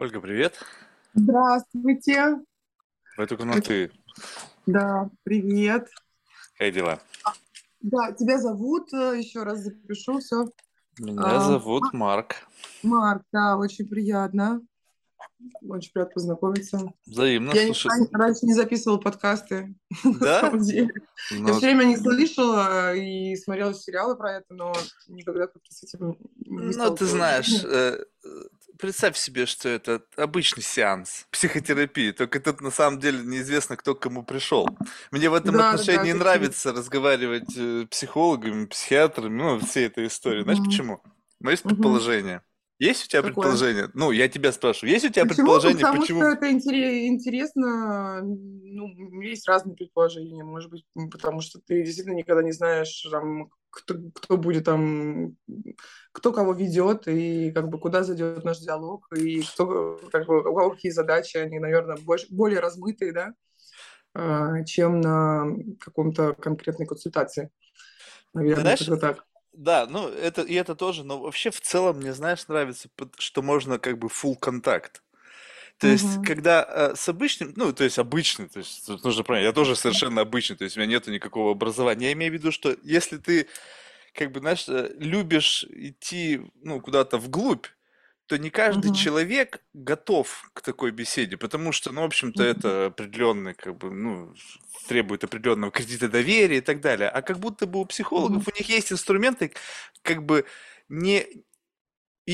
Ольга, 0.00 0.20
привет. 0.20 0.54
Здравствуйте. 1.14 2.36
Вы 3.16 3.26
только 3.26 3.44
на 3.44 3.60
ты. 3.60 3.90
Да, 4.64 5.10
привет. 5.24 5.88
Как 6.56 6.72
дела? 6.72 7.00
Да, 7.80 8.12
тебя 8.12 8.38
зовут, 8.38 8.92
э, 8.92 9.18
еще 9.18 9.42
раз 9.42 9.58
запишу, 9.58 10.20
все. 10.20 10.46
Меня 11.00 11.40
зовут 11.40 11.92
Марк. 11.92 12.36
Марк, 12.84 13.24
да, 13.32 13.56
очень 13.56 13.88
приятно. 13.88 14.60
Очень 15.68 15.90
приятно 15.92 16.14
познакомиться. 16.14 16.92
Взаимно, 17.04 17.50
Я 17.50 17.66
слушай. 17.66 17.88
раньше, 17.88 18.10
раньше 18.12 18.46
не 18.46 18.54
записывала 18.54 18.98
подкасты, 18.98 19.74
Да? 20.20 20.42
самом 20.42 20.60
деле. 20.60 20.94
Я 21.32 21.38
Ну, 21.38 21.48
все 21.54 21.66
время 21.66 21.82
не 21.82 21.96
слышала 21.96 22.94
и 22.94 23.34
смотрела 23.34 23.74
сериалы 23.74 24.14
про 24.14 24.34
это, 24.34 24.54
но 24.54 24.72
никогда 25.08 25.48
как-то 25.48 25.74
с 25.74 25.82
этим 25.82 26.16
не 26.36 26.76
ну, 26.76 26.94
ты 26.94 27.04
знаешь, 27.04 27.50
э, 27.64 28.04
э, 28.24 28.28
представь 28.78 29.16
себе, 29.16 29.46
что 29.46 29.68
это 29.68 30.02
обычный 30.16 30.62
сеанс 30.62 31.26
психотерапии, 31.30 32.12
только 32.12 32.40
тут 32.40 32.60
на 32.60 32.70
самом 32.70 33.00
деле 33.00 33.18
неизвестно, 33.24 33.76
кто 33.76 33.94
к 33.94 34.00
кому 34.00 34.22
пришел. 34.24 34.68
Мне 35.10 35.28
в 35.28 35.34
этом 35.34 35.52
Да, 35.56 35.58
да, 35.58 35.64
да, 35.64 35.72
отношении 35.72 36.10
это 36.10 36.18
нравится 36.18 36.72
разговаривать 36.72 37.56
э, 37.56 37.86
психологами, 37.90 38.66
психиатрами, 38.66 39.36
ну, 39.42 39.58
всей 39.60 39.86
этой 39.86 40.06
истории. 40.06 40.42
Знаешь 40.42 40.58
Мгм. 40.58 40.68
почему? 40.68 41.02
Но 41.40 41.50
есть 41.50 41.64
Мгм. 41.64 41.74
предположение. 41.74 42.42
Есть 42.78 43.06
у 43.06 43.08
тебя 43.08 43.22
Какое? 43.22 43.34
предположение? 43.34 43.90
Ну, 43.94 44.12
я 44.12 44.28
тебя 44.28 44.52
спрашиваю, 44.52 44.92
есть 44.92 45.04
у 45.04 45.08
тебя 45.08 45.24
Почему? 45.24 45.46
предположение, 45.48 45.80
Потому 45.84 46.00
почему... 46.00 46.20
что 46.20 46.30
это 46.30 46.50
интере- 46.50 47.06
интересно. 47.08 48.20
Ну, 48.22 49.20
есть 49.20 49.48
разные 49.48 49.74
предположения. 49.74 50.44
Может 50.44 50.70
быть, 50.70 50.84
потому 51.10 51.40
что 51.40 51.58
ты 51.58 51.82
действительно 51.82 52.14
никогда 52.14 52.42
не 52.44 52.52
знаешь, 52.52 53.04
там, 53.10 53.50
кто, 53.70 53.94
кто 54.14 54.36
будет 54.36 54.64
там, 54.64 55.36
кто 56.12 56.32
кого 56.32 56.52
ведет, 56.52 57.06
и 57.08 57.52
как 57.52 57.68
бы 57.68 57.78
куда 57.78 58.02
зайдет 58.02 58.44
наш 58.44 58.58
диалог, 58.58 59.06
и 59.14 59.42
кто, 59.42 60.00
как 60.10 60.26
бы, 60.26 60.40
у 60.40 60.54
кого 60.54 60.70
какие 60.70 60.92
задачи, 60.92 61.36
они, 61.36 61.58
наверное, 61.58 61.96
больше, 61.96 62.26
более 62.30 62.60
размытые, 62.60 63.12
да, 63.12 63.34
а, 64.14 64.64
чем 64.64 65.00
на 65.00 65.46
каком-то 65.80 66.34
конкретной 66.34 66.86
консультации. 66.86 67.50
Наверное, 68.34 68.76
знаешь, 68.76 69.00
так. 69.00 69.24
Да, 69.52 69.86
ну 69.88 70.08
это 70.08 70.42
и 70.42 70.54
это 70.54 70.76
тоже, 70.76 71.04
но 71.04 71.20
вообще 71.20 71.50
в 71.50 71.60
целом 71.60 71.96
мне, 71.96 72.12
знаешь, 72.14 72.46
нравится, 72.46 72.88
что 73.18 73.42
можно 73.42 73.78
как 73.78 73.98
бы 73.98 74.08
full 74.08 74.36
контакт. 74.38 75.02
То 75.78 75.86
есть, 75.86 76.18
Мгм. 76.18 76.22
когда 76.22 76.64
э, 76.92 76.96
с 76.96 77.08
обычным, 77.08 77.52
ну, 77.56 77.72
то 77.72 77.84
есть 77.84 77.98
обычный, 77.98 78.48
то 78.48 78.58
есть 78.58 78.84
тут 78.86 79.04
нужно 79.04 79.22
понять, 79.24 79.44
я 79.44 79.52
тоже 79.52 79.76
совершенно 79.76 80.22
обычный, 80.22 80.56
то 80.56 80.64
есть 80.64 80.76
у 80.76 80.80
меня 80.80 80.90
нету 80.90 81.12
никакого 81.12 81.52
образования. 81.52 82.06
Я 82.06 82.12
имею 82.14 82.32
в 82.32 82.34
виду, 82.34 82.50
что 82.50 82.76
если 82.82 83.16
ты, 83.18 83.46
как 84.14 84.32
бы, 84.32 84.40
знаешь, 84.40 84.68
э, 84.68 84.92
любишь 84.98 85.64
идти, 85.70 86.40
ну, 86.62 86.80
куда-то 86.80 87.18
вглубь, 87.18 87.66
то 88.26 88.38
не 88.38 88.50
каждый 88.50 88.90
Мгм. 88.90 88.92
человек 88.92 89.62
готов 89.74 90.50
к 90.54 90.62
такой 90.62 90.90
беседе, 90.92 91.36
потому 91.36 91.72
что, 91.72 91.92
ну, 91.92 92.02
в 92.02 92.04
общем-то, 92.06 92.42
Мгм. 92.42 92.44
это 92.44 92.86
определенный, 92.86 93.54
как 93.54 93.76
бы, 93.78 93.90
ну, 93.90 94.34
требует 94.86 95.24
определенного 95.24 95.72
кредита 95.72 96.08
доверия 96.08 96.58
и 96.58 96.60
так 96.60 96.80
далее. 96.80 97.08
А 97.08 97.22
как 97.22 97.38
будто 97.38 97.66
бы 97.66 97.80
у 97.80 97.86
психологов 97.86 98.42
Мгм. 98.42 98.48
у 98.48 98.58
них 98.58 98.68
есть 98.68 98.92
инструменты, 98.92 99.52
как 100.02 100.24
бы 100.24 100.46
не 100.88 101.44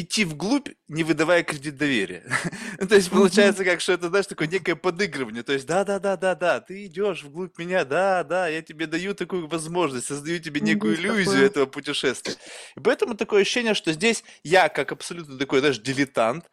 идти 0.00 0.24
вглубь, 0.24 0.70
не 0.88 1.04
выдавая 1.04 1.44
кредит 1.44 1.76
доверия. 1.76 2.24
Ну, 2.80 2.88
То 2.88 2.96
есть 2.96 3.08
получается 3.10 3.64
как, 3.64 3.80
что 3.80 3.92
это, 3.92 4.08
знаешь, 4.08 4.26
такое 4.26 4.48
некое 4.48 4.74
подыгрывание. 4.74 5.44
То 5.44 5.52
есть, 5.52 5.66
да-да-да-да-да, 5.66 6.60
ты 6.60 6.86
идешь 6.86 7.22
вглубь 7.22 7.56
меня, 7.56 7.84
да-да, 7.84 8.48
я 8.48 8.62
тебе 8.62 8.86
даю 8.86 9.14
такую 9.14 9.46
возможность, 9.46 10.08
создаю 10.08 10.40
тебе 10.40 10.60
некую 10.60 10.96
иллюзию 10.96 11.46
этого 11.46 11.66
путешествия. 11.66 12.34
И 12.76 12.80
поэтому 12.80 13.14
такое 13.14 13.42
ощущение, 13.42 13.74
что 13.74 13.92
здесь 13.92 14.24
я, 14.42 14.68
как 14.68 14.90
абсолютно 14.90 15.38
такой, 15.38 15.60
знаешь, 15.60 15.78
дилетант, 15.78 16.50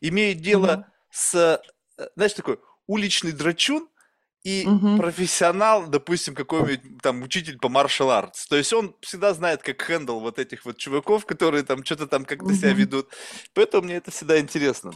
имею 0.00 0.36
дело 0.36 0.86
с, 1.10 1.34
э, 1.98 2.08
знаешь, 2.14 2.34
такой 2.34 2.60
уличный 2.86 3.32
драчун 3.32 3.88
и 4.44 4.70
Мгм. 4.70 4.96
профессионал, 4.96 5.88
допустим, 5.88 6.34
какой-нибудь 6.36 7.02
там 7.02 7.22
учитель 7.22 7.58
по 7.58 7.68
маршал 7.68 8.10
артс. 8.12 8.46
То 8.46 8.56
есть 8.56 8.72
он 8.72 8.96
всегда 9.02 9.34
знает, 9.34 9.62
как 9.62 9.82
хендл 9.82 10.20
вот 10.20 10.38
этих 10.38 10.64
вот 10.66 10.78
чуваков, 10.78 11.26
которые 11.26 11.64
там 11.64 11.84
что-то 11.84 12.06
там 12.06 12.24
как-то 12.24 12.54
себя 12.54 12.72
Мгм. 12.72 12.74
ведут. 12.74 13.08
Поэтому 13.54 13.84
мне 13.86 13.96
это 13.96 14.10
всегда 14.12 14.38
интересно. 14.40 14.92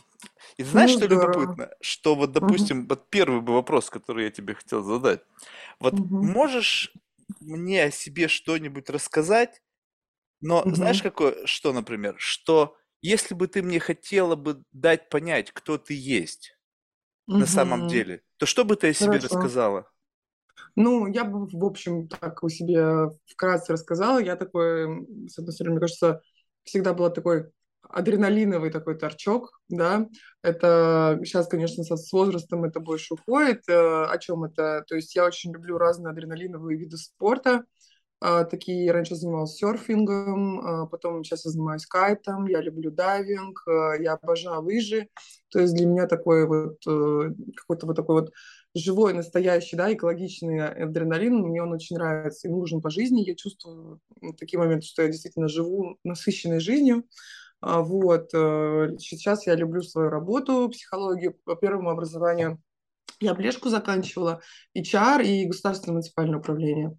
И 0.59 0.65
знаешь, 0.65 0.91
Ну, 0.91 0.99
что 0.99 1.07
здорово. 1.07 1.59
любопытно? 1.59 1.71
Что 1.83 2.15
вот, 2.17 2.33
допустим, 2.33 2.89
вот 2.89 3.11
первый 3.11 3.41
бы 3.43 3.55
вопрос, 3.55 3.91
который 3.91 4.25
я 4.27 4.31
тебе 4.33 4.55
хотел 4.55 4.83
задать. 4.85 5.23
Вот 5.81 6.01
Мгм. 6.01 6.21
можешь 6.21 6.93
мне 7.41 7.85
о 7.85 7.91
себе 7.93 8.29
что-нибудь 8.29 8.91
рассказать, 8.91 9.63
но 10.41 10.69
знаешь, 10.73 11.03
Мгм. 11.03 11.03
какое, 11.03 11.47
что, 11.47 11.73
например, 11.73 12.17
что 12.19 12.77
если 13.03 13.35
бы 13.35 13.49
ты 13.49 13.63
мне 13.63 13.81
хотела 13.81 14.37
бы 14.37 14.65
дать 14.73 15.11
понять, 15.11 15.53
кто 15.53 15.79
ты 15.79 15.95
есть 15.95 16.58
на 17.29 17.47
самом 17.47 17.89
деле, 17.89 18.23
то 18.39 18.47
что 18.47 18.65
бы 18.65 18.77
ты 18.77 18.89
о 18.89 18.93
себе 18.95 19.19
Хорошо. 19.19 19.27
рассказала? 19.37 19.91
Ну, 20.75 21.07
я 21.07 21.25
бы, 21.25 21.47
в 21.47 21.65
общем, 21.65 22.09
так 22.09 22.43
у 22.43 22.49
себя 22.49 23.11
вкратце 23.27 23.73
рассказала. 23.73 24.19
Я 24.19 24.37
такой, 24.37 25.07
с 25.29 25.39
одной 25.39 25.53
стороны, 25.53 25.75
мне 25.75 25.81
кажется, 25.81 26.21
всегда 26.65 26.95
была 26.95 27.11
такой 27.11 27.51
адреналиновый 27.83 28.71
такой 28.71 28.99
торчок, 28.99 29.61
да. 29.69 30.09
Это 30.43 31.19
сейчас, 31.25 31.49
конечно, 31.49 31.85
со, 31.85 31.97
с 31.97 32.13
возрастом 32.13 32.65
это 32.65 32.81
больше 32.81 33.15
уходит. 33.15 33.63
Э, 33.69 34.05
О 34.05 34.19
чем 34.19 34.45
это? 34.45 34.85
То 34.87 34.97
есть 34.97 35.15
я 35.15 35.25
очень 35.25 35.53
люблю 35.53 35.79
разные 35.79 36.13
адреналиновые 36.13 36.79
виды 36.79 36.97
спорта. 36.97 37.65
А, 38.21 38.45
такие 38.45 38.85
я 38.87 38.93
раньше 38.93 39.15
занималась 39.15 39.55
серфингом, 39.55 40.61
а, 40.61 40.87
потом 40.87 41.23
сейчас 41.23 41.45
я 41.45 41.53
занимаюсь 41.53 41.87
кайтом, 41.87 42.47
я 42.47 42.61
люблю 42.61 42.91
дайвинг, 42.91 43.63
а, 43.67 43.95
я 43.95 44.15
обожаю 44.15 44.63
лыжи. 44.63 45.09
То 45.51 45.61
есть 45.61 45.75
для 45.75 45.87
меня 45.87 46.07
такой 46.07 46.47
вот 46.47 46.79
э, 46.87 47.31
какой-то 47.57 47.87
вот 47.87 47.97
такой 47.97 48.23
вот 48.23 48.33
живой, 48.75 49.15
настоящий, 49.15 49.77
да, 49.77 49.93
экологичный 49.93 50.69
адреналин, 50.69 51.39
мне 51.39 51.63
он 51.63 51.73
очень 51.73 51.97
нравится 51.97 52.49
и 52.49 52.51
нужен 52.51 52.83
по 52.83 52.91
жизни. 52.91 53.23
Я 53.23 53.35
чувствую 53.35 54.01
такие 54.37 54.59
моменты, 54.59 54.87
что 54.87 55.03
я 55.03 55.09
действительно 55.09 55.49
живу 55.49 55.97
насыщенной 56.05 56.61
жизнью. 56.61 57.05
Вот. 57.63 58.31
э, 58.35 58.97
Сейчас 58.99 59.47
я 59.47 59.55
люблю 59.55 59.83
свою 59.83 60.11
работу, 60.11 60.69
психологию 60.69 61.35
по 61.45 61.57
первому 61.57 61.91
образованию. 61.91 62.61
Я 63.21 63.35
Блешку 63.35 63.69
заканчивала, 63.69 64.41
HR 64.77 65.25
и 65.25 65.47
государственное 65.47 65.95
муниципальное 65.95 66.39
управление. 66.39 66.97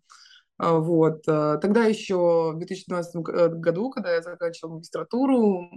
А, 0.59 0.73
Вот. 0.79 1.23
а, 1.27 1.57
Тогда 1.57 1.85
еще 1.85 2.51
в 2.53 2.57
2012 2.57 3.21
г- 3.23 3.31
э, 3.33 3.49
году, 3.49 3.89
когда 3.89 4.13
я 4.13 4.21
заканчивала 4.21 4.73
магистратуру, 4.75 5.69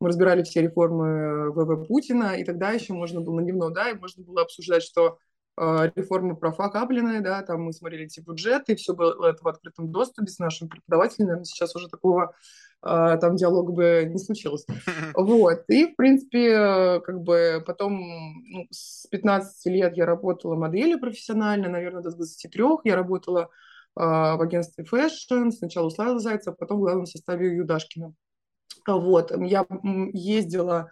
мы 0.00 0.08
разбирали 0.08 0.44
все 0.44 0.62
реформы 0.62 1.50
ВВ 1.52 1.86
Путина, 1.88 2.36
и 2.36 2.44
тогда 2.44 2.70
еще 2.70 2.92
можно 2.92 3.20
было 3.20 3.40
на 3.40 3.42
дневно, 3.42 3.70
да, 3.70 3.90
и 3.90 3.98
можно 3.98 4.22
было 4.22 4.42
обсуждать, 4.42 4.84
что 4.84 5.18
а, 5.56 5.90
реформы 5.96 6.36
профокапленные, 6.36 7.20
да, 7.20 7.42
там 7.42 7.62
мы 7.62 7.72
смотрели 7.72 8.04
эти 8.04 8.20
бюджеты, 8.20 8.76
все 8.76 8.94
было 8.94 9.26
это 9.30 9.42
в 9.42 9.48
открытом 9.48 9.90
доступе 9.90 10.30
с 10.30 10.38
нашим 10.38 10.68
преподавателем, 10.68 11.26
наверное, 11.26 11.44
сейчас 11.44 11.74
уже 11.74 11.88
такого 11.88 12.32
а, 12.80 13.16
там 13.16 13.34
диалога 13.34 13.72
бы 13.72 14.04
не 14.08 14.18
случилось. 14.18 14.66
Вот, 15.16 15.64
и, 15.68 15.86
в 15.86 15.96
принципе, 15.96 16.50
э, 16.50 17.00
как 17.00 17.22
бы 17.22 17.60
потом 17.66 17.98
ну, 17.98 18.68
с 18.70 19.08
15 19.08 19.66
лет 19.66 19.96
я 19.96 20.06
работала 20.06 20.54
моделью 20.54 21.00
профессионально, 21.00 21.68
наверное, 21.68 22.02
до 22.02 22.12
23 22.12 22.62
я 22.84 22.94
работала 22.94 23.50
в 24.04 24.42
агентстве 24.42 24.84
Fashion, 24.84 25.50
сначала 25.50 25.86
у 25.86 25.90
Славы 25.90 26.20
Зайцева, 26.20 26.54
потом 26.54 26.78
в 26.78 26.82
главном 26.82 27.06
составе 27.06 27.56
Юдашкина. 27.56 28.14
А, 28.86 28.96
Вот, 28.96 29.32
я 29.36 29.66
ездила, 30.12 30.90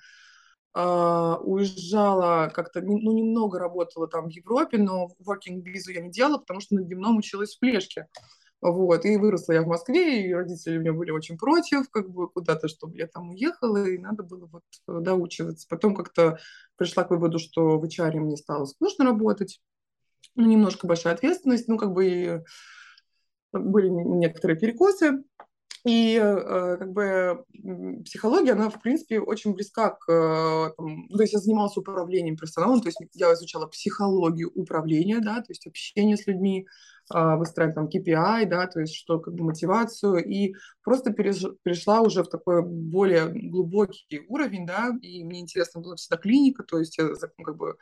а, 0.75 1.39
уезжала 1.39 2.51
как-то, 2.55 2.81
ну, 2.83 3.13
немного 3.13 3.59
работала 3.59 4.09
там 4.09 4.27
в 4.27 4.31
Европе, 4.31 4.79
но 4.79 5.09
working 5.27 5.63
визу 5.63 5.93
я 5.93 6.03
не 6.03 6.11
делала, 6.11 6.39
потому 6.39 6.61
что 6.61 6.75
на 6.75 6.83
дневном 6.83 7.17
училась 7.17 7.57
в 7.57 7.61
Плешке. 7.61 8.09
Вот, 8.61 9.05
и 9.05 9.17
выросла 9.17 9.53
я 9.53 9.63
в 9.63 9.67
Москве, 9.67 10.27
и 10.27 10.33
родители 10.33 10.79
у 10.79 10.81
меня 10.81 10.93
были 10.93 11.11
очень 11.11 11.37
против, 11.39 11.89
как 11.91 12.11
бы 12.11 12.29
куда-то, 12.29 12.69
чтобы 12.69 12.97
я 12.97 13.07
там 13.07 13.31
уехала, 13.31 13.85
и 13.87 13.99
надо 13.99 14.23
было 14.23 14.47
вот 14.47 14.65
э, 14.89 15.01
доучиваться. 15.01 15.67
Потом 15.69 15.95
как-то 15.95 16.39
пришла 16.77 17.05
к 17.05 17.11
выводу, 17.11 17.39
что 17.39 17.79
в 17.79 17.85
HR 17.85 18.17
мне 18.17 18.37
стало 18.37 18.65
скучно 18.65 19.05
работать, 19.05 19.61
ну, 20.35 20.47
немножко 20.47 20.87
большая 20.87 21.15
ответственность, 21.15 21.69
ну, 21.69 21.77
как 21.77 21.93
бы 21.93 22.07
и 22.07 22.41
были 23.59 23.89
некоторые 23.89 24.59
перекосы. 24.59 25.23
И 25.87 26.21
э, 26.21 26.77
как 26.79 26.93
бы 26.93 27.45
психология, 28.05 28.53
она, 28.53 28.71
в 28.71 28.83
принципе, 28.83 29.21
очень 29.21 29.55
близка 29.55 29.91
к... 29.91 30.11
э, 30.11 30.73
там, 30.77 31.07
то 31.07 31.23
есть 31.23 31.33
я 31.33 31.39
занималась 31.39 31.77
управлением 31.77 32.37
персоналом, 32.37 32.81
то 32.81 32.89
есть 32.89 32.99
я 33.15 33.33
изучала 33.35 33.67
психологию 33.67 34.51
управления, 34.53 35.21
да, 35.21 35.37
то 35.37 35.51
есть 35.51 35.65
общение 35.69 36.17
с 36.17 36.27
людьми, 36.27 36.67
э, 37.15 37.37
выстраивать 37.37 37.77
там 37.77 37.87
KPI, 37.87 38.47
да, 38.47 38.67
то 38.67 38.81
есть 38.81 38.97
что, 38.97 39.21
как 39.21 39.35
бы 39.35 39.45
мотивацию, 39.45 40.25
и 40.25 40.55
просто 40.83 41.13
переш- 41.13 41.57
перешла 41.63 42.01
уже 42.01 42.25
в 42.25 42.29
такой 42.31 42.65
более 42.65 43.29
глубокий 43.29 44.25
уровень, 44.27 44.67
да, 44.67 44.91
и 45.01 45.23
мне 45.23 45.39
интересно 45.39 45.83
было 45.83 45.95
всегда 45.95 46.17
клиника, 46.17 46.65
то 46.65 46.81
есть 46.81 46.99
я, 46.99 47.05
ну, 47.05 47.45
как 47.45 47.57
бы, 47.57 47.77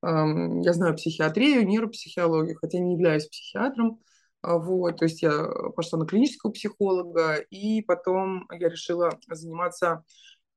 я 0.00 0.72
знаю 0.74 0.94
психиатрию, 0.94 1.66
нейропсихологию, 1.66 2.56
хотя 2.56 2.78
не 2.78 2.92
являюсь 2.92 3.26
психиатром, 3.26 3.98
а, 3.98 4.04
Вот, 4.42 4.98
то 4.98 5.04
есть 5.04 5.22
я 5.22 5.48
пошла 5.74 5.98
на 5.98 6.06
клинического 6.06 6.52
психолога, 6.52 7.36
и 7.36 7.82
потом 7.82 8.46
я 8.52 8.68
решила 8.68 9.18
заниматься 9.28 10.04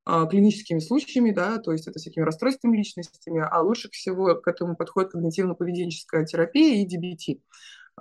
а, 0.05 0.25
клиническими 0.25 0.79
случаями, 0.79 1.31
да, 1.31 1.57
то 1.57 1.71
есть 1.71 1.87
это 1.87 1.99
всякими 1.99 2.23
расстройствами 2.23 2.77
личностями, 2.77 3.43
а 3.47 3.61
лучше 3.61 3.89
всего 3.91 4.35
к 4.35 4.47
этому 4.47 4.75
подходит 4.75 5.13
когнитивно-поведенческая 5.15 6.25
терапия 6.25 6.83
и 6.83 6.87
DBT. 6.87 7.41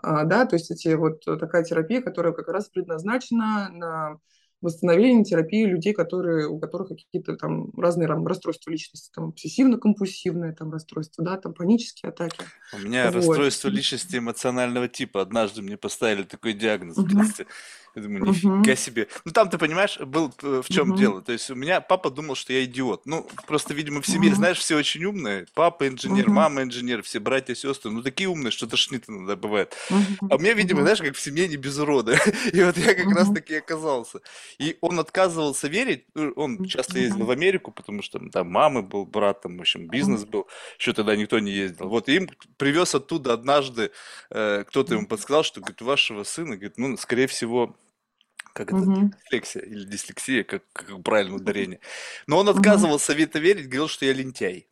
А, 0.03 0.25
да, 0.25 0.47
то 0.47 0.57
есть 0.57 0.71
эти 0.71 0.89
вот 0.95 1.21
такая 1.25 1.65
терапия, 1.65 2.01
которая 2.01 2.33
как 2.33 2.49
раз 2.49 2.69
предназначена 2.69 3.69
на 3.71 4.17
восстановление 4.61 5.25
терапии 5.25 5.65
людей, 5.65 5.93
которые, 5.93 6.47
у 6.49 6.59
которых 6.59 6.89
какие-то 6.89 7.37
там 7.37 7.71
разные 7.79 8.09
там, 8.09 8.27
расстройства 8.27 8.71
личности, 8.71 9.11
там 9.15 9.31
обсессивно-компульсивное 9.31 10.53
там 10.53 10.71
расстройство, 10.71 11.25
да, 11.25 11.37
там 11.39 11.55
панические 11.55 12.11
атаки. 12.11 12.45
У 12.75 12.79
меня 12.79 13.07
Вот. 13.07 13.15
расстройство 13.15 13.69
личности 13.69 14.17
эмоционального 14.17 14.89
типа. 14.89 15.23
Однажды 15.23 15.63
мне 15.63 15.77
поставили 15.77 16.25
такой 16.25 16.53
диагноз 16.53 16.97
в 16.97 17.09
детстве. 17.09 17.47
Я 17.95 18.03
думаю, 18.03 18.25
нифига 18.27 18.77
себе. 18.77 19.09
Ну 19.25 19.33
там, 19.33 19.51
ты 19.51 19.59
понимаешь, 19.59 19.99
был 19.99 20.33
э, 20.43 20.63
в 20.65 20.73
чем 20.73 20.95
дело. 20.95 21.23
То 21.23 21.33
есть 21.33 21.51
у 21.51 21.55
меня 21.55 21.81
папа 21.81 22.11
думал, 22.11 22.35
что 22.37 22.53
я 22.53 22.65
идиот. 22.65 23.07
Ну, 23.07 23.27
просто, 23.47 23.75
видимо, 23.75 24.01
в 24.01 24.07
семье, 24.07 24.35
знаешь, 24.35 24.59
все 24.59 24.77
очень 24.77 25.05
умные. 25.05 25.47
Папа 25.55 25.89
инженер, 25.89 26.29
мама 26.29 26.63
инженер, 26.63 27.03
все 27.03 27.19
братья, 27.19 27.55
сестры. 27.55 27.91
Ну, 27.91 28.03
такие 28.03 28.29
умные, 28.29 28.51
что 28.51 28.67
тошнит 28.67 29.05
иногда 29.09 29.35
бывает. 29.37 29.75
А 30.31 30.37
у 30.37 30.39
меня, 30.39 30.55
видимо, 30.55 30.83
знаешь, 30.83 31.01
как 31.01 31.15
в 31.17 31.21
семье 31.21 31.49
не 31.49 31.57
без 31.57 31.79
урода. 31.79 32.17
И 32.53 32.63
вот 32.63 32.77
я 32.77 32.95
как 32.95 33.13
раз 33.15 33.29
таки 33.33 33.57
оказался. 33.57 34.21
И 34.59 34.77
он 34.81 34.99
отказывался 35.01 35.69
верить. 35.69 36.05
Ну, 36.15 36.33
Он 36.37 36.65
часто 36.67 36.99
ездил 36.99 37.19
Мгм. 37.19 37.27
в 37.27 37.31
Америку, 37.33 37.73
потому 37.73 38.03
что 38.03 38.21
там 38.31 38.49
мамы 38.51 38.83
был, 38.83 39.05
брат, 39.05 39.43
там, 39.43 39.57
в 39.59 39.61
общем, 39.61 39.89
бизнес 39.89 40.25
был. 40.25 40.47
Еще 40.79 40.93
тогда 40.93 41.17
никто 41.17 41.39
не 41.41 41.51
ездил. 41.53 41.89
Вот 41.89 42.09
им 42.09 42.29
привез 42.57 42.95
оттуда 42.95 43.33
однажды, 43.33 43.91
э, 44.31 44.65
кто-то 44.69 44.95
ему 44.95 45.07
подсказал, 45.07 45.43
что, 45.43 45.61
говорит, 45.61 45.81
вашего 45.83 46.23
сына, 46.25 46.57
говорит, 46.57 46.79
ну, 46.79 46.97
скорее 46.97 47.27
всего, 47.27 47.77
как 48.55 48.73
это, 48.73 48.87
Мгм. 48.87 49.13
дислексия 49.25 49.63
или 49.63 49.85
дислексия, 49.85 50.45
как, 50.45 50.65
как 50.73 51.03
правильно 51.03 51.37
ударение. 51.37 51.81
Но 52.27 52.39
он 52.39 52.49
отказывался 52.49 53.15
в 53.15 53.19
это 53.19 53.39
верить, 53.41 53.67
говорил, 53.69 53.89
что 53.89 54.07
я 54.07 54.13
лентяй. 54.15 54.70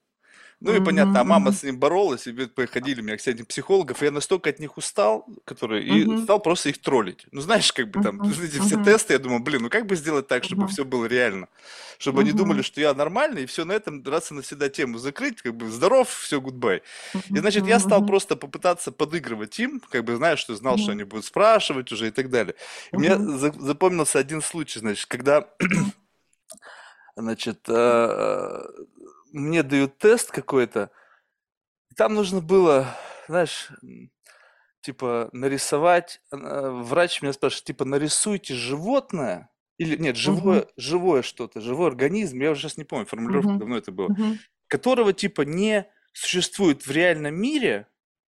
Ну 0.61 0.75
и 0.75 0.85
понятно, 0.85 1.21
а 1.21 1.25
мама 1.25 1.53
с 1.53 1.63
ним 1.63 1.79
боролась, 1.79 2.27
и 2.27 2.33
приходили 2.33 3.01
меня, 3.01 3.17
кстати, 3.17 3.43
психологов, 3.43 4.03
и 4.03 4.07
я 4.07 4.11
настолько 4.11 4.51
от 4.51 4.59
них 4.59 4.77
устал, 4.77 5.25
которые, 5.45 5.85
и 5.85 6.23
стал 6.25 6.41
просто 6.41 6.71
их 6.71 6.81
троллить. 6.81 7.27
Ну, 7.31 7.41
знаешь, 7.41 7.73
как 7.73 7.91
бы 7.91 8.03
там, 8.03 8.21
эти 8.23 8.59
все 8.59 8.83
тесты, 8.83 9.13
я 9.13 9.21
думаю, 9.21 9.41
блин, 9.41 9.63
ну 9.63 9.71
как 9.71 9.87
бы 9.87 9.95
сделать 9.95 10.27
так, 10.27 10.43
чтобы 10.43 10.67
все 10.67 10.85
было 10.85 11.05
реально? 11.07 11.49
Чтобы 11.99 12.23
они 12.23 12.33
думали, 12.33 12.63
что 12.63 12.81
я 12.81 12.93
нормальный, 12.93 13.45
и 13.45 13.47
все 13.47 13.65
на 13.65 13.73
этом 13.73 14.03
раз 14.05 14.33
и 14.33 14.35
навсегда 14.35 14.69
тему 14.69 14.99
закрыть, 14.99 15.43
как 15.43 15.55
бы 15.55 15.71
здоров, 15.71 16.09
все, 16.09 16.41
гудбай. 16.41 16.83
И, 17.31 17.39
значит, 17.39 17.67
я 17.67 17.79
стал 17.79 18.05
просто 18.05 18.35
попытаться 18.35 18.91
подыгрывать 18.91 19.59
им, 19.61 19.81
как 19.91 20.05
бы, 20.05 20.17
знаешь, 20.17 20.41
что 20.41 20.57
знал, 20.57 20.77
что 20.77 20.91
они 20.91 21.05
будут 21.05 21.25
спрашивать 21.25 21.93
уже 21.93 22.09
и 22.09 22.11
так 22.11 22.31
далее. 22.31 22.57
И 22.91 22.97
мне 22.97 23.17
запомнился 23.17 24.19
один 24.19 24.43
случай, 24.43 24.81
значит, 24.81 25.07
когда. 25.07 25.49
Значит, 27.21 27.69
э, 27.69 28.63
мне 29.33 29.63
дают 29.63 29.99
тест 29.99 30.31
какой-то, 30.31 30.91
и 31.91 31.95
там 31.95 32.15
нужно 32.15 32.41
было, 32.41 32.97
знаешь, 33.29 33.71
типа 34.81 35.29
нарисовать. 35.33 36.21
э, 36.33 36.37
Врач 36.83 37.23
меня 37.23 37.33
спрашивает, 37.33 37.65
типа 37.65 37.85
нарисуйте 37.85 38.55
животное 38.55 39.51
или 39.79 39.97
нет, 39.97 40.17
живое, 40.17 40.67
живое 40.77 41.23
что-то, 41.23 41.61
живой 41.61 41.89
организм. 41.89 42.41
Я 42.41 42.51
уже 42.53 42.63
сейчас 42.63 42.77
не 42.79 42.85
помню, 42.85 43.07
формулировка 43.07 43.51
Мгм. 43.51 43.59
давно 43.59 43.77
это 43.77 43.93
было, 43.93 44.09
Мгм. 44.09 44.39
которого 44.69 45.13
типа 45.13 45.43
не 45.43 45.87
существует 46.13 46.87
в 46.87 46.91
реальном 46.91 47.35
мире, 47.37 47.89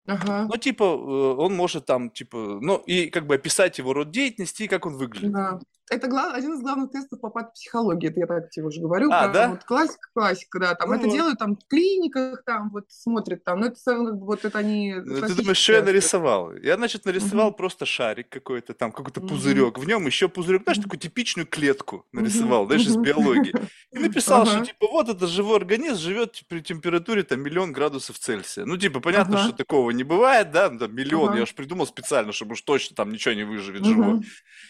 Ага. 0.06 0.46
но 0.49 0.56
типа 0.56 0.84
э, 0.84 0.87
он 0.87 1.54
может 1.54 1.87
там 1.87 2.10
типа, 2.10 2.38
ну 2.60 2.78
и 2.78 3.10
как 3.10 3.26
бы 3.26 3.37
описать 3.37 3.78
его 3.78 3.92
род 3.92 4.10
деятельности 4.10 4.64
и 4.64 4.69
как 4.69 4.87
он 4.87 4.96
выглядит. 4.96 5.32
Да. 5.32 5.58
Это 5.88 6.08
глав... 6.08 6.34
один 6.34 6.54
из 6.54 6.60
главных 6.60 6.90
тестов 6.90 7.20
по 7.20 7.30
психологии, 7.30 8.08
это 8.08 8.20
я 8.20 8.26
так 8.26 8.50
тебе 8.50 8.66
уже 8.66 8.80
говорю, 8.80 9.10
А, 9.12 9.28
да? 9.28 9.50
вот 9.50 9.64
классика, 9.64 10.08
классика, 10.12 10.58
да, 10.58 10.74
там 10.74 10.88
Ну 10.90 10.96
это 10.96 11.06
вот. 11.06 11.14
делают 11.14 11.38
там 11.38 11.56
в 11.56 11.64
клиниках, 11.68 12.42
там 12.44 12.70
вот 12.70 12.86
смотрят 12.88 13.44
там, 13.44 13.60
ну 13.60 13.66
это 13.66 13.78
вот 14.12 14.44
это 14.44 14.58
они 14.58 14.94
Ну, 14.96 15.20
ты 15.22 15.34
думаешь, 15.34 15.58
что 15.58 15.74
я 15.74 15.82
нарисовал? 15.82 16.52
Я, 16.56 16.76
значит, 16.76 17.04
нарисовал 17.04 17.48
Мгм. 17.48 17.56
просто 17.56 17.86
шарик 17.86 18.28
какой-то, 18.28 18.74
там 18.74 18.90
какой-то 18.90 19.20
Мгм. 19.20 19.28
пузырек, 19.28 19.78
в 19.78 19.86
нем 19.86 20.06
еще 20.06 20.28
пузырек, 20.28 20.62
знаешь, 20.64 20.78
такую 20.78 20.98
типичную 20.98 21.46
клетку 21.46 22.04
нарисовал, 22.12 22.66
знаешь, 22.66 22.86
из 22.86 22.96
биологии. 22.96 23.54
И 23.92 23.98
написал, 24.00 24.44
что 24.46 24.58
Ага. 24.58 24.64
типа 24.66 24.88
вот 24.90 25.08
это 25.08 25.26
живой 25.28 25.56
организм 25.58 26.00
живет 26.00 26.42
при 26.48 26.60
температуре 26.60 27.22
там 27.22 27.40
миллион 27.40 27.72
градусов 27.72 28.18
Цельсия. 28.18 28.64
Ну, 28.64 28.76
типа, 28.76 28.98
понятно, 29.00 29.36
что 29.36 29.52
Ага. 29.52 29.56
такого 29.58 29.90
не 29.92 30.02
бывает, 30.02 30.50
да, 30.50 30.68
ну, 30.68 30.78
там 30.80 30.94
миллион, 30.94 31.32
я 31.34 31.42
Ага. 31.42 31.42
уж 31.44 31.54
придумал 31.54 31.86
специально, 31.86 32.32
чтобы 32.32 32.52
уж 32.54 32.62
точно 32.62 32.96
там 32.96 33.10
ничего 33.12 33.34
не 33.34 33.44
выживет 33.44 33.84
живое. 33.84 34.16
Мгм. 34.16 34.24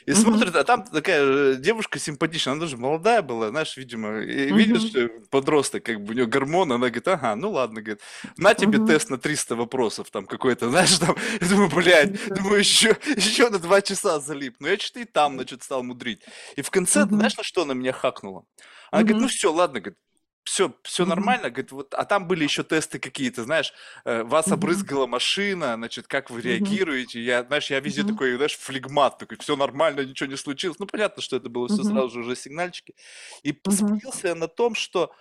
И 0.07 0.13
Мгм. 0.13 0.23
смотрит, 0.23 0.55
а 0.57 0.65
там 0.65 0.85
такая 1.07 1.23
э, 1.23 1.57
девушка 1.57 1.99
симпатичная, 1.99 2.53
она 2.53 2.63
даже 2.63 2.77
молодая 2.77 3.23
была, 3.23 3.51
знаешь, 3.51 3.77
видимо, 3.77 4.21
и 4.21 4.53
видишь, 4.53 4.91
что 4.91 5.09
подросток, 5.31 5.85
как 5.85 6.03
бы 6.03 6.13
у 6.13 6.15
нее 6.15 6.27
гормоны, 6.27 6.75
она 6.75 6.87
говорит, 6.89 7.07
ага, 7.07 7.37
ну 7.37 7.53
ладно, 7.53 7.81
говорит, 7.81 8.03
на 8.37 8.55
тебе 8.55 8.85
тест 8.85 9.11
на 9.11 9.19
300 9.19 9.55
вопросов, 9.55 10.11
там 10.11 10.27
какой-то, 10.27 10.69
знаешь, 10.71 10.99
там, 10.99 11.17
я 11.41 11.49
думаю, 11.49 11.71
блядь, 11.71 12.29
думаю, 12.29 12.59
еще, 12.59 12.97
еще 13.17 13.49
на 13.51 13.59
два 13.59 13.81
часа 13.83 14.19
залип, 14.19 14.57
но 14.59 14.69
я 14.69 14.79
что-то 14.79 15.01
и 15.01 15.05
там, 15.05 15.35
значит, 15.35 15.63
стал 15.63 15.83
мудрить. 15.83 16.21
И 16.57 16.63
в 16.63 16.71
конце, 16.71 17.05
знаешь, 17.05 17.37
на 17.37 17.45
что 17.45 17.63
она 17.63 17.75
меня 17.75 17.93
хакнула? 17.93 18.45
Она 18.91 19.03
говорит, 19.03 19.23
ну 19.23 19.29
все, 19.29 19.53
ладно, 19.53 19.81
говорит, 19.81 19.99
все, 20.47 20.73
все 20.85 21.05
нормально, 21.05 21.51
говорит, 21.51 21.73
вот, 21.73 21.93
а 21.93 22.05
там 22.05 22.29
были 22.29 22.45
еще 22.45 22.63
тесты 22.63 23.01
какие-то, 23.01 23.43
знаешь, 23.43 23.73
э, 24.05 24.23
вас 24.23 24.47
обрызгала 24.53 25.07
машина, 25.09 25.75
значит, 25.75 26.07
как 26.07 26.31
вы 26.31 26.41
реагируете, 26.41 27.21
я, 27.21 27.43
знаешь, 27.43 27.69
я 27.69 27.81
везде 27.81 28.05
такой, 28.05 28.37
знаешь, 28.37 28.57
флегмат, 28.57 29.19
такой, 29.19 29.39
все 29.39 29.57
нормально, 29.57 30.03
ничего 30.03 30.31
не 30.31 30.37
случилось, 30.37 30.79
ну, 30.79 30.87
понятно, 30.87 31.21
что 31.21 31.37
это 31.37 31.49
было 31.49 31.67
все 31.67 31.83
сразу 31.83 32.11
же 32.11 32.21
уже 32.21 32.37
сигнальчики, 32.37 32.95
и 33.43 33.53
спалился 33.53 34.29
я 34.29 34.35
на 34.37 34.47
том, 34.47 34.77
что 34.77 35.13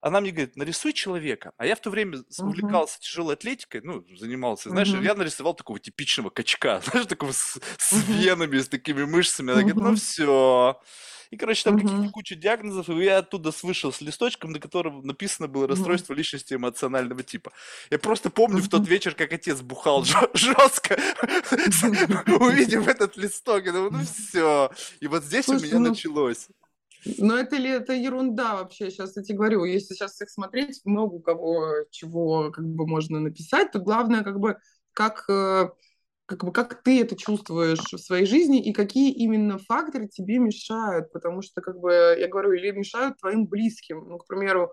она 0.00 0.20
мне 0.20 0.30
говорит, 0.30 0.56
нарисуй 0.56 0.92
человека. 0.92 1.52
А 1.56 1.66
я 1.66 1.74
в 1.74 1.80
то 1.80 1.90
время 1.90 2.18
Мгм. 2.38 2.48
увлекался 2.48 3.00
тяжелой 3.00 3.34
атлетикой, 3.34 3.80
ну, 3.82 4.04
занимался, 4.16 4.70
знаешь, 4.70 4.92
Мгм. 4.92 5.02
я 5.02 5.14
нарисовал 5.14 5.54
такого 5.54 5.78
типичного 5.78 6.30
качка, 6.30 6.80
знаешь, 6.84 7.06
такого 7.06 7.32
с, 7.32 7.58
с 7.78 7.92
венами, 8.08 8.58
с 8.58 8.68
такими 8.68 9.04
мышцами. 9.04 9.52
Она 9.52 9.62
говорит, 9.62 9.82
ну 9.82 9.94
все. 9.94 10.80
И, 11.30 11.36
короче, 11.36 11.62
там 11.64 11.76
какие-то 11.76 12.02
Мгм. 12.02 12.12
куча 12.12 12.34
диагнозов, 12.36 12.88
и 12.88 13.04
я 13.04 13.18
оттуда 13.18 13.52
вышел 13.62 13.92
с 13.92 14.00
листочком, 14.00 14.52
на 14.52 14.60
котором 14.60 15.02
написано 15.06 15.46
было 15.46 15.66
расстройство 15.68 16.14
личности 16.14 16.54
эмоционального 16.54 17.22
типа. 17.22 17.52
Я 17.90 17.98
просто 17.98 18.30
помню 18.30 18.62
в 18.62 18.68
тот 18.68 18.86
вечер, 18.86 19.14
как 19.14 19.32
отец 19.32 19.60
бухал 19.60 20.04
жестко, 20.04 20.94
увидев 22.40 22.88
этот 22.88 23.16
листок, 23.16 23.64
я 23.66 23.72
думаю, 23.72 23.90
ну 23.92 24.04
все. 24.04 24.70
И 25.00 25.06
вот 25.06 25.24
здесь 25.24 25.48
у 25.48 25.58
меня 25.58 25.78
ну, 25.78 25.90
началось. 25.90 26.48
Ну 27.18 27.36
это 27.36 27.56
ли 27.56 27.70
это 27.70 27.92
ерунда 27.92 28.56
вообще? 28.56 28.90
Сейчас 28.90 29.16
я 29.16 29.22
тебе 29.22 29.38
говорю, 29.38 29.64
если 29.64 29.94
сейчас 29.94 30.12
всех 30.14 30.30
смотреть, 30.30 30.80
много 30.84 31.14
у 31.14 31.20
кого 31.20 31.84
чего 31.90 32.50
как 32.50 32.66
бы 32.66 32.86
можно 32.86 33.20
написать, 33.20 33.72
то 33.72 33.78
главное 33.78 34.22
как 34.22 34.38
бы 34.40 34.56
как 34.92 35.24
э, 35.30 35.68
как 36.26 36.44
бы 36.44 36.52
как 36.52 36.82
ты 36.82 37.00
это 37.00 37.16
чувствуешь 37.16 37.92
в 37.92 37.98
своей 37.98 38.26
жизни 38.26 38.62
и 38.62 38.72
какие 38.72 39.12
именно 39.12 39.58
факторы 39.58 40.08
тебе 40.08 40.38
мешают, 40.38 41.12
потому 41.12 41.40
что 41.40 41.60
как 41.62 41.78
бы 41.78 41.92
я 42.18 42.28
говорю, 42.28 42.52
или 42.52 42.70
мешают 42.70 43.18
твоим 43.18 43.46
близким, 43.46 44.08
ну 44.08 44.18
к 44.18 44.26
примеру, 44.26 44.72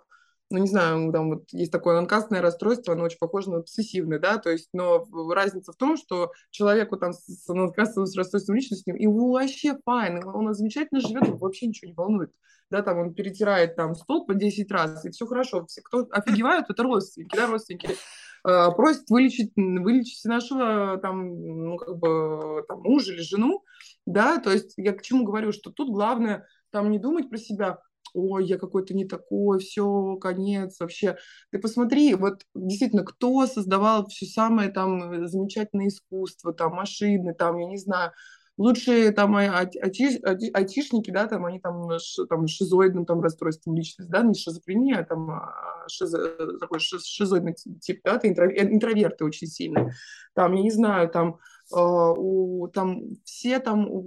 ну 0.55 0.61
не 0.61 0.69
знаю, 0.69 1.11
там 1.11 1.31
вот 1.31 1.43
есть 1.51 1.71
такое 1.71 1.97
анкастное 1.97 2.41
расстройство, 2.41 2.93
оно 2.93 3.03
очень 3.03 3.17
похоже 3.17 3.49
на 3.49 3.57
обсессивное, 3.57 4.19
да, 4.19 4.37
то 4.37 4.49
есть, 4.49 4.69
но 4.71 5.05
разница 5.33 5.73
в 5.73 5.75
том, 5.75 5.97
что 5.97 6.31
человеку 6.49 6.95
там 6.95 7.11
с 7.11 7.49
анкастным 7.49 8.05
расстройством 8.15 8.55
личности, 8.55 8.89
ему 8.97 9.33
вообще 9.33 9.77
файн, 9.83 10.25
он 10.25 10.53
замечательно 10.53 11.01
живет, 11.01 11.27
вообще 11.27 11.67
ничего 11.67 11.89
не 11.89 11.93
волнует, 11.93 12.31
да, 12.71 12.81
там 12.83 12.99
он 12.99 13.13
перетирает 13.13 13.75
там 13.75 13.95
стол 13.95 14.25
по 14.25 14.33
10 14.33 14.71
раз, 14.71 15.03
и 15.03 15.09
все 15.11 15.27
хорошо, 15.27 15.65
все, 15.65 15.81
кто 15.81 16.07
офигевают, 16.09 16.69
это 16.69 16.83
родственники, 16.83 17.35
да, 17.35 17.47
родственники, 17.47 17.89
э, 17.89 18.71
просят 18.77 19.09
вылечить, 19.09 19.51
вылечить 19.57 20.23
нашего 20.23 20.97
там, 20.99 21.65
ну, 21.65 21.75
как 21.75 21.97
бы, 21.97 22.63
там, 22.69 22.79
мужа 22.79 23.11
или 23.11 23.21
жену, 23.21 23.65
да, 24.05 24.37
то 24.37 24.53
есть 24.53 24.73
я 24.77 24.93
к 24.93 25.01
чему 25.01 25.25
говорю, 25.25 25.51
что 25.51 25.69
тут 25.69 25.89
главное 25.89 26.47
там 26.69 26.91
не 26.91 26.99
думать 26.99 27.29
про 27.29 27.37
себя, 27.37 27.79
ой, 28.15 28.45
я 28.45 28.57
какой-то 28.57 28.93
не 28.93 29.05
такой, 29.05 29.59
все, 29.59 30.15
конец 30.17 30.79
вообще. 30.79 31.17
Ты 31.51 31.59
посмотри, 31.59 32.15
вот 32.15 32.41
действительно, 32.55 33.03
кто 33.03 33.45
создавал 33.47 34.07
все 34.07 34.25
самое 34.25 34.69
там 34.69 35.27
замечательное 35.27 35.87
искусство, 35.87 36.53
там 36.53 36.73
машины, 36.73 37.33
там, 37.33 37.57
я 37.57 37.67
не 37.67 37.77
знаю, 37.77 38.11
лучшие 38.57 39.11
там 39.11 39.35
а- 39.35 39.43
а- 39.43 39.65
айти- 39.65 40.19
айти- 40.23 40.51
айтишники, 40.53 41.11
да, 41.11 41.27
там 41.27 41.45
они 41.45 41.59
там, 41.59 41.89
ш- 41.99 42.25
там 42.25 42.47
шизоидным 42.47 43.05
там 43.05 43.21
расстройством 43.21 43.75
личности, 43.75 44.09
да, 44.09 44.21
не 44.23 44.33
шизофрения, 44.33 44.99
а 44.99 45.03
там 45.03 45.29
а, 45.29 45.85
шизо- 45.91 46.57
такой 46.59 46.79
шиз- 46.79 47.03
шизоидный 47.05 47.53
тип, 47.81 47.99
да, 48.03 48.17
ты 48.17 48.29
интро- 48.31 48.49
э, 48.49 48.73
интроверты 48.73 49.25
очень 49.25 49.47
сильные. 49.47 49.93
Там, 50.33 50.53
я 50.53 50.61
не 50.63 50.71
знаю, 50.71 51.09
там 51.09 51.29
э, 51.29 51.37
у, 51.71 52.67
там 52.67 53.01
все 53.23 53.59
там 53.59 53.87
у- 53.89 54.01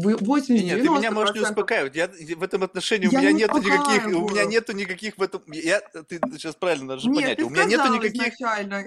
в- 0.00 0.22
80 0.24 0.48
Не, 0.50 0.70
Нет, 0.70 0.82
ты 0.82 0.88
меня 0.88 1.10
можешь 1.10 1.34
не 1.34 1.40
90%. 1.42 1.50
успокаивать. 1.50 1.96
Я 1.96 2.08
в 2.36 2.42
этом 2.42 2.62
отношении 2.62 3.06
у 3.06 3.10
Я 3.12 3.20
меня 3.20 3.32
не 3.32 3.38
нету 3.40 3.58
никаких, 3.58 4.06
у 4.06 4.28
меня 4.30 4.44
нету 4.44 4.72
никаких 4.72 5.18
в 5.18 5.22
этом. 5.22 5.42
Я, 5.52 5.80
ты 5.80 6.20
сейчас 6.32 6.54
правильно 6.54 6.88
должен 6.88 7.12
Нет, 7.12 7.22
понять. 7.22 7.38
ты 7.38 7.44
У 7.44 7.50
меня 7.50 7.64
нету 7.64 7.92
никаких. 7.92 8.22
изначально. 8.34 8.84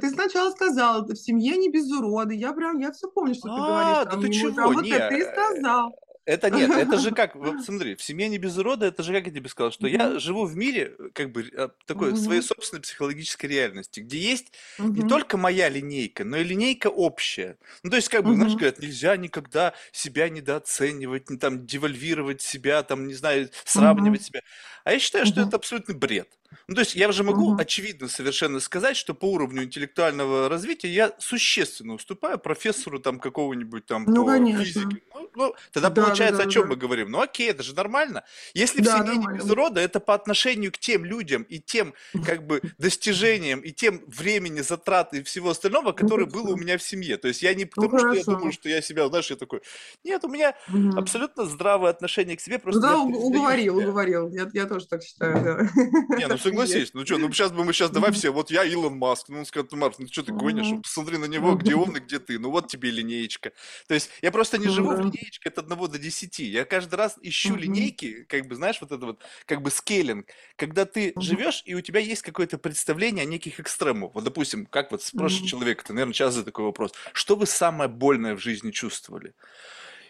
Ты 0.00 0.10
сначала 0.10 0.50
сказал, 0.52 1.04
в 1.06 1.14
семье 1.16 1.56
не 1.58 1.68
без 1.70 1.90
урода. 1.92 2.32
Я 2.32 2.52
прям, 2.54 2.78
я 2.78 2.92
все 2.92 3.08
помню, 3.10 3.34
что 3.34 3.42
ты 3.42 3.54
говоришь. 3.56 3.96
А, 3.98 4.04
да 4.06 4.10
Там, 4.12 4.20
ты 4.22 4.26
ему 4.28 4.34
чего? 4.34 4.50
там 4.54 4.72
вот 4.74 4.82
Не, 4.84 4.90
это 4.90 5.08
ты 5.10 5.18
э, 5.22 5.32
сказал. 5.32 5.98
Это 6.26 6.50
нет, 6.50 6.74
это 6.74 6.98
же 6.98 7.12
как, 7.12 7.36
вот 7.36 7.60
смотри, 7.62 7.94
в 7.94 8.02
семье 8.02 8.28
не 8.28 8.38
без 8.38 8.58
урода, 8.58 8.86
это 8.86 9.04
же 9.04 9.12
как 9.12 9.26
я 9.28 9.32
тебе 9.32 9.48
сказал, 9.48 9.70
что 9.70 9.86
я 9.86 10.18
живу 10.18 10.44
в 10.44 10.56
мире, 10.56 10.96
как 11.14 11.30
бы, 11.30 11.48
э, 11.52 11.68
такой, 11.86 12.16
своей 12.16 12.40
Мгм. 12.40 12.42
собственной 12.42 12.82
психологической 12.82 13.48
реальности, 13.48 14.00
где 14.00 14.18
есть 14.18 14.52
не 14.92 15.04
Мгм. 15.04 15.04
только 15.04 15.36
моя 15.36 15.68
линейка, 15.68 16.24
но 16.24 16.36
и 16.38 16.42
линейка 16.44 16.88
общая. 16.88 17.58
Ну, 17.84 17.90
то 17.90 17.96
есть, 17.96 18.08
как 18.08 18.26
бы, 18.26 18.34
знаешь, 18.34 18.56
Мгм. 18.56 18.58
говорят, 18.58 18.80
нельзя 18.80 19.16
никогда 19.16 19.74
себя 19.92 20.28
недооценивать, 20.28 21.30
не 21.30 21.38
там, 21.38 21.64
девальвировать 21.64 22.42
себя, 22.42 22.82
там, 22.82 23.06
не 23.06 23.14
знаю, 23.14 23.48
сравнивать 23.64 24.24
себя. 24.24 24.40
А 24.86 24.92
я 24.92 25.00
считаю, 25.00 25.26
что 25.26 25.40
Мгм. 25.40 25.48
это 25.48 25.56
абсолютный 25.56 25.96
бред. 25.96 26.28
Ну, 26.68 26.76
то 26.76 26.80
есть 26.82 26.94
я 26.94 27.10
же 27.10 27.24
могу 27.24 27.50
Мгм. 27.50 27.60
очевидно 27.60 28.06
совершенно 28.06 28.60
сказать, 28.60 28.96
что 28.96 29.14
по 29.14 29.24
уровню 29.24 29.64
интеллектуального 29.64 30.48
развития 30.48 30.88
я 30.88 31.12
существенно 31.18 31.94
уступаю 31.94 32.38
профессору 32.38 33.00
там 33.00 33.18
какого-нибудь 33.18 33.84
там 33.86 34.04
Ну, 34.06 34.24
по 34.24 34.30
конечно. 34.30 34.64
физике. 34.64 35.02
Ну, 35.12 35.30
ну, 35.34 35.54
тогда 35.72 35.90
Да, 35.90 35.94
да, 35.94 36.02
получается, 36.02 36.38
да, 36.38 36.44
о 36.44 36.46
да, 36.46 36.50
чем 36.52 36.68
мы 36.68 36.76
да. 36.76 36.80
говорим? 36.82 37.10
Ну, 37.10 37.20
окей, 37.20 37.50
это 37.50 37.64
же 37.64 37.74
нормально. 37.74 38.22
Если 38.54 38.80
Да, 38.80 38.98
не 39.02 39.18
без 39.26 39.50
урода, 39.50 39.80
это 39.80 39.98
по 39.98 40.14
отношению 40.14 40.70
к 40.70 40.78
тем 40.78 41.04
людям 41.04 41.42
и 41.42 41.58
тем 41.58 41.92
как 42.22 42.46
бы 42.46 42.62
достижениям 42.78 43.58
и 43.60 43.72
тем 43.72 44.04
времени, 44.06 44.60
затрат 44.60 45.14
и 45.14 45.22
всего 45.24 45.50
остального, 45.50 45.86
Ну, 45.86 45.92
которое 45.94 46.26
было 46.26 46.50
у 46.52 46.56
меня 46.56 46.78
в 46.78 46.82
семье. 46.82 47.16
То 47.16 47.26
есть 47.26 47.42
я 47.42 47.54
не 47.54 47.64
Ну, 47.76 47.88
потому, 47.88 47.98
что 47.98 48.14
я 48.14 48.22
думаю, 48.24 48.52
что 48.52 48.68
я 48.68 48.80
себя, 48.82 49.08
знаешь, 49.08 49.30
я 49.30 49.36
такой, 49.36 49.62
нет, 50.04 50.24
у 50.24 50.28
меня 50.28 50.54
Мгм. 50.68 50.96
абсолютно 50.98 51.44
здравое 51.46 51.90
отношение 51.90 52.36
к 52.36 52.40
себе, 52.40 52.58
Ну 52.58 52.62
просто 52.62 52.80
да, 52.80 52.98
уг- 52.98 53.16
признаю 53.16 53.26
уговорил, 53.28 53.74
себя. 53.74 53.88
уговорил. 53.88 54.28
Я, 54.30 54.48
я 54.52 54.66
тоже 54.66 54.75
так 54.84 55.02
считаю, 55.02 55.42
да. 55.42 55.70
Не, 56.18 56.28
ну 56.28 56.38
согласись, 56.38 56.94
ну 56.94 57.04
что, 57.04 57.18
ну 57.18 57.30
сейчас 57.30 57.52
бы 57.52 57.62
мы 57.64 57.74
сейчас 57.74 57.90
давай 57.90 58.10
все, 58.10 58.30
вот 58.32 58.50
я 58.50 58.64
Илон 58.64 58.96
Маск, 58.96 59.28
ну 59.28 59.40
он 59.40 59.44
скажет, 59.44 59.72
Марк, 59.72 59.96
ну 59.98 60.06
что 60.06 60.22
ты 60.22 60.32
гонишь, 60.32 60.72
посмотри 60.80 61.18
на 61.18 61.26
него, 61.26 61.54
где 61.56 61.74
он 61.74 61.94
и 61.96 62.00
где 62.00 62.18
ты, 62.18 62.38
ну 62.38 62.50
вот 62.50 62.68
тебе 62.68 62.90
линеечка. 62.90 63.52
То 63.86 63.92
есть 63.92 64.10
я 64.22 64.30
просто 64.32 64.56
не 64.56 64.68
Ну 64.68 64.70
живу 64.70 64.94
в 64.94 65.00
линеечке 65.02 65.50
от 65.50 65.58
одного 65.58 65.88
до 65.88 65.98
десяти, 65.98 66.44
я 66.46 66.64
каждый 66.64 66.94
раз 66.94 67.18
ищу 67.20 67.54
линейки, 67.56 68.22
как 68.24 68.46
бы, 68.46 68.54
знаешь, 68.54 68.78
вот 68.80 68.92
это 68.92 69.04
вот, 69.04 69.22
как 69.44 69.60
бы 69.60 69.70
скейлинг, 69.70 70.28
когда 70.56 70.86
ты 70.86 71.16
живешь 71.18 71.62
и 71.66 71.74
у 71.74 71.82
тебя 71.82 72.00
есть 72.00 72.22
какое-то 72.22 72.56
представление 72.56 73.24
о 73.24 73.26
неких 73.26 73.60
экстремумах. 73.60 74.14
Вот, 74.14 74.24
допустим, 74.24 74.64
как 74.64 74.92
вот 74.92 75.02
спрашивает 75.02 75.44
Мгм. 75.44 75.50
человек, 75.50 75.82
ты, 75.82 75.92
наверное, 75.92 76.14
часто 76.14 76.44
такой 76.44 76.64
вопрос, 76.64 76.92
что 77.12 77.36
вы 77.36 77.44
самое 77.46 77.90
больное 77.90 78.36
в 78.36 78.38
жизни 78.40 78.70
чувствовали? 78.70 79.34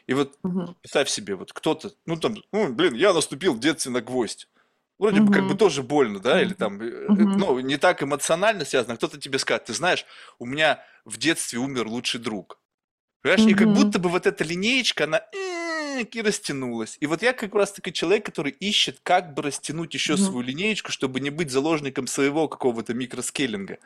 И 0.07 0.15
вот 0.15 0.39
Мгм. 0.45 0.75
представь 0.83 1.09
себе, 1.09 1.35
вот 1.35 1.53
кто-то, 1.53 1.93
ну 2.07 2.17
там, 2.17 2.37
ну, 2.53 2.73
блин, 2.73 2.95
я 2.95 3.13
наступил 3.13 3.55
в 3.55 3.61
детстве 3.61 3.91
на 3.93 4.01
гвоздь. 4.01 4.49
Вроде 4.99 5.21
бы 5.21 5.31
как 5.31 5.47
бы 5.47 5.55
тоже 5.55 5.83
больно, 5.83 6.21
да, 6.21 6.41
или 6.43 6.55
там, 6.55 6.79
Мгм. 7.09 7.37
ну, 7.37 7.59
не 7.61 7.77
так 7.77 8.03
эмоционально 8.03 8.65
связано, 8.65 8.95
а 8.95 8.97
кто-то 8.97 9.19
тебе 9.21 9.39
скажет, 9.39 9.67
ты 9.67 9.75
знаешь, 9.75 10.07
у 10.39 10.47
меня 10.47 10.83
в 11.05 11.19
детстве 11.19 11.59
умер 11.59 11.87
лучший 11.89 12.19
друг. 12.21 12.61
Понимаешь? 13.23 13.47
И 13.49 13.55
как 13.55 13.73
будто 13.73 13.99
бы 13.99 14.09
вот 14.11 14.27
эта 14.27 14.45
линеечка, 14.45 15.05
она 15.05 15.23
э, 15.35 16.03
и 16.03 16.23
растянулась. 16.23 16.97
И 17.01 17.07
вот 17.07 17.23
я 17.23 17.33
как 17.35 17.55
раз 17.55 17.73
таки 17.73 17.93
человек, 17.93 18.27
который 18.27 18.53
ищет, 18.53 19.01
как 19.03 19.35
бы 19.35 19.43
растянуть 19.43 19.95
еще 19.95 20.17
Мгм. 20.17 20.17
свою 20.17 20.43
линеечку, 20.47 20.93
чтобы 20.93 21.21
не 21.21 21.31
быть 21.31 21.51
заложником 21.51 22.07
своего 22.07 22.49
какого-то 22.49 22.95
микроскейлинга. 22.95 23.79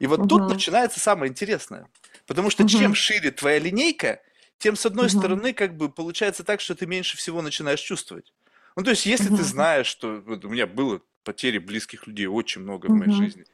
И 0.00 0.06
вот 0.06 0.26
тут 0.28 0.48
Мгм. 0.48 0.48
начинается 0.48 1.00
самое 1.00 1.30
интересное. 1.30 1.88
Потому 2.26 2.50
что 2.50 2.64
чем 2.64 2.94
Мгм. 2.94 2.96
шире 2.96 3.30
твоя 3.30 3.58
линейка, 3.58 4.22
тем 4.58 4.76
с 4.76 4.86
одной 4.86 5.08
Мгм. 5.08 5.10
стороны 5.10 5.52
как 5.54 5.76
бы 5.76 5.90
получается 5.90 6.44
так, 6.44 6.60
что 6.60 6.74
ты 6.74 6.86
меньше 6.86 7.16
всего 7.16 7.42
начинаешь 7.42 7.80
чувствовать. 7.80 8.32
Ну, 8.76 8.82
то 8.84 8.90
есть, 8.90 9.06
если 9.06 9.30
ты 9.30 9.42
Мгм. 9.42 9.44
знаешь, 9.44 9.86
что 9.86 10.20
вот 10.26 10.44
у 10.44 10.48
меня 10.48 10.66
было 10.66 11.00
потери 11.24 11.58
близких 11.58 12.06
людей 12.06 12.26
очень 12.26 12.62
много 12.62 12.86
в 12.88 12.94
моей 12.94 13.10
жизни, 13.10 13.44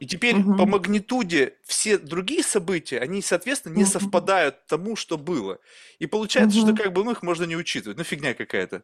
и 0.00 0.06
теперь 0.06 0.52
по 0.56 0.66
Мгм. 0.66 0.66
магнитуде 0.66 1.56
все 1.64 1.96
другие 1.98 2.42
события, 2.42 2.98
они, 2.98 3.22
соответственно, 3.22 3.74
не 3.76 3.84
Мгм. 3.84 3.84
совпадают 3.84 4.66
тому, 4.66 4.96
что 4.96 5.16
было. 5.16 5.60
И 6.00 6.06
получается, 6.06 6.58
что 6.58 6.72
Мгм. 6.72 6.74
как 6.74 6.92
бы, 6.92 7.04
ну, 7.04 7.12
их 7.12 7.22
можно 7.22 7.44
не 7.44 7.56
учитывать. 7.56 7.96
Ну, 7.96 8.04
фигня 8.04 8.34
какая-то. 8.34 8.82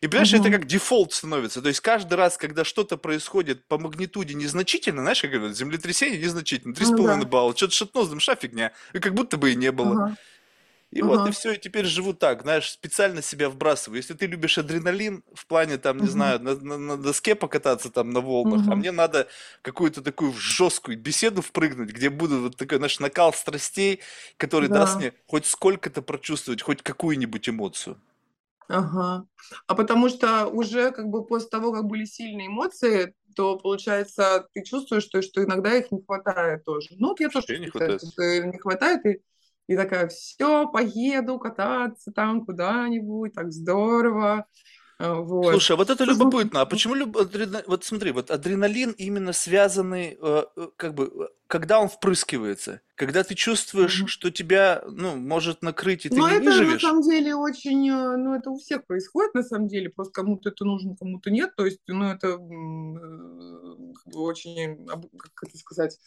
И 0.00 0.08
понимаешь, 0.08 0.34
это 0.34 0.50
Мгм. 0.50 0.50
как 0.50 0.66
дефолт 0.66 1.12
становится. 1.12 1.62
То 1.62 1.68
есть 1.68 1.80
каждый 1.80 2.14
раз, 2.14 2.36
когда 2.36 2.64
что-то 2.64 2.96
происходит 2.96 3.68
по 3.68 3.78
магнитуде 3.78 4.34
незначительно, 4.34 5.02
знаешь, 5.02 5.22
как 5.22 5.30
говорят, 5.30 5.56
землетрясение 5.56 6.20
незначительно, 6.20 6.74
три 6.74 6.84
с 6.86 6.90
Ну 6.90 6.92
половиной 6.92 7.26
да. 7.26 7.26
балла, 7.26 7.56
что-то 7.56 7.74
шатнулось, 7.74 8.08
думаешь, 8.08 8.28
а 8.28 8.34
фигня, 8.36 8.72
и 8.92 8.98
как 8.98 9.14
будто 9.14 9.36
бы 9.36 9.52
и 9.52 9.54
не 9.56 9.70
было. 9.72 10.00
Ага. 10.00 10.16
И 10.90 11.02
вот, 11.02 11.26
и 11.26 11.30
Ага. 11.30 11.32
все, 11.32 11.52
и 11.52 11.58
теперь 11.58 11.84
живу 11.84 12.14
так, 12.14 12.42
знаешь, 12.42 12.70
специально 12.70 13.20
себя 13.20 13.50
вбрасываю. 13.50 13.98
Если 13.98 14.14
ты 14.14 14.26
любишь 14.26 14.56
адреналин 14.56 15.22
в 15.34 15.46
плане, 15.46 15.76
там, 15.76 16.00
не 16.00 16.08
знаю, 16.08 16.40
на, 16.40 16.54
на- 16.56 16.78
на 16.78 16.96
доске 16.96 17.34
покататься 17.34 17.90
там 17.90 18.10
на 18.10 18.20
волнах, 18.20 18.64
а 18.68 18.74
Мгм. 18.74 18.76
мне 18.76 18.90
надо 18.90 19.28
какую-то 19.62 20.00
такую 20.02 20.32
жесткую 20.32 20.98
беседу 20.98 21.42
впрыгнуть, 21.42 21.90
где 21.90 22.08
буду 22.08 22.40
вот 22.40 22.56
такой, 22.56 22.78
знаешь, 22.78 23.00
накал 23.00 23.34
страстей, 23.34 24.00
который 24.38 24.70
даст 24.70 24.98
Да. 24.98 24.98
мне 24.98 25.12
хоть 25.26 25.44
сколько-то 25.46 26.00
прочувствовать, 26.00 26.62
хоть 26.62 26.82
какую-нибудь 26.82 27.48
эмоцию. 27.50 28.00
Ага. 28.68 29.26
А 29.66 29.74
потому 29.74 30.08
что 30.10 30.46
уже 30.48 30.90
как 30.92 31.08
бы 31.08 31.24
после 31.24 31.48
того, 31.48 31.72
как 31.72 31.84
были 31.86 32.04
сильные 32.04 32.48
эмоции, 32.48 33.14
то 33.34 33.56
получается, 33.58 34.46
ты 34.52 34.62
чувствуешь, 34.62 35.04
что, 35.04 35.22
что 35.22 35.42
иногда 35.42 35.74
их 35.74 35.90
не 35.90 36.02
хватает 36.02 36.64
тоже. 36.64 36.88
Ну, 36.98 37.08
вот 37.08 37.20
я 37.20 37.30
тоже 37.30 37.46
не 37.58 37.66
чувствую 37.68 37.68
хватает. 37.68 38.02
что 38.12 38.22
не 38.46 38.58
хватает, 38.58 39.06
и, 39.06 39.22
и 39.68 39.76
такая, 39.76 40.08
все, 40.08 40.66
поеду 40.68 41.38
кататься 41.38 42.10
там 42.10 42.44
куда-нибудь, 42.44 43.34
так 43.34 43.52
здорово. 43.52 44.46
А, 44.98 45.14
Вот. 45.14 45.52
Слушай, 45.52 45.72
а 45.72 45.76
вот 45.76 45.90
это 45.90 46.04
любопытно. 46.04 46.62
А 46.62 46.66
почему 46.66 46.94
люб- 46.94 47.16
адрена- 47.16 47.62
Вот 47.66 47.84
смотри, 47.84 48.10
вот 48.12 48.30
адреналин 48.30 48.90
именно 48.92 49.32
связанный, 49.32 50.18
э, 50.20 50.42
э, 50.56 50.68
как 50.76 50.94
бы, 50.94 51.04
э, 51.04 51.28
когда 51.46 51.78
он 51.80 51.88
впрыскивается, 51.88 52.80
когда 52.96 53.22
ты 53.22 53.34
чувствуешь, 53.34 53.98
мгм. 53.98 54.08
что 54.08 54.30
тебя, 54.30 54.82
ну, 54.90 55.14
может 55.16 55.62
накрыть, 55.62 56.06
и 56.06 56.08
ты 56.08 56.16
Ну, 56.16 56.26
не 56.26 56.32
это 56.32 56.44
на 56.44 56.50
выживешь. 56.50 56.82
самом 56.82 57.02
деле 57.02 57.34
очень, 57.36 57.90
ну, 57.90 58.34
это 58.34 58.50
у 58.50 58.58
всех 58.58 58.84
происходит, 58.86 59.34
на 59.34 59.42
самом 59.44 59.68
деле, 59.68 59.90
просто 59.90 60.12
кому-то 60.12 60.48
это 60.48 60.64
нужно, 60.64 60.96
кому-то 60.96 61.30
нет, 61.30 61.54
то 61.56 61.64
есть, 61.64 61.80
ну, 61.86 62.06
это 62.10 62.36
очень, 64.14 64.86
как 64.86 65.48
это 65.48 65.58
сказать, 65.58 65.98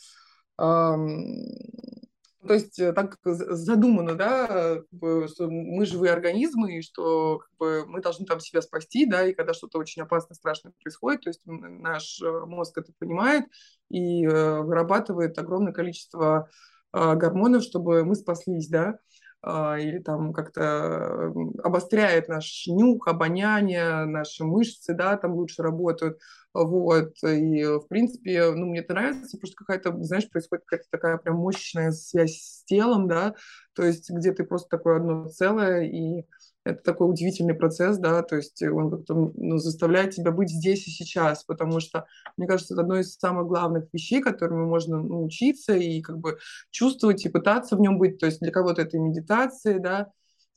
то 2.48 2.54
есть 2.54 2.80
э, 2.80 2.92
так 2.94 3.18
задумано, 3.24 4.16
да, 4.16 4.80
что 5.28 5.48
мы 5.50 5.86
живые 5.86 6.14
организмы, 6.14 6.78
и 6.78 6.82
что 6.82 7.40
как 7.40 7.58
бы, 7.58 7.86
мы 7.86 8.02
должны 8.02 8.26
там 8.26 8.40
себя 8.40 8.62
спасти, 8.62 9.06
да, 9.06 9.28
и 9.28 9.34
когда 9.34 9.54
что-то 9.54 9.78
очень 9.78 10.02
опасное, 10.02 10.36
страшное 10.36 10.74
происходит, 10.82 11.22
то 11.22 11.30
есть 11.30 11.42
наш 11.46 12.22
э, 12.22 12.46
мозг 12.46 12.78
это 12.78 12.92
понимает 12.98 13.46
и 13.90 14.26
э, 14.26 14.62
вырабатывает 14.62 15.38
огромное 15.38 15.74
количество 15.74 16.50
э, 16.94 17.16
гормонов, 17.16 17.64
чтобы 17.64 18.04
мы 18.04 18.16
спаслись, 18.16 18.68
да, 18.68 18.88
а, 18.90 18.98
или 19.44 20.00
там 20.00 20.34
как-то 20.34 21.34
обостряет 21.64 22.28
наш 22.28 22.66
нюх, 22.68 23.08
обоняние, 23.08 24.06
наши 24.06 24.44
мышцы, 24.44 24.94
да, 24.94 25.18
там 25.18 25.34
лучше 25.34 25.64
работают, 25.64 26.20
вот, 26.54 27.14
и, 27.24 27.64
в 27.66 27.88
принципе, 27.88 28.52
ну, 28.52 28.68
мне 28.68 28.82
это 28.82 28.94
нравится, 28.94 29.38
что 29.42 29.56
какая-то, 29.56 29.96
знаешь, 30.04 30.30
происходит 30.30 30.66
какая-то 30.66 30.90
такая 30.92 31.18
прям 31.18 31.38
мощная 31.38 31.92
связь 31.92 32.38
с 32.40 32.64
телом, 32.66 33.08
да, 33.08 33.34
то 33.74 33.84
есть 33.84 34.10
где 34.10 34.32
ты 34.34 34.44
просто 34.44 34.70
такое 34.70 34.98
одно 34.98 35.28
целое, 35.30 35.84
и 35.84 36.26
это 36.64 36.82
такой 36.84 37.10
удивительный 37.10 37.56
процесс, 37.56 37.98
да, 37.98 38.22
то 38.22 38.36
есть 38.36 38.62
он 38.62 38.92
как-то 38.92 39.32
ну, 39.36 39.58
заставляет 39.58 40.12
тебя 40.12 40.32
быть 40.32 40.50
здесь 40.50 40.88
и 40.88 40.92
сейчас, 40.92 41.44
потому 41.44 41.80
что, 41.80 42.06
мне 42.38 42.48
кажется, 42.48 42.74
это 42.74 42.84
одно 42.84 43.00
из 43.00 43.16
самых 43.16 43.48
главных 43.48 43.86
вещей, 43.92 44.22
которыми 44.22 44.66
можно 44.66 45.02
научиться 45.02 45.74
и 45.76 46.02
как 46.02 46.20
бы 46.20 46.38
чувствовать 46.70 47.26
и 47.26 47.30
пытаться 47.30 47.76
в 47.76 47.82
нем 47.82 47.98
быть. 47.98 48.20
То 48.20 48.28
есть 48.28 48.40
для 48.42 48.52
кого-то 48.52 48.82
это 48.84 49.00
медитация, 49.00 49.80
да, 49.80 50.12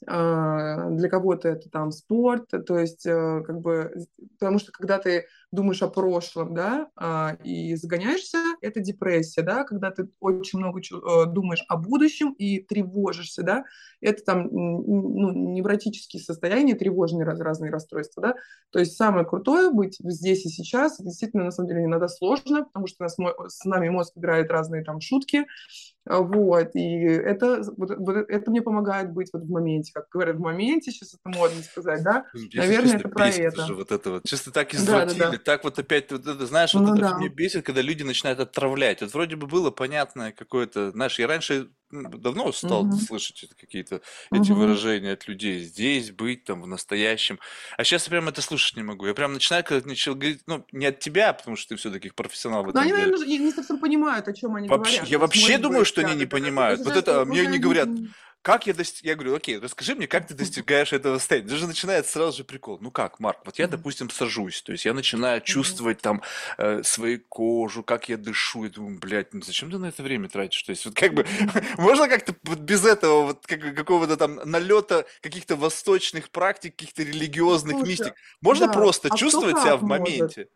для 0.07 1.09
кого-то 1.09 1.49
это 1.49 1.71
там 1.71 1.91
спорт, 1.91 2.51
то 2.67 2.79
есть 2.79 3.07
э, 3.07 3.43
как 3.47 3.61
бы, 3.61 3.93
потому 4.39 4.59
что 4.59 4.73
когда 4.73 4.99
ты 4.99 5.27
думаешь 5.55 5.83
о 5.83 5.89
прошлом, 5.89 6.55
да, 6.55 6.89
а, 6.97 7.37
и 7.45 7.75
загоняешься, 7.77 8.39
это 8.61 8.81
депрессия, 8.81 9.43
да, 9.43 9.65
когда 9.65 9.91
ты 9.91 10.09
очень 10.21 10.59
много 10.59 10.81
э, 10.81 11.27
думаешь 11.27 11.65
о 11.69 11.77
будущем 11.77 12.33
и 12.33 12.61
тревожишься, 12.61 13.43
да, 13.43 13.65
это 14.01 14.23
там 14.25 14.49
ну, 14.51 15.33
невротические 15.33 16.23
состояния, 16.23 16.75
тревожные 16.75 17.25
раз- 17.25 17.41
разные 17.41 17.71
расстройства, 17.71 18.23
да, 18.23 18.35
то 18.71 18.79
есть 18.79 18.97
самое 18.97 19.25
крутое 19.25 19.71
быть 19.71 19.97
здесь 20.01 20.45
и 20.45 20.49
сейчас, 20.49 20.99
действительно, 20.99 21.45
на 21.45 21.51
самом 21.51 21.69
деле, 21.69 21.85
иногда 21.85 22.09
сложно, 22.09 22.65
потому 22.65 22.87
что 22.87 23.05
нас, 23.05 23.17
с 23.49 23.65
нами 23.65 23.89
мозг 23.89 24.13
играет 24.17 24.51
разные 24.51 24.85
там 24.85 25.01
шутки, 25.01 25.47
а, 25.94 25.94
Вот, 26.07 26.71
и 26.75 26.99
это, 27.03 27.63
вот, 27.79 27.91
вот 27.97 28.17
это 28.29 28.51
мне 28.51 28.61
помогает 28.61 29.13
быть 29.13 29.31
вот 29.33 29.43
в 29.45 29.51
моменте, 29.51 29.91
как 29.95 30.09
говорят, 30.11 30.37
в 30.37 30.41
моменте, 30.41 30.91
сейчас 30.91 31.15
это 31.15 31.37
модно 31.39 31.63
сказать, 31.63 32.03
да, 32.03 32.27
Если 32.35 32.59
наверное, 32.59 32.97
это 32.97 33.09
про 33.09 33.29
это. 33.29 33.63
уже 33.65 33.75
вот 33.75 33.91
это 33.91 34.11
вот. 34.11 34.25
Чисто 34.25 34.51
так 34.51 34.69
Да, 34.73 34.77
да, 34.77 35.05
извратили, 35.05 35.19
да. 35.19 35.39
так 35.39 35.65
вот 35.65 35.79
опять, 35.79 36.13
вот 36.13 36.27
это, 36.27 36.45
знаешь, 36.47 36.75
вот 36.75 36.83
Ну 36.83 36.93
это 36.95 37.01
да. 37.01 37.19
меня 37.19 37.31
бесит, 37.31 37.65
когда 37.65 37.81
люди 37.81 38.03
начинают 38.03 38.39
отравлять. 38.41 39.01
Вот 39.01 39.15
вроде 39.15 39.37
бы 39.37 39.47
было 39.47 39.71
понятное 39.71 40.33
какое-то, 40.33 40.91
знаешь, 40.91 41.19
я 41.19 41.27
раньше 41.27 41.71
давно 41.91 42.53
стал 42.53 42.91
Мгм. 42.91 42.99
слышать 42.99 43.45
это 43.45 43.55
какие-то 43.55 44.03
эти 44.33 44.53
Мгм. 44.53 44.53
выражения 44.53 45.13
от 45.13 45.29
людей. 45.29 45.61
Здесь 45.61 46.11
быть, 46.13 46.45
там, 46.45 46.63
в 46.63 46.67
настоящем. 46.67 47.39
А 47.77 47.85
сейчас 47.85 48.07
я 48.07 48.11
прям 48.11 48.29
это 48.29 48.43
слушать 48.43 48.77
не 48.77 48.83
могу. 48.83 49.07
Я 49.07 49.15
прям 49.15 49.33
начинаю, 49.35 49.65
когда 49.65 49.87
начал 49.89 50.15
говорить, 50.15 50.43
ну, 50.47 50.67
не 50.73 50.87
от 50.87 50.99
тебя, 51.01 51.33
потому 51.33 51.57
что 51.57 51.71
ты 51.71 51.77
все-таки 51.77 52.11
профессионал 52.11 52.65
в 52.65 52.69
Но 52.73 52.81
этом 52.81 52.81
они, 52.81 52.93
деле. 52.93 53.15
наверное, 53.15 53.27
не 53.27 53.39
не 53.39 53.53
совсем 53.53 53.79
понимают, 53.81 54.29
о 54.29 54.33
чем 54.35 54.55
они 54.57 54.69
Вообще, 54.69 55.05
говорят. 55.09 55.11
я 55.11 55.19
То 55.19 55.23
есть, 55.23 55.27
вообще 55.27 55.59
может 55.59 55.59
думаю, 55.59 55.85
быть, 55.85 55.85
что 55.85 56.01
они 56.01 56.15
да, 56.15 56.17
не 56.17 56.25
да, 56.31 56.51
да. 56.51 56.65
Понимают. 56.65 56.81
же 56.81 56.85
Вот 56.85 56.97
сейчас 56.97 56.97
это, 56.97 57.21
а 57.21 57.25
мне 57.27 57.45
уже 57.45 57.47
не 57.47 57.59
говорят, 57.59 58.01
как 58.45 58.67
я 58.67 58.75
достиг... 58.75 59.07
Я 59.07 59.15
говорю, 59.15 59.35
окей, 59.35 59.59
расскажи 59.59 59.95
мне, 59.95 60.07
как 60.07 60.27
ты 60.27 60.35
достигаешь 60.45 60.93
этого 60.93 61.19
состояния. 61.19 61.49
Даже 61.49 61.67
начинает 61.67 62.07
сразу 62.07 62.37
же 62.37 62.45
прикол. 62.45 62.79
Ну 62.81 62.91
как, 62.91 63.19
Марк, 63.19 63.41
вот 63.47 63.59
я, 63.59 63.67
допустим, 63.67 64.11
сажусь, 64.11 64.61
то 64.61 64.71
есть 64.73 64.85
я 64.85 64.93
начинаю 64.93 65.41
чувствовать 65.41 66.03
там 66.03 66.21
э, 66.59 66.83
свою 66.83 67.21
кожу, 67.21 67.83
как 67.83 68.11
я 68.11 68.19
дышу, 68.19 68.67
и 68.67 68.69
думаю, 68.69 68.99
блядь, 69.01 69.33
ну 69.33 69.41
зачем 69.41 69.71
ты 69.71 69.79
на 69.79 69.87
это 69.87 70.03
время 70.03 70.29
тратишь? 70.29 70.63
То 70.63 70.71
есть 70.71 70.85
вот 70.85 70.95
как 70.95 71.15
бы 71.15 71.27
можно 71.79 72.07
как-то 72.07 72.35
вот 72.45 72.59
без 72.59 72.85
этого 72.85 73.23
вот 73.29 73.47
как, 73.47 73.75
какого-то 73.75 74.19
там 74.19 74.35
налета 74.45 75.07
каких-то 75.23 75.57
восточных 75.57 76.29
практик, 76.29 76.77
каких-то 76.77 77.03
религиозных 77.03 77.77
Слушай, 77.77 77.89
мистик, 77.89 78.15
можно 78.43 78.67
да, 78.67 78.75
просто 78.75 79.09
а 79.11 79.17
чувствовать 79.17 79.59
себя 79.59 79.79
в 79.79 79.85
может? 79.85 80.49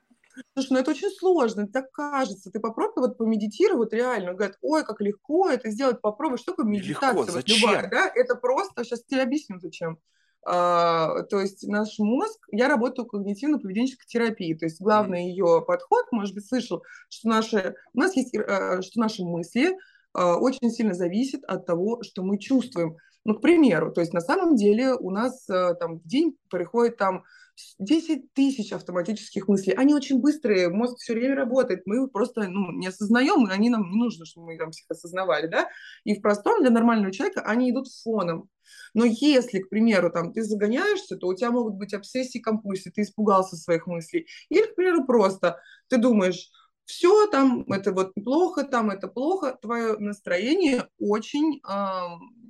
Слушай, 0.54 0.72
ну 0.72 0.78
это 0.78 0.90
очень 0.90 1.10
сложно, 1.10 1.66
так 1.66 1.90
кажется. 1.92 2.50
Ты 2.50 2.60
попробуй 2.60 3.08
вот 3.08 3.18
помедитировать 3.18 3.92
реально. 3.92 4.34
Говорят, 4.34 4.56
ой, 4.62 4.84
как 4.84 5.00
легко 5.00 5.48
это 5.48 5.70
сделать, 5.70 6.00
попробуй. 6.00 6.38
Что 6.38 6.52
такое 6.52 6.66
Легко, 6.66 6.86
медитация? 6.86 7.14
Вот 7.14 7.48
любая, 7.48 7.82
зачем? 7.82 7.90
да? 7.90 8.12
Это 8.14 8.34
просто, 8.34 8.84
сейчас 8.84 9.04
тебе 9.04 9.22
объясню, 9.22 9.58
зачем. 9.60 9.98
А, 10.50 11.24
то 11.24 11.40
есть 11.40 11.66
наш 11.66 11.98
мозг, 11.98 12.38
я 12.50 12.68
работаю 12.68 13.06
в 13.06 13.14
когнитивно-поведенческой 13.14 14.06
терапии, 14.06 14.54
то 14.54 14.64
есть 14.64 14.80
главный 14.80 15.28
ее 15.28 15.62
подход, 15.66 16.06
может 16.10 16.34
быть, 16.34 16.46
слышал, 16.46 16.82
что 17.10 17.28
наши, 17.28 17.74
у 17.92 17.98
нас 17.98 18.16
есть, 18.16 18.34
э, 18.34 18.80
что 18.80 19.00
наши 19.00 19.24
мысли 19.24 19.72
э, 19.72 19.74
очень 20.14 20.70
сильно 20.70 20.94
зависят 20.94 21.44
от 21.44 21.66
того, 21.66 22.02
что 22.02 22.22
мы 22.22 22.38
чувствуем. 22.38 22.96
Ну, 23.24 23.34
к 23.34 23.42
примеру, 23.42 23.92
то 23.92 24.00
есть 24.00 24.14
на 24.14 24.20
самом 24.20 24.56
деле 24.56 24.94
у 24.94 25.10
нас 25.10 25.46
э, 25.50 25.74
там 25.74 25.98
в 25.98 26.06
день 26.06 26.38
приходит 26.48 26.96
там 26.96 27.24
10 27.78 28.32
тысяч 28.32 28.72
автоматических 28.72 29.48
мыслей. 29.48 29.74
Они 29.74 29.94
очень 29.94 30.20
быстрые, 30.20 30.68
мозг 30.68 30.98
все 30.98 31.14
время 31.14 31.36
работает. 31.36 31.82
Мы 31.86 32.04
их 32.04 32.12
просто 32.12 32.48
ну, 32.48 32.72
не 32.72 32.88
осознаем, 32.88 33.48
и 33.48 33.52
они 33.52 33.70
нам 33.70 33.90
не 33.90 33.96
нужно, 33.96 34.24
чтобы 34.24 34.48
мы 34.48 34.58
там 34.58 34.70
всех 34.70 34.86
осознавали. 34.90 35.46
Да? 35.46 35.68
И 36.04 36.14
в 36.14 36.22
простом 36.22 36.60
для 36.60 36.70
нормального 36.70 37.12
человека 37.12 37.42
они 37.42 37.70
идут 37.70 37.88
фоном. 37.88 38.48
Но 38.94 39.04
если, 39.04 39.60
к 39.60 39.70
примеру, 39.70 40.10
там, 40.10 40.32
ты 40.32 40.42
загоняешься, 40.42 41.16
то 41.16 41.26
у 41.26 41.34
тебя 41.34 41.50
могут 41.50 41.74
быть 41.74 41.94
обсессии, 41.94 42.38
компульсии, 42.38 42.90
ты 42.90 43.02
испугался 43.02 43.56
своих 43.56 43.86
мыслей. 43.86 44.26
Или, 44.50 44.66
к 44.66 44.74
примеру, 44.74 45.06
просто 45.06 45.60
ты 45.88 45.96
думаешь, 45.96 46.50
все 46.84 47.26
там, 47.26 47.64
это 47.70 47.92
вот 47.92 48.14
плохо, 48.14 48.64
там 48.64 48.90
это 48.90 49.08
плохо, 49.08 49.56
твое 49.60 49.98
настроение 49.98 50.88
очень 50.98 51.60
эм, 51.68 52.47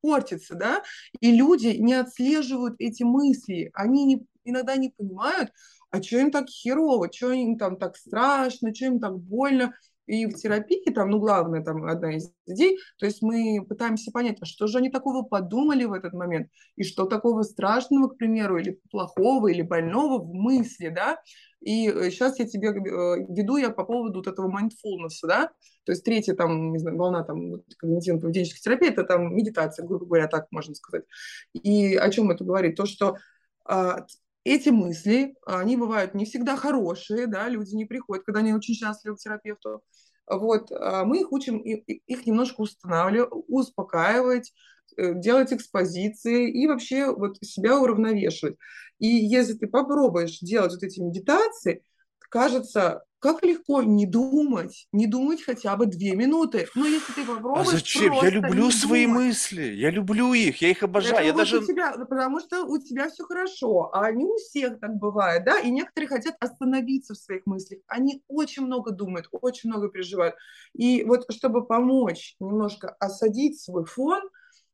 портится, 0.00 0.54
да, 0.54 0.82
и 1.20 1.32
люди 1.32 1.68
не 1.78 1.94
отслеживают 1.94 2.76
эти 2.78 3.02
мысли, 3.02 3.70
они 3.74 4.04
не, 4.04 4.26
иногда 4.44 4.76
не 4.76 4.90
понимают, 4.90 5.50
а 5.90 6.02
что 6.02 6.18
им 6.18 6.30
так 6.30 6.48
херово, 6.48 7.10
что 7.12 7.32
им 7.32 7.58
там 7.58 7.76
так 7.76 7.96
страшно, 7.96 8.74
что 8.74 8.86
им 8.86 9.00
так 9.00 9.18
больно, 9.18 9.74
и 10.08 10.24
в 10.26 10.34
терапии 10.34 10.90
там, 10.90 11.10
ну, 11.10 11.20
главное, 11.20 11.62
там, 11.62 11.84
одна 11.84 12.16
из 12.16 12.32
идей, 12.46 12.78
то 12.98 13.04
есть 13.04 13.20
мы 13.20 13.64
пытаемся 13.68 14.10
понять, 14.10 14.38
а 14.40 14.46
что 14.46 14.66
же 14.66 14.78
они 14.78 14.90
такого 14.90 15.22
подумали 15.22 15.84
в 15.84 15.92
этот 15.92 16.14
момент, 16.14 16.48
и 16.76 16.82
что 16.82 17.04
такого 17.04 17.42
страшного, 17.42 18.08
к 18.08 18.16
примеру, 18.16 18.58
или 18.58 18.80
плохого, 18.90 19.48
или 19.48 19.60
больного 19.60 20.18
в 20.18 20.32
мысли, 20.32 20.88
да, 20.88 21.20
и 21.60 21.88
сейчас 22.10 22.38
я 22.38 22.46
тебе 22.46 22.68
э, 22.68 23.26
веду 23.28 23.58
я 23.58 23.68
по 23.68 23.84
поводу 23.84 24.20
вот 24.20 24.28
этого 24.28 24.48
mindfulness, 24.48 25.18
да, 25.24 25.50
то 25.84 25.92
есть 25.92 26.04
третья 26.04 26.34
там, 26.34 26.72
не 26.72 26.78
знаю, 26.78 26.96
волна 26.96 27.22
там 27.22 27.56
когнитивно-поведенческой 27.82 28.62
терапии, 28.62 28.88
это 28.88 29.04
там 29.04 29.36
медитация, 29.36 29.86
грубо 29.86 30.06
говоря, 30.06 30.26
так 30.26 30.46
можно 30.50 30.74
сказать. 30.74 31.04
И 31.52 31.96
о 31.96 32.10
чем 32.10 32.30
это 32.30 32.44
говорит? 32.44 32.76
То, 32.76 32.86
что 32.86 33.16
а, 33.64 34.06
эти 34.48 34.70
мысли, 34.70 35.34
они 35.46 35.76
бывают 35.76 36.14
не 36.14 36.24
всегда 36.24 36.56
хорошие, 36.56 37.26
да, 37.26 37.48
люди 37.48 37.74
не 37.74 37.84
приходят, 37.84 38.24
когда 38.24 38.40
они 38.40 38.52
очень 38.52 38.74
счастливы 38.74 39.16
к 39.16 39.20
терапевту. 39.20 39.82
Вот, 40.26 40.70
а 40.72 41.04
мы 41.04 41.20
их 41.20 41.32
учим 41.32 41.58
их 41.58 42.26
немножко 42.26 42.60
устанавливать, 42.60 43.30
успокаивать, 43.48 44.52
э, 44.96 45.14
делать 45.14 45.52
экспозиции 45.52 46.50
и 46.50 46.66
вообще 46.66 47.12
вот 47.12 47.38
себя 47.42 47.78
уравновешивать. 47.78 48.56
И 48.98 49.06
если 49.06 49.54
ты 49.54 49.66
попробуешь 49.68 50.38
делать 50.40 50.72
вот 50.72 50.82
эти 50.82 51.00
медитации, 51.00 51.82
кажется, 52.30 53.04
как 53.20 53.42
легко 53.42 53.82
не 53.82 54.06
думать, 54.06 54.86
не 54.92 55.06
думать 55.06 55.42
хотя 55.42 55.76
бы 55.76 55.86
две 55.86 56.14
минуты. 56.14 56.68
Но 56.74 56.86
если 56.86 57.12
ты 57.12 57.22
А 57.22 57.26
попробуешь 57.26 57.68
зачем? 57.68 58.12
Я 58.12 58.30
люблю 58.30 58.70
свои 58.70 59.06
думать, 59.06 59.26
мысли. 59.26 59.62
Я 59.62 59.90
люблю 59.90 60.32
их. 60.34 60.62
Я 60.62 60.70
их 60.70 60.82
обожаю. 60.82 61.16
это 61.16 61.24
Я 61.24 61.32
вот 61.32 61.40
у 61.40 61.44
даже... 61.44 61.66
тебя, 61.66 61.94
ну, 61.96 62.06
потому 62.06 62.40
что 62.40 62.64
у 62.64 62.78
тебя 62.78 63.08
все 63.08 63.24
хорошо, 63.24 63.90
а 63.92 64.10
не 64.12 64.24
у 64.24 64.36
всех 64.36 64.78
так 64.80 64.94
бывает, 64.94 65.44
да, 65.44 65.58
и 65.58 65.70
некоторые 65.70 66.08
хотят 66.08 66.36
остановиться 66.40 67.14
в 67.14 67.18
своих 67.18 67.44
мыслях. 67.46 67.80
Они 67.88 68.22
очень 68.28 68.64
много 68.64 68.92
думают, 68.92 69.28
очень 69.32 69.70
много 69.70 69.88
переживают. 69.88 70.36
И 70.74 71.04
вот 71.04 71.24
чтобы 71.30 71.66
помочь 71.66 72.36
немножко 72.38 72.90
осадить 73.00 73.60
свой 73.60 73.84
фон, 73.84 74.20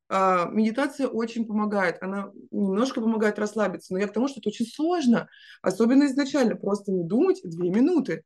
а, 0.08 0.48
медитация 0.50 1.08
очень 1.08 1.46
помогает. 1.46 2.02
Она 2.02 2.30
немножко 2.50 3.00
помогает 3.00 3.38
расслабиться. 3.38 3.92
Но 3.92 3.98
я 3.98 4.06
к 4.06 4.12
тому, 4.12 4.28
что 4.28 4.40
это 4.40 4.50
очень 4.50 4.66
сложно, 4.66 5.28
особенно 5.62 6.04
изначально. 6.06 6.56
Просто 6.56 6.92
не 6.92 7.04
думать 7.04 7.40
две 7.42 7.70
минуты. 7.70 8.24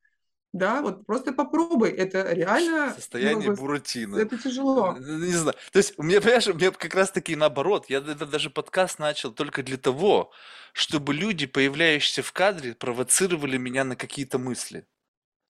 Да, 0.53 0.81
вот 0.81 1.05
просто 1.07 1.33
попробуй. 1.33 1.91
Это 1.91 2.33
реально, 2.33 2.87
ну, 2.87 2.95
Состояние 2.95 3.51
бы, 3.51 3.57
Буратино. 3.57 4.17
это 4.17 4.39
тяжело. 4.39 4.97
Не 4.99 5.33
знаю. 5.33 5.55
То 5.73 5.79
есть, 5.79 5.95
у 5.99 6.03
меня, 6.03 6.21
понимаешь, 6.21 6.47
у 6.49 6.55
меня 6.55 6.71
как 6.71 6.95
раз-таки 6.95 7.37
наоборот. 7.37 7.87
Я 7.91 7.99
это 7.99 8.27
даже 8.27 8.49
подкаст 8.51 8.99
начал 8.99 9.33
только 9.33 9.63
для 9.63 9.77
того, 9.77 10.33
чтобы 10.73 11.13
люди, 11.15 11.47
появляющиеся 11.47 12.23
в 12.23 12.33
кадре, 12.33 12.75
провоцировали 12.75 13.59
меня 13.59 13.85
на 13.85 13.95
какие-то 13.97 14.39
мысли. 14.39 14.87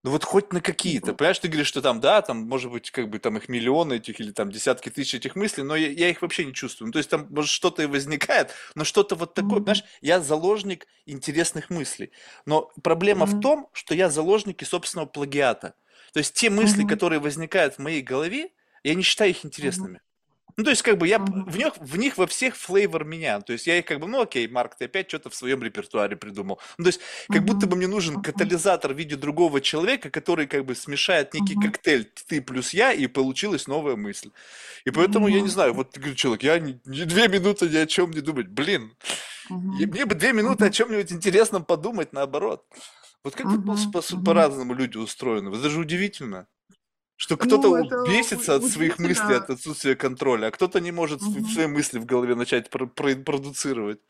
Ну 0.05 0.13
вот 0.13 0.23
хоть 0.25 0.53
на 0.53 0.61
какие-то. 0.61 1.13
Понимаешь, 1.13 1.41
ты 1.41 1.49
говоришь, 1.49 1.67
что 1.67 1.83
там, 1.83 2.01
да, 2.01 2.23
там, 2.23 2.39
может 2.49 2.71
быть, 2.71 2.91
как 2.93 3.11
бы 3.11 3.19
там 3.19 3.37
их 3.37 3.49
миллионы 3.49 3.95
этих 3.95 4.21
или 4.21 4.31
там 4.31 4.51
десятки 4.51 4.91
тысяч 4.91 5.15
этих 5.15 5.35
мыслей, 5.35 5.65
но 5.65 5.75
я, 5.75 5.89
я 5.91 6.09
их 6.09 6.23
вообще 6.23 6.45
не 6.45 6.55
чувствую. 6.55 6.87
Ну, 6.89 6.93
то 6.93 6.99
есть 6.99 7.11
там, 7.11 7.27
может, 7.31 7.51
что-то 7.51 7.83
и 7.83 7.87
возникает, 7.87 8.53
но 8.77 8.85
что-то 8.85 9.17
вот 9.17 9.35
такое, 9.35 9.61
Мгм. 9.61 9.61
понимаешь, 9.61 9.83
я 10.01 10.21
заложник 10.21 10.87
интересных 11.07 11.69
мыслей. 11.71 12.13
Но 12.47 12.71
проблема 12.83 13.27
в 13.27 13.35
Мгм. 13.35 13.41
том, 13.41 13.69
что 13.73 13.95
я 13.95 14.09
заложник 14.09 14.63
и 14.63 14.65
собственного 14.65 15.07
плагиата. 15.09 15.75
То 16.13 16.19
есть 16.21 16.35
те 16.35 16.49
мысли, 16.49 16.85
Мгм. 16.85 16.85
которые 16.85 17.19
возникают 17.19 17.75
в 17.75 17.79
моей 17.81 18.01
голове, 18.03 18.51
я 18.85 18.95
не 18.95 19.03
считаю 19.03 19.31
их 19.31 19.45
интересными. 19.45 20.01
Ну, 20.59 20.65
то 20.65 20.71
есть, 20.71 20.83
как 20.83 20.99
бы 20.99 21.07
я 21.07 21.21
в 21.21 21.57
них, 21.57 21.73
в 21.79 21.97
них 21.97 22.19
во 22.19 22.27
всех 22.27 22.57
флейвор 22.57 23.05
меня. 23.05 23.41
То 23.41 23.53
есть 23.53 23.69
я 23.69 23.79
их 23.79 23.85
как 23.85 24.01
бы, 24.01 24.09
ну 24.09 24.23
окей, 24.23 24.49
Марк, 24.49 24.75
ты 24.75 24.87
опять 24.87 25.09
что-то 25.09 25.31
в 25.31 25.35
своем 25.37 25.63
репертуаре 25.63 26.17
придумал. 26.17 26.61
Ну, 26.79 26.85
то 26.85 26.89
есть, 26.89 27.01
как 27.29 27.45
будто 27.45 27.69
бы 27.69 27.77
мне 27.77 27.87
нужен 27.87 28.21
катализатор 28.21 28.93
в 28.93 28.99
виде 28.99 29.15
другого 29.15 29.61
человека, 29.61 30.11
который 30.11 30.49
как 30.49 30.65
бы 30.65 30.75
смешает 30.75 31.33
некий 31.33 31.55
коктейль 31.55 32.11
ты 32.27 32.43
плюс 32.43 32.75
я, 32.75 32.93
и 32.93 33.07
получилась 33.07 33.69
новая 33.69 33.95
мысль. 33.95 34.31
И 34.85 34.91
поэтому, 34.91 35.29
я 35.29 35.41
не 35.41 35.49
знаю, 35.49 35.75
вот 35.75 35.93
ты 35.93 36.01
говоришь, 36.01 36.21
человек, 36.21 36.43
я 36.43 36.59
не, 36.59 36.81
не 36.87 37.05
две 37.05 37.29
минуты 37.29 37.69
ни 37.69 37.77
о 37.77 37.87
чем 37.87 38.11
не 38.11 38.21
думать. 38.21 38.49
Блин, 38.49 38.97
Мгм. 39.51 39.77
мне 39.77 40.07
бы 40.07 40.17
две 40.17 40.33
минуты 40.33 40.65
о 40.65 40.71
чем-нибудь 40.71 41.13
интересном 41.13 41.65
подумать, 41.65 42.13
наоборот. 42.13 42.65
Вот 43.23 43.37
как 43.37 43.47
вот 43.47 44.25
по-разному 44.25 44.75
люди 44.75 44.97
устроены. 44.97 45.51
Вот 45.51 45.63
даже 45.63 45.79
удивительно. 45.79 46.49
Что 47.19 47.37
кто-то 47.37 47.69
Ну, 47.69 47.85
бесится 48.07 48.55
от 48.55 48.65
своих 48.65 48.99
мыслей, 49.01 49.35
от 49.37 49.51
отсутствия 49.51 49.97
контроля, 49.97 50.47
а 50.47 50.51
кто-то 50.53 50.81
не 50.81 50.93
может 50.93 51.21
Мгм. 51.21 51.45
свои 51.53 51.67
мысли 51.67 51.99
в 51.99 52.07
голове 52.07 52.35
начать 52.37 52.71
про- 52.71 52.87
про- 52.87 53.17
продуцировать. 53.17 54.01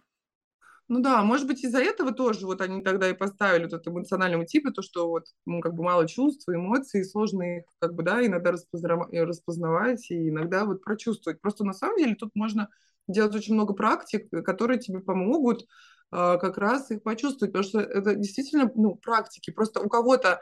Ну 0.89 1.01
да, 1.01 1.23
может 1.23 1.47
быть, 1.47 1.63
из-за 1.65 1.81
этого 1.81 2.13
тоже 2.13 2.47
вот 2.47 2.61
они 2.63 2.81
тогда 2.83 3.11
и 3.11 3.15
поставили 3.15 3.65
вот 3.65 3.75
это 3.75 3.91
эмоционального 3.91 4.47
типа, 4.47 4.71
то, 4.71 4.81
что 4.83 5.09
вот 5.09 5.25
ну, 5.45 5.61
как 5.61 5.75
бы 5.75 5.83
мало 5.83 6.07
чувств, 6.09 6.49
эмоций, 6.49 7.05
сложно 7.05 7.59
их 7.59 7.65
как 7.79 7.95
бы, 7.95 8.03
да, 8.03 8.25
иногда 8.25 8.51
э, 8.53 9.25
распознавать 9.25 10.11
и 10.11 10.29
иногда 10.31 10.65
вот 10.65 10.83
прочувствовать. 10.83 11.41
Просто 11.43 11.65
на 11.65 11.75
самом 11.75 11.99
деле 11.99 12.15
тут 12.15 12.31
можно 12.35 12.69
делать 13.07 13.35
очень 13.35 13.55
много 13.55 13.75
практик, 13.75 14.29
э, 14.33 14.41
которые 14.43 14.79
тебе 14.79 15.01
помогут 15.01 15.67
как 16.11 16.57
раз 16.57 16.91
их 16.91 17.03
почувствовать, 17.03 17.53
потому 17.53 17.69
что 17.69 17.81
это 17.81 18.15
действительно, 18.15 18.71
ну, 18.75 18.95
практики. 18.97 19.51
Просто 19.51 19.81
у 19.81 19.89
кого-то 19.89 20.41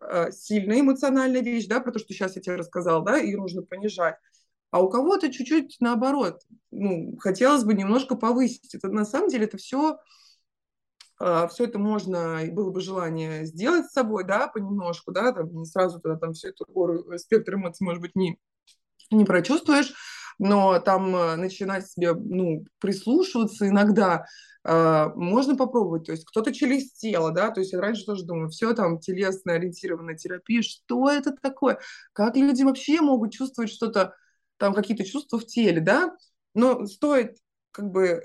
а, 0.00 0.30
сильная 0.30 0.80
эмоциональная 0.80 1.42
вещь, 1.42 1.66
да, 1.66 1.80
про 1.80 1.92
то, 1.92 1.98
что 1.98 2.12
сейчас 2.12 2.36
я 2.36 2.42
тебе 2.42 2.56
рассказал, 2.56 3.02
да, 3.02 3.18
и 3.18 3.34
нужно 3.34 3.62
понижать. 3.62 4.16
А 4.70 4.82
у 4.82 4.88
кого-то 4.88 5.30
чуть-чуть 5.30 5.76
наоборот, 5.80 6.40
ну, 6.70 7.16
хотелось 7.18 7.64
бы 7.64 7.74
немножко 7.74 8.14
повысить. 8.16 8.74
Это 8.74 8.88
на 8.88 9.04
самом 9.04 9.28
деле 9.28 9.44
это 9.44 9.58
все, 9.58 9.98
все 11.18 11.64
это 11.64 11.78
можно, 11.78 12.44
и 12.44 12.50
было 12.50 12.70
бы 12.70 12.80
желание 12.80 13.44
сделать 13.44 13.86
с 13.86 13.92
собой, 13.92 14.24
да, 14.24 14.48
понемножку, 14.48 15.12
да, 15.12 15.32
там 15.32 15.54
не 15.54 15.66
сразу 15.66 16.00
туда 16.00 16.16
там 16.16 16.32
всю 16.32 16.48
эту 16.48 16.64
гору, 16.66 17.12
э, 17.12 17.18
спектр 17.18 17.54
эмоций, 17.54 17.84
может 17.84 18.00
быть, 18.00 18.16
не, 18.16 18.38
не 19.10 19.24
прочувствуешь, 19.24 19.92
но 20.38 20.80
там 20.80 21.14
э, 21.14 21.36
начинать 21.36 21.86
себе, 21.86 22.14
ну, 22.14 22.64
прислушиваться 22.80 23.68
иногда 23.68 24.26
можно 24.64 25.56
попробовать. 25.56 26.04
То 26.04 26.12
есть 26.12 26.24
кто-то 26.24 26.52
через 26.52 26.92
тело, 26.92 27.32
да, 27.32 27.50
то 27.50 27.60
есть 27.60 27.72
я 27.72 27.80
раньше 27.80 28.04
тоже 28.04 28.24
думаю, 28.24 28.48
все 28.48 28.74
там 28.74 29.00
телесно 29.00 29.54
ориентированная 29.54 30.16
терапия, 30.16 30.62
что 30.62 31.10
это 31.10 31.32
такое? 31.32 31.78
Как 32.12 32.36
люди 32.36 32.62
вообще 32.62 33.00
могут 33.00 33.32
чувствовать 33.32 33.70
что-то, 33.70 34.14
там 34.58 34.74
какие-то 34.74 35.04
чувства 35.04 35.38
в 35.38 35.46
теле, 35.46 35.80
да? 35.80 36.16
Но 36.54 36.86
стоит 36.86 37.38
как 37.72 37.90
бы 37.90 38.22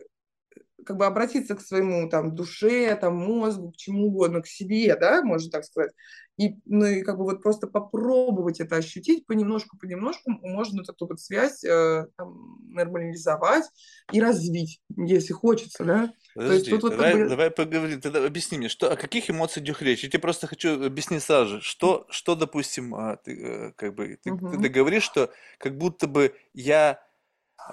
как 0.87 0.97
бы 0.97 1.05
обратиться 1.05 1.55
к 1.55 1.61
своему 1.61 2.09
там 2.09 2.33
душе, 2.33 2.95
там 2.95 3.17
мозгу, 3.17 3.71
к 3.71 3.77
чему 3.77 4.07
угодно, 4.07 4.41
к 4.41 4.47
себе, 4.47 4.95
да, 4.95 5.21
можно 5.21 5.51
так 5.51 5.65
сказать. 5.65 5.91
И, 6.37 6.55
ну, 6.65 6.85
и 6.85 7.01
как 7.01 7.17
бы 7.17 7.23
вот 7.23 7.43
просто 7.43 7.67
попробовать 7.67 8.59
это 8.59 8.77
ощутить 8.77 9.25
понемножку, 9.25 9.77
понемножку, 9.77 10.31
можно 10.31 10.81
вот 10.81 10.89
эту 10.89 11.07
вот 11.07 11.19
связь 11.19 11.63
э, 11.63 12.05
там, 12.15 12.59
нормализовать 12.69 13.65
и 14.13 14.21
развить, 14.21 14.79
если 14.95 15.33
хочется, 15.33 15.83
да. 15.83 16.13
То 16.35 16.53
есть 16.53 16.65
Подожди, 16.65 16.71
тут 16.71 16.83
вот 16.83 16.91
как 16.91 16.99
давай, 16.99 17.23
бы... 17.23 17.29
давай 17.29 17.51
поговорим, 17.51 17.99
тогда 17.99 18.23
объясни 18.23 18.57
мне, 18.59 18.69
что, 18.69 18.91
о 18.91 18.95
каких 18.95 19.29
эмоциях 19.29 19.65
идет 19.65 19.81
речь? 19.81 20.03
Я 20.03 20.09
тебе 20.09 20.19
просто 20.19 20.45
хочу 20.45 20.85
объяснить 20.85 21.23
сразу 21.23 21.55
же, 21.55 21.61
что, 21.61 22.05
что 22.11 22.35
допустим, 22.35 22.93
а, 22.93 23.17
ты, 23.17 23.31
э, 23.31 23.71
как 23.75 23.95
бы, 23.95 24.19
ты, 24.21 24.31
ты 24.31 24.33
Мгм. 24.33 24.71
говоришь, 24.71 25.03
что 25.03 25.33
как 25.57 25.77
будто 25.77 26.07
бы 26.07 26.35
я 26.53 27.01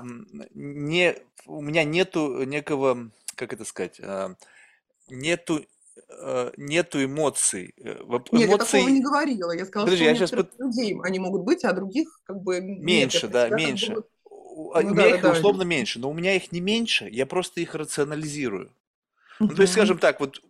не, 0.02 1.16
у 1.46 1.60
меня 1.60 1.84
нету 1.84 2.42
некого, 2.44 3.10
как 3.36 3.52
это 3.52 3.64
сказать, 3.64 4.00
а, 4.02 4.34
нету, 5.08 5.64
э, 6.08 6.52
нету 6.56 7.04
эмоций. 7.04 7.74
Э, 7.76 8.02
воп- 8.02 8.28
Нет, 8.32 8.50
я 8.50 8.58
такого 8.58 8.88
не 8.88 9.00
Эмоций, 9.00 9.00
говорила. 9.00 9.52
Я 9.52 9.64
сказала, 9.66 9.86
подожди, 9.86 10.04
что 10.04 10.10
я 10.10 10.16
сейчас 10.16 10.32
некоторых 10.32 10.60
людей 10.60 10.98
они 11.02 11.18
могут 11.18 11.42
быть, 11.42 11.64
а 11.64 11.72
других 11.72 12.08
как 12.24 12.42
бы 12.42 12.60
нет. 12.60 12.82
Меньше, 12.82 13.20
про 13.20 13.28
да, 13.28 13.46
себя 13.46 13.56
как 13.56 13.66
меньше. 13.66 13.94
вот... 13.94 14.08
У 14.24 14.72
Ну 14.74 14.80
меня 14.82 14.94
да, 14.94 15.08
их 15.16 15.22
да, 15.22 15.32
да. 15.32 15.38
условно 15.38 15.62
меньше, 15.62 15.98
но 15.98 16.08
у 16.10 16.14
меня 16.14 16.34
их 16.34 16.52
не 16.52 16.60
меньше, 16.60 17.08
я 17.10 17.26
просто 17.26 17.60
их 17.60 17.74
рационализирую. 17.74 18.72
Ну, 19.40 19.48
то 19.48 19.62
есть, 19.62 19.72
скажем 19.72 19.98
так, 19.98 20.20
вот 20.20 20.40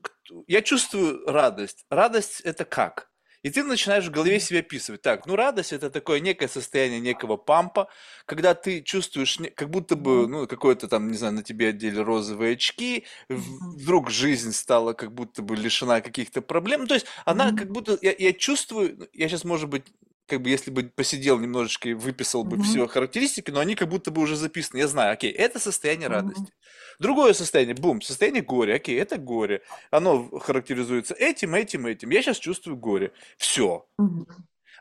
я 0.47 0.61
чувствую 0.61 1.25
радость. 1.27 1.87
Радость 1.89 2.41
это 2.43 2.67
как? 2.67 3.11
И 3.45 3.51
ты 3.51 3.63
начинаешь 3.63 4.07
в 4.07 4.11
голове 4.11 4.41
себе 4.41 4.61
описывать. 4.61 5.03
Так, 5.03 5.27
ну 5.27 5.37
радость 5.37 5.73
это 5.73 5.91
такое 5.91 6.19
некое 6.21 6.49
состояние 6.49 6.99
некого 7.01 7.37
пампа, 7.37 7.89
когда 8.27 8.55
ты 8.55 8.83
чувствуешь, 8.83 9.39
как 9.55 9.71
будто 9.71 9.97
бы, 9.97 10.27
ну, 10.27 10.47
какой-то 10.49 10.89
там, 10.89 11.11
не 11.11 11.17
знаю, 11.19 11.35
на 11.35 11.43
тебе 11.45 11.69
одели 11.69 11.99
розовые 12.01 12.55
очки, 12.55 13.05
вдруг 13.29 14.11
жизнь 14.11 14.53
стала 14.53 14.95
как 14.95 15.13
будто 15.15 15.43
бы 15.43 15.57
лишена 15.57 16.01
каких-то 16.01 16.43
проблем. 16.43 16.83
Ну, 16.83 16.87
то 16.87 16.95
есть 16.95 17.07
она 17.27 17.53
как 17.53 17.71
будто, 17.71 17.99
я, 18.03 18.15
я 18.19 18.33
чувствую, 18.33 18.97
ну, 18.99 19.07
я 19.13 19.29
сейчас, 19.29 19.45
может 19.45 19.69
быть, 19.69 19.85
как 20.27 20.41
бы 20.41 20.49
если 20.49 20.71
бы 20.71 20.85
посидел 20.85 21.39
немножечко 21.39 21.91
и 21.91 21.95
выписал 21.95 22.45
бы 22.45 22.57
Мгм. 22.57 22.59
все 22.59 22.87
характеристики, 22.87 23.51
но 23.51 23.61
они 23.61 23.75
как 23.77 23.89
будто 23.91 24.11
бы 24.11 24.23
уже 24.23 24.37
записаны. 24.37 24.79
Я 24.79 24.89
знаю, 24.89 25.13
окей, 25.13 25.31
это 25.31 25.59
состояние 25.61 26.09
Мгм. 26.09 26.09
радости. 26.09 26.53
Другое 26.99 27.33
состояние, 27.33 27.75
бум, 27.75 28.01
состояние 28.03 28.43
горя, 28.43 28.77
окей, 28.77 29.01
это 29.01 29.19
горе. 29.19 29.63
Оно 29.91 30.29
характеризуется 30.39 31.15
этим, 31.15 31.55
этим, 31.55 31.87
этим. 31.87 32.11
Я 32.11 32.23
сейчас 32.23 32.39
чувствую 32.39 32.77
горе. 32.77 33.13
Все. 33.37 33.87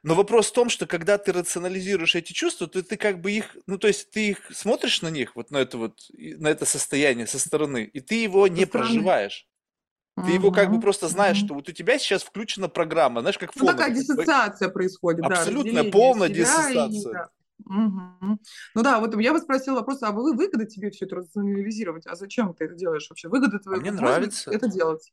Но 0.04 0.16
вопрос 0.16 0.50
в 0.50 0.54
том, 0.54 0.70
что 0.70 0.86
когда 0.86 1.18
ты 1.18 1.32
рационализируешь 1.32 2.16
эти 2.16 2.34
чувства, 2.34 2.68
то 2.68 2.84
ты 2.84 2.98
как 2.98 3.22
бы 3.22 3.32
их, 3.32 3.56
ну 3.68 3.78
то 3.78 3.88
есть 3.88 4.12
ты 4.12 4.30
их 4.30 4.52
смотришь 4.52 5.02
на 5.02 5.08
них, 5.08 5.36
вот 5.36 5.50
на 5.50 5.58
это 5.58 5.78
вот, 5.78 5.98
на 6.12 6.50
это 6.50 6.66
состояние 6.66 7.26
со 7.26 7.40
стороны, 7.40 7.86
и 7.86 8.02
ты 8.02 8.16
его 8.16 8.48
не 8.48 8.66
проживаешь. 8.66 9.48
Ты 10.16 10.32
его 10.32 10.52
как 10.52 10.70
бы 10.70 10.80
просто 10.80 11.08
знаешь, 11.08 11.38
что 11.38 11.56
вот 11.56 11.70
у 11.70 11.72
тебя 11.72 11.98
сейчас 11.98 12.22
включена 12.22 12.68
программа, 12.68 13.22
знаешь, 13.22 13.38
как 13.38 13.56
Ну, 13.56 13.66
такая 13.66 13.92
диссоциация 13.92 14.70
происходит, 14.70 15.22
да, 15.22 15.40
Абсолютная, 15.40 15.72
разделение 15.72 15.92
полная 15.92 16.28
себя 16.28 16.38
и... 16.38 16.44
диссоциация. 16.44 17.14
да. 17.14 17.30
Мгм. 17.66 18.40
Ну 18.76 18.84
да, 18.84 19.00
вот 19.00 19.16
я 19.20 19.34
бы 19.34 19.40
спросила 19.40 19.76
вопрос, 19.76 20.04
а 20.04 20.12
вы 20.12 20.34
выгода 20.36 20.66
тебе 20.66 20.92
все 20.92 21.06
это 21.06 21.18
рационализировать? 21.18 22.06
А 22.08 22.16
зачем 22.16 22.54
ты 22.54 22.66
это 22.66 22.76
делаешь 22.76 23.08
вообще? 23.10 23.30
Выгода 23.30 23.60
А 23.72 23.78
твоего 23.78 23.80
мне 23.80 23.92
нравится. 23.92 24.56
это 24.56 24.68
делать. 24.68 25.12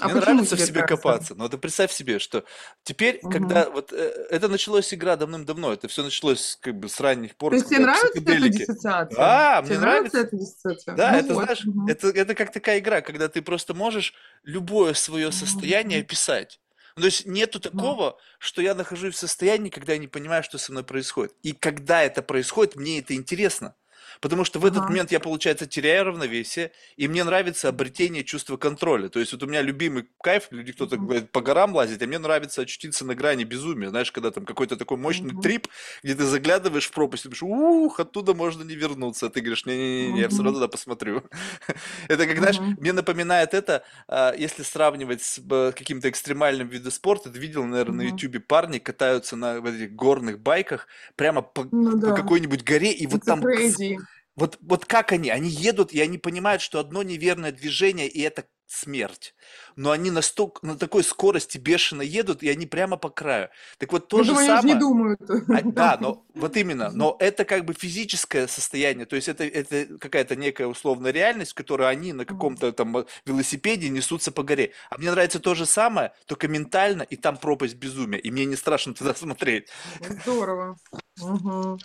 А 0.00 0.08
Мне 0.08 0.14
нравится 0.14 0.56
в 0.56 0.60
себе 0.60 0.82
нравится? 0.82 0.84
копаться. 0.84 1.34
Но 1.34 1.48
ты 1.48 1.58
представь 1.58 1.92
себе, 1.92 2.18
что 2.18 2.44
теперь, 2.82 3.22
Мгм. 3.22 3.28
когда 3.28 3.70
вот 3.70 3.92
э, 3.92 3.96
это 4.30 4.48
началось 4.48 4.92
игра 4.92 5.16
давным-давно, 5.16 5.72
это 5.72 5.86
все 5.88 6.02
началось 6.02 6.56
как 6.60 6.76
бы 6.78 6.88
с 6.88 6.98
ранних 7.00 7.36
пор, 7.36 7.52
То 7.52 7.56
есть 7.56 7.68
тебе 7.68 7.80
нравится 7.80 8.32
эта 8.32 8.48
диссоциация? 8.48 9.46
Да, 9.48 9.62
мне 9.62 9.68
Тебе 9.68 9.78
нравится 9.78 10.18
нравится. 10.18 10.20
эта 10.20 10.36
диссоциация? 10.36 10.96
Да, 10.96 11.16
Ну 11.18 11.18
это 11.18 11.34
вот. 11.34 11.36
знаешь, 11.36 11.62
Мгм. 11.62 11.86
это, 11.86 12.08
это 12.10 12.36
как 12.36 12.52
такая 12.52 12.80
игра, 12.80 13.02
когда 13.02 13.28
ты 13.28 13.42
просто 13.42 13.74
можешь 13.74 14.14
любое 14.44 14.94
свое 14.94 15.32
состояние 15.32 16.00
Мгм. 16.00 16.02
описать. 16.02 16.61
Ну, 16.96 17.02
то 17.02 17.06
есть 17.06 17.26
нету 17.26 17.60
такого, 17.60 18.18
что 18.38 18.62
я 18.62 18.74
нахожусь 18.74 19.14
в 19.14 19.18
состоянии, 19.18 19.70
когда 19.70 19.92
я 19.94 19.98
не 19.98 20.08
понимаю, 20.08 20.42
что 20.42 20.58
со 20.58 20.72
мной 20.72 20.84
происходит. 20.84 21.34
И 21.42 21.52
когда 21.52 22.02
это 22.02 22.22
происходит, 22.22 22.76
мне 22.76 22.98
это 23.00 23.14
интересно. 23.14 23.74
Потому 24.22 24.44
что 24.44 24.60
в 24.60 24.64
этот 24.66 24.88
Ага. 24.88 24.88
момент 24.88 25.12
я, 25.12 25.20
получается, 25.20 25.66
теряю 25.66 26.04
равновесие, 26.04 26.72
и 26.96 27.08
мне 27.08 27.24
нравится 27.24 27.68
обретение 27.68 28.24
чувства 28.24 28.56
контроля. 28.56 29.08
То 29.10 29.18
есть 29.20 29.32
вот 29.32 29.42
у 29.42 29.46
меня 29.48 29.62
любимый 29.62 30.08
кайф, 30.22 30.48
люди 30.52 30.72
кто-то 30.72 30.96
говорит 30.96 31.32
по 31.32 31.42
горам 31.42 31.74
лазить, 31.74 32.00
а 32.02 32.06
мне 32.06 32.18
нравится 32.20 32.62
очутиться 32.62 33.04
на 33.04 33.16
грани 33.16 33.44
безумия. 33.44 33.90
Знаешь, 33.90 34.12
когда 34.12 34.30
там 34.30 34.46
какой-то 34.46 34.76
такой 34.76 34.96
мощный 34.96 35.34
Мгм. 35.34 35.34
трип, 35.34 35.66
где 36.04 36.14
ты 36.14 36.24
заглядываешь 36.24 36.86
в 36.86 36.92
пропасть, 36.92 37.26
и 37.26 37.28
думаешь, 37.28 37.42
ух, 37.42 38.00
оттуда 38.00 38.32
можно 38.34 38.62
не 38.62 38.76
вернуться. 38.76 39.26
А 39.26 39.30
ты 39.30 39.40
говоришь, 39.40 39.66
не-не-не, 39.66 40.20
я 40.20 40.28
все 40.28 40.44
равно 40.44 40.60
туда 40.60 40.68
посмотрю. 40.68 41.24
Это 42.08 42.26
как, 42.26 42.38
знаешь, 42.38 42.60
Мгм. 42.60 42.78
мне 42.78 42.92
напоминает 42.92 43.54
это, 43.54 43.84
а, 44.08 44.34
если 44.36 44.62
сравнивать 44.62 45.22
с 45.22 45.40
каким-то 45.74 46.08
экстремальным 46.08 46.68
видом 46.68 46.92
спорта. 46.92 47.30
Ты 47.30 47.38
видел, 47.40 47.64
наверное, 47.64 47.96
на 47.96 48.02
Мгм. 48.02 48.08
ютубе 48.08 48.40
парни 48.40 48.78
катаются 48.78 49.36
на 49.36 49.60
вот 49.60 49.74
этих 49.74 49.94
горных 49.94 50.38
байках 50.40 50.86
прямо 51.16 51.42
по, 51.42 51.72
Ну 51.72 51.96
по 52.04 52.12
да. 52.12 52.12
какой-нибудь 52.12 52.64
горе, 52.64 52.92
и 52.92 53.06
вот 53.06 53.24
Это 53.24 53.32
там 53.32 53.42
crazy. 53.42 53.96
Вот, 54.36 54.58
вот 54.60 54.86
как 54.86 55.12
они? 55.12 55.30
Они 55.30 55.48
едут, 55.50 55.92
и 55.92 56.00
они 56.00 56.18
понимают, 56.18 56.62
что 56.62 56.80
одно 56.80 57.02
неверное 57.02 57.52
движение, 57.52 58.08
и 58.08 58.20
это 58.20 58.46
смерть. 58.66 59.34
Но 59.76 59.90
они 59.90 60.10
настолько, 60.10 60.64
на 60.66 60.76
такой 60.76 61.04
скорости 61.04 61.58
бешено 61.58 62.02
едут, 62.02 62.42
и 62.42 62.48
они 62.48 62.66
прямо 62.66 62.96
по 62.96 63.10
краю. 63.10 63.50
Так 63.78 63.92
вот, 63.92 64.08
то 64.08 64.18
Я 64.18 64.24
же 64.24 64.30
думаю, 64.30 64.44
уже 64.44 64.54
не 64.54 64.60
самое... 64.60 64.80
думают. 64.80 65.20
А, 65.30 65.60
да, 65.64 65.98
но 66.00 66.24
вот 66.34 66.56
именно, 66.56 66.90
но 66.90 67.16
это 67.20 67.44
как 67.44 67.64
бы 67.64 67.74
физическое 67.74 68.48
состояние, 68.48 69.04
то 69.04 69.16
есть 69.16 69.28
это, 69.28 69.44
это 69.44 69.98
какая-то 69.98 70.36
некая 70.36 70.66
условная 70.66 71.10
реальность, 71.12 71.52
в 71.52 71.54
которой 71.54 71.90
они 71.90 72.12
на 72.12 72.24
каком-то 72.24 72.72
там 72.72 73.04
велосипеде 73.26 73.90
несутся 73.90 74.32
по 74.32 74.42
горе. 74.42 74.72
А 74.90 74.96
мне 74.98 75.10
нравится 75.10 75.38
то 75.40 75.54
же 75.54 75.66
самое, 75.66 76.12
только 76.26 76.48
ментально, 76.48 77.02
и 77.02 77.16
там 77.16 77.36
пропасть 77.36 77.74
безумия, 77.74 78.18
и 78.18 78.30
мне 78.30 78.46
не 78.46 78.56
страшно 78.56 78.94
туда 78.94 79.14
смотреть. 79.14 79.68
Здорово. 80.00 80.76
Мгм. 81.20 81.78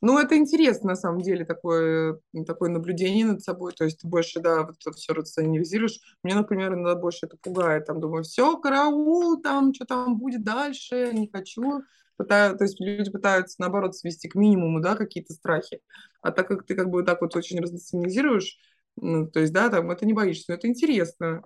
Ну, 0.00 0.18
это 0.18 0.36
интересно, 0.36 0.90
на 0.90 0.96
самом 0.96 1.20
деле, 1.20 1.44
такое, 1.44 2.20
такое 2.46 2.70
наблюдение 2.70 3.26
над 3.26 3.42
собой. 3.42 3.72
То 3.72 3.84
есть 3.84 4.00
ты 4.00 4.08
больше, 4.08 4.40
да, 4.40 4.62
вот 4.64 4.76
это 4.80 4.92
все 4.96 5.12
рационализируешь. 5.12 6.00
Мне, 6.22 6.34
например, 6.34 6.74
иногда 6.74 6.94
больше 6.94 7.26
это 7.26 7.36
пугает. 7.40 7.86
Там 7.86 8.00
думаю, 8.00 8.24
все, 8.24 8.56
караул, 8.58 9.40
там, 9.40 9.74
что 9.74 9.84
там 9.86 10.18
будет 10.18 10.44
дальше, 10.44 11.10
не 11.12 11.28
хочу. 11.28 11.82
Пытаю- 12.16 12.56
то 12.56 12.64
есть 12.64 12.80
люди 12.80 13.10
пытаются, 13.10 13.56
наоборот, 13.60 13.96
свести 13.96 14.28
к 14.28 14.34
минимуму, 14.34 14.80
да, 14.80 14.96
какие-то 14.96 15.32
страхи. 15.34 15.80
А 16.22 16.32
так 16.32 16.48
как 16.48 16.64
ты 16.66 16.74
как 16.74 16.90
бы 16.90 17.02
так 17.04 17.20
вот 17.20 17.36
очень 17.36 17.60
рационализируешь, 17.60 18.58
ну, 19.00 19.26
то 19.30 19.40
есть, 19.40 19.52
да, 19.52 19.68
там, 19.70 19.90
это 19.90 20.06
не 20.06 20.12
боишься. 20.12 20.46
Но 20.48 20.54
это 20.54 20.68
интересно, 20.68 21.42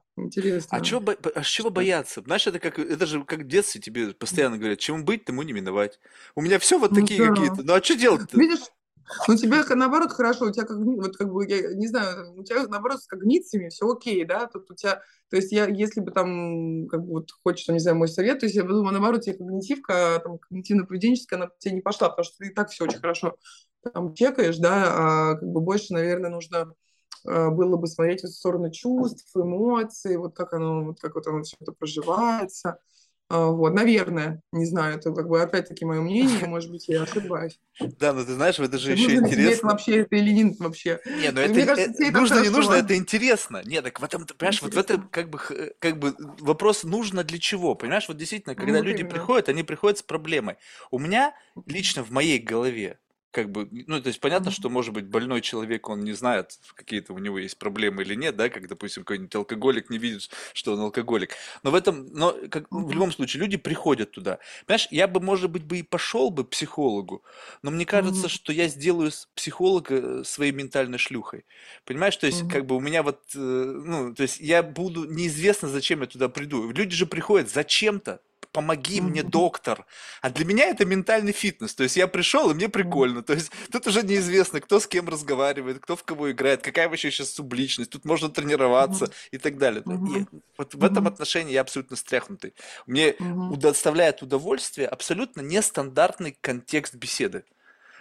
А, 0.71 0.81
интересно. 0.81 0.81
чё 0.81 1.01
бо- 1.01 1.17
бо- 1.23 1.31
а 1.35 1.43
чего 1.43 1.71
бояться? 1.71 2.23
Знаешь, 2.23 2.47
это 2.47 2.59
как, 2.59 2.79
это 2.79 3.07
же 3.07 3.25
как 3.25 3.41
в 3.41 3.47
детстве 3.47 3.81
тебе 3.81 4.13
постоянно 4.15 4.59
говорят, 4.59 4.79
чему 4.79 5.05
быть, 5.05 5.25
тому 5.25 5.43
не 5.43 5.53
миновать. 5.53 6.01
У 6.35 6.41
меня 6.41 6.59
все 6.59 6.79
вот 6.79 6.95
Ну 6.95 6.95
такие 6.95 7.19
да. 7.19 7.27
какие-то. 7.31 7.63
Ну 7.63 7.75
а 7.75 7.83
что 7.83 7.95
делать-то? 7.95 8.41
Видишь, 8.41 8.67
ну 9.29 9.37
тебе 9.37 9.63
наоборот 9.75 10.13
хорошо, 10.13 10.47
у 10.47 10.51
тебя 10.53 10.65
как, 10.67 10.77
вот 10.79 11.17
как 11.17 11.33
бы, 11.33 11.47
я 11.49 11.75
не 11.75 11.87
знаю, 11.89 12.35
у 12.39 12.45
тебя 12.45 12.67
наоборот 12.67 13.03
с 13.03 13.07
когнициями 13.07 13.69
все 13.69 13.87
окей, 13.89 14.25
да, 14.25 14.47
тут 14.47 14.71
у 14.71 14.75
тебя, 14.75 15.03
то 15.31 15.37
есть 15.37 15.53
я, 15.53 15.67
если 15.67 16.01
бы 16.01 16.11
там, 16.11 16.87
как 16.89 17.01
бы 17.03 17.09
вот 17.13 17.31
хочешь, 17.43 17.69
не 17.69 17.79
знаю, 17.79 17.97
мой 17.97 18.09
совет, 18.09 18.41
то 18.41 18.47
есть 18.47 18.57
я 18.57 18.65
бы 18.65 18.71
думала, 18.71 18.93
наоборот, 18.93 19.23
тебе 19.23 19.37
когнитивка, 19.37 20.21
там, 20.25 20.39
когнитивно-поведенческая, 20.51 21.37
она 21.37 21.51
тебе 21.59 21.77
не 21.77 21.81
пошла, 21.81 22.11
потому 22.11 22.25
что 22.25 22.39
ты 22.39 22.49
и 22.49 22.55
так 22.55 22.71
все 22.71 22.85
очень 22.85 23.01
хорошо 23.01 23.37
там 23.93 24.15
чекаешь, 24.15 24.59
да, 24.59 25.33
а 25.33 25.35
как 25.37 25.49
бы 25.49 25.61
больше, 25.61 25.93
наверное, 25.93 26.31
нужно 26.31 26.75
было 27.25 27.77
бы 27.77 27.87
смотреть 27.87 28.23
в 28.23 28.29
сторону 28.29 28.71
чувств, 28.71 29.31
эмоций, 29.37 30.17
вот 30.17 30.35
как 30.35 30.53
оно, 30.53 30.85
вот 30.85 31.01
как 31.01 31.15
вот 31.15 31.27
оно 31.27 31.43
все 31.43 31.57
это 31.61 31.73
проживается. 31.73 32.79
А, 33.29 33.47
Вот, 33.47 33.73
наверное, 33.73 34.43
не 34.53 34.67
знаю, 34.67 34.99
это 34.99 35.13
как 35.13 35.27
бы 35.29 35.41
опять-таки 35.41 35.85
мое 35.87 36.03
мнение, 36.03 36.47
может 36.47 36.71
быть, 36.71 36.87
я 36.89 37.03
ошибаюсь. 37.03 37.59
Да, 37.81 38.13
ну 38.13 38.25
ты 38.25 38.35
знаешь, 38.35 38.59
это 38.59 38.77
же 38.79 38.93
еще 38.93 39.17
тебе 39.17 39.17
это 39.17 39.27
интересно. 39.29 39.71
вообще, 39.71 40.01
это 40.01 40.17
или 40.17 40.31
нет 40.33 40.59
вообще? 40.61 41.01
Не, 41.07 41.31
ну 41.33 41.41
это 41.41 41.59
э, 41.61 41.89
так 41.95 42.13
нужно, 42.13 42.41
не 42.41 42.51
нужно, 42.51 42.75
это 42.75 42.95
интересно. 42.95 43.63
Нет, 43.65 43.85
так 43.85 44.01
в 44.01 44.05
этом, 44.05 44.27
понимаешь, 44.27 44.61
вот 44.61 44.75
в 44.75 44.79
этом 44.79 44.97
Интересно. 44.97 45.09
как 45.11 45.31
бы, 45.31 45.41
э, 45.51 45.71
как 45.79 45.99
бы 45.99 46.15
вопрос 46.19 46.85
нужно 46.85 47.25
для 47.25 47.39
чего, 47.39 47.75
понимаешь? 47.75 48.07
Вот 48.07 48.19
действительно, 48.19 48.55
когда 48.55 48.79
Вот 48.79 48.85
люди 48.85 49.03
приходят, 49.05 49.49
они 49.49 49.63
приходят 49.63 49.99
с 49.99 50.03
проблемой. 50.03 50.57
У 50.91 50.99
меня 50.99 51.35
лично 51.67 52.05
в 52.05 52.11
моей 52.11 52.39
голове, 52.39 52.99
как 53.33 53.51
бы, 53.51 53.69
ну, 53.71 54.01
то 54.01 54.09
есть 54.09 54.21
понятно, 54.21 54.51
что, 54.53 54.71
может 54.71 54.95
быть, 54.95 55.07
больной 55.07 55.41
человек, 55.41 55.89
он 55.89 56.01
не 56.05 56.13
знает, 56.13 56.59
какие-то 56.75 57.15
у 57.15 57.19
него 57.19 57.39
есть 57.39 57.59
проблемы 57.59 58.03
или 58.03 58.15
нет, 58.15 58.37
да, 58.37 58.49
как, 58.51 58.69
допустим, 58.69 59.03
какой-нибудь 59.05 59.35
алкоголик 59.35 59.91
не 59.91 59.99
видит, 59.99 60.31
что 60.55 60.75
он 60.75 60.81
алкоголик. 60.81 61.35
Но 61.65 61.71
в 61.73 61.75
этом, 61.75 62.07
но 62.13 62.37
как, 62.51 62.67
в 62.71 62.91
Мгм. 62.91 62.93
любом 62.93 63.11
случае, 63.13 63.41
люди 63.43 63.57
приходят 63.57 64.13
туда. 64.13 64.39
Понимаешь, 64.67 64.89
я 64.91 65.09
бы, 65.09 65.21
может 65.21 65.51
быть, 65.51 65.65
бы 65.65 65.79
и 65.79 65.83
пошел 65.83 66.31
бы 66.31 66.45
к 66.45 66.51
психологу, 66.51 67.25
но 67.63 67.71
мне 67.71 67.87
кажется, 67.87 68.29
Мгм. 68.29 68.31
что 68.31 68.53
я 68.53 68.69
сделаю 68.69 69.11
психолога 69.35 70.21
э, 70.21 70.25
своей 70.25 70.53
ментальной 70.53 70.99
шлюхой. 70.99 71.47
Понимаешь, 71.85 72.17
то 72.17 72.27
есть, 72.27 72.43
Мгм. 72.43 72.49
как 72.49 72.67
бы 72.67 72.77
у 72.77 72.81
меня 72.81 73.03
вот, 73.03 73.23
э, 73.35 73.39
ну, 73.39 74.15
то 74.15 74.23
есть 74.23 74.41
я 74.41 74.63
буду, 74.63 75.05
неизвестно, 75.05 75.69
зачем 75.69 76.01
я 76.03 76.07
туда 76.07 76.29
приду. 76.29 76.71
Люди 76.71 76.95
же 76.95 77.07
приходят 77.07 77.51
зачем-то, 77.51 78.21
помоги 78.53 79.01
мне, 79.01 79.23
доктор. 79.23 79.87
А 80.21 80.31
для 80.31 80.45
меня 80.45 80.67
это 80.67 80.85
ментальный 80.85 81.33
фитнес. 81.33 81.75
То 81.75 81.83
есть 81.83 81.97
я 81.97 82.07
пришел, 82.07 82.51
и 82.51 82.55
мне 82.55 82.69
прикольно. 82.69 83.23
То 83.23 83.33
есть 83.33 83.51
тут 83.71 83.87
уже 83.87 84.03
неизвестно, 84.03 84.61
кто 84.61 84.79
с 84.79 84.87
кем 84.87 85.09
разговаривает, 85.09 85.79
кто 85.81 85.97
в 85.97 86.05
кого 86.05 86.31
играет, 86.31 86.63
какая 86.63 86.89
вообще 86.89 87.11
сейчас 87.11 87.31
субличность. 87.31 87.91
Тут 87.91 88.05
можно 88.05 88.29
тренироваться 88.29 89.11
и 89.31 89.39
так 89.39 89.59
далее. 89.59 89.83
И 89.87 89.91
Мгм. 89.91 90.29
вот 90.59 90.75
в 90.75 90.85
этом 90.85 91.07
отношении 91.07 91.53
я 91.53 91.63
абсолютно 91.63 91.97
стряхнутый. 91.97 92.55
Мне 92.87 93.17
доставляет 93.57 94.23
удовольствие 94.23 94.87
абсолютно 94.87 95.41
нестандартный 95.41 96.37
контекст 96.41 96.95
беседы. 96.95 97.45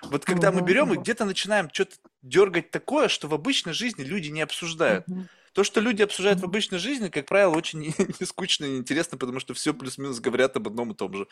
Вот 0.04 0.26
когда 0.26 0.52
мы 0.52 0.62
берем 0.62 0.94
и 0.94 0.98
где-то 0.98 1.26
начинаем 1.26 1.70
что-то 1.72 1.96
дергать 2.22 2.72
такое, 2.72 3.08
что 3.08 3.28
в 3.28 3.34
обычной 3.34 3.74
жизни 3.74 4.04
люди 4.04 4.30
не 4.30 4.42
обсуждают. 4.42 5.06
То, 5.54 5.64
что 5.66 5.82
люди 5.82 6.02
обсуждают 6.02 6.42
в 6.42 6.46
обычной 6.46 6.80
жизни, 6.80 7.10
как 7.10 7.26
правило, 7.28 7.56
очень 7.56 7.80
не, 8.20 8.26
скучно 8.26 8.66
и 8.66 8.70
неинтересно, 8.72 9.18
потому 9.18 9.40
что 9.40 9.54
все 9.54 9.74
плюс-минус 9.74 10.20
говорят 10.20 10.56
об 10.56 10.68
одном 10.68 10.92
и 10.92 10.96
том 10.96 11.14
же. 11.14 11.28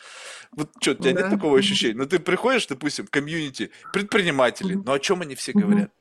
Вот 0.56 0.72
что, 0.80 0.92
у 0.92 0.94
тебя 0.96 1.14
нет 1.14 1.28
Да. 1.28 1.30
такого 1.30 1.56
Мгм. 1.56 1.58
ощущения? 1.58 1.96
Ну, 1.96 2.06
ты 2.06 2.18
приходишь, 2.18 2.66
допустим, 2.66 3.06
в 3.06 3.10
комьюнити, 3.10 3.72
предприниматели, 3.92 4.80
но 4.84 4.92
о 4.92 5.00
чем 5.00 5.22
они 5.22 5.34
все 5.36 5.52
говорят? 5.54 5.92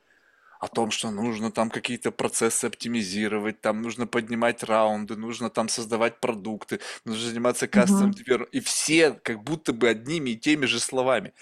О 0.59 0.67
том, 0.67 0.91
что 0.91 1.09
нужно 1.11 1.51
там 1.51 1.69
какие-то 1.69 2.11
процессы 2.11 2.65
оптимизировать, 2.65 3.61
там 3.61 3.81
нужно 3.81 4.07
поднимать 4.07 4.61
раунды, 4.63 5.15
нужно 5.15 5.49
там 5.49 5.69
создавать 5.69 6.19
продукты, 6.19 6.81
нужно 7.05 7.29
заниматься 7.29 7.67
кастом 7.69 8.11
Мгм. 8.11 8.23
И 8.51 8.59
все 8.59 9.13
как 9.13 9.43
будто 9.43 9.71
бы 9.71 9.87
одними 9.87 10.31
и 10.31 10.37
теми 10.37 10.65
же 10.65 10.81
словами. 10.81 11.33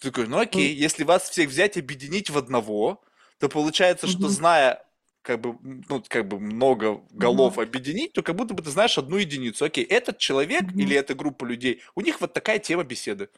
Ты 0.00 0.10
такой, 0.10 0.28
ну 0.28 0.38
окей, 0.38 0.74
М. 0.74 0.74
если 0.74 1.04
вас 1.04 1.30
всех 1.30 1.50
взять, 1.50 1.76
объединить 1.76 2.30
в 2.30 2.38
одного, 2.38 3.04
то 3.38 3.48
получается, 3.48 4.06
что 4.06 4.28
Мгм. 4.28 4.28
зная 4.28 4.84
как 5.28 5.40
бы, 5.42 5.56
ну, 5.62 6.02
как 6.08 6.26
бы 6.28 6.40
много 6.40 7.02
голов 7.10 7.58
Мгм. 7.58 7.60
объединить, 7.60 8.14
то 8.14 8.22
как 8.22 8.36
будто 8.36 8.54
бы 8.54 8.62
ты 8.62 8.70
знаешь 8.70 8.98
одну 8.98 9.16
единицу. 9.18 9.64
Окей, 9.66 9.84
этот 9.84 10.18
человек 10.18 10.72
или 10.76 10.94
Мгм. 10.94 10.96
эта 10.96 11.14
группа 11.14 11.44
людей, 11.44 11.82
у 11.94 12.00
них 12.00 12.20
вот 12.22 12.32
такая 12.34 12.58
тема 12.58 12.84
беседы. 12.84 13.28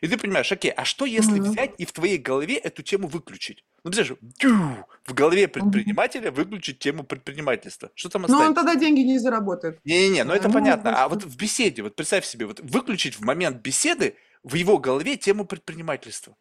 И 0.00 0.08
ты 0.08 0.18
понимаешь, 0.18 0.50
окей, 0.52 0.72
а 0.72 0.84
что 0.84 1.06
если 1.06 1.38
Мгм. 1.38 1.40
взять 1.40 1.74
и 1.78 1.84
в 1.84 1.92
твоей 1.92 2.18
голове 2.18 2.56
эту 2.56 2.82
тему 2.82 3.08
выключить? 3.08 3.64
Ну, 3.84 3.90
представляешь, 3.92 4.20
в 5.06 5.14
голове 5.14 5.48
предпринимателя 5.48 6.30
выключить 6.32 6.78
тему 6.80 7.04
предпринимательства. 7.04 7.90
Что 7.94 8.08
там 8.08 8.24
Но 8.26 8.44
он 8.44 8.54
останется? 8.54 8.54
тогда 8.54 8.74
деньги 8.76 9.00
не 9.00 9.18
заработает. 9.18 9.80
Не-не-не, 9.84 10.24
ну 10.24 10.32
это 10.34 10.48
ему 10.48 10.50
понятно. 10.50 10.90
А 11.02 11.08
вот 11.08 11.22
в 11.24 11.36
беседе, 11.36 11.82
вот 11.82 11.94
представь 11.96 12.24
себе, 12.26 12.46
вот 12.46 12.60
выключить 12.60 13.14
в 13.18 13.22
момент 13.24 13.62
беседы 13.62 14.16
в 14.42 14.54
его 14.54 14.78
голове 14.78 15.16
тему 15.16 15.44
предпринимательства. 15.46 16.36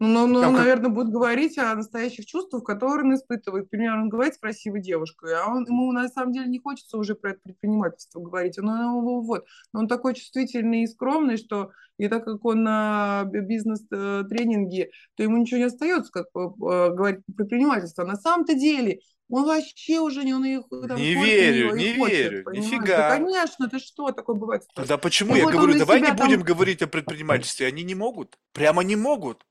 Ну, 0.00 0.08
ну, 0.08 0.26
ну, 0.26 0.40
Там 0.40 0.54
как... 0.54 0.64
наверное, 0.64 0.90
будет 0.90 1.10
говорить 1.10 1.56
о 1.56 1.74
настоящих 1.74 2.26
чувствах, 2.26 2.64
которые 2.64 3.06
он 3.06 3.14
испытывает. 3.14 3.64
Например, 3.64 3.94
он 3.94 4.08
говорит 4.08 4.34
с 4.34 4.38
красивой 4.38 4.80
девушкой, 4.80 5.34
а 5.34 5.48
он, 5.48 5.64
ему 5.66 5.92
на 5.92 6.08
самом 6.08 6.32
деле 6.32 6.46
не 6.48 6.58
хочется 6.58 6.98
уже 6.98 7.14
про 7.14 7.30
это 7.30 7.40
предпринимательство 7.44 8.20
говорить. 8.20 8.58
Он, 8.58 8.66
ну, 8.66 9.20
вот. 9.20 9.46
Но 9.72 9.80
он 9.80 9.88
такой 9.88 10.14
чувствительный 10.14 10.82
и 10.82 10.86
скромный, 10.88 11.36
что 11.36 11.70
и 11.96 12.08
так 12.08 12.24
как 12.24 12.44
он 12.44 12.64
на 12.64 13.24
бизнес-тренинге, 13.24 14.90
то 15.16 15.22
ему 15.22 15.36
ничего 15.36 15.58
не 15.58 15.66
остается, 15.66 16.10
как 16.10 16.26
говорить 16.34 17.24
про 17.24 17.34
предпринимательство. 17.34 18.02
А 18.02 18.08
на 18.08 18.16
самом-то 18.16 18.54
деле 18.54 18.98
он 19.30 19.44
вообще 19.44 20.00
уже 20.00 20.24
не, 20.24 20.34
он 20.34 20.44
их, 20.44 20.62
там, 20.70 20.96
Не 20.96 21.14
верю, 21.14 21.74
не 21.76 21.96
хочет, 21.96 22.18
верю, 22.18 22.44
понимаешь? 22.44 22.70
Да, 22.70 22.76
нифига. 22.76 23.10
конечно, 23.10 23.68
ты 23.70 23.78
что, 23.78 24.10
такое 24.10 24.36
бывает 24.36 24.62
тоже. 24.74 24.88
Да 24.88 24.98
почему? 24.98 25.34
И 25.34 25.38
Я 25.38 25.44
вот 25.44 25.54
он 25.54 25.60
говорю, 25.60 25.78
давай 25.78 26.00
не 26.00 26.12
будем 26.12 26.40
там 26.40 26.42
говорить 26.42 26.82
о 26.82 26.88
предпринимательстве. 26.88 27.68
Они 27.68 27.84
не 27.84 27.94
могут. 27.94 28.36
Прямо 28.52 28.82
не 28.82 28.96
могут. 28.96 29.44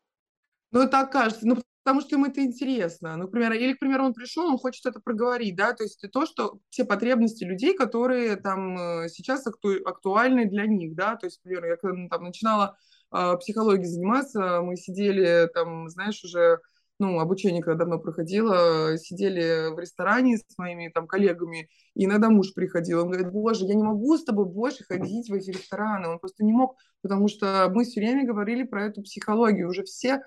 Ну, 0.74 0.90
так 0.90 1.12
кажется. 1.12 1.48
Ну, 1.48 1.58
потому 1.84 2.02
что 2.02 2.16
ему 2.16 2.26
это 2.26 2.42
интересно. 2.42 3.16
Ну, 3.16 3.28
к 3.28 3.36
или, 3.36 3.74
к 3.74 3.80
примеру, 3.80 4.06
он 4.06 4.14
пришел, 4.14 4.48
он 4.48 4.58
хочет 4.58 4.86
это 4.86 5.00
проговорить, 5.00 5.56
да, 5.56 5.74
то 5.74 5.84
есть 5.84 6.04
то, 6.12 6.26
что 6.26 6.60
все 6.70 6.84
потребности 6.86 7.44
людей, 7.44 7.76
которые 7.76 8.38
там 8.38 8.78
э, 8.78 9.10
сейчас 9.10 9.46
акту- 9.46 9.86
актуальны 9.86 10.46
для 10.46 10.66
них, 10.66 10.96
да, 10.96 11.16
то 11.16 11.28
есть, 11.28 11.42
например, 11.44 11.66
я 11.66 11.76
когда 11.78 11.98
ну, 11.98 12.10
там 12.10 12.24
начинала 12.24 12.78
э, 13.14 13.38
психологией 13.40 13.86
заниматься, 13.86 14.62
мы 14.62 14.76
сидели 14.78 15.48
там, 15.54 15.90
знаешь, 15.90 16.24
уже, 16.24 16.60
ну, 17.00 17.20
обучение 17.20 17.62
когда 17.62 17.80
давно 17.80 18.00
проходило, 18.00 18.98
сидели 18.98 19.74
в 19.76 19.80
ресторане 19.80 20.38
с 20.38 20.58
моими 20.58 20.88
там 20.88 21.06
коллегами, 21.06 21.70
и 21.96 22.06
иногда 22.06 22.30
муж 22.30 22.54
приходил, 22.54 23.02
он 23.02 23.08
говорит, 23.10 23.32
боже, 23.32 23.66
я 23.66 23.76
не 23.76 23.84
могу 23.84 24.18
с 24.18 24.24
тобой 24.24 24.46
больше 24.46 24.86
ходить 24.86 25.30
в 25.30 25.34
эти 25.34 25.52
рестораны, 25.52 26.08
он 26.08 26.20
просто 26.20 26.44
не 26.46 26.54
мог, 26.54 26.78
потому 27.02 27.28
что 27.28 27.70
мы 27.74 27.84
все 27.84 28.00
время 28.00 28.26
говорили 28.26 28.64
про 28.64 28.86
эту 28.86 29.04
психологию, 29.04 29.70
уже 29.70 29.84
все 29.84 30.10
э, 30.14 30.22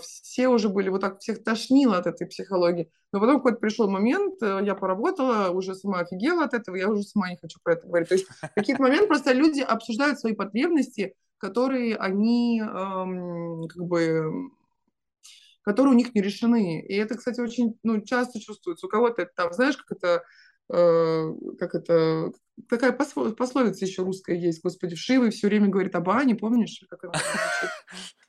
все 0.00 0.48
уже 0.48 0.68
были, 0.68 0.88
вот 0.88 1.00
так 1.00 1.18
всех 1.20 1.42
тошнило 1.42 1.98
от 1.98 2.06
этой 2.06 2.26
психологии. 2.26 2.90
Но 3.12 3.20
потом 3.20 3.36
какой-то 3.36 3.58
пришел 3.58 3.88
момент, 3.88 4.42
э, 4.42 4.60
я 4.64 4.74
поработала, 4.74 5.50
уже 5.50 5.74
сама 5.74 6.00
офигела 6.00 6.44
от 6.44 6.54
этого, 6.54 6.76
я 6.76 6.88
уже 6.88 7.02
сама 7.02 7.30
не 7.30 7.36
хочу 7.36 7.58
про 7.62 7.74
это 7.74 7.86
говорить. 7.86 8.08
То 8.08 8.14
есть 8.14 8.26
в 8.26 8.54
какие-то 8.54 8.82
моменты 8.82 9.06
просто 9.06 9.32
люди 9.32 9.60
обсуждают 9.60 10.20
свои 10.20 10.34
потребности, 10.34 11.14
которые 11.38 11.96
они 11.96 12.60
эм, 12.60 13.68
как 13.68 13.82
бы 13.84 14.50
которые 15.62 15.94
у 15.94 15.96
них 15.96 16.14
не 16.14 16.22
решены. 16.22 16.80
И 16.80 16.94
это, 16.94 17.16
кстати, 17.16 17.40
очень 17.40 17.76
ну, 17.82 18.00
часто 18.00 18.40
чувствуется. 18.40 18.86
У 18.86 18.88
кого-то 18.88 19.26
там, 19.34 19.52
знаешь, 19.52 19.76
как 19.76 19.98
это, 19.98 20.08
э, 20.08 20.20
как 20.68 21.74
это, 21.74 22.32
такая 22.68 22.92
посло- 22.92 23.32
пословица 23.34 23.84
еще 23.84 24.02
русская 24.02 24.36
есть, 24.36 24.62
господи, 24.62 24.96
вшивый 24.96 25.30
все 25.30 25.48
время 25.48 25.68
говорит 25.68 25.94
о 25.94 26.00
бане, 26.00 26.34
помнишь, 26.34 26.84
как 26.88 27.04
она? 27.04 27.12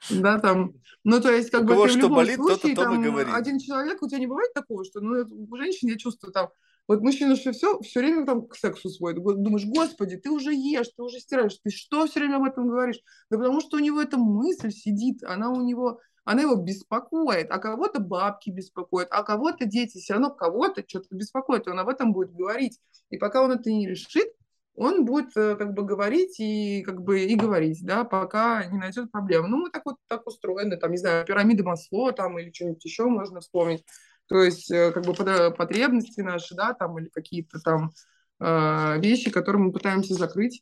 Да, 0.10 0.40
там, 0.40 0.74
ну, 1.04 1.20
то 1.20 1.32
есть, 1.32 1.50
как 1.50 1.66
бы 1.66 1.76
ты 1.76 1.94
в 1.94 1.98
любом 1.98 2.18
болит, 2.18 2.36
случае, 2.36 2.76
том 2.76 2.92
и 2.92 2.96
там, 2.96 3.02
говорит. 3.02 3.34
один 3.34 3.60
человек, 3.60 4.02
у 4.02 4.08
тебя 4.08 4.20
не 4.20 4.28
бывает 4.28 4.54
такого, 4.54 4.86
что, 4.86 5.02
ну, 5.02 5.26
у 5.30 5.56
женщин 5.58 5.90
я 5.90 5.98
чувствую, 5.98 6.32
там, 6.32 6.50
вот 6.88 7.02
мужчина 7.02 7.36
что 7.36 7.52
все, 7.52 7.80
все 7.82 8.00
время 8.00 8.26
там 8.26 8.48
к 8.48 8.56
сексу 8.56 8.90
сводит. 8.90 9.22
Го- 9.22 9.34
Думаешь, 9.34 9.66
господи, 9.66 10.16
ты 10.16 10.30
уже 10.30 10.54
ешь, 10.54 10.88
ты 10.96 11.04
уже 11.04 11.20
стираешь, 11.20 11.58
ты 11.62 11.70
что 11.70 12.08
все 12.08 12.22
время 12.22 12.38
об 12.38 12.46
этом 12.46 12.70
говоришь? 12.70 13.00
Да 13.30 13.38
потому 13.38 13.60
что 13.60 13.78
у 13.78 13.80
него 13.82 14.02
эта 14.02 14.18
мысль 14.18 14.72
сидит, 14.72 15.24
она 15.24 15.50
у 15.52 15.62
него, 15.62 16.00
она 16.28 16.42
его 16.42 16.56
беспокоит, 16.56 17.50
а 17.52 17.58
кого-то 17.58 18.02
бабки 18.02 18.50
беспокоят, 18.50 19.08
а 19.12 19.24
кого-то 19.24 19.66
дети, 19.66 19.98
все 19.98 20.14
равно 20.14 20.30
кого-то 20.30 20.84
что-то 20.86 21.16
беспокоит, 21.16 21.68
и 21.68 21.70
он 21.70 21.80
об 21.80 21.88
этом 21.88 22.12
будет 22.12 22.34
говорить. 22.34 22.80
И 23.10 23.18
пока 23.18 23.42
он 23.42 23.54
это 23.54 23.72
не 23.72 23.88
решит, 23.88 24.28
он 24.76 25.06
будет 25.06 25.36
э, 25.38 25.56
как 25.56 25.74
бы 25.74 25.84
говорить 25.84 26.38
и 26.40 26.84
как 26.84 27.02
бы 27.02 27.22
и 27.22 27.34
говорить, 27.36 27.80
да, 27.82 28.04
пока 28.04 28.66
не 28.66 28.78
найдет 28.78 29.10
проблем. 29.10 29.50
Ну, 29.50 29.56
мы 29.56 29.70
так 29.70 29.84
вот 29.86 29.96
так 30.10 30.28
устроены, 30.28 30.76
там, 30.76 30.92
не 30.92 30.98
знаю, 30.98 31.26
пирамида 31.26 31.64
Масло 31.64 32.12
там 32.12 32.38
или 32.38 32.52
что-нибудь 32.52 32.84
еще 32.84 33.06
можно 33.06 33.40
вспомнить. 33.40 33.86
То 34.28 34.44
есть 34.44 34.70
э, 34.70 34.92
как 34.92 35.06
бы 35.06 35.14
потребности 35.14 36.20
наши, 36.20 36.56
да, 36.56 36.74
там, 36.74 37.00
или 37.00 37.08
какие-то 37.08 37.62
там 37.62 37.92
э, 38.42 39.00
вещи, 39.00 39.32
которые 39.32 39.64
мы 39.64 39.72
пытаемся 39.72 40.14
закрыть. 40.14 40.62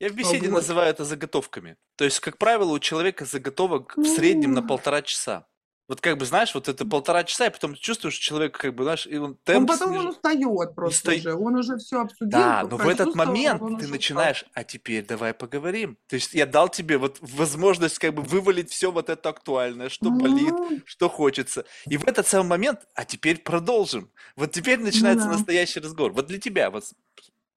Я 0.00 0.08
в 0.08 0.12
А, 0.12 0.14
беседе 0.14 0.48
Вот. 0.48 0.56
называю 0.56 0.90
это 0.90 1.04
заготовками. 1.04 1.76
То 1.96 2.04
есть, 2.04 2.20
как 2.20 2.38
правило, 2.38 2.72
у 2.72 2.78
человека 2.78 3.24
заготовок 3.24 3.96
в 3.96 4.04
среднем 4.06 4.52
на 4.52 4.62
полтора 4.62 5.02
часа. 5.02 5.46
Вот 5.88 6.00
как 6.00 6.18
бы, 6.18 6.26
знаешь, 6.26 6.52
вот 6.52 6.66
это 6.66 6.84
полтора 6.84 7.22
часа, 7.22 7.46
и 7.46 7.50
потом 7.50 7.74
ты 7.76 7.80
чувствуешь, 7.80 8.14
что 8.14 8.24
человек, 8.24 8.58
как 8.58 8.74
бы, 8.74 8.82
знаешь, 8.82 9.06
и 9.06 9.18
он 9.18 9.24
Он 9.30 9.36
темп 9.44 9.68
потом 9.68 9.90
он 9.90 9.94
снижает. 9.94 10.16
устает 10.16 10.74
просто 10.74 11.10
Устай- 11.12 11.18
уже, 11.20 11.34
он 11.34 11.54
уже 11.54 11.76
все 11.76 12.00
обсудил, 12.00 12.30
Да, 12.30 12.66
но 12.68 12.76
в 12.76 12.88
этот 12.88 13.14
момент 13.14 13.62
он 13.62 13.68
ты 13.68 13.74
уже 13.74 13.84
устал. 13.84 13.92
начинаешь, 13.94 14.44
а 14.52 14.64
теперь 14.64 15.06
давай 15.06 15.32
поговорим. 15.32 15.96
То 16.08 16.16
есть 16.16 16.34
я 16.34 16.44
дал 16.46 16.68
тебе 16.68 16.98
вот 16.98 17.18
возможность 17.20 18.00
как 18.00 18.14
бы 18.14 18.22
вывалить 18.24 18.68
все 18.72 18.90
вот 18.90 19.08
это 19.08 19.28
актуальное, 19.28 19.88
что 19.88 20.10
болит, 20.10 20.54
Ну, 20.58 20.80
что 20.86 21.08
хочется. 21.08 21.64
И 21.88 21.96
в 21.96 22.04
этот 22.08 22.26
самый 22.26 22.48
момент, 22.48 22.80
а 22.96 23.04
теперь 23.04 23.38
продолжим. 23.38 24.10
Вот 24.34 24.50
теперь 24.50 24.80
начинается 24.80 25.26
да. 25.26 25.34
настоящий 25.34 25.78
разговор. 25.78 26.12
Вот 26.12 26.26
для 26.26 26.40
тебя, 26.40 26.72
вот 26.72 26.82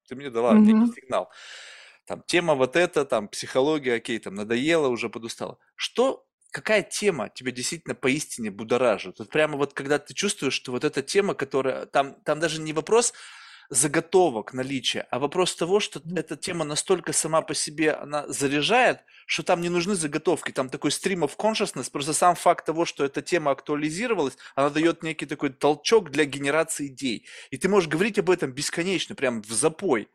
ты 0.07 0.15
мне 0.15 0.29
дала 0.29 0.53
некий 0.59 0.73
Мгм. 0.73 0.93
сигнал. 0.93 1.31
Там 2.09 2.23
тема 2.25 2.55
вот 2.55 2.75
эта, 2.75 3.05
там 3.05 3.27
психология, 3.27 3.93
окей, 3.93 4.17
там 4.17 4.33
надоело, 4.33 4.87
уже 4.87 5.09
подустала. 5.09 5.59
Что, 5.75 6.25
какая 6.49 6.81
тема 6.81 7.29
тебя 7.29 7.51
действительно 7.51 7.93
поистине 7.93 8.49
будоражит? 8.49 9.19
Вот 9.19 9.29
прямо 9.29 9.57
вот 9.57 9.75
когда 9.75 9.99
ты 9.99 10.15
чувствуешь, 10.15 10.55
что 10.55 10.71
вот 10.71 10.83
эта 10.83 11.03
тема, 11.03 11.35
которая, 11.35 11.85
там, 11.85 12.15
там 12.25 12.39
даже 12.39 12.61
не 12.61 12.73
вопрос 12.73 13.13
заготовок 13.69 14.53
наличия, 14.53 15.05
а 15.11 15.19
вопрос 15.19 15.55
того, 15.55 15.79
что 15.79 16.01
эта 16.15 16.35
тема 16.35 16.65
настолько 16.65 17.13
сама 17.13 17.43
по 17.43 17.53
себе, 17.53 17.91
она 17.91 18.27
заряжает, 18.27 19.01
что 19.27 19.43
там 19.43 19.61
не 19.61 19.69
нужны 19.69 19.93
заготовки, 19.93 20.51
там 20.51 20.69
такой 20.69 20.89
stream 20.89 21.19
of 21.19 21.37
consciousness, 21.37 21.91
просто 21.91 22.13
сам 22.13 22.33
факт 22.33 22.65
того, 22.65 22.85
что 22.85 23.05
эта 23.05 23.21
тема 23.21 23.51
актуализировалась, 23.51 24.35
она 24.55 24.71
дает 24.71 25.03
некий 25.03 25.27
такой 25.27 25.51
толчок 25.51 26.09
для 26.09 26.25
генерации 26.25 26.87
идей. 26.87 27.27
И 27.51 27.57
ты 27.57 27.69
можешь 27.69 27.87
говорить 27.87 28.17
об 28.17 28.31
этом 28.31 28.51
бесконечно, 28.51 29.13
прям 29.13 29.43
в 29.43 29.51
запой. 29.51 30.09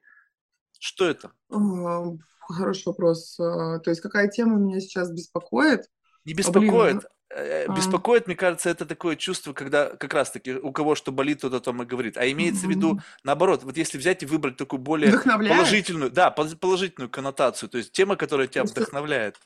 Что 0.84 1.06
это? 1.06 1.30
А, 1.50 2.04
Хороший 2.46 2.88
вопрос. 2.88 3.40
А, 3.40 3.78
То 3.78 3.88
есть 3.88 4.02
какая 4.02 4.28
тема 4.28 4.58
меня 4.58 4.80
сейчас 4.80 5.10
беспокоит? 5.10 5.88
Не 6.26 6.32
А, 6.34 6.36
блин, 6.36 6.36
беспокоит. 6.36 7.04
э, 7.30 7.64
а, 7.66 7.74
Беспокоит, 7.74 8.26
мне 8.26 8.36
кажется, 8.36 8.68
это 8.68 8.84
такое 8.84 9.16
чувство, 9.16 9.54
когда 9.54 9.96
как 9.96 10.12
раз-таки 10.12 10.52
у 10.52 10.72
кого 10.72 10.94
что 10.94 11.10
болит, 11.10 11.40
тот 11.40 11.54
о 11.54 11.60
том 11.60 11.82
и 11.82 11.86
говорит. 11.86 12.18
А 12.18 12.30
имеется 12.30 12.66
в 12.66 12.70
виду, 12.70 13.00
наоборот, 13.22 13.64
вот 13.64 13.78
если 13.78 13.96
взять 13.96 14.22
и 14.22 14.26
выбрать 14.26 14.58
такую 14.58 14.78
более 14.80 15.10
положительную, 15.48 16.10
да, 16.10 16.30
положительную 16.30 17.08
коннотацию, 17.08 17.70
то 17.70 17.78
есть 17.78 17.92
тема, 17.92 18.16
которая 18.16 18.46
тебя 18.46 18.64
То 18.64 18.66
есть, 18.66 18.76
э, 18.76 18.80
вдохновляет. 18.82 19.40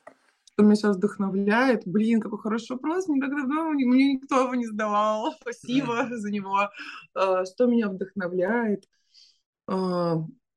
что 0.54 0.64
меня 0.64 0.74
сейчас 0.74 0.96
вдохновляет? 0.96 1.82
Блин, 1.86 2.20
какой 2.20 2.40
хороший 2.40 2.72
вопрос. 2.72 3.06
Мне 3.06 3.20
так 3.20 3.30
давно 3.30 3.70
мне 3.70 3.86
мне 3.86 4.14
никто 4.14 4.40
его 4.42 4.56
не 4.56 4.66
задавал. 4.66 5.32
Спасибо 5.40 6.02
Мгм. 6.02 6.16
за 6.18 6.30
него. 6.32 6.68
А, 7.14 7.44
Что 7.46 7.66
меня 7.66 7.88
вдохновляет? 7.88 8.88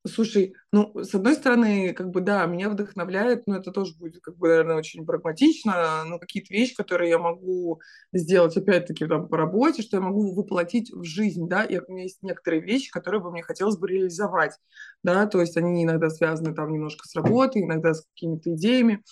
Слушай, 0.07 0.55
ну, 0.71 0.91
с 0.95 1.13
одной 1.13 1.35
стороны, 1.35 1.93
как 1.93 2.09
бы, 2.09 2.21
да, 2.21 2.43
меня 2.47 2.69
вдохновляет, 2.69 3.45
но 3.45 3.57
это 3.57 3.71
тоже 3.71 3.93
будет, 3.95 4.19
как 4.21 4.35
бы, 4.35 4.47
наверное, 4.47 4.77
очень 4.77 5.05
прагматично, 5.05 6.03
но 6.05 6.17
какие-то 6.17 6.51
вещи, 6.51 6.75
которые 6.75 7.11
я 7.11 7.19
могу 7.19 7.81
сделать, 8.11 8.57
опять-таки, 8.57 9.05
там, 9.05 9.27
по 9.27 9.37
работе, 9.37 9.83
что 9.83 9.97
я 9.97 10.01
могу 10.01 10.33
воплотить 10.33 10.91
в 10.91 11.03
жизнь, 11.03 11.47
да, 11.47 11.63
и 11.63 11.77
у 11.77 11.91
меня 11.91 12.03
есть 12.03 12.23
некоторые 12.23 12.63
вещи, 12.63 12.89
которые 12.89 13.21
бы 13.21 13.31
мне 13.31 13.43
хотелось 13.43 13.77
бы 13.77 13.87
реализовать, 13.87 14.53
да, 15.03 15.27
то 15.27 15.39
есть 15.39 15.55
они 15.55 15.83
иногда 15.83 16.09
связаны 16.09 16.55
там 16.55 16.73
немножко 16.73 17.07
с 17.07 17.13
работой, 17.15 17.61
иногда 17.61 17.93
с 17.93 18.03
какими-то 18.15 18.55
идеями, 18.55 19.03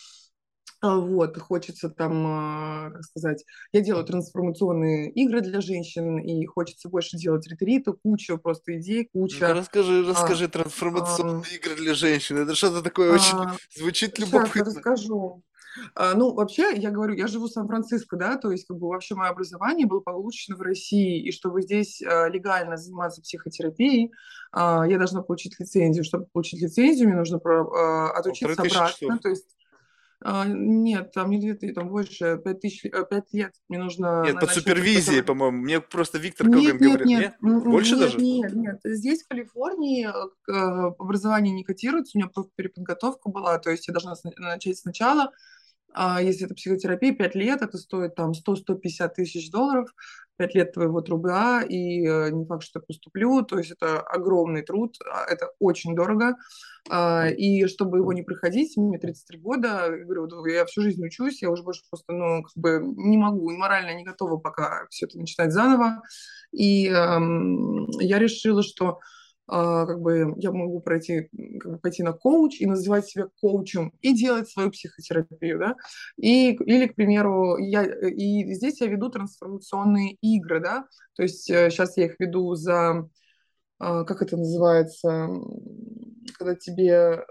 вот, 0.82 1.38
хочется 1.38 1.90
там, 1.90 2.26
а, 2.26 2.92
как 2.92 3.04
сказать, 3.04 3.44
я 3.74 3.82
делаю 3.82 4.06
трансформационные 4.06 5.12
игры 5.12 5.42
для 5.42 5.60
женщин, 5.60 6.18
и 6.20 6.46
хочется 6.46 6.88
больше 6.88 7.18
делать 7.18 7.46
ретриты, 7.48 7.94
куча 7.94 8.38
просто 8.38 8.80
идей, 8.80 9.10
куча... 9.12 9.54
расскажи, 9.54 10.06
а, 10.06 10.10
расскажи 10.10 10.46
а, 10.46 10.50
трансформационные 10.50 11.56
игры 11.58 11.76
для 11.76 11.94
женщин. 11.94 12.38
Это 12.38 12.56
что-то 12.56 12.82
такое 12.82 13.12
очень 13.14 13.38
а, 13.38 13.58
звучит 13.76 14.16
Сейчас 14.16 14.32
любопытно. 14.32 14.64
расскажу. 14.66 15.44
А, 15.96 16.14
Ну, 16.16 16.34
вообще, 16.34 16.74
я 16.76 16.92
говорю, 16.92 17.14
я 17.14 17.28
живу 17.28 17.46
в 17.48 17.52
Сан-Франциско, 17.52 18.16
да, 18.18 18.38
то 18.38 18.52
есть, 18.52 18.66
как 18.66 18.78
бы, 18.78 18.88
вообще, 18.88 19.16
мое 19.16 19.30
образование 19.30 19.86
было 19.86 20.00
получено 20.00 20.56
в 20.56 20.62
России, 20.62 21.22
и 21.22 21.32
чтобы 21.32 21.62
здесь 21.62 22.02
а, 22.02 22.28
легально 22.30 22.78
заниматься 22.78 23.22
психотерапией, 23.22 24.12
а, 24.52 24.86
я 24.88 24.98
должна 24.98 25.22
получить 25.22 25.60
лицензию. 25.60 26.04
Чтобы 26.04 26.26
получить 26.32 26.62
лицензию, 26.62 27.10
мне 27.10 27.18
нужно 27.18 27.40
про- 27.40 27.68
а, 27.70 28.12
отучиться 28.18 28.62
обратно, 28.62 28.90
часов. 28.94 29.20
то 29.22 29.30
есть, 29.30 29.56
а, 30.22 30.46
нет, 30.48 31.12
там 31.14 31.30
не 31.30 31.40
две 31.40 31.54
тысячи, 31.54 31.74
там 31.74 31.90
больше, 31.90 32.40
пять 32.44 32.60
тысяч, 32.60 32.84
э, 32.86 33.06
пять 33.10 33.32
лет 33.32 33.54
мне 33.70 33.80
нужно 33.80 34.24
Нет, 34.26 34.40
под 34.40 34.50
супервизией, 34.52 35.22
преподавать. 35.22 35.26
по-моему. 35.28 35.58
Мне 35.64 35.80
просто 35.82 36.18
Виктор 36.18 36.48
Коган 36.48 36.62
Нет, 36.62 36.74
нет, 36.74 36.82
говорит. 36.82 37.08
нет, 37.08 37.36
Не? 37.42 37.50
м, 37.50 37.64
Больше 37.64 37.92
нет, 37.92 38.00
даже? 38.00 38.18
нет, 38.18 38.54
нет. 38.54 38.80
Здесь, 38.84 39.24
в 39.24 39.28
Калифорнии, 39.30 40.08
э, 40.08 40.52
э, 40.52 40.92
образование 41.00 41.54
не 41.54 41.64
котируется, 41.64 42.18
у 42.18 42.20
меня 42.20 42.30
просто 42.30 42.52
переподготовка 42.56 43.30
была, 43.30 43.58
то 43.60 43.72
есть 43.72 43.88
я 43.88 43.94
должна 43.94 44.14
начать 44.38 44.78
сначала, 44.78 45.32
а 45.94 46.22
если 46.22 46.46
это 46.46 46.54
психотерапия, 46.54 47.14
5 47.14 47.36
лет, 47.36 47.62
это 47.62 47.78
стоит 47.78 48.16
там 48.16 48.34
100-150 48.34 49.16
тысяч 49.16 49.50
долларов, 49.50 49.90
5 50.40 50.56
лет 50.56 50.72
твоего 50.72 51.02
труда, 51.02 51.62
и 51.62 52.08
э, 52.08 52.30
не 52.32 52.46
факт, 52.46 52.64
что 52.64 52.80
поступлю, 52.80 53.42
то 53.44 53.58
есть 53.58 53.72
это 53.72 54.00
огромный 54.00 54.62
труд, 54.62 54.96
а, 55.06 55.26
это 55.26 55.52
очень 55.60 55.96
дорого, 55.96 56.38
А, 56.90 57.28
и 57.28 57.68
чтобы 57.68 57.98
его 57.98 58.14
не 58.14 58.24
проходить, 58.24 58.78
мне 58.78 58.98
33 58.98 59.38
года, 59.40 59.68
я 59.92 60.06
говорю, 60.06 60.46
я 60.46 60.66
всю 60.66 60.82
жизнь 60.82 61.06
учусь, 61.06 61.42
я 61.42 61.52
уже 61.52 61.62
больше 61.62 61.82
просто, 61.90 62.14
ну, 62.14 62.44
как 62.44 62.54
бы 62.56 62.82
не 62.82 63.18
могу, 63.18 63.52
морально 63.52 63.94
не 63.96 64.06
готова 64.06 64.38
пока 64.38 64.88
все 64.90 65.06
это 65.06 65.20
начинать 65.20 65.52
заново, 65.52 66.02
и 66.54 66.88
эм, 66.88 67.88
я 68.00 68.18
решила, 68.18 68.64
что 68.64 69.00
как 69.50 70.02
бы 70.02 70.34
я 70.38 70.52
могу 70.52 70.80
пройти, 70.80 71.30
как 71.60 71.72
бы 71.72 71.80
пойти 71.80 72.04
на 72.04 72.14
коуч 72.14 72.62
и 72.62 72.66
называть 72.66 73.08
себя 73.08 73.28
коучем 73.42 73.92
и 74.02 74.14
делать 74.14 74.50
свою 74.50 74.70
психотерапию, 74.70 75.58
да, 75.60 75.76
и, 76.18 76.54
или, 76.54 76.88
к 76.88 76.96
примеру, 76.96 77.58
я, 77.58 77.84
и 77.84 78.54
здесь 78.54 78.80
я 78.82 78.88
веду 78.88 79.10
трансформационные 79.10 80.18
игры, 80.22 80.60
да, 80.60 80.86
то 81.16 81.24
есть 81.24 81.46
сейчас 81.46 81.98
я 81.98 82.06
их 82.06 82.20
веду 82.20 82.54
за, 82.56 83.10
а, 83.80 84.04
как 84.04 84.22
это 84.22 84.38
называется, 84.38 85.30
когда 86.38 86.56
тебе 86.56 87.26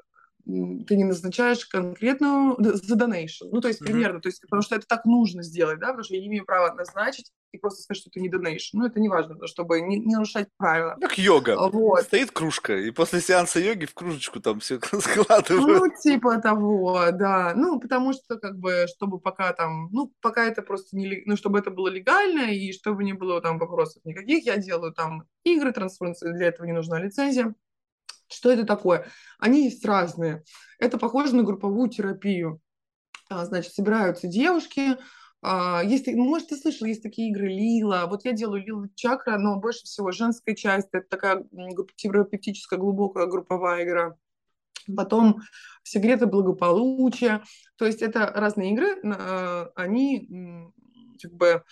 ты 0.45 0.97
не 0.97 1.05
назначаешь 1.05 1.67
конкретную 1.67 2.57
за 2.59 2.97
donation. 2.97 3.49
Ну, 3.53 3.61
то 3.61 3.69
есть 3.69 3.81
примерно, 3.81 4.21
то 4.21 4.31
есть, 4.31 4.41
потому 4.41 4.63
что 4.63 4.77
это 4.77 4.87
так 4.89 5.05
нужно 5.05 5.43
сделать, 5.43 5.79
да, 5.79 5.89
потому 5.89 6.05
что 6.05 6.15
я 6.15 6.21
не 6.21 6.29
имею 6.29 6.47
права 6.47 6.75
назначить 6.75 7.31
и 7.53 7.59
просто 7.59 7.83
сказать, 7.83 8.01
что 8.01 8.11
это 8.11 8.21
не 8.21 8.29
donation. 8.31 8.71
Ну, 8.75 8.87
это 8.87 9.01
не 9.01 9.09
важно, 9.09 9.47
чтобы 9.47 9.81
не, 9.81 9.99
не 9.99 10.13
нарушать 10.15 10.49
правила. 10.57 10.97
Как 11.01 11.17
йога. 11.19 11.55
А, 11.59 11.69
Вот. 11.71 12.03
Стоит 12.03 12.31
кружка, 12.31 12.77
и 12.77 12.91
после 12.91 13.21
сеанса 13.21 13.59
йоги 13.61 13.87
в 13.87 13.95
кружечку 13.95 14.41
там 14.41 14.61
все 14.61 14.79
Ну, 14.93 15.01
складывают. 15.01 15.97
типа 16.03 16.39
того, 16.41 17.11
да. 17.13 17.53
Ну, 17.57 17.81
потому 17.81 18.13
что, 18.13 18.39
как 18.39 18.59
бы, 18.59 18.87
чтобы 18.95 19.19
пока 19.19 19.53
там, 19.53 19.89
ну, 19.93 20.13
пока 20.21 20.45
это 20.45 20.63
просто 20.63 20.97
не, 20.97 21.23
ну, 21.25 21.37
чтобы 21.37 21.59
это 21.59 21.71
было 21.71 21.89
легально, 21.89 22.53
и 22.53 22.73
чтобы 22.73 23.05
не 23.05 23.15
было 23.15 23.41
там 23.41 23.59
вопросов 23.59 24.05
никаких, 24.05 24.45
я 24.45 24.57
делаю 24.59 24.93
там 24.93 25.25
игры 25.45 25.73
трансформации, 25.73 26.33
для 26.33 26.49
этого 26.49 26.67
не 26.67 26.73
нужна 26.73 27.01
лицензия. 27.01 27.55
Что 28.31 28.51
это 28.53 28.65
такое? 28.67 29.07
Они 29.39 29.65
есть 29.65 29.85
разные. 29.87 30.43
Это 30.79 30.99
похоже 30.99 31.35
на 31.35 31.45
групповую 31.45 31.89
терапию. 31.89 32.61
А, 33.31 33.47
Значит, 33.47 33.73
собираются 33.73 34.27
девушки. 34.27 34.99
А, 35.41 35.83
Есть, 35.85 36.09
может, 36.09 36.49
ты 36.49 36.57
слышал, 36.57 36.87
есть 36.87 37.03
такие 37.03 37.31
игры 37.31 37.49
Лила. 37.49 38.07
Вот 38.07 38.25
я 38.25 38.33
делаю 38.33 38.65
Лила 38.65 38.89
Чакра, 38.95 39.39
но 39.39 39.57
больше 39.57 39.85
всего 39.85 40.11
женская 40.11 40.55
часть. 40.55 40.89
Это 40.93 41.07
такая 41.09 41.45
терапевтическая 41.97 42.79
глубокая 42.79 43.27
групповая 43.27 43.85
игра. 43.85 44.17
Потом 44.97 45.41
секреты 45.83 46.27
благополучия. 46.27 47.43
То 47.77 47.85
есть 47.87 48.03
это 48.03 48.33
разные 48.35 48.73
игры. 48.73 48.97
на- 49.03 49.67
Они 49.75 50.73
как 51.21 51.33
бы 51.35 51.63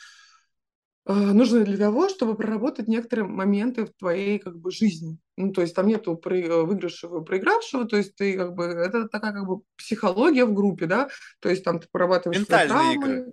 э, 1.06 1.12
нужны 1.12 1.64
для 1.64 1.78
того, 1.78 2.08
чтобы 2.08 2.34
проработать 2.34 2.88
некоторые 2.88 3.26
моменты 3.26 3.86
в 3.86 3.92
твоей 3.94 4.38
как 4.38 4.58
бы 4.58 4.70
жизни. 4.70 5.18
Ну, 5.36 5.52
то 5.52 5.60
есть 5.62 5.74
там 5.74 5.86
нету 5.86 6.20
э, 6.24 6.62
выигравшего 6.62 7.22
и 7.22 7.24
проигравшего, 7.24 7.84
то 7.84 7.96
есть 7.96 8.16
ты 8.16 8.36
как 8.36 8.54
бы, 8.54 8.64
это 8.64 9.08
такая 9.08 9.32
как 9.32 9.46
бы 9.46 9.60
психология 9.76 10.44
в 10.44 10.52
группе, 10.52 10.86
да, 10.86 11.08
то 11.40 11.48
есть 11.48 11.62
там 11.62 11.78
ты 11.78 11.86
прорабатываешь 11.90 12.40
Ментальные 12.40 12.94
игры. 12.94 13.32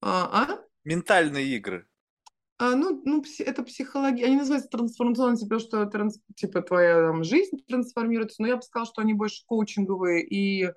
А, 0.00 0.42
а? 0.42 0.64
Ментальные 0.84 1.56
игры. 1.56 1.86
А, 2.58 2.74
ну, 2.74 3.00
ну, 3.04 3.22
это 3.40 3.62
психология, 3.62 4.26
они 4.26 4.36
называются 4.36 4.68
трансформационными, 4.70 5.38
типа, 5.38 5.58
что 5.60 5.86
транс- 5.86 6.20
типа 6.34 6.62
твоя 6.62 7.08
там, 7.08 7.22
жизнь 7.22 7.56
трансформируется, 7.68 8.42
но 8.42 8.48
я 8.48 8.56
бы 8.56 8.62
сказала, 8.62 8.86
что 8.86 9.00
они 9.00 9.14
больше 9.14 9.44
коучинговые 9.46 10.26
и 10.26 10.72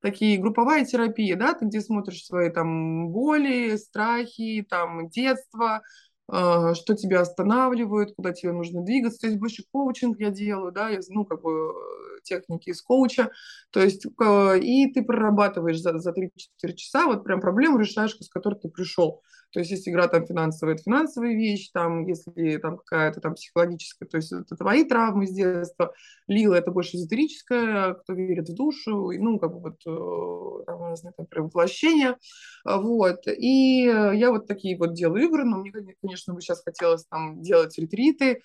такие 0.00 0.38
групповая 0.38 0.84
терапия, 0.86 1.36
да, 1.36 1.52
ты 1.52 1.66
где 1.66 1.80
смотришь 1.80 2.24
свои 2.24 2.50
там 2.50 3.10
боли, 3.10 3.76
страхи, 3.76 4.66
там 4.68 5.08
детство, 5.10 5.82
а, 6.28 6.74
что 6.74 6.94
тебя 6.94 7.20
останавливает, 7.20 8.14
куда 8.16 8.32
тебе 8.32 8.52
нужно 8.52 8.82
двигаться, 8.82 9.20
то 9.20 9.26
есть 9.26 9.38
больше 9.38 9.64
коучинг 9.70 10.18
я 10.18 10.30
делаю, 10.30 10.72
да, 10.72 10.88
я, 10.88 11.00
ну, 11.08 11.26
как 11.26 11.42
бы 11.42 11.50
э, 11.50 12.15
техники 12.26 12.70
из 12.70 12.82
коуча, 12.82 13.30
то 13.70 13.80
есть 13.80 14.06
э, 14.06 14.58
и 14.58 14.92
ты 14.92 15.02
прорабатываешь 15.02 15.80
за, 15.80 15.98
за 15.98 16.10
3-4 16.10 16.74
часа 16.74 17.06
вот 17.06 17.24
прям 17.24 17.40
проблему 17.40 17.78
решаешь, 17.78 18.16
с 18.18 18.28
которой 18.28 18.56
ты 18.56 18.68
пришел. 18.68 19.22
То 19.52 19.60
есть 19.60 19.70
если 19.70 19.90
игра 19.90 20.08
там 20.08 20.26
финансовая, 20.26 20.74
это 20.74 20.82
финансовая 20.82 21.34
вещь, 21.34 21.70
там, 21.72 22.06
если 22.06 22.58
там 22.58 22.76
какая-то 22.76 23.20
там 23.20 23.34
психологическая, 23.34 24.08
то 24.08 24.16
есть 24.16 24.32
это 24.32 24.56
твои 24.56 24.84
травмы 24.84 25.26
с 25.26 25.30
детства. 25.30 25.94
Лила 26.26 26.58
это 26.58 26.70
больше 26.70 26.96
эзотерическая, 26.96 27.94
кто 27.94 28.12
верит 28.12 28.48
в 28.48 28.54
душу, 28.54 29.10
и, 29.10 29.18
ну, 29.18 29.38
как 29.38 29.52
бы 29.52 29.60
вот 29.60 29.80
э, 29.86 30.64
там 30.66 30.82
разные 30.82 31.14
там 31.16 31.26
воплощения. 31.44 32.18
Вот. 32.64 33.26
И 33.28 33.82
я 33.84 34.30
вот 34.30 34.46
такие 34.46 34.76
вот 34.76 34.94
делаю 34.94 35.24
игры, 35.24 35.44
но 35.44 35.58
мне, 35.58 35.72
конечно, 36.02 36.34
бы 36.34 36.40
сейчас 36.40 36.62
хотелось 36.62 37.06
там 37.06 37.40
делать 37.40 37.78
ретриты, 37.78 38.42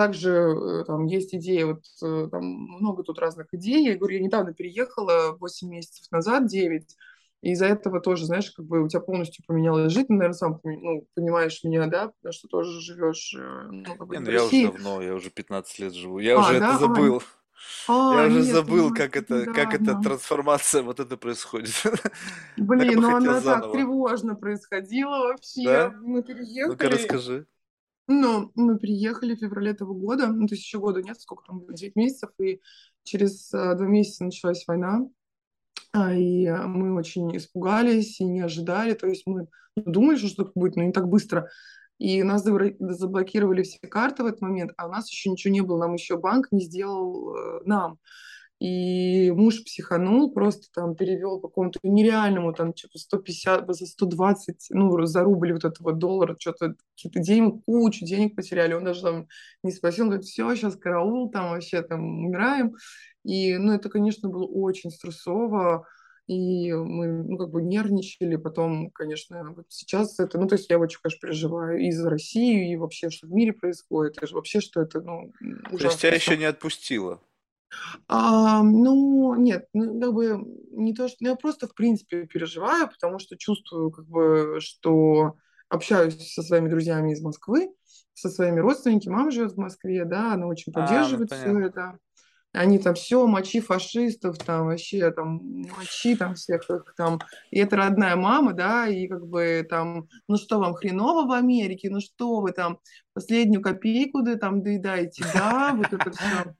также 0.00 0.30
э, 0.30 0.84
там 0.86 1.04
есть 1.04 1.34
идеи, 1.34 1.64
вот 1.64 1.82
э, 2.02 2.28
там 2.30 2.42
много 2.42 3.02
тут 3.02 3.18
разных 3.18 3.52
идей. 3.52 3.84
Я 3.84 3.98
говорю, 3.98 4.16
я 4.16 4.22
недавно 4.22 4.54
переехала 4.54 5.36
8 5.38 5.68
месяцев 5.68 6.10
назад, 6.10 6.46
9, 6.46 6.96
и 7.42 7.50
из-за 7.50 7.66
этого 7.66 8.00
тоже, 8.00 8.24
знаешь, 8.24 8.50
как 8.50 8.64
бы 8.64 8.82
у 8.82 8.88
тебя 8.88 9.00
полностью 9.00 9.44
поменялась 9.46 9.92
жизнь, 9.92 10.06
Ты, 10.06 10.14
наверное, 10.14 10.32
сам 10.32 10.58
ну, 10.64 11.06
понимаешь 11.14 11.62
меня, 11.64 11.86
да, 11.86 12.08
потому 12.08 12.32
что 12.32 12.48
тоже 12.48 12.80
живешь, 12.80 13.34
э, 13.38 13.68
ну, 13.70 13.84
как 13.84 14.06
бы 14.06 14.14
Не, 14.16 14.20
ну 14.20 14.30
я 14.30 14.42
уже 14.44 14.62
давно, 14.62 15.02
я 15.02 15.14
уже 15.14 15.28
15 15.28 15.78
лет 15.80 15.92
живу. 15.92 16.18
Я 16.18 16.36
А, 16.36 16.40
уже 16.40 16.52
это 16.52 16.60
да? 16.60 16.74
А, 16.76 16.78
забыл. 16.78 17.22
а, 17.88 18.22
Я 18.22 18.26
уже 18.28 18.40
нет, 18.40 18.54
забыл, 18.54 18.88
как 18.94 19.16
немножко 19.16 19.18
это, 19.18 19.44
как 19.52 19.74
эта 19.74 19.82
недавно. 19.82 20.02
трансформация 20.02 20.82
вот 20.82 20.98
это 20.98 21.18
происходит. 21.18 21.74
Блин, 22.56 23.00
ну 23.02 23.16
она 23.16 23.34
так 23.34 23.42
заново. 23.42 23.72
тревожно 23.74 24.34
происходила 24.34 25.18
вообще. 25.28 25.64
Да? 25.64 25.94
Мы 26.00 26.16
Ну-ка 26.16 26.28
переехали, 26.34 26.86
расскажи. 26.94 27.46
Ну, 28.06 28.50
мы 28.54 28.78
переехали 28.78 29.34
в 29.34 29.38
феврале 29.38 29.70
этого 29.70 29.94
года, 29.94 30.26
ну, 30.28 30.46
то 30.46 30.54
есть 30.54 30.64
еще 30.64 30.78
года 30.78 31.02
нет, 31.02 31.20
сколько 31.20 31.44
там, 31.46 31.60
было, 31.60 31.72
9 31.72 31.96
месяцев, 31.96 32.30
и 32.40 32.60
через 33.04 33.52
э, 33.52 33.74
два 33.76 33.86
месяца 33.86 34.24
началась 34.24 34.64
война. 34.66 35.06
А, 35.92 36.14
И 36.14 36.44
э, 36.44 36.66
мы 36.66 36.94
очень 36.94 37.36
испугались 37.36 38.20
и 38.20 38.24
не 38.24 38.40
ожидали. 38.40 38.94
То 38.94 39.06
есть 39.06 39.26
мы 39.26 39.48
думали, 39.76 40.16
что 40.16 40.28
что-то 40.28 40.52
будет, 40.54 40.76
но 40.76 40.82
не 40.82 40.92
так 40.92 41.08
быстро. 41.08 41.48
И 41.98 42.22
нас 42.22 42.42
заблокировали 42.42 43.62
все 43.62 43.78
карты 43.86 44.22
в 44.22 44.26
этот 44.26 44.40
момент, 44.40 44.72
а 44.78 44.86
у 44.86 44.90
нас 44.90 45.10
еще 45.10 45.28
ничего 45.30 45.52
не 45.52 45.60
было. 45.60 45.78
Нам 45.78 45.94
еще 45.94 46.16
банк 46.16 46.48
не 46.50 46.64
сделал 46.64 47.36
э, 47.36 47.60
нам. 47.64 47.98
И 48.60 49.30
муж 49.30 49.64
психанул, 49.64 50.32
просто 50.34 50.68
там 50.74 50.94
перевел 50.94 51.40
по 51.40 51.48
какому-то 51.48 51.78
нереальному, 51.82 52.52
там 52.52 52.76
что-то 52.76 52.98
150, 52.98 53.74
за 53.74 53.86
120, 53.86 54.66
ну, 54.68 55.06
за 55.06 55.22
рубль 55.22 55.54
вот 55.54 55.64
этого 55.64 55.94
доллара, 55.94 56.36
что-то 56.38 56.74
какие-то 56.94 57.20
деньги, 57.20 57.58
кучу 57.64 58.04
денег 58.04 58.36
потеряли. 58.36 58.74
Он 58.74 58.84
даже 58.84 59.00
там 59.00 59.28
не 59.62 59.72
спросил, 59.72 60.04
он 60.04 60.10
говорит, 60.10 60.26
все, 60.26 60.54
сейчас 60.54 60.76
караул, 60.76 61.30
там 61.30 61.52
вообще 61.52 61.80
там 61.80 62.26
умираем. 62.26 62.76
И, 63.24 63.56
ну, 63.56 63.72
это, 63.72 63.88
конечно, 63.88 64.28
было 64.28 64.44
очень 64.44 64.90
стрессово, 64.90 65.86
и 66.26 66.70
мы, 66.72 67.24
ну, 67.24 67.38
как 67.38 67.50
бы 67.50 67.62
нервничали, 67.62 68.36
потом, 68.36 68.90
конечно, 68.90 69.54
вот 69.56 69.66
сейчас 69.68 70.20
это, 70.20 70.38
ну, 70.38 70.46
то 70.46 70.56
есть 70.56 70.68
я 70.68 70.78
очень, 70.78 70.98
конечно, 71.02 71.26
переживаю 71.26 71.78
и 71.80 71.90
за 71.92 72.10
Россию, 72.10 72.70
и 72.70 72.76
вообще, 72.76 73.08
что 73.08 73.26
в 73.26 73.32
мире 73.32 73.54
происходит, 73.54 74.22
и 74.22 74.34
вообще, 74.34 74.60
что 74.60 74.82
это, 74.82 75.00
ну, 75.00 75.32
То 75.40 75.46
есть 75.46 75.64
тебя 75.70 75.88
ужасно 75.88 76.06
еще 76.08 76.36
не 76.36 76.44
отпустило? 76.44 77.20
А, 78.08 78.62
ну, 78.62 79.34
нет, 79.36 79.68
ну, 79.72 80.00
как 80.00 80.12
бы 80.14 80.38
не 80.72 80.94
то, 80.94 81.08
что 81.08 81.18
ну, 81.20 81.30
я 81.30 81.36
просто 81.36 81.66
в 81.68 81.74
принципе 81.74 82.26
переживаю, 82.26 82.88
потому 82.88 83.18
что 83.18 83.36
чувствую, 83.36 83.90
как 83.90 84.06
бы, 84.06 84.58
что 84.60 85.36
общаюсь 85.68 86.32
со 86.32 86.42
своими 86.42 86.68
друзьями 86.68 87.12
из 87.12 87.22
Москвы, 87.22 87.72
со 88.14 88.28
своими 88.28 88.60
родственниками. 88.60 89.14
Мама 89.14 89.30
живет 89.30 89.52
в 89.52 89.58
Москве, 89.58 90.04
да, 90.04 90.34
она 90.34 90.46
очень 90.46 90.72
А, 90.72 91.08
ну 91.10 91.22
поддерживает 91.22 91.30
все 91.30 91.50
понятно. 91.50 91.58
это. 91.58 91.98
Они 92.52 92.78
там 92.80 92.94
все, 92.94 93.26
мочи 93.26 93.60
фашистов, 93.60 94.36
там 94.38 94.66
вообще, 94.66 95.10
там, 95.12 95.40
мочи 95.76 96.16
там 96.16 96.34
всех 96.34 96.68
их 96.68 96.94
там. 96.96 97.20
И 97.50 97.60
это 97.60 97.76
родная 97.76 98.16
мама, 98.16 98.52
да, 98.54 98.88
и 98.88 99.06
как 99.06 99.26
бы 99.26 99.64
там, 99.68 100.08
ну 100.26 100.36
что 100.36 100.58
вам 100.58 100.74
хреново 100.74 101.28
в 101.28 101.32
Америке, 101.32 101.90
ну 101.90 102.00
что 102.00 102.40
вы 102.40 102.50
там, 102.50 102.80
последнюю 103.12 103.62
копейку 103.62 104.22
да, 104.22 104.36
там 104.36 104.62
доедаете, 104.62 105.24
да, 105.32 105.72
вот 105.74 105.92
это 105.92 106.10
все. 106.10 106.54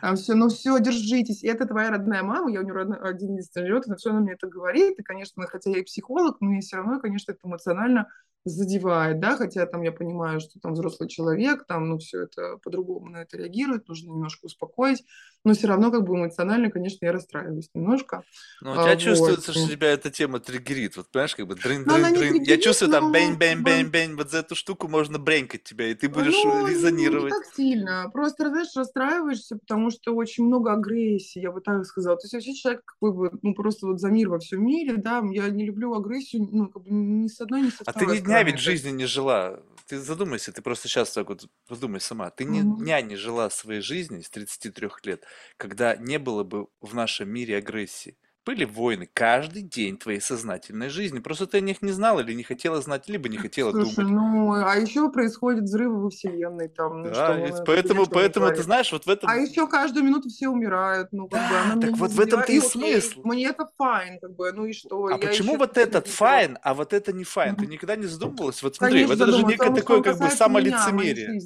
Там 0.00 0.16
все, 0.16 0.34
ну 0.34 0.48
все, 0.48 0.78
держитесь. 0.78 1.42
И 1.42 1.48
это 1.48 1.66
твоя 1.66 1.90
родная 1.90 2.22
мама, 2.22 2.50
я 2.50 2.60
у 2.60 2.62
нее 2.62 2.72
родной, 2.72 2.98
один 2.98 3.32
единственный 3.32 3.66
живет, 3.66 3.86
и 3.86 3.94
все 3.96 4.10
она 4.10 4.20
мне 4.20 4.32
это 4.32 4.46
говорит. 4.46 4.98
И, 4.98 5.02
конечно, 5.02 5.44
хотя 5.46 5.70
я 5.70 5.78
и 5.78 5.82
психолог, 5.82 6.40
но 6.40 6.48
мне 6.48 6.60
все 6.60 6.76
равно, 6.76 6.98
конечно, 7.00 7.32
это 7.32 7.40
эмоционально 7.44 8.08
задевает, 8.50 9.20
да, 9.20 9.36
хотя 9.36 9.66
там 9.66 9.82
я 9.82 9.92
понимаю, 9.92 10.40
что 10.40 10.58
там 10.60 10.72
взрослый 10.74 11.08
человек, 11.08 11.66
там, 11.66 11.88
ну, 11.88 11.98
все 11.98 12.22
это 12.22 12.58
по-другому 12.62 13.10
на 13.10 13.22
это 13.22 13.36
реагирует, 13.36 13.88
нужно 13.88 14.10
немножко 14.12 14.46
успокоить, 14.46 15.04
но 15.44 15.54
все 15.54 15.68
равно 15.68 15.90
как 15.90 16.04
бы 16.04 16.14
эмоционально, 16.16 16.70
конечно, 16.70 17.04
я 17.04 17.12
расстраиваюсь 17.12 17.70
немножко, 17.74 18.22
Ну, 18.60 18.70
у 18.70 18.74
а, 18.74 18.76
тебя 18.76 18.92
вот. 18.94 19.00
чувствуется, 19.00 19.52
что 19.52 19.68
тебя 19.68 19.88
эта 19.88 20.10
тема 20.10 20.40
триггерит. 20.40 20.96
Вот 20.96 21.08
понимаешь, 21.10 21.34
как 21.36 21.46
бы 21.46 21.56
Но 21.56 21.94
она 21.94 22.10
не 22.10 22.16
дрын-дрын-дрын. 22.16 22.42
Я 22.42 22.58
чувствую 22.58 22.90
там 22.90 23.04
но 23.06 23.12
как 23.12 23.22
бы 23.22 23.36
бэнь-бэнь-бэнь-бэнь. 23.36 24.16
Вот 24.16 24.30
за 24.30 24.38
эту 24.38 24.54
штуку 24.54 24.88
можно 24.88 25.18
бренкать 25.18 25.62
тебя, 25.64 25.88
и 25.88 25.94
ты 25.94 26.08
будешь 26.08 26.34
Ну, 26.44 26.66
не 26.66 26.74
резонировать. 26.74 27.30
так 27.30 27.54
сильно. 27.54 28.10
Просто, 28.12 28.48
знаешь, 28.48 28.68
расстраиваешься, 28.74 29.56
потому 29.56 29.90
что 29.90 30.14
очень 30.14 30.44
много 30.44 30.72
агрессии, 30.72 31.40
я 31.40 31.50
бы 31.52 31.60
так 31.60 31.84
сказала. 31.84 32.16
То 32.16 32.24
есть 32.24 32.34
вообще 32.34 32.54
человек 32.54 32.82
какой 32.84 33.12
бы, 33.12 33.30
ну, 33.42 33.54
просто 33.54 33.86
вот 33.86 34.00
за 34.00 34.08
мир 34.10 34.28
во 34.28 34.38
всем 34.38 34.64
мире, 34.64 34.96
да, 34.96 35.22
я 35.30 35.48
не 35.48 35.64
люблю 35.66 35.94
агрессию, 35.94 36.48
ну, 36.50 36.68
как 36.68 36.82
бы 36.82 36.90
ни 36.90 37.28
с 37.28 37.40
одной, 37.40 37.62
ни 37.62 37.70
со 37.70 37.82
А 37.86 37.92
ты 37.92 38.00
второй 38.00 38.20
стороны. 38.42 38.52
ведь 38.52 38.58
жизни 38.58 38.90
не 38.90 39.06
жила. 39.06 39.62
Ты 39.86 39.98
задумайся, 40.00 40.52
ты 40.52 40.62
просто 40.62 40.88
сейчас 40.88 41.12
так 41.12 41.28
вот 41.28 41.48
подумай 41.68 42.00
сама. 42.00 42.30
Ты 42.30 42.44
ни 42.44 42.62
мгм. 42.62 42.76
дня 42.78 43.00
не 43.02 43.16
жила 43.16 43.50
своей 43.50 43.80
жизни 43.80 44.20
с 44.20 44.30
тридцати 44.30 44.70
трех 44.70 45.04
лет, 45.06 45.24
когда 45.56 45.96
не 45.96 46.18
было 46.18 46.42
бы 46.44 46.68
в 46.80 46.94
нашем 46.94 47.28
мире 47.30 47.58
агрессии. 47.58 48.18
Были 48.46 48.64
войны 48.64 49.08
каждый 49.12 49.62
день 49.62 49.96
твоей 49.96 50.20
сознательной 50.20 50.88
жизни. 50.88 51.18
Просто 51.18 51.48
ты 51.48 51.58
о 51.58 51.60
них 51.60 51.82
не 51.82 51.90
знала 51.90 52.20
или 52.20 52.32
не 52.32 52.44
хотела 52.44 52.80
знать, 52.80 53.08
либо 53.08 53.28
не 53.28 53.38
хотела 53.38 53.72
Слушай, 53.72 54.04
думать. 54.04 54.12
ну, 54.12 54.52
а 54.52 54.76
еще 54.76 55.10
происходят 55.10 55.64
взрывы 55.64 56.00
во 56.00 56.10
Вселенной, 56.10 56.68
там, 56.68 57.02
ну, 57.02 57.08
что 57.08 57.14
Да, 57.14 57.34
бы 57.34 57.64
поэтому, 57.66 58.02
не 58.02 58.06
поэтому 58.06 58.48
ты 58.52 58.62
знаешь, 58.62 58.92
вот 58.92 59.04
в 59.04 59.10
А 59.10 59.14
этом... 59.14 59.42
еще 59.42 59.66
каждую 59.66 60.04
минуту 60.04 60.28
все 60.28 60.48
умирают, 60.48 61.08
ну, 61.10 61.28
как 61.28 61.40
бы, 61.50 61.56
она 61.56 61.74
Да, 61.74 61.88
так 61.88 61.96
вот 61.96 62.12
в 62.12 62.20
этом-то 62.20 62.52
и 62.52 62.60
смысл. 62.60 63.22
мне 63.24 63.48
это 63.48 63.66
файн, 63.76 64.20
как 64.20 64.36
бы, 64.36 64.52
ну 64.52 64.66
и 64.66 64.72
что, 64.72 65.06
А 65.06 65.18
почему 65.18 65.56
вот 65.56 65.76
это 65.76 65.98
этот 65.98 66.06
fine, 66.06 66.56
а 66.62 66.74
вот 66.74 66.92
это 66.92 67.12
не 67.12 67.24
fine? 67.24 67.56
Ты 67.56 67.66
никогда 67.66 67.96
не 67.96 68.06
задумывалась? 68.06 68.62
Вот 68.62 68.76
смотри, 68.76 69.06
вот 69.06 69.20
это 69.20 69.32
же 69.32 69.42
некое 69.42 69.66
что 69.66 69.74
такое 69.74 70.02
как 70.02 70.18
бы 70.18 70.24
моей 70.26 70.36
самолицемерие. 70.36 71.40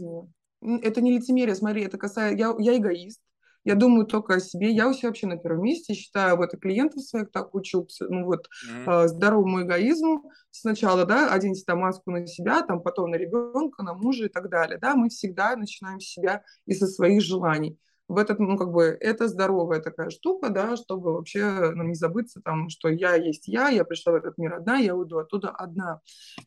Это 0.82 1.00
не 1.00 1.16
лицемерие, 1.16 1.54
смотри, 1.54 1.84
это 1.84 1.96
касается... 1.96 2.36
Я, 2.36 2.54
я 2.58 2.76
эгоист, 2.76 3.20
я 3.64 3.74
думаю 3.74 4.06
только 4.06 4.34
о 4.34 4.40
себе, 4.40 4.70
я 4.70 4.88
у 4.88 4.92
себя 4.92 5.08
вообще 5.08 5.26
на 5.26 5.36
первом 5.36 5.62
месте, 5.64 5.94
считаю 5.94 6.36
вот 6.36 6.54
и 6.54 6.56
клиентов 6.56 7.02
своих 7.02 7.30
так 7.30 7.54
учу, 7.54 7.86
ну 8.00 8.24
вот, 8.24 8.48
Мгм. 8.62 8.90
э, 8.92 9.08
здоровому 9.08 9.62
эгоизму. 9.62 10.30
Сначала, 10.50 11.04
да, 11.04 11.32
оденьте 11.32 11.62
там 11.66 11.80
маску 11.80 12.10
на 12.10 12.26
себя, 12.26 12.62
там 12.62 12.82
потом 12.82 13.10
на 13.10 13.16
ребенка, 13.16 13.82
на 13.82 13.94
мужа 13.94 14.26
и 14.26 14.28
так 14.28 14.48
далее, 14.48 14.78
да, 14.78 14.94
мы 14.96 15.08
всегда 15.08 15.56
начинаем 15.56 16.00
с 16.00 16.04
себя 16.04 16.42
и 16.66 16.74
со 16.74 16.86
своих 16.86 17.22
желаний. 17.22 17.78
В 18.08 18.16
этот, 18.18 18.40
ну, 18.40 18.56
как 18.58 18.72
бы, 18.72 18.96
это 19.00 19.28
здоровая 19.28 19.80
такая 19.80 20.10
штука, 20.10 20.48
да, 20.50 20.76
чтобы 20.76 21.12
вообще 21.12 21.70
ну, 21.74 21.84
не 21.84 21.94
забыться 21.94 22.40
там, 22.44 22.68
что 22.68 22.88
я 22.88 23.14
есть 23.14 23.46
я, 23.46 23.68
я 23.68 23.84
пришла 23.84 24.12
в 24.14 24.16
этот 24.16 24.36
мир 24.36 24.54
одна, 24.54 24.78
я 24.78 24.96
уйду 24.96 25.18
оттуда 25.18 25.50
одна. 25.50 26.00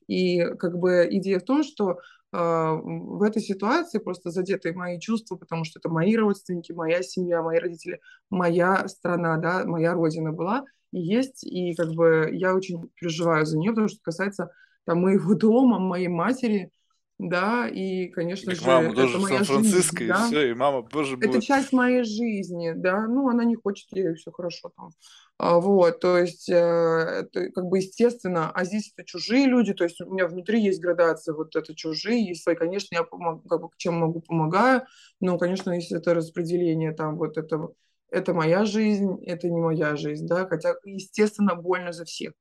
И 0.08 0.44
как 0.60 0.78
бы 0.78 1.08
идея 1.12 1.40
в 1.40 1.44
том, 1.44 1.64
что 1.64 2.00
в 2.34 3.22
этой 3.22 3.42
ситуации 3.42 4.00
просто 4.00 4.32
задеты 4.32 4.74
мои 4.74 5.00
чувства, 5.00 5.36
потому 5.36 5.66
что 5.66 5.80
это 5.80 5.90
мои 5.90 6.16
родственники, 6.16 6.72
моя 6.72 7.04
семья, 7.04 7.44
мои 7.44 7.60
родители, 7.60 8.00
моя 8.32 8.88
страна, 8.88 9.38
да, 9.38 9.66
моя 9.66 9.94
родина 9.94 10.32
была 10.32 10.66
и 10.92 11.00
есть, 11.00 11.44
и 11.44 11.76
как 11.76 11.92
бы 11.94 12.30
я 12.32 12.56
очень 12.56 12.90
переживаю 12.96 13.46
за 13.46 13.58
нее, 13.58 13.72
потому 13.72 13.88
что 13.88 14.00
касается 14.02 14.52
там 14.86 15.02
моего 15.02 15.34
дома, 15.36 15.80
моей 15.80 16.08
матери, 16.08 16.72
да, 17.20 17.68
и, 17.68 18.08
конечно 18.08 18.52
Так 18.52 18.62
же, 18.62 18.68
мама 18.68 18.88
это 18.88 18.96
тоже 18.96 19.18
в 19.18 19.22
моя 19.22 19.38
жизнь, 19.38 19.54
Сан-Франциско, 19.54 20.04
и 20.04 20.08
да, 20.08 20.28
все, 20.28 20.50
и 20.50 20.54
мама 20.54 20.84
тоже 20.84 21.16
это 21.18 21.28
будет. 21.28 21.44
часть 21.44 21.72
моей 21.72 22.04
жизни, 22.04 22.74
да, 22.76 23.08
ну, 23.08 23.30
она 23.30 23.44
не 23.44 23.56
хочет, 23.56 23.88
ей 23.92 24.16
все 24.16 24.32
хорошо 24.32 24.72
там. 24.76 24.90
А, 25.40 25.60
вот, 25.60 26.00
то 26.00 26.18
есть, 26.20 26.48
э, 26.50 26.54
это 26.56 27.50
как 27.52 27.66
бы 27.66 27.80
естественно, 27.80 28.52
а 28.52 28.64
здесь 28.66 28.94
это 28.96 29.06
чужие 29.06 29.46
люди, 29.48 29.74
то 29.74 29.84
есть 29.84 30.00
у 30.00 30.06
меня 30.14 30.28
внутри 30.28 30.62
есть 30.62 30.80
градация, 30.80 31.34
вот 31.34 31.56
это 31.56 31.76
чужие, 31.76 32.24
есть 32.26 32.44
свои, 32.44 32.56
конечно, 32.56 32.96
я 32.96 33.04
помог, 33.04 33.46
как 33.50 33.62
бы, 33.62 33.70
чем 33.78 33.96
могу, 33.96 34.22
помогаю, 34.22 34.84
но, 35.20 35.38
конечно, 35.38 35.72
если 35.72 35.98
это 35.98 36.14
распределение 36.14 36.94
там, 36.94 37.18
вот 37.18 37.38
это, 37.38 37.70
это 38.12 38.34
моя 38.34 38.64
жизнь, 38.66 39.24
это 39.26 39.50
не 39.50 39.60
моя 39.60 39.96
жизнь, 39.96 40.28
да, 40.28 40.46
хотя, 40.48 40.76
естественно, 40.86 41.56
больно 41.56 41.92
за 41.94 42.06
всех, 42.06 42.34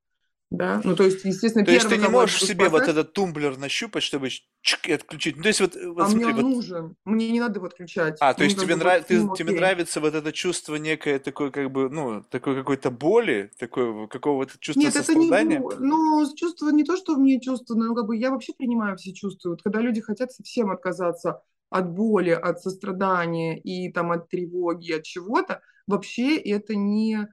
да, 0.53 0.81
ну, 0.85 0.95
то 0.95 1.05
есть, 1.05 1.25
естественно, 1.25 1.65
То 1.65 1.73
есть 1.73 1.89
ты 1.89 1.97
не 1.97 2.09
можешь 2.09 2.41
себе 2.43 2.69
вот 2.69 2.83
этот 2.83 3.13
тумблер 3.13 3.57
нащупать, 3.59 4.03
чтобы 4.03 4.29
чик 4.61 4.89
и 4.89 4.93
отключить. 4.93 5.37
Ну, 5.37 5.43
то 5.43 5.49
есть 5.49 5.61
вот, 5.61 5.77
э, 5.77 5.89
вот 5.89 6.03
а 6.03 6.09
мне 6.09 6.27
смотри, 6.27 6.33
он 6.35 6.43
вот 6.43 6.55
нужен, 6.57 6.97
мне 7.05 7.31
не 7.31 7.41
надо 7.41 7.55
его 7.57 7.67
отключать, 7.67 8.19
А, 8.21 8.35
то 8.35 8.41
мне 8.45 8.49
есть 8.49 8.57
как 8.57 8.65
тебе 8.67 8.77
нрав... 8.77 9.05
ты- 9.07 9.29
тебе 9.37 9.53
нравится 9.61 10.01
вот 10.01 10.15
это 10.15 10.33
чувство 10.33 10.77
некое 10.77 11.19
такое, 11.19 11.51
как 11.51 11.71
бы, 11.71 11.89
ну, 11.89 12.23
такой 12.31 12.55
какой-то 12.57 12.91
боли, 12.91 13.51
такой 13.59 14.09
какого-то 14.09 14.53
чувства 14.61 14.81
Нет, 14.83 14.95
это 14.97 15.15
не 15.15 15.27
сострадания? 15.27 15.61
бо- 15.61 15.77
ну, 15.77 16.27
чувство 16.37 16.71
не 16.71 16.85
то, 16.85 16.97
что 16.97 17.17
мне 17.17 17.41
чувство, 17.41 17.75
но 17.75 17.95
как 17.95 18.07
бы 18.07 18.17
я 18.17 18.31
вообще 18.31 18.53
принимаю 18.57 18.97
все 18.97 19.13
чувства. 19.13 19.51
Вот 19.51 19.63
когда 19.63 19.81
люди 19.81 20.01
хотят 20.01 20.33
совсем 20.33 20.71
отказаться 20.71 21.41
от 21.71 21.91
боли, 21.91 22.31
от 22.31 22.61
сострадания 22.61 23.59
и 23.59 23.91
там 23.91 24.13
от 24.13 24.29
тревоги, 24.29 24.93
от 24.93 25.05
чего-то, 25.05 25.63
вообще 25.87 26.37
это 26.37 26.75
не, 26.75 27.27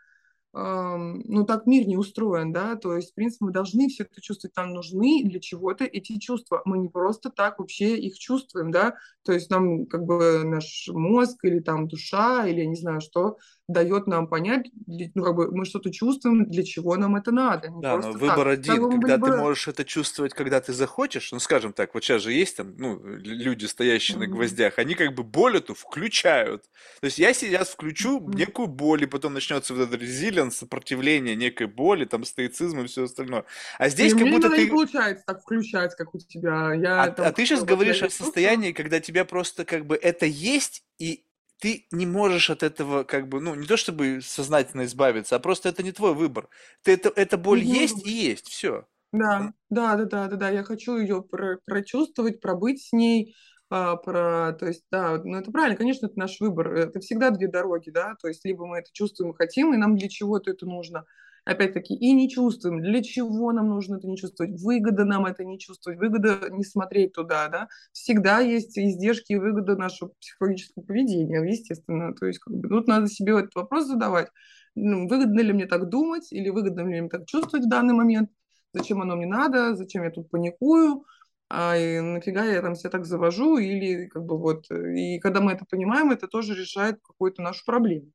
ну, 0.54 1.46
так 1.46 1.66
мир 1.68 1.88
не 1.88 1.98
устроен, 1.98 2.52
да, 2.52 2.76
то 2.76 2.96
есть, 2.96 3.12
в 3.12 3.16
принципе, 3.16 3.46
мы 3.46 3.52
должны 3.52 3.88
все 3.88 4.04
это 4.04 4.20
чувствовать, 4.22 4.56
нам 4.58 4.74
нужны 4.74 5.24
для 5.24 5.40
чего-то 5.40 5.86
эти 5.86 6.18
чувства, 6.20 6.62
мы 6.66 6.80
не 6.80 6.90
просто 6.90 7.30
так 7.30 7.60
вообще 7.60 7.98
их 7.98 8.18
чувствуем, 8.18 8.72
да, 8.72 8.96
то 9.24 9.32
есть 9.34 9.50
нам 9.52 9.86
как 9.86 10.04
бы 10.06 10.44
наш 10.44 10.88
мозг 10.92 11.38
или 11.44 11.60
там 11.60 11.88
душа, 11.88 12.48
или 12.48 12.62
я 12.62 12.66
не 12.66 12.76
знаю 12.76 13.00
что, 13.02 13.38
дает 13.68 14.08
нам 14.08 14.28
понять, 14.28 14.68
ну, 14.88 15.24
как 15.24 15.36
бы 15.36 15.52
мы 15.56 15.66
что-то 15.66 15.92
чувствуем, 15.92 16.46
для 16.50 16.64
чего 16.64 16.96
нам 16.96 17.16
это 17.16 17.32
надо, 17.32 17.70
не 17.70 17.84
Да, 17.84 17.98
но 17.98 18.12
так. 18.18 18.18
выбор 18.18 18.50
Как 18.66 18.80
один, 18.80 18.88
были 18.90 18.90
когда 18.90 19.18
ты 19.18 19.32
бы... 19.32 19.32
можешь 19.32 19.70
это 19.70 19.86
чувствовать, 19.86 20.34
когда 20.34 20.60
ты 20.60 20.74
захочешь, 20.74 21.32
ну, 21.32 21.40
скажем 21.40 21.72
так, 21.72 21.94
вот 21.94 22.04
сейчас 22.04 22.24
же 22.24 22.34
есть 22.34 22.58
там, 22.58 22.76
ну, 22.78 23.00
лю- 23.02 23.36
люди, 23.36 23.66
стоящие 23.68 24.20
на 24.20 24.28
Мгм. 24.28 24.28
гвоздях, 24.28 24.80
они 24.80 24.96
как 24.96 25.16
бы 25.16 25.24
боль 25.24 25.58
эту 25.58 25.76
включают. 25.76 26.64
То 27.00 27.06
есть 27.06 27.20
я 27.20 27.34
сейчас 27.34 27.70
включу 27.70 28.20
Мгм. 28.26 28.36
некую 28.36 28.68
боль, 28.68 29.04
и 29.04 29.06
потом 29.06 29.34
начнется 29.34 29.74
вот 29.74 29.88
этот 29.88 30.02
резилиенс, 30.40 30.58
сопротивление 30.58 31.36
некой 31.36 31.68
боли, 31.68 32.06
там, 32.06 32.24
стоицизм 32.24 32.82
и 32.82 32.88
все 32.88 33.04
остальное. 33.04 33.46
А 33.78 33.88
И 33.88 33.90
здесь 33.90 34.14
как 34.14 34.22
мне 34.22 34.32
будто 34.32 34.48
иногда 34.48 34.64
не 34.64 34.66
ты 34.66 34.72
получается 34.72 35.24
так 35.26 35.42
включать, 35.42 35.96
как 35.96 36.16
у 36.16 36.20
тебя. 36.20 36.70
А, 36.70 36.76
Я 36.76 37.04
а 37.04 37.12
там 37.12 37.34
ты 37.34 37.46
сейчас 37.46 37.64
говоришь 37.64 38.02
о 38.04 38.10
состоянии, 38.10 38.72
когда 38.72 39.00
тебя 39.00 39.26
просто 39.26 39.66
как 39.66 39.86
бы 39.86 39.96
это 39.96 40.26
есть, 40.26 40.84
и 40.98 41.26
ты 41.60 41.88
не 41.92 42.06
можешь 42.06 42.50
от 42.50 42.64
этого 42.64 43.04
как 43.04 43.28
бы, 43.28 43.42
ну, 43.42 43.56
не 43.56 43.68
то 43.68 43.76
чтобы 43.78 44.22
сознательно 44.22 44.86
избавиться, 44.86 45.36
а 45.36 45.40
просто 45.40 45.70
это 45.70 45.84
не 45.84 45.92
твой 45.92 46.14
выбор. 46.14 46.50
Ты 46.84 46.94
это, 46.94 47.12
эта 47.16 47.38
боль 47.38 47.62
есть 47.62 48.06
и 48.06 48.12
есть, 48.12 48.48
все. 48.48 48.86
Да, 49.12 49.54
да, 49.70 49.96
да, 49.96 50.06
да, 50.06 50.28
да, 50.28 50.36
да, 50.38 50.50
я 50.50 50.64
хочу 50.64 50.98
ее 50.98 51.24
прочувствовать, 51.66 52.40
пробыть 52.42 52.84
с 52.84 52.94
ней, 52.94 53.36
а, 53.59 53.59
про, 53.70 54.54
то 54.60 54.66
есть, 54.66 54.84
да, 54.92 55.22
ну 55.24 55.38
это 55.38 55.52
правильно, 55.52 55.78
конечно, 55.78 56.08
это 56.08 56.18
наш 56.18 56.40
выбор, 56.40 56.74
это 56.74 57.00
всегда 57.00 57.30
две 57.30 57.48
дороги, 57.48 57.92
да, 57.92 58.16
то 58.22 58.28
есть 58.28 58.44
либо 58.46 58.66
мы 58.66 58.80
это 58.80 58.90
чувствуем 58.92 59.32
и 59.32 59.36
хотим, 59.36 59.74
и 59.74 59.78
нам 59.78 59.96
для 59.96 60.10
чего-то 60.10 60.52
это 60.52 60.66
нужно, 60.66 61.06
опять-таки, 61.46 61.94
и 61.96 62.12
не 62.14 62.30
чувствуем, 62.30 62.82
для 62.82 63.04
чего 63.04 63.52
нам 63.52 63.70
нужно 63.70 63.98
это 63.98 64.08
не 64.08 64.18
чувствовать, 64.18 64.60
выгода 64.62 65.06
нам 65.06 65.26
это 65.28 65.44
не 65.46 65.60
чувствовать, 65.60 66.00
выгода 66.00 66.50
не 66.50 66.64
смотреть 66.64 67.14
туда, 67.14 67.48
да, 67.48 67.68
всегда 67.94 68.40
есть 68.40 68.78
издержки 68.78 69.34
и 69.34 69.38
выгода 69.38 69.76
нашего 69.76 70.12
психологического 70.20 70.84
поведения, 70.84 71.40
естественно, 71.44 72.14
то 72.14 72.26
есть, 72.26 72.40
как 72.40 72.56
бы, 72.56 72.70
тут 72.70 72.88
надо 72.88 73.08
себе 73.08 73.38
этот 73.38 73.54
вопрос 73.56 73.86
задавать, 73.86 74.30
ну, 74.76 75.08
выгодно 75.08 75.42
ли 75.42 75.54
мне 75.54 75.66
так 75.68 75.90
думать, 75.90 76.32
или 76.32 76.50
выгодно 76.50 76.82
ли 76.82 77.02
мне 77.02 77.10
так 77.10 77.26
чувствовать 77.28 77.66
в 77.66 77.70
данный 77.70 77.94
момент, 77.94 78.30
зачем 78.74 79.02
оно 79.02 79.16
мне 79.16 79.28
надо, 79.28 79.76
зачем 79.76 80.04
я 80.04 80.12
тут 80.12 80.30
паникую, 80.30 81.04
а 81.50 81.78
и 81.78 82.00
нафига 82.02 82.46
я 82.46 82.62
там 82.62 82.76
себя 82.76 82.90
так 82.92 83.06
завожу, 83.06 83.58
или 83.58 84.08
как 84.08 84.26
бы 84.26 84.38
вот, 84.38 84.70
и 84.72 85.20
когда 85.20 85.42
мы 85.42 85.54
это 85.54 85.66
понимаем, 85.66 86.12
это 86.12 86.28
тоже 86.28 86.56
решает 86.56 87.02
какую-то 87.02 87.42
нашу 87.42 87.66
проблему. 87.66 88.12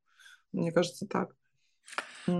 Мне 0.53 0.73
кажется, 0.73 1.07
так. 1.09 1.37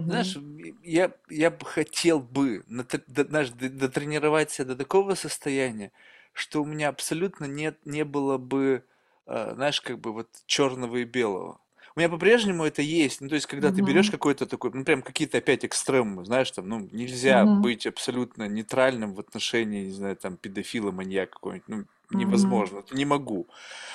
Знаешь, 0.07 0.37
Мгм. 0.37 0.37
м, 0.37 0.59
я, 0.83 1.13
я 1.31 1.51
бы 1.51 1.65
хотел 1.67 2.21
бы, 2.21 2.63
знаешь, 2.69 3.51
дотренировать 3.51 4.51
себя 4.51 4.67
до 4.69 4.77
такого 4.77 5.15
состояния, 5.15 5.93
что 6.33 6.63
у 6.63 6.67
меня 6.67 6.89
абсолютно 6.91 7.47
нет, 7.47 7.79
не 7.87 8.05
было 8.05 8.37
бы, 8.39 8.85
э, 9.27 9.55
знаешь, 9.55 9.81
как 9.81 10.01
бы 10.01 10.13
вот 10.13 10.29
черного 10.47 10.97
и 10.99 11.05
белого. 11.05 11.61
У 11.97 12.01
меня 12.01 12.09
по-прежнему 12.09 12.65
это 12.65 12.83
есть. 12.83 13.21
Ну, 13.21 13.29
то 13.29 13.37
есть, 13.37 13.47
когда 13.47 13.71
ты 13.71 13.81
берешь 13.83 14.11
какой-то 14.11 14.47
такой, 14.47 14.71
ну, 14.75 14.85
прям 14.85 15.03
какие-то 15.03 15.39
опять 15.39 15.65
экстремумы, 15.65 16.25
знаешь, 16.25 16.51
там, 16.51 16.69
ну, 16.69 16.81
нельзя 16.93 17.47
Мгм. 17.47 17.65
быть 17.65 17.87
абсолютно 17.87 18.49
нейтральным 18.49 19.15
в 19.15 19.21
отношении, 19.21 19.85
не 19.87 19.93
знаю, 19.93 20.17
там, 20.17 20.37
педофила, 20.37 20.91
маньяка 20.91 21.33
какой-нибудь, 21.35 21.69
ну, 21.69 21.87
Невозможно, 22.11 22.85
не 22.91 23.05
могу. 23.07 23.49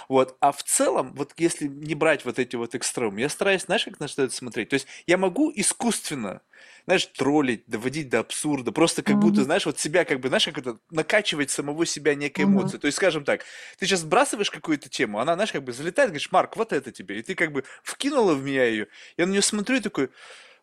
Вот, 0.10 0.38
а 0.42 0.52
в 0.52 0.64
целом, 0.64 1.14
вот 1.16 1.34
если 1.38 1.68
не 1.68 1.96
брать 1.96 2.26
вот 2.26 2.40
эти 2.40 2.56
вот 2.56 2.76
экстремумы, 2.76 3.22
я 3.22 3.30
стараюсь, 3.30 3.64
знаешь, 3.66 3.86
как 3.86 4.00
на 4.00 4.08
что 4.08 4.24
это 4.24 4.34
смотреть? 4.36 4.70
То 4.70 4.76
есть, 4.76 4.88
я 5.08 5.18
могу 5.18 5.52
искусственно, 5.56 6.42
знаешь, 6.86 7.06
троллить, 7.08 7.66
доводить 7.68 8.10
до 8.10 8.20
абсурда, 8.20 8.72
просто 8.72 9.04
как 9.04 9.20
будто, 9.20 9.44
Мгм. 9.44 9.46
знаешь, 9.46 9.66
вот 9.66 9.80
себя 9.80 10.06
как 10.06 10.20
бы, 10.22 10.30
знаешь, 10.30 10.46
как 10.46 10.58
это, 10.60 10.80
накачивать 10.92 11.52
самого 11.52 11.86
себя 11.86 12.16
некой 12.16 12.46
Мгм. 12.46 12.46
эмоцией. 12.46 12.82
То 12.82 12.88
есть, 12.88 12.98
скажем 12.98 13.26
так, 13.26 13.46
ты 13.80 13.86
сейчас 13.88 14.02
сбрасываешь 14.02 14.52
какую-то 14.52 14.90
тему, 14.90 15.20
она, 15.20 15.36
знаешь, 15.36 15.52
как 15.52 15.64
бы 15.64 15.74
залетает, 15.74 16.10
говоришь, 16.10 16.32
Марк, 16.32 16.58
вот 16.58 16.74
это 16.74 16.92
тебе. 16.92 17.20
И 17.20 17.24
ты 17.24 17.36
как 17.36 17.52
бы 17.52 17.64
вкинула 17.84 18.34
в 18.34 18.44
меня 18.44 18.66
ее, 18.66 18.88
я 19.18 19.26
на 19.28 19.32
нее 19.32 19.42
смотрю 19.44 19.78
и 19.78 19.82
такой, 19.82 20.10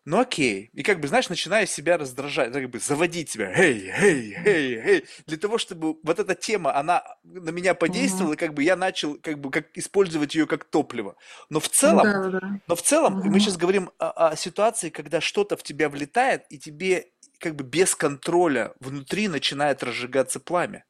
ну 0.09 0.19
окей. 0.21 0.69
И 0.73 0.83
как 0.83 1.01
бы, 1.01 1.09
знаешь, 1.09 1.27
начинаю 1.27 1.67
себя 1.67 1.97
раздражать, 1.97 2.53
как 2.53 2.69
бы 2.69 2.79
заводить 2.79 3.29
себя. 3.29 3.51
Эй, 3.53 3.89
эй, 3.89 4.33
эй, 4.45 4.73
эй. 4.75 5.05
Для 5.25 5.37
того, 5.37 5.57
чтобы 5.57 5.97
вот 6.01 6.17
эта 6.19 6.33
тема, 6.33 6.73
она 6.75 7.03
на 7.25 7.49
меня 7.49 7.73
подействовала, 7.75 8.35
как 8.35 8.53
бы 8.53 8.63
я 8.63 8.77
начал 8.77 9.15
как 9.19 9.39
бы 9.39 9.51
как 9.51 9.77
использовать 9.77 10.33
ее 10.33 10.47
как 10.47 10.63
топливо. 10.63 11.17
Но 11.49 11.59
в 11.59 11.67
целом, 11.67 12.03
Да-да-да. 12.03 12.59
но 12.67 12.75
в 12.77 12.81
целом, 12.81 13.19
мы 13.25 13.39
Мгм. 13.39 13.39
сейчас 13.41 13.57
говорим 13.57 13.91
о, 13.99 14.29
о 14.29 14.35
ситуации, 14.37 14.89
когда 14.91 15.19
что-то 15.19 15.57
в 15.57 15.63
тебя 15.63 15.89
влетает, 15.89 16.45
и 16.49 16.57
тебе 16.57 17.07
как 17.39 17.55
бы 17.57 17.65
без 17.65 17.93
контроля 17.93 18.73
внутри 18.79 19.27
начинает 19.27 19.83
разжигаться 19.83 20.39
пламя. 20.39 20.85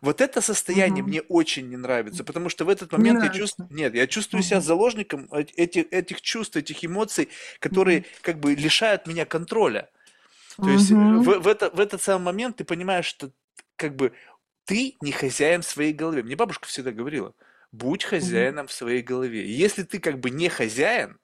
Вот 0.00 0.20
это 0.20 0.40
состояние 0.40 1.02
Мгм. 1.02 1.04
мне 1.04 1.22
очень 1.22 1.68
не 1.68 1.76
нравится, 1.76 2.24
потому 2.24 2.48
что 2.48 2.64
в 2.64 2.68
этот 2.68 2.92
Не 2.96 3.10
момент 3.10 3.22
я 3.22 3.28
чувствую, 3.30 3.66
нет, 3.70 3.94
я 3.94 4.06
чувствую 4.06 4.42
себя 4.42 4.60
Мгм. 4.60 4.62
заложником 4.62 5.26
эт- 5.32 5.52
этих, 5.56 5.86
этих 5.92 6.20
чувств, 6.22 6.56
этих 6.56 6.84
эмоций, 6.84 7.28
которые 7.60 8.02
Мгм. 8.02 8.04
как 8.22 8.40
бы 8.40 8.54
лишают 8.54 9.06
меня 9.06 9.24
контроля. 9.26 9.90
То 10.60 10.70
есть 10.70 10.90
э, 10.92 10.94
в, 11.18 11.40
в 11.40 11.48
это, 11.48 11.70
в 11.70 11.80
этот 11.80 12.02
самый 12.02 12.24
момент 12.26 12.56
ты 12.56 12.64
понимаешь, 12.64 13.06
что 13.06 13.32
как 13.76 13.96
бы 13.96 14.12
ты 14.64 14.96
не 15.00 15.12
хозяин 15.12 15.62
в 15.62 15.66
своей 15.66 15.92
голове. 15.92 16.22
Мне 16.22 16.36
бабушка 16.36 16.68
всегда 16.68 16.92
говорила, 16.92 17.34
будь 17.72 18.04
хозяином 18.04 18.66
в 18.66 18.72
своей 18.72 19.02
голове. 19.02 19.46
И 19.46 19.52
если 19.52 19.82
ты 19.84 19.98
как 19.98 20.20
бы 20.20 20.30
не 20.30 20.48
хозяин, 20.48 21.18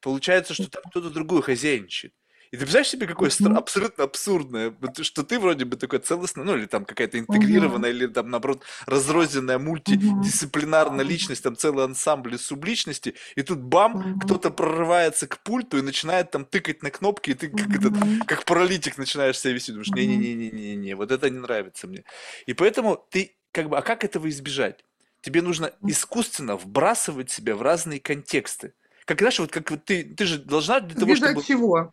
получается, 0.00 0.54
что 0.54 0.70
там 0.70 0.82
кто-то 0.90 1.10
другой 1.10 1.42
хозяйничает. 1.42 2.14
И 2.52 2.56
ты 2.56 2.64
представляешь 2.64 2.90
себе, 2.90 3.06
какое 3.06 3.30
Мгм. 3.40 3.54
абсолютно 3.54 4.04
абсурдное, 4.04 4.74
что 5.00 5.22
ты 5.22 5.40
вроде 5.40 5.64
бы 5.64 5.76
такой 5.78 6.00
целостный, 6.00 6.44
ну 6.44 6.54
или 6.54 6.66
там 6.66 6.84
какая-то 6.84 7.18
интегрированная, 7.18 7.88
или 7.88 8.06
там 8.08 8.28
наоборот 8.28 8.64
разрозненная 8.84 9.58
мультидисциплинарная 9.58 11.02
личность, 11.02 11.42
там 11.42 11.56
целый 11.56 11.86
ансамбль 11.86 12.34
из 12.34 12.44
субличности, 12.44 13.14
и 13.36 13.42
тут 13.42 13.60
бам, 13.62 13.98
кто-то 14.18 14.50
прорывается 14.50 15.26
к 15.26 15.42
пульту 15.42 15.78
и 15.78 15.82
начинает 15.82 16.30
там 16.30 16.44
тыкать 16.44 16.82
на 16.82 16.90
кнопки, 16.90 17.30
и 17.30 17.34
ты 17.34 17.48
как 17.48 17.74
этот, 17.74 17.98
как 18.26 18.44
паралитик 18.44 18.98
начинаешь 18.98 19.38
себя 19.38 19.54
вести, 19.54 19.72
думаешь, 19.72 19.94
Мгм. 19.94 19.94
не-не-не-не-не, 19.94 20.94
вот 20.94 21.10
это 21.10 21.30
не 21.30 21.38
нравится 21.38 21.86
мне. 21.88 22.04
И 22.44 22.52
поэтому 22.52 22.96
ты 23.10 23.38
как 23.52 23.70
бы, 23.70 23.78
а 23.78 23.82
как 23.82 24.04
этого 24.04 24.28
избежать? 24.28 24.84
Тебе 25.22 25.40
нужно 25.40 25.72
искусственно 25.86 26.56
вбрасывать 26.58 27.30
себя 27.30 27.56
в 27.56 27.62
разные 27.62 27.98
контексты. 27.98 28.74
Как, 29.06 29.20
знаешь, 29.20 29.38
вот 29.38 29.50
как 29.50 29.70
вот 29.70 29.86
ты, 29.86 30.04
ты 30.04 30.26
же 30.26 30.38
должна 30.38 30.80
для 30.80 30.96
того, 30.96 31.14
Избежать 31.14 31.38
чтобы 31.40 31.44
чего? 31.44 31.92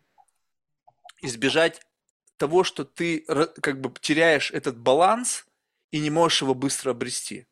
Избежать 1.22 1.82
того, 2.38 2.64
что 2.64 2.84
ты 2.84 3.20
как 3.62 3.80
бы 3.80 3.92
теряешь 4.00 4.50
этот 4.52 4.78
баланс 4.78 5.46
и 5.92 6.00
не 6.00 6.10
можешь 6.10 6.42
его 6.42 6.54
быстро 6.54 6.92
обрести. 6.92 7.46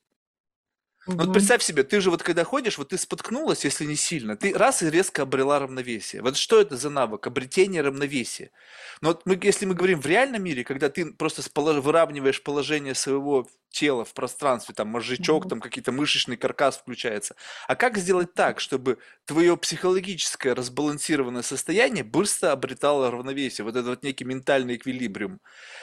Ну 1.16 1.24
вот 1.24 1.32
Мгм. 1.32 1.32
представь 1.32 1.62
себе, 1.64 1.82
ты 1.82 2.00
же 2.00 2.10
вот 2.10 2.22
когда 2.22 2.44
ходишь, 2.44 2.78
вот 2.78 2.90
ты 2.90 2.98
споткнулась, 2.98 3.64
если 3.64 3.84
не 3.84 3.96
сильно, 3.96 4.36
ты 4.36 4.52
раз 4.52 4.82
и 4.84 4.90
резко 4.90 5.22
обрела 5.22 5.58
равновесие. 5.58 6.22
Вот 6.22 6.36
что 6.36 6.60
это 6.60 6.76
за 6.76 6.90
навык? 6.90 7.26
Обретение 7.26 7.82
равновесия. 7.82 8.52
Но 9.00 9.08
вот 9.08 9.22
мы, 9.26 9.38
если 9.42 9.66
мы 9.66 9.74
говорим 9.74 10.00
в 10.00 10.06
реальном 10.06 10.44
мире, 10.44 10.62
когда 10.62 10.88
ты 10.90 11.06
просто 11.12 11.42
выравниваешь 11.80 12.42
положение 12.42 12.94
своего 12.94 13.48
тела 13.70 14.04
в 14.04 14.14
пространстве, 14.14 14.74
там 14.74 14.88
мозжечок, 14.88 15.46
Мгм. 15.46 15.48
там 15.48 15.60
какие-то 15.60 15.92
мышечный 15.92 16.36
каркас 16.36 16.78
включается. 16.78 17.36
А 17.66 17.76
как 17.76 17.98
сделать 17.98 18.34
так, 18.34 18.60
чтобы 18.60 18.98
твое 19.26 19.56
психологическое 19.56 20.54
разбалансированное 20.54 21.42
состояние 21.42 22.04
быстро 22.04 22.52
обретало 22.52 23.10
равновесие, 23.10 23.64
вот 23.64 23.76
этот 23.76 23.88
вот 23.88 24.02
некий 24.02 24.24
ментальный 24.24 24.76
эквилибриум? 24.76 25.40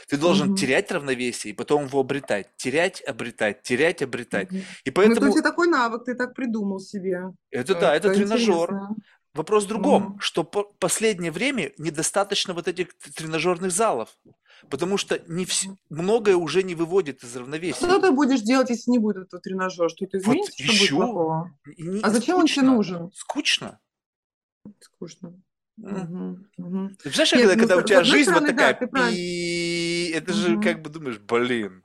Ты 0.07 0.17
должен 0.17 0.49
Мгм. 0.49 0.51
терять 0.51 0.91
равновесие 0.91 1.53
и 1.53 1.55
потом 1.55 1.85
его 1.85 1.99
обретать, 1.99 2.55
терять, 2.57 3.01
обретать, 3.01 3.61
терять, 3.63 4.01
обретать. 4.01 4.49
Мгм. 4.49 4.75
И 4.83 4.91
Ну, 5.01 5.11
это 5.13 5.29
поэтому 5.29 5.41
такой 5.41 5.67
навык, 5.67 6.05
ты 6.05 6.15
так 6.15 6.35
придумал 6.35 6.79
себе. 6.79 7.31
это 7.51 7.75
да, 7.75 7.95
это 7.95 8.09
Это 8.09 8.11
тренажер. 8.11 8.75
интересно. 8.75 8.95
Вопрос 9.33 9.65
в 9.65 9.67
другом, 9.67 10.13
Мгм. 10.13 10.19
что 10.19 10.43
по 10.43 10.63
последнее 10.63 11.31
время 11.31 11.71
недостаточно 11.77 12.53
вот 12.53 12.67
этих 12.67 12.97
тренажерных 12.97 13.71
залов, 13.71 14.17
потому 14.69 14.97
что 14.97 15.19
не 15.27 15.45
вс- 15.45 15.75
многое 15.89 16.35
уже 16.35 16.63
не 16.63 16.75
выводит 16.75 17.23
из 17.23 17.29
Что 17.31 17.39
равновесия. 17.39 17.99
ты 17.99 18.11
будешь 18.11 18.41
делать, 18.41 18.69
если 18.69 18.91
не 18.91 18.99
будет 18.99 19.17
этого 19.17 19.41
тренажера? 19.41 19.89
Что-то 19.89 20.17
Вот 20.17 20.23
изменится, 20.23 20.51
что 20.53 20.63
будет 20.73 20.81
ищу, 20.81 20.95
плохого? 20.97 21.57
не- 21.77 22.01
А 22.01 22.09
зачем 22.09 22.37
он 22.37 22.45
тебе 22.45 22.53
скучно, 22.55 22.71
нужен? 22.75 23.11
скучно. 23.13 23.79
Скучно. 24.79 25.33
Мгм. 25.77 26.47
Мгм. 26.57 26.89
Ты 26.95 27.03
представляешь, 27.03 27.31
Нет, 27.33 27.41
когда, 27.41 27.55
ну, 27.55 27.59
когда 27.59 27.75
у 27.77 27.81
тебя 27.83 28.03
жизнь 28.03 28.31
вот 28.31 28.37
стороны, 28.37 28.47
да, 28.47 28.53
такая, 28.53 28.73
ты 28.75 28.87
правильно. 28.87 29.15
пи, 29.17 30.09
это 30.11 30.33
же 30.33 30.59
как 30.61 30.81
бы 30.81 30.89
думаешь, 30.89 31.19
блин. 31.19 31.83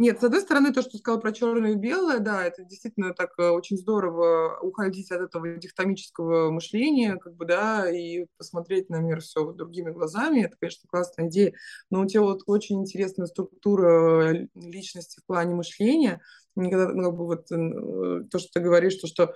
Нет, 0.00 0.18
с 0.18 0.24
одной 0.24 0.40
стороны, 0.40 0.72
то, 0.72 0.80
что 0.80 0.96
сказал 0.96 1.20
про 1.20 1.30
черное 1.30 1.72
и 1.72 1.74
белое, 1.74 2.20
да, 2.20 2.42
это 2.42 2.64
действительно 2.64 3.12
так 3.12 3.32
э, 3.38 3.50
очень 3.50 3.76
здорово 3.76 4.58
уходить 4.62 5.10
от 5.10 5.20
этого 5.20 5.58
дихтомического 5.58 6.50
мышления, 6.50 7.16
как 7.16 7.34
бы, 7.34 7.44
да, 7.44 7.86
и 7.90 8.24
посмотреть 8.38 8.88
на 8.88 9.00
мир 9.00 9.20
все 9.20 9.52
другими 9.52 9.90
глазами. 9.90 10.40
Это, 10.40 10.56
конечно, 10.58 10.88
классная 10.88 11.28
идея. 11.28 11.52
Но 11.90 12.00
у 12.00 12.06
тебя 12.06 12.22
вот 12.22 12.44
очень 12.46 12.80
интересная 12.80 13.26
структура 13.26 14.32
э, 14.32 14.46
личности 14.54 15.20
в 15.20 15.26
плане 15.26 15.54
мышления. 15.54 16.22
Никогда, 16.56 16.94
ну, 16.94 17.04
как 17.04 17.18
бы 17.18 17.26
вот 17.26 17.52
э, 17.52 18.24
то, 18.30 18.38
что 18.38 18.48
ты 18.54 18.60
говоришь, 18.60 18.94
то, 18.94 19.06
что 19.06 19.34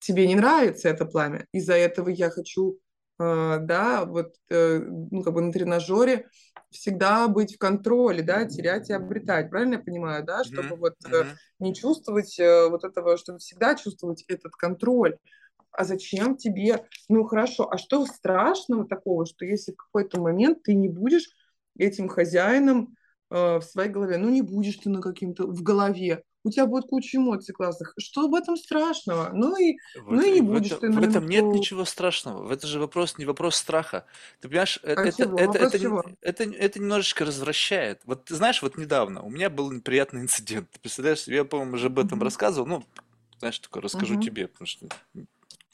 тебе 0.00 0.26
не 0.26 0.34
нравится 0.34 0.88
это 0.88 1.04
пламя, 1.04 1.46
из-за 1.52 1.74
этого 1.74 2.08
я 2.08 2.30
хочу, 2.30 2.80
да, 3.18 4.04
вот, 4.04 4.34
э, 4.50 4.78
ну, 4.78 5.22
как 5.22 5.34
бы 5.34 5.40
на 5.40 5.52
тренажере 5.52 6.28
всегда 6.70 7.28
быть 7.28 7.54
в 7.54 7.58
контроле, 7.58 8.22
да, 8.22 8.44
терять 8.44 8.90
и 8.90 8.92
обретать, 8.92 9.50
правильно 9.50 9.74
я 9.74 9.80
понимаю, 9.80 10.24
да, 10.24 10.44
чтобы 10.44 10.70
Мгм, 10.70 10.80
вот 10.80 10.94
мгм. 11.04 11.38
не 11.60 11.74
чувствовать 11.74 12.38
э, 12.38 12.68
вот 12.68 12.84
этого, 12.84 13.16
чтобы 13.16 13.38
всегда 13.38 13.74
чувствовать 13.74 14.24
этот 14.28 14.52
контроль. 14.52 15.16
А 15.72 15.84
зачем 15.84 16.36
тебе, 16.36 16.84
ну 17.08 17.24
хорошо, 17.24 17.68
а 17.70 17.78
что 17.78 18.04
страшного 18.06 18.86
такого, 18.86 19.26
что 19.26 19.44
если 19.44 19.72
в 19.72 19.76
какой-то 19.76 20.20
момент 20.20 20.62
ты 20.62 20.74
не 20.74 20.88
будешь 20.88 21.30
этим 21.78 22.08
хозяином 22.08 22.96
э, 23.30 23.58
в 23.58 23.62
своей 23.62 23.90
голове, 23.90 24.18
ну 24.18 24.28
не 24.28 24.42
будешь 24.42 24.76
ты 24.76 24.90
на 24.90 25.00
каким-то 25.00 25.46
в 25.46 25.62
голове, 25.62 26.24
у 26.48 26.50
тебя 26.50 26.66
будет 26.66 26.86
куча 26.86 27.18
эмоций 27.18 27.54
классных. 27.54 27.94
Что 27.98 28.28
в 28.28 28.34
этом 28.34 28.56
страшного? 28.56 29.30
Ну 29.34 29.56
и, 29.56 29.76
ну 30.08 30.20
Вот, 30.20 30.22
и 30.22 30.40
не 30.40 30.42
в, 30.42 30.52
будешь 30.52 30.72
это, 30.72 30.80
ты 30.80 30.88
в 30.90 30.98
на 30.98 31.02
этом 31.02 31.26
нет 31.26 31.52
ничего 31.52 31.84
страшного. 31.84 32.44
В 32.44 32.50
это 32.52 32.66
же 32.66 32.78
вопрос 32.78 33.16
не 33.18 33.24
вопрос 33.24 33.56
страха. 33.56 34.06
Ты 34.40 34.48
понимаешь, 34.48 34.78
э- 34.82 34.92
А 34.94 35.00
это, 35.02 35.08
чего? 35.08 35.36
это, 35.36 35.58
Вопрос 35.60 35.76
это, 35.76 35.78
чего? 35.78 36.02
это, 36.20 36.44
это 36.44 36.78
немножечко 36.78 37.24
развращает. 37.24 38.02
Вот 38.04 38.26
ты 38.26 38.34
знаешь, 38.34 38.62
вот 38.62 38.76
недавно 38.76 39.22
у 39.22 39.30
меня 39.30 39.48
был 39.50 39.72
неприятный 39.72 40.20
инцидент. 40.22 40.70
Ты 40.70 40.78
представляешь, 40.80 41.24
я, 41.26 41.44
по-моему, 41.44 41.74
уже 41.74 41.86
об 41.86 41.98
этом 41.98 42.22
Мгм. 42.22 42.22
рассказывал. 42.22 42.66
Ну, 42.68 42.84
знаешь, 43.38 43.58
такое 43.58 43.82
расскажу 43.82 44.16
Мгм. 44.16 44.16
тебе, 44.16 44.46
потому 44.48 44.66
что 44.66 44.88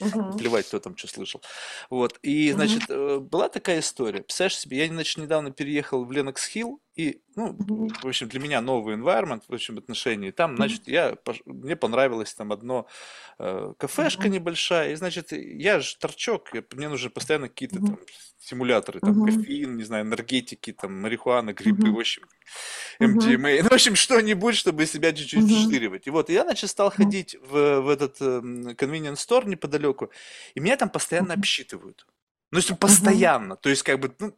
Мгм. 0.01 0.31
плевать, 0.37 0.67
кто 0.67 0.79
там 0.81 0.97
что 0.97 1.09
слышал. 1.09 1.43
Вот, 1.91 2.19
и, 2.23 2.51
значит, 2.53 2.85
э, 2.89 3.19
была 3.19 3.49
такая 3.49 3.81
история. 3.81 4.23
Представляешь 4.23 4.59
себе, 4.59 4.79
я, 4.79 4.89
значит, 4.89 5.19
недавно 5.19 5.51
переехал 5.53 6.05
в 6.05 6.13
Ленокс 6.13 6.47
Хилл, 6.47 6.81
и, 6.97 7.23
ну, 7.37 7.57
в 8.03 8.07
общем, 8.07 8.29
для 8.29 8.41
меня 8.41 8.61
новый 8.61 8.97
environment, 8.97 9.43
в 9.49 9.55
общем, 9.55 9.79
отношении. 9.79 10.31
Там, 10.31 10.57
значит, 10.57 10.87
я, 10.87 11.17
мне 11.45 11.77
понравилось 11.77 12.35
там 12.35 12.53
одно 12.53 12.87
э, 13.39 13.73
кафешка 13.79 14.29
небольшая, 14.29 14.93
и, 14.93 14.95
значит, 14.95 15.33
я 15.33 15.81
же 15.81 15.97
торчок, 15.97 16.51
мне 16.73 16.89
нужны 16.89 17.11
постоянно 17.11 17.49
какие-то 17.49 17.81
там 17.81 17.99
стимуляторы, 18.39 19.01
там, 19.01 19.25
кофеин, 19.25 19.77
не 19.77 19.85
знаю, 19.85 20.05
энергетики, 20.05 20.73
там, 20.73 21.01
марихуана, 21.01 21.53
грибы, 21.53 21.91
в 21.91 21.99
общем. 21.99 22.23
MDMA, 23.01 23.59
ну, 23.63 23.69
в 23.69 23.73
общем, 23.73 23.97
что-нибудь, 23.97 24.55
чтобы 24.55 24.87
себя 24.87 25.13
чуть-чуть 25.13 25.45
Мгм. 25.45 25.57
вштыривать. 25.57 26.07
И 26.07 26.11
вот 26.11 26.31
я, 26.31 26.43
значит, 26.45 26.71
стал 26.71 26.91
ходить 26.91 27.37
в, 27.41 27.81
в 27.81 27.89
этот 27.89 28.21
эм, 28.21 28.69
convenience 28.71 29.17
store 29.17 29.49
неподалеку, 29.49 30.11
и 30.55 30.61
меня 30.61 30.77
там 30.77 30.91
постоянно 30.91 31.35
обсчитывают. 31.35 32.07
Ну, 32.55 32.61
если 32.61 32.75
постоянно, 32.75 33.57
то 33.57 33.69
есть 33.69 33.83
как 33.83 33.99
бы 33.99 34.15
ну, 34.21 34.33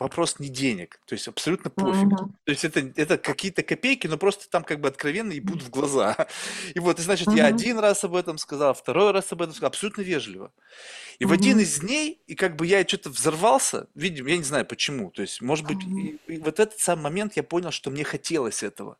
вопрос 0.00 0.40
не 0.40 0.48
денег, 0.48 1.00
то 1.06 1.14
есть 1.14 1.28
абсолютно 1.28 1.70
пофиг. 1.70 2.08
Мгм. 2.08 2.34
То 2.44 2.50
есть 2.50 2.64
это, 2.64 2.80
это 2.96 3.18
какие-то 3.18 3.62
копейки, 3.62 4.08
но 4.08 4.18
просто 4.18 4.50
там 4.50 4.64
как 4.64 4.80
бы 4.80 4.88
откровенно 4.88 5.30
ебут 5.30 5.62
в 5.62 5.70
глаза. 5.70 6.26
И 6.74 6.80
вот, 6.80 6.98
и 6.98 7.02
значит, 7.02 7.32
я 7.32 7.44
Мгм. 7.44 7.46
один 7.46 7.78
раз 7.78 8.02
об 8.02 8.16
этом 8.16 8.36
сказал, 8.38 8.74
второй 8.74 9.12
раз 9.12 9.30
об 9.30 9.42
этом 9.42 9.54
сказал, 9.54 9.68
абсолютно 9.68 10.02
вежливо. 10.02 10.52
И 11.20 11.24
в 11.24 11.32
один 11.32 11.60
из 11.60 11.78
дней, 11.80 12.20
и 12.26 12.34
как 12.34 12.56
бы 12.56 12.66
я 12.66 12.86
что-то 12.86 13.10
взорвался, 13.10 13.88
видимо, 13.94 14.30
я 14.30 14.38
не 14.38 14.44
знаю 14.44 14.66
почему, 14.66 15.12
то 15.12 15.22
есть, 15.22 15.40
может 15.40 15.66
быть, 15.66 15.84
Мгм. 15.84 15.96
и, 15.96 16.18
и 16.26 16.38
вот 16.38 16.60
этот 16.60 16.80
сам 16.80 17.00
момент 17.00 17.36
я 17.36 17.44
понял, 17.44 17.70
что 17.70 17.90
мне 17.90 18.04
хотелось 18.04 18.64
этого. 18.64 18.98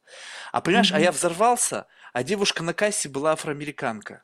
А 0.53 0.61
понимаешь, 0.61 0.93
а 0.93 1.01
я 1.01 1.13
взорвался, 1.13 1.89
а 2.13 2.23
девушка 2.23 2.63
на 2.63 2.75
кассе 2.75 3.09
была 3.09 3.33
афроамериканка. 3.33 4.23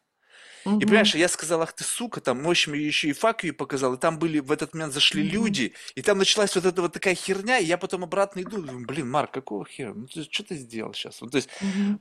И 0.65 0.85
понимаешь, 0.85 1.15
я 1.15 1.29
сказал, 1.29 1.63
ах 1.63 1.73
ты 1.73 1.85
сука, 1.85 2.21
там, 2.21 2.43
в 2.43 2.51
общем, 2.51 2.75
еще 2.75 3.09
и 3.09 3.13
фак 3.13 3.45
ее 3.45 3.53
показал, 3.53 3.95
и 3.95 3.99
там 3.99 4.19
были, 4.19 4.39
в 4.39 4.53
этот 4.53 4.75
момент 4.75 4.93
зашли 4.93 5.23
люди, 5.23 5.75
и 5.95 6.03
там 6.03 6.19
началась 6.19 6.55
вот 6.55 6.65
эта 6.65 6.83
вот 6.83 6.93
такая 6.93 7.15
херня, 7.15 7.59
и 7.59 7.65
я 7.65 7.79
потом 7.79 8.05
обратно 8.05 8.41
иду, 8.41 8.63
думаю, 8.63 8.87
блин, 8.87 9.11
Марк, 9.11 9.33
какого 9.33 9.67
хера? 9.67 9.93
Ну, 9.95 10.07
ты, 10.07 10.23
что 10.25 10.45
ты 10.45 10.57
сделал 10.57 10.95
сейчас? 10.95 11.21
Вот, 11.21 11.33
то 11.33 11.37
есть, 11.37 11.49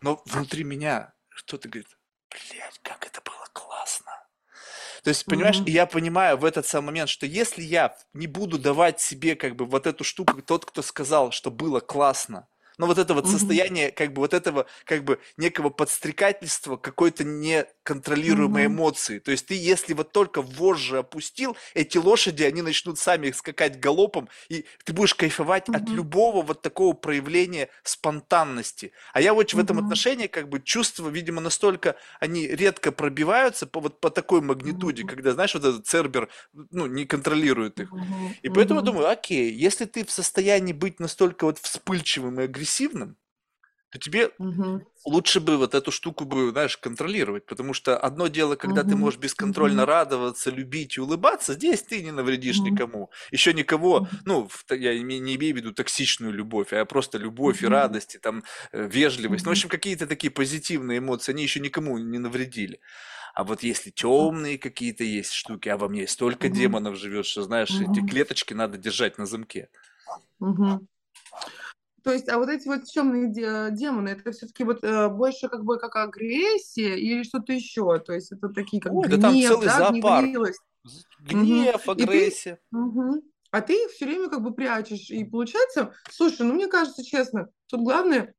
но 0.01 0.21
внутри 0.25 0.63
меня 0.63 1.13
кто-то 1.29 1.69
говорит, 1.69 1.97
блядь, 2.29 2.79
как 2.83 3.05
это 3.07 3.21
было 3.21 3.47
классно. 3.53 4.11
То 5.03 5.09
есть, 5.09 5.25
понимаешь, 5.25 5.57
mm-hmm. 5.57 5.69
я 5.69 5.85
понимаю 5.87 6.37
в 6.37 6.45
этот 6.45 6.67
самый 6.67 6.87
момент, 6.87 7.09
что 7.09 7.25
если 7.25 7.63
я 7.63 7.95
не 8.13 8.27
буду 8.27 8.59
давать 8.59 9.01
себе 9.01 9.35
как 9.35 9.55
бы 9.55 9.65
вот 9.65 9.87
эту 9.87 10.03
штуку, 10.03 10.41
тот, 10.41 10.65
кто 10.65 10.83
сказал, 10.83 11.31
что 11.31 11.49
было 11.49 11.79
классно, 11.79 12.47
но 12.77 12.85
вот 12.85 12.97
это 12.97 13.13
вот 13.13 13.25
mm-hmm. 13.25 13.31
состояние, 13.31 13.91
как 13.91 14.13
бы 14.13 14.21
вот 14.21 14.33
этого, 14.33 14.67
как 14.85 15.03
бы 15.03 15.19
некого 15.37 15.69
подстрекательства, 15.69 16.77
какой-то 16.77 17.23
неконтролируемой 17.81 18.63
mm-hmm. 18.63 18.67
эмоции. 18.67 19.19
То 19.19 19.31
есть 19.31 19.47
ты, 19.47 19.55
если 19.55 19.93
вот 19.93 20.11
только 20.11 20.41
вожжи 20.41 20.97
опустил, 20.99 21.57
эти 21.73 21.97
лошади, 21.97 22.43
они 22.43 22.61
начнут 22.61 22.99
сами 22.99 23.31
скакать 23.31 23.79
галопом, 23.79 24.29
и 24.49 24.65
ты 24.83 24.93
будешь 24.93 25.15
кайфовать 25.15 25.67
mm-hmm. 25.67 25.77
от 25.77 25.89
любого 25.89 26.41
вот 26.41 26.61
такого 26.61 26.93
проявления 26.93 27.69
спонтанности. 27.83 28.91
А 29.13 29.21
я 29.21 29.33
вот 29.33 29.47
mm-hmm. 29.47 29.55
в 29.55 29.59
этом 29.59 29.79
отношении, 29.79 30.27
как 30.27 30.49
бы, 30.49 30.61
чувства, 30.61 31.09
видимо, 31.09 31.41
настолько, 31.41 31.95
они 32.19 32.47
редко 32.47 32.91
пробиваются 32.91 33.65
по 33.65 33.79
вот 33.79 33.99
по 33.99 34.09
такой 34.09 34.41
магнитуде, 34.41 35.03
mm-hmm. 35.03 35.07
когда, 35.07 35.31
знаешь, 35.33 35.53
вот 35.53 35.65
этот 35.65 35.87
цербер, 35.87 36.29
ну, 36.53 36.85
не 36.85 37.05
контролирует 37.05 37.79
их. 37.79 37.91
Mm-hmm. 37.91 38.35
И 38.43 38.49
поэтому 38.49 38.81
mm-hmm. 38.81 38.85
думаю, 38.85 39.09
окей, 39.09 39.51
если 39.51 39.85
ты 39.85 40.05
в 40.05 40.11
состоянии 40.11 40.73
быть 40.73 40.99
настолько 40.99 41.45
вот 41.45 41.57
вспыльчивым 41.57 42.39
и 42.39 42.43
агрессивным, 42.43 43.17
то 43.91 43.99
тебе 43.99 44.31
угу. 44.37 44.87
лучше 45.05 45.41
бы 45.41 45.57
вот 45.57 45.75
эту 45.75 45.91
штуку 45.91 46.23
бы, 46.23 46.51
знаешь, 46.51 46.77
контролировать, 46.77 47.45
потому 47.45 47.73
что 47.73 47.97
одно 47.97 48.27
дело, 48.27 48.55
когда 48.55 48.83
ты 48.83 48.95
можешь 48.95 49.19
бесконтрольно 49.19 49.83
угу. 49.83 49.89
радоваться, 49.89 50.49
любить 50.49 50.95
и 50.95 51.01
улыбаться, 51.01 51.53
здесь 51.53 51.83
ты 51.83 52.01
не 52.01 52.11
навредишь 52.11 52.59
угу. 52.59 52.69
никому, 52.69 53.11
еще 53.31 53.53
никого, 53.53 54.07
ну, 54.23 54.49
я 54.69 54.97
не 54.97 55.35
имею 55.35 55.53
в 55.53 55.57
виду 55.57 55.73
токсичную 55.73 56.33
любовь, 56.33 56.71
а 56.71 56.85
просто 56.85 57.17
любовь 57.17 57.61
и 57.63 57.67
радость, 57.67 58.15
и 58.15 58.17
там 58.17 58.43
э, 58.71 58.87
вежливость, 58.87 59.43
ну, 59.43 59.51
в 59.51 59.51
общем, 59.51 59.67
какие-то 59.67 60.07
такие 60.07 60.31
позитивные 60.31 60.99
эмоции, 60.99 61.33
они 61.33 61.43
еще 61.43 61.59
никому 61.59 61.97
не 61.97 62.17
навредили. 62.17 62.79
А 63.33 63.43
вот 63.43 63.61
если 63.61 63.89
темные 63.89 64.57
какие-то 64.57 65.03
есть 65.03 65.33
штуки, 65.33 65.67
а 65.67 65.77
во 65.77 65.89
мне 65.89 66.07
столько 66.07 66.45
угу. 66.45 66.55
демонов 66.55 66.95
живет, 66.95 67.25
что, 67.25 67.41
знаешь, 67.43 67.71
эти 67.71 68.05
клеточки 68.05 68.53
надо 68.53 68.77
держать 68.77 69.17
на 69.17 69.25
замке. 69.25 69.69
Угу. 70.39 70.87
То 72.03 72.11
есть, 72.11 72.29
а 72.29 72.37
вот 72.37 72.49
эти 72.49 72.67
вот 72.67 72.85
темные 72.85 73.31
демоны, 73.71 74.09
это 74.09 74.31
все-таки 74.31 74.63
вот 74.63 74.83
э, 74.83 75.09
больше 75.09 75.49
как 75.49 75.63
бы 75.63 75.77
как 75.77 75.95
агрессия 75.95 76.97
или 76.97 77.23
что-то 77.23 77.53
еще? 77.53 77.99
То 77.99 78.13
есть 78.13 78.31
это 78.31 78.49
такие 78.49 78.81
как 78.81 78.93
Ой, 78.93 79.07
гнев, 79.07 79.19
да 79.19 79.27
там 79.29 79.41
целый 79.41 79.65
да, 79.65 79.77
зоопарк. 79.77 80.55
Гнев, 81.19 81.81
угу. 81.87 81.91
агрессия. 81.91 82.53
И 82.53 82.75
ты, 82.75 82.77
угу. 82.77 83.23
А 83.51 83.61
ты 83.61 83.73
их 83.73 83.91
все 83.91 84.05
время 84.05 84.29
как 84.29 84.41
бы 84.41 84.53
прячешь. 84.53 85.09
И 85.09 85.23
получается, 85.25 85.93
слушай, 86.09 86.45
ну 86.45 86.53
мне 86.53 86.67
кажется, 86.67 87.03
честно, 87.03 87.49
тут 87.67 87.81
главное 87.81 88.33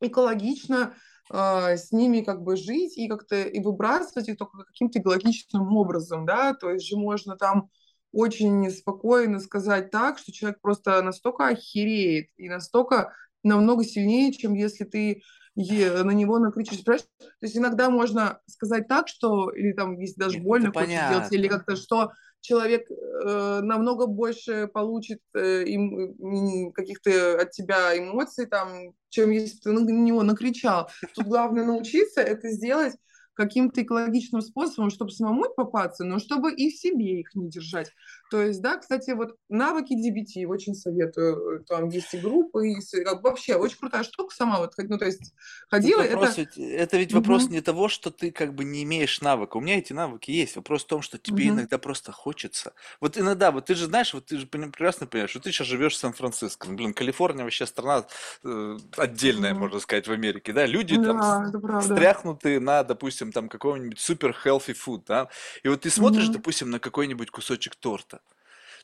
экологично 0.00 0.94
э, 1.30 1.76
с 1.76 1.92
ними 1.92 2.22
как 2.22 2.42
бы 2.42 2.56
жить 2.56 2.96
и 2.96 3.06
как-то 3.06 3.42
и 3.42 3.60
выбрасывать 3.60 4.28
их 4.28 4.38
только 4.38 4.64
каким-то 4.64 4.98
экологичным 4.98 5.76
образом, 5.76 6.26
да, 6.26 6.54
то 6.54 6.70
есть 6.70 6.86
же 6.86 6.96
можно 6.96 7.36
там 7.36 7.70
очень 8.12 8.70
спокойно 8.70 9.40
сказать 9.40 9.90
так, 9.90 10.18
что 10.18 10.32
человек 10.32 10.60
просто 10.60 11.02
настолько 11.02 11.48
охереет 11.48 12.28
и 12.36 12.48
настолько 12.48 13.12
намного 13.42 13.84
сильнее, 13.84 14.32
чем 14.32 14.54
если 14.54 14.84
ты 14.84 15.22
на 15.56 16.10
него 16.10 16.38
накричишь. 16.38 16.80
То 16.80 16.98
есть 17.40 17.56
иногда 17.56 17.88
можно 17.88 18.40
сказать 18.46 18.88
так, 18.88 19.08
что, 19.08 19.50
или 19.50 19.72
там, 19.72 19.98
если 19.98 20.20
даже 20.20 20.36
Нет, 20.36 20.44
больно 20.44 20.72
хочешь 20.72 20.90
сделать, 20.90 21.32
или 21.32 21.48
как-то, 21.48 21.76
что 21.76 22.12
человек 22.42 22.88
э, 22.90 23.60
намного 23.62 24.06
больше 24.06 24.68
получит 24.68 25.20
э, 25.34 25.64
им, 25.64 26.72
каких-то 26.72 27.40
от 27.40 27.50
тебя 27.52 27.98
эмоций, 27.98 28.46
там, 28.46 28.92
чем 29.08 29.30
если 29.30 29.56
бы 29.56 29.62
ты 29.62 29.72
на 29.72 29.88
него 29.88 30.22
накричал. 30.22 30.90
Тут 31.14 31.26
главное 31.26 31.64
научиться 31.64 32.20
это 32.20 32.50
сделать 32.50 32.94
каким-то 33.36 33.82
экологичным 33.82 34.42
способом, 34.42 34.90
чтобы 34.90 35.12
самому 35.12 35.44
попаться, 35.56 36.04
но 36.04 36.18
чтобы 36.18 36.52
и 36.54 36.70
себе 36.70 37.20
их 37.20 37.34
не 37.34 37.48
держать. 37.50 37.92
То 38.30 38.42
есть, 38.42 38.60
да, 38.60 38.76
кстати, 38.76 39.12
вот 39.12 39.36
навыки 39.48 39.94
DBT 39.94 40.46
очень 40.46 40.74
советую. 40.74 41.64
Там 41.64 41.88
есть 41.88 42.12
и 42.14 42.18
группы, 42.18 42.68
и 42.68 42.76
вообще 43.22 43.54
очень 43.54 43.78
крутая 43.78 44.02
штука 44.02 44.34
сама. 44.34 44.58
Вот, 44.58 44.72
ну, 44.76 44.98
то 44.98 45.04
есть, 45.04 45.34
ходила, 45.68 46.02
вопрос 46.02 46.38
это... 46.38 46.40
Ведь, 46.40 46.58
это 46.58 46.96
ведь 46.96 47.12
вопрос 47.12 47.44
угу. 47.44 47.52
не 47.52 47.60
того, 47.60 47.88
что 47.88 48.10
ты 48.10 48.32
как 48.32 48.54
бы 48.54 48.64
не 48.64 48.82
имеешь 48.82 49.20
навыка. 49.20 49.56
У 49.56 49.60
меня 49.60 49.78
эти 49.78 49.92
навыки 49.92 50.30
есть. 50.30 50.56
Вопрос 50.56 50.84
в 50.84 50.86
том, 50.86 51.02
что 51.02 51.18
тебе 51.18 51.46
угу. 51.46 51.54
иногда 51.54 51.78
просто 51.78 52.10
хочется. 52.10 52.72
Вот 53.00 53.16
иногда, 53.16 53.52
вот 53.52 53.66
ты 53.66 53.74
же 53.74 53.86
знаешь, 53.86 54.12
вот 54.12 54.26
ты 54.26 54.38
же 54.38 54.46
прекрасно 54.46 55.06
понимаешь, 55.06 55.30
что 55.30 55.40
ты 55.40 55.52
сейчас 55.52 55.68
живешь 55.68 55.94
в 55.94 55.98
Сан-Франциско. 55.98 56.68
Блин, 56.68 56.94
Калифорния 56.94 57.44
вообще 57.44 57.66
страна 57.66 58.06
э, 58.44 58.78
отдельная, 58.96 59.52
угу. 59.52 59.60
можно 59.60 59.80
сказать, 59.80 60.08
в 60.08 60.12
Америке, 60.12 60.52
да? 60.52 60.66
Люди 60.66 60.96
да, 60.96 61.50
там 61.50 61.82
стряхнутые 61.82 62.58
на, 62.58 62.82
допустим, 62.82 63.30
там 63.30 63.48
какого-нибудь 63.48 64.00
супер 64.00 64.36
healthy 64.44 64.76
food, 64.76 65.02
да? 65.06 65.28
И 65.62 65.68
вот 65.68 65.82
ты 65.82 65.90
смотришь, 65.90 66.24
угу. 66.24 66.34
допустим, 66.34 66.70
на 66.70 66.80
какой-нибудь 66.80 67.30
кусочек 67.30 67.76
торта, 67.76 68.15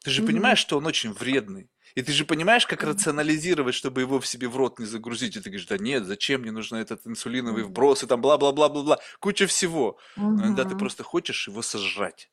ты 0.03 0.11
же 0.11 0.23
понимаешь, 0.23 0.59
что 0.59 0.79
он 0.79 0.87
очень 0.87 1.13
вредный. 1.13 1.71
И 1.95 2.03
ты 2.03 2.13
же 2.13 2.25
понимаешь, 2.25 2.67
как 2.67 2.83
рационализировать, 2.83 3.75
чтобы 3.75 4.01
его 4.01 4.19
в 4.19 4.27
себе 4.27 4.49
в 4.49 4.57
рот 4.57 4.79
не 4.79 4.87
загрузить. 4.87 5.37
И 5.37 5.41
ты 5.41 5.51
говоришь, 5.51 5.67
да 5.67 5.79
нет, 5.79 6.07
зачем 6.07 6.41
мне 6.41 6.51
нужен 6.51 6.79
этот 6.79 7.07
инсулиновый 7.07 7.65
вброс, 7.65 8.03
и 8.03 8.07
там 8.07 8.23
бла-бла-бла-бла-бла, 8.23 8.99
куча 9.21 9.47
всего. 9.47 9.99
Но 10.17 10.47
иногда 10.47 10.65
ты 10.65 10.77
просто 10.77 11.03
хочешь 11.03 11.49
его 11.49 11.63
сожрать. 11.63 12.31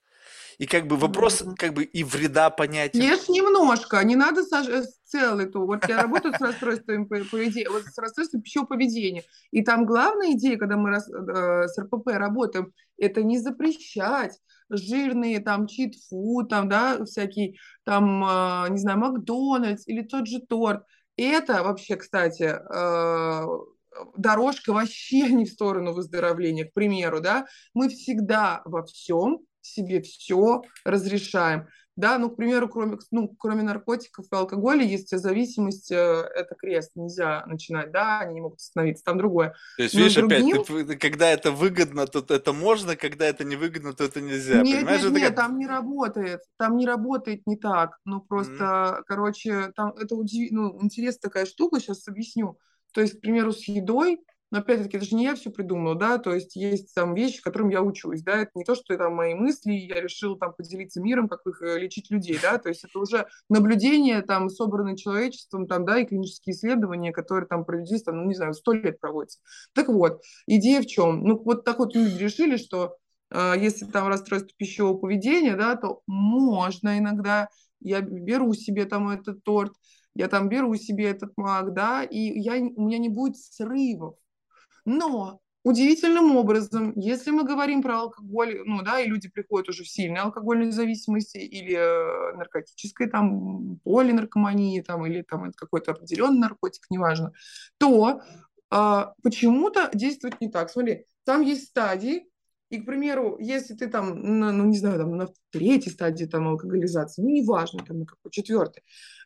И 0.60 0.66
как 0.66 0.88
бы 0.88 0.98
вопрос, 0.98 1.44
как 1.58 1.74
бы 1.74 1.84
и 1.84 2.04
вреда 2.04 2.50
понятия. 2.50 3.00
Ешь 3.00 3.30
немножко, 3.30 4.04
не 4.04 4.16
надо 4.16 4.44
сож... 4.44 4.68
Целый 5.10 5.48
то. 5.48 5.66
Вот 5.66 5.90
я 5.90 6.04
работаю 6.04 6.36
с 6.36 6.40
расстройством 6.40 7.08
поведения, 7.08 7.68
вот 7.68 7.84
с 7.84 7.98
расстройством 7.98 8.44
пищевого 8.44 8.68
поведения. 8.68 9.24
И 9.50 9.64
там 9.64 9.88
главная 9.88 10.34
идея, 10.34 10.56
когда 10.58 10.78
мы 10.78 10.92
рас... 10.92 11.10
Э, 11.10 11.68
с 11.68 11.80
РПП 11.80 12.10
работаем, 12.10 12.72
это 12.96 13.24
не 13.24 13.40
запрещать, 13.40 14.40
жирные, 14.70 15.40
там, 15.40 15.66
чит-фуд, 15.66 16.50
там, 16.50 16.70
да, 16.70 17.04
всякий, 17.06 17.60
там, 17.86 18.24
э, 18.24 18.70
не 18.70 18.78
знаю, 18.78 19.00
Макдональдс 19.00 19.88
или 19.88 20.04
тот 20.04 20.28
же 20.28 20.42
торт. 20.42 20.84
Это 21.18 21.64
вообще, 21.64 21.96
кстати, 21.96 22.44
э, 22.44 23.46
дорожка 24.16 24.74
вообще 24.74 25.32
не 25.32 25.46
в 25.46 25.50
сторону 25.50 25.94
выздоровления, 25.94 26.66
к 26.66 26.74
примеру, 26.74 27.20
да, 27.20 27.48
мы 27.74 27.90
всегда 27.90 28.62
во 28.64 28.86
всем 28.86 29.40
себе 29.62 30.02
все 30.02 30.62
разрешаем. 30.84 31.68
Да, 32.00 32.18
ну, 32.18 32.30
к 32.30 32.38
примеру, 32.38 32.70
кроме, 32.70 32.98
ну, 33.12 33.28
кроме 33.38 33.62
наркотиков 33.62 34.26
и 34.32 34.36
алкоголя 34.36 34.86
есть 34.86 35.10
зависимость, 35.10 35.92
э, 35.92 35.96
это 36.34 36.56
крест, 36.56 36.92
нельзя 36.96 37.44
начинать, 37.46 37.92
да, 37.92 38.22
они 38.22 38.36
не 38.36 38.42
могут 38.42 38.60
остановиться, 38.60 39.04
там 39.04 39.18
другое. 39.18 39.54
То 39.76 39.84
есть, 39.84 39.96
Но 39.96 40.00
видишь, 40.00 40.16
другим... 40.16 40.62
опять, 40.62 40.88
ты, 40.88 40.98
когда 40.98 41.30
это 41.30 41.52
выгодно, 41.52 42.08
то 42.08 42.24
это 42.34 42.54
можно, 42.54 42.96
когда 42.96 43.26
это 43.26 43.44
невыгодно, 43.44 43.92
то 43.92 44.06
это 44.06 44.22
нельзя. 44.22 44.62
Нет, 44.62 44.78
Понимаешь, 44.78 45.04
нет, 45.04 45.12
нет, 45.12 45.28
как... 45.28 45.36
там 45.36 45.60
не 45.60 45.68
работает, 45.68 46.40
там 46.58 46.78
не 46.78 46.86
работает 46.86 47.46
не 47.46 47.58
так, 47.58 47.98
ну, 48.06 48.22
просто, 48.22 48.64
mm-hmm. 48.64 49.04
короче, 49.06 49.74
там 49.76 49.90
это 50.00 50.16
удив... 50.16 50.52
ну, 50.52 50.80
интересная 50.82 51.20
такая 51.20 51.46
штука, 51.46 51.82
сейчас 51.82 52.08
объясню. 52.08 52.58
То 52.94 53.02
есть, 53.02 53.18
к 53.18 53.20
примеру, 53.20 53.52
с 53.52 53.68
едой 53.68 54.22
но 54.52 54.60
опять-таки, 54.60 54.98
это 54.98 55.06
же 55.06 55.16
не 55.16 55.26
я 55.26 55.36
все 55.36 55.52
придумала, 55.52 55.96
да, 55.96 56.18
то 56.18 56.34
есть 56.34 56.56
есть 56.56 56.94
там 56.96 57.14
вещи, 57.14 57.42
которым 57.42 57.70
я 57.70 57.84
учусь, 57.84 58.24
да, 58.24 58.38
это 58.38 58.52
не 58.56 58.64
то, 58.64 58.74
что 58.74 58.94
это 58.94 59.10
мои 59.10 59.36
мысли, 59.36 59.74
я 59.74 60.02
решила 60.02 60.38
там 60.40 60.54
поделиться 60.54 61.02
миром, 61.02 61.28
как 61.28 61.46
их 61.46 61.62
э, 61.62 61.78
лечить 61.78 62.10
людей, 62.10 62.40
да, 62.42 62.58
то 62.58 62.70
есть 62.70 62.84
это 62.84 62.98
уже 62.98 63.28
наблюдение 63.48 64.22
там, 64.24 64.50
собранное 64.50 64.96
человечеством, 64.96 65.68
там, 65.68 65.86
да, 65.86 66.00
и 66.00 66.06
клинические 66.06 66.56
исследования, 66.56 67.12
которые 67.12 67.48
там 67.48 67.64
проведены, 67.64 68.00
там, 68.00 68.18
ну, 68.18 68.26
не 68.26 68.36
знаю, 68.36 68.54
сто 68.54 68.74
лет 68.74 69.00
проводятся. 69.00 69.40
Так 69.74 69.88
вот, 69.88 70.22
идея 70.48 70.82
в 70.82 70.88
чем? 70.88 71.24
Ну, 71.24 71.40
вот 71.44 71.64
так 71.64 71.80
вот 71.80 71.96
люди 71.96 72.18
решили, 72.18 72.58
что 72.58 72.98
э, 73.30 73.54
если 73.60 73.86
там 73.86 74.08
расстройство 74.08 74.50
пищевого 74.58 74.98
поведения, 74.98 75.56
да, 75.56 75.76
то 75.76 76.02
можно 76.08 76.98
иногда, 76.98 77.50
я 77.82 78.02
беру 78.02 78.54
себе 78.54 78.86
там 78.86 79.10
этот 79.10 79.44
торт, 79.44 79.74
я 80.16 80.28
там 80.28 80.50
беру 80.50 80.76
себе 80.76 81.06
этот 81.06 81.34
маг, 81.38 81.74
да, 81.74 82.04
и 82.04 82.18
я, 82.40 82.56
у 82.56 82.88
меня 82.88 82.98
не 82.98 83.10
будет 83.10 83.38
срывов, 83.38 84.16
но 84.90 85.40
удивительным 85.64 86.36
образом, 86.36 86.94
если 86.96 87.32
мы 87.32 87.44
говорим 87.44 87.82
про 87.82 88.00
алкоголь, 88.00 88.62
ну 88.66 88.82
да, 88.82 89.00
и 89.00 89.08
люди 89.08 89.30
приходят 89.30 89.70
уже 89.70 89.84
в 89.84 89.90
сильной 89.90 90.22
алкогольной 90.22 90.72
зависимости 90.72 91.38
или 91.38 91.76
э, 91.76 92.38
наркотической, 92.38 93.08
там, 93.08 93.78
полинаркомании, 93.84 94.82
там, 94.82 95.06
или 95.06 95.22
там 95.22 95.52
какой-то 95.54 95.92
определенный 95.92 96.40
наркотик, 96.40 96.86
неважно, 96.90 97.34
то 97.78 98.22
э, 98.72 99.06
почему-то 99.22 99.90
действует 99.94 100.42
не 100.42 100.50
так. 100.50 100.72
Смотри, 100.72 101.06
там 101.24 101.42
есть 101.42 101.68
стадии, 101.68 102.26
и, 102.70 102.80
к 102.82 102.86
примеру, 102.86 103.38
если 103.40 103.74
ты 103.74 103.88
там, 103.88 104.22
ну, 104.22 104.66
не 104.66 104.78
знаю, 104.78 105.00
там, 105.00 105.18
на 105.18 105.28
третьей 105.52 105.92
стадии 105.92 106.26
там, 106.26 106.48
алкоголизации, 106.48 107.22
ну, 107.22 107.30
неважно, 107.30 107.84
там, 107.86 108.00
на 108.00 108.06
какой, 108.06 108.32
четвертой, 108.32 108.84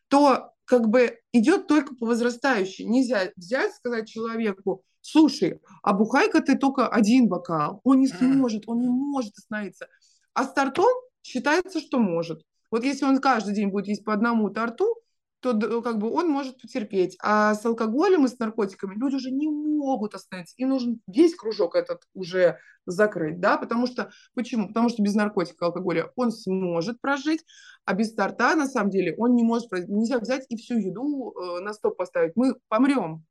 то 0.08 0.54
как 0.66 0.88
бы 0.88 1.20
идет 1.34 1.68
только 1.68 1.96
по 1.96 2.06
возрастающей. 2.06 2.86
Нельзя 2.86 3.32
взять, 3.36 3.74
сказать 3.74 4.08
человеку, 4.08 4.84
слушай, 5.04 5.62
а 5.84 5.94
бухай-ка 5.94 6.42
ты 6.42 6.58
только 6.58 6.88
один 6.88 7.28
бокал. 7.28 7.82
Он 7.84 8.00
не 8.00 8.08
сможет, 8.08 8.64
он 8.68 8.80
не 8.80 8.90
может 8.90 9.38
остановиться. 9.38 9.88
А 10.34 10.46
с 10.46 10.54
тортом 10.54 10.90
считается, 11.22 11.80
что 11.80 12.00
может. 12.00 12.42
Вот 12.72 12.84
если 12.84 13.06
он 13.06 13.20
каждый 13.20 13.54
день 13.54 13.70
будет 13.70 13.88
есть 13.88 14.04
по 14.04 14.14
одному 14.14 14.50
торту, 14.50 14.96
то 15.42 15.82
как 15.82 15.98
бы 15.98 16.10
он 16.10 16.30
может 16.30 16.60
потерпеть. 16.60 17.18
А 17.22 17.54
с 17.54 17.66
алкоголем 17.66 18.26
и 18.26 18.30
с 18.30 18.40
наркотиками 18.40 18.96
люди 18.96 19.16
уже 19.16 19.30
не 19.30 19.50
могут 19.50 20.16
остановиться. 20.16 20.56
Им 20.58 20.70
нужен 20.70 21.02
весь 21.06 21.36
кружок 21.36 21.76
этот 21.76 22.02
уже 22.14 22.58
закрыть, 22.86 23.40
да, 23.40 23.58
потому 23.58 23.88
что, 23.88 24.12
почему? 24.36 24.70
Потому 24.70 24.90
что 24.90 25.04
без 25.04 25.16
наркотика, 25.16 25.66
алкоголя 25.66 26.12
он 26.16 26.32
сможет 26.32 27.00
прожить, 27.02 27.46
а 27.86 27.94
без 27.94 28.14
торта, 28.14 28.56
на 28.56 28.68
самом 28.68 28.90
деле, 28.90 29.16
он 29.18 29.36
не 29.36 29.44
может 29.44 29.70
прожить. 29.70 29.90
Нельзя 29.90 30.20
взять 30.20 30.46
и 30.50 30.58
всю 30.58 30.78
еду 30.78 31.34
э, 31.34 31.60
на 31.60 31.74
стоп 31.74 31.98
поставить. 31.98 32.34
Мы 32.36 32.56
помрем. 32.70 33.26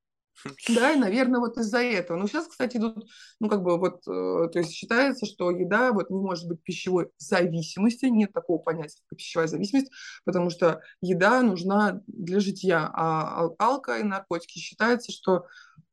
Да, 0.69 0.93
и, 0.93 0.97
наверное, 0.97 1.41
вот 1.41 1.57
из-за 1.59 1.79
этого. 1.79 2.17
Но 2.17 2.27
сейчас, 2.27 2.47
кстати, 2.47 2.77
идут, 2.77 3.07
ну, 3.41 3.49
как 3.49 3.63
бы 3.63 3.79
вот, 3.79 4.03
э, 4.09 4.49
то 4.53 4.59
есть 4.59 4.73
считается, 4.73 5.27
что 5.27 5.51
еда 5.51 5.93
вот 5.93 6.11
не 6.11 6.19
может 6.19 6.49
быть 6.49 6.63
пищевой 6.63 7.11
зависимости, 7.19 8.07
нет 8.07 8.33
такого 8.33 8.59
понятия, 8.59 9.01
как 9.09 9.19
пищевая 9.19 9.47
зависимость, 9.47 9.91
потому 10.25 10.51
что 10.51 10.81
еда 11.01 11.43
нужна 11.43 12.03
для 12.07 12.41
житья, 12.41 12.91
а 12.93 13.51
алка 13.59 13.99
и 13.99 14.03
наркотики 14.03 14.59
считается, 14.59 15.13
что, 15.13 15.47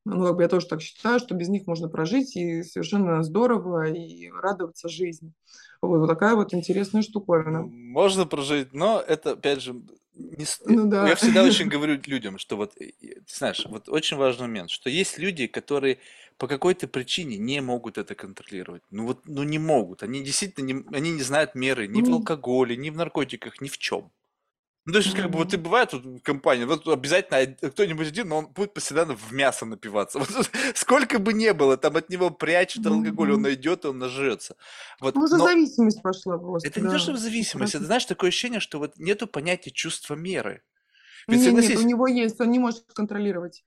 ну, 0.05 0.25
как 0.25 0.35
бы 0.35 0.43
я 0.43 0.49
тоже 0.49 0.67
так 0.67 0.81
считаю, 0.81 1.19
что 1.19 1.35
без 1.35 1.49
них 1.49 1.67
можно 1.67 1.87
прожить 1.87 2.35
и 2.35 2.63
совершенно 2.63 3.21
здорово 3.23 3.87
и 3.91 4.29
радоваться 4.31 4.89
жизни. 4.89 5.33
Вот, 5.81 5.99
вот 5.99 6.07
такая 6.07 6.35
вот 6.35 6.53
интересная 6.53 7.01
штуковина. 7.01 7.61
Можно 7.61 8.25
прожить, 8.25 8.73
но 8.73 9.01
это, 9.05 9.31
опять 9.31 9.61
же, 9.61 9.81
не, 10.19 10.45
ну, 10.65 10.87
да. 10.87 11.07
я 11.07 11.15
всегда 11.15 11.43
очень 11.43 11.67
говорю 11.69 11.99
людям, 12.05 12.37
что 12.37 12.57
вот, 12.57 12.75
ты 12.75 12.93
знаешь, 13.27 13.65
вот 13.65 13.87
очень 13.87 14.17
важный 14.17 14.47
момент, 14.47 14.69
что 14.69 14.89
есть 14.89 15.17
люди, 15.17 15.47
которые 15.47 15.99
по 16.37 16.47
какой-то 16.47 16.87
причине 16.87 17.37
не 17.37 17.61
могут 17.61 17.97
это 17.97 18.15
контролировать. 18.15 18.83
Ну 18.91 19.05
вот, 19.05 19.25
ну 19.25 19.43
не 19.43 19.59
могут. 19.59 20.03
Они 20.03 20.23
действительно 20.23 20.65
не, 20.65 20.85
они 20.95 21.11
не 21.11 21.21
знают 21.21 21.55
меры 21.55 21.87
ни 21.87 22.01
в 22.01 22.11
алкоголе, 22.11 22.77
ни 22.77 22.89
в 22.89 22.95
наркотиках, 22.95 23.61
ни 23.61 23.67
в 23.67 23.77
чем. 23.77 24.11
Ну, 24.89 24.93
то 24.93 24.99
есть, 24.99 25.15
как 25.15 25.29
бы, 25.29 25.37
вот 25.37 25.53
и 25.53 25.57
бывает 25.57 25.93
вот 25.93 26.03
в 26.03 26.19
компании, 26.21 26.65
вот 26.65 26.87
обязательно 26.87 27.55
кто-нибудь 27.69 28.07
один, 28.07 28.29
но 28.29 28.39
он 28.39 28.47
будет 28.47 28.73
постоянно 28.73 29.15
в 29.15 29.31
мясо 29.31 29.65
напиваться. 29.65 30.19
Вот, 30.29 30.49
сколько 30.73 31.19
бы 31.19 31.33
ни 31.33 31.51
было, 31.51 31.77
там 31.77 31.95
от 31.95 32.09
него 32.09 32.31
прячут 32.31 32.87
алкоголь, 32.87 33.33
он 33.33 33.43
найдет, 33.43 33.85
и 33.85 33.89
он 33.89 33.99
нажрется. 33.99 34.55
Вот, 34.99 35.13
ну, 35.13 35.27
за 35.27 35.37
но... 35.37 35.45
зависимость 35.45 36.01
пошла 36.01 36.39
просто. 36.39 36.67
Это 36.67 36.81
да. 36.81 36.87
не 36.87 36.93
то, 36.93 36.99
что 36.99 37.15
зависимость, 37.17 37.75
это, 37.75 37.85
знаешь, 37.85 38.05
такое 38.05 38.29
ощущение, 38.29 38.59
что 38.59 38.79
вот 38.79 38.97
нету 38.97 39.27
понятия 39.27 39.69
чувства 39.69 40.15
меры. 40.15 40.63
Ведь, 41.27 41.41
нет, 41.41 41.49
согласись... 41.49 41.69
нет, 41.69 41.79
у 41.79 41.87
него 41.87 42.07
есть, 42.07 42.41
он 42.41 42.49
не 42.49 42.57
может 42.57 42.85
контролировать 42.93 43.63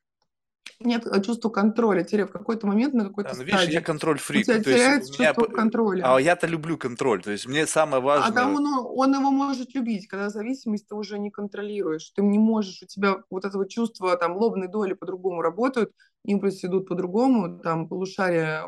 нет 0.81 1.07
э, 1.07 1.23
чувства 1.23 1.49
контроля. 1.49 2.05
Теперь 2.05 2.27
в 2.27 2.33
какой-то 2.33 2.67
момент 2.67 2.95
на 2.95 3.05
какой-то 3.05 3.31
да, 3.31 3.37
ну, 3.37 3.45
видишь, 3.45 3.69
я 3.69 3.81
контроль 3.81 4.19
фрик. 4.19 4.43
У 4.43 4.45
тебя 4.45 4.63
теряется 4.63 5.13
меня... 5.19 5.35
чувство 5.35 5.55
контроля. 5.55 6.15
А 6.15 6.21
я-то 6.21 6.47
люблю 6.47 6.77
контроль. 6.77 7.23
То 7.23 7.31
есть 7.31 7.47
мне 7.47 7.67
самое 7.67 8.03
важное... 8.03 8.29
А 8.29 8.33
там 8.33 8.55
он, 8.55 8.67
он 8.67 9.15
его 9.15 9.31
может 9.31 9.75
любить, 9.75 10.07
когда 10.09 10.31
зависимость 10.31 10.89
ты 10.89 10.95
уже 10.95 11.19
не 11.19 11.31
контролируешь. 11.31 12.11
Ты 12.11 12.23
не 12.23 12.39
можешь, 12.39 12.83
у 12.83 12.87
тебя 12.87 13.17
вот 13.31 13.45
это 13.45 13.57
вот 13.59 13.69
чувство, 13.69 14.17
там, 14.17 14.37
лобные 14.37 14.69
доли 14.69 14.95
по-другому 14.95 15.43
работают, 15.43 15.93
импульсы 16.25 16.67
идут 16.67 16.89
по-другому, 16.89 17.59
там, 17.59 17.89
полушария 17.89 18.65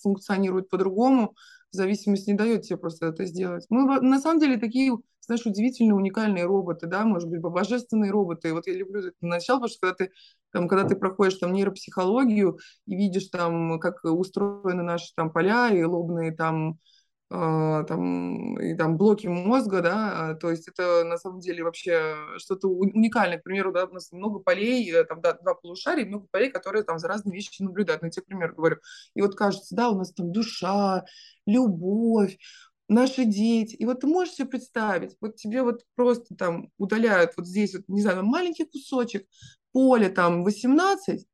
функционируют 0.00 0.68
по-другому, 0.68 1.34
зависимость 1.70 2.28
не 2.28 2.34
дает 2.34 2.62
тебе 2.62 2.76
просто 2.76 3.06
это 3.06 3.24
сделать. 3.24 3.66
Мы 3.68 4.00
на 4.00 4.20
самом 4.20 4.40
деле 4.40 4.58
такие, 4.58 4.96
знаешь, 5.20 5.44
удивительные, 5.44 5.94
уникальные 5.94 6.44
роботы, 6.44 6.86
да, 6.86 7.04
может 7.04 7.28
быть, 7.28 7.40
божественные 7.40 8.10
роботы. 8.10 8.52
Вот 8.54 8.66
я 8.66 8.74
люблю 8.74 9.00
это 9.00 9.12
начало, 9.20 9.56
потому 9.56 9.68
что 9.70 9.80
когда 9.80 9.94
ты, 9.96 10.12
там, 10.52 10.68
когда 10.68 10.88
ты 10.88 10.96
проходишь 10.96 11.38
там 11.38 11.52
нейропсихологию 11.52 12.58
и 12.86 12.96
видишь 12.96 13.28
там, 13.28 13.78
как 13.80 14.04
устроены 14.04 14.82
наши 14.82 15.12
там 15.14 15.32
поля 15.32 15.70
и 15.70 15.82
лобные 15.82 16.32
там 16.32 16.78
а, 17.30 17.84
там, 17.84 18.58
и 18.58 18.74
там 18.74 18.96
блоки 18.96 19.26
мозга, 19.26 19.82
да, 19.82 20.34
то 20.36 20.50
есть 20.50 20.66
это 20.66 21.04
на 21.04 21.18
самом 21.18 21.40
деле 21.40 21.62
вообще 21.62 22.14
что-то 22.38 22.68
уникальное. 22.68 23.38
К 23.38 23.42
примеру, 23.42 23.70
да, 23.70 23.84
у 23.84 23.92
нас 23.92 24.12
много 24.12 24.38
полей, 24.38 24.90
э, 24.90 25.04
там, 25.04 25.20
да, 25.20 25.34
два 25.34 25.54
полушария, 25.54 26.06
много 26.06 26.26
полей, 26.30 26.50
которые 26.50 26.84
там 26.84 26.98
за 26.98 27.06
разные 27.06 27.34
вещи 27.34 27.62
наблюдают. 27.62 28.00
Ну, 28.02 28.08
тебе 28.08 28.24
пример 28.24 28.54
говорю. 28.54 28.78
И 29.14 29.20
вот 29.20 29.34
кажется, 29.36 29.76
да, 29.76 29.90
у 29.90 29.98
нас 29.98 30.12
там 30.14 30.32
душа, 30.32 31.04
любовь, 31.44 32.38
наши 32.88 33.26
дети. 33.26 33.74
И 33.76 33.84
вот 33.84 34.00
ты 34.00 34.06
можешь 34.06 34.34
себе 34.34 34.48
представить, 34.48 35.14
вот 35.20 35.36
тебе 35.36 35.62
вот 35.62 35.82
просто 35.96 36.34
там 36.34 36.70
удаляют 36.78 37.32
вот 37.36 37.46
здесь 37.46 37.74
вот, 37.74 37.84
не 37.88 38.00
знаю, 38.00 38.24
маленький 38.24 38.64
кусочек 38.64 39.26
поля 39.78 40.08
там 40.08 40.42
18, 40.42 41.24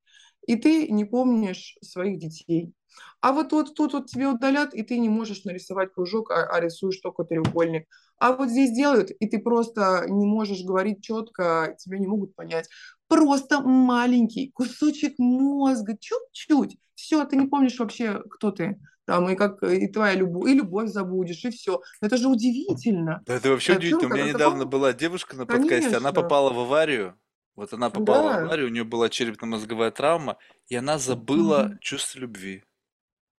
и 0.46 0.56
ты 0.56 0.88
не 0.88 1.06
помнишь 1.06 1.78
своих 1.80 2.18
детей 2.18 2.74
а 3.20 3.32
вот, 3.32 3.52
вот 3.52 3.74
тут 3.74 3.94
вот 3.94 4.06
тебе 4.06 4.28
удалят, 4.28 4.74
и 4.74 4.82
ты 4.82 4.98
не 4.98 5.08
можешь 5.08 5.44
нарисовать 5.44 5.94
кружок, 5.94 6.30
а, 6.30 6.44
а 6.44 6.60
рисуешь 6.60 6.98
только 6.98 7.24
треугольник. 7.24 7.88
А 8.18 8.32
вот 8.32 8.50
здесь 8.50 8.72
делают, 8.72 9.10
и 9.18 9.26
ты 9.26 9.38
просто 9.38 10.04
не 10.08 10.26
можешь 10.26 10.62
говорить 10.62 11.02
четко, 11.02 11.74
тебя 11.78 11.98
не 11.98 12.06
могут 12.06 12.34
понять. 12.34 12.68
Просто 13.08 13.60
маленький 13.60 14.50
кусочек 14.52 15.18
мозга, 15.18 15.96
чуть-чуть. 15.98 16.76
Все, 16.94 17.24
ты 17.24 17.36
не 17.36 17.46
помнишь 17.46 17.78
вообще, 17.78 18.22
кто 18.30 18.50
ты. 18.50 18.78
Там, 19.06 19.28
и 19.30 19.36
как 19.36 19.62
и 19.62 19.88
твоя 19.88 20.14
любовь, 20.14 20.50
и 20.50 20.54
любовь 20.54 20.90
забудешь, 20.90 21.44
и 21.44 21.50
все. 21.50 21.80
Это 22.02 22.18
же 22.18 22.28
удивительно. 22.28 23.22
Да, 23.26 23.34
это 23.36 23.48
вообще 23.48 23.72
это 23.72 23.80
удивительно. 23.80 24.14
У 24.14 24.16
меня 24.16 24.28
недавно 24.28 24.64
такого... 24.64 24.70
была 24.70 24.92
девушка 24.92 25.36
на 25.36 25.46
подкасте, 25.46 25.68
Конечно. 25.68 25.96
она 25.98 26.12
попала 26.12 26.52
в 26.52 26.58
аварию. 26.58 27.14
Вот 27.56 27.72
она 27.72 27.90
попала 27.90 28.32
да. 28.32 28.40
в 28.40 28.44
аварию, 28.44 28.66
у 28.66 28.70
нее 28.70 28.84
была 28.84 29.08
черепно-мозговая 29.08 29.90
травма, 29.90 30.38
и 30.68 30.74
она 30.74 30.98
забыла 30.98 31.68
mm-hmm. 31.68 31.78
чувство 31.80 32.18
любви. 32.18 32.64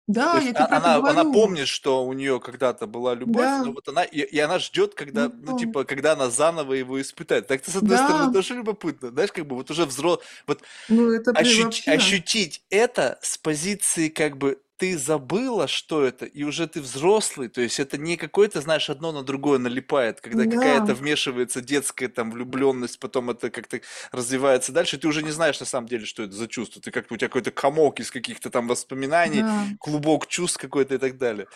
Да, 0.06 0.38
я 0.38 0.52
тебе 0.52 0.64
она, 0.64 0.96
она 0.96 1.24
помнит, 1.24 1.66
что 1.66 2.04
у 2.04 2.12
нее 2.12 2.38
когда-то 2.38 2.86
была 2.86 3.14
любовь, 3.14 3.42
да. 3.42 3.64
но 3.64 3.72
вот 3.72 3.88
она 3.88 4.04
и, 4.04 4.20
и 4.20 4.38
она 4.38 4.58
ждет, 4.58 4.94
когда, 4.94 5.30
ну, 5.30 5.52
ну 5.52 5.58
типа, 5.58 5.84
когда 5.84 6.12
она 6.12 6.28
заново 6.28 6.74
его 6.74 7.00
испытает. 7.00 7.46
Так-то 7.46 7.70
с 7.70 7.76
одной 7.76 7.96
да. 7.96 8.06
стороны 8.06 8.32
тоже 8.32 8.54
любопытно, 8.54 9.08
знаешь, 9.08 9.32
как 9.32 9.46
бы 9.46 9.56
вот 9.56 9.70
уже 9.70 9.86
взрослый, 9.86 10.26
вот 10.46 10.60
ну, 10.90 11.10
это 11.10 11.30
ощуть, 11.30 11.88
ощутить 11.88 12.62
это 12.68 13.18
с 13.22 13.38
позиции 13.38 14.10
как 14.10 14.36
бы 14.36 14.60
ты 14.77 14.99
забыла, 14.99 15.68
что 15.68 16.05
это, 16.05 16.25
и 16.25 16.43
уже 16.43 16.66
ты 16.66 16.81
взрослый, 16.81 17.49
то 17.49 17.61
есть 17.61 17.79
это 17.79 17.97
не 17.97 18.16
какое-то, 18.16 18.61
знаешь, 18.61 18.91
одно 18.91 19.12
на 19.12 19.22
другое 19.22 19.59
налипает, 19.59 20.20
когда 20.20 20.45
да. 20.45 20.51
какая-то 20.51 20.95
вмешивается 20.95 21.61
детская 21.61 22.09
там 22.09 22.33
влюбленность, 22.33 22.99
потом 22.99 23.31
это 23.31 23.51
как-то 23.51 23.81
развивается 24.11 24.72
дальше, 24.72 24.99
ты 24.99 25.07
уже 25.07 25.22
не 25.22 25.31
знаешь 25.31 25.61
на 25.61 25.66
самом 25.66 25.87
деле, 25.87 26.05
что 26.05 26.25
это 26.25 26.33
за 26.33 26.49
чувство, 26.49 26.83
ты 26.83 26.91
как 26.91 27.11
у 27.11 27.16
тебя 27.16 27.29
какой-то 27.29 27.53
комок 27.53 28.01
из 28.01 28.11
каких-то 28.11 28.51
там 28.51 28.66
воспоминаний, 28.66 29.43
да. 29.43 29.64
клубок 29.79 30.27
чувств 30.27 30.59
какой-то 30.61 30.97
и 30.97 30.99
так 30.99 31.18
далее. 31.18 31.47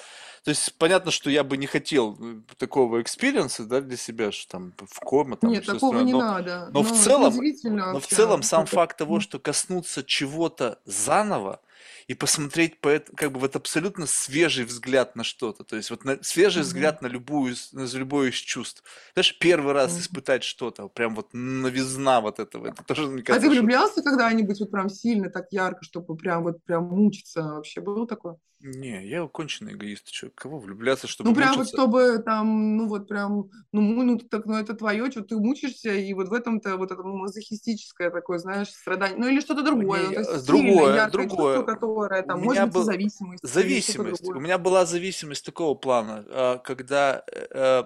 То 0.45 0.51
есть 0.51 0.75
понятно, 0.79 1.11
что 1.11 1.29
я 1.31 1.43
бы 1.43 1.57
не 1.57 1.67
хотел 1.67 2.17
э, 2.21 2.41
такого 2.57 3.03
experience'а, 3.03 3.65
да, 3.65 3.81
для 3.81 3.97
себя, 3.97 4.31
что 4.31 4.53
там 4.53 4.75
в 4.79 5.01
кома, 5.01 5.37
там 5.37 5.51
Нет, 5.51 5.67
такого 5.67 6.01
не 6.01 6.13
но, 6.13 6.21
надо. 6.21 6.71
Но, 6.73 6.83
но 6.83 6.83
в 6.85 6.93
целом, 6.93 7.35
но 7.65 8.01
в 8.01 8.07
целом 8.07 8.43
сам 8.43 8.67
факт 8.67 8.97
того, 8.97 9.19
что 9.21 9.39
коснуться 9.41 10.05
чего-то 10.05 10.79
заново, 10.85 11.61
и 12.09 12.15
посмотреть 12.15 12.81
по, 12.81 12.99
как 13.15 13.33
бы 13.33 13.39
вот 13.39 13.55
абсолютно 13.55 14.07
свежий 14.07 14.65
взгляд 14.65 15.15
на 15.15 15.25
что-то, 15.25 15.63
то 15.63 15.77
есть 15.77 15.91
вот 15.91 16.05
на, 16.05 16.23
свежий 16.23 16.63
mm-hmm. 16.63 16.65
взгляд 16.65 17.03
на 17.03 17.07
любую, 17.07 17.55
на 17.73 17.85
любое 17.85 18.31
из 18.31 18.37
чувств. 18.37 18.83
Знаешь, 19.13 19.39
первый 19.39 19.75
раз 19.75 19.93
mm-hmm. 19.93 20.01
испытать 20.01 20.43
что-то, 20.43 20.89
прям 20.89 21.15
вот 21.15 21.29
новизна 21.35 22.23
вот 22.23 22.41
этого, 22.41 22.69
это 22.69 22.83
тоже, 22.83 23.07
мне 23.07 23.23
кажется, 23.23 23.47
А 23.47 23.51
ты 23.51 23.55
влюблялся 23.55 24.01
что... 24.01 24.03
когда-нибудь 24.03 24.59
вот 24.59 24.71
прям 24.71 24.89
сильно, 24.89 25.29
так 25.29 25.49
ярко, 25.51 25.85
чтобы 25.85 26.17
прям 26.17 26.45
вот 26.45 26.65
прям 26.65 26.85
мучиться 26.85 27.43
вообще? 27.43 27.83
Было 27.83 28.07
такое? 28.07 28.39
Не, 28.61 29.07
я 29.07 29.27
конченый 29.29 29.73
эгоист. 29.75 30.09
Что, 30.11 30.31
кого 30.31 30.59
влюбляться, 30.59 31.07
чтобы 31.07 31.31
Ну, 31.31 31.35
прям 31.35 31.57
вот 31.57 31.67
мучиться? 31.67 31.69
чтобы 31.69 32.19
там, 32.25 32.77
ну 32.77 32.87
вот 32.89 33.09
прям, 33.09 33.51
ну, 33.73 33.81
му- 33.81 34.03
ну 34.05 34.19
так, 34.19 34.47
ну 34.47 34.55
это 34.55 34.75
твое, 34.75 35.11
что 35.11 35.23
ты 35.25 35.37
мучишься, 35.37 35.93
и 35.93 36.15
вот 36.15 36.29
в 36.29 36.33
этом-то 36.33 36.77
вот 36.77 36.93
это 36.93 37.03
мазохистическое 37.03 38.11
такое, 38.11 38.39
знаешь, 38.39 38.69
страдание. 38.71 39.19
Ну 39.19 39.27
или 39.29 39.41
что-то 39.41 39.65
другое, 39.65 40.05
ну, 40.05 40.13
то 40.13 40.21
есть 40.21 40.31
э, 40.33 40.39
сильное, 40.39 40.85
другое, 40.85 40.87
яркое 40.87 41.29
чувство, 41.29 41.63
другое. 41.63 41.65
которое 41.65 42.23
У 42.23 42.29
там, 42.29 42.43
может 42.43 42.63
меня 42.63 42.67
быть, 42.67 42.79
и 42.79 42.83
был 42.83 42.83
зависимость, 42.83 43.57
или 43.57 43.75
что-то 43.75 44.05
зависимость. 44.05 44.31
У 44.35 44.41
другое. 44.41 44.41
меня 44.41 44.59
была 44.59 44.87
зависимость 44.87 45.45
такого 45.47 45.75
плана, 45.75 46.25
а, 46.29 46.59
когда, 46.59 47.25
э, 47.33 47.47
э, 47.51 47.85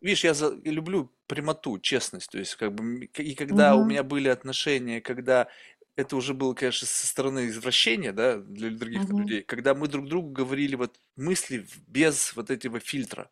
видишь, 0.00 0.24
я 0.24 0.34
за- 0.34 0.54
люблю 0.64 1.12
прямоту, 1.26 1.78
честность. 1.78 2.30
То 2.32 2.38
есть, 2.38 2.56
как 2.56 2.74
бы, 2.74 2.84
м, 2.84 3.00
и 3.02 3.34
когда 3.34 3.76
у 3.76 3.84
Мгм. 3.84 3.86
меня 3.86 4.02
были 4.02 4.28
отношения, 4.28 5.00
когда 5.00 5.48
это 5.96 6.16
уже 6.16 6.34
было, 6.34 6.54
конечно, 6.54 6.86
со 6.86 7.06
стороны 7.06 7.48
извращения, 7.48 8.12
да, 8.12 8.36
для 8.38 8.70
других 8.70 9.02
Мгм. 9.02 9.18
людей, 9.18 9.42
когда 9.42 9.74
мы 9.74 9.88
друг 9.88 10.08
другу 10.08 10.30
говорили 10.30 10.74
вот 10.76 10.96
мысли 11.16 11.66
без 11.86 12.34
вот 12.36 12.50
этого 12.50 12.80
фильтра. 12.80 13.30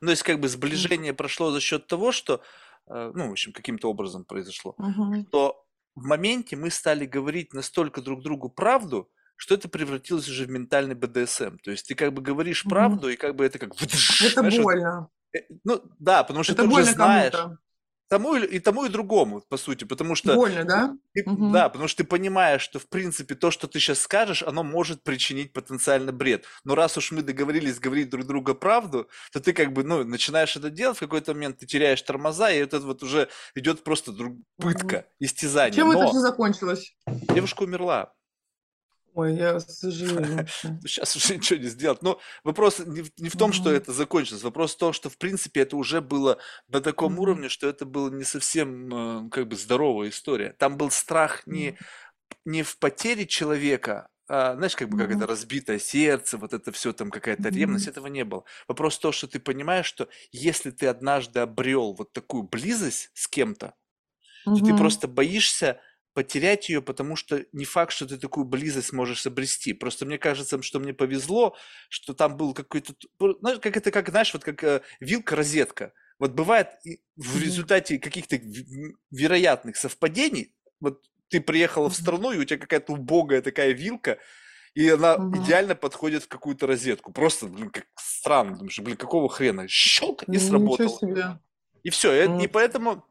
Ну, 0.00 0.06
то 0.08 0.10
есть, 0.12 0.22
как 0.22 0.40
бы 0.40 0.48
Мгм. 0.62 0.90
сближение 0.90 1.14
прошло 1.14 1.50
за 1.50 1.60
счет 1.60 1.86
того, 1.86 2.12
что, 2.12 2.42
э, 2.88 3.12
ну, 3.14 3.28
в 3.28 3.32
общем, 3.32 3.52
каким-то 3.52 3.88
образом 3.90 4.24
произошло, 4.24 4.78
Мгм. 4.78 5.26
что 5.28 5.64
в 5.94 6.04
моменте 6.06 6.56
мы 6.56 6.70
стали 6.70 7.06
говорить 7.06 7.52
настолько 7.54 8.00
друг 8.02 8.22
другу 8.22 8.50
правду, 8.50 9.10
что 9.36 9.54
это 9.54 9.68
превратилось 9.68 10.28
уже 10.28 10.44
в 10.44 10.50
ментальный 10.50 10.94
БДСМ. 10.94 11.58
То 11.58 11.70
есть 11.70 11.88
ты 11.88 11.94
как 11.94 12.12
бы 12.12 12.22
говоришь 12.22 12.66
Мгм. 12.66 12.68
правду, 12.68 13.08
и 13.08 13.16
как 13.16 13.34
бы 13.36 13.44
это 13.44 13.58
как... 13.58 13.72
Это 14.18 14.42
знаешь, 14.50 14.58
вот, 14.58 14.68
больно. 14.74 15.10
э, 15.36 15.40
ну, 15.64 15.82
да, 15.98 16.24
потому 16.24 16.44
что 16.44 16.54
Это 16.54 16.58
ты 16.58 16.66
уже 16.66 16.84
больно 16.84 16.84
знаешь, 16.84 17.34
кому-то. 17.34 17.58
Тому 18.10 18.34
и, 18.36 18.58
тому 18.58 18.84
и 18.84 18.88
другому, 18.88 19.40
по 19.48 19.56
сути, 19.56 19.84
потому 19.84 20.16
что 20.16 20.34
Больно, 20.34 20.64
да? 20.64 20.96
ты- 21.14 21.22
Мгм. 21.30 21.52
да, 21.52 21.68
потому 21.68 21.88
что 21.88 22.02
ты 22.02 22.08
понимаешь, 22.08 22.60
что 22.60 22.78
в 22.80 22.88
принципе 22.88 23.36
то, 23.36 23.50
что 23.52 23.68
ты 23.68 23.78
сейчас 23.78 24.00
скажешь, 24.00 24.42
оно 24.42 24.64
может 24.64 25.02
причинить 25.04 25.52
потенциально 25.52 26.12
бред. 26.12 26.44
Но 26.64 26.74
раз 26.74 26.96
уж 26.98 27.12
мы 27.12 27.22
договорились 27.22 27.78
говорить 27.78 28.10
друг 28.10 28.26
другу 28.26 28.54
правду, 28.54 29.08
то 29.32 29.40
ты 29.40 29.52
как 29.52 29.72
бы, 29.72 29.84
ну, 29.84 30.04
начинаешь 30.04 30.56
это 30.56 30.70
делать, 30.70 30.96
в 30.96 31.00
какой-то 31.00 31.32
момент 31.34 31.58
ты 31.58 31.66
теряешь 31.66 32.02
тормоза, 32.02 32.50
и 32.50 32.58
это 32.58 32.80
вот 32.80 33.02
уже 33.04 33.28
идет 33.54 33.84
просто 33.84 34.10
друг- 34.12 34.38
пытка, 34.58 35.06
истязание. 35.20 35.76
Чем 35.76 35.90
это 35.92 36.00
Но 36.02 36.08
все 36.10 36.18
закончилось? 36.20 36.96
девушка 37.06 37.62
умерла. 37.62 38.12
Ой, 39.14 39.34
я 39.36 39.58
сожалею. 39.60 40.46
Сейчас 40.86 41.16
уже 41.16 41.36
ничего 41.36 41.58
не 41.58 41.68
сделать. 41.68 42.02
Но 42.02 42.20
вопрос 42.44 42.78
не 42.78 43.02
в, 43.02 43.10
не 43.18 43.28
в 43.28 43.36
том, 43.36 43.52
что 43.52 43.70
Мгм. 43.70 43.70
это 43.70 43.92
закончилось. 43.92 44.42
Вопрос 44.42 44.74
в 44.74 44.78
том, 44.78 44.92
что 44.92 45.10
в 45.10 45.18
принципе 45.18 45.60
это 45.62 45.76
уже 45.76 46.00
было 46.00 46.38
на 46.68 46.80
таком 46.80 47.18
Мгм. 47.18 47.18
уровне, 47.18 47.48
что 47.48 47.68
это 47.68 47.84
была 47.84 48.10
не 48.10 48.24
совсем 48.24 49.26
э, 49.26 49.30
как 49.30 49.48
бы 49.48 49.56
здоровая 49.56 50.08
история. 50.10 50.54
Там 50.58 50.76
был 50.76 50.90
страх 50.90 51.46
не, 51.46 51.76
не 52.44 52.62
в 52.62 52.78
потере 52.78 53.26
человека, 53.26 54.08
а, 54.28 54.54
знаешь, 54.56 54.76
как 54.76 54.90
бы 54.90 54.96
как 54.96 55.10
это 55.12 55.24
Мгм. 55.24 55.28
разбитое 55.28 55.78
сердце, 55.78 56.38
вот 56.38 56.52
это 56.54 56.72
все 56.72 56.92
там 56.92 57.10
какая-то 57.10 57.50
ревность, 57.50 57.86
Мгм. 57.86 57.90
этого 57.90 58.08
не 58.08 58.24
было. 58.24 58.44
Вопрос 58.68 58.98
в 58.98 59.00
том, 59.00 59.12
что 59.12 59.28
ты 59.28 59.40
понимаешь, 59.40 59.86
что 59.86 60.08
если 60.32 60.70
ты 60.70 60.86
однажды 60.88 61.40
обрел 61.40 61.94
вот 61.94 62.12
такую 62.12 62.44
близость 62.44 63.10
с 63.14 63.28
кем-то, 63.28 63.74
то 64.52 64.62
ты 64.62 64.74
Мгм. 64.74 64.74
просто 64.74 65.08
боишься 65.08 65.80
потерять 66.20 66.68
ее, 66.68 66.82
потому 66.82 67.16
что 67.16 67.46
не 67.52 67.64
факт, 67.64 67.94
что 67.94 68.06
ты 68.06 68.18
такую 68.18 68.44
близость 68.44 68.92
можешь 68.92 69.26
обрести. 69.26 69.72
Просто 69.72 70.04
мне 70.04 70.18
кажется, 70.18 70.60
что 70.60 70.78
мне 70.78 70.92
повезло, 70.92 71.56
что 71.88 72.12
там 72.12 72.36
был 72.36 72.52
какой-то, 72.52 72.92
знаешь, 73.40 73.58
как 73.58 73.78
это, 73.78 73.90
как, 73.90 74.10
знаешь, 74.10 74.34
вот 74.34 74.44
как 74.44 74.62
э, 74.62 74.82
вилка-розетка. 75.00 75.94
Вот 76.18 76.32
бывает 76.32 76.68
в 77.16 77.40
результате 77.40 77.98
каких-то 77.98 78.38
вероятных 79.10 79.78
совпадений, 79.78 80.54
вот 80.78 81.06
ты 81.30 81.40
приехала 81.40 81.88
в 81.88 81.94
страну, 81.94 82.32
и 82.32 82.36
у 82.36 82.44
тебя 82.44 82.58
какая-то 82.58 82.92
убогая 82.92 83.40
такая 83.40 83.72
вилка, 83.72 84.18
и 84.74 84.90
она 84.90 85.16
Мгм. 85.16 85.42
идеально 85.42 85.74
подходит 85.74 86.24
в 86.24 86.28
какую-то 86.28 86.66
розетку. 86.66 87.14
Просто, 87.14 87.46
блин, 87.46 87.70
как 87.70 87.86
странно. 87.96 88.58
Думаешь, 88.58 88.78
блин, 88.78 88.98
какого 88.98 89.30
хрена? 89.30 89.68
Щелк, 89.68 90.24
и 90.24 90.36
сработало. 90.38 91.40
И 91.82 91.88
все. 91.88 92.12
И 92.12 92.26
М. 92.26 92.48
поэтому 92.50 93.06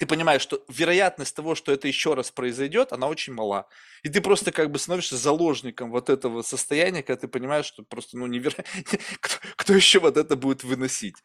ты 0.00 0.06
понимаешь, 0.06 0.40
что 0.40 0.64
вероятность 0.68 1.36
того, 1.36 1.54
что 1.54 1.72
это 1.72 1.86
еще 1.86 2.14
раз 2.14 2.30
произойдет, 2.30 2.94
она 2.94 3.06
очень 3.06 3.34
мала. 3.34 3.68
И 4.02 4.08
ты 4.08 4.22
просто 4.22 4.50
как 4.50 4.70
бы 4.70 4.78
становишься 4.78 5.18
заложником 5.18 5.90
вот 5.90 6.08
этого 6.08 6.40
состояния, 6.40 7.02
когда 7.02 7.20
ты 7.20 7.28
понимаешь, 7.28 7.66
что 7.66 7.82
просто, 7.82 8.16
ну, 8.16 8.26
невероятно, 8.26 8.64
кто, 9.20 9.34
кто 9.56 9.74
еще 9.74 10.00
вот 10.00 10.16
это 10.16 10.36
будет 10.36 10.64
выносить? 10.64 11.16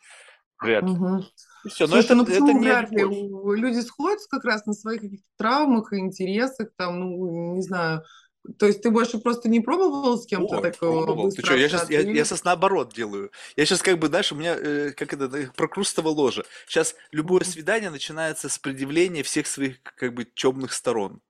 Вряд 0.61 0.83
ли. 0.83 0.91
И 1.63 1.69
все. 1.69 1.87
Но 1.87 1.93
Слушай, 1.93 2.05
это, 2.05 2.15
ну 2.15 2.23
это 2.23 2.31
почему 2.31 2.51
не 2.51 2.65
вряд 2.65 2.91
ли? 2.91 3.01
Люди 3.01 3.79
сходятся 3.79 4.27
как 4.29 4.43
раз 4.43 4.65
на 4.65 4.73
своих 4.73 4.99
каких-то 4.99 5.27
травмах 5.37 5.93
и 5.93 5.97
интересах, 5.97 6.67
там, 6.75 6.99
ну, 6.99 7.55
не 7.55 7.61
знаю. 7.61 8.03
То 8.57 8.67
есть 8.67 8.81
ты 8.81 8.91
больше 8.91 9.17
просто 9.17 9.49
не 9.49 9.59
пробовал 9.59 10.17
с 10.17 10.25
кем-то 10.25 10.57
О, 10.57 10.61
так 10.61 10.75
э, 10.75 10.77
пробовал. 10.77 11.31
Ты 11.31 11.43
что, 11.43 11.55
я 11.55 11.67
сейчас, 11.67 11.89
я, 11.89 12.01
я 12.01 12.25
сейчас 12.25 12.43
наоборот 12.43 12.93
делаю. 12.93 13.31
Я 13.55 13.65
сейчас 13.65 13.81
как 13.81 13.97
бы, 13.97 14.07
знаешь, 14.07 14.31
у 14.31 14.35
меня, 14.35 14.55
э, 14.55 14.91
как 14.91 15.13
это, 15.13 15.51
прокрустово 15.55 16.09
ложе. 16.09 16.45
Сейчас 16.67 16.95
любое 17.11 17.43
свидание 17.43 17.89
начинается 17.89 18.49
с 18.49 18.59
предъявления 18.59 19.23
всех 19.23 19.47
своих, 19.47 19.81
как 19.83 20.13
бы, 20.13 20.25
темных 20.25 20.73
сторон. 20.73 21.21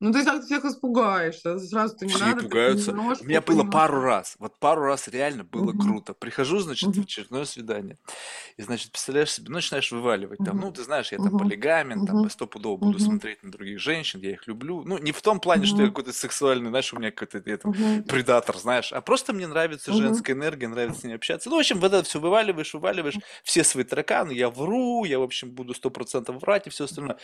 Ну, 0.00 0.12
ты 0.12 0.24
так 0.24 0.44
всех 0.44 0.64
испугаешь, 0.64 1.40
а 1.44 1.58
сразу 1.58 1.96
ты 1.96 2.06
не 2.06 2.16
Все 2.16 2.16
надо, 2.16 2.42
пугаются. 2.42 2.94
У 3.18 3.24
меня 3.24 3.40
было 3.40 3.64
пару 3.64 3.98
раз. 4.02 4.36
Вот 4.38 4.58
пару 4.58 4.82
раз 4.82 5.08
реально 5.08 5.42
было 5.42 5.72
Мгм. 5.72 5.72
круто. 5.72 6.12
Прихожу, 6.12 6.58
значит, 6.58 6.96
в 6.96 6.98
Мгм. 6.98 7.04
очередное 7.04 7.46
свидание. 7.46 7.98
И, 8.58 8.62
значит, 8.62 8.92
представляешь 8.92 9.32
себе, 9.32 9.48
ну, 9.48 9.56
начинаешь 9.56 9.92
вываливать 9.92 10.42
там, 10.42 10.60
ну, 10.60 10.72
ты 10.72 10.82
знаешь, 10.84 11.12
я 11.12 11.18
там 11.20 11.34
полигамен, 11.34 12.02
там, 12.04 12.22
стопудово 12.28 12.76
буду 12.76 12.98
смотреть 12.98 13.42
на 13.42 13.52
других 13.52 13.80
женщин, 13.80 14.20
я 14.20 14.32
их 14.32 14.46
люблю. 14.46 14.84
Ну, 14.84 14.98
не 14.98 15.12
в 15.12 15.22
том 15.22 15.40
плане, 15.40 15.66
что 15.66 15.82
я 15.82 15.88
какой-то 15.88 16.12
сексуальный, 16.12 16.70
знаешь, 16.70 16.92
у 16.92 16.98
меня 16.98 17.10
какой-то 17.12 17.42
я 17.50 17.58
там 17.58 17.72
предатор, 18.06 18.56
знаешь, 18.58 18.92
а 18.92 19.00
просто 19.02 19.32
мне 19.32 19.46
нравится 19.46 19.92
женская 19.92 20.34
энергия, 20.34 20.68
нравится 20.68 21.00
с 21.02 21.04
ней 21.04 21.14
общаться. 21.14 21.50
Ну, 21.50 21.56
в 21.56 21.60
общем, 21.60 21.80
вот 21.80 21.92
это 21.94 22.04
все 22.04 22.20
вываливаешь, 22.20 22.74
вываливаешь, 22.74 23.20
все 23.44 23.64
свои 23.64 23.84
тараканы, 23.84 24.32
я 24.32 24.50
вру, 24.50 25.04
я, 25.04 25.20
в 25.20 25.22
общем, 25.22 25.52
буду 25.52 25.74
сто 25.74 25.90
процентов 25.90 26.42
врать 26.42 26.66
и 26.66 26.70
все 26.70 26.84
остальное. 26.84 27.18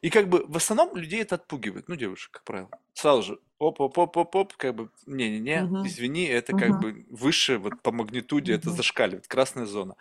И 0.00 0.10
как 0.10 0.28
бы 0.28 0.44
в 0.46 0.56
основном 0.56 0.96
людей 0.96 1.22
это 1.22 1.36
отпугивает, 1.36 1.88
ну, 1.92 1.96
девушек, 1.96 2.32
как 2.32 2.44
правило. 2.44 2.70
Сразу 2.94 3.22
же, 3.22 3.38
оп-оп-оп-оп-оп, 3.58 4.54
как 4.56 4.74
бы, 4.74 4.90
не-не-не, 5.06 5.68
Мгм. 5.68 5.82
извини, 5.82 6.24
это 6.26 6.54
как 6.54 6.74
Мгм. 6.74 6.78
бы 6.78 7.06
выше 7.10 7.58
вот 7.58 7.82
по 7.82 7.92
магнитуде, 7.92 8.54
это 8.54 8.70
Мгм. 8.70 8.82
зашкаливает, 8.82 9.28
красная 9.28 9.66
зона. 9.66 9.96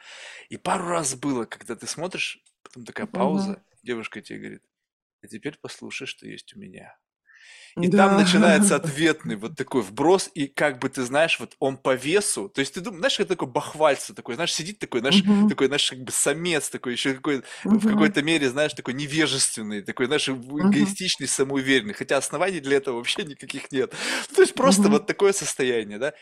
И 0.50 0.58
пару 0.58 0.88
раз 0.88 1.16
было, 1.16 1.46
когда 1.46 1.76
ты 1.76 1.88
смотришь, 1.88 2.44
потом 2.64 2.86
такая 2.86 3.08
пауза, 3.08 3.64
девушка 3.84 4.22
тебе 4.22 4.39
говорит, 4.39 4.64
а 5.24 5.28
теперь 5.28 5.58
послушай, 5.62 6.08
что 6.08 6.28
есть 6.28 6.56
у 6.56 6.60
меня. 6.60 6.98
И 7.80 7.88
там 7.89 8.16
Да. 8.16 8.16
начинается 8.16 8.76
ответный 8.76 9.36
вот 9.36 9.56
такой 9.56 9.82
вброс, 9.82 10.30
и 10.36 10.47
как 10.47 10.80
бы 10.80 10.88
ты 10.89 11.02
знаешь, 11.04 11.39
вот 11.39 11.56
он 11.60 11.78
по 11.78 11.95
весу, 11.95 12.47
то 12.47 12.60
есть 12.62 12.76
ты 12.76 12.82
думаешь, 12.82 12.99
знаешь, 12.99 13.20
это 13.20 13.30
такой 13.30 13.47
бахвальца 13.47 14.14
такой, 14.14 14.36
знаешь, 14.36 14.54
сидит 14.54 14.78
такой, 14.80 14.99
знаешь, 14.99 15.24
Мгм. 15.24 15.47
такой, 15.47 15.66
знаешь, 15.68 15.89
как 15.89 15.99
бы 16.04 16.12
самец 16.12 16.70
такой, 16.70 16.93
еще 16.93 17.16
какой 17.16 17.41
в 17.74 17.86
Мгм. 17.86 17.86
какой-то 17.86 18.22
мере, 18.22 18.49
знаешь, 18.49 18.74
такой 18.76 18.93
невежественный, 18.93 19.82
такой, 19.82 20.06
знаешь, 20.06 20.28
в- 20.28 20.62
эгоистичный, 20.62 21.28
самоуверенный, 21.28 21.93
хотя 21.95 22.18
оснований 22.18 22.60
для 22.60 22.78
этого 22.78 22.97
вообще 22.97 23.24
никаких 23.24 23.72
нет. 23.72 23.93
То 24.36 24.41
есть 24.41 24.54
просто 24.56 24.88
Мгм. 24.88 24.91
вот 24.91 25.08
такое 25.08 25.34
состояние, 25.34 25.97
да. 25.97 26.14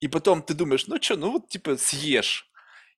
И 0.00 0.08
потом 0.08 0.42
ты 0.42 0.54
думаешь, 0.54 0.86
ну 0.86 1.00
что, 1.00 1.16
ну 1.16 1.30
вот 1.32 1.48
типа 1.48 1.76
съешь. 1.76 2.50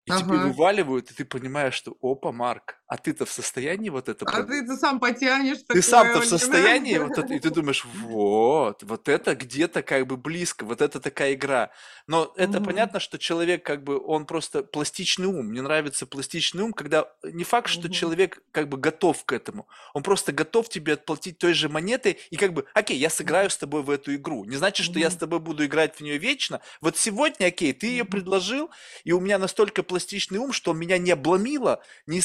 И 0.07 0.13
тебе 0.13 0.39
Ага. 0.39 0.41
вываливают, 0.41 1.11
и 1.11 1.15
ты 1.15 1.25
понимаешь, 1.27 1.75
что 1.75 1.97
опа, 2.03 2.33
Марк, 2.33 2.81
а 2.89 2.97
ты-то 2.99 3.27
в 3.27 3.31
состоянии 3.33 3.91
вот 3.91 4.09
это 4.09 4.25
А 4.25 4.43
прод- 4.43 4.47
ты, 4.47 4.65
ты 4.67 4.77
сам 4.77 5.01
потянешь 5.01 5.59
ты 5.71 5.83
сам-то 5.83 6.23
в 6.23 6.25
состоянии, 6.25 6.97
вот 6.97 7.19
это, 7.19 7.35
и 7.35 7.39
ты 7.41 7.51
думаешь, 7.51 7.85
вот, 7.85 8.83
вот 8.85 9.07
это 9.11 9.35
где-то 9.35 9.83
как 9.83 10.07
бы 10.07 10.17
близко, 10.17 10.65
вот 10.65 10.81
это 10.81 10.99
такая 10.99 11.35
игра. 11.35 11.73
Но 12.07 12.33
это 12.37 12.63
Мгм. 12.63 12.63
понятно, 12.63 13.01
что 13.01 13.19
человек 13.19 13.67
как 13.67 13.85
бы, 13.85 14.03
он 14.03 14.25
просто 14.25 14.63
пластичный 14.63 15.27
ум. 15.27 15.49
Мне 15.49 15.61
нравится 15.61 16.07
пластичный 16.07 16.63
ум, 16.63 16.73
когда 16.73 17.13
не 17.23 17.45
факт, 17.45 17.69
что 17.69 17.91
Мгм. 17.91 17.91
человек 17.91 18.39
как 18.51 18.71
бы 18.71 18.79
готов 18.79 19.23
к 19.27 19.33
этому. 19.33 19.69
Он 19.93 20.03
просто 20.03 20.33
готов 20.33 20.71
тебе 20.71 20.95
отплатить 20.95 21.37
той 21.37 21.53
же 21.53 21.69
монетой 21.69 22.19
и 22.31 22.37
как 22.37 22.55
бы, 22.55 22.65
окей, 22.73 22.97
я 22.97 23.11
сыграю 23.11 23.51
с 23.51 23.59
тобой 23.59 23.83
в 23.83 23.91
эту 23.91 24.15
игру. 24.15 24.47
Не 24.47 24.57
значит, 24.57 24.87
что 24.87 24.99
я 24.99 25.11
с 25.11 25.17
тобой 25.17 25.39
буду 25.41 25.67
играть 25.67 25.97
в 25.97 26.01
нее 26.01 26.17
вечно. 26.17 26.63
Вот 26.81 26.97
сегодня, 26.97 27.45
окей, 27.49 27.75
ты 27.75 27.89
ее 27.89 28.07
предложил, 28.07 28.71
и 29.05 29.13
у 29.13 29.21
меня 29.21 29.39
настолько 29.39 29.83
пластичный 29.83 30.39
ум, 30.39 30.53
что 30.53 30.73
меня 30.73 30.97
не 30.97 31.11
обломило, 31.11 31.83
не 32.07 32.21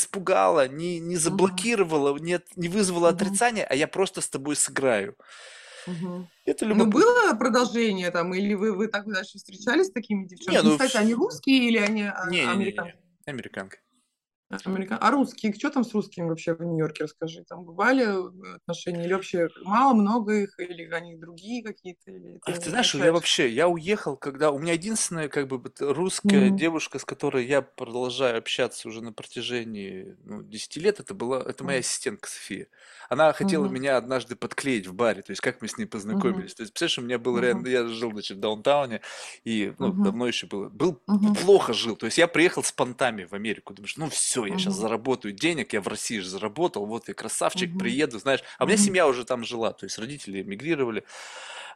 испугало, 0.54 0.68
не, 0.68 1.00
не 1.00 1.16
заблокировало, 1.16 2.18
не, 2.18 2.34
от- 2.34 2.58
не 2.58 2.70
вызвало 2.70 3.08
Мгм. 3.10 3.16
отрицания, 3.16 3.66
а 3.70 3.76
я 3.76 3.88
просто 3.88 4.22
с 4.22 4.30
тобой 4.30 4.56
сыграю. 4.56 5.16
Мгм. 5.88 6.30
Это 6.46 6.66
Ну, 6.66 6.76
любопытно. 6.76 7.00
было 7.02 7.34
продолжение 7.38 8.12
там, 8.12 8.34
или 8.34 8.54
вы, 8.54 8.74
вы 8.74 8.88
так 8.88 9.06
дальше 9.06 9.38
встречались 9.38 9.88
с 9.88 9.92
такими 9.92 10.22
Не, 10.24 10.28
девчонками? 10.28 10.66
ну, 10.66 10.72
Кстати, 10.72 10.98
они 10.98 11.14
русские 11.14 11.68
или 11.68 11.78
они 11.78 12.04
а, 12.04 12.30
не-не-не-не, 12.30 12.52
американцы? 12.54 12.94
американка. 13.26 13.78
Америка- 14.66 14.98
А 15.00 15.12
русские, 15.12 15.54
что 15.54 15.70
там 15.70 15.84
с 15.84 15.94
русскими 15.94 16.28
вообще 16.30 16.54
в 16.56 16.62
Нью-Йорке, 16.64 17.04
расскажи? 17.06 17.44
Там 17.48 17.64
бывали 17.66 18.04
э, 18.06 18.56
отношения 18.56 19.06
или 19.06 19.14
вообще 19.14 19.50
мало, 19.64 19.94
много 19.94 20.34
их, 20.44 20.58
или 20.60 20.84
они 20.94 21.16
другие 21.18 21.64
какие-то? 21.64 22.12
Или 22.12 22.42
А 22.46 22.58
ты 22.58 22.72
знаешь, 22.72 22.94
я 22.96 23.14
вообще, 23.14 23.48
я 23.50 23.70
уехал, 23.70 24.18
когда 24.18 24.52
у 24.52 24.60
меня 24.60 24.74
единственная 24.74 25.30
как 25.30 25.48
бы 25.48 25.62
русская 25.80 26.50
Мгм. 26.50 26.52
девушка, 26.52 27.00
с 27.00 27.06
которой 27.06 27.46
я 27.46 27.62
продолжаю 27.62 28.38
общаться 28.38 28.90
уже 28.90 29.02
на 29.02 29.14
протяжении 29.14 30.18
ну, 30.26 30.44
10 30.44 30.76
лет, 30.76 31.00
это 31.00 31.14
была, 31.14 31.42
это 31.42 31.64
моя 31.64 31.78
Мгм. 31.78 31.80
ассистентка 31.80 32.28
София. 32.30 32.68
Она 33.10 33.32
хотела 33.32 33.68
Мгм. 33.68 33.70
меня 33.70 33.96
однажды 33.96 34.36
подклеить 34.36 34.88
в 34.88 34.94
баре, 34.94 35.22
то 35.22 35.32
есть 35.32 35.42
как 35.42 35.62
мы 35.62 35.70
с 35.70 35.78
ней 35.78 35.86
познакомились. 35.86 36.54
То 36.54 36.64
есть, 36.64 36.74
представляешь, 36.74 36.98
у 37.00 37.02
меня 37.04 37.18
был 37.18 37.38
Мгм. 37.38 37.40
реально, 37.40 37.68
я 37.68 37.88
жил, 37.88 38.12
значит, 38.12 38.36
в 38.38 38.40
даунтауне, 38.42 39.00
и, 39.46 39.74
ну, 39.80 39.94
Мгм. 39.94 40.04
давно 40.04 40.28
еще 40.28 40.46
было, 40.46 40.68
был, 40.68 41.02
Мгм. 41.08 41.34
плохо 41.34 41.72
жил, 41.74 41.96
то 41.96 42.06
есть 42.08 42.18
я 42.18 42.28
приехал 42.28 42.62
с 42.64 42.72
понтами 42.74 43.24
в 43.24 43.34
Америку, 43.34 43.74
думаешь, 43.74 43.96
ну 43.98 44.10
все, 44.10 44.43
я 44.46 44.58
сейчас 44.58 44.76
заработаю 44.76 45.34
денег, 45.34 45.74
я 45.74 45.82
в 45.82 45.88
России 45.88 46.20
же 46.20 46.30
заработал, 46.30 46.86
вот 46.86 47.08
я 47.08 47.14
красавчик, 47.14 47.78
приеду, 47.78 48.20
знаешь, 48.20 48.42
а 48.58 48.64
у 48.64 48.68
меня 48.68 48.78
семья 48.78 49.08
уже 49.08 49.26
там 49.26 49.44
жила, 49.44 49.74
то 49.74 49.86
есть 49.86 49.98
родители 49.98 50.42
эмигрировали, 50.42 51.04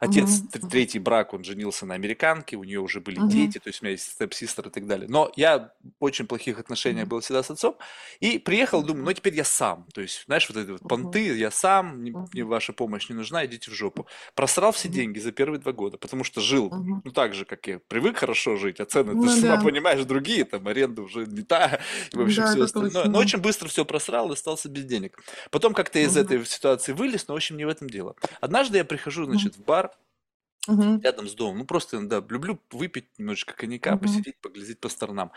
Отец, 0.00 0.44
Мгм. 0.54 0.70
третий 0.70 0.98
брак, 0.98 1.34
он 1.34 1.44
женился 1.44 1.86
на 1.86 1.94
американке, 1.94 2.56
у 2.56 2.64
нее 2.64 2.80
уже 2.80 3.00
были 3.00 3.20
Мгм. 3.20 3.28
дети, 3.28 3.58
то 3.58 3.68
есть 3.68 3.82
у 3.82 3.84
меня 3.84 3.92
есть 3.92 4.10
степ-систер 4.12 4.68
и 4.68 4.70
так 4.70 4.86
далее. 4.86 5.08
Но 5.08 5.32
я 5.36 5.72
в 6.00 6.04
очень 6.04 6.26
плохих 6.26 6.58
отношениях 6.58 7.04
Мгм. 7.04 7.08
был 7.08 7.20
всегда 7.20 7.42
с 7.42 7.50
отцом. 7.50 7.76
И 8.20 8.38
приехал, 8.38 8.82
думаю, 8.82 9.04
ну 9.04 9.12
теперь 9.12 9.34
я 9.34 9.44
сам. 9.44 9.86
То 9.94 10.00
есть, 10.00 10.24
знаешь, 10.26 10.48
вот 10.48 10.58
эти 10.58 10.70
вот 10.70 10.82
понты, 10.86 11.36
я 11.36 11.50
сам, 11.50 12.02
не- 12.04 12.18
мне 12.32 12.44
Мгм. 12.44 12.48
ваша 12.50 12.72
помощь 12.72 13.08
не 13.08 13.14
нужна, 13.14 13.44
идите 13.46 13.70
в 13.70 13.74
жопу. 13.74 14.06
Просрал 14.34 14.72
все 14.72 14.88
деньги 14.88 15.18
за 15.18 15.32
первые 15.32 15.60
два 15.60 15.72
года, 15.72 15.98
потому 15.98 16.24
что 16.24 16.40
жил, 16.40 16.74
ну 17.04 17.10
так 17.12 17.34
же, 17.34 17.44
как 17.44 17.66
я 17.66 17.78
привык 17.88 18.18
хорошо 18.18 18.56
жить, 18.56 18.80
а 18.80 18.84
цены, 18.84 19.16
ты 19.16 19.16
Ну 19.16 19.28
сама 19.28 19.56
да. 19.56 19.62
понимаешь, 19.64 20.04
другие, 20.04 20.44
там 20.44 20.66
аренда 20.68 21.02
уже 21.02 21.26
не 21.26 21.42
та, 21.42 21.80
и 22.12 22.16
в 22.16 22.20
общем 22.20 22.42
Да, 22.42 22.50
все 22.50 22.62
остальное. 22.64 23.08
Но 23.08 23.10
точно. 23.10 23.18
очень 23.18 23.38
быстро 23.40 23.68
все 23.68 23.84
просрал 23.84 24.30
и 24.30 24.34
остался 24.34 24.68
без 24.68 24.84
денег. 24.84 25.18
Потом 25.50 25.74
как-то 25.74 25.98
из 25.98 26.16
этой 26.16 26.44
ситуации 26.46 26.92
вылез, 26.92 27.26
но 27.28 27.34
в 27.34 27.36
общем 27.36 27.56
не 27.56 27.64
в 27.64 27.68
этом 27.68 27.88
дело. 27.90 28.14
Однажды 28.40 28.78
я 28.78 28.84
прихожу, 28.84 29.24
значит, 29.24 29.56
в 29.56 29.64
бар, 29.64 29.87
Мгм. 30.68 31.02
рядом 31.02 31.28
с 31.28 31.34
домом. 31.34 31.58
Ну, 31.58 31.66
просто, 31.66 32.00
да, 32.06 32.18
люблю 32.28 32.60
выпить 32.72 33.18
немножечко 33.18 33.54
коньяка, 33.54 33.96
Мгм. 33.96 33.98
посидеть, 33.98 34.40
поглядеть 34.40 34.80
по 34.80 34.88
сторонам. 34.88 35.32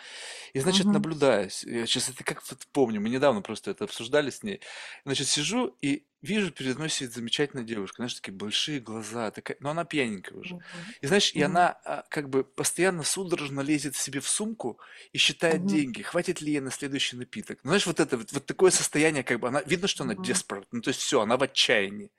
И, 0.54 0.60
значит, 0.60 0.92
Мгм. 0.92 0.94
наблюдаю, 0.94 1.50
с- 1.52 1.64
я 1.64 1.86
сейчас 1.88 2.10
это 2.10 2.24
как 2.24 2.44
вот 2.50 2.68
помню, 2.74 3.02
мы 3.02 3.10
недавно 3.10 3.42
просто 3.42 3.72
это 3.72 3.86
обсуждали 3.86 4.30
с 4.32 4.44
ней. 4.44 4.62
Значит, 5.06 5.28
сижу 5.30 5.78
и 5.82 6.06
вижу, 6.22 6.52
передо 6.52 6.76
мной 6.78 6.90
сидит 6.90 7.14
замечательная 7.14 7.64
девушка, 7.64 7.98
знаешь, 7.98 8.16
такие 8.16 8.34
большие 8.34 8.80
глаза, 8.80 9.32
такая, 9.32 9.58
но 9.60 9.72
она 9.72 9.86
пьяненькая 9.86 10.38
уже. 10.38 10.56
Мгм. 10.56 10.94
И 11.02 11.08
знаешь, 11.08 11.34
и 11.34 11.42
Мгм. 11.42 11.42
она 11.42 11.70
а, 11.86 12.04
как 12.10 12.30
бы 12.30 12.44
постоянно 12.44 13.04
судорожно 13.04 13.62
лезет 13.62 13.96
себе 13.96 14.20
в 14.20 14.28
сумку 14.28 14.80
и 15.14 15.18
считает 15.18 15.66
Мгм. 15.66 15.66
деньги, 15.66 16.02
хватит 16.02 16.42
ли 16.42 16.54
ей 16.54 16.60
на 16.62 16.72
следующий 16.72 17.18
напиток. 17.18 17.60
Ну, 17.64 17.70
знаешь, 17.70 17.86
вот 17.88 18.00
это 18.00 18.18
вот, 18.18 18.32
вот 18.32 18.46
такое 18.46 18.72
состояние, 18.72 19.24
как 19.24 19.40
бы 19.40 19.48
она, 19.50 19.62
видно, 19.64 19.88
что 19.88 20.04
она 20.04 20.14
Мгм. 20.14 20.42
desperate, 20.54 20.68
ну, 20.72 20.82
то 20.82 20.90
есть 20.90 21.02
все, 21.02 21.22
она 21.22 21.38
в 21.38 21.44
отчаянии. 21.44 22.12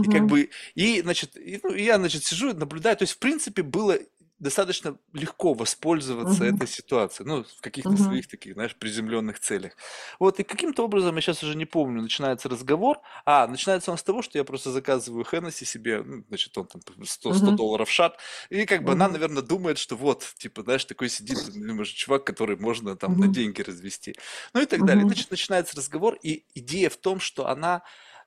И 0.00 0.08
как 0.08 0.26
Мгм. 0.26 0.28
бы, 0.28 0.50
и, 0.74 1.00
значит, 1.02 1.36
и, 1.36 1.60
ну, 1.62 1.72
и 1.74 1.82
я, 1.82 1.96
значит, 1.98 2.24
сижу, 2.24 2.52
наблюдаю. 2.54 2.96
То 2.96 3.02
есть, 3.02 3.14
в 3.14 3.18
принципе, 3.18 3.62
было 3.62 3.98
достаточно 4.38 4.98
легко 5.12 5.54
воспользоваться 5.54 6.44
Мгм. 6.44 6.44
этой 6.44 6.66
ситуацией, 6.68 7.28
ну, 7.28 7.44
в 7.44 7.60
каких-то 7.60 7.96
Мгм. 7.96 7.98
своих 7.98 8.28
таких, 8.28 8.54
знаешь, 8.54 8.76
приземленных 8.76 9.40
целях. 9.40 9.72
Вот, 10.20 10.40
и 10.40 10.44
каким-то 10.44 10.84
образом, 10.84 11.14
я 11.16 11.22
сейчас 11.22 11.42
уже 11.42 11.56
не 11.56 11.64
помню, 11.66 12.02
начинается 12.02 12.48
разговор. 12.48 13.00
А, 13.24 13.46
начинается 13.48 13.90
он 13.90 13.98
с 13.98 14.02
того, 14.02 14.22
что 14.22 14.38
я 14.38 14.44
просто 14.44 14.70
заказываю 14.72 15.24
Хеннесси 15.24 15.64
себе, 15.64 16.02
ну, 16.02 16.24
значит, 16.28 16.56
он 16.58 16.66
там 16.68 16.82
100, 17.04 17.32
100 17.32 17.52
Мгм. 17.52 17.58
долларов 17.58 17.90
шат, 17.90 18.18
и 18.50 18.64
как 18.66 18.84
бы 18.84 18.92
она, 18.92 19.08
Мгм. 19.08 19.18
наверное, 19.18 19.42
думает, 19.42 19.78
что 19.78 19.96
вот, 19.96 20.24
типа, 20.38 20.62
знаешь, 20.62 20.84
такой 20.84 21.08
сидит, 21.08 21.44
думаешь, 21.46 21.90
чувак, 21.90 22.24
который 22.24 22.56
можно 22.56 22.96
там 22.96 23.16
на 23.18 23.28
Мгм. 23.28 23.28
деньги 23.28 23.62
развести. 23.62 24.14
Ну 24.54 24.60
и 24.62 24.66
так 24.66 24.84
далее. 24.84 25.04
Мгм. 25.04 25.08
Значит, 25.08 25.30
начинается 25.30 25.76
разговор, 25.76 26.16
и 26.22 26.44
идея 26.54 26.90
в 26.90 26.96
том, 26.96 27.20
что 27.20 27.46
она 27.48 27.82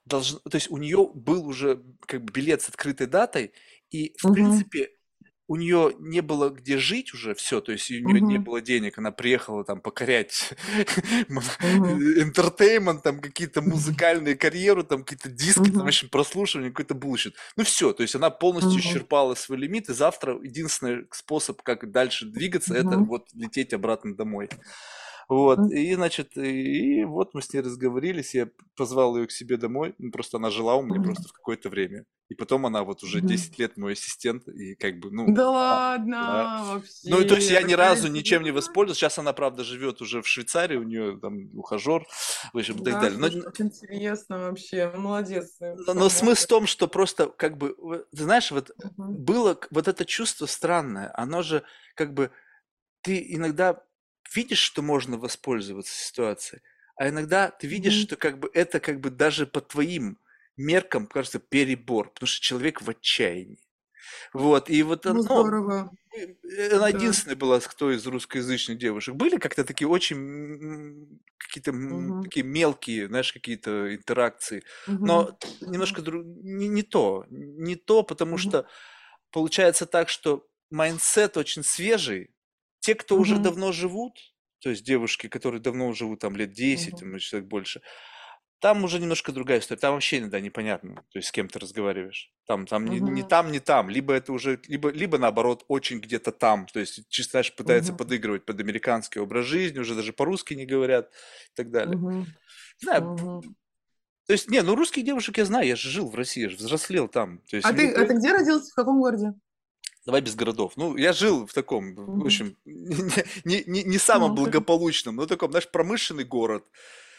должна, 0.05 0.39
то 0.49 0.55
есть 0.55 0.70
у 0.72 0.78
нее 0.78 1.09
был 1.14 1.45
уже 1.47 1.84
как 2.07 2.24
бы 2.24 2.32
билет 2.34 2.62
с 2.62 2.70
открытой 2.70 3.07
датой, 3.07 3.53
и 3.91 4.16
в 4.18 4.30
Мгм. 4.30 4.72
принципе 4.72 4.89
у 5.51 5.57
нее 5.57 5.93
не 5.99 6.21
было 6.21 6.49
где 6.49 6.77
жить 6.77 7.13
уже 7.13 7.35
все, 7.35 7.59
то 7.59 7.73
есть 7.73 7.91
у 7.91 7.95
нее 7.95 8.21
не 8.21 8.37
Мгм. 8.37 8.39
было 8.39 8.61
денег, 8.61 8.97
она 8.97 9.11
приехала 9.11 9.65
там 9.65 9.81
покорять 9.81 10.53
Мгм. 11.61 12.03
entertainment, 12.21 13.03
там 13.03 13.19
какие-то 13.19 13.61
музыкальные 13.61 14.35
карьеру, 14.35 14.83
там 14.85 15.03
какие-то 15.03 15.29
диски, 15.29 15.71
там, 15.71 15.83
в 15.85 15.87
Мгм. 15.87 15.87
общем, 15.87 16.09
прослушивание, 16.09 16.71
какой-то 16.71 16.95
bullshit. 16.95 17.36
Ну 17.57 17.65
все, 17.65 17.91
то 17.91 18.01
есть 18.01 18.15
она 18.15 18.29
полностью 18.29 18.81
исчерпала 18.81 19.35
свой 19.35 19.57
лимит, 19.57 19.89
и 19.89 19.93
завтра 19.93 20.39
единственный 20.41 21.05
способ, 21.11 21.61
как 21.61 21.91
дальше 21.91 22.25
двигаться, 22.25 22.75
это 22.75 22.97
вот 22.99 23.27
лететь 23.33 23.73
обратно 23.73 24.15
домой. 24.15 24.49
Вот, 25.30 25.65
Мгм. 25.65 25.72
и, 25.72 25.93
значит, 25.95 26.38
и 26.38 27.03
вот 27.05 27.34
мы 27.34 27.41
с 27.41 27.53
ней 27.53 27.61
разговорились, 27.61 28.36
я 28.36 28.49
позвал 28.76 29.17
ее 29.17 29.28
к 29.28 29.32
себе 29.32 29.57
домой, 29.57 29.95
ну, 29.99 30.11
просто 30.11 30.38
она 30.38 30.49
жила 30.51 30.76
у 30.76 30.84
меня 30.84 30.99
Мгм. 30.99 31.01
просто 31.01 31.30
в 31.30 31.34
какое-то 31.34 31.69
время. 31.69 32.05
И 32.30 32.36
потом 32.36 32.65
она 32.65 32.84
вот 32.84 33.03
уже 33.03 33.22
Мгм. 33.22 33.22
10 33.22 33.57
лет 33.59 33.78
мой 33.78 33.93
ассистент, 33.93 34.47
и 34.47 34.76
как 34.76 34.99
бы, 34.99 35.11
ну, 35.11 35.36
Да 35.36 35.49
она, 35.59 35.82
да. 36.19 36.47
ладно, 36.47 36.78
Ну, 37.03 37.22
и 37.22 37.26
то 37.26 37.36
есть 37.36 37.49
вообще, 37.49 37.51
я 37.51 37.63
ни 37.63 37.74
разу 37.74 38.07
ничем 38.09 38.43
не 38.43 38.51
воспользовался. 38.51 38.99
Сейчас 39.01 39.19
она, 39.19 39.34
правда, 39.34 39.63
живет 39.63 40.01
уже 40.01 40.22
в 40.22 40.28
Швейцарии, 40.28 40.78
у 40.78 40.84
нее 40.84 41.19
там 41.22 41.49
ухажер, 41.57 42.05
в 42.53 42.57
общем, 42.57 42.80
и 42.82 42.84
так 42.84 42.97
Да, 42.97 42.99
далее. 42.99 43.19
Но, 43.19 43.30
как 43.39 43.59
интересно 43.61 44.39
вообще. 44.39 44.89
Молодец, 44.91 45.57
ты 45.57 45.80
но, 45.88 45.93
но 45.93 46.09
смысл 46.09 46.45
в 46.45 46.47
том, 46.47 46.67
что 46.67 46.88
просто, 46.88 47.28
как 47.28 47.57
бы, 47.57 47.76
ты 48.15 48.24
знаешь, 48.24 48.51
вот 48.51 48.72
Мгм. 48.97 49.22
было 49.26 49.59
вот 49.72 49.88
это 49.88 50.05
чувство 50.05 50.45
странное, 50.45 51.11
оно 51.15 51.41
же, 51.41 51.63
как 51.95 52.13
бы, 52.13 52.32
ты 53.01 53.26
иногда 53.36 53.84
видишь, 54.36 54.59
что 54.59 54.82
можно 54.82 55.17
воспользоваться 55.17 55.93
ситуацией, 55.93 56.61
а 56.95 57.09
иногда 57.09 57.49
ты 57.51 57.67
видишь, 57.67 57.93
Мгм. 57.93 58.07
что 58.07 58.15
как 58.17 58.39
бы 58.39 58.49
это 58.53 58.79
как 58.79 58.99
бы 58.99 59.09
даже 59.09 59.47
по 59.47 59.61
твоим 59.61 60.19
меркам 60.57 61.07
кажется 61.07 61.39
перебор, 61.39 62.11
потому 62.13 62.27
что 62.27 62.41
человек 62.41 62.82
в 62.82 62.89
отчаянии. 62.89 63.59
Вот, 64.34 64.69
и 64.69 64.84
вот, 64.84 65.05
он, 65.07 65.17
Ну, 65.17 65.23
ну, 65.34 65.53
здорово. 65.53 65.91
э, 66.15 66.75
она 66.75 66.89
Да. 66.89 66.89
единственная 66.89 67.36
была, 67.38 67.59
кто 67.61 67.91
из 67.91 68.05
русскоязычных 68.07 68.77
девушек. 68.77 69.15
Были 69.15 69.38
как-то 69.38 69.63
такие 69.65 69.88
очень 69.88 71.19
какие-то 71.38 71.73
Мгм. 71.89 72.21
такие 72.21 72.45
мелкие, 72.45 73.07
знаешь, 73.07 73.34
какие-то 73.34 73.95
интеракции, 73.95 74.63
Мгм. 74.86 75.01
но 75.03 75.39
немножко 75.61 76.01
дру- 76.01 76.23
не, 76.25 76.67
не 76.67 76.84
то, 76.84 77.25
не 77.29 77.75
то, 77.75 78.03
потому 78.03 78.38
Мгм. 78.38 78.38
что 78.38 78.67
получается 79.32 79.86
так, 79.86 80.09
что 80.09 80.47
mindset 80.71 81.38
очень 81.38 81.63
свежий. 81.63 82.32
Те, 82.82 82.95
кто 82.95 83.17
уже 83.17 83.38
Мгм. 83.38 83.39
давно 83.39 83.71
живут, 83.71 84.19
то 84.59 84.71
есть 84.71 84.84
девушки, 84.84 85.27
которые 85.29 85.61
давно 85.61 85.93
живут 85.93 86.19
там 86.21 86.36
лет 86.36 86.51
10, 86.51 86.95
Мгм. 86.95 87.01
там, 87.01 87.11
или 87.13 87.19
человек 87.19 87.47
больше, 87.47 87.82
там 88.59 88.84
уже 88.84 88.99
немножко 88.99 89.32
другая 89.32 89.59
история. 89.59 89.79
Там 89.82 89.93
вообще 89.95 90.19
иногда 90.19 90.39
непонятно, 90.41 90.95
то 91.11 91.19
есть 91.19 91.29
с 91.29 91.32
кем 91.32 91.49
ты 91.49 91.59
разговариваешь. 91.59 92.32
Там, 92.47 92.67
там 92.67 92.88
не, 92.88 92.99
не 93.01 93.23
Мгм. 93.23 93.23
там, 93.23 93.51
не 93.51 93.59
там. 93.59 93.89
Либо 93.89 94.13
это 94.13 94.34
уже, 94.34 94.59
либо, 94.67 94.89
либо 94.91 95.17
наоборот, 95.19 95.65
очень 95.67 95.99
где-то 95.99 96.32
там. 96.32 96.67
То 96.67 96.79
есть 96.79 97.07
чисто 97.09 97.32
знаешь, 97.34 97.55
пытаются 97.55 97.93
Мгм. 97.93 97.95
подыгрывать 97.95 98.45
под 98.45 98.59
американский 98.59 99.19
образ 99.19 99.45
жизни, 99.47 99.79
уже 99.79 99.95
даже 99.95 100.13
по-русски 100.13 100.55
не 100.55 100.65
говорят 100.65 101.11
и 101.53 101.55
так 101.55 101.71
далее. 101.71 101.99
Мгм. 101.99 102.38
Не 102.82 102.86
знаю, 102.86 103.11
Мгм. 103.11 103.55
то 104.27 104.34
есть, 104.34 104.49
не, 104.49 104.61
ну 104.61 104.75
русских 104.75 105.03
девушек 105.03 105.38
я 105.38 105.45
знаю, 105.45 105.67
я 105.67 105.75
же 105.75 105.89
жил 105.89 106.09
в 106.09 106.15
России, 106.15 106.43
я 106.43 106.49
же 106.49 106.55
взрослел 106.57 107.07
там. 107.07 107.39
То 107.49 107.57
есть 107.57 107.69
А 107.69 107.73
мне 107.73 107.89
ты, 107.89 107.91
а 107.93 108.05
ты 108.05 108.13
где 108.15 108.32
родился? 108.34 108.71
В 108.71 108.75
каком 108.75 108.99
городе? 108.99 109.34
Давай 110.05 110.21
без 110.21 110.35
городов. 110.35 110.73
Ну, 110.77 110.97
я 110.97 111.13
жил 111.13 111.45
в 111.45 111.53
таком, 111.53 111.93
в 111.95 112.25
общем, 112.25 112.55
не, 112.65 113.63
не, 113.67 113.83
не, 113.83 113.97
А, 113.97 113.99
самом 113.99 114.31
окей. 114.33 114.43
благополучном, 114.45 115.15
но 115.15 115.25
таком, 115.27 115.51
знаешь, 115.51 115.69
промышленный 115.69 116.23
город, 116.23 116.65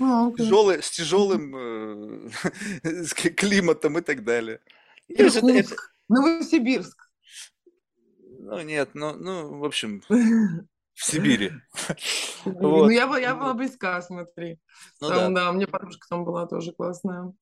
А, 0.00 0.32
тяжелый, 0.36 0.82
с 0.82 0.88
Мгм. 0.88 0.92
тяжелым 0.96 1.56
э, 1.56 2.30
с 3.04 3.14
климатом 3.14 3.98
и 3.98 4.00
так 4.02 4.24
далее. 4.24 4.60
Ну, 5.08 5.14
это, 5.26 5.38
это- 5.38 5.46
Иркутск, 5.48 5.94
Новосибирск. 6.08 7.08
ну, 8.40 8.60
нет, 8.62 8.90
ну, 8.94 9.14
ну, 9.14 9.58
в 9.58 9.64
общем, 9.64 10.02
в 10.94 11.04
Сибири. 11.04 11.52
Ну, 12.44 12.88
я, 12.90 13.06
была- 13.06 13.20
я 13.20 13.34
была 13.36 13.54
близка, 13.54 14.02
смотри. 14.02 14.58
Ну 15.00 15.08
Там, 15.08 15.32
да. 15.34 15.52
меня 15.52 15.68
подружка 15.68 16.06
там 16.08 16.24
была 16.24 16.46
тоже 16.46 16.72
классная. 16.72 17.32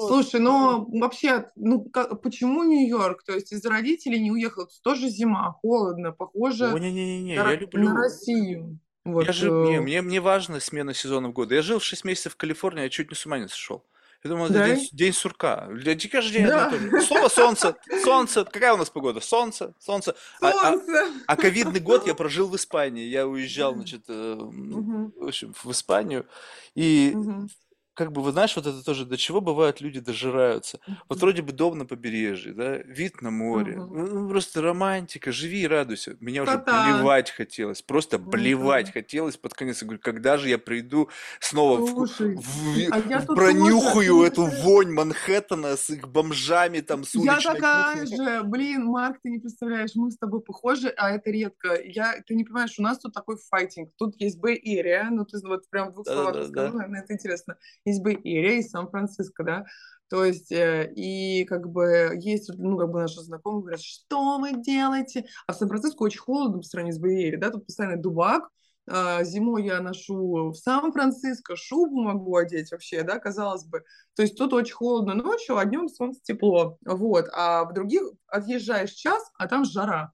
Слушай, 0.00 0.40
но 0.40 0.84
вообще, 0.88 1.48
ну, 1.54 1.84
как- 1.84 2.20
почему 2.20 2.64
Нью-Йорк? 2.64 3.22
То 3.24 3.34
есть 3.34 3.52
из-за 3.52 3.70
родителей 3.70 4.20
не 4.20 4.32
уехал? 4.32 4.68
Тоже 4.82 5.08
зима, 5.08 5.52
холодно, 5.62 6.10
похоже 6.12 6.72
не-не-не, 6.78 7.36
на, 7.36 7.38
я 7.38 7.44
Ро- 7.44 7.56
на 7.56 7.60
люблю. 7.60 7.94
Россию. 7.94 8.78
Я 9.04 9.12
Вот, 9.12 9.28
же, 9.32 9.50
не, 9.50 9.76
э, 9.76 9.80
мне, 9.80 10.02
мне 10.02 10.20
важна 10.20 10.58
смена 10.60 10.92
сезонов 10.92 11.32
года. 11.32 11.54
Я 11.54 11.62
жил 11.62 11.80
6 11.80 12.04
месяцев 12.04 12.34
в 12.34 12.36
Калифорнии, 12.36 12.82
я 12.82 12.88
чуть 12.90 13.10
не 13.10 13.16
с 13.16 13.24
ума 13.24 13.38
не 13.38 13.48
сошел. 13.48 13.84
Я 14.22 14.30
думал, 14.30 14.44
это 14.46 14.54
да? 14.54 14.66
день, 14.74 14.88
день 14.92 15.12
сурка. 15.14 15.68
Дикий 15.82 16.08
каждый 16.08 16.32
день 16.32 16.44
одно 16.46 16.76
и 16.76 16.80
Да. 16.80 16.90
то 16.90 16.98
же. 17.00 17.06
Снова 17.06 17.28
солнце, 17.28 17.76
солнце. 18.04 18.44
Какая 18.44 18.74
у 18.74 18.76
нас 18.76 18.90
погода? 18.90 19.20
Солнце, 19.20 19.74
солнце. 19.78 20.14
А, 20.42 20.48
а- 20.50 20.72
Солнце. 20.72 21.12
а 21.26 21.36
ковидный 21.36 21.80
год 21.80 22.06
я 22.06 22.14
прожил 22.14 22.48
в 22.48 22.56
Испании. 22.56 23.04
Я 23.06 23.26
уезжал, 23.26 23.74
значит, 23.74 24.02
э, 24.08 24.34
Мгм, 24.38 25.12
в 25.16 25.26
общем, 25.26 25.54
в 25.64 25.70
Испанию. 25.70 26.26
И 26.74 27.12
мгм, 27.14 27.48
как 27.94 28.12
бы, 28.12 28.22
вы 28.22 28.32
знаешь, 28.32 28.54
вот 28.56 28.66
это 28.66 28.82
тоже, 28.84 29.04
до 29.04 29.16
чего 29.16 29.40
бывают 29.40 29.80
люди 29.80 30.00
дожираются. 30.00 30.78
Вот 31.08 31.20
вроде 31.20 31.42
бы 31.42 31.52
дом 31.52 31.76
на 31.76 31.84
побережье, 31.86 32.52
да, 32.54 32.76
вид 32.78 33.20
на 33.20 33.30
море, 33.30 33.76
ну, 33.76 34.06
ну, 34.06 34.28
просто 34.28 34.62
романтика, 34.62 35.32
живи 35.32 35.62
и 35.62 35.66
радуйся. 35.66 36.16
Меня 36.20 36.42
уже 36.44 36.52
Та-та. 36.52 36.96
блевать 36.98 37.30
хотелось, 37.30 37.82
просто 37.82 38.18
блевать 38.18 38.92
хотелось 38.92 39.36
под 39.36 39.54
конец. 39.54 39.82
Я 39.82 39.86
говорю, 39.86 40.00
когда 40.02 40.36
же 40.38 40.48
я 40.48 40.58
приду 40.58 41.08
снова 41.40 41.80
в, 41.84 41.88
Слушай, 41.90 42.36
в- 42.36 42.92
а 42.92 42.98
я 43.08 43.18
в- 43.20 43.26
пронюхаю 43.26 44.14
тоже, 44.18 44.28
эту 44.28 44.44
вонь 44.62 44.92
Манхэттена 44.92 45.76
с 45.76 45.90
их 45.90 46.08
бомжами 46.08 46.80
там 46.80 47.04
с 47.04 47.14
Я 47.16 47.38
такая 47.40 48.00
кухни. 48.06 48.16
же, 48.16 48.42
блин, 48.44 48.84
Марк, 48.86 49.18
ты 49.22 49.30
не 49.30 49.38
представляешь, 49.40 49.90
мы 49.94 50.10
с 50.10 50.16
тобой 50.16 50.40
похожи, 50.40 50.88
а 50.96 51.10
это 51.10 51.30
редко. 51.30 51.78
Я, 51.82 52.14
ты 52.26 52.34
не 52.34 52.44
понимаешь, 52.44 52.78
у 52.78 52.82
нас 52.82 52.98
тут 52.98 53.12
такой 53.12 53.36
файтинг. 53.36 53.90
Тут 53.98 54.14
есть 54.20 54.38
Bay 54.38 54.56
Area, 54.64 55.08
ну 55.10 55.24
ты 55.24 55.38
вот 55.46 55.68
прям 55.70 55.90
в 55.90 55.92
двух 55.94 56.06
словах 56.06 56.36
рассказала, 56.36 56.72
наверное, 56.78 57.02
это 57.02 57.12
интересно. 57.12 57.56
Есть 57.84 58.04
Bay 58.04 58.16
Area 58.16 58.58
и 58.58 58.62
Сан-Франциско, 58.62 59.44
да. 59.44 59.64
То 60.08 60.24
есть, 60.24 60.50
э, 60.50 60.92
и 60.96 61.44
как 61.44 61.68
бы 61.70 62.12
есть, 62.20 62.50
ну, 62.58 62.76
как 62.76 62.90
бы 62.90 63.00
наши 63.00 63.20
знакомые 63.20 63.60
говорят, 63.62 63.80
что 63.80 64.38
вы 64.38 64.60
делаете? 64.60 65.26
А 65.46 65.52
в 65.52 65.56
Сан-Франциско 65.56 66.02
очень 66.02 66.20
холодно 66.20 66.58
по 66.58 66.64
сравнению 66.64 67.00
с 67.00 67.04
Area, 67.04 67.38
да, 67.38 67.50
тут 67.50 67.66
постоянно 67.66 67.96
дубак, 67.96 68.50
а, 68.92 69.22
зимой 69.22 69.64
я 69.66 69.80
ношу 69.80 70.50
в 70.50 70.54
Сан-Франциско, 70.56 71.54
шубу 71.54 72.02
могу 72.02 72.36
одеть 72.36 72.72
вообще, 72.72 73.04
да, 73.04 73.20
казалось 73.20 73.64
бы. 73.64 73.84
То 74.16 74.22
есть 74.22 74.36
тут 74.36 74.52
очень 74.52 74.74
холодно 74.74 75.14
ночью, 75.14 75.56
а 75.56 75.64
днем 75.64 75.88
солнце 75.88 76.20
тепло. 76.24 76.76
Вот. 76.84 77.28
А 77.32 77.64
в 77.64 77.72
других 77.72 78.02
отъезжаешь 78.26 78.90
час, 78.90 79.22
а 79.38 79.46
там 79.46 79.64
жара. 79.64 80.12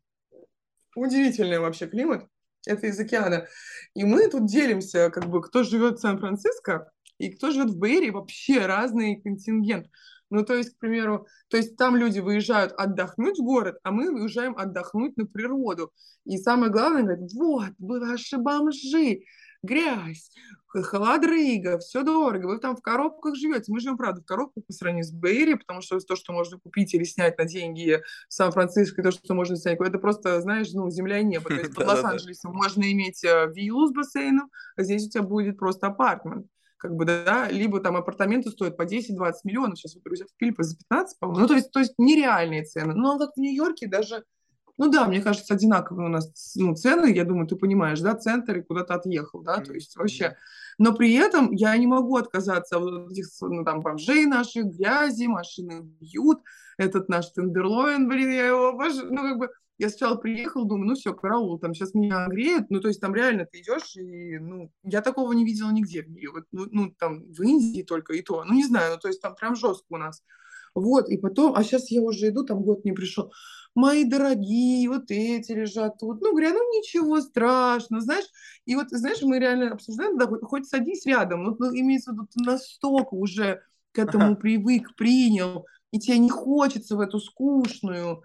Удивительный 0.95 1.59
вообще 1.59 1.87
климат. 1.87 2.27
Это 2.67 2.87
из 2.89 2.99
океана. 3.01 3.47
И 3.95 4.05
мы 4.05 4.29
тут 4.29 4.47
делимся, 4.47 5.11
как 5.11 5.27
бы, 5.27 5.41
кто 5.41 5.63
живет 5.63 5.99
в 5.99 6.01
Сан-Франциско 6.03 6.91
и 7.19 7.31
кто 7.31 7.51
живет 7.51 7.71
в 7.71 7.79
Бэйре, 7.79 8.13
вообще 8.13 8.67
разный 8.67 9.21
контингент. 9.21 9.87
Ну, 10.29 10.45
то 10.45 10.55
есть, 10.55 10.71
к 10.71 10.79
примеру, 10.79 11.27
то 11.49 11.57
есть 11.57 11.77
там 11.77 11.97
люди 11.97 12.19
выезжают 12.19 12.73
отдохнуть 12.73 13.39
в 13.39 13.45
город, 13.45 13.79
а 13.85 13.93
мы 13.93 14.11
выезжаем 14.11 14.57
отдохнуть 14.57 15.17
на 15.17 15.27
природу. 15.27 15.93
И 16.25 16.37
самое 16.37 16.73
главное, 16.73 17.03
говорят, 17.03 17.33
вот, 17.33 17.71
вы 17.79 18.01
ваши 18.01 18.37
бомжи, 18.37 19.21
грязь, 19.63 20.31
холодрыга, 20.67 21.79
все 21.79 22.03
дорого, 22.03 22.47
вы 22.47 22.59
там 22.59 22.77
в 22.77 22.83
коробках 22.83 23.37
живете. 23.37 23.73
Мы 23.73 23.79
живем, 23.79 23.97
правда, 23.97 24.21
в 24.21 24.25
коробках 24.25 24.67
по 24.67 24.73
сравнению 24.73 25.05
с 25.05 25.13
Бэйри, 25.13 25.55
потому 25.55 25.81
что 25.81 25.99
то, 26.01 26.17
что 26.17 26.33
можно 26.33 26.59
купить 26.59 26.93
или 26.93 27.05
снять 27.05 27.39
на 27.39 27.45
деньги 27.45 28.03
в 28.29 28.35
Сан-Франциско, 28.35 29.01
и 29.01 29.05
то, 29.05 29.13
что 29.13 29.33
можно 29.35 29.57
снять, 29.57 29.81
это 29.81 29.99
просто, 29.99 30.41
знаешь, 30.41 30.73
ну, 30.73 30.91
земля 30.91 31.21
и 31.21 31.25
небо. 31.25 31.49
То 31.49 31.55
есть 31.55 31.75
под 31.75 31.87
Лос-Анджелесом 31.87 32.53
можно 32.53 32.83
иметь 32.93 33.23
э, 33.25 33.51
виллу 33.55 33.87
с 33.87 33.93
бассейном, 33.93 34.51
а 34.77 34.83
здесь 34.83 35.07
у 35.07 35.11
тебя 35.11 35.23
будет 35.23 35.57
просто 35.57 35.87
апартмент 35.87 36.47
как 36.77 36.95
бы, 36.95 37.05
да, 37.05 37.49
либо 37.51 37.81
там 37.81 37.97
апартаменты 37.97 38.51
стоят 38.51 38.77
по 38.77 38.83
10-20 38.83 39.33
миллионов, 39.45 39.79
сейчас 39.79 39.95
вот 39.95 40.05
друзья 40.05 40.27
в 40.27 40.39
Филиппе 40.39 40.63
за 40.63 40.77
15, 40.77 41.19
по-моему, 41.19 41.41
ну, 41.43 41.49
то 41.49 41.55
есть, 41.55 41.71
то 41.71 41.81
есть 41.81 41.95
нереальные 41.99 42.65
цены. 42.65 42.95
Но 42.95 43.19
как 43.19 43.31
в 43.35 43.41
Нью-Йорке 43.41 43.87
даже 43.87 44.25
ну 44.79 44.91
да, 44.91 45.07
мне 45.07 45.23
кажется, 45.23 45.55
одинаковые 45.55 46.07
у 46.07 46.11
нас 46.11 46.55
ну, 46.55 46.75
цены, 46.75 47.13
я 47.15 47.25
думаю, 47.25 47.47
ты 47.47 47.57
понимаешь, 47.57 48.01
да, 48.01 48.15
центр 48.15 48.59
и 48.59 48.63
куда-то 48.63 48.95
отъехал, 48.95 49.41
да, 49.41 49.59
то 49.59 49.73
есть 49.73 49.97
вообще. 49.97 50.37
Но 50.79 50.93
при 50.93 51.15
этом 51.15 51.53
я 51.53 51.75
не 51.77 51.87
могу 51.87 52.17
отказаться 52.17 52.79
от 52.79 53.11
этих, 53.11 53.27
ну, 53.41 53.65
там, 53.65 53.81
бомжей 53.81 54.27
наших, 54.27 54.67
грязи, 54.67 55.27
машины 55.27 55.81
бьют, 55.83 56.41
этот 56.77 57.09
наш 57.09 57.31
тендерлоин, 57.31 58.07
блин, 58.07 58.31
я 58.31 58.49
его 58.49 58.69
обожаю, 58.69 59.11
ну, 59.11 59.23
как 59.23 59.39
бы, 59.39 59.51
я 59.79 59.89
сначала 59.89 60.17
приехал, 60.17 60.65
думаю, 60.65 60.89
ну 60.89 60.95
все, 60.95 61.15
караул, 61.15 61.59
там 61.59 61.75
сейчас 61.75 61.95
меня 61.95 62.27
греет, 62.29 62.71
ну 62.71 62.81
то 62.81 62.89
есть 62.89 63.01
там 63.01 63.15
реально 63.15 63.47
ты 63.47 63.61
идешь, 63.61 63.97
и 63.97 64.39
ну 64.39 64.71
я 64.83 65.03
такого 65.03 65.33
не 65.33 65.45
видела 65.45 65.71
нигде 65.71 66.03
в 66.03 66.09
мире, 66.09 66.31
вот, 66.31 66.45
ну, 66.53 66.67
ну 66.71 66.91
там 66.99 67.25
в 67.33 67.43
Индии 67.43 67.83
только 67.83 68.15
и 68.15 68.23
то, 68.23 68.45
ну 68.45 68.55
не 68.55 68.65
знаю, 68.65 68.95
ну 68.95 68.99
то 68.99 69.09
есть 69.09 69.21
там 69.21 69.35
прям 69.35 69.55
жестко 69.55 69.87
у 69.91 69.97
нас. 69.97 70.23
Вот, 70.75 71.09
и 71.09 71.17
потом, 71.17 71.55
а 71.57 71.65
сейчас 71.65 71.91
я 71.91 72.03
уже 72.03 72.29
иду, 72.29 72.45
там 72.45 72.63
год 72.63 72.85
не 72.85 72.93
пришел, 72.93 73.33
мои 73.77 74.05
дорогие, 74.05 74.89
вот 74.89 75.11
эти 75.11 75.53
лежат 75.53 75.99
тут. 75.99 76.21
Ну, 76.21 76.33
говорю, 76.33 76.51
ну 76.55 76.79
ничего 76.79 77.21
страшного, 77.21 78.03
знаешь. 78.03 78.27
И 78.65 78.75
вот, 78.75 78.89
знаешь, 78.91 79.23
мы 79.23 79.39
реально 79.39 79.73
обсуждаем, 79.73 80.19
да, 80.19 80.27
хоть 80.27 80.67
садись 80.67 81.07
рядом, 81.07 81.45
ну, 81.45 81.57
ну 81.59 81.75
имеется 81.75 82.11
в 82.11 82.15
виду, 82.15 82.27
ты 82.27 82.43
настолько 82.43 83.15
уже 83.15 83.63
к 83.93 83.99
этому 83.99 84.33
ага. 84.33 84.37
привык, 84.37 84.97
принял, 84.97 85.67
и 85.93 85.99
тебе 85.99 86.19
не 86.19 86.31
хочется 86.31 86.97
в 86.97 87.01
эту 87.01 87.21
скучную, 87.21 88.23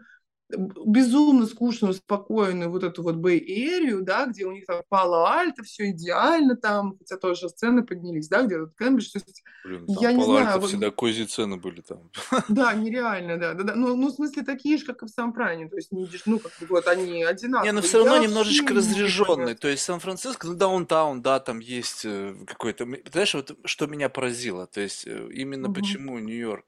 безумно 0.57 1.45
скучную, 1.45 1.93
спокойную 1.93 2.69
вот 2.69 2.83
эту 2.83 3.03
вот 3.03 3.15
Бэй-эрию, 3.15 4.01
да, 4.01 4.25
где 4.25 4.45
у 4.45 4.51
них 4.51 4.65
там 4.65 4.81
Пало-Альто, 4.89 5.63
все 5.63 5.91
идеально 5.91 6.55
там, 6.55 6.97
хотя 6.97 7.17
тоже 7.17 7.49
цены 7.49 7.83
поднялись, 7.83 8.27
да, 8.27 8.43
где 8.43 8.59
вот 8.59 8.71
Кембридж, 8.77 9.11
то 9.11 9.19
есть, 9.19 9.43
Блин, 9.63 9.85
там 9.85 9.97
я 9.99 10.13
не 10.13 10.23
знаю. 10.23 10.61
всегда 10.61 10.87
вот... 10.87 10.95
козьи 10.95 11.25
цены 11.25 11.57
были 11.57 11.81
там. 11.81 12.09
Да, 12.49 12.73
нереально, 12.73 13.37
да, 13.37 13.53
да, 13.53 13.63
да, 13.63 13.75
ну, 13.75 13.95
ну, 13.95 14.07
в 14.07 14.11
смысле, 14.11 14.43
такие 14.43 14.77
же, 14.77 14.85
как 14.85 15.03
и 15.03 15.05
в 15.05 15.09
Сан-Пране, 15.09 15.69
то 15.69 15.75
есть, 15.75 15.91
не, 15.91 16.09
ну, 16.25 16.39
как 16.39 16.51
бы 16.59 16.67
вот 16.69 16.87
они 16.87 17.23
одинаковые. 17.23 17.71
Не, 17.71 17.75
но 17.75 17.81
все 17.81 17.99
равно 17.99 18.15
я 18.15 18.27
немножечко 18.27 18.73
разряженный, 18.73 19.55
то 19.55 19.67
есть 19.67 19.83
Сан-Франциско, 19.83 20.47
ну, 20.47 20.55
даунтаун, 20.55 21.21
да, 21.21 21.39
там 21.39 21.59
есть 21.59 22.01
э, 22.05 22.35
какой-то, 22.47 22.87
знаешь, 23.11 23.33
вот 23.33 23.57
что 23.65 23.87
меня 23.87 24.09
поразило, 24.09 24.67
то 24.67 24.81
есть, 24.81 25.05
э, 25.07 25.29
именно 25.33 25.69
угу. 25.69 25.75
почему 25.75 26.19
Нью-Йорк, 26.19 26.65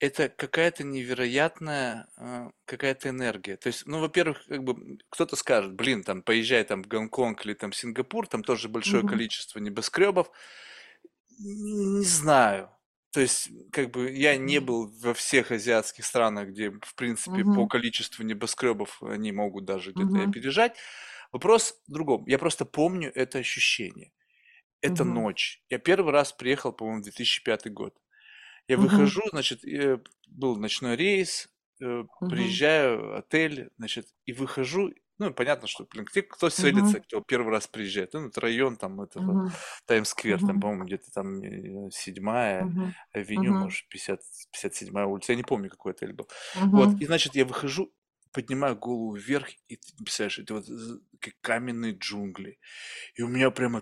это 0.00 0.28
какая-то 0.30 0.84
невероятная 0.84 2.08
э, 2.18 2.50
какая-то 2.64 3.10
энергия. 3.10 3.56
То 3.56 3.68
есть, 3.68 3.86
ну, 3.86 4.00
во-первых, 4.00 4.44
как 4.46 4.64
бы 4.64 4.98
кто-то 5.10 5.36
скажет, 5.36 5.74
блин, 5.74 6.02
там, 6.04 6.22
поезжай 6.22 6.64
там 6.64 6.82
в 6.82 6.88
Гонконг 6.88 7.44
или 7.46 7.54
там 7.54 7.72
Сингапур, 7.72 8.26
там 8.26 8.42
тоже 8.42 8.68
большое 8.70 9.04
Мгм. 9.04 9.04
количество 9.04 9.58
небоскребов. 9.58 10.30
Не 11.38 12.04
знаю. 12.04 12.70
То 13.12 13.20
есть, 13.20 13.50
как 13.72 13.90
бы 13.90 14.10
я 14.12 14.36
не 14.36 14.60
был 14.60 14.88
во 15.00 15.14
всех 15.14 15.50
азиатских 15.50 16.04
странах, 16.04 16.48
где, 16.50 16.70
в 16.70 16.94
принципе, 16.94 17.44
по 17.44 17.66
количеству 17.66 18.22
небоскребов 18.24 19.02
они 19.02 19.32
могут 19.32 19.64
даже 19.64 19.92
где-то 19.92 20.18
и 20.18 20.22
опережать. 20.22 20.76
Вопрос 21.32 21.80
в 21.88 21.92
другом. 21.92 22.24
Я 22.26 22.38
просто 22.38 22.64
помню 22.64 23.10
это 23.14 23.38
ощущение. 23.38 24.12
Это 24.82 25.04
Мгм. 25.04 25.04
ночь. 25.04 25.62
Я 25.70 25.78
первый 25.78 26.12
раз 26.12 26.32
приехал, 26.32 26.72
по-моему, 26.72 27.00
в 27.00 27.04
2005 27.04 27.70
год. 27.70 27.96
Я 28.70 28.76
Мгм. 28.76 28.78
выхожу, 28.78 29.22
значит, 29.30 29.64
э, 29.64 29.98
был 30.28 30.56
ночной 30.56 30.94
рейс, 30.96 31.48
э, 31.82 32.04
Мгм. 32.20 32.60
приезжаю, 32.60 33.16
отель, 33.18 33.70
значит, 33.78 34.14
и 34.26 34.32
выхожу. 34.32 34.92
Ну, 35.18 35.34
понятно, 35.34 35.66
что, 35.66 35.86
блин, 35.90 36.04
где, 36.04 36.22
кто 36.22 36.50
Мгм. 36.56 36.94
селится, 36.94 37.00
кто 37.00 37.20
первый 37.20 37.50
раз 37.50 37.66
приезжает. 37.66 38.12
Ну, 38.14 38.28
это 38.28 38.40
район 38.40 38.76
там 38.76 39.00
этого, 39.00 39.38
Мгм. 39.38 39.56
Таймс-сквер, 39.86 40.42
там, 40.42 40.58
Мгм. 40.58 40.60
по-моему, 40.60 40.84
где-то 40.84 41.10
там 41.12 41.42
э, 41.42 41.90
седьмая 41.90 42.68
Мгм. 42.68 42.94
авеню, 43.12 43.54
Мгм. 43.54 43.64
может, 43.64 43.88
50, 43.88 44.20
57 44.52 45.06
улица, 45.06 45.32
я 45.32 45.36
не 45.36 45.42
помню, 45.42 45.68
какой 45.68 45.92
отель 45.92 46.12
был. 46.12 46.28
Вот, 46.70 46.94
и, 47.00 47.06
значит, 47.06 47.34
я 47.34 47.44
выхожу, 47.44 47.92
поднимаю 48.32 48.76
голову 48.76 49.14
вверх, 49.14 49.48
и 49.68 49.76
ты 49.76 49.92
представляешь, 50.02 50.38
это 50.38 50.54
вот 50.54 50.66
как 51.20 51.34
каменные 51.42 51.92
джунгли. 51.92 52.58
И 53.14 53.22
у 53.22 53.28
меня 53.28 53.50
прямо... 53.50 53.80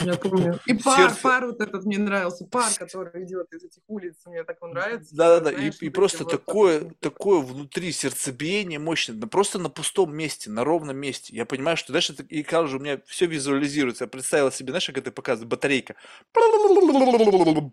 Я 0.00 0.14
помню. 0.16 0.60
И 0.66 0.74
пар, 0.74 1.12
пар 1.20 1.46
вот 1.46 1.60
этот 1.60 1.84
мне 1.84 1.98
нравился, 1.98 2.46
пар, 2.46 2.72
который 2.78 3.24
идет 3.24 3.52
из 3.52 3.64
этих 3.64 3.82
улиц, 3.88 4.14
мне 4.26 4.44
так 4.44 4.62
он 4.62 4.70
нравится. 4.70 5.14
Да-да-да, 5.14 5.50
и, 5.50 5.70
и 5.80 5.90
просто 5.90 6.24
такое, 6.24 6.92
такое 7.00 7.40
внутри 7.40 7.92
сердцебиение 7.92 8.78
мощное, 8.78 9.16
да 9.16 9.26
просто 9.26 9.58
на 9.58 9.68
пустом 9.68 10.14
месте, 10.14 10.50
на 10.50 10.64
ровном 10.64 10.96
месте. 10.96 11.34
Я 11.34 11.44
понимаю, 11.44 11.76
что, 11.76 11.96
это, 11.96 12.22
и 12.22 12.42
кажется, 12.42 12.76
у 12.76 12.80
меня 12.80 13.00
все 13.06 13.26
визуализируется. 13.26 14.04
Я 14.04 14.08
представила 14.08 14.52
себе, 14.52 14.70
знаешь, 14.70 14.86
как 14.86 14.98
это 14.98 15.10
показывает, 15.10 15.50
батарейка. 15.50 15.96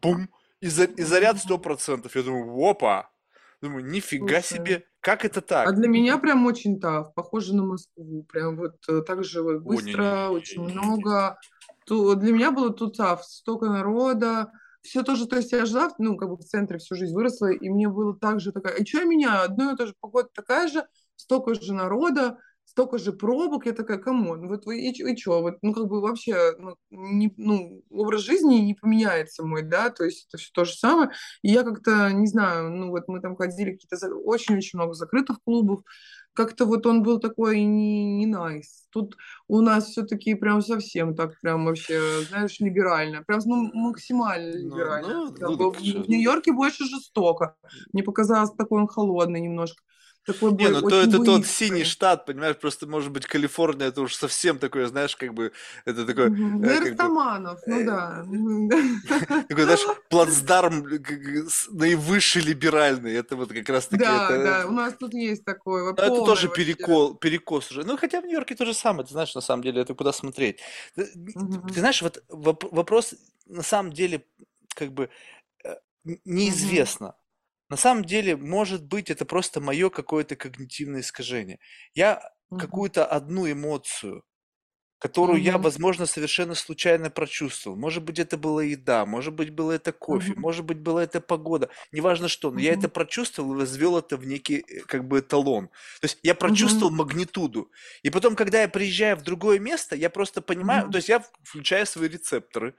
Бум! 0.01 0.29
И, 0.59 0.67
за, 0.67 0.85
и 0.85 1.03
заряд 1.03 1.37
100%. 1.37 2.09
Я 2.13 2.23
думаю, 2.23 2.69
опа! 2.69 3.12
Думаю, 3.63 3.85
нифига 3.85 4.41
Слушай, 4.41 4.57
себе, 4.57 4.83
как 4.99 5.23
это 5.23 5.39
так? 5.39 5.69
А 5.69 5.71
для 5.71 5.87
меня 5.87 6.17
прям 6.17 6.45
очень 6.45 6.81
тав, 6.81 7.13
похоже 7.13 7.55
на 7.55 7.63
Москву. 7.63 8.25
Прям 8.29 8.57
вот 8.57 8.75
э, 8.89 9.01
так 9.07 9.23
же 9.23 9.41
вот 9.41 9.61
быстро, 9.61 10.03
О, 10.03 10.27
не, 10.27 10.27
не, 10.27 10.29
не, 10.31 10.35
очень 10.35 10.61
много. 10.63 11.39
То 11.85 12.15
для 12.15 12.33
меня 12.33 12.51
было 12.51 12.73
тут 12.73 12.97
тав, 12.97 13.23
столько 13.23 13.67
народа, 13.67 14.51
все 14.81 15.01
тоже, 15.03 15.27
то 15.27 15.37
есть 15.37 15.53
я 15.53 15.65
жила, 15.65 15.89
ну, 15.97 16.17
как 16.17 16.27
бы 16.27 16.35
в 16.35 16.43
центре 16.43 16.77
всю 16.77 16.95
жизнь 16.95 17.13
выросла, 17.13 17.53
и 17.53 17.69
мне 17.69 17.87
было 17.87 18.13
так 18.13 18.41
же 18.41 18.51
такая, 18.51 18.75
и 18.75 18.85
что 18.85 19.05
меня, 19.05 19.43
одно 19.43 19.71
и 19.71 19.77
то 19.77 19.87
же, 19.87 19.93
погода 20.01 20.27
такая 20.33 20.67
же, 20.67 20.85
столько 21.15 21.53
же 21.55 21.73
народа, 21.73 22.39
столько 22.73 22.97
же 22.97 23.13
пробок, 23.13 23.67
я 23.67 23.73
такая, 23.73 23.99
come 23.99 24.27
on, 24.27 24.47
вот 24.47 24.65
вы, 24.65 24.79
и, 24.79 24.89
и 24.89 25.17
что, 25.17 25.41
вот, 25.41 25.57
ну, 25.61 25.73
как 25.73 25.87
бы 25.87 26.01
вообще, 26.01 26.53
ну, 26.57 26.75
не, 26.89 27.31
ну, 27.37 27.83
образ 27.91 28.21
жизни 28.21 28.55
не 28.55 28.73
поменяется 28.73 29.45
мой, 29.45 29.61
да, 29.61 29.91
то 29.91 30.03
есть 30.03 30.27
это 30.27 30.41
все 30.41 30.49
то 30.51 30.65
же 30.65 30.73
самое, 30.73 31.11
и 31.43 31.51
я 31.51 31.63
как-то, 31.63 32.11
не 32.11 32.25
знаю, 32.25 32.71
ну, 32.71 32.89
вот 32.89 33.07
мы 33.07 33.21
там 33.21 33.35
ходили 33.35 33.73
какие-то 33.73 34.15
очень-очень 34.15 34.79
много 34.79 34.93
закрытых 34.93 35.37
клубов, 35.45 35.83
как-то 36.33 36.65
вот 36.65 36.87
он 36.87 37.03
был 37.03 37.19
такой 37.19 37.63
не, 37.63 38.15
не 38.15 38.25
nice. 38.25 38.87
Тут 38.89 39.15
у 39.47 39.61
нас 39.61 39.85
все-таки 39.85 40.33
прям 40.33 40.63
совсем 40.63 41.15
так 41.15 41.39
прям 41.41 41.65
вообще, 41.65 42.23
знаешь, 42.27 42.59
либерально. 42.59 43.21
Прям 43.21 43.39
ну, 43.45 43.69
максимально 43.71 44.51
ну, 44.51 44.57
либерально. 44.57 45.13
Ну, 45.13 45.35
ну, 45.39 45.57
ну, 45.57 45.71
в, 45.71 45.77
в 45.77 46.09
Нью-Йорке 46.09 46.53
больше 46.53 46.85
жестоко. 46.85 47.55
Мне 47.91 48.01
показалось 48.01 48.49
такой 48.57 48.81
он 48.81 48.87
холодный 48.87 49.41
немножко 49.41 49.83
такой 50.25 50.53
Не, 50.53 50.69
ну 50.69 50.81
то 50.81 51.01
это 51.01 51.23
тот 51.23 51.45
синий 51.45 51.83
штат, 51.83 52.25
понимаешь, 52.25 52.57
просто 52.57 52.87
может 52.87 53.11
быть 53.11 53.25
Калифорния, 53.25 53.87
это 53.87 54.01
уж 54.01 54.15
совсем 54.15 54.59
такое, 54.59 54.87
знаешь, 54.87 55.15
как 55.15 55.33
бы, 55.33 55.51
это 55.85 56.05
такой... 56.05 56.27
Угу. 56.27 56.63
Э, 56.63 56.79
Наркоманов, 56.79 57.59
ну 57.65 57.79
э, 57.79 57.85
да. 57.85 58.25
Такой, 59.49 59.63
знаешь, 59.63 59.85
плацдарм 60.09 60.85
наивысший 61.71 62.41
либеральный, 62.41 63.13
это 63.13 63.35
вот 63.35 63.51
как 63.51 63.69
раз 63.69 63.87
таки... 63.87 64.03
Да, 64.03 64.29
да, 64.29 64.65
у 64.67 64.71
нас 64.71 64.93
тут 64.99 65.13
есть 65.13 65.43
такое. 65.43 65.91
Это 65.91 66.09
тоже 66.09 66.49
перекол, 66.49 67.15
перекос 67.15 67.71
уже. 67.71 67.83
Ну, 67.83 67.97
хотя 67.97 68.21
в 68.21 68.25
Нью-Йорке 68.25 68.55
то 68.55 68.65
же 68.65 68.73
самое, 68.73 69.05
ты 69.05 69.13
знаешь, 69.13 69.35
на 69.35 69.41
самом 69.41 69.63
деле, 69.63 69.81
это 69.81 69.93
куда 69.93 70.13
смотреть. 70.13 70.59
Ты 70.95 71.79
знаешь, 71.79 72.01
вот 72.01 72.23
вопрос 72.29 73.15
на 73.45 73.63
самом 73.63 73.91
деле, 73.91 74.25
как 74.75 74.93
бы, 74.93 75.09
э, 75.63 75.75
неизвестно. 76.25 77.15
На 77.69 77.77
самом 77.77 78.05
деле, 78.05 78.35
может 78.37 78.85
быть, 78.85 79.09
это 79.09 79.25
просто 79.25 79.61
мое 79.61 79.89
какое-то 79.89 80.35
когнитивное 80.35 81.01
искажение. 81.01 81.59
Я 81.93 82.21
Мгм. 82.51 82.57
какую-то 82.57 83.05
одну 83.05 83.49
эмоцию, 83.51 84.23
которую 84.99 85.41
я, 85.41 85.57
возможно, 85.57 86.05
совершенно 86.05 86.55
случайно 86.55 87.09
прочувствовал. 87.09 87.77
Может 87.77 88.03
быть, 88.03 88.19
это 88.19 88.37
была 88.37 88.63
еда, 88.63 89.05
может 89.05 89.33
быть, 89.33 89.49
было 89.51 89.73
это 89.73 89.91
кофе, 89.91 90.33
Мгм. 90.33 90.43
может 90.43 90.65
быть, 90.65 90.79
была 90.79 91.03
это 91.03 91.21
погода, 91.21 91.69
неважно 91.91 92.29
что, 92.29 92.51
но 92.51 92.59
я 92.61 92.73
это 92.73 92.87
прочувствовал 92.89 93.53
и 93.53 93.57
возвел 93.57 93.97
это 93.97 94.15
в 94.17 94.25
некий 94.25 94.59
э, 94.67 94.81
как 94.87 95.05
бы 95.07 95.19
эталон. 95.19 95.67
То 96.01 96.05
есть 96.05 96.19
я 96.23 96.35
прочувствовал 96.35 96.93
магнитуду. 96.93 97.69
И 98.03 98.09
потом, 98.11 98.35
когда 98.37 98.61
я 98.61 98.69
приезжаю 98.69 99.17
в 99.17 99.23
другое 99.23 99.59
место, 99.59 99.95
я 99.97 100.09
просто 100.09 100.41
понимаю, 100.41 100.89
то 100.89 100.97
есть 100.97 101.09
я 101.09 101.23
включаю 101.43 101.85
свои 101.85 102.07
рецепторы, 102.09 102.75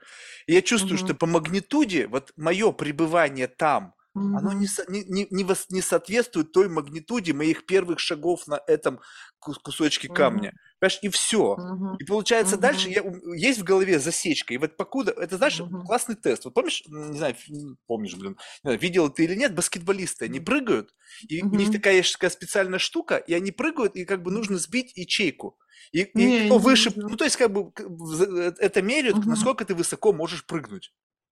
и 0.47 0.53
я 0.53 0.61
чувствую, 0.61 0.97
что 0.97 1.13
по 1.13 1.27
магнитуде 1.27 2.07
вот 2.07 2.33
мое 2.37 2.71
пребывание 2.71 3.47
там 3.47 3.93
оно 4.31 4.53
не, 4.53 4.67
не, 4.87 5.27
не, 5.29 5.45
не 5.69 5.81
соответствует 5.81 6.51
той 6.51 6.69
магнитуде 6.69 7.33
моих 7.33 7.65
первых 7.65 7.99
шагов 7.99 8.47
на 8.47 8.61
этом 8.67 8.99
кус- 9.39 9.59
кусочке 9.59 10.09
камня. 10.09 10.51
Мгм. 10.51 10.59
Понимаешь, 10.79 10.99
и 11.01 11.09
все. 11.09 11.57
Мгм. 11.57 11.97
И 11.97 12.03
получается 12.03 12.57
дальше 12.57 12.89
Мгм. 12.89 12.89
я, 12.89 13.03
есть 13.35 13.59
в 13.59 13.63
голове 13.63 13.99
засечка. 13.99 14.53
И 14.53 14.57
вот 14.57 14.75
покуда, 14.77 15.11
это 15.11 15.37
знаешь, 15.37 15.61
Мгм. 15.61 15.83
классный 15.83 16.15
тест. 16.15 16.45
Вот 16.45 16.53
помнишь, 16.53 16.83
не 16.87 17.17
знаю, 17.17 17.35
помнишь, 17.87 18.15
блин, 18.15 18.37
знаю, 18.63 18.79
видел 18.79 19.09
ты 19.09 19.23
или 19.23 19.35
нет, 19.35 19.55
баскетболисты, 19.55 20.25
они 20.25 20.39
прыгают, 20.39 20.93
и 21.29 21.45
у 21.49 21.55
них 21.55 21.69
такая 21.71 21.95
есть 21.95 22.13
такая 22.13 22.29
специальная 22.31 22.79
штука, 22.79 23.17
и 23.17 23.33
они 23.33 23.51
прыгают, 23.51 23.95
и 23.95 24.05
как 24.05 24.23
бы 24.23 24.31
нужно 24.31 24.57
сбить 24.57 24.91
ячейку. 24.97 25.57
И, 25.91 26.01
и 26.01 26.31
Не, 26.31 26.31
кто 26.31 26.57
выше, 26.57 26.91
ну 26.95 27.15
то 27.15 27.23
есть 27.25 27.37
как 27.37 27.51
бы 27.51 27.71
э, 27.79 28.51
это 28.59 28.81
меряют, 28.81 29.17
Мгм. 29.17 29.29
насколько 29.29 29.63
ты 29.65 29.75
высоко 29.75 30.11
можешь 30.13 30.45
прыгнуть. 30.45 30.93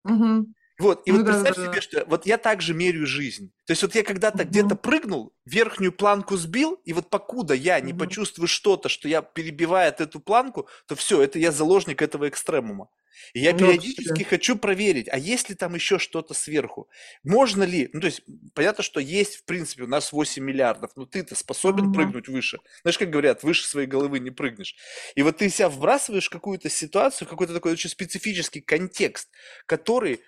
Мгм. 0.05 0.55
Вот, 0.79 1.03
и 1.09 1.13
Ну 1.13 1.13
вот 1.13 1.25
да, 1.25 1.25
представь 1.25 1.55
да, 1.55 1.55
да. 1.55 1.75
себе, 1.75 1.81
что 1.81 2.05
вот 2.07 2.27
я 2.27 2.37
также 2.37 2.75
меряю 2.75 3.07
жизнь. 3.07 3.53
То 3.67 3.73
есть 3.73 3.83
вот 3.83 3.95
я 3.95 4.03
когда-то 4.03 4.45
где-то 4.45 4.75
Мгм. 4.75 4.77
прыгнул, 4.77 5.35
верхнюю 5.47 5.91
планку 5.93 6.37
сбил, 6.37 6.75
и 6.85 6.93
вот 6.93 7.09
покуда 7.09 7.55
я 7.55 7.81
не 7.81 7.93
Мгм. 7.93 7.95
почувствую 7.95 8.47
что-то, 8.47 8.91
что 8.91 9.09
я 9.09 9.23
перебивает 9.23 10.03
эту 10.03 10.21
планку, 10.21 10.69
то 10.87 10.95
все, 10.95 11.23
это 11.23 11.39
я 11.39 11.51
заложник 11.51 12.03
этого 12.03 12.29
экстремума. 12.29 12.91
И 13.33 13.41
я 13.41 13.55
Вообще. 13.59 14.21
периодически 14.21 14.23
хочу 14.25 14.57
проверить, 14.57 15.09
а 15.11 15.17
есть 15.17 15.49
ли 15.49 15.55
там 15.55 15.75
еще 15.75 15.99
что-то 15.99 16.35
сверху? 16.35 16.91
Можно 17.25 17.63
ли, 17.65 17.89
ну 17.95 18.01
то 18.01 18.07
есть 18.09 18.21
понятно, 18.55 18.85
что 18.85 19.01
есть 19.01 19.37
в 19.37 19.45
принципе 19.47 19.85
у 19.85 19.87
нас 19.87 20.13
8 20.13 20.45
миллиардов, 20.45 20.91
но 20.97 21.07
ты-то 21.07 21.35
способен 21.35 21.89
Мгм. 21.89 21.89
прыгнуть 21.89 22.29
выше. 22.29 22.61
Знаешь, 22.83 22.99
как 22.99 23.09
говорят, 23.09 23.43
выше 23.43 23.67
своей 23.67 23.87
головы 23.87 24.19
не 24.19 24.31
прыгнешь. 24.31 24.77
И 25.15 25.23
вот 25.23 25.39
ты 25.39 25.49
себя 25.49 25.71
вбрасываешь 25.71 26.27
в 26.27 26.31
какую-то 26.31 26.69
ситуацию, 26.69 27.27
какой-то 27.27 27.55
такой 27.55 27.73
очень 27.73 27.89
специфический 27.89 28.61
контекст, 28.61 29.31
который 29.65 30.21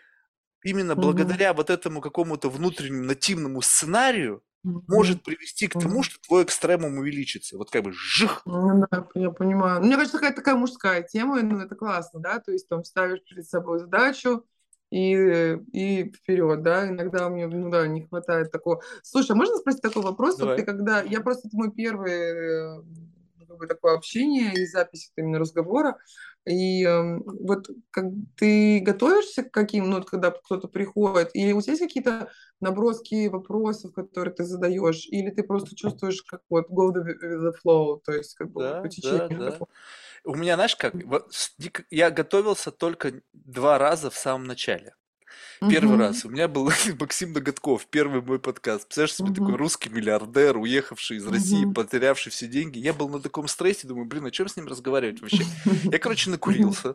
именно 0.63 0.95
Мгм. 0.95 1.03
благодаря 1.03 1.53
вот 1.53 1.71
этому 1.71 2.01
какому-то 2.01 2.51
внутреннему 2.51 3.05
нативному 3.05 3.63
сценарию 3.63 4.43
Мгм. 4.65 4.83
может 4.89 5.23
привести 5.23 5.69
к 5.69 5.75
тому, 5.75 6.03
что 6.03 6.21
твой 6.21 6.45
экстремум 6.45 6.99
увеличится. 6.99 7.57
Вот 7.57 7.71
как 7.71 7.85
бы 7.85 7.93
жих. 7.93 8.43
Ну 8.47 8.87
да, 8.91 9.07
я 9.15 9.31
понимаю. 9.31 9.83
Мне 9.83 9.97
кажется, 9.97 10.19
какая-то 10.19 10.37
такая 10.37 10.57
мужская 10.57 11.03
тема, 11.03 11.43
ну 11.43 11.61
это 11.61 11.75
классно, 11.75 12.21
да, 12.21 12.41
то 12.41 12.51
есть 12.53 12.69
там 12.69 12.83
ставишь 12.85 13.23
перед 13.29 13.47
собой 13.47 13.79
задачу 13.79 14.45
и, 14.91 15.59
и 15.73 16.11
вперед, 16.11 16.63
да, 16.63 16.89
иногда 16.89 17.29
мне, 17.29 17.47
ну 17.47 17.71
да, 17.71 17.87
не 17.87 18.07
хватает 18.07 18.51
такого. 18.51 18.83
Слушай, 19.03 19.33
а 19.33 19.35
можно 19.35 19.57
спросить 19.57 19.83
такой 19.83 20.03
вопрос? 20.03 20.41
Вот 20.41 20.57
ты 20.57 20.63
Давай. 20.63 20.65
когда, 20.65 21.03
я 21.03 21.21
просто, 21.21 21.49
это 21.49 21.57
мой 21.57 21.71
первый 21.73 22.13
э, 22.13 22.83
как 23.47 23.59
бы 23.59 23.67
такое 23.67 23.95
общение 23.95 24.55
и 24.55 24.67
запись 24.67 25.13
именно 25.17 25.39
разговора, 25.39 25.99
и 26.49 26.85
эм, 26.85 27.23
вот 27.25 27.69
как 27.91 28.07
ты 28.37 28.81
готовишься 28.81 29.43
к 29.45 29.51
каким, 29.53 29.91
ну, 29.91 30.03
когда 30.03 30.31
кто-то 30.31 30.69
приходит, 30.69 31.31
или 31.35 31.53
у 31.53 31.61
тебя 31.63 31.73
есть 31.75 31.83
какие-то 31.83 32.31
наброски 32.61 33.29
вопросов, 33.29 33.93
которые 33.95 34.35
ты 34.35 34.45
задаешь, 34.45 35.07
или 35.09 35.31
ты 35.31 35.43
просто 35.45 35.77
чувствуешь, 35.77 36.23
как 36.23 36.43
вот 36.51 36.69
go 36.71 36.93
with 36.93 37.07
the 37.23 37.53
flow, 37.65 38.01
то 38.05 38.13
есть 38.13 38.35
как 38.35 38.51
бы 38.53 38.65
Да, 38.65 38.81
по 38.81 38.89
да, 38.97 39.29
течению 39.29 39.29
да. 39.29 39.51
такому. 39.53 39.69
У 40.25 40.35
меня, 40.37 40.55
знаешь 40.57 40.77
как, 40.77 40.95
я 41.91 42.11
готовился 42.11 42.71
только 42.73 43.23
два 43.33 43.79
раза 43.79 44.11
в 44.11 44.17
самом 44.17 44.47
начале. 44.47 44.95
Первый 45.69 45.95
Мгм. 45.95 46.01
раз 46.01 46.25
у 46.25 46.29
меня 46.31 46.47
был 46.49 46.71
Максим 47.01 47.33
Ноготков, 47.33 47.87
первый 47.91 48.21
мой 48.23 48.39
подкаст. 48.39 48.85
Представляешь 48.87 49.15
себе, 49.15 49.29
такой 49.31 49.49
Мгм. 49.49 49.57
русский 49.57 49.89
миллиардер, 49.91 50.57
уехавший 50.57 51.17
из 51.17 51.27
России, 51.27 51.65
Мгм. 51.65 51.75
потерявший 51.75 52.31
все 52.33 52.47
деньги. 52.47 52.79
Я 52.79 52.93
был 52.93 53.09
на 53.09 53.21
таком 53.21 53.49
стрессе, 53.49 53.89
думаю, 53.89 54.07
блин, 54.07 54.27
о 54.27 54.31
чем 54.31 54.49
с 54.49 54.57
ним 54.57 54.67
разговаривать 54.69 55.21
вообще? 55.21 55.45
Я, 55.93 55.99
короче, 55.99 56.31
накурился. 56.31 56.95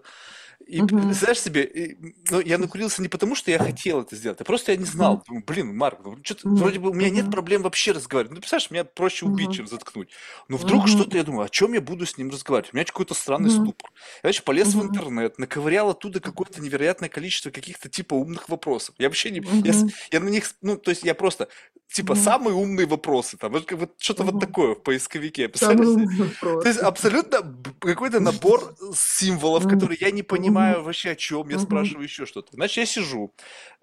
И 0.66 0.82
Мгм. 0.82 1.08
представляешь 1.08 1.42
себе, 1.42 1.64
и, 1.64 1.98
ну, 2.30 2.40
я 2.40 2.58
накурился 2.58 3.02
не 3.02 3.08
потому, 3.10 3.36
что 3.36 3.52
я 3.52 3.60
хотел 3.60 4.02
это 4.02 4.16
сделать, 4.16 4.40
а 4.42 4.44
просто 4.44 4.72
я 4.72 4.78
не 4.78 4.86
знал. 4.86 5.16
Мгм. 5.16 5.24
Думаю, 5.28 5.44
блин, 5.46 5.78
Марк, 5.78 6.00
ну, 6.04 6.18
что-то 6.24 6.48
Мгм. 6.48 6.58
вроде 6.58 6.80
бы 6.80 6.90
у 6.90 6.94
меня 6.94 7.10
нет 7.10 7.30
проблем 7.30 7.64
вообще 7.64 7.92
разговаривать. 7.92 8.32
Ну, 8.34 8.38
представляешь, 8.40 8.72
меня 8.72 8.84
проще 8.86 9.26
убить, 9.26 9.48
Мгм. 9.48 9.54
чем 9.54 9.68
заткнуть. 9.68 10.10
Но 10.48 10.58
вдруг 10.58 10.84
Мгм. 10.84 10.88
что-то, 10.88 11.18
я 11.18 11.24
думаю, 11.24 11.46
о 11.46 11.50
чем 11.50 11.74
я 11.74 11.82
буду 11.82 12.06
с 12.06 12.18
ним 12.18 12.30
разговаривать? 12.30 12.74
У 12.74 12.78
меня 12.78 12.86
какой-то 12.86 13.14
странный 13.14 13.50
Мгм. 13.50 13.64
ступор. 13.66 13.92
Я, 14.24 14.30
значит, 14.30 14.44
полез 14.46 14.74
в 14.74 14.78
Мгм. 14.78 14.88
интернет, 14.88 15.38
наковырял 15.38 15.90
оттуда 15.90 16.20
какое-то 16.20 16.62
невероятное 16.62 17.10
количество 17.10 17.50
каких-то 17.52 17.90
типа 17.90 18.14
умных 18.14 18.48
вопросов. 18.50 18.96
Я 18.98 19.10
вообще 19.10 19.32
не... 19.32 19.42
Я, 19.64 19.74
с- 19.74 19.84
Мгм. 19.84 19.92
я 20.12 20.20
на 20.22 20.30
них... 20.30 20.46
Ну, 20.62 20.78
то 20.78 20.92
есть 20.92 21.04
я 21.04 21.14
просто... 21.14 21.50
Типа, 21.92 22.16
Мгм. 22.16 22.24
самые 22.24 22.56
умные 22.56 22.88
вопросы. 22.88 23.38
Там, 23.38 23.52
вот, 23.52 23.72
вот 23.72 23.92
что-то 24.00 24.24
вот 24.24 24.34
Мгм. 24.34 24.40
такое 24.42 24.74
в 24.74 24.82
поисковике. 24.82 25.52
Самый 25.54 25.86
умный 25.86 26.08
вопрос. 26.18 26.64
То 26.64 26.70
есть 26.70 26.80
абсолютно 26.80 27.56
какой-то 27.80 28.20
набор 28.20 28.76
символов, 28.96 29.66
Мгм. 29.66 29.74
которые 29.76 29.98
я 30.02 30.10
не 30.10 30.22
Мгм. 30.22 30.28
Понимаю 30.44 30.84
вообще 30.84 31.12
о 31.12 31.16
чем. 31.16 31.50
Я 31.50 31.60
спрашиваю 31.60 32.04
еще 32.04 32.26
что-то. 32.26 32.50
Значит, 32.54 32.78
я 32.78 32.86
сижу. 32.86 33.34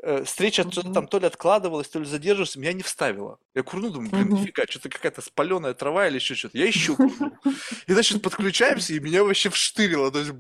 э, 0.03 0.25
Встреча 0.25 0.65
там 0.65 1.07
то 1.07 1.19
ли 1.19 1.27
откладывалась, 1.27 1.89
то 1.89 1.99
ли 1.99 2.05
задерживалась, 2.05 2.57
меня 2.57 2.73
не 2.73 2.83
вставила. 2.83 3.39
Я 3.55 3.63
курну, 3.63 3.91
думаю, 3.91 4.11
блин, 4.11 4.29
нифига, 4.31 4.65
что-то 4.69 4.89
какая-то 4.89 5.23
спаленая 5.23 5.75
трава 5.75 6.09
или 6.09 6.17
еще 6.17 6.35
что-то. 6.35 6.57
Я 6.59 6.67
еще 6.67 6.97
курну. 6.97 7.33
И, 7.87 7.93
значит, 7.93 8.23
подключаемся, 8.23 8.95
и 8.95 9.01
меня 9.01 9.25
вообще 9.25 9.49
вштырило. 9.51 10.11
То 10.11 10.21
есть. 10.21 10.33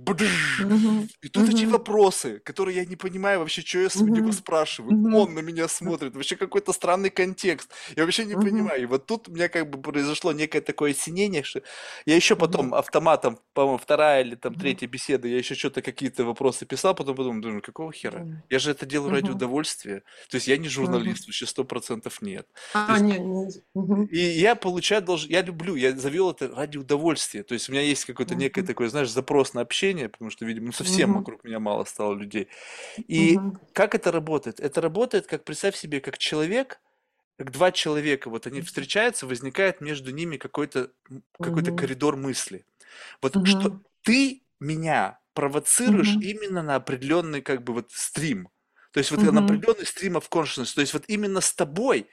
И 1.22 1.28
тут 1.28 1.48
эти 1.48 1.64
вопросы, 1.64 2.38
которые 2.40 2.76
я 2.76 2.84
не 2.84 2.96
понимаю 2.96 3.40
вообще, 3.40 3.62
что 3.62 3.78
я 3.80 3.88
с 3.88 3.96
него 3.96 4.32
спрашиваю. 4.32 5.14
Он 5.14 5.34
на 5.34 5.40
меня 5.40 5.68
смотрит. 5.68 6.14
Вообще 6.14 6.36
какой-то 6.36 6.72
странный 6.72 7.10
контекст. 7.10 7.72
Я 7.96 8.04
вообще 8.04 8.24
не 8.24 8.34
понимаю. 8.34 8.82
И 8.82 8.86
вот 8.86 9.06
тут 9.06 9.28
у 9.28 9.32
меня 9.32 9.48
как 9.48 9.68
бы 9.70 9.80
произошло 9.80 10.32
некое 10.32 10.60
такое 10.60 10.92
осенение, 10.92 11.42
что 11.42 11.62
я 12.06 12.16
еще 12.16 12.36
потом 12.36 12.74
автоматом, 12.74 13.38
по-моему, 13.52 13.78
вторая 13.78 14.22
или 14.22 14.34
там 14.34 14.54
третья 14.54 14.86
беседа, 14.86 15.28
я 15.28 15.38
еще 15.38 15.54
что-то 15.54 15.82
какие-то 16.10 16.24
вопросы 16.24 16.66
писал, 16.66 16.94
потом 16.94 17.16
подумал, 17.16 17.40
думаю, 17.40 17.62
какого 17.62 17.92
хера? 17.92 18.26
Я 18.48 18.58
же 18.58 18.70
это 18.72 18.86
делаю 18.86 19.10
ради 19.12 19.30
удовольствия. 19.30 20.02
То 20.28 20.36
есть 20.36 20.48
я 20.48 20.56
не 20.56 20.68
журналист, 20.68 21.26
вообще 21.26 21.46
сто 21.46 21.64
процентов 21.64 22.22
нет. 22.22 22.46
А, 22.74 22.92
есть 22.92 23.04
нет, 23.04 23.20
нет. 23.20 23.64
И 24.10 24.18
я 24.18 24.56
получаю, 24.56 25.02
должен, 25.02 25.30
я 25.30 25.42
люблю, 25.42 25.76
я 25.76 25.96
завел 25.96 26.30
это 26.32 26.48
ради 26.48 26.78
удовольствия. 26.78 27.44
То 27.44 27.54
есть 27.54 27.68
у 27.68 27.72
меня 27.72 27.82
есть 27.82 28.04
какой-то 28.04 28.34
некое 28.34 28.62
Мгм. 28.62 28.66
такой, 28.66 28.88
знаешь, 28.88 29.10
запрос 29.10 29.54
на 29.54 29.60
общение, 29.60 30.08
потому 30.08 30.30
что, 30.30 30.44
видимо, 30.44 30.66
ну, 30.66 30.72
совсем 30.72 31.12
вокруг 31.14 31.44
меня 31.44 31.60
мало 31.60 31.84
стало 31.84 32.14
людей. 32.14 32.48
И 33.08 33.44
как 33.72 33.94
это 33.94 34.12
работает? 34.12 34.60
Это 34.60 34.80
работает, 34.80 35.26
как 35.26 35.44
представь 35.44 35.76
себе, 35.76 36.00
как 36.00 36.18
человек, 36.18 36.80
как 37.38 37.52
два 37.52 37.72
человека, 37.72 38.30
вот 38.30 38.46
они 38.46 38.62
встречаются, 38.62 39.26
возникает 39.26 39.80
между 39.80 40.12
ними 40.12 40.36
какой-то 40.36 40.90
какой-то 41.40 41.72
коридор 41.72 42.16
мысли. 42.16 42.66
Вот 43.22 43.38
что 43.44 43.74
ты 44.02 44.42
меня 44.60 45.20
провоцируешь 45.34 46.16
Мгм. 46.16 46.22
именно 46.22 46.62
на 46.62 46.76
определенный 46.76 47.42
как 47.42 47.64
бы 47.64 47.72
вот 47.74 47.92
стрим. 47.92 48.50
То 48.92 48.98
есть 48.98 49.10
вот 49.10 49.22
на 49.22 49.40
Мгм. 49.40 49.40
определенный 49.40 49.86
стрим 49.86 50.16
of 50.16 50.28
consciousness. 50.30 50.74
То 50.74 50.80
есть 50.82 50.94
вот 50.94 51.04
именно 51.08 51.40
с 51.40 51.52
тобой 51.54 52.08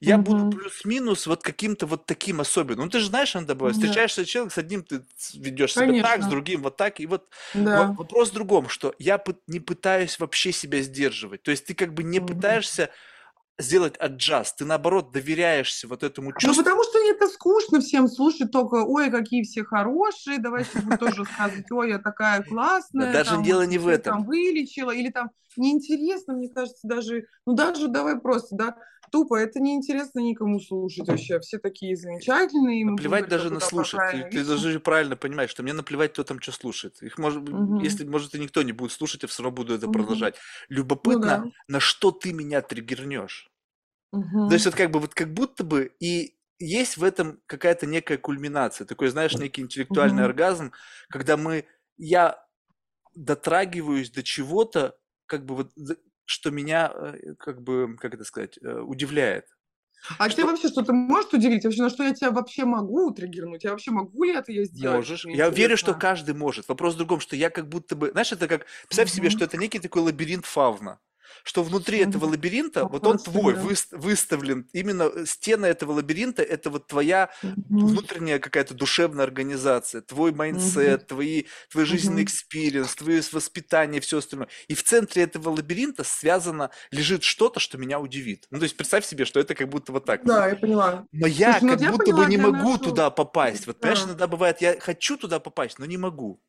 я 0.00 0.18
буду 0.18 0.44
Мгм. 0.44 0.50
плюс-минус 0.50 1.26
вот 1.26 1.42
каким-то 1.42 1.86
вот 1.86 2.06
таким 2.06 2.40
особенным. 2.40 2.86
Ну 2.86 2.90
ты 2.90 3.00
же 3.00 3.06
знаешь, 3.08 3.34
иногда 3.36 3.54
бывает, 3.54 3.74
Да. 3.74 3.76
встречаешься 3.76 4.24
с 4.24 4.28
человеком, 4.28 4.54
с 4.54 4.58
одним 4.58 4.84
ты 4.84 5.02
ведешь 5.34 5.74
себя 5.76 5.94
так, 5.94 6.22
с 6.22 6.26
другим 6.28 6.62
вот 6.62 6.76
так. 6.76 7.00
И 7.00 7.06
вот 7.06 7.30
во- 7.72 7.88
Да. 7.94 7.96
вопрос 7.96 8.30
в 8.30 8.34
другом, 8.34 8.68
что 8.68 8.94
я 8.98 9.22
не 9.46 9.60
пытаюсь 9.60 10.18
вообще 10.18 10.52
себя 10.52 10.82
сдерживать. 10.82 11.42
То 11.44 11.50
есть 11.52 11.66
ты 11.66 11.74
как 11.74 11.94
бы 11.94 12.02
не 12.04 12.20
Мгм. 12.20 12.20
пытаешься 12.20 12.90
сделать 13.58 13.94
аджаст, 13.98 14.56
ты 14.58 14.64
наоборот 14.64 15.12
доверяешься 15.12 15.88
вот 15.88 16.02
этому 16.02 16.30
Ну, 16.30 16.38
чувству. 16.38 16.62
потому 16.62 16.82
что 16.84 16.98
это 16.98 17.26
скучно 17.28 17.80
всем 17.80 18.08
слушать 18.08 18.50
только, 18.52 18.84
ой, 18.84 19.10
какие 19.10 19.42
все 19.44 19.64
хорошие, 19.64 20.38
давайте 20.38 20.78
будем 20.80 20.98
тоже 20.98 21.16
рассказывать, 21.24 21.70
ой, 21.72 21.88
я 21.90 21.98
такая 21.98 22.42
классная, 22.42 23.12
даже 23.12 23.30
там, 23.30 23.42
дело 23.42 23.62
не 23.62 23.78
в 23.78 23.82
всех 23.88 24.02
там 24.02 24.14
этом. 24.18 24.26
вылечила, 24.26 24.90
или 24.90 25.10
там 25.10 25.30
неинтересно, 25.56 26.34
мне 26.34 26.50
кажется, 26.50 26.86
даже, 26.86 27.24
ну, 27.46 27.54
даже 27.54 27.88
давай 27.88 28.20
просто, 28.20 28.56
да, 28.56 28.76
тупо, 29.10 29.36
это 29.36 29.60
неинтересно 29.60 30.20
никому 30.20 30.60
слушать 30.60 31.08
вообще, 31.08 31.40
все 31.40 31.58
такие 31.58 31.96
замечательные, 31.96 32.84
Наплевать 32.84 33.26
даже 33.28 33.50
на 33.50 33.60
слушать. 33.60 34.06
Ты, 34.06 34.24
ты 34.24 34.44
должен 34.44 34.80
правильно 34.80 35.16
понимать, 35.16 35.50
что 35.50 35.62
мне 35.62 35.72
наплевать, 35.72 36.12
кто 36.12 36.22
там 36.24 36.40
что 36.40 36.52
слушает. 36.52 37.02
Их 37.02 37.18
может, 37.18 37.42
Мгм. 37.50 37.80
если 37.80 38.04
может 38.04 38.34
и 38.34 38.38
никто 38.38 38.62
не 38.62 38.72
будет 38.72 38.92
слушать, 38.92 39.22
я 39.22 39.28
все 39.28 39.42
равно 39.42 39.56
буду 39.56 39.74
это 39.74 39.88
Мгм. 39.88 39.88
продолжать. 39.88 40.36
Ну 41.04 41.18
Любопытно, 41.18 41.24
да. 41.24 41.50
на 41.66 41.80
что 41.80 42.12
ты 42.12 42.32
меня 42.32 42.62
триггернешь. 42.62 43.50
То 44.46 44.54
Мгм. 44.54 44.56
есть 44.56 44.66
вот 44.66 44.74
как 44.74 44.90
бы 44.90 45.00
вот 45.00 45.14
как 45.14 45.32
будто 45.34 45.64
бы 45.64 45.92
и 46.00 46.38
есть 46.58 46.96
в 46.96 47.04
этом 47.04 47.40
какая-то 47.46 47.86
некая 47.86 48.18
кульминация, 48.18 48.86
такой, 48.86 49.08
знаешь, 49.08 49.38
некий 49.38 49.62
интеллектуальный 49.62 50.24
Мгм. 50.24 50.26
оргазм, 50.26 50.72
когда 51.10 51.36
мы, 51.36 51.66
я 51.98 52.44
дотрагиваюсь 53.14 54.10
до 54.10 54.22
чего-то, 54.22 54.98
как 55.26 55.46
бы 55.46 55.56
вот, 55.56 55.72
что 56.26 56.50
меня, 56.50 56.92
э, 56.94 57.34
как 57.38 57.62
бы, 57.62 57.96
как 57.96 58.14
это 58.14 58.24
сказать, 58.24 58.58
э, 58.62 58.80
удивляет. 58.80 59.46
А 60.18 60.30
Что 60.30 60.46
вообще 60.46 60.68
что-то 60.68 60.92
может 60.92 61.32
удивить? 61.34 61.64
Вообще, 61.64 61.82
на 61.82 61.90
что 61.90 62.04
я 62.04 62.14
тебя 62.14 62.30
вообще 62.30 62.64
могу 62.64 63.10
триггернуть? 63.10 63.64
Я 63.64 63.70
вообще 63.70 63.90
могу 63.90 64.24
ли 64.24 64.34
это 64.34 64.52
я 64.52 64.64
сделать? 64.64 64.96
можешь. 64.98 65.24
Мне 65.24 65.36
Я 65.36 65.48
верю, 65.50 65.76
что 65.76 65.94
каждый 65.94 66.34
может. 66.34 66.68
Вопрос 66.68 66.94
в 66.94 66.98
другом, 66.98 67.20
что 67.20 67.34
я 67.34 67.50
как 67.50 67.68
будто 67.68 67.96
бы, 67.96 68.10
знаешь, 68.10 68.32
это 68.32 68.46
как, 68.46 68.66
представь 68.88 69.10
себе, 69.10 69.30
что 69.30 69.44
это 69.44 69.56
некий 69.56 69.78
такой 69.78 70.02
лабиринт 70.02 70.46
фавна. 70.46 71.00
Что 71.44 71.62
внутри 71.62 71.98
этого 71.98 72.26
лабиринта, 72.26 72.86
вот 72.86 73.06
он 73.06 73.18
твой, 73.18 73.54
да. 73.54 73.60
выставлен, 73.92 74.68
именно 74.72 75.04
э, 75.04 75.26
стены 75.26 75.66
этого 75.66 75.92
лабиринта, 75.92 76.42
это 76.42 76.70
вот 76.70 76.86
твоя 76.86 77.30
Мгм. 77.42 77.86
внутренняя 77.86 78.38
какая-то 78.38 78.74
душевная 78.74 79.24
организация, 79.24 80.00
твой 80.00 80.32
mindset, 80.32 81.06
твои, 81.08 81.44
твой 81.70 81.84
жизненный 81.84 82.22
Мгм. 82.22 82.24
experience, 82.24 82.94
твое 82.94 83.22
воспитание, 83.32 84.00
все 84.00 84.18
остальное. 84.18 84.48
И 84.68 84.74
в 84.74 84.82
центре 84.82 85.22
этого 85.22 85.50
лабиринта 85.50 86.04
связано, 86.04 86.70
лежит 86.90 87.22
что-то, 87.22 87.60
что 87.60 87.78
меня 87.78 88.00
удивит. 88.00 88.46
Ну, 88.50 88.58
то 88.58 88.64
есть 88.64 88.76
представь 88.76 89.04
себе, 89.06 89.24
что 89.24 89.40
это 89.40 89.54
как 89.54 89.68
будто 89.68 89.92
вот 89.92 90.04
так. 90.04 90.24
Да, 90.24 90.48
я 90.48 90.56
поняла. 90.56 91.06
Но 91.12 91.26
я 91.26 91.52
Слушай, 91.58 91.64
ну 91.64 91.72
как 91.72 91.80
я 91.80 91.90
будто 91.90 92.04
поняла, 92.04 92.24
бы 92.24 92.30
не 92.30 92.36
могу 92.36 92.56
нашего- 92.70 92.78
туда 92.78 93.10
попасть. 93.10 93.66
Вот, 93.66 93.80
понимаешь, 93.80 94.00
Да. 94.00 94.06
иногда 94.08 94.26
бывает, 94.26 94.60
я 94.60 94.78
хочу 94.80 95.16
туда 95.16 95.40
попасть, 95.40 95.78
но 95.78 95.86
не 95.86 95.96
могу. 95.96 96.40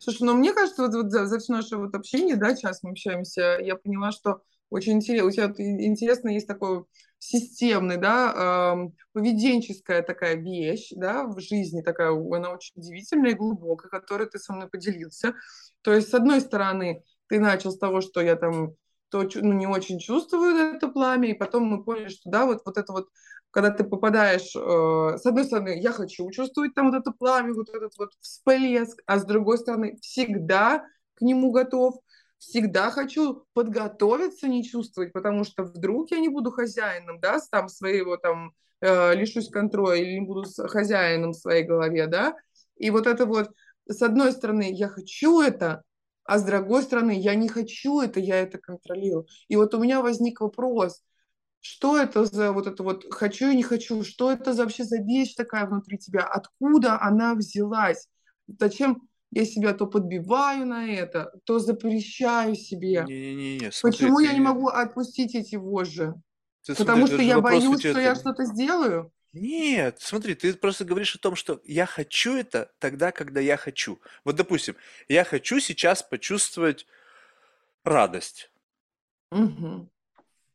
Слушай, 0.00 0.22
ну 0.24 0.34
мне 0.34 0.52
кажется, 0.52 0.82
вот, 0.82 0.94
вот 0.94 1.10
за, 1.10 1.26
за 1.26 1.38
все 1.38 1.52
наше 1.52 1.76
вот 1.76 1.94
общение, 1.94 2.36
да, 2.36 2.54
сейчас 2.54 2.82
мы 2.82 2.90
общаемся, 2.90 3.58
я 3.60 3.76
поняла, 3.76 4.12
что 4.12 4.42
очень 4.70 4.94
интересно, 4.94 5.28
у 5.28 5.30
тебя 5.30 5.46
интересно 5.58 6.28
есть 6.28 6.46
такой 6.46 6.84
системный, 7.18 7.96
да, 7.96 8.72
эм, 8.74 8.94
поведенческая 9.12 10.02
такая 10.02 10.36
вещь, 10.36 10.90
да, 10.94 11.24
в 11.24 11.40
жизни 11.40 11.80
такая, 11.80 12.10
она 12.10 12.50
очень 12.50 12.72
удивительная 12.76 13.30
и 13.30 13.34
глубокая, 13.34 13.88
которой 13.90 14.28
ты 14.28 14.38
со 14.38 14.52
мной 14.52 14.68
поделился. 14.68 15.34
То 15.82 15.94
есть, 15.94 16.10
с 16.10 16.14
одной 16.14 16.40
стороны, 16.40 17.02
ты 17.28 17.40
начал 17.40 17.72
с 17.72 17.78
того, 17.78 18.00
что 18.00 18.20
я 18.20 18.36
там 18.36 18.74
то, 19.10 19.26
ну, 19.36 19.52
не 19.54 19.66
очень 19.66 19.98
чувствую 19.98 20.54
это 20.56 20.88
пламя, 20.88 21.30
и 21.30 21.34
потом 21.34 21.64
мы 21.64 21.82
поняли, 21.82 22.08
что, 22.08 22.30
да, 22.30 22.44
вот, 22.44 22.60
вот 22.66 22.76
это 22.76 22.92
вот 22.92 23.08
когда 23.50 23.70
ты 23.70 23.84
попадаешь, 23.84 24.54
э, 24.54 25.18
с 25.18 25.24
одной 25.26 25.44
стороны, 25.44 25.78
я 25.80 25.92
хочу 25.92 26.30
чувствовать 26.30 26.74
там 26.74 26.90
вот 26.90 27.00
это 27.00 27.12
пламя, 27.12 27.54
вот 27.54 27.68
этот 27.70 27.96
вот 27.98 28.12
всплеск, 28.20 29.00
а 29.06 29.18
с 29.18 29.24
другой 29.24 29.58
стороны, 29.58 29.96
всегда 30.00 30.84
к 31.14 31.22
нему 31.22 31.50
готов, 31.50 31.96
всегда 32.38 32.90
хочу 32.90 33.44
подготовиться, 33.54 34.48
не 34.48 34.64
чувствовать, 34.64 35.12
потому 35.12 35.44
что 35.44 35.64
вдруг 35.64 36.10
я 36.10 36.18
не 36.18 36.28
буду 36.28 36.50
хозяином, 36.50 37.20
да, 37.20 37.38
там 37.50 37.68
своего 37.68 38.16
там, 38.16 38.52
э, 38.80 39.14
лишусь 39.14 39.48
контроля 39.48 39.96
или 40.00 40.20
не 40.20 40.26
буду 40.26 40.44
хозяином 40.68 41.32
в 41.32 41.36
своей 41.36 41.64
голове, 41.64 42.06
да, 42.06 42.34
и 42.76 42.90
вот 42.90 43.06
это 43.06 43.26
вот, 43.26 43.50
с 43.88 44.02
одной 44.02 44.32
стороны, 44.32 44.68
я 44.70 44.88
хочу 44.88 45.40
это, 45.40 45.82
а 46.24 46.38
с 46.38 46.44
другой 46.44 46.82
стороны, 46.82 47.18
я 47.18 47.34
не 47.34 47.48
хочу 47.48 48.00
это, 48.00 48.20
я 48.20 48.36
это 48.36 48.58
контролирую. 48.58 49.26
И 49.48 49.56
вот 49.56 49.74
у 49.74 49.82
меня 49.82 50.02
возник 50.02 50.42
вопрос, 50.42 51.02
что 51.60 51.98
это 51.98 52.24
за 52.24 52.52
вот 52.52 52.66
это 52.66 52.82
вот 52.82 53.04
хочу 53.12 53.48
и 53.50 53.56
не 53.56 53.62
хочу? 53.62 54.04
Что 54.04 54.30
это 54.32 54.52
за 54.52 54.62
вообще 54.62 54.84
за 54.84 54.98
вещь 54.98 55.34
такая 55.34 55.66
внутри 55.66 55.98
тебя? 55.98 56.24
Откуда 56.24 57.00
она 57.00 57.34
взялась? 57.34 58.08
Зачем 58.46 59.08
я 59.30 59.44
себя 59.44 59.74
то 59.74 59.86
подбиваю 59.86 60.66
на 60.66 60.88
это, 60.88 61.32
то 61.44 61.58
запрещаю 61.58 62.54
себе? 62.54 63.04
Не-не-не, 63.06 63.70
Почему 63.82 64.20
я 64.20 64.32
не 64.32 64.40
могу 64.40 64.68
отпустить 64.68 65.34
эти 65.34 65.56
вожжи? 65.56 66.14
ты 66.64 66.74
Потому 66.74 67.06
смотри, 67.06 67.14
что 67.14 67.22
я 67.22 67.40
боюсь, 67.40 67.80
что 67.80 67.98
я 68.00 68.12
это- 68.12 68.20
что-то 68.20 68.44
сделаю? 68.44 69.12
Нет, 69.34 69.98
смотри, 70.00 70.34
ты 70.34 70.54
просто 70.54 70.84
говоришь 70.86 71.14
о 71.14 71.18
том, 71.18 71.36
что 71.36 71.60
я 71.64 71.84
хочу 71.84 72.34
это 72.34 72.72
тогда, 72.78 73.12
когда 73.12 73.40
я 73.40 73.56
хочу. 73.56 74.00
Вот, 74.24 74.36
допустим, 74.36 74.74
я 75.08 75.22
хочу 75.24 75.60
сейчас 75.60 76.02
почувствовать 76.02 76.86
радость. 77.84 78.50
Мгм. 79.30 79.90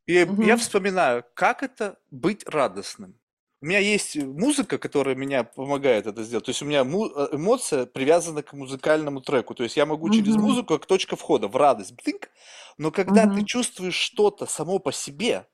И 0.08 0.36
я 0.42 0.58
Мгм. 0.58 0.58
вспоминаю, 0.58 1.24
как 1.34 1.64
это 1.64 1.98
быть 2.12 2.46
радостным. 2.48 3.20
У 3.62 3.66
меня 3.66 3.80
есть 3.80 4.18
музыка, 4.18 4.78
которая 4.78 5.16
меня 5.16 5.46
помогает 5.46 6.06
это 6.06 6.24
сделать. 6.24 6.46
То 6.46 6.50
есть 6.50 6.62
у 6.62 6.66
меня 6.66 6.82
э, 6.82 6.84
эмоция 7.36 7.86
привязана 7.86 8.44
к 8.44 8.52
музыкальному 8.52 9.22
треку. 9.22 9.56
То 9.56 9.64
есть 9.64 9.78
я 9.78 9.86
могу 9.86 10.10
через 10.10 10.36
Мгм. 10.36 10.36
музыку 10.36 10.74
как 10.78 10.86
точка 10.86 11.16
входа 11.16 11.48
в 11.48 11.56
радость. 11.56 11.94
Бдынк. 11.94 12.28
Но 12.78 12.92
когда 12.92 13.26
ты 13.28 13.42
Мгм. 13.42 13.46
чувствуешь 13.46 13.96
что-то 13.96 14.46
само 14.48 14.80
по 14.80 14.92
себе, 14.92 15.48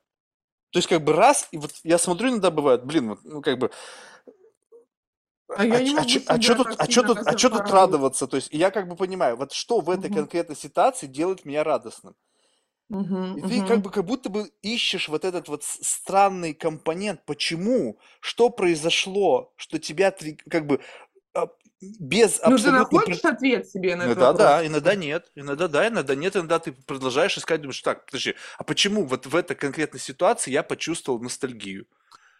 то 0.72 0.78
есть 0.78 0.88
как 0.88 1.04
бы 1.04 1.14
раз, 1.14 1.48
и 1.52 1.58
вот 1.58 1.72
я 1.84 1.98
смотрю 1.98 2.30
иногда 2.30 2.50
бывает, 2.50 2.84
блин, 2.86 3.10
вот, 3.10 3.20
ну 3.24 3.42
как 3.42 3.58
бы, 3.58 3.70
А 5.54 5.64
я 5.66 5.80
не 5.82 5.92
чё- 5.92 6.04
могу 6.04 6.18
чё- 6.20 6.20
себя 6.20 6.38
чё 6.38 6.54
тут, 6.56 6.74
а 6.78 6.86
сильно 6.86 7.02
тут, 7.02 7.22
а 7.24 7.34
чё 7.34 7.50
тут 7.50 7.70
радоваться? 7.70 8.26
То 8.28 8.36
есть 8.36 8.50
я 8.52 8.70
как 8.70 8.88
бы 8.88 8.96
понимаю, 8.96 9.36
вот 9.36 9.52
что 9.52 9.80
в 9.80 9.90
этой 9.90 10.10
Мгм. 10.10 10.10
конкретной 10.10 10.56
ситуации 10.56 11.06
делает 11.08 11.44
меня 11.46 11.64
радостным. 11.64 12.16
Мгм, 12.90 13.38
И 13.38 13.42
ты 13.42 13.60
как 13.62 13.76
мгм. 13.78 13.82
бы 13.82 13.90
как 13.90 14.04
будто 14.04 14.28
бы 14.28 14.50
ищешь 14.62 15.08
вот 15.08 15.24
этот 15.24 15.48
вот 15.48 15.62
с- 15.62 15.78
странный 15.82 16.54
компонент. 16.54 17.24
Почему? 17.24 17.98
Что 18.20 18.50
произошло, 18.50 19.52
что 19.56 19.78
тебя 19.78 20.10
три- 20.10 20.36
как 20.50 20.66
бы 20.66 20.80
а, 21.34 21.48
без 21.80 22.40
Ну, 22.44 22.56
ты 22.56 22.72
абсолютно... 22.72 22.98
находишь 22.98 23.24
ответ 23.24 23.68
себе 23.68 23.94
на 23.96 24.02
этот 24.04 24.16
Иногда 24.16 24.32
да, 24.32 24.56
вопрос? 24.56 24.66
иногда 24.66 24.94
нет, 24.96 25.30
иногда 25.36 25.68
да, 25.68 25.88
иногда 25.88 26.14
нет, 26.16 26.36
иногда 26.36 26.58
ты 26.58 26.72
продолжаешь 26.72 27.38
искать, 27.38 27.60
думаешь, 27.62 27.80
так, 27.82 28.06
подожди, 28.06 28.34
а 28.58 28.64
почему 28.64 29.04
вот 29.06 29.26
в 29.26 29.36
этой 29.36 29.56
конкретной 29.56 30.00
ситуации 30.00 30.50
я 30.50 30.62
почувствовал 30.64 31.20
ностальгию? 31.20 31.86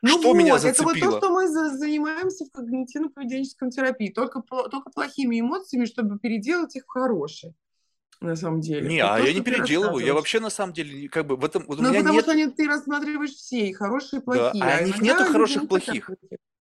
Ну 0.02 0.18
Что 0.18 0.32
меня 0.34 0.54
вот, 0.54 0.64
это 0.64 0.82
вот 0.82 0.92
то, 0.94 0.98
зацепило? 0.98 1.18
что 1.18 1.30
мы 1.30 1.48
за- 1.48 1.76
занимаемся 1.76 2.46
в 2.46 2.50
когнитивно-поведенческом 2.58 3.70
терапии. 3.70 4.10
Только, 4.10 4.42
только 4.42 4.90
плохими 4.90 5.38
эмоциями, 5.40 5.84
чтобы 5.84 6.18
переделать 6.18 6.74
их 6.76 6.84
в 6.84 6.88
хорошие, 6.88 7.54
на 8.20 8.36
самом 8.36 8.60
деле. 8.60 8.90
Не, 8.90 9.00
а 9.00 9.18
то, 9.18 9.24
я 9.24 9.32
не 9.34 9.42
переделываю, 9.42 10.04
я 10.04 10.14
вообще 10.14 10.40
на 10.40 10.50
самом 10.50 10.72
деле 10.72 11.08
как 11.08 11.26
бы 11.26 11.36
в 11.36 11.44
этом, 11.44 11.64
вот 11.66 11.78
Ну, 11.78 11.94
потому 11.94 12.14
нет, 12.14 12.22
что 12.22 12.32
они, 12.32 12.46
ты 12.48 12.66
рассматриваешь 12.68 13.30
все, 13.34 13.68
и 13.68 13.72
хорошие, 13.72 14.20
и 14.20 14.24
да, 14.26 14.52
плохие. 14.52 14.60
а 14.60 14.76
А 14.76 14.80
у 14.80 14.84
них 14.84 15.00
нету 15.00 15.24
хороших, 15.24 15.62
не 15.62 15.66
плохих. 15.66 16.14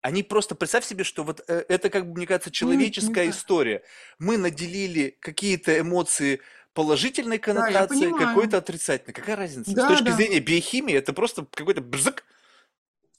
Они 0.02 0.22
просто, 0.22 0.54
представь 0.54 0.84
себе, 0.86 1.04
что 1.04 1.24
вот 1.24 1.42
э, 1.48 1.64
это, 1.68 1.90
как 1.90 2.06
бы, 2.08 2.16
мне 2.18 2.26
кажется, 2.26 2.50
М, 2.62 2.90
человеческая 2.90 3.24
не 3.24 3.32
знаю. 3.32 3.40
история. 3.40 3.82
Мы 4.18 4.38
наделили 4.38 5.16
какие-то 5.20 5.80
эмоции 5.80 6.40
положительной 6.74 7.38
Да, 7.44 7.68
я 7.68 7.82
коннотацией, 7.82 7.84
понимаю. 7.84 8.14
какой-то 8.14 8.58
отрицательной. 8.58 9.14
Какая 9.14 9.36
разница? 9.36 9.78
С 9.80 9.84
Да, 9.84 9.86
точки 9.86 10.10
да. 10.10 10.12
зрения 10.12 10.40
биохимии 10.40 10.94
это 10.94 11.12
просто 11.12 11.46
какой-то 11.50 11.80
бзык. 11.80 12.24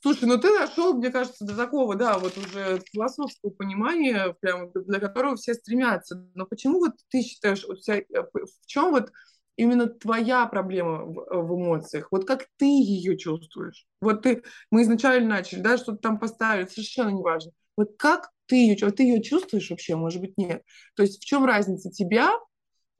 Слушай, 0.07 0.29
ну 0.29 0.37
ты 0.37 0.57
дошел, 0.57 0.93
мне 0.93 1.09
кажется, 1.09 1.43
до 1.43 1.53
такого, 1.53 1.95
да, 1.95 2.17
вот 2.17 2.37
уже 2.37 2.81
философского 2.93 3.49
понимания, 3.49 4.33
прям 4.39 4.71
для 4.73 5.01
которого 5.01 5.35
все 5.35 5.53
стремятся. 5.53 6.25
Но 6.33 6.45
почему 6.45 6.79
вот 6.79 6.93
ты 7.09 7.21
считаешь, 7.21 7.65
у 7.65 7.75
тебя, 7.75 7.97
э, 7.97 8.23
в 8.33 8.65
чем 8.67 8.91
вот 8.91 9.11
именно 9.57 9.87
твоя 9.87 10.45
проблема 10.45 11.03
в, 11.03 11.25
в 11.29 11.55
эмоциях? 11.57 12.07
Вот 12.09 12.25
как 12.25 12.47
ты 12.55 12.67
ее 12.67 13.17
чувствуешь? 13.17 13.85
Вот 13.99 14.21
ты, 14.21 14.43
мы 14.71 14.83
изначально 14.83 15.27
начали, 15.27 15.59
да, 15.59 15.75
что-то 15.75 15.97
там 15.97 16.19
поставили, 16.19 16.67
совершенно 16.67 17.09
неважно. 17.09 17.51
Вот 17.75 17.97
как 17.97 18.29
ты 18.45 18.55
ее, 18.55 18.91
ты 18.91 19.03
ее 19.03 19.21
чувствуешь 19.21 19.69
вообще, 19.69 19.97
может 19.97 20.21
быть, 20.21 20.37
нет? 20.37 20.63
То 20.95 21.03
есть 21.03 21.21
в 21.21 21.25
чем 21.25 21.43
разница 21.43 21.91
тебя 21.91 22.31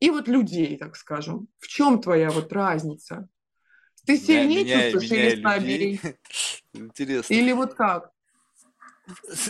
и 0.02 0.10
вот 0.10 0.28
людей, 0.28 0.76
так 0.78 0.98
скажем? 0.98 1.48
В 1.60 1.70
чем 1.70 2.02
твоя 2.02 2.32
вот 2.32 2.52
разница? 2.52 3.30
Ты 4.06 4.18
сильнее 4.18 4.64
меня, 4.64 4.92
чувствуешь 4.92 5.12
меня 5.12 5.58
или 5.58 5.70
людей. 5.70 6.02
Интересно. 6.73 7.34
Или 7.34 7.52
вот 7.53 7.73
как? 7.76 8.11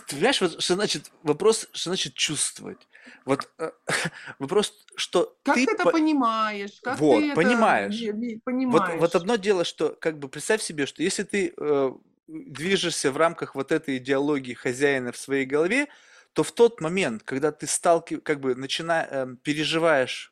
Ты 0.08 0.16
понимаешь, 0.16 0.40
вот 0.42 0.62
что 0.62 0.76
значит 0.76 1.12
вопрос, 1.24 1.68
что 1.74 1.90
значит 1.90 2.14
чувствовать? 2.14 2.88
Вот 3.26 3.50
э, 3.58 3.72
вопрос, 4.40 4.86
что 4.96 5.36
Как 5.44 5.56
ты 5.56 5.66
ты 5.66 5.72
это 5.74 5.84
по- 5.84 5.92
понимаешь? 5.92 6.80
Как 6.84 7.00
вот, 7.00 7.20
ты 7.20 7.28
это 7.28 7.36
понимаешь. 7.36 7.96
ви- 8.00 8.12
ви- 8.12 8.36
Вот, 8.36 8.44
понимаешь? 8.46 9.00
вот 9.00 9.16
одно 9.16 9.36
дело, 9.36 9.64
что 9.64 9.90
как 10.00 10.20
бы 10.20 10.30
представь 10.30 10.62
себе, 10.62 10.86
что 10.86 11.02
если 11.02 11.24
ты 11.24 11.54
э, 11.58 11.92
движешься 12.28 13.12
в 13.12 13.18
рамках 13.18 13.56
вот 13.56 13.72
этой 13.72 13.98
идеологии 13.98 14.54
хозяина 14.54 15.12
в 15.12 15.18
своей 15.18 15.46
голове, 15.46 15.88
то 16.34 16.44
в 16.44 16.52
тот 16.52 16.80
момент, 16.82 17.24
когда 17.24 17.52
ты 17.52 17.66
сталкив, 17.66 18.22
как 18.22 18.40
бы 18.40 18.54
начина, 18.54 19.08
эм, 19.10 19.38
переживаешь 19.38 20.32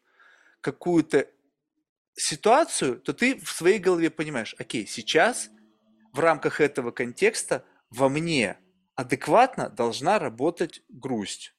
какую-то 0.62 1.28
ситуацию, 2.14 3.00
то 3.00 3.12
ты 3.14 3.40
в 3.40 3.50
своей 3.50 3.80
голове 3.80 4.10
понимаешь, 4.12 4.56
окей, 4.60 4.86
сейчас 4.88 5.50
в 6.16 6.20
рамках 6.20 6.62
этого 6.62 6.92
контекста 6.92 7.66
во 7.90 8.08
мне 8.10 8.58
адекватно 8.96 9.70
должна 9.70 10.18
работать 10.18 10.82
грусть. 10.88 11.54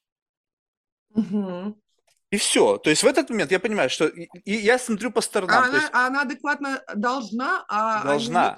Мгм. 1.11 1.81
И 2.31 2.39
все. 2.39 2.79
То 2.79 2.91
есть 2.91 3.03
в 3.03 3.07
этот 3.07 3.31
момент 3.31 3.53
я 3.53 3.61
понимаю, 3.61 3.91
что 3.91 4.07
и, 4.07 4.29
и 4.45 4.55
я 4.55 4.79
смотрю 4.79 5.13
по 5.13 5.21
А 5.21 5.23
сторонам. 5.23 5.65
То 5.65 5.69
она, 5.69 5.79
есть 5.79 5.91
а 5.93 6.07
она 6.07 6.23
адекватно 6.23 6.83
должна, 6.95 7.65
а, 7.69 8.01
а 8.01 8.05
должна. 8.05 8.57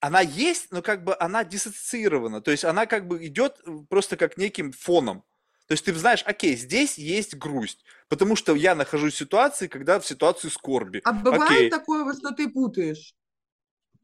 Она 0.00 0.20
есть, 0.20 0.72
но 0.72 0.82
как 0.82 1.04
бы 1.04 1.16
она 1.18 1.44
диссоциирована. 1.44 2.40
То 2.40 2.50
есть 2.50 2.64
она 2.64 2.86
как 2.86 3.06
бы 3.06 3.24
идет 3.26 3.60
э, 3.66 3.70
просто 3.88 4.16
как 4.16 4.36
неким 4.36 4.72
фоном. 4.72 5.24
То 5.66 5.72
есть 5.72 5.84
ты 5.84 5.94
знаешь, 5.94 6.24
окей, 6.26 6.56
здесь 6.56 6.98
есть 6.98 7.36
грусть, 7.36 7.84
потому 8.08 8.34
что 8.34 8.56
я 8.56 8.74
нахожусь 8.74 9.14
в 9.14 9.18
ситуации, 9.18 9.68
когда 9.68 10.00
в 10.00 10.06
ситуации 10.06 10.48
скорби. 10.48 11.00
А 11.04 11.12
бывает 11.12 11.42
Окей, 11.42 11.70
такое, 11.70 12.02
вот, 12.02 12.18
что 12.18 12.32
ты 12.32 12.48
путаешь 12.48 13.14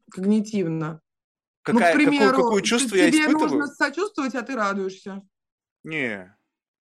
когнитивно? 0.09 1.01
Ну, 1.67 1.79
к 1.79 1.81
какая, 1.81 1.93
какое, 1.93 2.07
примеру, 2.07 2.37
какое 2.37 2.61
ты- 2.61 2.67
чувство 2.67 2.95
я 2.95 3.07
тебе 3.11 3.19
испытываю? 3.21 3.49
нужно 3.49 3.67
сочувствовать, 3.67 4.35
а 4.35 4.41
ты 4.41 4.55
радуешься. 4.55 5.21
Не, 5.83 6.35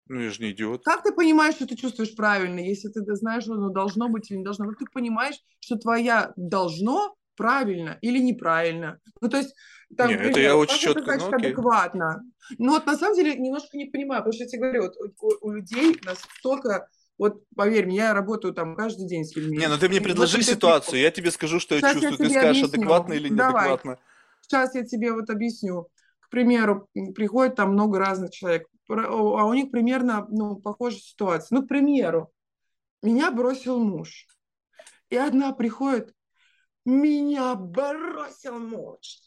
ну 0.08 0.20
я 0.20 0.30
же 0.30 0.42
не 0.42 0.50
идиот. 0.52 0.84
Как 0.84 1.02
ты 1.02 1.12
понимаешь, 1.12 1.54
что 1.56 1.66
ты 1.66 1.76
чувствуешь 1.76 2.14
правильно, 2.14 2.60
если 2.60 2.88
ты 2.88 3.02
знаешь, 3.14 3.44
что 3.44 3.54
оно 3.54 3.70
должно 3.70 4.08
быть 4.08 4.30
или 4.30 4.38
не 4.38 4.44
должно? 4.44 4.66
Как 4.68 4.78
ты 4.78 4.86
понимаешь, 4.92 5.36
что 5.60 5.76
твоя 5.76 6.32
должно 6.36 7.14
правильно 7.36 7.98
или 8.00 8.18
неправильно? 8.18 8.98
Ну, 9.20 9.28
то 9.28 9.38
есть, 9.38 9.54
там, 9.96 10.08
Не, 10.10 10.16
к 10.16 10.20
это 10.20 10.40
я 10.40 10.56
очень 10.56 10.74
как 10.74 10.96
это 10.96 11.00
четко, 11.00 11.04
значит 11.04 11.30
ну 11.30 11.36
окей. 11.36 11.46
адекватно? 11.50 12.22
Ну, 12.58 12.70
вот 12.72 12.86
на 12.86 12.96
самом 12.96 13.14
деле 13.16 13.34
немножко 13.36 13.76
не 13.76 13.84
понимаю, 13.86 14.22
потому 14.22 14.32
что 14.32 14.44
я 14.44 14.48
тебе 14.48 14.60
говорю, 14.62 14.82
вот 14.82 14.94
у, 15.20 15.46
у- 15.48 15.50
людей 15.52 15.98
настолько 16.04 16.88
Вот 17.18 17.42
поверь 17.56 17.86
мне, 17.86 17.96
я 17.96 18.12
работаю 18.12 18.52
там 18.52 18.76
каждый 18.76 19.06
день 19.08 19.24
с 19.24 19.34
людьми. 19.34 19.56
Не, 19.56 19.68
ну 19.68 19.78
ты 19.78 19.88
мне 19.88 20.02
предложи 20.02 20.42
ситуацию, 20.42 20.90
прикол. 20.92 21.00
я 21.02 21.10
тебе 21.10 21.30
скажу, 21.30 21.58
что 21.60 21.74
я 21.74 21.80
Сейчас 21.80 21.94
я 21.94 22.00
чувствую. 22.10 22.18
Ты 22.18 22.24
тебе 22.34 22.40
скажешь, 22.40 22.62
объясню. 22.64 22.78
адекватно 22.78 23.12
или 23.14 23.28
Давай. 23.30 23.52
неадекватно. 23.70 23.98
Сейчас 24.46 24.76
я 24.76 24.84
тебе 24.84 25.12
вот 25.12 25.28
объясню. 25.28 25.88
К 26.20 26.30
примеру, 26.30 26.88
приходит 27.14 27.56
там 27.56 27.72
много 27.72 27.98
разных 27.98 28.30
человек, 28.30 28.68
а 28.88 29.44
у 29.44 29.54
них 29.54 29.72
примерно, 29.72 30.26
ну, 30.30 30.54
похожая 30.56 31.00
ситуация. 31.00 31.56
Ну, 31.56 31.64
к 31.64 31.68
примеру, 31.68 32.30
меня 33.02 33.32
бросил 33.32 33.80
муж. 33.80 34.26
И 35.10 35.16
одна 35.16 35.52
приходит, 35.52 36.14
меня 36.84 37.56
бросил 37.56 38.58
муж. 38.58 39.18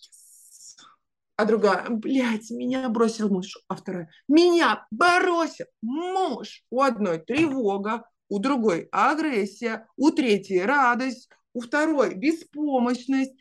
А 1.36 1.46
другая, 1.46 1.90
блядь, 1.90 2.50
меня 2.52 2.88
бросил 2.90 3.30
муж. 3.30 3.58
А 3.68 3.76
вторая, 3.76 4.10
меня 4.30 4.86
бросил 4.92 5.66
муж. 5.82 6.64
У 6.70 6.82
одной 6.82 7.20
тревога, 7.20 8.06
у 8.30 8.40
другой 8.40 8.88
агрессия, 8.92 9.88
у 9.98 10.12
третьей 10.12 10.62
радость, 10.62 11.30
у 11.54 11.62
второй 11.62 12.16
беспомощность. 12.16 13.34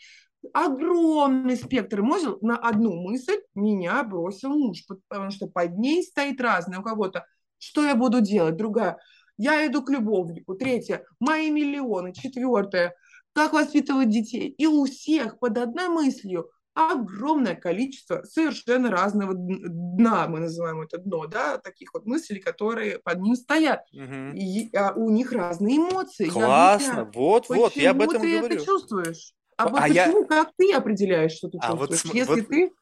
Огромный 0.52 1.56
спектр 1.56 2.00
эмоций 2.00 2.34
на 2.42 2.56
одну 2.56 2.94
мысль 2.94 3.40
меня 3.54 4.02
бросил 4.04 4.50
муж, 4.50 4.84
потому 5.08 5.30
что 5.30 5.46
под 5.46 5.76
ней 5.78 6.02
стоит 6.02 6.40
разное. 6.40 6.78
У 6.78 6.82
кого-то, 6.82 7.26
что 7.58 7.84
я 7.84 7.94
буду 7.94 8.20
делать? 8.20 8.56
Другая, 8.56 8.98
я 9.36 9.66
иду 9.66 9.82
к 9.82 9.90
любовнику. 9.90 10.54
Третья, 10.54 11.04
мои 11.20 11.50
миллионы. 11.50 12.12
Четвертая, 12.12 12.94
как 13.32 13.52
воспитывать 13.52 14.10
детей. 14.10 14.48
И 14.48 14.66
у 14.66 14.84
всех 14.84 15.38
под 15.38 15.58
одной 15.58 15.88
мыслью 15.88 16.50
огромное 16.78 17.56
количество 17.56 18.22
совершенно 18.22 18.90
разного 18.90 19.34
дна, 19.34 20.28
мы 20.28 20.38
называем 20.38 20.80
это 20.80 20.98
дно, 20.98 21.26
да, 21.26 21.58
таких 21.58 21.92
вот 21.92 22.06
мыслей, 22.06 22.38
которые 22.38 23.00
под 23.00 23.20
ним 23.20 23.34
стоят. 23.34 23.80
Мгм. 23.92 24.34
И 24.34 24.74
а 24.76 24.92
у 24.94 25.10
них 25.10 25.32
разные 25.32 25.78
эмоции. 25.78 26.26
Я 26.26 26.32
Классно, 26.32 27.00
объясняю, 27.00 27.12
вот, 27.14 27.48
вот, 27.48 27.76
я 27.76 27.90
об 27.90 28.02
этом 28.02 28.22
ты 28.22 28.38
говорю. 28.38 28.54
это 28.54 28.64
чувствуешь? 28.64 29.34
А 29.58 29.64
По- 29.64 29.70
вот 29.72 29.80
а 29.82 29.88
я- 29.88 30.06
почему, 30.06 30.24
как 30.26 30.52
ты 30.56 30.72
определяешь, 30.72 31.32
что 31.32 31.48
ты 31.48 31.58
А 31.60 31.74
вот 31.74 31.90
чувствуешь? 31.90 32.00
см- 32.02 32.16
Если 32.16 32.40
вот 32.40 32.48
ты... 32.48 32.72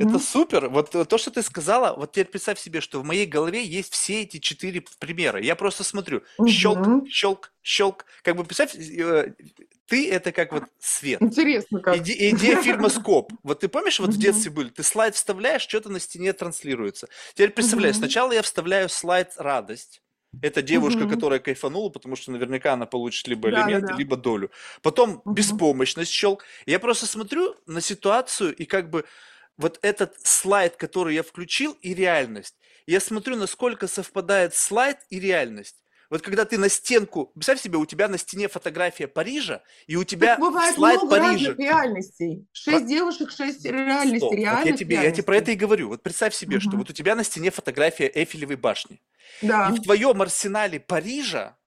Это 0.00 0.08
Мгм. 0.08 0.18
супер. 0.20 0.68
Вот 0.70 0.90
то, 0.90 1.18
что 1.18 1.30
ты 1.30 1.40
сказала, 1.40 1.94
вот 1.96 2.10
теперь 2.10 2.26
представь 2.26 2.58
себе, 2.58 2.80
что 2.80 2.98
в 3.00 3.04
моей 3.04 3.26
голове 3.26 3.64
есть 3.64 3.92
все 3.92 4.22
эти 4.22 4.38
четыре 4.38 4.82
примера. 4.98 5.40
Я 5.40 5.54
просто 5.54 5.84
смотрю, 5.84 6.22
щелк, 6.48 6.78
Мгм. 6.80 7.06
щелк, 7.06 7.52
щелк. 7.62 8.04
Как 8.22 8.34
бы 8.34 8.42
представь, 8.44 8.74
э, 8.74 9.34
ты 9.86 10.10
это 10.10 10.32
как 10.32 10.52
вот 10.52 10.64
свет. 10.80 11.22
Интересно 11.22 11.78
как. 11.80 11.96
Иде- 11.96 12.30
идея 12.30 12.60
фильма 12.60 12.88
«Скоп». 13.06 13.32
Вот 13.44 13.60
ты 13.60 13.68
помнишь, 13.68 14.00
вот 14.00 14.08
в 14.10 14.12
Мгм. 14.14 14.20
детстве 14.20 14.50
были, 14.50 14.68
ты 14.70 14.82
слайд 14.82 15.14
вставляешь, 15.14 15.62
что-то 15.62 15.90
на 15.90 16.00
стене 16.00 16.32
транслируется. 16.32 17.08
Теперь 17.34 17.50
представляю, 17.50 17.92
Мгм. 17.94 17.98
сначала 18.00 18.32
я 18.32 18.42
вставляю 18.42 18.88
слайд 18.88 19.32
«Радость». 19.36 20.02
Это 20.42 20.62
девушка, 20.62 21.06
Мгм. 21.06 21.06
которая 21.06 21.40
кайфанула, 21.40 21.88
потому 21.90 22.14
что 22.16 22.30
наверняка 22.30 22.72
она 22.74 22.86
получит 22.86 23.26
либо 23.26 23.50
Да-да-да. 23.54 23.92
элементы, 23.92 23.92
либо 23.92 24.16
долю. 24.16 24.50
Потом 24.82 25.24
Мгм. 25.24 25.62
беспомощность, 25.64 26.12
щелк. 26.12 26.44
Я 26.66 26.78
просто 26.78 27.06
смотрю 27.06 27.56
на 27.66 27.80
ситуацию 27.80 28.54
и 28.54 28.64
как 28.64 28.88
бы 28.90 29.04
вот 29.56 29.80
этот 29.82 30.14
слайд, 30.24 30.76
который 30.76 31.14
я 31.16 31.24
включил, 31.24 31.72
и 31.82 31.92
реальность. 31.94 32.56
Я 32.86 33.00
смотрю, 33.00 33.36
насколько 33.36 33.88
совпадает 33.88 34.54
слайд 34.54 34.98
и 35.10 35.18
реальность. 35.18 35.76
Вот 36.10 36.22
когда 36.22 36.44
ты 36.44 36.56
на 36.58 36.68
стенку, 36.68 37.26
представь 37.34 37.60
себе, 37.60 37.76
у 37.78 37.84
тебя 37.86 38.08
на 38.08 38.16
стене 38.18 38.48
фотография 38.48 39.08
Парижа, 39.08 39.62
и 39.86 39.96
у 39.96 40.04
тебя 40.04 40.38
Так 40.38 40.40
бывает 40.40 40.76
слайд 40.76 41.00
много 41.00 41.08
Парижа. 41.08 41.54
разных 41.54 41.58
реальностей. 41.58 42.46
Шесть 42.52 42.86
девушек, 42.88 43.30
шесть 43.30 43.64
реальностей. 43.64 44.16
Стоп, 44.16 44.44
вот 44.48 44.64
я 44.64 44.72
тебе, 44.72 44.96
я 45.00 45.10
тебе 45.12 45.24
про 45.24 45.36
это 45.36 45.50
и 45.52 45.54
говорю. 45.56 45.88
Вот 45.88 46.02
представь 46.02 46.34
себе, 46.34 46.60
что 46.60 46.76
Мгм. 46.76 46.78
вот 46.78 46.90
у 46.90 46.92
тебя 46.92 47.14
на 47.14 47.24
стене 47.24 47.50
фотография 47.50 48.10
Эйфелевой 48.14 48.56
башни. 48.56 49.00
Да. 49.42 49.64
И 49.64 49.72
в 49.72 49.80
твоем 49.80 50.22
арсенале 50.22 50.80
Парижа 50.80 51.58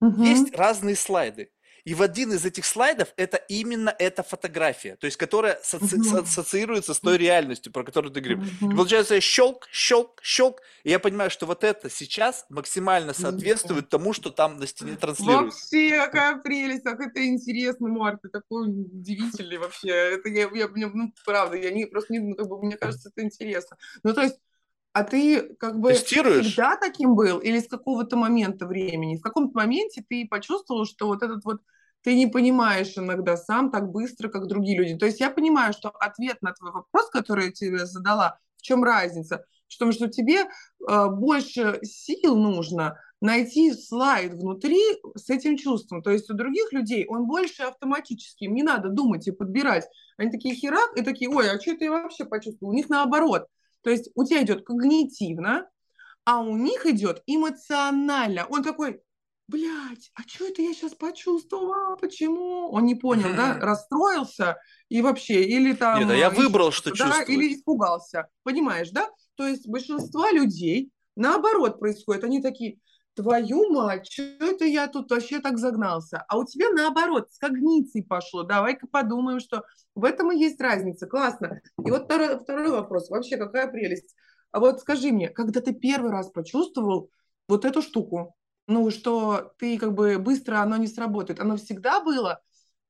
Мгм. 0.00 0.52
есть 0.52 0.54
разные 0.56 0.96
слайды. 0.96 1.52
И 1.84 1.94
в 1.94 2.02
один 2.02 2.32
из 2.32 2.44
этих 2.44 2.64
слайдов 2.64 3.12
это 3.16 3.36
именно 3.36 3.94
эта 3.98 4.22
фотография, 4.22 4.96
то 4.96 5.06
есть 5.06 5.16
которая 5.16 5.58
соци- 5.64 6.22
ассоциируется 6.22 6.94
с 6.94 7.00
той 7.00 7.18
реальностью, 7.18 7.72
про 7.72 7.82
которую 7.82 8.12
ты 8.12 8.20
говорил. 8.20 8.44
И 8.44 8.74
получается 8.74 9.20
щелк, 9.20 9.66
щелк, 9.72 10.20
щелк. 10.22 10.60
И 10.84 10.90
я 10.90 10.98
понимаю, 10.98 11.30
что 11.30 11.46
вот 11.46 11.64
это 11.64 11.90
сейчас 11.90 12.46
максимально 12.48 13.14
соответствует 13.14 13.88
тому, 13.88 14.12
что 14.12 14.30
там 14.30 14.58
на 14.58 14.66
стене 14.66 14.96
транслируется. 14.96 15.58
Вообще, 15.58 15.96
какая 15.96 16.36
прелесть, 16.36 16.84
как 16.84 17.00
это 17.00 17.26
интересно, 17.26 17.88
Марк, 17.88 18.20
ты 18.22 18.28
такой 18.28 18.68
удивительный 18.68 19.58
вообще. 19.58 19.90
Это 19.90 20.28
я, 20.28 20.48
я, 20.54 20.68
ну, 20.68 21.12
правда, 21.24 21.56
я 21.56 21.70
не, 21.70 21.86
просто 21.86 22.12
не, 22.12 22.20
ну, 22.20 22.36
как 22.36 22.48
бы, 22.48 22.62
мне 22.62 22.76
кажется, 22.76 23.10
это 23.14 23.24
интересно. 23.24 23.76
Ну, 24.02 24.14
то 24.14 24.22
есть, 24.22 24.36
а 24.92 25.04
ты 25.04 25.54
как 25.56 25.80
бы 25.80 25.92
Тестируешь? 25.92 26.46
всегда 26.46 26.76
таким 26.76 27.14
был 27.14 27.38
или 27.38 27.58
с 27.58 27.68
какого-то 27.68 28.16
момента 28.16 28.66
времени? 28.66 29.16
В 29.16 29.22
каком-то 29.22 29.56
моменте 29.58 30.04
ты 30.06 30.26
почувствовал, 30.28 30.84
что 30.84 31.06
вот 31.06 31.22
этот 31.22 31.44
вот 31.44 31.62
ты 32.02 32.14
не 32.14 32.26
понимаешь 32.26 32.96
иногда 32.96 33.36
сам 33.36 33.70
так 33.70 33.90
быстро, 33.90 34.28
как 34.28 34.48
другие 34.48 34.76
люди. 34.76 34.96
То 34.96 35.06
есть 35.06 35.20
я 35.20 35.30
понимаю, 35.30 35.72
что 35.72 35.88
ответ 35.88 36.42
на 36.42 36.52
твой 36.52 36.72
вопрос, 36.72 37.08
который 37.10 37.46
я 37.46 37.52
тебе 37.52 37.86
задала, 37.86 38.38
в 38.56 38.62
чем 38.62 38.84
разница? 38.84 39.44
В 39.68 39.78
том, 39.78 39.92
что 39.92 40.08
тебе 40.08 40.40
э, 40.40 41.08
больше 41.08 41.78
сил 41.82 42.36
нужно 42.36 42.98
найти 43.22 43.72
слайд 43.72 44.34
внутри 44.34 44.80
с 45.14 45.30
этим 45.30 45.56
чувством. 45.56 46.02
То 46.02 46.10
есть 46.10 46.28
у 46.28 46.34
других 46.34 46.72
людей 46.72 47.06
он 47.08 47.26
больше 47.26 47.62
автоматически, 47.62 48.44
им 48.44 48.54
не 48.54 48.64
надо 48.64 48.90
думать 48.90 49.26
и 49.28 49.30
подбирать. 49.30 49.88
Они 50.18 50.30
такие 50.30 50.54
херак 50.54 50.96
и 50.96 51.02
такие, 51.02 51.30
ой, 51.30 51.50
а 51.50 51.58
что 51.58 51.70
это 51.70 51.84
я 51.84 51.92
вообще 51.92 52.24
почувствовал? 52.24 52.72
У 52.72 52.76
них 52.76 52.90
наоборот. 52.90 53.46
То 53.82 53.90
есть 53.90 54.10
у 54.14 54.24
тебя 54.24 54.42
идет 54.42 54.64
когнитивно, 54.64 55.68
а 56.24 56.40
у 56.40 56.56
них 56.56 56.86
идет 56.86 57.22
эмоционально. 57.26 58.46
Он 58.46 58.62
такой, 58.62 59.02
блядь, 59.48 60.10
а 60.14 60.22
что 60.26 60.46
это 60.46 60.62
я 60.62 60.72
сейчас 60.72 60.94
почувствовала? 60.94 61.96
Почему? 61.96 62.70
Он 62.70 62.86
не 62.86 62.94
понял, 62.94 63.34
да? 63.34 63.58
Расстроился 63.58 64.56
и 64.88 65.02
вообще, 65.02 65.44
или 65.44 65.72
там... 65.74 66.00
Нет, 66.00 66.10
а 66.10 66.16
я 66.16 66.30
выбрал, 66.30 66.70
что 66.70 66.90
да, 66.90 66.96
чувствовать. 66.96 67.28
Или 67.28 67.54
испугался. 67.54 68.28
Понимаешь, 68.44 68.90
да? 68.90 69.10
То 69.34 69.46
есть 69.46 69.68
большинство 69.68 70.28
людей 70.30 70.90
наоборот 71.16 71.78
происходит. 71.78 72.24
Они 72.24 72.40
такие, 72.40 72.78
твою 73.14 73.70
мать, 73.70 74.10
что 74.10 74.22
это 74.22 74.64
я 74.64 74.88
тут 74.88 75.10
вообще 75.10 75.40
так 75.40 75.58
загнался? 75.58 76.24
А 76.28 76.38
у 76.38 76.44
тебя 76.44 76.70
наоборот, 76.70 77.30
с 77.30 77.38
когницией 77.38 78.04
пошло. 78.04 78.42
Давай-ка 78.42 78.86
подумаем, 78.86 79.40
что 79.40 79.64
в 79.94 80.04
этом 80.04 80.32
и 80.32 80.38
есть 80.38 80.60
разница. 80.60 81.06
Классно. 81.06 81.60
И 81.84 81.90
вот 81.90 82.04
второй, 82.04 82.38
второй 82.38 82.70
вопрос. 82.70 83.10
Вообще, 83.10 83.36
какая 83.36 83.68
прелесть. 83.68 84.14
А 84.50 84.60
вот 84.60 84.80
скажи 84.80 85.10
мне, 85.12 85.28
когда 85.28 85.60
ты 85.60 85.72
первый 85.72 86.10
раз 86.10 86.30
почувствовал 86.30 87.10
вот 87.48 87.64
эту 87.64 87.82
штуку, 87.82 88.34
ну, 88.66 88.90
что 88.90 89.52
ты 89.58 89.78
как 89.78 89.94
бы 89.94 90.18
быстро 90.18 90.58
оно 90.60 90.76
не 90.76 90.86
сработает, 90.86 91.40
оно 91.40 91.56
всегда 91.56 92.00
было? 92.02 92.40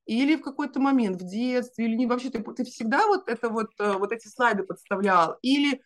Или 0.05 0.35
в 0.37 0.43
какой-то 0.43 0.81
момент 0.81 1.23
в 1.23 1.25
детстве, 1.25 1.87
или 1.87 1.95
не 1.95 2.07
вообще 2.07 2.31
ты, 2.31 2.43
ты 2.43 2.65
всегда 2.65 3.07
вот 3.07 3.29
это 3.29 3.49
вот, 3.49 3.71
э, 3.79 3.93
вот 3.93 4.11
эти 4.13 4.27
слайды 4.27 4.65
подставлял? 4.65 5.39
Или 5.43 5.81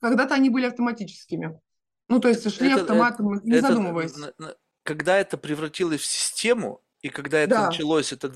когда-то 0.00 0.34
они 0.34 0.50
были 0.50 0.66
автоматическими? 0.66 1.58
Ну, 2.12 2.20
то 2.20 2.28
есть 2.28 2.42
шли 2.54 2.70
Это- 2.70 2.82
автоматом, 2.82 3.40
не 3.42 3.56
Это, 3.56 3.68
задумываясь. 3.68 4.14
н- 4.18 4.32
н- 4.38 4.54
когда 4.82 5.16
это 5.18 5.38
превратилось 5.38 6.02
в 6.02 6.04
систему, 6.04 6.82
и 7.00 7.08
когда 7.08 7.38
это 7.38 7.50
Да. 7.54 7.66
началось, 7.68 8.12
это, 8.12 8.26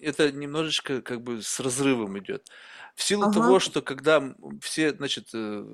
это 0.00 0.30
немножечко 0.30 1.02
как 1.02 1.22
бы 1.22 1.42
с 1.42 1.58
разрывом 1.58 2.16
идет. 2.20 2.46
В 2.94 3.02
силу 3.02 3.24
Ага. 3.24 3.32
того, 3.32 3.58
что 3.58 3.82
когда 3.82 4.22
все, 4.62 4.92
значит, 4.94 5.28
э, 5.34 5.64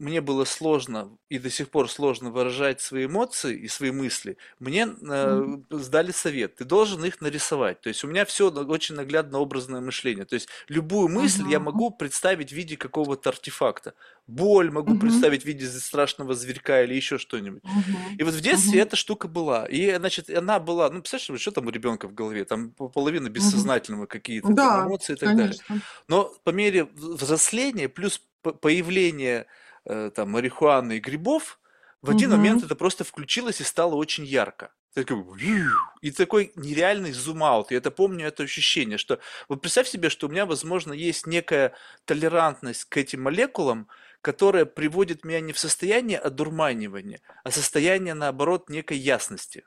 мне 0.00 0.20
было 0.20 0.44
сложно 0.44 1.16
и 1.28 1.38
до 1.38 1.50
сих 1.50 1.68
пор 1.70 1.88
сложно 1.90 2.30
выражать 2.30 2.80
свои 2.80 3.06
эмоции 3.06 3.56
и 3.56 3.68
свои 3.68 3.90
мысли, 3.92 4.36
мне 4.58 4.88
э, 4.88 5.42
сдали 5.70 6.10
совет. 6.10 6.56
Ты 6.56 6.64
должен 6.64 7.04
их 7.04 7.20
нарисовать. 7.20 7.80
То 7.82 7.88
есть 7.88 8.02
у 8.02 8.08
меня 8.08 8.24
все 8.24 8.50
очень 8.50 8.96
наглядно 8.96 9.38
образное 9.38 9.80
мышление. 9.80 10.24
То 10.24 10.34
есть 10.34 10.48
любую 10.68 11.08
мысль 11.08 11.44
я 11.48 11.58
Мгм. 11.58 11.66
могу 11.66 11.90
представить 11.90 12.50
в 12.50 12.56
виде 12.56 12.76
какого-то 12.76 13.30
артефакта. 13.30 13.94
Боль 14.26 14.70
могу 14.70 14.90
Мгм. 14.92 15.00
представить 15.00 15.42
в 15.42 15.46
виде 15.46 15.66
страшного 15.68 16.34
зверька 16.34 16.82
или 16.82 16.94
еще 16.94 17.18
что-нибудь. 17.18 17.62
Мгм. 17.64 18.16
И 18.18 18.22
вот 18.22 18.34
в 18.34 18.40
детстве 18.40 18.80
Мгм. 18.80 18.88
эта 18.88 18.96
штука 18.96 19.28
была. 19.28 19.66
И, 19.66 19.94
значит, 19.96 20.30
она 20.30 20.58
была, 20.60 20.88
ну, 20.90 21.00
представляешь, 21.00 21.40
что 21.42 21.50
там 21.52 21.66
у 21.66 21.70
ребенка 21.70 22.08
в 22.08 22.14
голове? 22.14 22.44
Там 22.44 22.70
по- 22.70 22.88
половина 22.88 23.28
бессознательного 23.28 24.06
какие-то 24.06 24.48
там 24.48 24.56
Да, 24.56 24.84
эмоции 24.86 25.12
и 25.12 25.16
так 25.16 25.36
далее. 25.36 25.54
конечно. 25.58 25.82
Но 26.08 26.32
по 26.44 26.50
мере 26.50 26.84
взросления 26.84 27.88
плюс 27.88 28.20
п- 28.42 28.52
появления 28.52 29.46
э, 29.90 30.10
там 30.14 30.30
марихуаны 30.30 30.96
и 30.96 31.00
грибов, 31.00 31.58
в 32.02 32.10
один 32.10 32.30
Мгм. 32.30 32.38
момент 32.38 32.62
это 32.62 32.74
просто 32.74 33.04
включилось 33.04 33.60
и 33.60 33.64
стало 33.64 33.94
очень 33.94 34.24
ярко. 34.24 34.72
Ты 34.94 35.04
такой, 35.04 35.38
«Вью!» 35.38 35.70
и 36.00 36.10
такой 36.10 36.52
нереальный 36.56 37.12
зум-аут. 37.12 37.70
Я 37.70 37.78
это 37.78 37.90
помню, 37.90 38.26
это 38.26 38.42
ощущение, 38.42 38.98
что 38.98 39.20
вот 39.48 39.60
представь 39.60 39.88
себе, 39.88 40.08
что 40.10 40.26
у 40.26 40.30
меня, 40.30 40.46
возможно, 40.46 40.92
есть 40.92 41.26
некая 41.26 41.74
толерантность 42.06 42.84
к 42.86 42.96
этим 42.96 43.22
молекулам, 43.22 43.88
которая 44.22 44.64
приводит 44.64 45.24
меня 45.24 45.40
не 45.40 45.52
в 45.52 45.58
состояние 45.58 46.18
одурманивания, 46.18 47.20
а 47.44 47.50
состояние, 47.50 48.14
наоборот, 48.14 48.68
некой 48.70 48.98
ясности. 48.98 49.64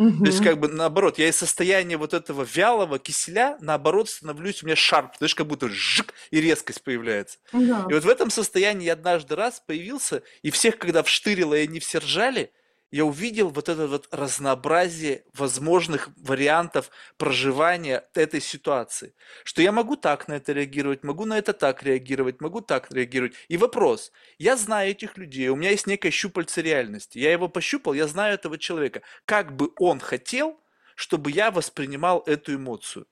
То 0.00 0.26
есть, 0.26 0.42
как 0.42 0.58
бы 0.58 0.68
наоборот, 0.68 1.18
я 1.18 1.28
из 1.28 1.36
состояния 1.36 1.98
вот 1.98 2.14
этого 2.14 2.42
вялого 2.42 2.98
киселя, 2.98 3.58
наоборот, 3.60 4.08
становлюсь, 4.08 4.62
у 4.62 4.66
меня 4.66 4.74
шарп, 4.74 5.12
знаешь, 5.18 5.34
как 5.34 5.46
будто 5.46 5.68
жик, 5.68 6.14
и 6.30 6.40
резкость 6.40 6.82
появляется. 6.82 7.38
Да. 7.52 7.86
И 7.88 7.92
вот 7.92 8.04
в 8.04 8.08
этом 8.08 8.30
состоянии 8.30 8.86
я 8.86 8.94
однажды 8.94 9.36
раз 9.36 9.62
появился, 9.66 10.22
и 10.40 10.50
всех, 10.50 10.78
когда 10.78 11.02
вштырило, 11.02 11.54
и 11.54 11.64
они 11.64 11.80
все 11.80 11.98
ржали, 11.98 12.50
я 12.90 13.04
увидел 13.04 13.48
вот 13.50 13.68
это 13.68 13.86
вот 13.86 14.08
разнообразие 14.10 15.24
возможных 15.34 16.10
вариантов 16.16 16.90
проживания 17.16 18.04
этой 18.14 18.40
ситуации. 18.40 19.14
Что 19.44 19.62
я 19.62 19.72
могу 19.72 19.96
так 19.96 20.28
на 20.28 20.34
это 20.34 20.52
реагировать, 20.52 21.04
могу 21.04 21.24
на 21.24 21.38
это 21.38 21.52
так 21.52 21.82
реагировать, 21.82 22.40
могу 22.40 22.60
так 22.60 22.90
реагировать. 22.92 23.34
И 23.48 23.56
вопрос, 23.56 24.12
я 24.38 24.56
знаю 24.56 24.90
этих 24.90 25.16
людей, 25.16 25.48
у 25.48 25.56
меня 25.56 25.70
есть 25.70 25.86
некое 25.86 26.10
щупальце 26.10 26.62
реальности. 26.62 27.18
Я 27.18 27.32
его 27.32 27.48
пощупал, 27.48 27.94
я 27.94 28.06
знаю 28.06 28.34
этого 28.34 28.58
человека. 28.58 29.02
Как 29.24 29.54
бы 29.54 29.70
он 29.78 30.00
хотел, 30.00 30.60
чтобы 30.96 31.30
я 31.30 31.50
воспринимал 31.50 32.22
эту 32.26 32.54
эмоцию. 32.54 33.06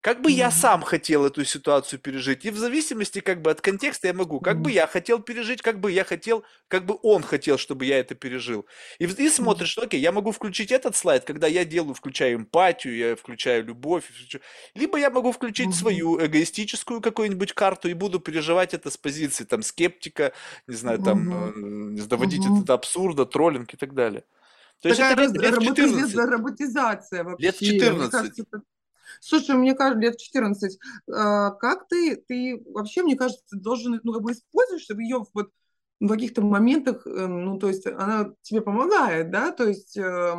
Как 0.00 0.22
бы 0.22 0.30
я 0.30 0.50
сам 0.50 0.80
хотел 0.80 1.26
эту 1.26 1.44
ситуацию 1.44 1.98
пережить, 1.98 2.46
и 2.46 2.50
в 2.50 2.56
зависимости 2.56 3.20
как 3.20 3.42
бы 3.42 3.50
от 3.50 3.60
контекста 3.60 4.06
я 4.06 4.14
могу, 4.14 4.40
как 4.40 4.62
бы 4.62 4.70
я 4.70 4.86
хотел 4.86 5.18
пережить, 5.18 5.60
как 5.60 5.78
бы 5.78 5.92
я 5.92 6.04
хотел, 6.04 6.42
как 6.68 6.86
бы 6.86 6.98
он 7.02 7.22
хотел, 7.22 7.58
чтобы 7.58 7.84
я 7.84 7.98
это 7.98 8.14
пережил. 8.14 8.64
И 8.98 9.06
ты 9.06 9.30
смотришь, 9.30 9.68
что, 9.68 9.82
окей, 9.82 10.00
я 10.00 10.10
могу 10.10 10.32
включить 10.32 10.72
этот 10.72 10.96
слайд, 10.96 11.24
когда 11.24 11.46
я 11.46 11.66
делаю, 11.66 11.92
включаю 11.92 12.38
эмпатию, 12.38 12.96
я 12.96 13.14
включаю 13.14 13.62
любовь, 13.66 14.04
либо 14.74 14.98
я 14.98 15.10
могу 15.10 15.32
включить 15.32 15.74
свою 15.74 16.18
эгоистическую 16.24 17.02
какую-нибудь 17.02 17.52
карту 17.52 17.88
и 17.88 17.94
буду 17.94 18.20
переживать 18.20 18.72
это 18.72 18.90
с 18.90 18.96
позиции 18.96 19.44
там 19.44 19.62
скептика, 19.62 20.32
не 20.66 20.76
знаю, 20.76 21.00
там, 21.00 21.98
э, 21.98 22.06
доводить 22.06 22.46
это 22.46 22.64
до 22.64 22.72
абсурда, 22.74 23.26
троллинг 23.26 23.74
и 23.74 23.76
так 23.76 23.92
далее. 23.92 24.24
То 24.80 24.88
Такая 24.88 25.10
есть 25.10 25.36
это 25.36 25.42
лет 25.42 25.60
14. 25.60 26.14
роботизация 26.16 27.24
вообще. 27.24 27.46
Лет 27.46 27.58
14. 27.58 28.10
Кажется, 28.10 28.44
Слушай, 29.20 29.56
мне 29.56 29.74
кажется, 29.74 30.00
лет 30.00 30.18
14. 30.18 30.78
А, 31.12 31.50
как 31.52 31.88
ты, 31.88 32.16
ты 32.16 32.62
вообще, 32.66 33.02
мне 33.02 33.16
кажется, 33.16 33.56
должен, 33.56 34.00
ну, 34.02 34.12
как 34.12 34.22
бы 34.22 34.32
использовать, 34.32 34.82
чтобы 34.82 35.02
ее 35.02 35.24
вот 35.34 35.50
в 36.00 36.08
каких-то 36.08 36.40
моментах, 36.40 37.06
эм, 37.06 37.44
ну, 37.44 37.58
то 37.58 37.68
есть 37.68 37.86
она 37.86 38.32
тебе 38.40 38.62
помогает, 38.62 39.30
да, 39.30 39.52
то 39.52 39.68
есть 39.68 39.98
э, 39.98 40.34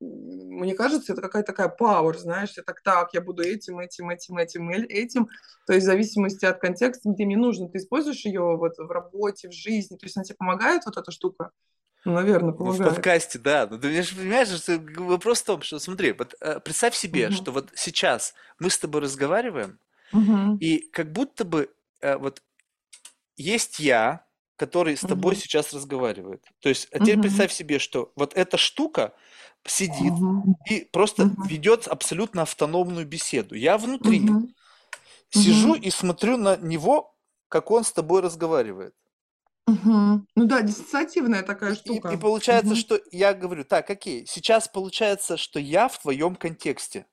мне 0.00 0.74
кажется, 0.74 1.12
это 1.12 1.22
какая-то 1.22 1.52
такая 1.52 1.74
power, 1.80 2.18
знаешь, 2.18 2.54
я 2.56 2.64
так, 2.64 2.82
так, 2.82 3.14
я 3.14 3.20
буду 3.20 3.42
этим, 3.44 3.78
этим, 3.78 4.10
этим, 4.10 4.38
этим, 4.38 4.68
этим, 4.70 5.28
то 5.66 5.72
есть 5.72 5.84
в 5.84 5.90
зависимости 5.90 6.44
от 6.44 6.58
контекста, 6.58 7.10
где 7.10 7.26
мне 7.26 7.36
нужно, 7.36 7.68
ты 7.68 7.78
используешь 7.78 8.24
ее 8.24 8.56
вот 8.56 8.76
в 8.76 8.90
работе, 8.90 9.48
в 9.48 9.52
жизни, 9.52 9.96
то 9.96 10.04
есть 10.04 10.16
она 10.16 10.24
тебе 10.24 10.36
помогает, 10.36 10.82
вот 10.84 10.96
эта 10.96 11.12
штука? 11.12 11.52
Наверное, 12.04 12.52
помогает. 12.52 12.80
Ну, 12.80 12.90
в 12.90 12.94
подкасте, 12.94 13.38
да. 13.38 13.66
Но 13.70 13.78
ты 13.78 14.02
понимаешь, 14.14 14.48
что 14.48 14.78
вопрос 14.98 15.40
в 15.40 15.44
том, 15.44 15.62
что 15.62 15.78
смотри, 15.78 16.12
вот 16.12 16.34
э, 16.40 16.60
представь 16.60 16.94
себе, 16.94 17.28
угу. 17.28 17.34
что 17.34 17.52
вот 17.52 17.70
сейчас 17.74 18.34
мы 18.58 18.70
с 18.70 18.78
тобой 18.78 19.00
разговариваем, 19.00 19.78
угу. 20.12 20.56
и 20.60 20.88
как 20.90 21.12
будто 21.12 21.44
бы 21.44 21.70
э, 22.00 22.16
вот 22.16 22.42
есть 23.36 23.78
я, 23.78 24.24
который 24.56 24.96
с 24.96 25.00
тобой 25.00 25.32
угу. 25.32 25.40
сейчас 25.40 25.72
разговаривает. 25.72 26.44
То 26.60 26.68
есть, 26.68 26.88
а 26.92 27.00
теперь 27.00 27.16
угу. 27.16 27.22
представь 27.22 27.52
себе, 27.52 27.78
что 27.78 28.12
вот 28.16 28.36
эта 28.36 28.56
штука 28.56 29.14
сидит 29.66 30.12
угу. 30.12 30.56
и 30.68 30.86
просто 30.92 31.24
угу. 31.24 31.44
ведет 31.44 31.88
абсолютно 31.88 32.42
автономную 32.42 33.06
беседу. 33.06 33.54
Я 33.54 33.78
внутри 33.78 34.20
угу. 34.20 34.48
сижу 35.30 35.72
угу. 35.72 35.80
и 35.80 35.90
смотрю 35.90 36.36
на 36.36 36.56
него, 36.56 37.14
как 37.48 37.70
он 37.70 37.84
с 37.84 37.92
тобой 37.92 38.20
разговаривает. 38.20 38.94
Мгм. 39.68 40.26
Ну 40.36 40.44
да, 40.46 40.60
диссоциативная 40.62 41.42
такая 41.42 41.74
И, 41.84 41.98
и 41.98 42.16
штука. 42.16 42.16
получается, 42.16 42.74
Мгм. 42.74 42.76
что 42.76 42.98
я 43.10 43.34
говорю, 43.34 43.64
так, 43.64 43.90
окей, 43.90 44.24
сейчас 44.26 44.68
получается, 44.68 45.36
что 45.36 45.58
я 45.60 45.88
в 45.88 45.98
твоем 46.00 46.34
контексте. 46.34 47.06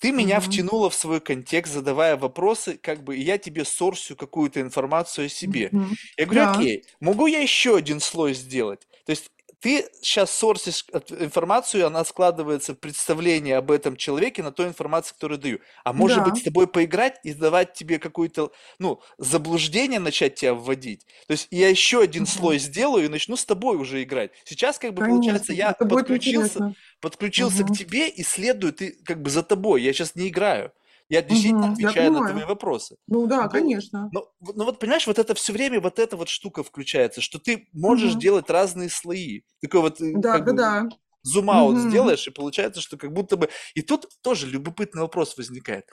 Ты 0.00 0.12
меня 0.12 0.40
Мгм. 0.40 0.40
втянула 0.40 0.90
в 0.90 0.94
свой 0.94 1.20
контекст, 1.20 1.72
задавая 1.74 2.16
вопросы, 2.16 2.78
как 2.78 3.04
бы, 3.04 3.16
и 3.16 3.22
я 3.22 3.38
тебе 3.38 3.64
сорсю 3.64 4.16
какую-то 4.16 4.60
информацию 4.60 5.26
о 5.26 5.28
себе. 5.30 5.74
Мгм. 5.74 5.96
Я 6.18 6.26
говорю, 6.26 6.42
Да. 6.42 6.46
окей, 6.46 6.84
могу 7.00 7.26
я 7.26 7.40
еще 7.40 7.76
один 7.76 8.00
слой 8.00 8.34
сделать? 8.34 8.88
То 9.06 9.10
есть 9.12 9.30
ты 9.62 9.88
сейчас 10.02 10.30
сорсишь 10.36 10.84
информацию, 11.10 11.86
она 11.86 12.04
складывается 12.04 12.74
в 12.74 12.80
представление 12.80 13.56
об 13.58 13.70
этом 13.70 13.96
человеке 13.96 14.42
на 14.42 14.52
той 14.52 14.66
информации, 14.68 15.14
которую 15.14 15.38
даю. 15.38 15.60
А 15.84 15.92
может 15.92 16.22
Да. 16.22 16.24
быть 16.24 16.38
с 16.38 16.42
тобой 16.42 16.66
поиграть 16.66 17.20
и 17.24 17.32
давать 17.34 17.74
тебе 17.74 17.98
какое-то, 17.98 18.52
ну, 18.80 19.00
заблуждение 19.18 20.00
начать 20.00 20.34
тебя 20.34 20.54
вводить. 20.54 21.06
То 21.28 21.32
есть 21.32 21.48
я 21.50 21.68
еще 21.70 22.02
один 22.02 22.26
Мгм. 22.26 22.26
слой 22.26 22.58
сделаю 22.58 23.06
и 23.06 23.08
начну 23.08 23.36
с 23.36 23.44
тобой 23.46 23.76
уже 23.76 24.02
играть. 24.02 24.32
Сейчас 24.44 24.78
как 24.78 24.94
бы 24.94 25.02
получается 25.02 25.52
Конечно, 25.52 25.54
я 25.54 25.72
это 25.72 25.84
будет 25.84 26.08
подключился, 26.08 26.74
подключился 27.00 27.64
к 27.64 27.70
Мгм. 27.70 27.72
тебе 27.72 28.08
и 28.08 28.22
следую 28.22 28.72
ты 28.72 28.92
как 29.04 29.22
бы 29.22 29.30
за 29.30 29.42
тобой. 29.42 29.82
Я 29.82 29.92
сейчас 29.92 30.14
не 30.16 30.28
играю. 30.28 30.72
Я 31.12 31.20
действительно 31.20 31.66
Мгм. 31.66 31.74
Я 31.78 31.90
отвечаю 31.90 32.10
на 32.12 32.26
твои 32.26 32.44
вопросы. 32.44 32.96
Ну 33.06 33.26
да, 33.26 33.42
Ну, 33.42 33.48
конечно. 33.50 34.08
но, 34.12 34.32
в- 34.40 34.56
ну 34.56 34.64
вот 34.64 34.78
понимаешь, 34.78 35.06
вот 35.06 35.18
это 35.18 35.34
все 35.34 35.52
время 35.52 35.78
вот 35.78 35.98
эта 35.98 36.16
вот 36.16 36.30
штука 36.30 36.62
включается, 36.64 37.20
что 37.20 37.38
ты 37.38 37.68
можешь 37.74 38.12
Мгм. 38.12 38.20
делать 38.20 38.48
разные 38.48 38.88
слои. 38.88 39.42
Такой 39.60 39.80
вот 39.82 40.00
э, 40.00 40.12
Да, 40.14 40.38
да, 40.38 40.44
бы 40.44 40.56
да. 40.56 40.88
зум-аут 41.22 41.76
Мгм. 41.76 41.88
сделаешь, 41.90 42.26
и 42.26 42.30
получается, 42.30 42.80
что 42.80 42.96
как 42.96 43.12
будто 43.12 43.36
бы... 43.36 43.50
И 43.74 43.82
тут 43.82 44.06
тоже 44.22 44.46
любопытный 44.46 45.02
вопрос 45.02 45.36
возникает. 45.36 45.84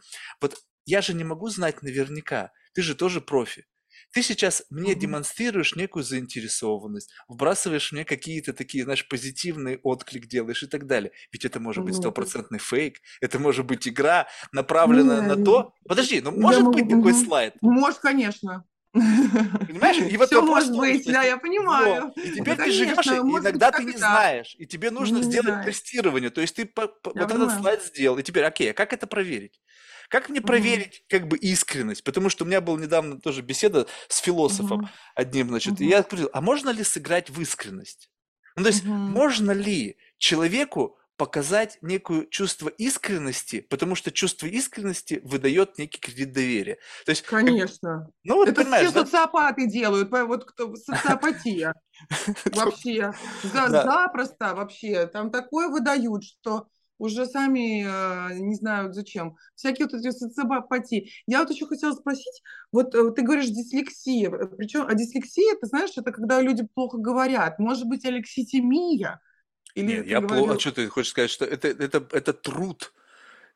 Вот 0.42 0.56
я 0.86 1.02
же 1.02 1.14
не 1.14 1.26
могу 1.26 1.50
знать 1.50 1.82
наверняка. 1.84 2.52
Ты 2.74 2.82
же 2.82 2.96
тоже 2.96 3.20
профи. 3.20 3.66
Ты 4.12 4.24
сейчас 4.24 4.64
мне 4.70 4.96
Мгм. 4.96 4.96
демонстрируешь 4.96 5.76
некую 5.76 6.04
заинтересованность, 6.04 7.12
вбрасываешь 7.28 7.92
мне 7.92 8.06
какие-то 8.06 8.54
такие, 8.54 8.84
знаешь, 8.84 9.08
позитивный 9.08 9.80
отклик 9.84 10.26
делаешь 10.28 10.64
и 10.64 10.68
так 10.68 10.88
далее. 10.88 11.12
Ведь 11.32 11.46
это 11.46 11.60
может 11.60 11.84
быть 11.84 11.96
Ну, 11.96 11.96
стопроцентный 11.96 12.60
фейк, 12.60 13.00
это 13.22 13.38
может 13.40 13.66
быть 13.68 13.88
игра, 13.88 14.28
направленная 14.52 15.22
на 15.22 15.36
Не, 15.36 15.44
то... 15.44 15.74
Подожди, 15.88 16.22
ну 16.22 16.32
я 16.32 16.60
может 16.60 16.60
могу. 16.60 16.76
быть 16.76 16.88
такой 16.90 17.14
Мгм. 17.14 17.14
слайд? 17.14 17.56
Может, 17.62 18.00
конечно. 18.00 18.66
Понимаешь? 19.68 20.02
И 20.08 20.18
вот 20.18 20.32
Все 20.32 20.42
может 20.42 20.76
быть, 20.76 21.06
да, 21.12 21.24
я 21.24 21.38
понимаю. 21.38 22.06
вот, 22.06 22.18
и 22.24 22.32
Ну, 22.36 22.46
теперь 22.46 22.58
ты 22.58 22.72
живешь, 22.72 23.12
и 23.12 23.38
иногда 23.38 23.72
ты 23.72 23.84
не 23.86 23.98
так. 23.98 23.98
знаешь, 23.98 24.56
и 24.58 24.66
тебе 24.66 24.90
нужно 24.92 25.22
Не 25.22 25.24
сделать 25.24 25.62
знаешь. 25.62 25.64
тестирование. 25.64 26.30
То 26.32 26.42
есть 26.42 26.56
ты 26.56 26.66
по- 26.66 26.88
по- 26.88 27.14
Я 27.14 27.26
вот 27.26 27.32
этот 27.32 27.52
понимаю. 27.52 27.54
слайд 27.54 27.84
сделал, 27.84 28.18
и 28.18 28.24
теперь, 28.24 28.44
окей, 28.46 28.72
а 28.72 28.74
как 28.74 28.94
это 28.94 29.06
проверить? 29.08 29.62
Как 30.10 30.28
мне 30.30 30.42
проверить 30.42 31.04
как 31.08 31.28
бы 31.28 31.38
искренность? 31.38 32.04
Потому 32.04 32.30
что 32.30 32.44
у 32.44 32.48
меня 32.48 32.62
была 32.62 32.80
недавно 32.80 33.20
тоже 33.20 33.42
беседа 33.42 33.88
с 34.08 34.18
философом 34.18 34.90
одним, 35.16 35.50
значит, 35.50 35.80
и 35.82 35.86
я 35.86 36.04
говорил, 36.04 36.30
а 36.34 36.42
можно 36.42 36.70
ли 36.70 36.84
сыграть 36.84 37.30
в 37.30 37.40
искренность? 37.42 38.10
Ну, 38.56 38.64
то 38.64 38.70
есть, 38.70 38.84
можно 38.84 39.52
ли 39.52 39.98
человеку 40.18 40.98
показать 41.20 41.78
некое 41.82 42.26
чувство 42.28 42.70
искренности, 42.70 43.60
потому 43.60 43.96
что 43.96 44.10
чувство 44.10 44.48
искренности 44.48 45.20
выдает 45.26 45.78
некий 45.78 46.00
кредит 46.00 46.32
доверия. 46.32 46.78
То 47.06 47.10
есть, 47.12 47.24
как 47.24 47.42
Конечно. 47.42 48.10
ну 48.24 48.36
вот 48.36 48.48
Это 48.48 48.64
все 48.64 48.92
да? 48.92 49.04
социопаты 49.04 49.68
делают, 49.68 50.10
вот 50.10 50.46
кто 50.46 50.74
социопатия 50.78 51.76
вообще. 52.46 53.12
Запросто 53.44 54.56
вообще. 54.56 55.08
Там 55.08 55.30
такое 55.30 55.68
выдают, 55.68 56.24
что 56.24 56.68
уже 57.00 57.26
сами 57.26 57.84
э, 57.84 58.40
не 58.40 58.56
знают 58.56 58.94
зачем. 58.94 59.38
Всякие 59.56 59.88
вот 59.88 59.96
эти 59.96 60.12
социопатии. 60.12 61.12
Я 61.26 61.40
вот 61.40 61.50
еще 61.50 61.66
хотела 61.66 61.94
спросить, 61.94 62.44
вот 62.72 62.94
э, 62.94 63.12
ты 63.12 63.24
говоришь 63.24 63.48
дислексия, 63.48 64.30
причем, 64.30 64.86
а 64.88 64.94
дислексия, 64.94 65.56
ты 65.60 65.66
знаешь, 65.66 65.92
это 65.96 66.12
когда 66.12 66.42
люди 66.42 66.68
плохо 66.76 66.98
говорят. 66.98 67.58
Может 67.58 67.86
быть, 67.88 68.06
алекситимия? 68.06 69.20
Или 69.76 69.98
Нет, 69.98 70.08
я 70.08 70.22
плохо. 70.22 70.36
А 70.36 70.38
говорил... 70.38 70.60
что 70.60 70.72
ты 70.72 70.88
хочешь 70.90 71.12
сказать, 71.12 71.32
что 71.32 71.46
это, 71.46 71.70
это, 71.70 72.06
это 72.12 72.34
труд 72.34 72.94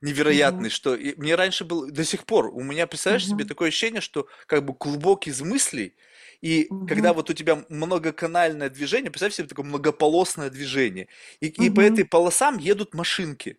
невероятный, 0.02 0.70
Мгм. 0.70 0.70
что 0.70 0.96
и 0.96 1.16
мне 1.16 1.36
раньше 1.36 1.64
был, 1.64 1.90
до 1.90 2.04
сих 2.04 2.26
пор, 2.26 2.48
у 2.48 2.62
меня, 2.62 2.88
представляешь 2.88 3.26
себе, 3.26 3.44
Мгм. 3.44 3.50
такое 3.50 3.70
ощущение, 3.70 4.02
что 4.02 4.28
как 4.48 4.66
бы 4.66 4.74
клубок 4.74 5.28
из 5.28 5.42
мыслей, 5.42 5.96
и 6.44 6.76
когда 6.86 7.14
Мгм. 7.14 7.16
вот 7.16 7.30
у 7.32 7.34
тебя 7.34 7.66
многоканальное 7.70 8.70
движение, 8.70 9.12
представь 9.12 9.34
себе 9.36 9.48
такое 9.50 9.66
многополосное 9.66 10.52
движение, 10.52 11.10
и, 11.42 11.48
и 11.48 11.70
по 11.72 11.82
этой 11.82 12.06
полосам 12.06 12.60
едут 12.60 12.94
машинки, 12.96 13.58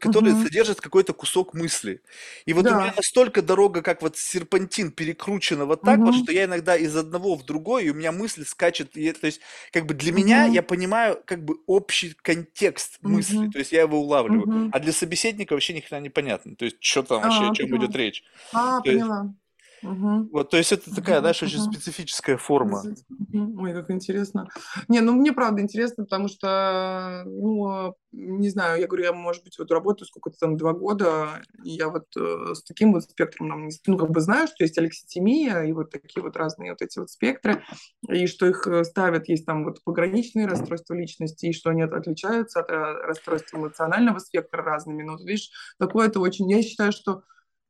которые 0.00 0.34
Мгм. 0.34 0.36
содержат 0.36 0.80
какой-то 0.80 1.12
кусок 1.12 1.54
мысли. 1.54 2.02
И 2.46 2.52
вот 2.52 2.70
у 2.70 2.74
меня 2.76 2.90
Да. 2.90 2.96
настолько 2.96 3.42
дорога, 3.42 3.82
как 3.82 4.00
вот 4.02 4.16
серпантин, 4.16 4.92
перекручена 4.92 5.64
вот 5.66 5.84
так 5.84 6.06
вот, 6.06 6.14
Мгм. 6.14 6.16
что 6.16 6.32
я 6.32 6.44
иногда 6.44 6.76
из 6.76 6.96
одного 6.96 7.34
в 7.34 7.44
другой, 7.44 7.86
и 7.86 7.90
у 7.90 7.94
меня 7.94 8.12
мысль 8.12 8.44
скачет. 8.46 8.96
И, 8.96 9.10
то 9.12 9.26
есть, 9.26 9.40
как 9.72 9.86
бы 9.86 9.94
для 9.94 10.12
меня 10.12 10.44
Мгм. 10.44 10.52
я 10.52 10.62
понимаю 10.62 11.20
как 11.26 11.44
бы 11.44 11.56
общий 11.66 12.14
контекст 12.22 12.98
мысли, 13.02 13.46
Мгм. 13.46 13.52
то 13.52 13.58
есть 13.58 13.72
я 13.72 13.80
его 13.82 13.98
улавливаю. 14.00 14.48
Мгм. 14.48 14.72
А 14.72 14.78
для 14.80 14.92
собеседника 14.92 15.54
вообще 15.54 15.74
ни 15.74 15.80
хрена 15.80 16.02
не 16.02 16.10
понятно. 16.10 16.54
То 16.56 16.64
есть, 16.66 16.76
что 16.80 17.02
там 17.02 17.22
вообще, 17.22 17.46
о 17.46 17.50
А, 17.50 17.52
чем 17.52 17.66
поняла. 17.70 17.76
идет 17.76 17.96
речь. 17.96 18.22
А, 18.52 18.82
То 18.82 18.92
есть, 18.92 19.08
Мгм. 19.82 20.28
вот, 20.32 20.50
то 20.50 20.56
есть 20.56 20.72
это 20.72 20.94
такая, 20.94 21.16
Мгм. 21.16 21.22
знаешь, 21.22 21.42
очень 21.42 21.58
Мгм. 21.58 21.72
специфическая 21.72 22.36
форма. 22.36 22.82
Ой, 23.32 23.72
как 23.72 23.90
интересно. 23.90 24.48
Не, 24.88 25.00
ну 25.00 25.12
мне 25.14 25.32
правда 25.32 25.60
интересно, 25.60 26.04
потому 26.04 26.28
что, 26.28 27.22
ну, 27.26 27.94
не 28.12 28.48
знаю, 28.50 28.80
я 28.80 28.86
говорю, 28.86 29.04
я, 29.04 29.12
может 29.12 29.42
быть, 29.42 29.58
вот 29.58 29.70
работаю 29.70 30.06
сколько-то 30.06 30.36
там, 30.38 30.56
два 30.56 30.72
года, 30.72 31.42
и 31.64 31.70
я 31.70 31.88
вот 31.88 32.04
э, 32.16 32.54
с 32.54 32.62
таким 32.62 32.92
вот 32.92 33.04
спектром, 33.04 33.68
ну, 33.86 33.96
как 33.98 34.10
бы 34.10 34.20
знаю, 34.20 34.46
что 34.48 34.64
есть 34.64 34.78
алекситимия 34.78 35.62
и 35.62 35.72
вот 35.72 35.90
такие 35.90 36.22
вот 36.22 36.36
разные 36.36 36.72
вот 36.72 36.82
эти 36.82 36.98
вот 36.98 37.10
спектры, 37.10 37.64
и 38.08 38.26
что 38.26 38.46
их 38.46 38.66
э, 38.66 38.84
ставят, 38.84 39.28
есть 39.28 39.46
там 39.46 39.64
вот 39.64 39.82
пограничные 39.82 40.46
расстройства 40.46 40.94
личности, 40.94 41.46
и 41.46 41.52
что 41.52 41.70
они 41.70 41.82
от- 41.82 41.92
отличаются 41.94 42.60
от 42.60 42.70
э, 42.70 42.74
расстройств 42.74 43.52
эмоционального 43.54 44.18
спектра 44.18 44.62
разными. 44.62 45.02
Ну, 45.02 45.12
вот 45.12 45.22
видишь, 45.22 45.50
такое 45.78 46.08
это 46.08 46.20
очень, 46.20 46.50
я 46.50 46.62
считаю, 46.62 46.92
что 46.92 47.22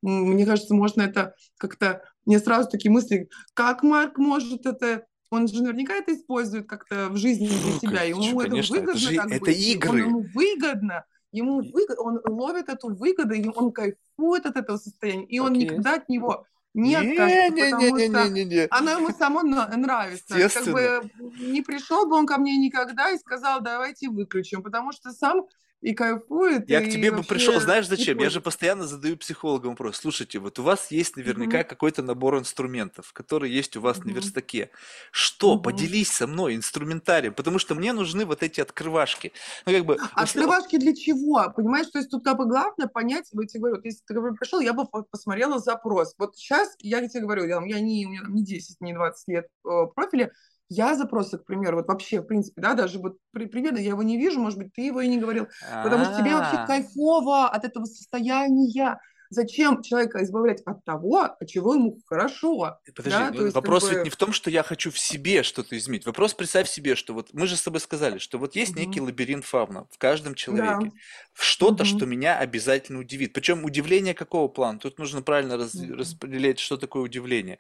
мне 0.03 0.45
кажется, 0.45 0.75
можно 0.75 1.03
это 1.03 1.35
как-то, 1.59 2.03
мне 2.27 2.39
сразу 2.39 2.69
такие 2.69 2.91
мысли, 2.91 3.29
как 3.55 3.83
Марк 3.83 4.19
может 4.19 4.67
это 4.67 5.07
он 5.31 5.49
же 5.49 5.63
наверняка 5.63 5.95
это 5.95 6.13
использует 6.15 6.69
как-то 6.69 7.09
в 7.09 7.17
жизни 7.17 7.47
для 7.49 7.79
себя. 7.79 8.03
Ему 8.03 8.41
это 8.43 8.51
Конечно, 8.51 8.75
это 8.75 8.81
выгодно, 8.93 9.01
же 9.01 9.17
как 9.17 9.31
это 9.31 9.41
бы, 9.41 9.53
и 9.53 9.71
он, 9.71 9.77
игры. 9.79 9.99
ему 10.01 10.27
выгодно, 10.35 11.05
ему 11.33 11.57
выгодно, 11.63 12.03
он 12.03 12.21
ловит 12.29 12.69
эту 12.69 12.95
выгоду, 12.95 13.33
и 13.33 13.49
он 13.49 13.73
кайфует 13.73 14.45
от 14.45 14.57
этого 14.57 14.77
состояния, 14.77 15.25
и 15.25 15.39
он 15.39 15.55
Так 15.55 15.57
есть. 15.57 15.71
никогда 15.71 15.95
от 15.95 16.09
него 16.11 16.47
не 16.75 16.95
откажется, 16.95 17.69
что 17.69 17.79
Не-не-не-не-не-не. 17.79 18.67
оно 18.71 18.91
ему 18.91 19.11
само 19.11 19.43
нравится. 19.43 20.49
Как 20.51 20.67
бы 20.67 21.11
не 21.41 21.63
пришел 21.63 22.07
бы 22.07 22.17
он 22.17 22.27
ко 22.27 22.37
мне 22.39 22.59
никогда 22.59 23.11
и 23.11 23.19
сказал, 23.19 23.63
давайте 23.63 24.11
выключим, 24.11 24.63
потому 24.63 24.93
что 24.93 25.13
сам 25.13 25.47
и 25.83 25.95
кайфует, 25.95 26.69
Я 26.71 26.81
к 26.81 26.85
и 26.85 26.93
тебе 26.93 27.11
бы 27.11 27.23
пришел, 27.25 27.61
знаешь 27.61 27.89
зачем? 27.89 28.19
Я 28.19 28.31
же 28.31 28.41
постоянно 28.41 28.87
задаю 28.87 29.17
психологам 29.17 29.71
вопрос. 29.71 29.97
Слушайте, 29.97 30.39
вот 30.39 30.59
у 30.61 30.63
вас 30.63 30.91
есть 30.93 31.17
наверняка 31.17 31.59
Мгм. 31.59 31.67
какой-то 31.67 32.03
набор 32.03 32.39
инструментов, 32.39 33.13
которые 33.13 33.53
есть 33.55 33.77
у 33.77 33.81
вас 33.81 33.99
на 33.99 34.05
Мгм. 34.05 34.15
верстаке. 34.15 34.71
Что? 35.11 35.55
Мгм. 35.55 35.63
Поделись 35.65 36.11
со 36.13 36.27
мной 36.29 36.55
инструментарием, 36.55 37.35
потому 37.35 37.59
что 37.59 37.75
мне 37.75 37.93
нужны 37.93 38.25
вот 38.25 38.45
эти 38.45 38.61
открывашки. 38.61 39.33
Ну, 39.67 39.73
как 39.73 39.85
бы, 39.85 39.95
услов- 39.97 40.11
Открывашки 40.15 40.77
для 40.79 40.95
чего? 40.95 41.53
Понимаешь, 41.55 41.89
то 41.89 41.99
есть 41.99 42.11
тут 42.11 42.23
как 42.25 42.39
бы 42.39 42.47
главное 42.47 42.87
понять, 42.87 43.29
вот 43.33 43.43
я 43.43 43.49
тебе 43.49 43.61
говорю, 43.61 43.77
вот 43.77 43.85
если 43.85 44.01
ты 44.07 44.15
пришел, 44.39 44.61
я 44.61 44.73
бы 44.73 44.87
по- 44.87 45.03
посмотрела 45.03 45.59
запрос. 45.59 46.15
Вот 46.17 46.37
сейчас 46.37 46.75
я 46.79 47.07
тебе 47.09 47.23
говорю, 47.23 47.45
я, 47.47 47.61
я 47.67 47.81
не, 47.81 48.07
у 48.07 48.11
меня 48.11 48.23
там 48.23 48.35
не 48.35 48.45
10, 48.45 48.81
не 48.81 48.95
20 48.95 49.27
лет 49.29 49.49
э, 49.65 49.69
профиля, 49.97 50.31
я 50.75 50.95
запросы, 50.95 51.39
к 51.39 51.45
примеру, 51.45 51.77
вот 51.79 51.87
вообще, 51.89 52.21
в 52.21 52.25
принципе, 52.27 52.63
да, 52.63 52.75
даже 52.75 52.99
вот 52.99 53.17
при, 53.33 53.47
примерно 53.47 53.79
я 53.79 53.91
его 53.91 54.03
не 54.03 54.17
вижу, 54.17 54.41
может 54.41 54.59
быть, 54.59 54.73
ты 54.75 54.83
его 54.83 55.01
и 55.01 55.09
не 55.09 55.19
говорил, 55.19 55.47
потому 55.83 56.05
что 56.05 56.19
тебе 56.19 56.35
вообще 56.35 56.57
А, 56.57 56.67
кайфово 56.67 57.49
от 57.49 57.65
этого 57.65 57.85
состояния. 57.85 58.99
Зачем 59.35 59.81
человека 59.81 60.23
избавлять 60.23 60.61
от 60.67 60.85
того, 60.85 61.21
от 61.21 61.49
чего 61.49 61.73
ему 61.73 61.99
хорошо? 62.05 62.79
Подожди, 62.95 63.19
да, 63.19 63.31
ну, 63.31 63.41
есть 63.45 63.55
как 63.55 63.65
вопрос 63.65 63.89
ведь 63.89 63.99
бы... 64.01 64.05
не 64.05 64.11
в 64.11 64.17
том, 64.17 64.31
что 64.31 64.51
я 64.51 64.63
хочу 64.63 64.91
в 64.91 64.99
себе 64.99 65.43
что-то 65.43 65.75
изменить. 65.79 66.05
Вопрос, 66.05 66.35
представь 66.35 66.69
себе, 66.69 66.97
что 66.97 67.15
вот 67.15 67.31
мы 67.33 67.47
же 67.47 67.57
с 67.57 67.63
тобой 67.63 67.81
сказали, 67.81 68.19
что 68.19 68.37
вот 68.37 68.57
есть 68.57 68.77
некий 68.77 69.01
Мгм. 69.01 69.07
лабиринт 69.09 69.45
фауна 69.47 69.87
в 69.91 69.97
каждом 69.97 70.33
Да. 70.33 70.37
человеке. 70.37 70.93
Что-то, 71.33 71.87
что 71.87 72.01
Мгм. 72.05 72.11
меня 72.11 72.39
обязательно 72.39 72.99
удивит. 72.99 73.33
Причем 73.33 73.65
удивление 73.65 74.13
какого 74.13 74.49
плана? 74.49 74.79
Тут 74.79 74.99
нужно 74.99 75.23
правильно 75.23 75.57
раз- 75.57 75.73
Мгм. 75.75 75.95
распределять, 75.95 76.59
что 76.59 76.77
такое 76.77 77.03
удивление. 77.03 77.59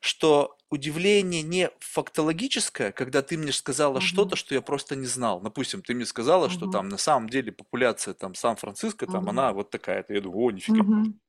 Что 0.00 0.56
удивление 0.70 1.42
не 1.42 1.70
фактологическое, 1.80 2.92
когда 2.92 3.22
ты 3.22 3.36
мне 3.38 3.52
сказала 3.52 4.00
что-то, 4.00 4.34
Мгм. 4.34 4.36
что 4.36 4.54
я 4.54 4.60
просто 4.60 4.96
не 4.96 5.06
знал. 5.06 5.40
Допустим, 5.40 5.82
ты 5.82 5.94
мне 5.94 6.04
сказала, 6.06 6.48
что 6.50 6.66
Мгм. 6.66 6.68
там 6.68 6.88
на 6.88 6.98
самом 6.98 7.28
деле 7.28 7.52
популяция 7.52 8.14
там 8.14 8.34
Сан-Франциско, 8.34 9.06
там 9.06 9.28
Мгм. 9.28 9.30
она 9.30 9.52
вот 9.52 9.70
такая-то. 9.70 10.12
Я 10.14 10.20
думаю, 10.20 10.40
о, 10.46 10.50
нифига. 10.50 10.84
Мгм. 10.86 11.20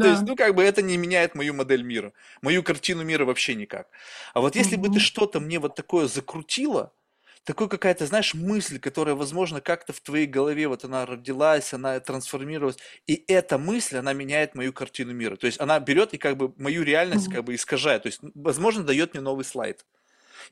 То 0.00 0.08
есть, 0.08 0.24
Да. 0.24 0.28
ну, 0.28 0.36
как 0.36 0.54
бы 0.54 0.62
это 0.64 0.82
не 0.82 0.96
меняет 0.96 1.34
мою 1.34 1.54
модель 1.54 1.82
мира, 1.82 2.12
мою 2.42 2.62
картину 2.64 3.04
мира 3.04 3.24
вообще 3.26 3.54
никак. 3.54 3.88
А 4.34 4.40
вот 4.40 4.56
если 4.56 4.76
бы 4.76 4.88
ты 4.90 5.00
что-то 5.00 5.40
мне 5.40 5.58
вот 5.60 5.74
такое 5.76 6.08
закрутила, 6.08 6.92
такой 7.44 7.68
какая-то, 7.68 8.06
знаешь, 8.06 8.34
мысль, 8.34 8.78
которая, 8.78 9.14
возможно, 9.14 9.60
как-то 9.60 9.92
в 9.92 10.00
твоей 10.00 10.26
голове 10.26 10.68
вот 10.68 10.84
она 10.84 11.06
родилась, 11.06 11.72
она 11.74 11.98
трансформировалась, 12.00 12.76
и 13.06 13.24
эта 13.28 13.58
мысль, 13.58 13.96
она 13.96 14.12
меняет 14.12 14.54
мою 14.54 14.72
картину 14.72 15.12
мира. 15.14 15.36
То 15.36 15.46
есть 15.46 15.60
она 15.60 15.80
берет 15.80 16.14
и 16.14 16.18
как 16.18 16.36
бы 16.36 16.52
мою 16.56 16.82
реальность 16.82 17.28
Мгм. 17.28 17.28
как 17.28 17.44
бы 17.44 17.54
искажает. 17.54 18.02
То 18.04 18.08
есть, 18.08 18.20
возможно, 18.34 18.84
дает 18.84 19.14
мне 19.14 19.22
новый 19.22 19.44
слайд. 19.44 19.84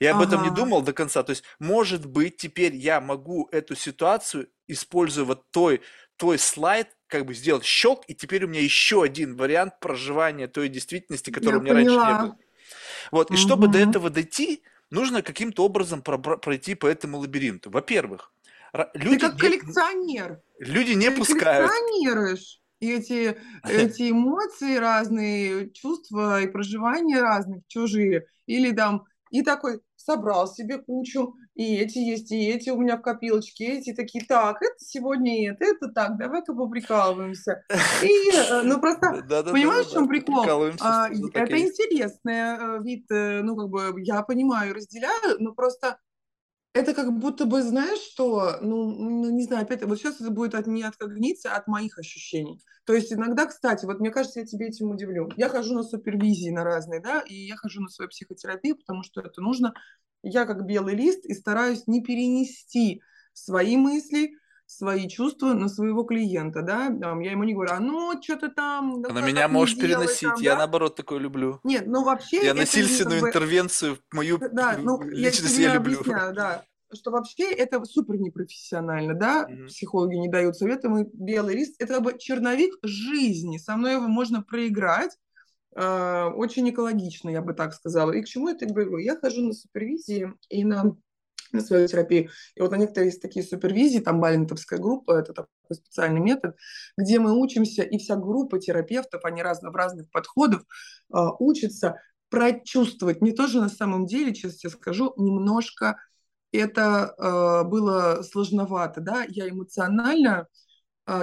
Я 0.01 0.13
об 0.13 0.23
этом 0.23 0.43
не 0.43 0.51
Ага. 0.51 0.51
думал 0.51 0.83
до 0.83 0.93
конца. 0.93 1.23
То 1.23 1.31
есть, 1.31 1.45
может 1.59 2.07
быть, 2.07 2.37
теперь 2.37 2.75
я 2.77 3.01
могу 3.01 3.49
эту 3.53 3.77
ситуацию, 3.77 4.49
используя 4.67 5.25
вот 5.25 5.51
той, 5.51 5.83
твой 6.17 6.39
слайд, 6.39 6.97
как 7.07 7.27
бы 7.27 7.35
сделать 7.35 7.65
щелк, 7.65 8.05
и 8.09 8.15
теперь 8.15 8.45
у 8.45 8.49
меня 8.49 8.61
еще 8.63 9.03
один 9.03 9.37
вариант 9.37 9.81
проживания 9.81 10.49
той 10.49 10.69
действительности, 10.69 11.31
которой 11.31 11.57
Я 11.57 11.59
у 11.59 11.61
меня 11.61 11.75
раньше 11.75 12.01
не 12.05 12.15
было. 12.15 12.19
поняла. 12.19 12.39
Вот, 13.11 13.33
и 13.33 13.37
чтобы 13.37 13.69
до 13.69 13.79
этого 13.79 14.11
дойти, 14.11 14.63
нужно 14.91 15.23
каким-то 15.23 15.65
образом 15.65 16.03
пройти 16.03 16.75
по 16.75 16.87
этому 16.87 17.19
лабиринту. 17.19 17.71
Во-первых, 17.71 18.33
ра- 18.73 18.91
Ты 18.93 18.99
люди 19.01 19.19
как 19.21 19.35
не, 19.35 19.41
коллекционер. 19.41 20.41
люди 20.59 20.93
не 20.93 21.11
Ты 21.11 21.17
пускают. 21.17 21.71
коллекционируешь 21.71 22.61
эти, 22.81 23.39
эти 23.65 24.11
эмоции 24.11 24.77
разные, 24.77 25.71
чувства 25.71 26.43
и 26.43 26.47
проживания 26.47 27.21
разных, 27.21 27.63
чужие. 27.67 28.27
Или 28.47 28.73
там, 28.73 29.05
и 29.31 29.43
такой 29.43 29.81
собрал 29.97 30.49
себе 30.49 30.79
кучу, 30.79 31.35
и 31.59 31.75
эти 31.75 31.99
есть, 31.99 32.31
и 32.31 32.51
эти 32.51 32.71
у 32.71 32.81
меня 32.81 32.97
в 32.97 33.03
копилочке, 33.03 33.79
эти 33.79 33.93
такие, 33.93 34.25
так, 34.25 34.63
это 34.63 34.77
сегодня 34.79 35.51
это, 35.51 35.65
это 35.65 35.89
так, 35.89 36.17
давай-ка 36.17 36.55
поприкалываемся. 36.55 37.65
И, 38.01 38.31
э, 38.33 38.63
ну, 38.63 38.81
просто 38.81 39.27
Понимаешь, 39.51 39.87
в 39.87 39.93
чем 39.93 40.07
прикол? 40.07 40.47
А, 40.81 41.09
Это 41.09 41.59
интересный 41.59 42.35
э, 42.35 42.83
вид, 42.85 43.11
э, 43.11 43.43
ну, 43.43 43.57
как 43.57 43.71
бы, 43.71 43.95
я 43.99 44.23
понимаю, 44.23 44.73
разделяю, 44.73 45.37
но 45.41 45.53
просто 45.53 45.99
это 46.73 46.95
как 46.95 47.13
будто 47.19 47.45
бы, 47.45 47.63
знаешь, 47.63 47.99
что, 47.99 48.59
ну, 48.61 48.91
ну, 48.93 49.31
не 49.31 49.45
знаю, 49.45 49.63
опять, 49.63 49.83
вот 49.85 49.99
сейчас 49.99 50.21
это 50.21 50.31
будет 50.31 50.55
от, 50.55 50.67
не 50.67 50.83
от 50.83 50.97
когниции, 50.97 51.49
а 51.49 51.57
от 51.57 51.67
моих 51.67 51.99
ощущений. 51.99 52.63
То 52.85 52.95
есть 52.95 53.13
иногда, 53.13 53.47
кстати, 53.47 53.85
вот 53.85 54.01
мне 54.01 54.11
кажется, 54.11 54.41
я 54.41 54.47
тебе 54.47 54.69
этим 54.69 54.91
удивлю. 54.91 55.31
Я 55.37 55.49
хожу 55.49 55.75
на 55.75 55.83
супервизии 55.83 56.51
на 56.51 56.65
разные, 56.65 57.01
да, 57.01 57.21
и 57.21 57.35
я 57.35 57.57
хожу 57.57 57.81
на 57.81 57.89
свою 57.89 58.09
психотерапию, 58.09 58.77
потому 58.77 59.03
что 59.03 59.21
это 59.21 59.41
нужно. 59.41 59.75
Я 60.23 60.47
как 60.47 60.65
белый 60.67 60.95
лист 60.95 61.25
и 61.27 61.35
стараюсь 61.35 61.87
не 61.87 62.03
перенести 62.03 63.03
свои 63.33 63.77
мысли, 63.77 64.33
свои 64.69 65.09
чувства 65.09 65.55
на 65.55 65.69
своего 65.69 66.03
клиента, 66.05 66.61
да, 66.61 66.95
Там, 67.01 67.21
я 67.21 67.31
ему 67.33 67.45
не 67.45 67.55
говорю, 67.55 67.73
а 67.73 67.81
ну, 67.81 68.13
что 68.23 68.37
ты 68.37 68.49
там, 68.51 69.01
да 69.01 69.09
А 69.09 69.13
на 69.15 69.21
так 69.21 69.29
меня 69.31 69.49
делай 69.49 69.75
переносить. 69.75 70.29
там, 70.29 70.41
Я 70.43 70.53
да. 70.53 70.59
наоборот 70.59 70.95
такое 70.95 71.19
люблю. 71.19 71.59
Нет, 71.65 71.87
ну 71.87 72.05
вообще 72.05 72.45
Я 72.45 72.53
насильственную 72.53 73.21
как 73.21 73.23
бы... 73.23 73.29
интервенцию 73.29 73.99
мою 74.13 74.39
Да, 74.53 74.75
п- 74.75 74.83
ну, 74.83 75.03
я 75.03 75.09
личность 75.31 75.55
тебе 75.55 75.65
я 75.65 75.75
люблю. 75.75 75.99
объясняю, 75.99 76.35
да, 76.35 76.65
что 76.93 77.11
вообще 77.11 77.51
это 77.51 77.83
супер 77.87 78.19
непрофессионально, 78.19 79.15
да, 79.15 79.49
Мгм. 79.49 79.69
психологи 79.69 80.17
не 80.17 80.29
дают 80.29 80.55
советы, 80.57 80.91
мы 80.91 81.09
белый 81.15 81.55
лист, 81.55 81.77
это 81.79 81.95
как 81.95 82.03
бы 82.03 82.19
черновик 82.19 82.75
жизни, 82.83 83.57
со 83.57 83.75
мной 83.75 83.95
его 83.95 84.07
можно 84.07 84.43
проиграть, 84.43 85.17
э, 85.77 86.25
очень 86.35 86.69
экологично, 86.69 87.31
я 87.31 87.41
бы 87.41 87.55
так 87.55 87.73
сказала. 87.73 88.13
И 88.13 88.21
к 88.21 88.27
чему 88.27 88.49
это 88.51 88.67
говорю? 88.67 88.99
Я 88.99 89.17
хожу 89.17 89.47
на 89.47 89.55
супервизии 89.55 90.33
и 90.51 90.63
на 90.65 90.95
свою 91.61 91.89
терапию. 91.89 92.31
И 92.55 92.61
вот 92.61 92.71
на 92.71 92.77
некоторые 92.77 93.09
есть 93.09 93.23
такие 93.23 93.45
супервизии, 93.45 93.99
там 93.99 94.21
балинтовская 94.21 94.79
группа, 94.79 95.13
это 95.13 95.33
такой 95.33 95.49
специальный 95.73 96.21
метод, 96.21 96.57
где 96.97 97.19
мы 97.19 97.39
учимся, 97.39 97.83
и 97.83 97.99
вся 97.99 98.17
группа 98.17 98.59
терапевтов, 98.59 99.25
они 99.25 99.43
разно, 99.43 99.71
в 99.71 99.77
разных 99.77 100.11
подходах, 100.11 100.63
э, 100.63 101.19
учатся 101.39 102.01
прочувствовать. 102.29 103.21
Мне 103.21 103.33
тоже 103.33 103.61
на 103.61 103.69
самом 103.69 104.07
деле, 104.07 104.35
честно 104.35 104.59
тебе 104.59 104.71
скажу, 104.71 105.15
немножко 105.17 105.97
это 106.53 107.15
э, 107.19 107.69
было 107.69 108.23
сложновато, 108.23 109.01
да, 109.01 109.25
я 109.29 109.49
эмоционально, 109.49 110.47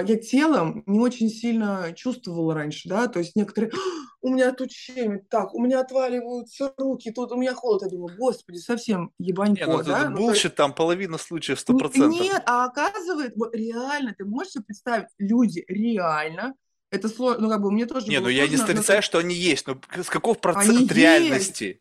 я 0.06 0.16
телом 0.16 0.82
не 0.86 0.98
очень 0.98 1.28
сильно 1.28 1.92
чувствовала 1.94 2.54
раньше, 2.54 2.88
да, 2.88 3.06
то 3.08 3.20
есть 3.20 3.36
некоторые, 3.36 3.70
«А, 3.72 3.76
у 4.20 4.30
меня 4.30 4.52
тут 4.52 4.72
щемит, 4.72 5.28
так, 5.28 5.54
у 5.54 5.62
меня 5.62 5.80
отваливаются 5.80 6.72
руки, 6.76 7.12
тут 7.12 7.32
у 7.32 7.36
меня 7.36 7.54
холод, 7.54 7.82
я 7.82 7.88
думаю, 7.88 8.16
господи, 8.18 8.58
совсем 8.58 9.12
ну 9.18 9.26
ебанько, 9.26 9.66
да, 9.66 9.78
это 9.78 9.86
ну, 9.86 9.96
то 9.98 10.02
есть 10.08 10.16
bullshit, 10.26 10.54
там 10.56 10.72
половина 10.74 11.18
случаев 11.18 11.60
сто 11.60 11.74
процентов. 11.74 12.20
Нет, 12.20 12.42
а 12.46 12.64
оказывается, 12.64 13.34
вот 13.36 13.54
реально, 13.54 14.14
ты 14.16 14.24
можешь 14.24 14.52
себе 14.54 14.64
представить, 14.64 15.08
люди 15.18 15.64
реально, 15.68 16.54
это 16.90 17.08
сложно, 17.08 17.42
ну 17.42 17.48
как 17.50 17.62
бы 17.62 17.70
мне 17.70 17.86
тоже 17.86 18.08
Не, 18.08 18.20
ну 18.20 18.28
я 18.28 18.46
не 18.46 18.56
сложно, 18.56 18.64
но 18.64 18.72
отрицаю, 18.72 19.02
что 19.02 19.18
они 19.18 19.34
есть, 19.34 19.66
но 19.66 19.78
с 19.94 20.08
каков 20.08 20.38
они 20.38 20.42
процент 20.42 20.92
есть, 20.92 20.96
реальности? 20.96 21.80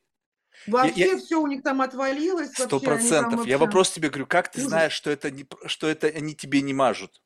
Я, 0.67 0.71
вообще 0.73 1.11
я- 1.11 1.17
все 1.17 1.41
у 1.41 1.47
них 1.47 1.63
там 1.63 1.81
отвалилось, 1.81 2.49
Сто 2.53 2.63
вообще, 2.63 2.75
они 2.77 2.85
процентов. 2.85 3.31
Я 3.31 3.37
вообще 3.37 3.57
вопрос 3.65 3.91
тебе 3.91 4.09
говорю, 4.09 4.25
как 4.27 4.51
ты 4.51 4.59
ужас. 4.59 4.69
знаешь, 4.69 4.93
что 4.93 5.09
это 5.11 5.31
не, 5.31 5.45
что 5.67 5.87
это 5.87 6.07
они 6.07 6.35
тебе 6.35 6.61
не 6.61 6.73
мажут? 6.73 7.21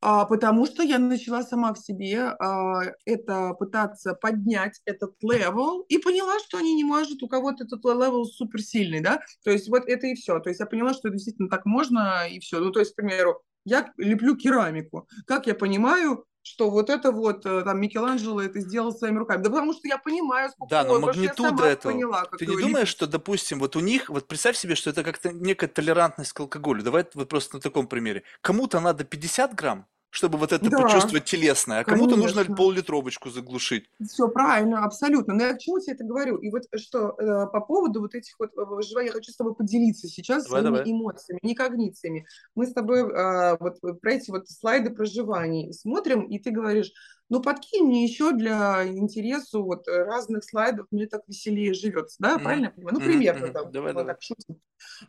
А, 0.00 0.24
потому 0.26 0.66
что 0.66 0.82
я 0.82 0.98
начала 0.98 1.42
сама 1.42 1.74
в 1.74 1.78
себе 1.78 2.20
а, 2.20 2.82
это 3.04 3.54
пытаться 3.54 4.14
поднять 4.14 4.80
этот 4.84 5.14
level 5.22 5.80
и 5.88 5.98
поняла, 5.98 6.38
что 6.38 6.58
они 6.58 6.74
не 6.74 6.84
может, 6.84 7.22
у 7.22 7.28
кого-то 7.28 7.64
этот 7.64 7.84
level 7.84 8.24
суперсильный, 8.24 9.00
да, 9.00 9.20
то 9.42 9.50
есть 9.50 9.68
вот 9.68 9.88
это 9.88 10.06
и 10.06 10.14
все, 10.14 10.38
то 10.38 10.50
есть 10.50 10.60
я 10.60 10.66
поняла, 10.66 10.94
что 10.94 11.10
действительно 11.10 11.48
так 11.48 11.66
можно 11.66 12.28
и 12.28 12.38
все, 12.38 12.60
ну 12.60 12.70
то 12.70 12.78
есть, 12.78 12.92
к 12.92 12.96
примеру, 12.96 13.42
я 13.64 13.92
леплю 13.96 14.36
керамику, 14.36 15.08
как 15.26 15.46
я 15.48 15.54
понимаю, 15.54 16.24
что 16.42 16.70
вот 16.70 16.90
это 16.90 17.12
вот 17.12 17.44
э, 17.46 17.62
там 17.62 17.80
Микеланджело 17.80 18.40
это 18.40 18.60
сделал 18.60 18.92
своими 18.92 19.18
руками, 19.18 19.42
да 19.42 19.50
потому 19.50 19.72
что 19.72 19.86
я 19.86 19.98
понимаю, 19.98 20.50
сколько, 20.50 20.70
Да, 20.70 20.84
но 20.84 20.98
магнитуда 20.98 21.66
этого. 21.66 21.92
поняла, 21.92 22.24
Ты 22.38 22.46
не 22.46 22.56
думаешь, 22.56 22.88
что, 22.88 23.06
допустим, 23.06 23.58
вот 23.58 23.76
у 23.76 23.80
них, 23.80 24.08
вот 24.08 24.26
представь 24.28 24.56
себе, 24.56 24.74
что 24.74 24.90
это 24.90 25.04
как-то 25.04 25.32
некая 25.32 25.68
толерантность 25.68 26.32
к 26.32 26.40
алкоголю. 26.40 26.82
Давай 26.82 27.06
вот 27.14 27.28
просто 27.28 27.56
на 27.56 27.60
таком 27.60 27.86
примере. 27.86 28.22
Кому-то 28.40 28.80
надо 28.80 29.04
50 29.04 29.54
грамм, 29.54 29.86
чтобы 30.10 30.38
вот 30.38 30.52
это 30.52 30.70
Да, 30.70 30.78
почувствовать 30.78 31.24
телесное, 31.24 31.80
а 31.80 31.84
кому-то 31.84 32.16
нужно 32.16 32.44
пол-литровочку 32.44 33.30
заглушить. 33.30 33.90
Все 34.06 34.28
правильно, 34.28 34.84
абсолютно. 34.84 35.34
Но 35.34 35.42
я 35.42 35.54
к 35.54 35.58
чему 35.58 35.80
тебе 35.80 35.94
это 35.94 36.04
говорю? 36.04 36.36
И 36.36 36.50
вот 36.50 36.62
что 36.76 37.16
э, 37.18 37.46
по 37.52 37.60
поводу 37.60 38.00
вот 38.00 38.14
этих 38.14 38.38
вот 38.38 38.50
э, 38.56 38.64
выживаний, 38.64 39.08
я 39.08 39.12
хочу 39.12 39.32
с 39.32 39.36
тобой 39.36 39.56
поделиться 39.56 40.06
сейчас 40.06 40.44
Давай, 40.44 40.62
своими 40.62 40.78
давай. 40.78 40.84
эмоциями, 40.84 41.40
не 41.42 41.56
когнициями. 41.56 42.24
Мы 42.54 42.66
с 42.66 42.72
тобой 42.72 43.00
э, 43.00 43.56
вот 43.58 43.80
про 44.00 44.12
эти 44.12 44.30
вот 44.30 44.48
слайды 44.48 44.90
проживаний 44.90 45.72
смотрим, 45.72 46.22
и 46.28 46.38
ты 46.38 46.52
говоришь, 46.52 46.92
ну 47.28 47.42
подкинь 47.42 47.86
мне 47.86 48.04
еще 48.04 48.30
для 48.30 48.86
интересу 48.86 49.64
вот 49.64 49.88
э, 49.88 50.04
разных 50.04 50.44
слайдов, 50.44 50.86
мне 50.92 51.08
так 51.08 51.22
веселее 51.26 51.74
живется, 51.74 52.18
да, 52.20 52.36
Мгм, 52.36 52.44
правильно 52.44 52.66
я 52.66 52.70
понимаю? 52.70 52.98
Ну, 52.98 53.04
примерно 53.04 53.48
мгм. 53.48 53.52
там, 53.52 53.72
Давай, 53.72 53.92
давай. 53.94 54.14
так 54.14 54.22
шутим. 54.22 54.60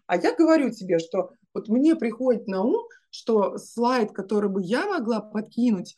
А 0.07 0.17
я 0.17 0.35
говорю 0.35 0.71
тебе, 0.71 0.99
что 0.99 1.31
вот 1.53 1.67
мне 1.69 1.95
приходит 1.95 2.47
на 2.47 2.63
ум, 2.63 2.83
что 3.09 3.57
слайд, 3.57 4.11
который 4.11 4.49
бы 4.49 4.61
я 4.63 4.85
могла 4.87 5.19
подкинуть, 5.19 5.95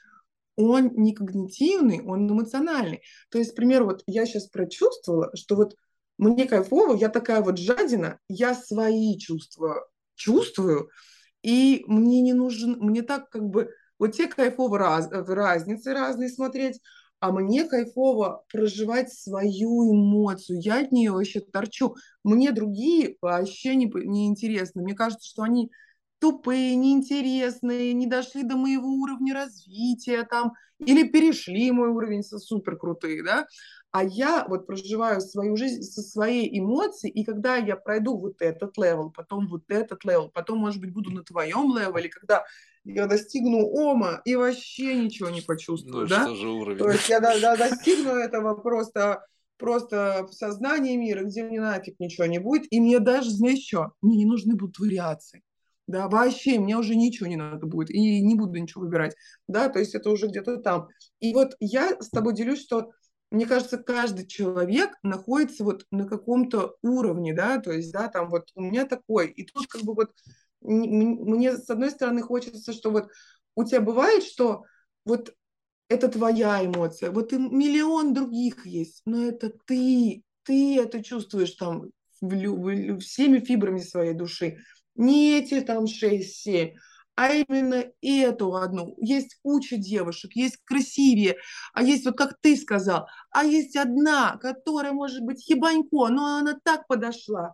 он 0.55 0.91
не 0.95 1.13
когнитивный, 1.13 2.01
он 2.01 2.29
эмоциональный. 2.29 3.01
То 3.29 3.37
есть, 3.37 3.55
к 3.55 3.59
вот 3.83 4.03
я 4.05 4.25
сейчас 4.25 4.47
прочувствовала, 4.47 5.31
что 5.35 5.55
вот 5.55 5.75
мне 6.17 6.47
кайфово, 6.47 6.95
я 6.95 7.09
такая 7.09 7.41
вот 7.41 7.57
жадина, 7.57 8.19
я 8.27 8.53
свои 8.53 9.17
чувства 9.17 9.87
чувствую, 10.15 10.89
и 11.41 11.83
мне 11.87 12.21
не 12.21 12.33
нужен, 12.33 12.77
мне 12.79 13.01
так 13.01 13.29
как 13.29 13.43
бы, 13.43 13.73
вот 13.97 14.13
тебе 14.13 14.27
кайфово 14.27 14.77
раз, 14.77 15.11
э, 15.11 15.23
разницы 15.23 15.93
разные 15.93 16.29
смотреть, 16.29 16.79
а 17.19 17.31
мне 17.31 17.65
кайфово 17.65 18.43
проживать 18.51 19.13
свою 19.13 19.91
эмоцию, 19.91 20.59
я 20.59 20.81
от 20.81 20.91
нее 20.91 21.11
вообще 21.11 21.39
торчу. 21.39 21.95
Мне 22.23 22.51
другие 22.51 23.17
вообще 23.21 23.75
не, 23.75 23.85
не 23.85 24.27
интересны. 24.27 24.81
Мне 24.81 24.95
кажется, 24.95 25.27
что 25.27 25.43
они 25.43 25.71
тупые, 26.21 26.75
неинтересные, 26.75 27.93
не 27.93 28.05
дошли 28.05 28.43
до 28.43 28.55
моего 28.55 28.87
уровня 28.87 29.33
развития 29.33 30.23
там, 30.23 30.53
или 30.79 31.03
перешли 31.07 31.71
мой 31.71 31.89
уровень 31.89 32.23
супер 32.23 32.77
крутые, 32.77 33.23
да, 33.23 33.47
а 33.91 34.03
я 34.03 34.45
вот 34.47 34.67
проживаю 34.67 35.19
свою 35.19 35.57
жизнь 35.57 35.81
со 35.81 36.01
своей 36.01 36.47
эмоцией, 36.59 37.11
и 37.11 37.25
когда 37.25 37.57
я 37.57 37.75
пройду 37.75 38.17
вот 38.17 38.41
этот 38.41 38.77
level, 38.77 39.09
потом 39.09 39.47
вот 39.47 39.63
этот 39.69 40.05
level, 40.05 40.29
потом, 40.29 40.59
может 40.59 40.79
быть, 40.79 40.93
буду 40.93 41.11
на 41.11 41.23
твоем 41.23 41.75
level 41.75 41.98
е, 41.98 42.07
когда 42.09 42.45
я 42.85 43.07
достигну 43.07 43.65
ома 43.65 44.21
и 44.23 44.35
вообще 44.35 44.95
ничего 44.95 45.29
не 45.29 45.41
Ну 45.41 45.47
почувствую, 45.47 46.05
и 46.05 46.09
да, 46.09 46.23
что 46.23 46.35
же 46.35 46.47
то 46.47 46.53
уровень? 46.61 46.93
есть 46.93 47.09
я 47.09 47.19
до- 47.19 47.39
до- 47.39 47.57
достигну 47.57 48.11
этого 48.11 48.53
просто, 48.55 49.25
просто 49.57 50.27
в 50.29 50.33
сознании 50.33 50.95
мира, 50.95 51.23
где 51.23 51.43
мне 51.43 51.59
нафиг 51.59 51.99
ничего 51.99 52.27
не 52.27 52.39
будет, 52.39 52.67
и 52.71 52.79
мне 52.79 52.99
даже, 52.99 53.31
знаешь 53.31 53.65
что, 53.67 53.91
мне 54.01 54.17
не 54.17 54.25
нужны 54.25 54.55
будут 54.55 54.79
вариации. 54.79 55.41
Да, 55.91 56.07
вообще, 56.07 56.59
мне 56.59 56.77
уже 56.77 56.95
ничего 56.95 57.27
не 57.27 57.35
надо 57.35 57.65
будет, 57.65 57.89
и 57.89 58.21
не 58.21 58.35
буду 58.35 58.57
ничего 58.57 58.83
выбирать, 58.85 59.15
да, 59.47 59.67
то 59.69 59.79
есть 59.79 59.93
это 59.93 60.09
уже 60.09 60.27
где-то 60.27 60.57
там. 60.57 60.87
И 61.19 61.33
вот 61.33 61.55
я 61.59 61.97
с 62.01 62.09
тобой 62.09 62.33
делюсь, 62.33 62.61
что 62.61 62.91
мне 63.29 63.45
кажется, 63.45 63.77
каждый 63.77 64.25
человек 64.27 64.91
находится 65.03 65.63
вот 65.63 65.85
на 65.91 66.05
каком-то 66.05 66.75
уровне, 66.81 67.33
да, 67.33 67.59
то 67.59 67.71
есть, 67.71 67.91
да, 67.91 68.07
там 68.07 68.29
вот 68.29 68.49
у 68.55 68.61
меня 68.61 68.85
такой, 68.85 69.27
и 69.29 69.45
тут 69.45 69.67
как 69.67 69.83
бы 69.83 69.93
вот 69.93 70.11
мне 70.61 71.57
с 71.57 71.69
одной 71.69 71.91
стороны 71.91 72.21
хочется, 72.21 72.71
что 72.73 72.91
вот 72.91 73.09
у 73.55 73.63
тебя 73.63 73.81
бывает, 73.81 74.23
что 74.23 74.63
вот 75.05 75.33
это 75.89 76.07
твоя 76.07 76.65
эмоция, 76.65 77.11
вот 77.11 77.33
и 77.33 77.37
миллион 77.37 78.13
других 78.13 78.65
есть, 78.65 79.01
но 79.05 79.25
это 79.27 79.51
ты, 79.65 80.23
ты 80.43 80.79
это 80.79 81.03
чувствуешь 81.03 81.51
там 81.51 81.83
в 82.21 82.27
в 82.29 82.99
всеми 82.99 83.39
фибрами 83.39 83.79
своей 83.79 84.13
души, 84.13 84.57
не 84.95 85.37
эти 85.39 85.61
там 85.61 85.87
6-7, 85.87 86.75
а 87.15 87.31
именно 87.33 87.85
эту 88.01 88.55
одну. 88.55 88.95
Есть 88.97 89.37
куча 89.43 89.77
девушек, 89.77 90.31
есть 90.35 90.57
красивее, 90.63 91.37
а 91.73 91.83
есть 91.83 92.05
вот 92.05 92.17
как 92.17 92.37
ты 92.41 92.55
сказал, 92.55 93.07
а 93.31 93.43
есть 93.43 93.75
одна, 93.75 94.37
которая 94.37 94.93
может 94.93 95.21
быть 95.21 95.47
ебанько, 95.49 96.07
но 96.07 96.37
она 96.37 96.57
так 96.63 96.87
подошла. 96.87 97.53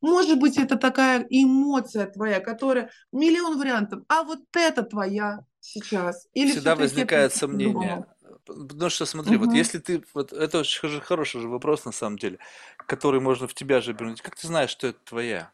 Может 0.00 0.38
быть, 0.38 0.56
это 0.58 0.76
такая 0.76 1.26
эмоция 1.28 2.06
твоя, 2.06 2.40
которая 2.40 2.90
миллион 3.12 3.58
вариантов, 3.58 4.02
а 4.08 4.22
вот 4.22 4.40
это 4.54 4.82
твоя 4.82 5.40
сейчас. 5.60 6.26
Или 6.34 6.50
Всегда 6.52 6.76
возникает 6.76 7.34
сомнение. 7.34 8.06
Потому 8.44 8.88
что 8.90 9.04
смотри, 9.04 9.36
вот 9.36 9.48
Мгм. 9.48 9.56
если 9.56 9.78
ты, 9.78 10.02
вот 10.14 10.32
это 10.32 10.60
очень 10.60 10.80
хор- 10.80 11.00
хороший 11.00 11.40
же 11.40 11.48
вопрос 11.48 11.84
на 11.84 11.92
самом 11.92 12.18
деле, 12.18 12.38
который 12.86 13.20
можно 13.20 13.46
в 13.46 13.54
тебя 13.54 13.80
же 13.80 13.90
обернуть. 13.90 14.22
Как 14.22 14.36
ты 14.36 14.46
знаешь, 14.46 14.70
что 14.70 14.86
это 14.86 14.98
твоя? 15.04 15.52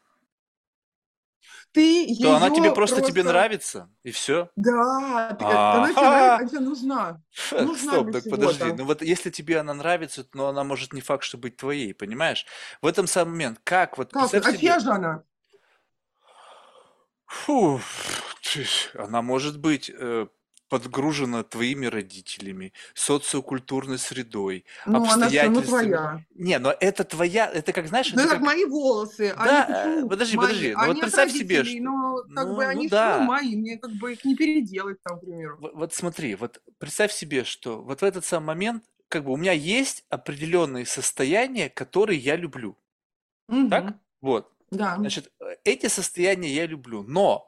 Ты 1.75 2.15
Что 2.15 2.35
она 2.35 2.49
тебе 2.49 2.67
ее 2.67 2.73
просто 2.73 3.01
тебе 3.01 3.21
просто... 3.21 3.33
нравится, 3.33 3.89
и 4.03 4.11
все? 4.11 4.49
Да, 4.55 5.35
ты 5.37 5.43
как- 5.43 5.75
она 5.75 5.91
тебе 5.91 6.01
нравится, 6.01 6.55
тебе 6.55 6.65
нужна. 6.65 7.21
Нужна 7.51 7.91
Стоп, 7.91 8.11
так 8.13 8.23
подожди. 8.29 8.71
Ну 8.71 8.85
вот 8.85 9.01
если 9.01 9.29
тебе 9.29 9.59
она 9.59 9.73
нравится, 9.73 10.25
но 10.33 10.47
она 10.47 10.63
может 10.63 10.93
не 10.93 11.01
факт, 11.01 11.25
что 11.25 11.37
быть 11.37 11.57
твоей, 11.57 11.93
понимаешь? 11.93 12.45
В 12.81 12.87
этом 12.87 13.07
самый 13.07 13.31
момент. 13.31 13.59
Как 13.65 13.97
вот, 13.97 14.13
Как? 14.13 14.33
А 14.33 14.57
чья 14.57 14.79
же 14.79 14.89
она? 14.89 15.23
Фу, 17.25 17.81
она 18.93 19.21
может 19.21 19.59
быть, 19.59 19.91
э, 19.93 20.27
подгружена 20.79 21.43
твоими 21.43 21.85
родителями, 21.85 22.73
социокультурной 22.93 23.97
средой, 23.97 24.65
Ну, 24.85 24.97
она 24.97 25.29
все, 25.29 25.49
ну, 25.49 25.59
обстоятельствами. 25.59 25.87
твоя. 25.87 26.25
Не, 26.35 26.59
но 26.59 26.75
это 26.79 27.03
твоя, 27.05 27.49
это 27.49 27.71
как, 27.73 27.87
знаешь, 27.87 28.11
Ну, 28.13 28.19
это 28.21 28.29
как 28.29 28.37
как 28.39 28.45
мои 28.45 28.65
волосы, 28.65 29.33
они 29.37 29.45
Да, 29.49 29.65
э, 29.69 30.01
почему 30.01 30.09
подожди, 30.09 30.37
мои? 30.37 30.45
подожди. 30.47 30.73
Ну 30.73 30.85
вот 30.85 30.89
Они 30.91 31.01
от 31.01 31.01
представь 31.01 31.31
себе, 31.31 31.63
что 31.63 31.79
но 31.81 32.15
как 32.35 32.47
ну 32.47 32.55
бы 32.55 32.63
ну 32.63 32.69
они 32.69 32.87
все 32.87 32.95
равно 32.97 33.17
да. 33.19 33.25
мои, 33.25 33.55
мне 33.55 33.77
как 33.77 33.91
бы 33.91 34.13
их 34.13 34.25
не 34.25 34.35
переделать 34.35 34.97
там, 35.03 35.17
к 35.17 35.21
примеру. 35.21 35.57
Вот 35.61 35.73
вот 35.73 35.93
смотри, 35.93 36.35
вот 36.35 36.61
представь 36.77 37.11
себе, 37.13 37.43
что 37.45 37.81
вот 37.81 38.01
в 38.01 38.03
этот 38.03 38.25
самый 38.25 38.47
момент, 38.47 38.83
как 39.07 39.23
бы 39.23 39.31
у 39.31 39.37
меня 39.37 39.53
есть 39.53 40.03
определенные 40.09 40.85
состояния, 40.85 41.69
которые 41.69 42.19
я 42.19 42.35
люблю. 42.35 42.77
Так? 43.69 43.83
Мгм. 43.83 43.99
Вот. 44.21 44.51
Да. 44.71 44.95
Значит, 44.97 45.31
э, 45.39 45.55
эти 45.63 45.87
состояния 45.87 46.49
я 46.53 46.65
люблю. 46.65 47.03
Но 47.03 47.47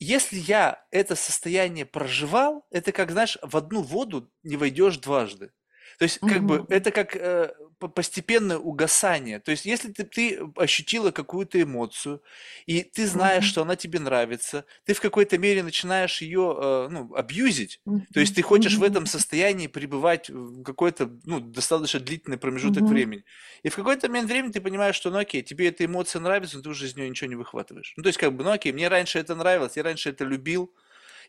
если 0.00 0.38
я 0.38 0.84
это 0.90 1.14
состояние 1.14 1.86
проживал, 1.86 2.66
это 2.70 2.92
как, 2.92 3.12
знаешь, 3.12 3.38
в 3.42 3.56
одну 3.56 3.82
воду 3.82 4.30
не 4.42 4.56
войдешь 4.56 4.98
дважды. 4.98 5.52
То 6.00 6.04
есть, 6.04 6.24
как 6.24 6.46
бы, 6.46 6.64
Мгм. 6.64 6.70
это 6.70 6.92
как 6.92 7.14
э, 7.14 7.52
по- 7.78 7.88
постепенное 7.88 8.58
угасание. 8.58 9.38
То 9.38 9.50
есть, 9.52 9.66
если 9.66 9.92
ты, 9.92 10.04
ты 10.04 10.40
ощутила 10.56 11.10
какую-то 11.10 11.60
эмоцию, 11.62 12.22
и 12.66 12.82
ты 12.84 13.06
знаешь, 13.06 13.44
Мгм. 13.44 13.52
что 13.52 13.62
она 13.62 13.76
тебе 13.76 14.00
нравится, 14.00 14.64
ты 14.86 14.94
в 14.94 15.00
какой-то 15.02 15.36
мере 15.38 15.62
начинаешь 15.62 16.22
ее, 16.22 16.56
э, 16.58 16.88
ну, 16.90 17.14
абьюзить. 17.14 17.82
То 18.12 18.20
есть, 18.20 18.34
ты 18.34 18.42
хочешь 18.42 18.78
в 18.78 18.82
Мгм. 18.82 18.84
этом 18.84 19.06
состоянии 19.06 19.68
пребывать 19.68 20.30
в 20.30 20.62
какой-то, 20.64 21.10
ну, 21.26 21.40
достаточно 21.40 22.00
длительный 22.00 22.38
промежуток 22.38 22.88
Мгм. 22.88 22.90
времени. 22.90 23.24
И 23.62 23.68
в 23.68 23.76
какой-то 23.76 24.08
момент 24.08 24.30
времени 24.30 24.52
ты 24.52 24.62
понимаешь, 24.62 24.96
что, 24.96 25.10
ну 25.10 25.18
окей, 25.18 25.42
тебе 25.42 25.68
эта 25.68 25.84
эмоция 25.84 26.20
нравится, 26.20 26.56
но 26.56 26.62
ты 26.62 26.70
уже 26.70 26.86
из 26.86 26.96
нее 26.96 27.10
ничего 27.10 27.28
не 27.28 27.36
выхватываешь. 27.36 27.92
Ну, 27.98 28.02
то 28.02 28.08
есть, 28.08 28.18
как 28.18 28.34
бы, 28.34 28.42
ну 28.42 28.50
окей, 28.52 28.72
мне 28.72 28.88
раньше 28.88 29.18
это 29.18 29.34
нравилось, 29.34 29.76
я 29.76 29.82
раньше 29.82 30.08
это 30.10 30.24
любил, 30.24 30.74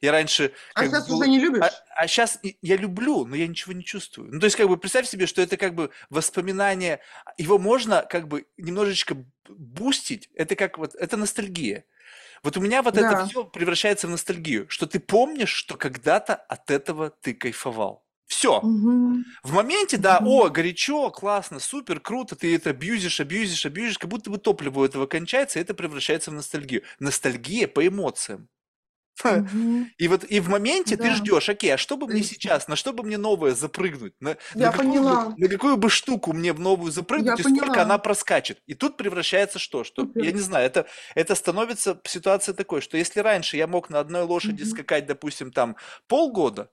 я 0.01 0.11
раньше 0.11 0.53
А 0.73 0.83
бы 0.83 0.87
сейчас 0.87 1.07
был... 1.07 1.17
уже 1.17 1.29
не 1.29 1.39
А, 1.39 1.41
любишь? 1.45 1.83
а 1.95 2.07
сейчас 2.07 2.39
я 2.61 2.77
люблю, 2.77 3.25
но 3.25 3.35
я 3.35 3.47
ничего 3.47 3.73
не 3.73 3.83
чувствую. 3.83 4.33
Ну, 4.33 4.39
то 4.39 4.45
есть, 4.45 4.55
как 4.57 4.67
бы, 4.67 4.77
представь 4.77 5.07
себе, 5.07 5.27
что 5.27 5.41
это 5.41 5.57
как 5.57 5.75
бы 5.75 5.91
воспоминание, 6.09 7.01
его 7.37 7.57
можно 7.59 8.03
как 8.09 8.27
бы 8.27 8.47
немножечко 8.57 9.15
бустить, 9.49 10.29
это 10.35 10.55
как 10.55 10.77
вот, 10.77 10.95
это 10.95 11.17
ностальгия. 11.17 11.85
Вот 12.43 12.57
у 12.57 12.61
меня 12.61 12.83
вот 12.83 12.97
это 12.97 13.09
Да. 13.09 13.25
все 13.25 13.45
превращается 13.45 14.07
в 14.07 14.11
ностальгию, 14.11 14.67
что 14.69 14.87
ты 14.87 14.99
помнишь, 14.99 15.51
что 15.51 15.75
когда-то 15.77 16.35
от 16.35 16.71
этого 16.71 17.09
ты 17.11 17.33
кайфовал. 17.33 18.05
Все. 18.27 18.61
Мгм. 18.61 19.25
В 19.43 19.53
моменте, 19.53 19.97
да, 19.97 20.19
Мгм. 20.19 20.27
о, 20.27 20.49
горячо, 20.49 21.11
классно, 21.11 21.59
супер, 21.59 21.99
круто, 21.99 22.35
ты 22.35 22.55
это 22.55 22.71
абьюзишь, 22.71 23.19
абьюзишь, 23.19 23.65
абьюзишь, 23.65 23.97
как 23.99 24.09
будто 24.09 24.29
бы 24.31 24.37
топливо 24.39 24.79
у 24.81 24.85
этого 24.85 25.05
кончается, 25.07 25.59
и 25.59 25.61
это 25.61 25.73
превращается 25.73 26.31
в 26.31 26.33
ностальгию. 26.35 26.83
Ностальгия 26.99 27.67
по 27.67 27.85
эмоциям. 27.87 28.49
И 29.97 30.07
вот 30.07 30.23
и 30.23 30.39
в 30.39 30.49
моменте 30.49 30.97
ты 30.97 31.11
ждешь, 31.11 31.49
окей, 31.49 31.73
а 31.73 31.77
что 31.77 31.97
бы 31.97 32.07
мне 32.07 32.23
сейчас, 32.23 32.67
на 32.67 32.75
что 32.75 32.93
бы 32.93 33.03
мне 33.03 33.17
новое 33.17 33.53
запрыгнуть, 33.55 34.13
на, 34.19 34.37
на 34.57 34.65
Я 34.65 34.71
какую, 34.71 35.03
бы, 35.03 35.09
поняла. 35.09 35.33
на 35.37 35.47
какую 35.47 35.77
бы 35.77 35.89
штуку 35.89 36.33
мне 36.33 36.53
в 36.53 36.59
новую 36.59 36.91
запрыгнуть, 36.91 37.37
Я 37.37 37.37
и 37.39 37.43
сколько 37.43 37.81
она 37.81 37.97
проскачет. 37.97 38.59
И 38.67 38.73
тут 38.73 38.97
превращается 38.97 39.59
что? 39.59 39.83
Что, 39.83 40.09
я 40.15 40.31
не 40.31 40.39
знаю, 40.41 40.65
это, 40.65 40.87
это 41.15 41.35
становится 41.35 41.99
ситуация 42.05 42.53
такой, 42.53 42.81
что 42.81 42.97
если 42.97 43.19
раньше 43.19 43.57
я 43.57 43.67
мог 43.67 43.89
на 43.89 43.99
одной 43.99 44.23
лошади 44.23 44.63
скакать, 44.63 45.05
допустим, 45.05 45.51
там 45.51 45.75
полгода, 46.07 46.69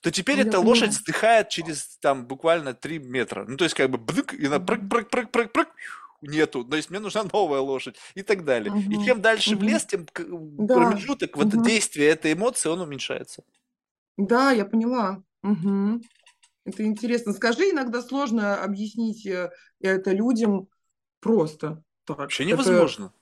то 0.00 0.10
теперь 0.10 0.38
Я 0.38 0.42
эта 0.42 0.58
лошадь 0.60 0.90
поняла. 0.90 1.00
сдыхает 1.00 1.48
через 1.48 1.98
там 2.00 2.26
буквально 2.26 2.74
3 2.74 2.98
метра. 2.98 3.44
Ну, 3.46 3.56
то 3.56 3.64
есть 3.64 3.74
как 3.76 3.90
бы 3.90 3.98
бдык, 3.98 4.34
и 4.34 4.46
она 4.46 4.58
прыг-прыг-прыг-прыг-прыг, 4.58 5.68
нету, 6.22 6.64
то 6.64 6.76
есть 6.76 6.90
мне 6.90 7.00
нужна 7.00 7.24
новая 7.32 7.60
лошадь 7.60 7.96
и 8.14 8.22
так 8.22 8.44
далее. 8.44 8.72
И 8.90 8.94
Мгм. 8.96 9.04
чем 9.04 9.20
дальше 9.20 9.50
в 9.56 9.58
Мгм. 9.58 9.68
лес, 9.68 9.84
тем 9.86 10.06
к- 10.06 10.24
Да. 10.28 10.74
промежуток 10.74 11.36
вот 11.36 11.48
Мгм. 11.52 11.62
действия 11.62 12.08
этой 12.08 12.32
эмоции, 12.32 12.68
он 12.68 12.80
уменьшается. 12.80 13.44
Да, 14.16 14.50
я 14.50 14.64
поняла. 14.64 15.22
Мгм. 15.42 16.02
Это 16.64 16.84
интересно. 16.84 17.32
Скажи, 17.32 17.70
иногда 17.70 18.00
сложно 18.02 18.62
объяснить 18.62 19.26
э, 19.26 19.50
это 19.80 20.12
людям 20.12 20.68
просто 21.20 21.82
так. 22.04 22.18
Вообще 22.18 22.44
Это 22.44 22.52
невозможно. 22.52 23.12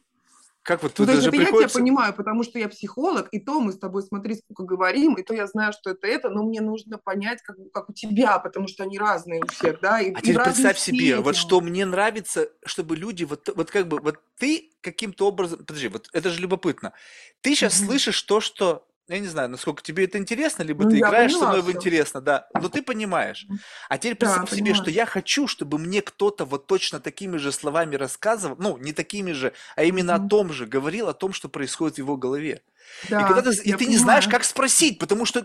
Как 0.62 0.82
вот 0.82 0.92
Ну, 0.98 1.06
тут 1.06 1.08
есть 1.08 1.24
даже 1.24 1.28
это 1.28 1.36
я 1.36 1.42
тебя 1.44 1.46
приходится... 1.46 1.78
понимаю, 1.78 2.14
потому 2.14 2.42
что 2.42 2.58
я 2.58 2.68
психолог, 2.68 3.28
и 3.32 3.40
то 3.40 3.60
мы 3.60 3.72
с 3.72 3.78
тобой, 3.78 4.02
смотри, 4.02 4.34
сколько 4.34 4.64
говорим, 4.64 5.14
и 5.14 5.22
то 5.22 5.32
я 5.32 5.46
знаю, 5.46 5.72
что 5.72 5.90
это 5.90 6.06
это, 6.06 6.28
но 6.28 6.42
мне 6.44 6.60
нужно 6.60 6.98
понять, 6.98 7.40
как, 7.42 7.56
как 7.72 7.88
у 7.88 7.92
тебя, 7.94 8.38
потому 8.38 8.68
что 8.68 8.82
они 8.84 8.98
разные 8.98 9.40
у 9.42 9.46
всех, 9.48 9.80
да, 9.80 10.00
и, 10.00 10.12
А 10.12 10.18
и 10.18 10.22
теперь 10.22 10.36
представь 10.42 10.78
себе, 10.78 11.16
вот 11.16 11.34
степени. 11.36 11.48
что 11.48 11.60
мне 11.62 11.86
нравится, 11.86 12.48
чтобы 12.66 12.94
люди, 12.96 13.24
вот, 13.24 13.48
вот 13.54 13.70
как 13.70 13.88
бы, 13.88 14.00
вот 14.00 14.18
ты 14.38 14.70
каким-то 14.82 15.28
образом, 15.28 15.64
подожди, 15.64 15.88
вот 15.88 16.08
это 16.12 16.28
же 16.28 16.40
любопытно. 16.40 16.92
Ты 17.40 17.54
сейчас 17.54 17.78
Мгм. 17.80 17.86
слышишь 17.88 18.20
то, 18.22 18.40
что, 18.40 18.86
я 19.14 19.20
не 19.20 19.26
знаю, 19.26 19.48
насколько 19.50 19.82
тебе 19.82 20.04
это 20.04 20.18
интересно, 20.18 20.62
либо 20.62 20.84
Ну, 20.84 20.86
ты 20.86 21.00
играешь 21.00 21.36
со 21.36 21.46
мной 21.46 21.62
в 21.62 21.70
интересно, 21.72 22.20
да, 22.20 22.48
но 22.58 22.68
ты 22.68 22.82
понимаешь. 22.82 23.48
А 23.88 23.98
теперь 23.98 24.16
Да, 24.18 24.44
представь 24.44 24.50
себе, 24.50 24.74
что 24.74 24.90
я 24.90 25.06
хочу, 25.06 25.46
чтобы 25.48 25.78
мне 25.78 26.02
кто-то 26.02 26.44
вот 26.44 26.66
точно 26.66 27.00
такими 27.00 27.36
же 27.36 27.52
словами 27.52 27.96
рассказывал, 27.96 28.56
ну, 28.58 28.76
не 28.78 28.92
такими 28.92 29.32
же, 29.32 29.52
а 29.76 29.82
именно 29.84 30.14
о 30.14 30.18
Мгм. 30.18 30.30
том 30.30 30.52
же, 30.52 30.66
говорил 30.66 31.08
о 31.08 31.14
том, 31.14 31.32
что 31.32 31.48
происходит 31.48 31.96
в 31.96 31.98
его 31.98 32.16
голове. 32.16 32.62
И 33.06 33.10
Да, 33.10 33.24
когда 33.26 33.50
ты, 33.50 33.56
и 33.62 33.72
ты 33.72 33.86
не 33.86 33.96
знаешь, 33.96 34.28
как 34.28 34.44
спросить, 34.44 34.98
потому 34.98 35.24
что 35.24 35.40
э, 35.40 35.44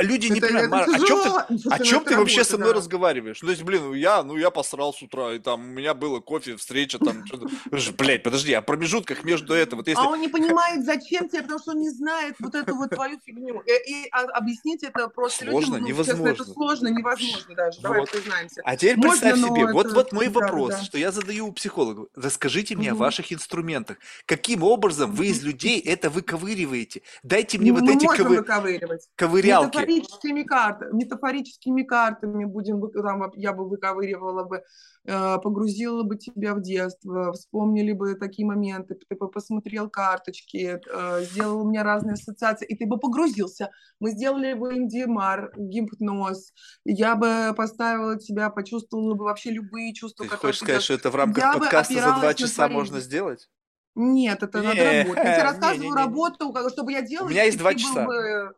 э, 0.00 0.02
люди 0.04 0.28
не 0.28 0.38
Это, 0.38 0.46
понимают, 0.48 0.88
это 0.88 0.98
«Мар, 0.98 1.02
о 1.02 1.06
чем 1.06 1.22
ты, 1.22 1.68
о 1.70 1.78
чем 1.84 2.04
ты 2.04 2.16
вообще 2.16 2.36
работа, 2.38 2.50
со 2.50 2.56
мной 2.58 2.70
да. 2.70 2.78
разговариваешь? 2.78 3.42
Ну, 3.42 3.46
то 3.46 3.50
есть, 3.52 3.62
блин, 3.62 3.92
я, 3.94 4.22
ну 4.22 4.36
я 4.36 4.50
посрал 4.50 4.94
с 4.94 5.02
утра, 5.02 5.32
и 5.34 5.38
там 5.38 5.60
у 5.60 5.66
меня 5.66 5.92
было 5.94 6.20
кофе, 6.20 6.56
встреча, 6.56 6.98
там. 6.98 7.24
Блять, 7.98 8.22
подожди, 8.22 8.52
а 8.54 8.62
в 8.62 8.64
промежутках 8.64 9.24
между 9.24 9.54
этого, 9.54 9.80
вот 9.80 9.88
если... 9.88 10.02
А 10.02 10.06
он 10.08 10.20
не 10.20 10.28
понимает, 10.28 10.84
зачем 10.84 11.28
тебе, 11.28 11.42
потому 11.42 11.58
что 11.60 11.72
он 11.72 11.80
не 11.80 11.90
знает 11.90 12.36
вот 12.38 12.54
эту 12.54 12.74
вот 12.74 12.90
твою 12.90 13.18
фигню. 13.24 13.60
И, 13.66 13.92
и 13.92 14.08
а- 14.10 14.22
объяснить 14.38 14.82
это 14.82 15.08
просто 15.08 15.44
Сложно, 15.46 15.76
людям, 15.76 15.82
ну, 15.82 15.88
честно, 15.88 16.12
это 16.12 16.14
невозможно. 16.22 16.54
сложно, 16.54 16.88
невозможно 16.88 17.54
даже. 17.54 17.80
Давай 17.80 18.00
Вот. 18.00 18.10
признаемся. 18.10 18.62
А 18.64 18.76
теперь 18.76 18.96
Можно, 18.96 19.10
представь 19.10 19.38
себе, 19.38 19.72
вот, 19.72 19.86
это- 19.86 19.94
вот 19.94 20.12
мой 20.12 20.26
да, 20.28 20.40
вопрос, 20.40 20.70
да. 20.74 20.82
что 20.82 20.98
я 20.98 21.12
задаю 21.12 21.52
психологу. 21.52 22.08
Расскажите 22.14 22.76
мне 22.76 22.90
о 22.90 22.94
Мгм. 22.94 23.00
ваших 23.00 23.32
инструментах. 23.32 23.98
Каким 24.26 24.62
образом 24.62 25.12
вы 25.12 25.26
из 25.26 25.42
людей 25.42 25.80
это 25.80 26.10
выковыриваете? 26.10 26.73
Дайте 27.22 27.58
мне 27.58 27.72
Ну, 27.72 27.80
вот 27.80 27.88
эти 27.90 28.04
можем 28.04 28.26
ковы- 28.26 28.36
выковыривать. 28.38 29.08
ковырялки. 29.16 29.66
Метафорическими 29.66 30.42
картами, 30.42 30.92
метафорическими 30.96 31.82
картами 31.82 32.44
будем, 32.44 32.80
там, 32.90 33.30
я 33.36 33.52
бы 33.52 33.68
выковыривала 33.68 34.44
бы, 34.44 34.62
э, 35.06 35.38
погрузила 35.42 36.02
бы 36.02 36.16
тебя 36.16 36.54
в 36.54 36.62
детство, 36.62 37.32
вспомнили 37.32 37.92
бы 37.92 38.14
такие 38.14 38.46
моменты, 38.46 38.94
ты 39.08 39.16
бы 39.16 39.28
посмотрел 39.30 39.88
карточки, 39.90 40.80
э, 40.90 41.24
сделал 41.24 41.60
у 41.60 41.68
меня 41.68 41.82
разные 41.84 42.14
ассоциации, 42.14 42.66
и 42.66 42.74
ты 42.76 42.86
бы 42.86 42.98
погрузился. 42.98 43.70
Мы 44.00 44.10
сделали 44.12 44.54
бы 44.54 44.74
индиемар, 44.74 45.52
гипноз, 45.56 46.52
я 46.84 47.14
бы 47.16 47.54
поставила 47.56 48.18
тебя, 48.18 48.50
почувствовала 48.50 49.14
бы 49.14 49.24
вообще 49.24 49.50
любые 49.50 49.92
чувства, 49.94 50.24
Ты 50.24 50.30
которые 50.30 50.52
хочешь 50.52 50.62
сказать, 50.62 50.82
что 50.82 50.94
это 50.94 51.10
в 51.10 51.16
рамках 51.16 51.44
я 51.44 51.52
подкаста 51.52 51.94
за 51.94 52.14
два 52.20 52.34
часа 52.34 52.54
творение. 52.56 52.78
можно 52.78 53.00
сделать? 53.00 53.48
Нет, 53.94 54.42
это 54.42 54.60
надо 54.62 54.74
Не, 54.76 55.02
работать. 55.02 55.24
Я 55.24 55.34
тебе 55.34 55.42
рассказываю 55.50 55.78
не-не-не. 55.80 55.96
работу, 55.96 56.52
как- 56.52 56.70
чтобы 56.70 56.92
я 56.92 57.02
делала. 57.02 57.28
меня 57.28 57.44
есть 57.44 57.58
два 57.58 57.74
часа. 57.74 58.04
бы- 58.04 58.54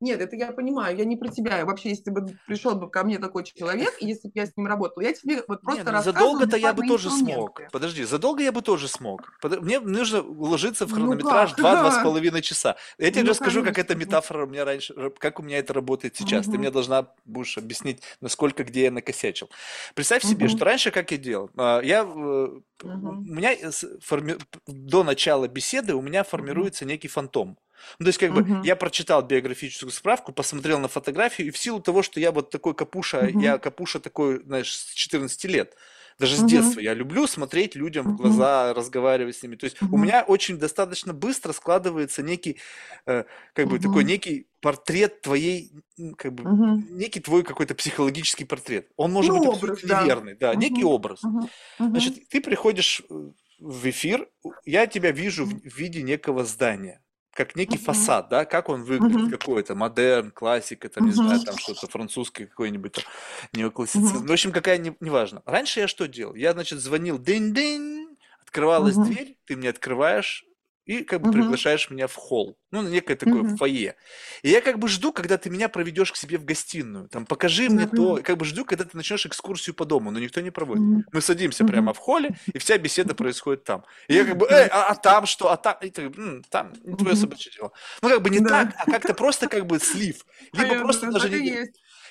Нет, 0.00 0.20
это 0.20 0.36
я 0.36 0.52
понимаю, 0.52 0.96
я 0.96 1.04
не 1.04 1.16
про 1.16 1.28
тебя. 1.28 1.60
И 1.60 1.64
Вообще, 1.64 1.90
если 1.90 2.10
бы 2.10 2.26
пришел 2.46 2.74
бы 2.74 2.90
ко 2.90 3.04
мне 3.04 3.18
такой 3.18 3.44
человек, 3.44 3.94
и 4.00 4.06
если 4.06 4.28
бы 4.28 4.32
я 4.34 4.46
с 4.46 4.56
ним 4.56 4.66
работала, 4.66 5.02
я 5.04 5.12
тебе 5.12 5.42
вот 5.48 5.62
просто 5.62 5.84
ну 5.84 5.92
рассказываю 5.92 6.02
задолго-то 6.28 6.56
я 6.56 6.72
бы 6.74 6.86
тоже 6.86 7.10
смог. 7.10 7.60
Подожди, 7.72 8.04
задолго 8.04 8.42
я 8.42 8.52
бы 8.52 8.60
тоже 8.62 8.88
смог. 8.88 9.22
Мне 9.42 9.80
нужно 9.80 10.20
уложиться 10.22 10.86
в 10.86 10.90
Ну 10.90 10.96
хронометраж 10.96 11.50
как? 11.52 11.58
2-2 11.60 11.90
с 11.92 11.98
половиной 12.02 12.42
часа. 12.42 12.76
Я 12.98 13.10
тебе 13.10 13.22
Ну, 13.22 13.30
расскажу, 13.30 13.62
как 13.62 13.78
эта 13.78 13.94
конечно. 13.94 14.08
метафора 14.08 14.46
у 14.46 14.48
меня 14.48 14.64
раньше, 14.64 14.92
р- 14.94 15.10
как 15.18 15.38
у 15.40 15.42
меня 15.42 15.58
это 15.58 15.72
работает 15.72 16.16
сейчас. 16.16 16.46
Ты 16.46 16.52
Мгм. 16.52 16.60
мне 16.60 16.70
должна 16.70 17.08
будешь 17.24 17.56
объяснить, 17.58 18.02
насколько 18.20 18.64
где 18.64 18.84
я 18.84 18.90
накосячил. 18.90 19.48
Представь 19.94 20.24
себе, 20.24 20.46
Мгм. 20.46 20.56
что 20.56 20.64
раньше 20.64 20.90
как 20.90 21.10
я 21.12 21.18
делал. 21.18 21.50
А, 21.56 21.80
Я, 21.80 22.02
э, 22.02 22.60
Мгм. 22.82 23.28
у 23.28 23.34
меня 23.34 23.52
э, 23.54 23.70
форми- 24.00 24.38
до 24.66 25.04
начала 25.04 25.48
беседы 25.48 25.94
у 25.94 26.02
меня 26.02 26.24
формируется 26.24 26.84
некий 26.84 27.08
фантом. 27.08 27.56
Ну, 27.98 28.04
то 28.04 28.08
есть, 28.08 28.18
как 28.18 28.32
бы, 28.32 28.44
Мгм. 28.44 28.62
я 28.62 28.76
прочитал 28.76 29.22
биографическую 29.22 29.90
справку, 29.92 30.32
посмотрел 30.32 30.78
на 30.78 30.88
фотографию, 30.88 31.48
и 31.48 31.50
в 31.50 31.58
силу 31.58 31.80
того, 31.80 32.02
что 32.02 32.20
я 32.20 32.32
вот 32.32 32.50
такой 32.50 32.74
капуша, 32.74 33.26
Мгм. 33.26 33.34
я 33.38 33.58
капуша 33.58 34.00
такой, 34.00 34.42
знаешь, 34.44 34.74
с 34.76 34.92
14 34.94 35.48
лет, 35.48 35.74
даже 36.18 36.36
с 36.36 36.42
Мгм. 36.42 36.44
детства, 36.44 36.80
я 36.80 36.94
люблю 36.94 37.26
смотреть 37.26 37.74
людям 37.74 38.08
в 38.08 38.14
глаза, 38.14 38.72
разговаривать 38.74 39.36
с 39.36 39.42
ними. 39.42 39.56
То 39.56 39.64
есть, 39.64 39.76
у 39.90 39.98
Мгм. 39.98 39.98
меня 39.98 40.22
очень 40.24 40.58
достаточно 40.58 41.12
быстро 41.12 41.52
складывается 41.52 42.22
некий, 42.22 42.60
э, 43.06 43.24
как 43.54 43.68
бы, 43.68 43.78
такой 43.78 44.04
Мгм. 44.04 44.04
некий 44.04 44.48
портрет 44.60 45.20
твоей, 45.22 45.72
как 46.16 46.32
бы, 46.34 46.48
Мгм. 46.48 46.74
некий 46.76 47.20
твой 47.20 47.42
какой-то 47.44 47.74
психологический 47.74 48.44
портрет. 48.44 48.88
Он 48.96 49.12
может 49.12 49.34
Ну, 49.34 49.38
быть 49.38 49.46
образ, 49.46 49.80
да. 49.82 50.02
неверный, 50.02 50.34
да, 50.36 50.54
некий 50.54 50.84
Мгм. 50.84 50.84
образ. 50.84 51.20
Мгм. 51.22 51.50
Значит, 51.92 52.28
ты 52.28 52.40
приходишь 52.40 53.02
э, 53.08 53.14
в 53.58 53.90
эфир, 53.90 54.28
у- 54.42 54.56
я 54.64 54.86
тебя 54.86 55.12
вижу 55.12 55.46
в 55.46 55.54
виде 55.64 56.02
некого 56.02 56.44
здания, 56.44 57.03
как 57.34 57.56
некий 57.56 57.76
Мгм. 57.76 57.78
фасад, 57.78 58.28
да, 58.30 58.44
как 58.44 58.68
он 58.68 58.84
выглядит, 58.84 59.26
Мгм. 59.26 59.28
какой-то 59.28 59.74
модерн, 59.74 60.30
классика, 60.30 60.88
там, 60.88 61.04
не 61.06 61.12
знаю, 61.12 61.40
там 61.40 61.58
что-то 61.58 61.88
французское, 61.88 62.46
какой-нибудь 62.46 62.92
там 62.94 63.04
неоклассицизм. 63.52 64.24
Мгм. 64.24 64.26
В 64.26 64.32
общем, 64.32 64.52
какая, 64.52 64.78
не- 64.78 64.96
неважно. 65.00 65.42
Раньше 65.46 65.80
я 65.80 65.88
что 65.88 66.06
делал? 66.08 66.34
Я, 66.34 66.52
значит, 66.52 66.80
звонил 66.80 67.18
дынь-дынь, 67.18 68.16
открывалась 68.42 68.98
Мгм. 68.98 68.98
дверь, 68.98 69.36
ты 69.46 69.56
мне 69.56 69.68
открываешь 69.70 70.44
и 70.86 71.02
как 71.04 71.20
бы 71.22 71.28
Мгм. 71.28 71.28
приглашаешь 71.28 71.90
меня 71.90 72.06
в 72.06 72.14
холл, 72.14 72.58
ну, 72.70 72.82
на 72.82 72.88
некое 72.88 73.16
такое 73.16 73.44
Мгм. 73.44 73.56
фойе. 73.56 73.96
И 74.42 74.50
я 74.50 74.60
как 74.60 74.78
бы 74.78 74.88
жду, 74.88 75.12
когда 75.12 75.38
ты 75.38 75.50
меня 75.50 75.68
проведешь 75.68 76.12
к 76.12 76.16
себе 76.16 76.38
в 76.38 76.44
гостиную, 76.44 77.08
там, 77.08 77.26
покажи 77.26 77.70
мне 77.70 77.86
то, 77.86 78.20
как 78.22 78.36
бы 78.36 78.44
жду, 78.44 78.64
когда 78.64 78.84
ты 78.84 78.96
начнешь 78.96 79.26
экскурсию 79.26 79.74
по 79.74 79.84
дому, 79.84 80.10
но 80.10 80.18
никто 80.18 80.40
не 80.40 80.50
проводит. 80.50 80.84
Мгм. 80.84 81.04
Мы 81.12 81.20
садимся 81.20 81.64
Мгм. 81.64 81.64
прямо 81.64 81.94
в 81.94 81.98
холле, 81.98 82.34
и 82.52 82.58
вся 82.58 82.78
беседа 82.78 83.14
происходит 83.14 83.64
там. 83.64 83.84
И 84.08 84.14
я 84.14 84.24
как 84.24 84.36
бы, 84.36 84.46
эй, 84.50 84.66
а, 84.68 84.86
а 84.88 84.94
там 84.96 85.26
что, 85.26 85.50
а 85.50 85.56
там, 85.56 85.76
и 85.80 85.90
ты, 85.90 86.02
«М, 86.02 86.42
там, 86.50 86.72
не 86.84 86.96
твое 86.96 87.16
собачье 87.16 87.52
дело. 87.52 87.72
Ну, 88.02 88.08
как 88.10 88.22
бы 88.22 88.30
не 88.30 88.40
Да. 88.40 88.40
так, 88.40 88.74
а 88.78 88.86
как-то 88.86 89.14
просто 89.14 89.48
как 89.48 89.66
бы 89.66 89.78
слив. 89.80 90.26
Либо 90.52 90.76
Понятно, 90.76 90.76
просто 90.76 91.06
даже 91.08 91.30
не... 91.30 91.58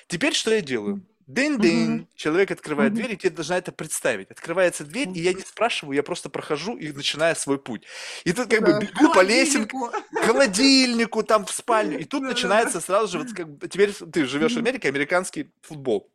Теперь 0.08 0.34
что 0.34 0.52
я 0.54 0.60
делаю? 0.62 1.06
Дынь-дынь. 1.26 2.06
Человек 2.16 2.50
открывает 2.50 2.92
Мгм. 2.92 3.00
дверь, 3.02 3.12
и 3.14 3.16
тебе 3.16 3.30
должна 3.30 3.56
это 3.58 3.72
представить. 3.72 4.30
Открывается 4.30 4.84
дверь, 4.84 5.08
и 5.14 5.20
я 5.20 5.32
не 5.32 5.40
спрашиваю, 5.40 5.96
я 5.96 6.02
просто 6.02 6.28
прохожу 6.28 6.76
и 6.76 6.92
начинаю 6.92 7.34
свой 7.36 7.58
путь. 7.58 7.84
И 8.24 8.32
тут 8.32 8.48
как 8.50 8.60
бы 8.60 8.72
Да. 8.72 8.80
бегу 8.80 9.12
по 9.12 9.20
лесенке, 9.22 9.76
к 10.12 10.24
холодильнику, 10.26 11.22
там 11.22 11.46
в 11.46 11.50
спальню. 11.50 11.98
И 11.98 12.04
тут 12.04 12.22
Да-да-да. 12.22 12.34
начинается 12.34 12.80
сразу 12.80 13.12
же, 13.12 13.18
вот 13.24 13.32
как 13.34 13.48
бы, 13.48 13.68
теперь 13.68 13.92
ты 13.92 14.26
живешь 14.26 14.52
в. 14.54 14.58
Америке, 14.58 14.88
американский 14.88 15.50
футбол. 15.62 16.10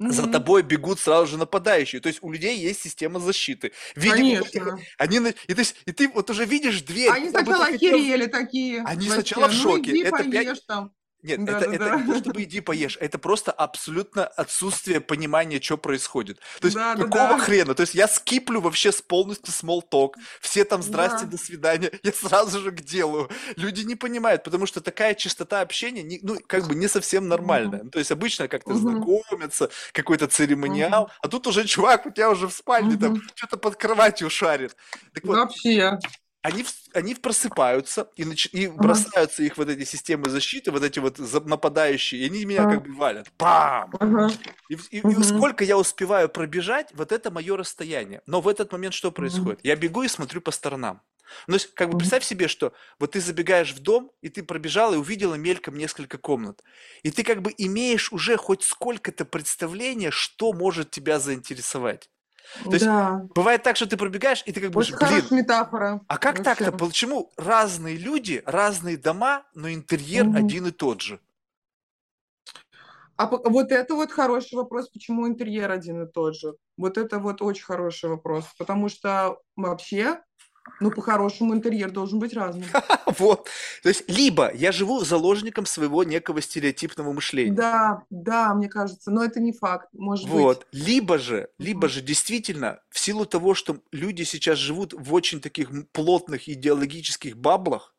За 0.00 0.22
Мгм. 0.22 0.30
тобой 0.32 0.62
бегут 0.62 1.00
сразу 1.00 1.26
же 1.26 1.38
нападающие. 1.38 2.00
То 2.00 2.06
есть 2.08 2.20
у 2.22 2.30
людей 2.30 2.56
есть 2.56 2.80
система 2.80 3.18
защиты. 3.18 3.72
Видимо, 3.96 4.16
Конечно. 4.44 4.78
они, 4.96 5.18
и, 5.48 5.54
то 5.54 5.58
есть, 5.60 5.74
и 5.86 5.90
ты 5.92 6.08
вот 6.08 6.30
уже 6.30 6.44
видишь 6.44 6.82
дверь. 6.82 7.10
Они 7.10 7.24
бы 7.26 7.30
сначала 7.32 7.64
хотел- 7.64 7.94
охерели 7.96 8.26
такие. 8.26 8.82
Они 8.84 9.08
вообще. 9.08 9.12
сначала 9.14 9.48
в 9.48 9.52
Ну, 9.54 9.60
шоке. 9.60 9.90
иди 9.90 10.02
Это 10.04 10.18
пять- 10.18 10.30
поешь 10.30 10.60
там. 10.68 10.92
Нет, 11.22 11.44
Да, 11.44 11.58
это, 11.58 11.66
да, 11.68 11.74
это 11.74 11.84
да. 11.84 11.96
не 11.96 12.12
то, 12.12 12.18
чтобы 12.20 12.42
иди 12.44 12.60
поешь, 12.60 12.96
это 13.00 13.18
просто 13.18 13.50
абсолютно 13.50 14.24
отсутствие 14.26 15.00
понимания, 15.00 15.60
что 15.60 15.76
происходит. 15.76 16.38
То 16.60 16.66
есть 16.66 16.76
Да, 16.76 16.94
какого 16.94 17.10
да. 17.30 17.38
хрена? 17.38 17.74
То 17.74 17.80
есть 17.80 17.94
я 17.94 18.06
скиплю 18.06 18.60
вообще 18.60 18.92
с 18.92 19.02
полностью 19.02 19.52
small 19.52 19.80
talk, 19.90 20.12
все 20.40 20.64
там 20.64 20.82
здрасте, 20.82 21.24
Да. 21.24 21.32
до 21.32 21.38
свидания, 21.38 21.90
я 22.04 22.12
сразу 22.12 22.60
же 22.60 22.70
к 22.70 22.80
делу. 22.82 23.28
Люди 23.56 23.82
не 23.82 23.96
понимают, 23.96 24.44
потому 24.44 24.66
что 24.66 24.80
такая 24.80 25.14
частота 25.14 25.60
общения, 25.60 26.02
не- 26.04 26.20
ну, 26.22 26.38
как 26.46 26.68
бы 26.68 26.74
не 26.76 26.86
совсем 26.88 27.26
нормальная. 27.28 27.82
Ну, 27.82 27.90
То 27.90 27.98
есть 27.98 28.12
обычно 28.12 28.46
как-то 28.46 28.70
Мгм. 28.70 28.78
знакомятся, 28.80 29.70
какой-то 29.92 30.28
церемониал, 30.28 31.10
а 31.20 31.28
тут 31.28 31.46
уже 31.48 31.64
чувак 31.64 32.06
у 32.06 32.10
тебя 32.10 32.30
уже 32.30 32.46
в 32.46 32.52
спальне 32.52 32.96
там 32.96 33.12
Мгм. 33.14 33.22
что-то 33.34 33.56
под 33.56 33.74
кроватью 33.76 34.30
шарит. 34.30 34.76
Так 35.14 35.24
вот, 35.24 35.36
Вообще. 35.36 35.98
Они, 36.48 36.64
они 36.94 37.14
просыпаются 37.14 38.10
и, 38.16 38.24
нач- 38.24 38.48
и 38.52 38.66
бросаются 38.68 39.42
их 39.42 39.56
вот 39.58 39.68
эти 39.68 39.84
системы 39.84 40.28
защиты, 40.30 40.70
вот 40.70 40.82
эти 40.82 40.98
вот 40.98 41.18
нападающие, 41.46 42.20
и 42.22 42.26
они 42.26 42.44
меня 42.44 42.64
как 42.70 42.82
бы 42.86 42.94
валят. 42.94 43.28
Ага. 44.00 44.28
И, 44.68 44.74
и- 44.74 44.98
и 44.98 45.22
сколько 45.22 45.64
я 45.64 45.76
успеваю 45.78 46.28
пробежать, 46.28 46.88
вот 46.94 47.12
это 47.12 47.30
мое 47.30 47.56
расстояние. 47.56 48.20
Но 48.26 48.40
в 48.40 48.48
этот 48.48 48.72
момент 48.72 48.94
что 48.94 49.12
происходит? 49.12 49.60
Я 49.62 49.76
бегу 49.76 50.02
и 50.02 50.08
смотрю 50.08 50.40
по 50.40 50.50
сторонам. 50.50 51.00
Ну, 51.46 51.58
как 51.74 51.88
бы 51.88 51.98
представь 51.98 52.24
себе, 52.24 52.48
что 52.48 52.72
вот 52.98 53.12
ты 53.12 53.20
забегаешь 53.20 53.74
в 53.74 53.80
дом, 53.80 54.10
и 54.22 54.30
ты 54.30 54.42
пробежал 54.42 54.94
и 54.94 54.96
увидела 54.96 55.34
мельком 55.34 55.76
несколько 55.76 56.16
комнат. 56.16 56.62
И 57.02 57.10
ты 57.10 57.22
как 57.22 57.42
бы 57.42 57.52
имеешь 57.58 58.10
уже 58.12 58.36
хоть 58.38 58.62
сколько-то 58.62 59.26
представления, 59.26 60.10
что 60.10 60.54
может 60.54 60.90
тебя 60.90 61.18
заинтересовать. 61.20 62.08
То 62.64 62.74
есть 62.74 62.86
Да. 62.86 63.22
Бывает 63.34 63.62
так, 63.62 63.76
что 63.76 63.86
ты 63.86 63.96
пробегаешь, 63.96 64.42
и 64.46 64.52
ты 64.52 64.60
как 64.60 64.70
бы 64.70 64.80
Очень 64.80 64.96
блин, 64.96 65.24
метафора. 65.30 66.00
а 66.08 66.18
как 66.18 66.42
так-то? 66.42 66.72
Почему 66.72 67.30
разные 67.36 67.96
люди, 67.96 68.42
разные 68.46 68.96
дома, 68.96 69.44
но 69.54 69.70
интерьер 69.70 70.26
Мгм. 70.26 70.36
один 70.36 70.66
и 70.66 70.70
тот 70.70 71.00
же? 71.00 71.20
А 73.16 73.26
вот 73.26 73.72
это 73.72 73.94
вот 73.94 74.12
хороший 74.12 74.54
вопрос, 74.54 74.88
почему 74.90 75.26
интерьер 75.26 75.70
один 75.72 76.02
и 76.04 76.10
тот 76.10 76.36
же. 76.36 76.54
Вот 76.76 76.96
это 76.96 77.18
вот 77.18 77.42
очень 77.42 77.64
хороший 77.64 78.08
вопрос, 78.10 78.44
потому 78.56 78.88
что 78.88 79.38
вообще 79.56 80.20
Ну, 80.80 80.92
по-хорошему, 80.92 81.54
интерьер 81.54 81.90
должен 81.90 82.18
быть 82.18 82.34
разным. 82.34 82.78
Вот. 83.18 83.48
То 83.82 83.88
есть, 83.88 84.08
либо 84.08 84.52
я 84.54 84.72
живу 84.72 85.00
заложником 85.04 85.66
своего 85.66 86.04
некого 86.04 86.40
стереотипного 86.40 87.12
мышления. 87.12 87.54
Да, 87.54 88.04
да, 88.10 88.54
мне 88.54 88.68
кажется, 88.68 89.10
но 89.10 89.24
это 89.24 89.40
не 89.40 89.52
факт, 89.52 89.88
может 89.92 90.30
Вот. 90.30 90.66
быть. 90.66 90.66
Либо 90.72 91.16
же, 91.18 91.50
либо 91.58 91.88
же 91.88 92.00
действительно, 92.00 92.80
в 92.90 92.98
силу 92.98 93.24
того, 93.24 93.54
что 93.54 93.80
люди 93.92 94.24
сейчас 94.24 94.58
живут 94.58 94.92
в 94.92 95.14
очень 95.14 95.40
таких 95.40 95.70
плотных 95.92 96.48
идеологических 96.48 97.36
баблах, 97.36 97.94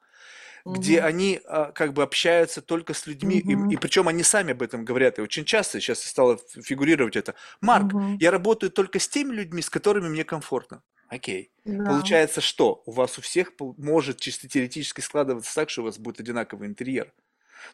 где 0.67 1.01
Мгм. 1.01 1.01
они 1.01 1.41
а, 1.45 1.71
как 1.73 1.93
бы 1.93 2.03
общаются 2.03 2.61
только 2.61 2.93
с 2.93 3.07
людьми, 3.07 3.39
и, 3.39 3.53
Мгм. 3.53 3.73
и 3.73 3.77
причем 3.77 4.07
они 4.09 4.23
сами 4.23 4.53
об 4.53 4.61
этом 4.63 4.85
говорят, 4.85 5.19
и 5.19 5.23
очень 5.23 5.45
часто 5.45 5.81
сейчас 5.81 6.03
стало 6.03 6.39
фигурировать 6.63 7.15
это. 7.17 7.35
Марк, 7.61 7.95
Мгм. 7.95 8.19
я 8.19 8.31
работаю 8.31 8.71
только 8.71 8.99
с 8.99 9.07
теми 9.09 9.33
людьми, 9.33 9.61
с 9.61 9.69
которыми 9.69 10.09
мне 10.09 10.23
комфортно. 10.25 10.83
Окей. 11.09 11.51
Да. 11.65 11.85
Получается, 11.85 12.39
что 12.41 12.83
у 12.85 12.91
вас 12.91 13.17
у 13.17 13.21
всех 13.21 13.51
может 13.77 14.19
чисто 14.19 14.47
теоретически 14.47 15.01
складываться 15.01 15.53
так, 15.55 15.69
что 15.69 15.81
у 15.81 15.85
вас 15.85 15.97
будет 15.97 16.19
одинаковый 16.19 16.67
интерьер. 16.67 17.13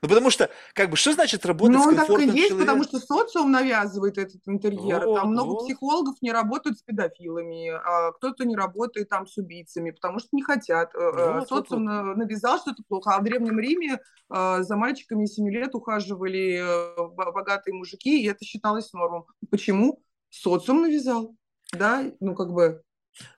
Ну, 0.02 0.10
потому 0.10 0.32
что, 0.32 0.50
как 0.74 0.90
бы, 0.90 0.98
что 0.98 1.14
значит 1.14 1.46
работать 1.46 1.76
Ну, 1.76 1.84
с 1.84 1.88
он 1.88 1.96
так 1.96 2.06
и 2.06 2.08
комфортным 2.08 2.36
есть, 2.36 2.50
потому 2.58 2.84
человеком? 2.84 2.88
что 2.88 3.00
социум 3.16 3.52
навязывает 3.52 4.18
этот 4.18 4.42
интерьер. 4.48 5.06
Вот, 5.06 5.20
Там 5.20 5.30
много 5.30 5.50
вот. 5.52 5.66
психологов 5.66 6.16
не 6.22 6.32
работают 6.32 6.80
с 6.80 6.82
педофилами, 6.82 7.70
а 7.70 8.12
кто-то 8.14 8.46
не 8.46 8.56
работает 8.56 9.10
там 9.10 9.28
с 9.28 9.38
убийцами, 9.38 9.92
потому 9.92 10.18
что 10.18 10.30
не 10.32 10.42
хотят. 10.42 10.96
Э, 10.96 10.98
э, 10.98 11.34
Вот, 11.40 11.48
Социум 11.48 11.84
вот. 11.86 11.92
на- 11.92 12.16
навязал, 12.16 12.58
что 12.60 12.72
это 12.72 12.82
плохо. 12.88 13.12
А 13.14 13.20
в 13.20 13.24
Древнем 13.24 13.60
Риме 13.60 14.00
э, 14.34 14.58
за 14.64 14.76
мальчиками 14.76 15.28
7 15.28 15.48
лет 15.52 15.76
ухаживали 15.76 16.64
бо- 16.98 17.32
богатые 17.32 17.76
мужики, 17.76 18.24
и 18.24 18.28
это 18.28 18.44
считалось 18.44 18.92
нормом. 18.92 19.26
Почему? 19.52 20.02
Социум 20.32 20.82
навязал. 20.82 21.36
Да, 21.74 22.04
ну 22.20 22.34
как 22.34 22.52
бы 22.52 22.82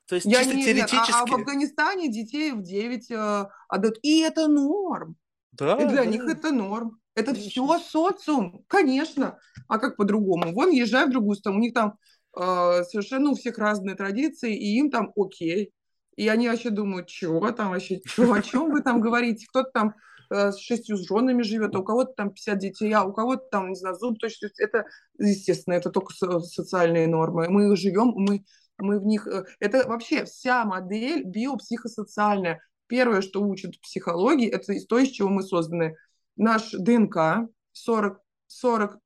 То 0.07 0.15
есть, 0.15 0.25
я 0.25 0.43
чисто 0.43 0.55
не, 0.55 0.63
нет, 0.65 0.79
а, 0.79 0.83
а 0.83 0.87
в 0.87 0.89
теоретически, 0.89 1.33
Афганистане 1.33 2.09
детей 2.09 2.51
в 2.51 2.61
9 2.61 3.11
э, 3.11 3.45
отдают. 3.67 3.99
И 4.01 4.19
это 4.21 4.47
норм. 4.47 5.15
да, 5.51 5.75
И 5.75 5.85
для 5.85 6.03
да. 6.03 6.05
них 6.05 6.23
это 6.27 6.51
норм. 6.51 6.99
Это 7.15 7.33
все 7.33 7.79
социум, 7.79 8.63
конечно. 8.67 9.39
А 9.67 9.79
как 9.79 9.97
по-другому? 9.97 10.53
Вон, 10.53 10.69
езжай 10.69 11.07
в 11.07 11.09
другую 11.09 11.35
страну, 11.35 11.57
у 11.57 11.61
них 11.61 11.73
там 11.73 11.97
э, 12.39 12.83
совершенно 12.83 13.31
у 13.31 13.35
всех 13.35 13.57
разные 13.57 13.95
традиции, 13.95 14.55
и 14.55 14.77
им 14.77 14.91
там 14.91 15.11
окей. 15.15 15.71
И 16.15 16.27
они 16.29 16.47
вообще 16.47 16.69
думают, 16.69 17.07
чего 17.07 17.51
там 17.51 17.71
вообще, 17.71 17.99
чё, 18.01 18.31
о 18.33 18.41
чем 18.41 18.71
вы 18.71 18.81
там 18.81 19.01
говорите? 19.01 19.45
Кто-то 19.49 19.69
там 19.71 19.95
э, 20.31 20.51
с 20.51 20.59
шестью 20.59 20.97
женами 20.97 21.41
живет, 21.43 21.75
а 21.75 21.79
у 21.79 21.83
кого-то 21.83 22.13
там 22.13 22.31
50 22.31 22.57
детей, 22.59 22.91
а 22.93 23.03
у 23.03 23.13
кого-то 23.13 23.43
там, 23.51 23.69
не 23.69 23.75
знаю, 23.75 23.95
зуб 23.95 24.17
точно. 24.19 24.49
Это, 24.59 24.85
естественно, 25.19 25.73
это 25.75 25.89
только 25.89 26.13
со- 26.13 26.39
социальные 26.39 27.07
нормы. 27.07 27.49
Мы 27.49 27.75
живем, 27.75 28.13
мы, 28.15 28.45
мы 28.77 28.99
в 28.99 29.05
них... 29.05 29.27
э, 29.27 29.45
Это 29.59 29.87
вообще 29.87 30.25
вся 30.25 30.65
модель 30.65 31.23
биопсихосоциальная. 31.25 32.61
Первое, 32.87 33.21
что 33.21 33.41
учат 33.41 33.79
психологии, 33.81 34.49
это 34.49 34.73
из- 34.73 34.85
то, 34.87 34.97
из 34.97 35.09
чего 35.09 35.29
мы 35.29 35.43
созданы. 35.43 35.95
Наш 36.35 36.71
ДНК 36.71 37.49
40, 37.73 38.21
40 38.47 38.97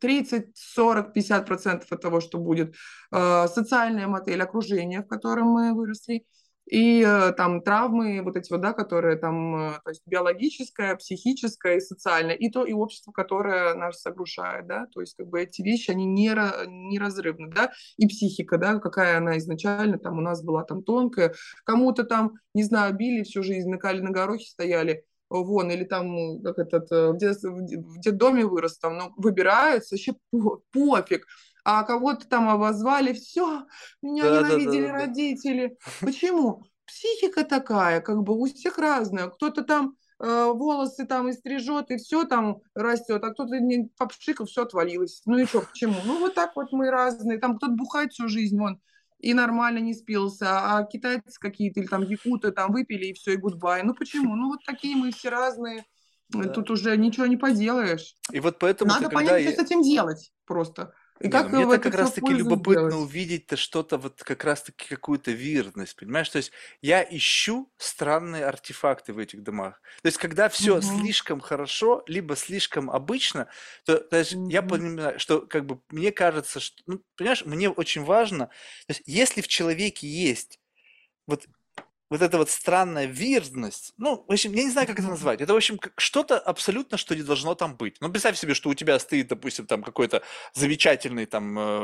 30, 0.00 0.56
40, 0.56 1.12
50 1.12 1.46
процентов 1.46 1.92
от 1.92 2.00
того, 2.00 2.20
что 2.20 2.38
будет. 2.38 2.74
Э, 3.12 3.46
Социальная 3.48 4.06
модель 4.08 4.42
окружения, 4.42 5.02
в 5.02 5.06
котором 5.06 5.48
мы 5.48 5.72
выросли. 5.74 6.26
И 6.70 7.02
э, 7.02 7.32
там 7.32 7.62
травмы, 7.62 8.20
вот 8.22 8.36
эти 8.36 8.52
вот, 8.52 8.60
да, 8.60 8.74
которые 8.74 9.16
там, 9.16 9.56
э, 9.56 9.80
то 9.82 9.90
есть 9.90 10.02
биологическое, 10.04 10.96
психическое 10.96 11.78
и 11.78 11.80
социальное, 11.80 12.34
и 12.34 12.50
то, 12.50 12.64
и 12.64 12.74
общество, 12.74 13.10
которое 13.10 13.72
нас 13.74 14.02
согрушает, 14.02 14.66
да, 14.66 14.86
то 14.92 15.00
есть 15.00 15.16
как 15.16 15.28
бы 15.28 15.40
эти 15.40 15.62
вещи, 15.62 15.90
они 15.90 16.04
нера- 16.04 16.66
неразрывны, 16.66 17.48
да, 17.50 17.72
и 17.96 18.06
психика, 18.06 18.58
да, 18.58 18.78
какая 18.80 19.16
она 19.16 19.38
изначально 19.38 19.98
там 19.98 20.18
у 20.18 20.20
нас 20.20 20.42
была 20.42 20.62
там 20.62 20.82
тонкая, 20.82 21.34
кому-то 21.64 22.04
там, 22.04 22.34
не 22.52 22.64
знаю, 22.64 22.94
били 22.94 23.22
всю 23.22 23.42
жизнь, 23.42 23.70
на, 23.70 23.78
кале- 23.78 24.02
на 24.02 24.10
горохе 24.10 24.44
стояли, 24.46 25.04
вон, 25.30 25.70
или 25.70 25.84
там, 25.84 26.42
как 26.42 26.58
этот, 26.58 26.90
э, 26.92 27.12
в, 27.12 27.14
в 27.14 27.18
де- 27.66 27.78
в 27.78 28.00
детдоме 28.00 28.44
вырос, 28.46 28.78
там, 28.78 28.96
ну, 28.98 29.12
выбираются, 29.16 29.94
вообще 29.94 30.14
по- 30.30 30.62
пофиг. 30.72 31.26
А 31.70 31.82
кого-то 31.82 32.26
там 32.26 32.48
обозвали, 32.48 33.12
все, 33.12 33.66
меня 34.00 34.22
Да, 34.22 34.30
да, 34.30 34.40
да, 34.40 34.48
ненавидели 34.48 34.86
да, 34.86 34.92
да. 34.92 34.98
родители. 35.00 35.76
Почему? 36.00 36.64
Психика 36.86 37.44
такая, 37.44 38.00
как 38.00 38.22
бы 38.22 38.40
у 38.40 38.46
всех 38.46 38.78
разная. 38.78 39.28
Кто-то 39.28 39.62
там 39.64 39.94
э, 40.18 40.44
волосы 40.46 41.04
там 41.04 41.28
и 41.28 41.34
стрижет, 41.34 41.90
и 41.90 41.98
все 41.98 42.24
там 42.24 42.62
растет, 42.74 43.22
а 43.22 43.34
кто-то 43.34 43.60
не 43.60 43.90
попшикал, 43.98 44.46
все 44.46 44.62
отвалилось. 44.62 45.20
Ну 45.26 45.36
и 45.36 45.44
что, 45.44 45.60
почему? 45.60 45.96
Ну 46.06 46.20
вот 46.20 46.34
так 46.34 46.56
вот 46.56 46.72
мы 46.72 46.90
разные. 46.90 47.36
Там 47.36 47.58
кто-то 47.58 47.74
бухает 47.74 48.14
всю 48.14 48.28
жизнь, 48.28 48.58
вон, 48.58 48.80
и 49.18 49.34
нормально 49.34 49.80
не 49.80 49.92
спился, 49.92 50.46
а 50.48 50.84
китайцы 50.84 51.38
какие-то 51.38 51.80
или 51.80 51.86
там 51.86 52.00
якуты 52.02 52.50
там 52.50 52.72
выпили, 52.72 53.08
и 53.08 53.12
все, 53.12 53.34
и 53.34 53.36
гудбай. 53.36 53.82
Ну 53.82 53.92
почему? 53.92 54.34
Ну 54.36 54.48
вот 54.48 54.64
такие 54.64 54.96
мы 54.96 55.12
все 55.12 55.28
разные. 55.28 55.84
Да. 56.30 56.48
Тут 56.48 56.70
уже 56.70 56.96
ничего 56.96 57.26
не 57.26 57.36
поделаешь. 57.36 58.14
И 58.32 58.40
вот 58.40 58.58
поэтому 58.58 58.90
Надо 58.90 59.10
понять, 59.10 59.44
я... 59.44 59.52
что 59.52 59.62
с 59.62 59.64
этим 59.66 59.82
делать 59.82 60.32
просто. 60.46 60.94
И 61.20 61.28
Не, 61.28 61.28
как 61.28 61.50
ну 61.50 61.52
мне 61.52 61.62
это 61.62 61.78
как 61.78 61.94
раз-таки 61.94 62.32
любопытно 62.32 62.96
сделать. 62.96 62.98
увидеть-то 62.98 63.56
что-то, 63.56 63.98
вот 63.98 64.22
как 64.22 64.44
раз-таки 64.44 64.88
какую-то 64.88 65.32
вирность, 65.32 65.96
понимаешь? 65.96 66.28
То 66.28 66.38
есть 66.38 66.52
я 66.80 67.02
ищу 67.02 67.72
странные 67.76 68.44
артефакты 68.46 69.12
в 69.12 69.18
этих 69.18 69.42
домах. 69.42 69.80
То 70.02 70.06
есть 70.08 70.18
когда 70.18 70.48
все 70.48 70.80
Мгм. 70.80 71.10
слишком 71.20 71.40
хорошо, 71.40 72.04
либо 72.06 72.36
слишком 72.36 72.90
обычно, 72.90 73.48
то, 73.84 73.98
то 73.98 74.16
есть 74.16 74.42
я 74.46 74.62
Мгм. 74.62 74.62
понимаю, 74.62 75.18
что 75.18 75.40
как 75.46 75.66
бы 75.66 75.80
мне 75.90 76.12
кажется, 76.12 76.60
что, 76.60 76.82
ну, 76.86 77.02
понимаешь, 77.16 77.44
мне 77.44 77.68
очень 77.70 78.04
важно, 78.04 78.46
то 78.46 78.52
есть 78.92 79.02
если 79.06 79.40
в 79.40 79.48
человеке 79.48 80.06
есть 80.06 80.60
вот 81.26 81.46
вот 82.10 82.22
эта 82.22 82.38
вот 82.38 82.48
странная 82.50 83.06
вирность, 83.06 83.92
ну, 83.98 84.24
в 84.26 84.32
общем, 84.32 84.52
я 84.54 84.64
не 84.64 84.70
знаю, 84.70 84.86
как 84.86 84.98
это 84.98 85.08
назвать. 85.08 85.40
Это, 85.40 85.52
в 85.52 85.56
общем, 85.56 85.78
что-то 85.96 86.38
абсолютно, 86.38 86.96
что 86.98 87.14
не 87.14 87.22
должно 87.22 87.54
там 87.54 87.76
быть. 87.76 87.96
Ну, 88.00 88.10
представь 88.10 88.38
себе, 88.38 88.54
что 88.54 88.70
у 88.70 88.74
тебя 88.74 88.98
стоит, 88.98 89.28
допустим, 89.28 89.66
там 89.66 89.82
какой-то 89.82 90.22
замечательный 90.54 91.26
там 91.26 91.58
э, 91.58 91.78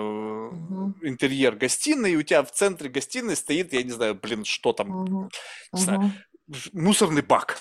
Мгм. 0.51 0.94
интерьер 1.02 1.56
гостиной, 1.56 2.12
и 2.12 2.16
у 2.16 2.22
тебя 2.22 2.42
в 2.42 2.51
центре 2.52 2.88
гостиной 2.88 3.36
стоит, 3.36 3.72
я 3.72 3.82
не 3.82 3.90
знаю, 3.90 4.14
блин, 4.14 4.44
что 4.44 4.72
там, 4.72 4.88
Мгм. 4.88 5.30
не 5.72 5.80
знаю, 5.80 6.12
в- 6.46 6.72
мусорный 6.72 7.22
бак. 7.22 7.60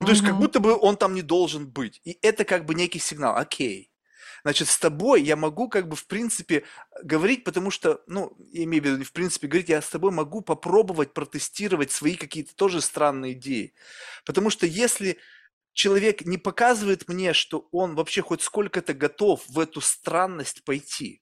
Ну, 0.00 0.06
то 0.06 0.12
есть 0.12 0.24
как 0.24 0.38
будто 0.38 0.60
бы 0.60 0.76
он 0.78 0.96
там 0.96 1.14
не 1.14 1.22
должен 1.22 1.68
быть. 1.68 2.00
И 2.04 2.16
это 2.22 2.44
как 2.44 2.64
бы 2.66 2.74
некий 2.74 3.00
сигнал. 3.00 3.36
Окей. 3.36 3.87
Значит, 4.48 4.68
с 4.68 4.78
тобой 4.78 5.20
я 5.20 5.36
могу 5.36 5.68
как 5.68 5.90
бы 5.90 5.94
в 5.94 6.06
принципе 6.06 6.64
говорить, 7.02 7.44
потому 7.44 7.70
что, 7.70 8.00
ну, 8.06 8.34
я 8.50 8.64
имею 8.64 8.82
в 8.82 8.86
виду, 8.86 8.96
не 8.96 9.04
в 9.04 9.12
принципе 9.12 9.46
говорить, 9.46 9.68
я 9.68 9.82
с 9.82 9.90
тобой 9.90 10.10
могу 10.10 10.40
попробовать 10.40 11.12
протестировать 11.12 11.90
свои 11.90 12.14
какие-то 12.14 12.56
тоже 12.56 12.80
странные 12.80 13.34
идеи. 13.34 13.74
Потому 14.24 14.48
что 14.48 14.64
если 14.64 15.18
человек 15.74 16.24
не 16.24 16.38
показывает 16.38 17.08
мне, 17.08 17.34
что 17.34 17.68
он 17.72 17.94
вообще 17.94 18.22
хоть 18.22 18.40
сколько-то 18.40 18.94
готов 18.94 19.46
в 19.50 19.58
эту 19.58 19.82
странность 19.82 20.64
пойти, 20.64 21.20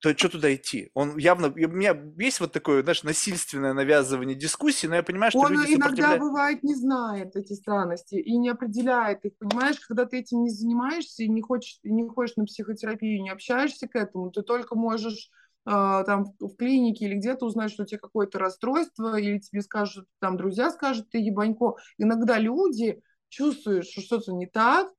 то 0.00 0.16
что 0.16 0.28
туда 0.28 0.54
идти? 0.54 0.90
Он 0.94 1.16
явно... 1.16 1.48
У 1.48 1.68
меня 1.68 1.96
есть 2.18 2.40
вот 2.40 2.52
такое, 2.52 2.82
знаешь, 2.82 3.02
насильственное 3.02 3.72
навязывание 3.72 4.36
дискуссии, 4.36 4.86
но 4.86 4.96
я 4.96 5.02
понимаю, 5.02 5.30
что 5.30 5.40
Он 5.40 5.52
люди 5.52 5.74
иногда 5.74 6.16
бывает 6.16 6.62
не 6.62 6.74
знает 6.74 7.36
эти 7.36 7.52
странности 7.52 8.16
и 8.16 8.36
не 8.36 8.50
определяет 8.50 9.24
их, 9.24 9.36
понимаешь, 9.38 9.80
когда 9.80 10.04
ты 10.04 10.18
этим 10.18 10.42
не 10.42 10.50
занимаешься 10.50 11.22
и 11.22 11.28
не 11.28 11.42
хочешь, 11.42 11.78
не 11.82 12.08
ходишь 12.08 12.36
на 12.36 12.44
психотерапию, 12.44 13.22
не 13.22 13.30
общаешься 13.30 13.88
к 13.88 13.96
этому, 13.96 14.30
ты 14.30 14.42
только 14.42 14.74
можешь 14.74 15.30
э, 15.66 15.70
там 15.70 16.26
в, 16.38 16.56
клинике 16.56 17.06
или 17.06 17.14
где-то 17.14 17.46
узнать, 17.46 17.70
что 17.70 17.84
у 17.84 17.86
тебя 17.86 17.98
какое-то 17.98 18.38
расстройство, 18.38 19.18
или 19.18 19.38
тебе 19.38 19.62
скажут, 19.62 20.06
там 20.20 20.36
друзья 20.36 20.70
скажут, 20.70 21.10
ты 21.10 21.18
ебанько. 21.18 21.74
Иногда 21.98 22.38
люди 22.38 23.02
чувствуют, 23.28 23.86
что 23.86 24.00
что-то 24.00 24.32
не 24.32 24.46
так, 24.46 24.92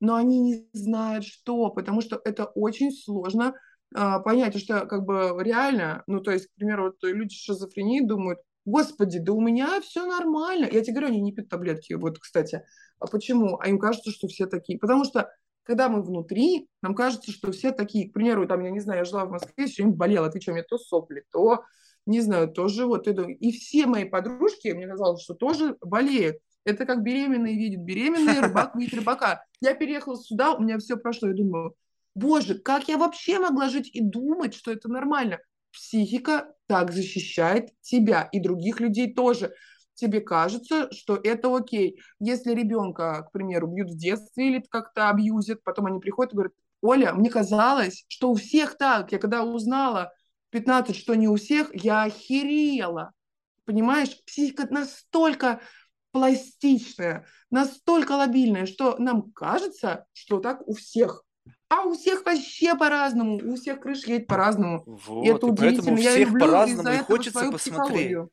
но 0.00 0.16
они 0.16 0.40
не 0.40 0.68
знают, 0.72 1.24
что, 1.24 1.70
потому 1.70 2.00
что 2.00 2.20
это 2.24 2.46
очень 2.46 2.90
сложно 2.90 3.48
а, 3.48 3.54
понять, 3.92 4.58
что 4.58 4.86
как 4.86 5.04
бы 5.04 5.36
реально, 5.40 6.02
ну, 6.06 6.20
то 6.20 6.30
есть, 6.30 6.46
к 6.46 6.54
примеру, 6.54 6.84
вот 6.84 6.96
люди 7.02 7.34
с 7.34 7.42
шизофренией 7.44 8.06
думают, 8.06 8.40
господи, 8.64 9.18
да 9.18 9.32
у 9.32 9.40
меня 9.40 9.80
все 9.80 10.06
нормально. 10.06 10.68
Я 10.70 10.82
тебе 10.82 10.94
говорю, 10.94 11.08
они 11.08 11.20
не 11.20 11.32
пьют 11.32 11.48
таблетки, 11.48 11.94
вот, 11.94 12.18
кстати. 12.18 12.64
А 12.98 13.06
почему? 13.06 13.58
А 13.60 13.68
им 13.68 13.78
кажется, 13.78 14.10
что 14.10 14.28
все 14.28 14.46
такие. 14.46 14.78
Потому 14.78 15.04
что 15.04 15.30
когда 15.64 15.88
мы 15.88 16.02
внутри, 16.02 16.68
нам 16.80 16.94
кажется, 16.94 17.32
что 17.32 17.50
все 17.52 17.72
такие. 17.72 18.08
К 18.08 18.12
примеру, 18.12 18.46
там, 18.46 18.62
я 18.62 18.70
не 18.70 18.80
знаю, 18.80 19.00
я 19.00 19.04
жила 19.04 19.24
в 19.24 19.30
Москве, 19.30 19.66
все 19.66 19.82
время 19.82 19.96
болела. 19.96 20.30
Ты 20.30 20.40
что, 20.40 20.52
мне 20.52 20.62
то 20.62 20.78
сопли, 20.78 21.24
то, 21.32 21.64
не 22.06 22.20
знаю, 22.20 22.48
то 22.48 22.68
живот. 22.68 23.06
И 23.08 23.52
все 23.52 23.86
мои 23.86 24.04
подружки, 24.04 24.68
мне 24.68 24.86
казалось, 24.86 25.22
что 25.22 25.34
тоже 25.34 25.76
болеют. 25.80 26.38
Это 26.64 26.86
как 26.86 27.02
беременные 27.02 27.56
видят 27.56 27.80
беременные, 27.80 28.40
рыбак 28.40 28.76
видит 28.76 28.94
рыбака. 28.94 29.44
Я 29.60 29.74
переехала 29.74 30.16
сюда, 30.16 30.54
у 30.54 30.62
меня 30.62 30.78
все 30.78 30.96
прошло. 30.96 31.28
Я 31.28 31.34
думаю, 31.34 31.74
боже, 32.14 32.58
как 32.58 32.88
я 32.88 32.98
вообще 32.98 33.38
могла 33.38 33.68
жить 33.68 33.90
и 33.92 34.00
думать, 34.00 34.54
что 34.54 34.72
это 34.72 34.88
нормально? 34.88 35.38
Психика 35.72 36.54
так 36.66 36.92
защищает 36.92 37.70
тебя 37.80 38.28
и 38.32 38.40
других 38.40 38.80
людей 38.80 39.14
тоже. 39.14 39.54
Тебе 39.94 40.20
кажется, 40.20 40.90
что 40.92 41.16
это 41.16 41.54
окей. 41.54 42.00
Если 42.18 42.54
ребенка, 42.54 43.26
к 43.28 43.32
примеру, 43.32 43.68
бьют 43.68 43.90
в 43.90 43.96
детстве 43.96 44.48
или 44.48 44.64
как-то 44.68 45.08
абьюзят, 45.08 45.62
потом 45.62 45.86
они 45.86 46.00
приходят 46.00 46.32
и 46.32 46.36
говорят, 46.36 46.52
Оля, 46.80 47.12
мне 47.12 47.30
казалось, 47.30 48.04
что 48.08 48.30
у 48.30 48.34
всех 48.34 48.76
так. 48.76 49.12
Я 49.12 49.18
когда 49.18 49.44
узнала 49.44 50.12
в 50.48 50.52
15, 50.52 50.96
что 50.96 51.14
не 51.14 51.28
у 51.28 51.36
всех, 51.36 51.70
я 51.74 52.02
охерела. 52.02 53.12
Понимаешь, 53.64 54.22
психика 54.24 54.66
настолько 54.68 55.60
пластичная, 56.10 57.26
настолько 57.50 58.12
лобильная, 58.12 58.66
что 58.66 58.96
нам 58.98 59.30
кажется, 59.32 60.06
что 60.12 60.40
так 60.40 60.66
у 60.66 60.74
всех. 60.74 61.24
А 61.72 61.84
у 61.84 61.94
всех 61.94 62.26
вообще 62.26 62.74
по-разному, 62.74 63.40
у 63.42 63.56
всех 63.56 63.80
крыш 63.80 64.04
едет 64.04 64.26
по-разному. 64.26 64.82
Вот, 64.84 65.24
И 65.24 65.28
это 65.28 65.46
и 65.46 65.56
поэтому 65.56 65.94
удивительно. 65.94 65.98
Я 66.00 66.10
всех 66.10 66.28
люблю 66.28 66.46
по-разному 66.46 66.88
и 66.90 66.98
хочется 66.98 67.50
посмотреть. 67.50 67.60
психологию. 67.60 68.30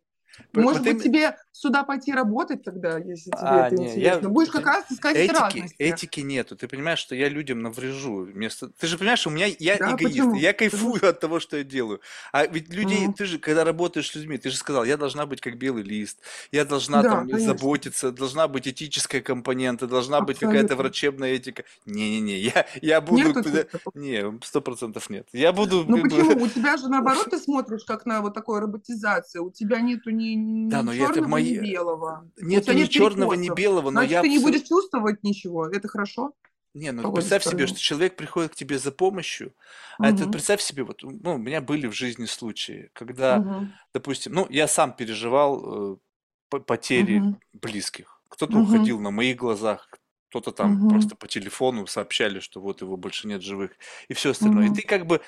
Может 0.54 0.84
вот 0.84 0.94
быть, 0.94 1.04
тебе 1.04 1.38
сюда 1.52 1.84
пойти 1.84 2.14
работать 2.14 2.64
тогда, 2.64 2.98
если 2.98 3.32
тебе 3.32 3.38
А, 3.42 3.68
это 3.68 3.76
не, 3.76 3.86
я... 3.88 3.92
интересно. 3.96 4.30
Будешь 4.30 4.50
как 4.50 4.66
раз 4.66 4.86
искать 4.92 5.16
эти 5.16 5.32
Этики, 5.32 5.40
разности. 5.42 5.76
этики 5.80 6.20
нету. 6.22 6.56
Ты 6.56 6.68
понимаешь, 6.68 7.00
что 7.00 7.16
я 7.16 7.28
людям 7.28 7.62
наврежу. 7.62 8.24
Вместо... 8.26 8.70
Ты 8.70 8.88
же 8.88 8.98
понимаешь, 8.98 9.26
у 9.28 9.30
меня 9.30 9.48
я 9.60 9.78
Да, 9.78 9.92
эгоист, 9.94 10.04
почему? 10.04 10.36
я 10.36 10.54
кайфую 10.54 11.08
от 11.10 11.20
того, 11.20 11.40
что 11.40 11.58
я 11.58 11.64
делаю. 11.64 12.00
А 12.32 12.46
ведь 12.46 12.70
людей, 12.74 13.06
Мгм. 13.06 13.14
ты 13.14 13.26
же, 13.26 13.40
когда 13.40 13.64
работаешь 13.64 14.10
с 14.10 14.16
людьми, 14.16 14.38
ты 14.38 14.50
же 14.52 14.58
сказал, 14.58 14.84
я 14.86 14.96
должна 14.98 15.26
быть 15.26 15.42
как 15.42 15.58
белый 15.58 15.84
лист, 15.84 16.20
я 16.52 16.66
должна 16.66 17.02
Да, 17.02 17.10
там 17.10 17.28
конечно. 17.28 17.54
заботиться, 17.54 18.12
должна 18.12 18.48
быть 18.48 18.68
этическая 18.68 19.22
компонента, 19.22 19.88
должна 19.88 20.22
быть 20.22 20.38
какая-то 20.40 20.60
Абсолютно. 20.66 20.84
врачебная 20.84 21.30
этика. 21.34 21.64
Не-не-не, 21.86 22.38
я, 22.38 22.66
я 22.82 23.02
буду... 23.02 23.34
Такого. 23.34 23.98
Не, 23.98 24.40
сто 24.44 24.62
процентов 24.62 25.10
нет. 25.10 25.28
Я 25.34 25.52
буду... 25.52 25.84
Ну 25.88 25.98
бы- 25.98 26.04
почему? 26.04 26.44
У 26.44 26.48
тебя 26.48 26.78
же 26.78 26.88
наоборот 26.90 27.28
ты 27.32 27.38
смотришь 27.40 27.84
как 27.86 28.06
на 28.06 28.22
вот 28.22 28.34
такую 28.34 28.60
роботизацию. 28.62 29.44
У 29.46 29.52
тебя 29.52 29.82
нету 29.82 30.10
ни, 30.12 30.36
ни 30.36 30.70
Да, 30.70 30.84
но 30.84 30.94
это 30.94 31.00
черного, 31.14 31.39
мои- 31.40 31.54
ни 31.54 31.72
белого. 31.72 32.30
Тебя 32.36 32.74
ни 32.74 32.80
нет 32.82 32.90
черного, 32.90 33.34
ни 33.34 33.50
белого, 33.50 33.90
но 33.90 34.00
Значит, 34.00 34.12
я... 34.12 34.22
ты 34.22 34.30
не 34.30 34.40
будешь 34.40 34.68
чувствовать 34.68 35.24
ничего. 35.24 35.68
Это 35.68 35.88
хорошо? 35.88 36.34
Не, 36.76 36.92
ну 36.92 37.02
какой-то 37.02 37.16
представь 37.16 37.44
себе, 37.44 37.66
что 37.68 37.80
человек 37.80 38.16
приходит 38.16 38.52
к 38.52 38.56
тебе 38.56 38.78
за 38.78 38.92
помощью, 38.92 39.56
а 39.98 40.10
это 40.10 40.28
представь 40.28 40.62
себе, 40.62 40.84
вот, 40.84 41.02
ну, 41.02 41.34
у 41.36 41.38
меня 41.38 41.62
были 41.62 41.88
в 41.88 41.94
жизни 41.94 42.26
случаи, 42.26 42.92
когда, 42.94 43.38
Мгм. 43.40 43.74
допустим, 43.94 44.34
ну, 44.34 44.48
я 44.50 44.68
сам 44.68 44.94
переживал 44.96 45.94
э, 45.96 45.98
по- 46.50 46.60
потери 46.60 47.16
Мгм. 47.20 47.40
близких. 47.54 48.22
Кто-то 48.30 48.60
Мгм. 48.60 48.60
уходил 48.60 49.00
на 49.00 49.10
моих 49.10 49.38
глазах, 49.38 49.90
кто-то 50.30 50.52
там 50.52 50.76
Мгм. 50.76 50.88
просто 50.88 51.16
по 51.16 51.28
телефону 51.28 51.88
сообщали, 51.88 52.40
что 52.40 52.62
вот 52.62 52.82
его 52.82 52.98
больше 52.98 53.28
нет 53.28 53.42
живых, 53.42 53.72
и 54.08 54.14
все 54.14 54.30
остальное. 54.32 54.66
И 54.68 54.70
Мгм. 54.70 54.76
ты 54.76 54.84
как 54.84 55.08
бы, 55.08 55.22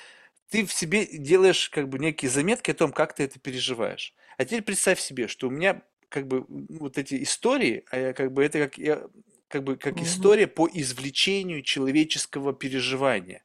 ты 0.50 0.66
в 0.66 0.74
себе 0.74 1.08
делаешь 1.08 1.70
как 1.70 1.90
бы 1.90 2.00
некие 2.00 2.30
заметки 2.30 2.72
о 2.72 2.76
том, 2.76 2.92
как 2.94 3.16
ты 3.16 3.24
это 3.24 3.40
переживаешь. 3.40 4.14
А 4.38 4.46
теперь 4.46 4.64
представь 4.64 5.00
себе, 5.00 5.28
что 5.28 5.48
у 5.48 5.52
меня 5.52 5.82
как 6.12 6.28
бы 6.28 6.46
вот 6.48 6.98
эти 7.00 7.24
истории, 7.24 7.86
а 7.92 7.98
я 8.00 8.14
как 8.14 8.34
бы 8.34 8.44
это 8.44 8.68
как 8.70 8.78
как 9.48 9.64
бы 9.64 9.76
как 9.78 10.02
Мгм. 10.02 10.02
история 10.02 10.48
по 10.48 10.70
извлечению 10.72 11.62
человеческого 11.64 12.54
переживания, 12.54 13.44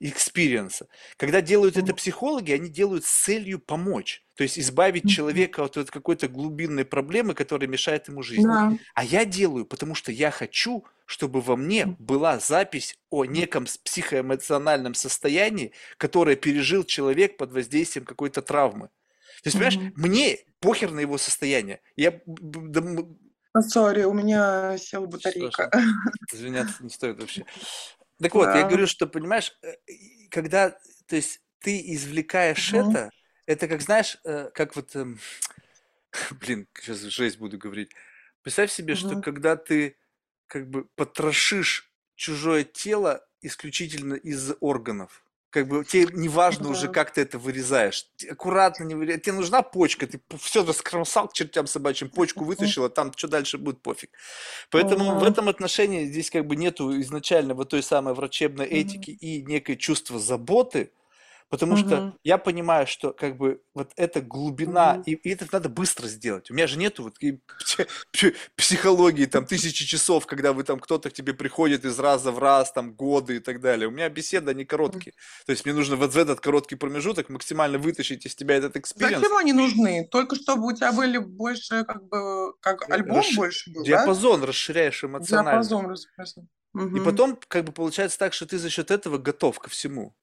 experience 0.00 0.73
а. 0.73 0.88
Когда 1.16 1.40
делают 1.40 1.76
это 1.76 1.94
психологи, 1.94 2.52
они 2.52 2.68
делают 2.68 3.04
с 3.04 3.10
целью 3.24 3.58
помочь, 3.58 4.24
то 4.36 4.44
есть 4.44 4.58
избавить 4.58 5.06
человека 5.06 5.64
от 5.64 5.76
вот 5.76 5.90
какой-то 5.90 6.28
глубинной 6.28 6.84
проблемы, 6.84 7.34
которая 7.34 7.68
мешает 7.68 8.08
ему 8.08 8.22
жить. 8.22 8.46
Да. 8.46 8.78
А 8.94 9.04
я 9.04 9.24
делаю, 9.24 9.66
потому 9.66 9.94
что 9.94 10.12
я 10.12 10.30
хочу, 10.30 10.84
чтобы 11.06 11.40
во 11.40 11.56
мне 11.56 11.88
была 11.98 12.38
запись 12.38 12.96
о 13.10 13.24
неком 13.24 13.64
психоэмоциональном 13.64 14.94
состоянии, 14.94 15.72
которое 15.96 16.36
пережил 16.36 16.84
человек 16.84 17.36
под 17.36 17.52
воздействием 17.52 18.04
какой-то 18.06 18.42
травмы. 18.42 18.88
То 19.42 19.46
есть, 19.48 19.56
понимаешь, 19.56 19.78
Мгм. 19.78 19.94
мне 19.94 20.38
похер 20.60 20.90
на 20.90 21.00
его 21.00 21.18
состояние. 21.18 21.80
Я, 21.96 22.20
А, 23.54 23.62
Sorry, 23.62 24.04
у 24.04 24.12
меня 24.12 24.76
села 24.78 25.06
батарейка. 25.06 25.70
Извиняться 26.32 26.82
не 26.82 26.90
стоит 26.90 27.18
вообще. 27.18 27.44
Так 28.20 28.34
вот, 28.34 28.54
я 28.54 28.62
Да. 28.62 28.68
говорю, 28.68 28.86
что, 28.86 29.06
понимаешь, 29.06 29.52
э, 29.62 29.74
когда, 30.30 30.70
то 31.06 31.16
есть, 31.16 31.40
ты 31.60 31.80
извлекаешь 31.94 32.72
Мгм. 32.72 32.90
это, 32.90 33.10
это 33.46 33.68
как, 33.68 33.80
знаешь, 33.80 34.18
э, 34.24 34.50
как 34.54 34.76
вот, 34.76 34.94
эм, 34.96 35.18
блин, 36.40 36.68
сейчас 36.78 36.98
жесть 37.00 37.38
буду 37.38 37.58
говорить. 37.58 37.92
Представь 38.42 38.70
себе, 38.72 38.94
что 38.94 39.14
Мгм. 39.14 39.22
когда 39.22 39.56
ты 39.56 39.96
как 40.46 40.68
бы 40.68 40.84
потрошишь 40.96 41.92
чужое 42.16 42.64
тело 42.64 43.26
исключительно 43.40 44.14
из 44.14 44.52
органов, 44.60 45.24
как 45.50 45.68
бы 45.68 45.84
тебе 45.84 46.08
неважно 46.12 46.68
уже, 46.68 46.88
Да. 46.88 46.92
как 46.92 47.12
ты 47.12 47.22
это 47.22 47.38
вырезаешь. 47.38 48.06
Аккуратно 48.30 48.84
не 48.84 48.94
вырезаешь. 48.94 49.22
Тебе 49.22 49.34
нужна 49.34 49.62
почка, 49.62 50.06
ты 50.06 50.20
все 50.38 50.64
раскромсал 50.64 51.28
к 51.28 51.32
чертям 51.32 51.66
собачьим, 51.66 52.10
почку 52.10 52.44
вытащил, 52.44 52.84
а 52.84 52.90
там 52.90 53.12
что 53.16 53.28
дальше 53.28 53.58
будет, 53.58 53.80
пофиг. 53.82 54.10
Поэтому 54.70 55.16
в 55.16 55.22
Мгм. 55.22 55.24
этом 55.24 55.48
отношении 55.48 56.06
здесь 56.06 56.30
как 56.30 56.46
бы 56.46 56.56
нету 56.56 57.00
изначально 57.00 57.54
вот 57.54 57.70
той 57.70 57.82
самой 57.82 58.14
врачебной 58.14 58.66
Мгм. 58.70 58.80
этики 58.80 59.10
и 59.10 59.42
некое 59.42 59.76
чувство 59.76 60.18
заботы, 60.18 60.92
потому 61.48 61.76
что 61.76 61.96
Мгм. 61.96 62.18
я 62.24 62.38
понимаю, 62.38 62.86
что 62.86 63.12
как 63.12 63.36
бы 63.36 63.62
вот 63.74 63.92
эта 63.96 64.20
глубина, 64.20 64.94
Мгм. 64.94 65.02
и, 65.06 65.12
и 65.14 65.30
это 65.30 65.46
надо 65.52 65.68
быстро 65.68 66.06
сделать. 66.06 66.50
У 66.50 66.54
меня 66.54 66.66
же 66.66 66.78
нету 66.78 67.02
вот 67.04 67.14
и 67.20 67.40
пси- 67.62 67.88
пси- 68.14 68.34
психологии 68.56 69.26
там 69.26 69.46
тысячи 69.46 69.84
часов, 69.86 70.26
когда 70.26 70.52
вы 70.52 70.64
там 70.64 70.78
кто-то 70.80 71.10
к 71.10 71.12
тебе 71.12 71.32
приходит 71.34 71.84
из 71.84 71.98
раза 71.98 72.32
в 72.32 72.38
раз, 72.38 72.72
там 72.72 72.92
годы 72.94 73.36
и 73.36 73.40
так 73.40 73.60
далее. 73.60 73.88
У 73.88 73.90
меня 73.90 74.08
беседы, 74.08 74.50
они 74.50 74.64
короткие. 74.64 75.14
То 75.46 75.52
есть 75.52 75.64
мне 75.64 75.74
нужно 75.74 75.96
вот 75.96 76.12
в 76.12 76.18
этот 76.18 76.40
короткий 76.40 76.76
промежуток 76.76 77.28
максимально 77.28 77.78
вытащить 77.78 78.26
из 78.26 78.34
тебя 78.34 78.56
этот 78.56 78.76
experience. 78.76 79.20
Зачем 79.20 79.36
они 79.36 79.52
нужны? 79.52 80.06
Только 80.10 80.36
чтобы 80.36 80.66
у 80.66 80.72
тебя 80.72 80.92
были 80.92 81.18
больше, 81.18 81.84
как 81.84 82.08
бы, 82.08 82.54
как 82.60 82.88
Э, 82.88 82.92
альбом 82.94 83.18
расш- 83.20 83.36
больше 83.36 83.70
был, 83.72 83.82
да? 83.84 83.86
Диапазон 83.88 84.44
расширяешь 84.44 85.02
эмоционально. 85.04 85.50
Диапазон 85.62 85.90
распределен. 85.90 86.48
И 86.74 86.78
Мгм. 86.78 87.04
потом, 87.04 87.38
как 87.48 87.64
бы, 87.64 87.72
получается 87.72 88.18
так, 88.18 88.32
что 88.34 88.46
ты 88.46 88.58
за 88.58 88.68
счет 88.70 88.90
этого 88.90 89.18
готов 89.18 89.58
ко 89.58 89.70
всему. 89.70 90.14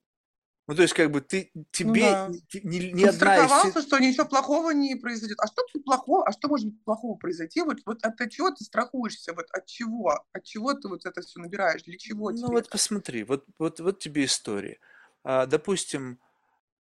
Ну, 0.68 0.74
то 0.74 0.82
есть, 0.82 0.94
как 0.94 1.12
бы, 1.12 1.20
ты, 1.20 1.52
тебе 1.70 2.00
да. 2.00 2.28
ни, 2.64 2.78
ни- 2.90 3.02
Чтоб 3.02 3.22
одна 3.22 3.68
из... 3.68 3.86
что 3.86 3.98
ничего 3.98 4.26
плохого 4.26 4.72
не 4.72 4.96
произойдет. 4.96 5.38
А 5.40 5.46
что 5.46 5.62
тут 5.72 5.84
плохого? 5.84 6.26
А 6.26 6.32
что 6.32 6.48
может 6.48 6.66
быть 6.66 6.82
плохого 6.82 7.16
произойти? 7.16 7.62
Вот, 7.62 7.78
вот 7.86 8.04
от 8.04 8.30
чего 8.30 8.50
ты 8.50 8.64
страхуешься? 8.64 9.32
Вот 9.32 9.46
от 9.52 9.66
чего? 9.66 10.24
От 10.32 10.42
чего 10.42 10.74
ты 10.74 10.88
вот 10.88 11.06
это 11.06 11.20
все 11.20 11.38
набираешь? 11.38 11.84
Для 11.84 11.96
чего 11.96 12.30
Ну, 12.32 12.36
тебе 12.36 12.46
вот 12.48 12.68
посмотри, 12.68 13.22
вот, 13.22 13.44
вот, 13.58 13.78
вот 13.78 14.00
тебе 14.00 14.24
история. 14.24 14.78
А, 15.22 15.46
допустим, 15.46 16.18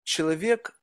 человек... 0.04 0.80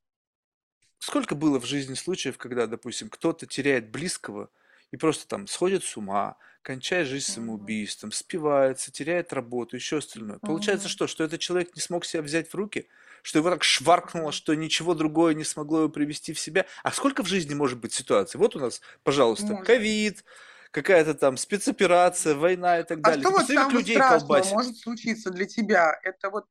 Сколько 0.99 1.33
было 1.33 1.59
в 1.59 1.65
жизни 1.65 1.95
случаев, 1.95 2.37
когда, 2.37 2.67
допустим, 2.67 3.09
кто-то 3.09 3.47
теряет 3.47 3.89
близкого 3.89 4.51
и 4.91 4.97
просто 4.97 5.27
там 5.27 5.47
сходит 5.47 5.83
с 5.83 5.97
ума, 5.97 6.37
кончает 6.61 7.07
жизнь 7.07 7.31
самоубийством, 7.31 8.11
спивается, 8.11 8.91
теряет 8.91 9.33
работу, 9.33 9.75
еще 9.75 9.97
остальное. 9.97 10.37
Получается 10.39 10.87
что? 10.89 11.07
Что 11.07 11.23
этот 11.23 11.39
человек 11.39 11.75
не 11.75 11.81
смог 11.81 12.05
себя 12.05 12.21
взять 12.21 12.49
в 12.49 12.55
руки? 12.55 12.87
Что 13.23 13.39
его 13.39 13.49
так 13.49 13.63
шваркнуло, 13.63 14.31
что 14.31 14.53
ничего 14.53 14.93
другое 14.93 15.33
не 15.33 15.43
смогло 15.43 15.79
его 15.79 15.89
привести 15.89 16.33
в 16.33 16.39
себя? 16.39 16.65
А 16.83 16.91
сколько 16.91 17.23
в 17.23 17.27
жизни 17.27 17.53
может 17.53 17.79
быть 17.79 17.93
ситуаций? 17.93 18.39
Вот 18.39 18.55
у 18.55 18.59
нас, 18.59 18.81
пожалуйста, 19.03 19.55
ковид, 19.57 20.23
какая-то 20.71 21.13
там 21.13 21.37
спецоперация, 21.37 22.35
война 22.35 22.79
и 22.79 22.83
так 22.83 22.99
А 22.99 23.01
далее. 23.01 23.21
что 23.21 23.31
Ты 23.31 23.37
вот 23.37 23.47
самого 23.47 23.71
людей 23.79 23.95
страшного 23.95 24.19
колбасит. 24.19 24.53
может 24.53 24.77
случиться 24.77 25.29
для 25.29 25.45
тебя? 25.45 25.99
Это 26.03 26.29
вот 26.29 26.45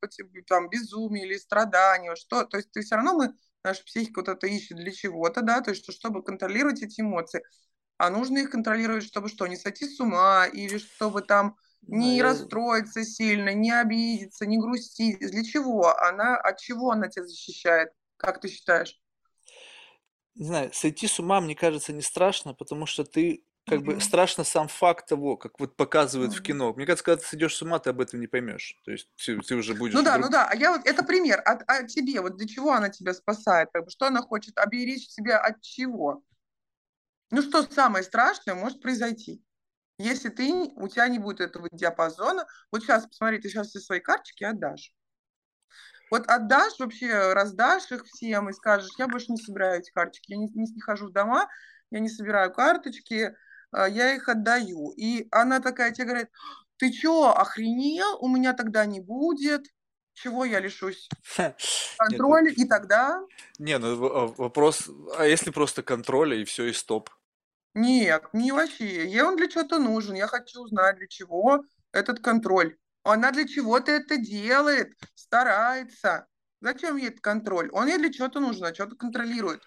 там 0.46 0.68
безумие 0.68 1.26
или 1.26 1.36
страдание? 1.38 2.14
Что? 2.16 2.44
То 2.44 2.56
есть 2.56 2.70
ты 2.70 2.82
все 2.82 2.96
равно 2.96 3.14
мы, 3.14 3.34
наша 3.64 3.82
психика 3.84 4.20
вот 4.20 4.28
это 4.28 4.46
ищет 4.46 4.76
для 4.76 4.92
чего-то, 4.92 5.40
да? 5.42 5.60
То 5.60 5.70
есть 5.70 5.82
что, 5.82 5.92
чтобы 5.92 6.22
контролировать 6.22 6.82
эти 6.82 7.00
эмоции. 7.00 7.42
А 8.02 8.08
нужно 8.08 8.38
их 8.38 8.50
контролировать, 8.50 9.04
чтобы 9.04 9.28
что? 9.28 9.46
Не 9.46 9.56
сойти 9.56 9.86
с 9.86 10.00
ума 10.00 10.46
или 10.46 10.78
чтобы 10.78 11.20
там 11.20 11.56
Не 11.82 12.22
расстроиться 12.22 13.04
сильно, 13.04 13.52
не 13.52 13.72
обидеться, 13.72 14.46
не 14.46 14.58
грустить. 14.58 15.18
Для 15.18 15.44
чего? 15.44 15.94
Она 15.98 16.36
от 16.38 16.58
чего 16.58 16.92
она 16.92 17.08
тебя 17.08 17.26
защищает? 17.26 17.90
Как 18.16 18.40
ты 18.40 18.48
считаешь? 18.48 18.98
не 20.34 20.46
знаю, 20.46 20.70
сойти 20.72 21.06
с 21.06 21.18
ума, 21.20 21.40
мне 21.40 21.54
кажется, 21.54 21.92
не 21.92 22.02
страшно, 22.02 22.54
потому 22.54 22.86
что 22.86 23.04
ты 23.04 23.44
как 23.66 23.82
бы 23.82 24.00
страшно 24.00 24.42
сам 24.44 24.68
факт 24.68 25.08
того, 25.08 25.36
как 25.36 25.60
вот 25.60 25.76
показывают 25.76 26.32
в 26.32 26.36
Мгм. 26.36 26.42
кино. 26.42 26.72
Мне 26.72 26.86
кажется, 26.86 27.04
когда 27.04 27.22
ты 27.22 27.28
сойдешь 27.28 27.54
с 27.54 27.62
ума, 27.62 27.78
ты 27.78 27.90
об 27.90 28.00
этом 28.00 28.20
не 28.20 28.26
поймешь. 28.26 28.80
То 28.84 28.90
есть 28.92 29.08
ты, 29.16 29.38
ты 29.40 29.54
уже 29.56 29.74
будешь 29.74 29.94
Ну 29.94 30.02
да, 30.02 30.14
друг- 30.14 30.26
ну 30.26 30.30
да. 30.30 30.46
А 30.48 30.54
я 30.56 30.72
вот 30.72 30.86
это 30.86 31.02
пример. 31.02 31.42
А, 31.44 31.58
а 31.66 31.82
тебе 31.84 32.20
вот 32.20 32.36
для 32.36 32.46
чего 32.48 32.72
она 32.72 32.88
тебя 32.88 33.12
спасает? 33.14 33.68
Как 33.72 33.84
бы, 33.84 33.90
что 33.90 34.06
она 34.06 34.20
хочет 34.22 34.58
оберечь 34.58 35.08
себя 35.08 35.38
от 35.38 35.60
чего? 35.60 36.22
Ну 37.30 37.42
что 37.42 37.62
самое 37.62 38.04
страшное 38.04 38.54
может 38.54 38.80
произойти? 38.80 39.42
Если 39.98 40.30
ты, 40.30 40.50
у 40.52 40.88
тебя 40.88 41.08
не 41.08 41.18
будет 41.18 41.40
этого 41.40 41.68
диапазона, 41.70 42.46
вот 42.72 42.82
сейчас, 42.82 43.06
посмотри, 43.06 43.38
ты 43.38 43.48
сейчас 43.48 43.68
все 43.68 43.80
свои 43.80 44.00
карточки 44.00 44.44
отдашь. 44.44 44.92
Вот 46.10 46.26
отдашь 46.26 46.78
вообще, 46.78 47.32
раздашь 47.34 47.92
их 47.92 48.04
всем 48.06 48.48
и 48.48 48.52
скажешь, 48.52 48.90
я 48.98 49.06
больше 49.06 49.30
не 49.30 49.36
собираю 49.36 49.80
эти 49.80 49.90
карточки, 49.92 50.32
я 50.32 50.38
не, 50.38 50.48
не, 50.48 50.72
не 50.72 50.80
хожу 50.80 51.08
в 51.08 51.12
дома, 51.12 51.48
я 51.90 52.00
не 52.00 52.08
собираю 52.08 52.52
карточки, 52.52 53.36
а, 53.70 53.88
я 53.88 54.14
их 54.14 54.28
отдаю. 54.28 54.90
И 54.96 55.28
она 55.30 55.60
такая 55.60 55.92
тебе 55.92 56.06
говорит, 56.06 56.28
ты 56.78 56.90
чё, 56.90 57.28
охренел? 57.28 58.18
У 58.20 58.28
меня 58.28 58.54
тогда 58.54 58.86
не 58.86 59.00
будет. 59.00 59.66
Чего 60.14 60.44
я 60.44 60.58
лишусь? 60.58 61.08
Нет, 61.38 61.56
Контроля. 61.98 62.50
И 62.50 62.64
тогда 62.66 63.22
Не, 63.58 63.78
ну 63.78 64.06
а, 64.06 64.26
вопрос, 64.26 64.88
а 65.16 65.26
если 65.26 65.50
просто 65.50 65.82
контроля 65.82 66.36
и 66.36 66.44
все, 66.44 66.64
и 66.64 66.72
стоп? 66.72 67.10
Нет, 67.74 68.24
не 68.32 68.52
вообще. 68.52 69.06
Ей 69.06 69.22
он 69.22 69.36
для 69.36 69.48
чего-то 69.48 69.78
нужен. 69.78 70.14
Я 70.14 70.26
хочу 70.26 70.60
узнать, 70.60 70.96
для 70.96 71.06
чего 71.06 71.64
этот 71.92 72.20
контроль. 72.20 72.76
Она 73.04 73.30
для 73.32 73.46
чего-то 73.46 73.92
это 73.92 74.16
делает, 74.16 74.92
старается. 75.14 76.26
Зачем 76.60 76.96
ей 76.96 77.08
этот 77.08 77.20
контроль? 77.20 77.70
Он 77.72 77.86
ей 77.88 77.98
для 77.98 78.12
чего-то 78.12 78.40
нужен, 78.40 78.64
а 78.64 78.74
что-то 78.74 78.96
контролирует. 78.96 79.62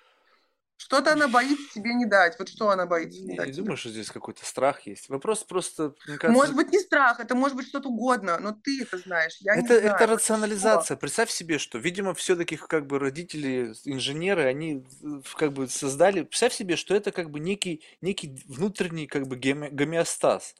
Что-то 0.77 1.13
она 1.13 1.27
боится 1.27 1.63
тебе 1.73 1.93
не 1.93 2.05
дать. 2.05 2.37
Вот 2.39 2.49
что 2.49 2.69
она 2.69 2.85
боится 2.85 3.19
не 3.21 3.27
Не, 3.31 3.37
дать 3.37 3.47
не 3.47 3.53
тебе? 3.53 3.63
думаю, 3.63 3.77
что 3.77 3.89
здесь 3.89 4.09
какой-то 4.11 4.45
страх 4.45 4.81
есть. 4.85 5.07
Вопрос 5.09 5.43
просто, 5.43 5.93
кажется, 6.05 6.29
Может 6.29 6.55
быть, 6.55 6.69
не 6.71 6.79
страх, 6.79 7.19
это 7.19 7.35
может 7.35 7.55
быть 7.55 7.67
что-то 7.67 7.89
угодно, 7.89 8.37
но 8.39 8.51
ты 8.51 8.81
это 8.81 8.97
знаешь, 8.97 9.37
я 9.41 9.55
не 9.55 9.63
это, 9.63 9.75
это 9.75 9.87
знаю. 9.87 9.97
Что. 9.97 10.07
рационализация. 10.15 10.97
Представь 10.97 11.29
себе, 11.31 11.57
что, 11.57 11.77
видимо, 11.77 12.13
все-таки 12.13 12.57
как 12.57 12.85
бы 12.87 12.99
родители, 12.99 13.73
инженеры, 13.85 14.43
они 14.43 14.85
э, 15.03 15.21
как 15.37 15.53
бы 15.53 15.67
создали, 15.69 16.23
представь 16.23 16.53
себе, 16.53 16.75
что 16.75 16.93
это 16.95 17.11
как 17.11 17.29
бы 17.31 17.39
некий, 17.39 17.83
некий 18.01 18.35
внутренний 18.47 19.07
как 19.07 19.27
бы 19.27 19.37
геме- 19.37 19.69
гомеостаз. 19.69 20.55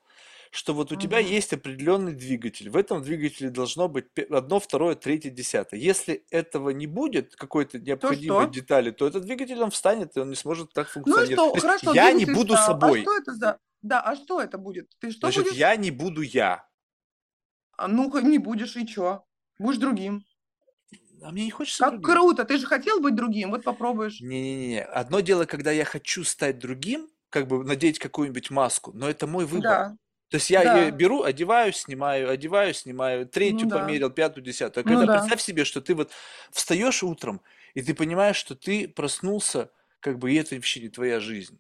Что 0.56 0.76
вот 0.76 0.92
у 0.92 0.96
тебя 0.96 1.18
есть 1.18 1.52
определенный 1.52 2.14
двигатель. 2.14 2.70
В 2.70 2.78
этом 2.78 3.02
двигателе 3.02 3.50
должно 3.50 3.88
быть 3.88 4.06
одно, 4.30 4.60
второе, 4.60 4.94
третье, 4.94 5.32
десятое. 5.32 5.80
Если 5.80 6.26
этого 6.30 6.70
не 6.70 6.86
будет, 6.86 7.36
какой-то 7.36 7.80
необходимой 7.80 8.44
что? 8.44 8.54
детали, 8.54 8.92
то 8.92 9.08
этот 9.08 9.24
двигатель 9.24 9.60
он 9.64 9.72
встанет, 9.72 10.16
и 10.16 10.20
он 10.20 10.30
не 10.30 10.36
сможет 10.36 10.72
так 10.72 10.92
Ну 10.96 11.02
функционировать. 11.04 11.34
что? 11.34 11.54
То 11.56 11.60
Хорошо, 11.68 11.94
я 11.96 12.12
не 12.12 12.26
буду 12.26 12.54
встал. 12.54 12.76
А 12.76 12.80
собой. 12.80 13.02
что 13.02 13.18
это 13.18 13.34
за... 13.34 13.58
Да, 13.82 14.02
а 14.02 14.16
что 14.16 14.40
это 14.42 14.60
будет? 14.60 14.92
Ты 15.00 15.10
что 15.10 15.22
Значит, 15.22 15.46
будешь? 15.46 15.56
я 15.58 15.76
не 15.76 15.90
буду 15.90 16.22
я. 16.22 16.68
А 17.76 17.88
ну-ка, 17.88 18.22
не 18.22 18.38
будешь, 18.38 18.78
и 18.78 18.86
чё? 18.86 19.26
Будешь 19.58 19.80
другим. 19.80 20.24
А 21.24 21.32
мне 21.32 21.46
не 21.46 21.52
хочется 21.52 21.84
Как 21.86 22.00
другим. 22.00 22.12
круто, 22.16 22.44
ты 22.46 22.60
же 22.60 22.68
хотел 22.68 23.00
быть 23.00 23.16
другим, 23.16 23.50
вот 23.50 23.64
попробуешь. 23.64 24.22
Не-не-не. 24.22 24.84
Одно 24.84 25.20
дело, 25.22 25.46
когда 25.46 25.72
я 25.72 25.84
хочу 25.86 26.24
стать 26.24 26.60
другим, 26.60 27.10
как 27.30 27.48
бы 27.48 27.64
надеть 27.64 27.98
какую-нибудь 27.98 28.52
маску, 28.52 28.92
но 28.94 29.10
это 29.10 29.26
мой 29.26 29.46
выбор. 29.46 29.62
Да, 29.64 29.98
То 30.34 30.38
есть 30.38 30.50
я 30.50 30.62
ее 30.62 30.90
да, 30.90 30.98
беру, 30.98 31.22
одеваю, 31.22 31.72
снимаю, 31.74 32.28
одеваю, 32.28 32.74
снимаю, 32.74 33.20
ну 33.20 33.26
третью 33.28 33.68
да, 33.68 33.78
померил, 33.78 34.10
пятую, 34.10 34.44
десятую. 34.44 34.84
А 34.84 34.90
ну 34.90 34.96
когда 34.96 35.14
да. 35.14 35.20
представь 35.20 35.40
себе, 35.44 35.64
что 35.64 35.80
ты 35.80 35.94
вот 35.94 36.10
встаешь 36.50 37.04
утром, 37.04 37.40
и 37.76 37.84
ты 37.84 37.94
понимаешь, 37.94 38.36
что 38.36 38.56
ты 38.56 38.88
проснулся, 38.88 39.70
как 40.00 40.18
бы 40.18 40.32
и 40.32 40.36
это 40.38 40.56
вообще 40.56 40.80
не 40.80 40.90
твоя 40.90 41.20
жизнь. 41.20 41.60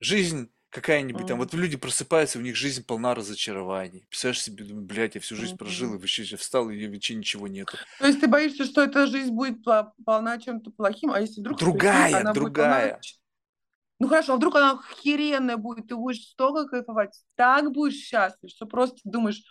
Жизнь 0.00 0.48
какая-нибудь 0.70 1.26
там, 1.26 1.34
М, 1.34 1.40
вот 1.40 1.52
люди 1.52 1.76
просыпаются, 1.76 2.38
у 2.38 2.40
них 2.40 2.56
жизнь 2.56 2.82
полна 2.82 3.14
разочарований. 3.14 4.06
Представляешь 4.08 4.42
себе, 4.42 4.64
думаю, 4.64 4.86
блядь, 4.86 5.16
я 5.16 5.20
всю 5.20 5.36
жизнь 5.36 5.58
прожил, 5.58 5.92
и 5.92 5.98
вообще 5.98 6.22
я 6.22 6.38
встал, 6.38 6.70
и 6.70 6.86
вообще 6.86 7.14
ничего 7.14 7.46
нету. 7.46 7.76
То 7.98 8.06
есть 8.06 8.20
ты 8.20 8.26
боишься, 8.26 8.64
что 8.64 8.82
эта 8.82 9.06
жизнь 9.06 9.32
будет 9.32 9.58
полна 10.06 10.38
чем-то 10.38 10.70
плохим, 10.70 11.10
а 11.10 11.20
если 11.20 11.42
вдруг, 11.42 11.58
Другая, 11.58 12.20
она 12.20 12.32
будет 12.32 12.54
полна... 12.54 13.00
Ну 14.02 14.08
хорошо, 14.08 14.32
а 14.32 14.36
вдруг 14.36 14.56
она 14.56 14.72
охеренная 14.72 15.56
будет, 15.56 15.86
ты 15.86 15.94
будешь 15.94 16.24
столько 16.24 16.68
кайфовать, 16.68 17.16
так 17.36 17.70
будешь 17.70 17.94
счастлив, 17.94 18.50
что 18.50 18.66
просто 18.66 18.98
думаешь, 19.04 19.44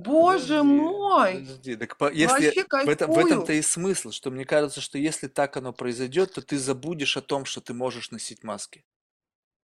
боже 0.00 0.64
Подожди, 0.64 0.64
мой, 0.64 1.34
подожди. 1.34 1.76
Так 1.76 1.96
по- 1.98 2.12
если 2.12 2.26
вообще 2.26 2.64
в 2.84 2.88
этом, 2.88 3.12
в 3.12 3.18
этом-то 3.18 3.52
и 3.52 3.62
смысл, 3.62 4.10
что 4.10 4.32
мне 4.32 4.44
кажется, 4.44 4.80
что 4.80 4.98
если 4.98 5.28
так 5.28 5.56
оно 5.56 5.72
произойдет, 5.72 6.32
то 6.32 6.42
ты 6.42 6.58
забудешь 6.58 7.16
о 7.16 7.22
том, 7.22 7.44
что 7.44 7.60
ты 7.60 7.74
можешь 7.74 8.10
носить 8.10 8.42
маски. 8.42 8.84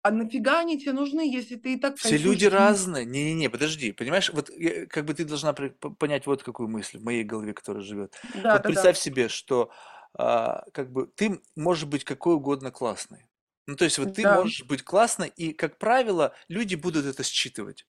А 0.02 0.12
нафига 0.12 0.60
они 0.60 0.78
тебе 0.78 0.92
нужны, 0.92 1.28
если 1.28 1.56
ты 1.56 1.74
и 1.74 1.76
так 1.80 1.96
Все 1.96 2.10
кайфуешь 2.10 2.24
люди 2.24 2.44
разные. 2.44 3.04
Не-не-не, 3.04 3.50
подожди. 3.50 3.90
Понимаешь, 3.90 4.30
вот 4.32 4.50
я- 4.50 4.86
как 4.86 5.04
бы 5.04 5.14
ты 5.14 5.24
должна 5.24 5.52
понять 5.52 6.26
вот 6.26 6.44
какую 6.44 6.68
мысль 6.68 6.98
в 6.98 7.02
моей 7.02 7.24
голове, 7.24 7.54
которая 7.54 7.82
живет. 7.82 8.14
Да, 8.34 8.42
Вот 8.42 8.50
да, 8.52 8.58
да. 8.58 8.64
представь 8.68 8.98
себе, 8.98 9.28
что 9.28 9.72
а, 10.14 10.64
как 10.72 10.92
бы 10.92 11.06
ты 11.06 11.40
можешь 11.56 11.84
быть 11.86 12.04
какой 12.04 12.34
угодно 12.36 12.70
классной. 12.70 13.26
Ну, 13.68 13.76
то 13.76 13.84
есть 13.84 13.98
вот 13.98 14.14
ты 14.14 14.24
Да. 14.24 14.28
можешь 14.28 14.64
быть 14.64 14.82
классной, 14.84 15.28
и, 15.28 15.52
как 15.54 15.78
правило, 15.78 16.34
люди 16.48 16.74
будут 16.74 17.06
это 17.06 17.22
считывать. 17.22 17.86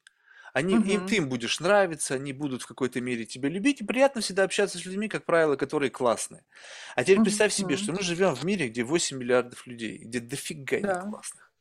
Они, 0.53 0.77
им, 0.77 1.03
ты 1.03 1.18
им 1.18 1.30
будешь 1.30 1.60
нравиться, 1.60 2.15
они 2.15 2.34
будут 2.34 2.64
в 2.64 2.68
какой-то 2.68 3.01
мере 3.01 3.26
тебя 3.26 3.49
любить, 3.49 3.81
и 3.81 3.85
приятно 3.85 4.22
всегда 4.22 4.43
общаться 4.43 4.80
с 4.80 4.85
людьми, 4.85 5.10
как 5.10 5.26
правило, 5.26 5.56
которые 5.57 5.91
классные. 5.91 6.45
А 6.95 7.03
теперь 7.03 7.22
представь 7.22 7.53
себе, 7.53 7.77
что 7.77 7.93
мы 7.93 8.03
живем 8.03 8.35
в 8.35 8.43
мире, 8.45 8.69
где 8.69 8.84
8 8.84 9.18
миллиардов 9.18 9.68
людей, 9.68 9.99
где 9.99 10.19
дофига 10.22 10.81
Да, 10.81 10.95
неклассных. 10.95 11.53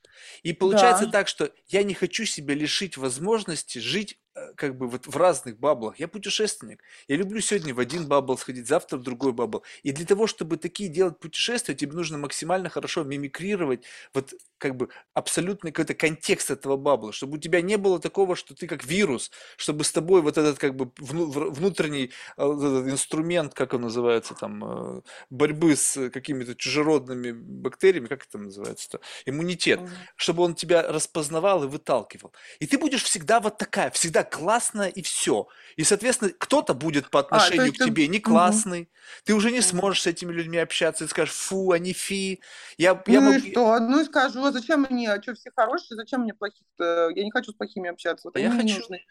И 0.42 0.52
получается 0.54 1.06
да. 1.06 1.08
так, 1.08 1.28
что 1.28 1.52
я 1.68 1.82
не 1.84 1.94
хочу 1.94 2.24
себя 2.26 2.54
лишить 2.54 2.96
возможности 2.96 3.78
жить 3.78 4.20
как 4.56 4.76
бы 4.76 4.88
вот 4.88 5.06
в 5.06 5.16
разных 5.16 5.58
bubble 5.58 5.82
ах. 5.82 5.98
Я 5.98 6.08
путешественник. 6.08 6.82
Я 7.08 7.16
люблю 7.16 7.40
сегодня 7.40 7.74
в 7.74 7.80
один 7.80 8.06
bubble 8.06 8.36
сходить, 8.38 8.66
завтра 8.66 8.96
в 8.98 9.02
другой 9.02 9.32
bubble. 9.32 9.62
И 9.82 9.92
для 9.92 10.06
того, 10.06 10.26
чтобы 10.26 10.56
такие 10.56 10.88
делать 10.88 11.18
путешествия, 11.18 11.74
тебе 11.74 11.92
нужно 11.92 12.18
максимально 12.18 12.68
хорошо 12.68 13.04
мимикрировать 13.04 13.84
вот 14.14 14.34
как 14.58 14.76
бы 14.76 14.88
абсолютный 15.14 15.72
какой-то 15.72 15.94
контекст 15.94 16.50
этого 16.50 16.76
bubble 16.76 17.03
а, 17.03 17.12
чтобы 17.12 17.36
у 17.36 17.40
тебя 17.40 17.62
не 17.62 17.76
было 17.76 17.98
такого, 18.00 18.36
что 18.36 18.54
ты 18.54 18.66
как 18.66 18.84
вирус, 18.84 19.30
чтобы 19.56 19.84
с 19.84 19.92
тобой 19.92 20.20
вот 20.20 20.36
этот 20.36 20.58
как 20.58 20.74
бы 20.74 20.90
внутренний 20.98 22.12
э, 22.36 22.42
этот 22.42 22.88
инструмент, 22.88 23.54
как 23.54 23.74
он 23.74 23.82
называется 23.82 24.34
там, 24.34 24.64
э, 24.98 25.00
борьбы 25.30 25.76
с 25.76 26.10
какими-то 26.10 26.54
чужеродными 26.54 27.32
бактериями, 27.32 28.06
как 28.06 28.26
это 28.26 28.38
называется-то, 28.38 29.00
иммунитет, 29.26 29.80
чтобы 30.16 30.42
он 30.42 30.54
тебя 30.54 30.82
распознавал 30.82 31.64
и 31.64 31.68
выталкивал. 31.68 32.32
И 32.58 32.66
ты 32.66 32.78
будешь 32.78 33.02
всегда 33.02 33.40
вот 33.40 33.58
такая, 33.58 33.90
всегда 33.90 34.24
классная 34.28 34.88
и 34.88 35.02
все. 35.02 35.48
И, 35.76 35.84
соответственно, 35.84 36.32
кто-то 36.38 36.74
будет 36.74 37.10
по 37.10 37.20
А, 37.20 37.20
отношению 37.20 37.66
есть 37.66 37.78
к 37.78 37.84
тебе 37.84 38.08
не 38.08 38.20
классный, 38.20 38.90
ты 39.24 39.34
уже 39.34 39.50
не 39.50 39.60
сможешь 39.60 40.02
с 40.02 40.06
этими 40.06 40.32
людьми 40.32 40.58
общаться, 40.58 41.04
ты 41.04 41.10
скажешь, 41.10 41.34
фу, 41.34 41.72
они 41.72 41.92
фи. 41.92 42.40
Я, 42.76 43.02
я 43.06 43.20
Ну 43.20 43.32
и 43.32 43.38
могу... 43.38 43.50
что? 43.50 43.78
Ну 43.80 44.00
и 44.00 44.04
скажу, 44.04 44.44
а 44.44 44.52
зачем 44.52 44.86
мне, 44.90 45.10
а 45.12 45.22
что, 45.22 45.34
все 45.34 45.50
хорошие, 45.54 45.96
зачем 45.96 46.22
мне 46.22 46.34
плохих-то? 46.34 47.10
Я 47.14 47.24
не 47.24 47.30
хочу 47.30 47.52
с 47.52 47.54
плохими 47.54 47.90
общаться, 47.90 48.28
вот 48.28 48.36
А 48.36 48.38
они 48.38 48.48
я 48.48 48.50
мне 48.50 48.62
не 48.64 48.72
хочу. 48.72 48.80
нужны. 48.82 49.04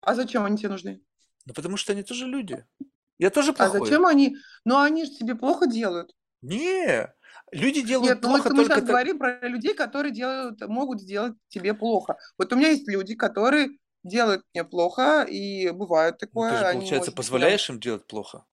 А 0.00 0.14
зачем 0.14 0.44
они 0.44 0.56
тебе 0.58 0.70
нужны? 0.70 1.02
Ну, 1.46 1.54
потому 1.54 1.76
что 1.76 1.92
они 1.92 2.02
тоже 2.02 2.26
люди. 2.26 2.64
Я 3.18 3.30
тоже 3.30 3.50
А 3.50 3.54
плохой. 3.54 3.80
зачем 3.80 4.06
они? 4.06 4.36
Ну 4.64 4.78
они 4.78 5.04
же 5.04 5.12
тебе 5.12 5.34
плохо 5.34 5.66
делают. 5.66 6.14
Не, 6.40 7.12
люди 7.52 7.78
Нет, 7.78 7.86
делают 7.86 8.22
ну 8.22 8.30
вот 8.30 8.42
плохо 8.42 8.50
мы 8.50 8.56
только 8.56 8.74
сейчас 8.74 8.80
так. 8.80 8.88
говорим 8.88 9.18
про 9.18 9.38
людей, 9.48 9.74
которые 9.74 10.12
делают, 10.12 10.60
могут 10.68 11.00
сделать 11.00 11.34
тебе 11.48 11.74
плохо. 11.74 12.16
Вот 12.38 12.52
у 12.52 12.56
меня 12.56 12.68
есть 12.70 12.88
люди, 12.88 13.14
которые 13.14 13.78
делают 14.04 14.42
мне 14.54 14.64
плохо, 14.64 15.22
и 15.22 15.70
бывает 15.70 16.14
Ну, 16.14 16.18
ты 16.18 16.26
такое, 16.26 16.58
же, 16.58 16.66
они, 16.66 16.80
получается, 16.80 17.10
быть, 17.10 17.16
меня... 17.16 17.16
позволяешь 17.16 17.70
им 17.70 17.80
делать 17.80 18.06
плохо. 18.06 18.44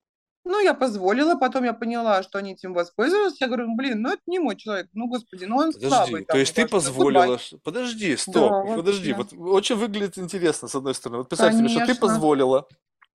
Ну, 0.45 0.59
я 0.63 0.73
позволила, 0.73 1.35
потом 1.35 1.63
я 1.63 1.73
поняла, 1.73 2.23
что 2.23 2.39
они 2.39 2.53
этим 2.53 2.73
воспользовались. 2.73 3.39
Я 3.39 3.47
говорю, 3.47 3.75
блин, 3.75 4.01
ну 4.01 4.09
это 4.13 4.21
не 4.25 4.39
мой 4.39 4.55
человек, 4.55 4.87
ну, 4.93 5.07
господи, 5.07 5.45
ну 5.45 5.57
он 5.57 5.73
Подожди, 5.73 5.87
слабый 5.87 6.21
то 6.21 6.27
там, 6.29 6.39
есть 6.39 6.55
ты 6.55 6.67
позволила... 6.67 7.37
Ш- 7.37 7.57
Подожди, 7.63 8.11
Да, 8.13 8.17
стоп, 8.17 8.51
вот, 8.65 8.77
подожди. 8.77 9.11
да. 9.11 9.17
Вот 9.17 9.33
очень 9.33 9.75
выглядит 9.75 10.17
интересно, 10.17 10.67
с 10.67 10.75
одной 10.75 10.95
стороны. 10.95 11.19
Вот 11.19 11.29
представь 11.29 11.53
себе, 11.55 11.67
что 11.67 11.79
ты 11.79 11.85
Конечно, 11.85 12.07
позволила, 12.07 12.61
то 12.61 12.67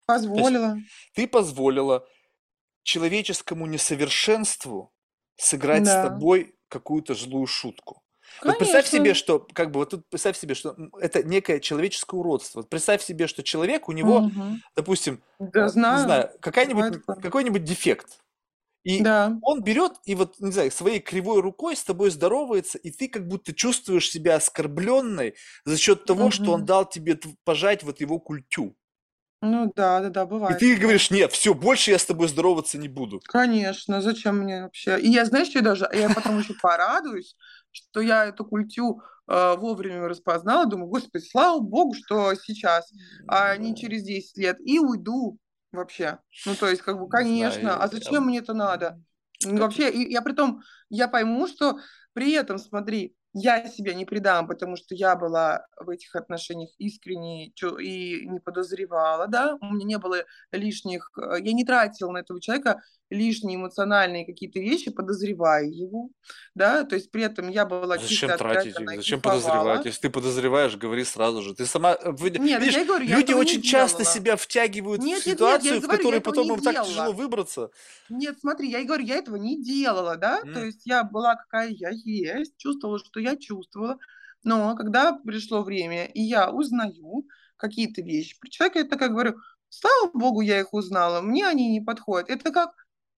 позволила. 0.07 0.77
ты 1.15 1.27
позволила 1.29 2.07
человеческому 2.83 3.67
несовершенству 3.67 4.93
сыграть 5.37 5.85
с 5.87 5.91
Да, 5.91 6.09
тобой 6.09 6.55
какую-то 6.69 7.15
злую 7.15 7.47
шутку. 7.47 8.03
Вот 8.45 8.59
представь 8.59 8.87
себе, 8.87 9.15
конечно. 9.15 9.15
что, 9.15 9.41
как 9.41 9.71
бы, 9.71 9.81
вот 9.81 9.91
тут 9.91 10.09
представь 10.09 10.37
себе, 10.39 10.55
что 10.55 10.77
это 11.01 11.23
некое 11.23 11.61
человеческое 11.61 12.17
уродство. 12.21 12.61
Вот 12.61 12.71
представь 12.71 13.03
себе, 13.03 13.27
что 13.27 13.43
человек, 13.43 13.89
у 13.89 13.93
него, 13.93 14.29
Мгм. 14.29 14.63
допустим, 14.77 15.23
Да, 15.39 15.65
а, 15.65 15.71
не 15.89 15.97
знаю, 15.99 16.31
знаю, 16.31 16.31
какая-нибудь, 16.41 16.87
какой-нибудь 17.21 17.65
дефект. 17.65 18.21
И 18.85 19.09
Да. 19.09 19.43
он 19.43 19.63
берет 19.63 19.95
и 20.07 20.15
вот, 20.15 20.41
не 20.41 20.53
знаю, 20.53 20.71
своей 20.73 21.01
кривой 21.01 21.41
рукой 21.43 21.77
с 21.77 21.85
тобой 21.85 22.11
здоровается, 22.11 22.79
и 22.79 22.91
ты 22.91 23.09
как 23.09 23.29
будто 23.29 23.55
чувствуешь 23.55 24.11
себя 24.11 24.37
оскорбленной 24.37 25.37
за 25.65 25.77
счет 25.79 26.07
того, 26.07 26.31
что 26.31 26.53
он 26.53 26.65
дал 26.67 26.89
тебе 26.89 27.19
пожать 27.45 27.83
вот 27.85 28.01
его 28.01 28.21
культю. 28.21 28.77
Ну 29.43 29.71
да, 29.77 30.01
да, 30.01 30.09
да, 30.11 30.27
И 30.47 30.55
бывает 30.55 30.55
ты 30.55 30.77
такое. 30.77 30.77
говоришь, 30.77 31.11
нет, 31.11 31.33
все, 31.33 31.53
больше 31.53 31.91
я 31.91 31.99
с 31.99 32.05
тобой 32.07 32.29
здороваться 32.29 32.79
не 32.79 32.87
буду. 32.87 33.25
Конечно, 33.25 34.01
зачем 34.03 34.39
мне 34.39 34.63
вообще? 34.65 35.01
И 35.01 35.09
я, 35.09 35.25
знаешь, 35.25 35.49
что 35.49 35.59
я 35.61 35.65
даже, 35.65 35.89
я 35.93 36.11
потом 36.11 36.39
еще 36.39 36.55
порадуюсь, 36.55 37.37
что 37.73 38.01
я 38.01 38.27
эту 38.27 38.45
культю 38.45 39.03
э, 39.29 39.57
вовремя 39.57 40.09
распознала, 40.09 40.67
думаю, 40.67 40.89
господи, 40.89 41.25
слава 41.25 41.61
богу, 41.61 41.95
что 41.95 42.35
сейчас, 42.35 42.91
а 43.27 43.57
не 43.57 43.75
через 43.77 44.03
10 44.05 44.37
лет, 44.39 44.59
и 44.61 44.79
уйду 44.79 45.39
вообще. 45.73 46.19
Ну, 46.47 46.55
то 46.55 46.69
есть, 46.69 46.83
как 46.83 46.97
бы, 46.99 47.05
не 47.05 47.09
знаю, 47.11 47.25
конечно, 47.25 47.77
а 47.77 47.83
я- 47.85 47.89
зачем 47.89 48.25
мне 48.27 48.39
это 48.39 48.55
надо? 48.55 49.01
Вообще, 49.45 49.91
и 49.91 50.11
я 50.13 50.23
при 50.23 50.33
том, 50.35 50.63
я 50.89 51.09
пойму, 51.09 51.47
что 51.49 51.79
при 52.13 52.33
этом, 52.33 52.59
смотри, 52.59 53.17
я 53.35 53.67
себя 53.69 53.95
не 53.95 54.05
предам, 54.05 54.47
потому 54.49 54.77
что 54.77 54.95
я 54.95 55.17
была 55.17 55.67
в 55.79 55.89
этих 55.91 56.15
отношениях 56.17 56.71
искренне 56.79 57.53
чё- 57.55 57.79
и 57.79 58.27
не 58.27 58.41
подозревала, 58.41 59.27
да, 59.29 59.57
у 59.61 59.67
меня 59.73 59.87
не 59.87 59.99
было 59.99 60.25
лишних, 60.53 61.11
э, 61.19 61.37
я 61.41 61.53
не 61.53 61.65
тратила 61.65 62.11
на 62.13 62.19
этого 62.19 62.41
человека 62.41 62.83
лишние 63.11 63.57
эмоциональные 63.57 64.27
какие-то 64.27 64.59
вещи, 64.61 64.91
подозревая 64.91 65.65
его, 65.67 66.11
да, 66.55 66.85
то 66.85 66.95
есть 66.97 67.11
при 67.11 67.23
этом 67.25 67.49
я 67.49 67.67
была 67.67 67.99
зачем 67.99 68.07
чисто 68.07 68.39
тратить 68.39 68.81
их? 68.81 68.93
Зачем 68.95 69.21
подозревать? 69.21 69.85
Если 69.85 70.03
ты 70.03 70.11
подозреваешь, 70.11 70.77
говори 70.77 71.05
сразу 71.05 71.43
же. 71.43 71.55
Ты 71.55 71.67
сама, 71.67 71.95
э, 71.95 72.13
Нет, 72.37 72.61
видишь, 72.61 72.79
я 72.79 72.85
говорю, 72.85 73.05
я 73.07 73.21
люди 73.21 73.33
очень 73.33 73.63
часто 73.63 74.05
делала. 74.05 74.05
себя 74.05 74.37
втягивают 74.37 75.05
в 75.05 75.07
Нет, 75.07 75.27
нет, 75.27 75.41
нет, 75.41 75.63
я 75.65 75.75
ситуацию, 75.75 75.79
и 75.79 75.81
в 75.81 75.89
которой 75.89 76.21
потом 76.21 76.53
им 76.53 76.61
так 76.63 76.81
тяжело 76.81 77.13
выбраться. 77.13 77.71
Нет, 78.11 78.39
смотри, 78.41 78.71
я 78.71 78.85
говорю, 78.85 79.05
я 79.05 79.17
этого 79.17 79.37
не 79.37 79.63
делала, 79.63 80.17
да, 80.17 80.45
то 80.53 80.61
М. 80.61 80.65
есть 80.65 80.87
я 80.87 81.05
была 81.05 81.37
какая 81.37 81.69
я 81.71 81.91
есть, 81.91 82.57
чувствовала, 82.59 82.99
что 82.99 83.21
я 83.23 83.37
чувствовала, 83.37 83.99
но 84.43 84.75
когда 84.77 85.13
пришло 85.13 85.63
время, 85.63 86.07
и 86.07 86.21
я 86.21 86.51
узнаю 86.51 87.27
какие-то 87.57 88.03
вещи 88.03 88.39
про 88.41 88.49
человека, 88.49 88.81
я 88.81 88.85
такая 88.85 89.09
говорю, 89.09 89.37
слава 89.69 90.11
богу, 90.13 90.41
я 90.41 90.61
их 90.61 90.73
узнала, 90.75 91.21
мне 91.21 91.47
они 91.47 91.71
не 91.71 91.81
подходят. 91.81 92.29
Это 92.29 92.51
как 92.51 92.71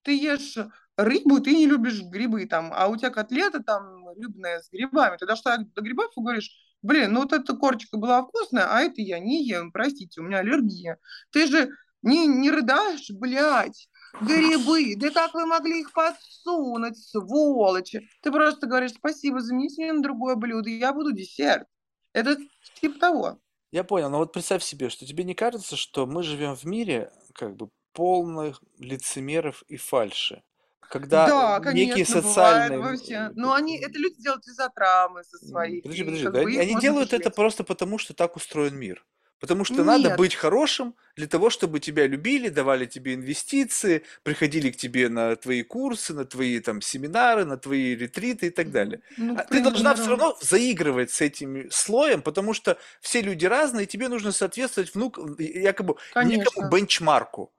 ты 0.02 0.16
ешь 0.16 0.56
рыбу, 0.97 1.40
ты 1.40 1.52
не 1.55 1.66
любишь 1.66 2.02
грибы 2.02 2.47
там, 2.47 2.70
а 2.74 2.89
у 2.89 2.97
тебя 2.97 3.10
котлета 3.10 3.62
там 3.62 4.06
рыбная 4.09 4.60
с 4.60 4.70
грибами. 4.70 5.16
Ты 5.16 5.26
дошла 5.26 5.56
до 5.56 5.81
грибов 5.82 6.12
и 6.16 6.20
говоришь, 6.20 6.51
блин, 6.82 7.12
ну 7.12 7.22
вот 7.22 7.32
эта 7.32 7.56
корочка 7.56 7.97
была 7.97 8.22
вкусная, 8.22 8.66
а 8.70 8.81
это 8.81 9.01
я 9.01 9.18
не 9.18 9.44
ем, 9.47 9.72
простите, 9.72 10.20
у 10.20 10.24
меня 10.24 10.39
аллергия. 10.39 10.98
Ты 11.31 11.47
же 11.47 11.70
не, 12.02 12.26
не 12.26 12.51
рыдаешь, 12.51 13.10
блядь, 13.10 13.89
грибы, 14.20 14.97
да 14.97 15.11
как 15.11 15.35
вы 15.35 15.47
могли 15.47 15.81
их 15.81 15.93
подсунуть, 15.93 16.99
сволочи? 16.99 18.09
Ты 18.23 18.31
просто 18.31 18.66
говоришь, 18.66 18.93
спасибо, 18.93 19.41
замените 19.41 19.82
мне 19.82 19.93
на 19.93 20.03
другое 20.03 20.36
блюдо, 20.36 20.70
я 20.70 20.93
буду 20.93 21.12
десерт. 21.12 21.66
Это 22.12 22.36
типа 22.81 22.99
того. 22.99 23.39
Я 23.73 23.82
понял, 23.82 24.09
но 24.09 24.19
вот 24.19 24.32
представь 24.32 24.62
себе, 24.62 24.89
что 24.89 25.05
тебе 25.05 25.24
не 25.24 25.35
кажется, 25.35 25.77
что 25.77 26.07
мы 26.07 26.23
живем 26.23 26.55
в 26.55 26.65
мире 26.65 27.11
как 27.32 27.57
бы 27.57 27.70
полных 27.93 28.62
лицемеров 28.78 29.62
и 29.66 29.77
фальши? 29.77 30.43
Когда 30.81 31.27
Да, 31.27 31.73
некие 31.73 32.05
конечно, 32.05 32.15
бывает 32.20 32.35
социальные... 32.35 32.78
вообще. 32.78 33.31
Но 33.35 33.53
они, 33.53 33.78
это 33.78 33.99
люди 33.99 34.23
делают 34.23 34.47
из-за 34.47 34.69
травмы 34.69 35.24
со 35.24 35.39
своих, 35.39 35.82
Подожди, 35.82 36.05
подожди, 36.05 36.24
да, 36.24 36.31
бы 36.31 36.57
они, 36.57 36.81
делают 36.81 37.12
это 37.12 37.31
просто 37.31 37.65
потому, 37.65 37.99
что 37.99 38.15
так 38.15 38.36
устроен 38.36 38.77
мир. 38.77 39.05
Потому 39.45 39.65
что 39.66 39.85
надо 39.85 40.09
Нет, 40.09 40.11
быть 40.11 40.35
хорошим 40.35 40.95
для 41.16 41.27
того, 41.27 41.51
чтобы 41.51 41.79
тебя 41.79 42.07
любили, 42.07 42.49
давали 42.49 42.87
тебе 42.87 43.12
инвестиции, 43.12 44.03
приходили 44.23 44.71
к 44.71 44.77
тебе 44.79 45.11
на 45.11 45.37
твои 45.37 45.62
курсы, 45.62 46.15
на 46.15 46.25
твои 46.25 46.61
там 46.61 46.81
семинары, 46.81 47.45
на 47.45 47.59
твои 47.59 47.95
ретриты 47.95 48.47
и 48.47 48.51
так 48.51 48.71
далее. 48.71 49.01
ну, 49.16 49.35
А 49.35 49.45
ты 49.45 49.61
должна 49.61 49.95
все 49.97 50.11
равно 50.12 50.35
заигрывать 50.41 51.11
с 51.11 51.21
этим 51.21 51.71
слоем, 51.71 52.23
потому 52.23 52.55
что 52.55 52.79
все 53.03 53.21
люди 53.21 53.45
разные, 53.45 53.85
и 53.85 53.87
тебе 53.87 54.09
нужно 54.09 54.33
соответствовать 54.33 54.95
внук, 54.95 55.19
якобы 55.39 55.97
некому 56.21 56.62
Конечно. 56.62 56.66
бенчмарку. 56.66 57.53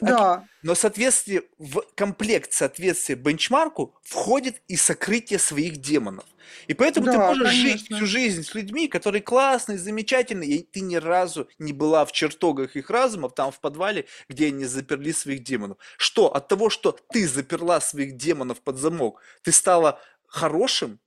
Оки- 0.00 0.10
Да. 0.10 0.46
Но 0.62 0.74
соответствие 0.74 1.42
в 1.58 1.82
комплект 1.94 2.52
соответствия 2.52 3.14
бенчмарку 3.16 3.94
входит 4.02 4.62
и 4.68 4.76
сокрытие 4.76 5.38
своих 5.38 5.78
демонов. 5.78 6.24
И 6.66 6.74
поэтому 6.74 7.06
ты 7.06 7.12
Да, 7.12 7.28
можешь 7.28 7.50
жить 7.50 7.72
конечно. 7.88 7.96
всю 7.96 8.06
жизнь 8.06 8.42
с 8.44 8.54
людьми, 8.54 8.86
которые 8.88 9.22
классные, 9.22 9.78
замечательные, 9.78 10.50
и 10.50 10.62
ты 10.62 10.80
ни 10.80 10.96
разу 10.96 11.48
не 11.58 11.72
была 11.72 12.04
в 12.04 12.12
чертогах 12.12 12.76
их 12.76 12.90
разумов, 12.90 13.34
там 13.34 13.50
в 13.52 13.60
подвале, 13.60 14.06
где 14.28 14.48
они 14.48 14.64
заперли 14.66 15.12
своих 15.12 15.42
демонов. 15.44 15.78
Что? 15.96 16.32
От 16.34 16.48
того, 16.48 16.68
что 16.70 16.96
ты 17.10 17.26
заперла 17.26 17.80
своих 17.80 18.16
демонов 18.16 18.60
под 18.60 18.76
замок, 18.78 19.20
ты 19.42 19.50
стала 19.52 20.00
хорошим? 20.26 21.00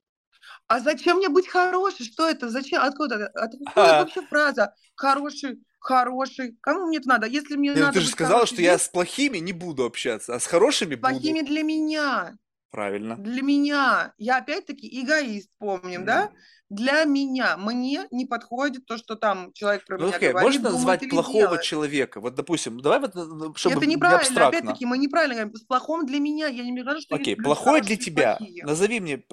А 0.68 0.80
зачем 0.80 1.18
мне 1.18 1.30
быть 1.30 1.48
хорошей? 1.48 2.06
Что 2.06 2.28
это? 2.28 2.50
Зачем? 2.50 2.82
Откуда? 2.82 3.28
Откуда 3.36 3.72
А, 3.76 4.00
вообще 4.04 4.22
фраза? 4.24 4.74
Хороший, 4.96 5.60
хороший. 5.86 6.58
Кому 6.62 6.88
мне 6.88 6.98
это 6.98 7.08
надо? 7.10 7.28
Если 7.28 7.56
мне 7.56 7.70
не, 7.70 7.76
ну 7.76 7.82
надо 7.82 7.94
ты 7.94 8.02
же 8.02 8.10
сказала, 8.10 8.46
что 8.46 8.62
я 8.62 8.78
с 8.78 8.88
плохими 8.90 9.38
не 9.38 9.54
буду 9.54 9.86
общаться, 9.86 10.36
а 10.36 10.40
с 10.40 10.46
хорошими 10.48 10.96
буду. 10.96 11.08
плохими 11.10 11.42
для 11.42 11.64
меня. 11.64 12.36
Правильно. 12.72 13.16
Для 13.16 13.42
меня. 13.42 14.14
Я 14.18 14.38
опять-таки 14.38 15.02
эгоист, 15.02 15.50
помним, 15.60 16.04
да? 16.06 16.24
М, 16.26 16.30
Для 16.70 17.04
меня. 17.06 17.56
Мне 17.58 18.08
не 18.12 18.26
подходит 18.26 18.86
то, 18.88 18.98
что 18.98 19.16
там 19.16 19.54
человек 19.54 19.86
про 19.86 19.98
Ну, 20.00 20.08
меня 20.08 20.16
окей, 20.18 20.30
говорит, 20.32 20.46
можно 20.50 20.72
назвать 20.72 21.08
плохого 21.10 21.40
делает. 21.42 21.62
человека? 21.62 22.20
Вот, 22.20 22.34
допустим, 22.36 22.80
давай 22.82 23.00
вот, 23.00 23.14
чтобы 23.58 23.76
Это 23.78 23.86
не 23.86 23.94
неправильно. 23.96 24.20
абстрактно. 24.22 24.60
Опять-таки, 24.60 24.86
мы 24.88 24.98
неправильно 24.98 25.36
говорим. 25.36 25.56
С 25.56 25.62
плохом 25.62 26.06
для 26.08 26.20
меня. 26.20 26.48
Я 26.48 26.64
не 26.64 26.82
говорю, 26.82 27.00
что 27.02 27.16
Окей, 27.16 27.36
плохой 27.36 27.82
для 27.82 27.96
тебя. 27.98 28.36
плохие. 28.38 28.66
Назови 28.66 29.00
мне 29.00 29.24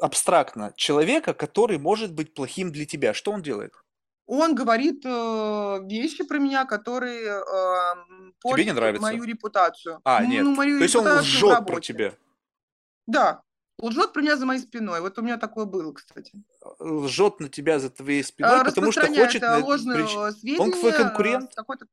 абстрактно 0.00 0.72
человека, 0.76 1.34
который 1.34 1.78
может 1.78 2.12
быть 2.14 2.34
плохим 2.34 2.70
для 2.72 2.86
тебя. 2.86 3.12
Что 3.14 3.32
он 3.32 3.42
делает? 3.42 3.72
Он 4.26 4.54
говорит 4.56 5.02
э, 5.04 5.78
вещи 5.88 6.24
про 6.24 6.38
меня, 6.38 6.64
которые 6.64 7.26
э, 7.26 7.30
м, 7.38 8.34
Тебе 8.44 8.64
не 8.64 8.70
портят 8.72 8.74
нравится? 8.74 9.02
мою 9.02 9.24
репутацию. 9.24 10.00
А, 10.04 10.20
Ну, 10.22 10.28
нет. 10.28 10.44
мою 10.44 10.78
То 10.78 10.82
есть 10.84 10.96
он 10.96 11.06
лжет 11.06 11.66
про 11.66 11.80
тебя. 11.80 12.12
Да. 13.06 13.42
Лжет 13.78 14.12
про 14.12 14.22
меня 14.22 14.36
за 14.36 14.46
моей 14.46 14.60
спиной. 14.60 15.00
Вот 15.00 15.18
у 15.18 15.22
меня 15.22 15.36
такое 15.36 15.64
было, 15.66 15.92
кстати. 15.92 16.32
Лжет 16.80 17.40
на 17.40 17.48
тебя 17.48 17.78
за 17.78 17.90
твоей 17.90 18.22
Э, 18.22 18.24
спиной, 18.24 18.64
потому 18.64 18.90
что 18.90 19.06
хочет 19.06 19.42
э, 19.42 19.46
на- 19.46 19.64
ложные 19.64 20.02
э, 20.04 20.58
Он 20.58 20.72
твой 20.72 20.90
э, 20.92 20.96
конкурент? 20.96 21.54
какой-то... 21.54 21.86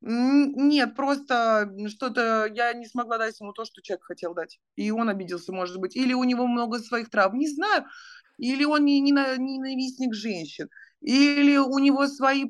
Нет, 0.00 0.94
просто 0.96 1.72
что-то 1.88 2.46
я 2.54 2.72
не 2.74 2.86
смогла 2.86 3.18
дать 3.18 3.40
ему 3.40 3.52
то, 3.52 3.64
что 3.64 3.80
человек 3.82 4.04
хотел 4.04 4.34
дать. 4.34 4.60
И 4.76 4.90
он 4.90 5.08
обиделся, 5.08 5.52
может 5.52 5.78
быть. 5.78 5.96
Или 5.96 6.12
у 6.14 6.24
него 6.24 6.46
много 6.46 6.78
своих 6.78 7.10
травм, 7.10 7.38
не 7.38 7.48
знаю. 7.48 7.84
Или 8.38 8.64
он 8.64 8.84
не, 8.84 9.00
не, 9.00 9.12
на- 9.12 9.36
ненавистник 9.36 10.14
женщин. 10.14 10.68
Или 11.04 11.58
у 11.58 11.78
него 11.78 12.06
свои 12.06 12.46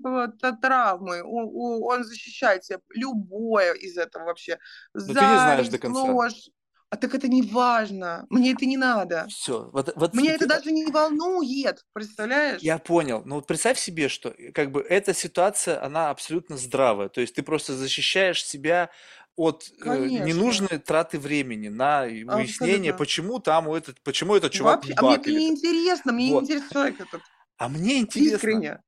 травмы. 0.62 1.22
Он, 1.24 2.04
защищает 2.04 2.64
себя. 2.64 2.78
Любое 2.90 3.72
из 3.74 3.98
этого 3.98 4.26
вообще. 4.26 4.58
Но 4.94 5.00
ты 5.00 5.08
не 5.08 5.14
знаешь 5.14 5.66
до 5.66 5.72
Зависть, 5.72 5.82
конца. 5.82 6.02
ложь. 6.02 6.50
А 6.90 6.96
так 6.96 7.12
это 7.12 7.26
не 7.26 7.42
важно. 7.42 8.24
Мне 8.30 8.52
это 8.52 8.66
не 8.66 8.76
надо. 8.76 9.26
Все. 9.28 9.68
Вот, 9.72 9.92
вот 9.96 10.14
Меня 10.14 10.34
это 10.34 10.46
даже 10.46 10.70
не 10.70 10.86
волнует. 10.86 11.84
Представляешь? 11.92 12.62
Я 12.62 12.78
понял. 12.78 13.22
Но 13.24 13.36
вот 13.36 13.48
представь 13.48 13.80
себе, 13.80 14.08
что 14.08 14.28
э, 14.28 14.52
как 14.52 14.70
бы 14.70 14.80
эта 14.82 15.12
ситуация, 15.12 15.82
она 15.84 16.10
абсолютно 16.10 16.56
здравая. 16.56 17.08
То 17.08 17.20
есть 17.20 17.34
ты 17.34 17.42
просто 17.42 17.76
защищаешь 17.76 18.44
себя 18.44 18.90
от 19.34 19.64
э, 19.84 20.06
ненужной 20.06 20.78
траты 20.78 21.18
времени 21.18 21.66
на 21.68 22.06
и 22.06 22.22
выяснение, 22.22 22.92
Абсолютно. 22.92 22.98
почему 22.98 23.38
там 23.40 23.66
у 23.66 23.74
этот, 23.74 24.00
почему 24.04 24.36
этот 24.36 24.52
чувак 24.52 24.76
Вообще, 24.76 24.94
а 24.96 25.02
мне 25.02 25.14
это 25.16 25.30
не 25.32 25.48
интересно, 25.48 26.12
мне 26.12 26.30
Вот. 26.32 26.42
не 26.42 26.46
интересен 26.46 26.68
человек 26.70 27.00
этот. 27.00 27.20
А 27.64 27.68
мне 27.70 27.98
интересно. 27.98 28.36
Искренне. 28.36 28.82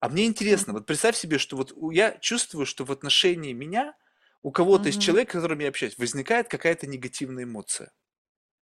А 0.00 0.08
мне 0.10 0.26
интересно, 0.26 0.74
вот 0.74 0.84
представь 0.86 1.16
себе, 1.16 1.38
что 1.38 1.56
вот 1.56 1.72
я 1.92 2.12
чувствую, 2.18 2.66
что 2.66 2.84
в 2.84 2.92
отношении 2.92 3.54
меня 3.54 3.94
у 4.42 4.52
кого-то 4.52 4.90
из 4.90 4.96
Мгм. 4.96 5.00
человека, 5.02 5.30
с 5.32 5.34
которым 5.40 5.58
я 5.60 5.68
общаюсь, 5.70 5.96
возникает 5.96 6.48
какая-то 6.48 6.86
негативная 6.86 7.44
эмоция. 7.44 7.90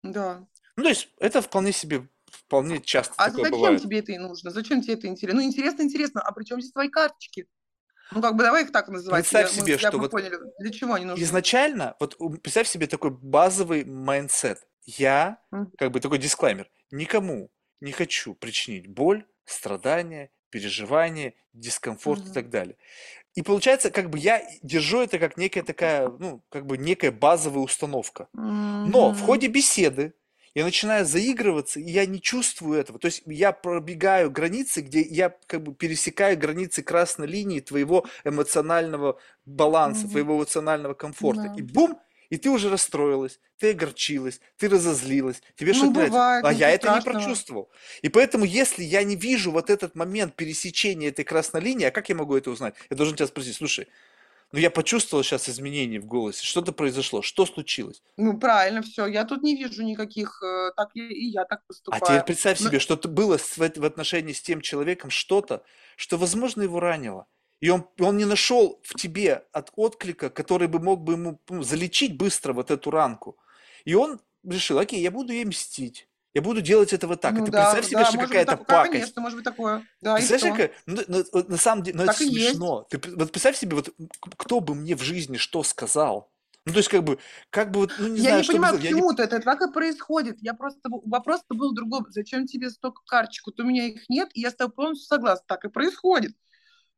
Да. 0.03 0.47
Ну, 0.75 0.83
то 0.83 0.89
есть 0.89 1.09
это 1.19 1.41
вполне 1.43 1.71
себе, 1.73 2.07
вполне 2.25 2.81
часто 2.81 3.13
А 3.17 3.27
такое 3.29 3.43
зачем 3.45 3.59
бывает. 3.59 3.81
тебе 3.83 3.99
это 3.99 4.11
и 4.13 4.17
нужно? 4.17 4.49
Зачем 4.49 4.81
тебе 4.81 4.95
это 4.95 5.05
интересно? 5.07 5.39
Ну, 5.41 5.45
интересно, 5.47 5.83
интересно. 5.83 6.21
А 6.21 6.31
при 6.31 6.43
чем 6.43 6.59
здесь 6.59 6.73
твои 6.73 6.89
карточки? 6.89 7.47
Ну, 8.11 8.21
как 8.21 8.35
бы 8.35 8.43
давай 8.43 8.63
их 8.63 8.71
так 8.71 8.89
называть. 8.89 9.21
Представь 9.23 9.51
Я- 9.53 9.61
мы- 9.61 9.67
себе, 9.67 9.73
я 9.73 9.77
что 9.89 9.97
вот 9.99 10.09
поняли, 10.11 10.37
для 10.59 10.71
чего 10.71 10.95
они 10.95 11.05
нужны. 11.05 11.23
изначально, 11.23 11.95
вот 11.99 12.17
представь 12.41 12.67
себе 12.67 12.87
такой 12.87 13.11
базовый 13.11 13.85
mindset. 13.85 14.67
Я, 14.85 15.37
Мгм. 15.51 15.71
как 15.77 15.91
бы 15.91 15.99
такой 15.99 16.17
дисклаймер, 16.17 16.67
никому 16.89 17.51
не 17.79 17.91
хочу 17.91 18.33
причинить 18.33 18.87
боль, 18.87 19.25
страдания, 19.45 20.31
переживания, 20.49 21.33
дискомфорт 21.53 22.27
и 22.27 22.31
Мгм. 22.31 22.31
так 22.31 22.49
далее. 22.49 22.77
И 23.35 23.41
получается, 23.41 23.91
как 23.91 24.09
бы 24.09 24.19
я 24.19 24.43
держу 24.63 25.01
это 25.01 25.19
как 25.19 25.37
некая 25.37 25.63
такая, 25.63 26.09
ну, 26.09 26.43
как 26.49 26.65
бы 26.65 26.77
некая 26.77 27.11
базовая 27.11 27.61
установка. 27.63 28.29
Но 28.83 29.13
в 29.13 29.19
ходе 29.21 29.47
беседы 29.47 30.13
я 30.55 30.65
начинаю 30.65 31.05
заигрываться, 31.05 31.79
и 31.79 31.89
я 31.91 32.05
не 32.05 32.21
чувствую 32.21 32.79
этого. 32.79 32.99
То 32.99 33.07
есть 33.07 33.23
я 33.25 33.53
пробегаю 33.53 34.31
границы, 34.31 34.81
где 34.81 35.01
я 35.01 35.29
как 35.47 35.63
бы 35.63 35.73
пересекаю 35.73 36.37
границы 36.37 36.83
красной 36.83 37.27
линии 37.27 37.61
твоего 37.61 38.05
эмоционального 38.25 39.19
баланса, 39.45 40.07
Мгм. 40.07 40.09
твоего 40.09 40.35
эмоционального 40.37 40.93
комфорта. 40.93 41.47
Да. 41.47 41.55
И 41.55 41.61
бум, 41.61 41.99
и 42.31 42.37
ты 42.37 42.49
уже 42.49 42.69
расстроилась, 42.69 43.39
ты 43.59 43.71
огорчилась, 43.71 44.39
ты 44.57 44.67
разозлилась, 44.69 45.41
тебе 45.55 45.73
Ну, 45.73 45.77
что-то 45.77 45.91
нравится. 45.91 46.11
бывает, 46.11 46.45
А 46.45 46.49
ничего 46.53 46.59
я 46.67 46.71
это 46.73 46.95
не 46.95 47.01
прочувствовал. 47.01 47.69
И 48.01 48.09
поэтому, 48.09 48.45
если 48.45 48.83
я 48.83 49.03
не 49.03 49.15
вижу 49.15 49.51
вот 49.51 49.69
этот 49.69 49.93
момент 49.95 50.35
пересечения 50.35 51.09
этой 51.09 51.23
красной 51.25 51.61
линии, 51.61 51.85
а 51.85 51.91
как 51.91 52.09
я 52.09 52.15
могу 52.15 52.35
это 52.35 52.49
узнать? 52.49 52.73
Я 52.89 52.97
должен 52.97 53.15
тебя 53.15 53.27
спросить, 53.27 53.55
слушай, 53.57 53.87
ну 54.53 54.59
я 54.59 54.69
почувствовал 54.69 55.23
сейчас 55.23 55.47
изменения 55.49 55.99
в 55.99 56.05
голосе, 56.05 56.45
что-то 56.45 56.71
произошло, 56.71 57.21
что 57.21 57.45
случилось? 57.45 58.01
Ну, 58.17 58.37
правильно, 58.37 58.81
все. 58.81 59.05
Я 59.07 59.23
тут 59.25 59.43
не 59.43 59.55
вижу 59.55 59.83
никаких... 59.83 60.41
э, 60.43 60.71
Так 60.75 60.89
и, 60.93 61.01
и 61.01 61.25
я 61.31 61.45
так 61.45 61.59
А 61.59 61.67
поступаю. 61.67 62.01
теперь 62.01 62.23
представь 62.23 62.59
Но- 62.59 62.67
себе, 62.69 62.79
что 62.79 62.95
то 62.97 63.07
было 63.07 63.37
в 63.37 63.83
отношении 63.85 64.33
с 64.33 64.41
тем 64.41 64.61
человеком 64.61 65.09
что-то, 65.09 65.63
что, 65.97 66.17
возможно, 66.17 66.63
его 66.63 66.79
ранило. 66.79 67.27
И 67.61 67.69
он, 67.69 67.87
он 67.99 68.17
не 68.17 68.25
нашел 68.25 68.79
в 68.83 68.95
тебе 68.95 69.45
от 69.53 69.71
отклика, 69.75 70.29
который 70.29 70.67
бы 70.67 70.79
мог 70.79 71.01
бы 71.01 71.13
ему 71.13 71.39
ну, 71.47 71.61
залечить 71.63 72.17
быстро 72.17 72.53
вот 72.53 72.71
эту 72.71 72.89
ранку. 72.89 73.37
И 73.85 73.93
он 73.93 74.19
решил, 74.43 74.79
окей, 74.79 74.99
я 74.99 75.11
буду 75.11 75.31
ей 75.31 75.45
мстить. 75.45 76.07
Я 76.33 76.41
буду 76.41 76.61
делать 76.61 76.91
это 76.91 77.07
вот 77.07 77.21
так. 77.21 77.33
Ну 77.33 77.43
и 77.43 77.45
ты 77.45 77.51
да, 77.51 77.71
представь 77.71 77.85
себе, 77.85 77.99
да, 77.99 78.05
что 78.05 78.17
какая-то 78.17 78.57
пакость. 78.57 78.91
конечно, 78.93 79.21
может 79.21 79.37
быть 79.37 79.45
такое. 79.45 79.85
Да, 80.01 80.19
что? 80.19 80.39
какая- 80.39 80.71
ну, 80.85 81.01
ну, 81.07 81.23
на 81.47 81.57
самом 81.57 81.83
деле, 81.83 81.97
ну 81.97 82.03
это 82.03 82.23
есть. 82.23 82.49
смешно. 82.49 82.87
Ты 82.89 82.99
вот 83.15 83.31
представь 83.31 83.57
себе, 83.57 83.75
вот 83.75 83.93
кто 84.37 84.59
бы 84.59 84.73
мне 84.73 84.95
в 84.95 85.03
жизни 85.03 85.37
что 85.37 85.61
сказал. 85.63 86.31
Ну, 86.65 86.73
то 86.73 86.77
есть, 86.77 86.89
как 86.89 87.03
бы, 87.03 87.17
как 87.49 87.71
бы 87.71 87.81
вот, 87.81 87.93
ну, 87.97 88.07
не 88.07 88.17
Я 88.17 88.21
знаю, 88.21 88.37
не 88.37 88.43
что 88.43 88.53
бы 88.53 88.57
понимаю, 88.57 88.77
сделать. 88.77 88.83
Я 88.83 88.89
не 88.91 89.01
почему-то 89.01 89.23
это 89.23 89.39
так 89.39 89.61
и 89.61 89.71
происходит. 89.71 90.37
Я 90.41 90.53
просто 90.53 90.89
вопрос-то 91.05 91.55
был 91.55 91.73
другой. 91.73 92.01
Зачем 92.09 92.45
тебе 92.45 92.69
столько 92.69 93.01
карточек? 93.05 93.47
Вот 93.47 93.59
у 93.59 93.63
меня 93.63 93.87
их 93.87 94.09
нет, 94.09 94.29
и 94.33 94.41
я 94.41 94.51
с 94.51 94.55
тобой 94.55 94.73
полностью 94.73 95.07
согласна. 95.07 95.43
Так 95.47 95.65
и 95.65 95.69
происходит. 95.69 96.33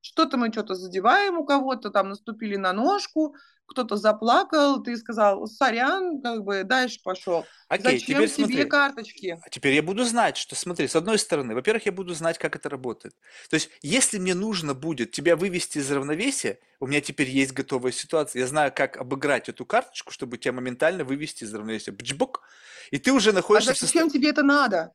Что-то 0.03 0.37
мы 0.37 0.51
что-то 0.51 0.75
задеваем 0.75 1.37
у 1.37 1.45
кого-то, 1.45 1.89
там 1.89 2.09
наступили 2.09 2.57
на 2.57 2.73
ножку, 2.73 3.35
кто-то 3.65 3.95
заплакал, 3.95 4.83
ты 4.83 4.97
сказал, 4.97 5.47
сорян, 5.47 6.21
как 6.21 6.43
бы 6.43 6.63
дальше 6.65 6.99
пошел. 7.01 7.45
Окей, 7.69 7.99
Зачем 7.99 8.27
теперь 8.27 8.29
тебе 8.29 8.45
смотри. 8.45 8.65
карточки? 8.65 9.39
А 9.41 9.49
теперь 9.49 9.73
я 9.73 9.81
буду 9.81 10.03
знать, 10.03 10.35
что, 10.35 10.55
смотри, 10.55 10.87
с 10.89 10.95
одной 10.97 11.17
стороны, 11.17 11.55
во-первых, 11.55 11.85
я 11.85 11.93
буду 11.93 12.13
знать, 12.13 12.37
как 12.37 12.57
это 12.57 12.67
работает. 12.67 13.15
То 13.49 13.53
есть, 13.55 13.69
если 13.81 14.19
мне 14.19 14.35
нужно 14.35 14.73
будет 14.73 15.11
тебя 15.11 15.37
вывести 15.37 15.77
из 15.77 15.89
равновесия, 15.89 16.59
у 16.81 16.87
меня 16.87 16.99
теперь 16.99 17.29
есть 17.29 17.53
готовая 17.53 17.93
ситуация, 17.93 18.41
я 18.41 18.47
знаю, 18.47 18.73
как 18.75 18.97
обыграть 18.97 19.47
эту 19.47 19.65
карточку, 19.65 20.11
чтобы 20.11 20.37
тебя 20.37 20.51
моментально 20.51 21.05
вывести 21.05 21.45
из 21.45 21.53
равновесия. 21.53 21.93
Бчбок, 21.93 22.41
и 22.91 22.99
ты 22.99 23.13
уже 23.13 23.29
А 23.29 23.33
находишься 23.33 23.71
в 23.73 23.79
зачем 23.79 24.09
состоянии, 24.09 24.11
тебе 24.11 24.29
это 24.29 24.43
надо? 24.43 24.91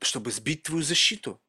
чтобы 0.00 0.30
сбить 0.30 0.62
твою 0.62 0.82
защиту. 0.82 1.40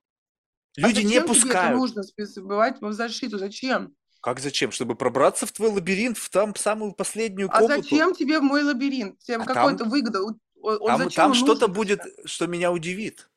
А 0.77 0.87
Люди 0.87 1.01
не 1.01 1.05
тебе 1.09 1.17
это 1.19 1.27
пускают. 1.27 1.77
нужно 1.77 2.03
сбивать 2.03 2.81
в 2.81 2.91
защиту? 2.93 3.37
Зачем? 3.37 3.95
Как 4.21 4.39
зачем? 4.39 4.71
Чтобы 4.71 4.95
пробраться 4.95 5.45
в 5.45 5.51
твой 5.51 5.69
лабиринт, 5.69 6.17
в 6.17 6.29
там 6.29 6.55
самую 6.55 6.93
последнюю 6.93 7.49
А 7.51 7.59
комнату. 7.59 7.83
зачем 7.83 8.13
тебе 8.13 8.39
мой 8.39 8.63
лабиринт? 8.63 9.19
Тебе 9.19 9.37
А 9.37 9.45
какой-то 9.45 9.79
там, 9.79 9.89
выгода? 9.89 10.21
Он 10.21 10.39
там, 10.85 11.09
там 11.09 11.33
что-то 11.33 11.67
будет, 11.67 12.01
что 12.25 12.47
меня 12.47 12.71
удивит. 12.71 13.29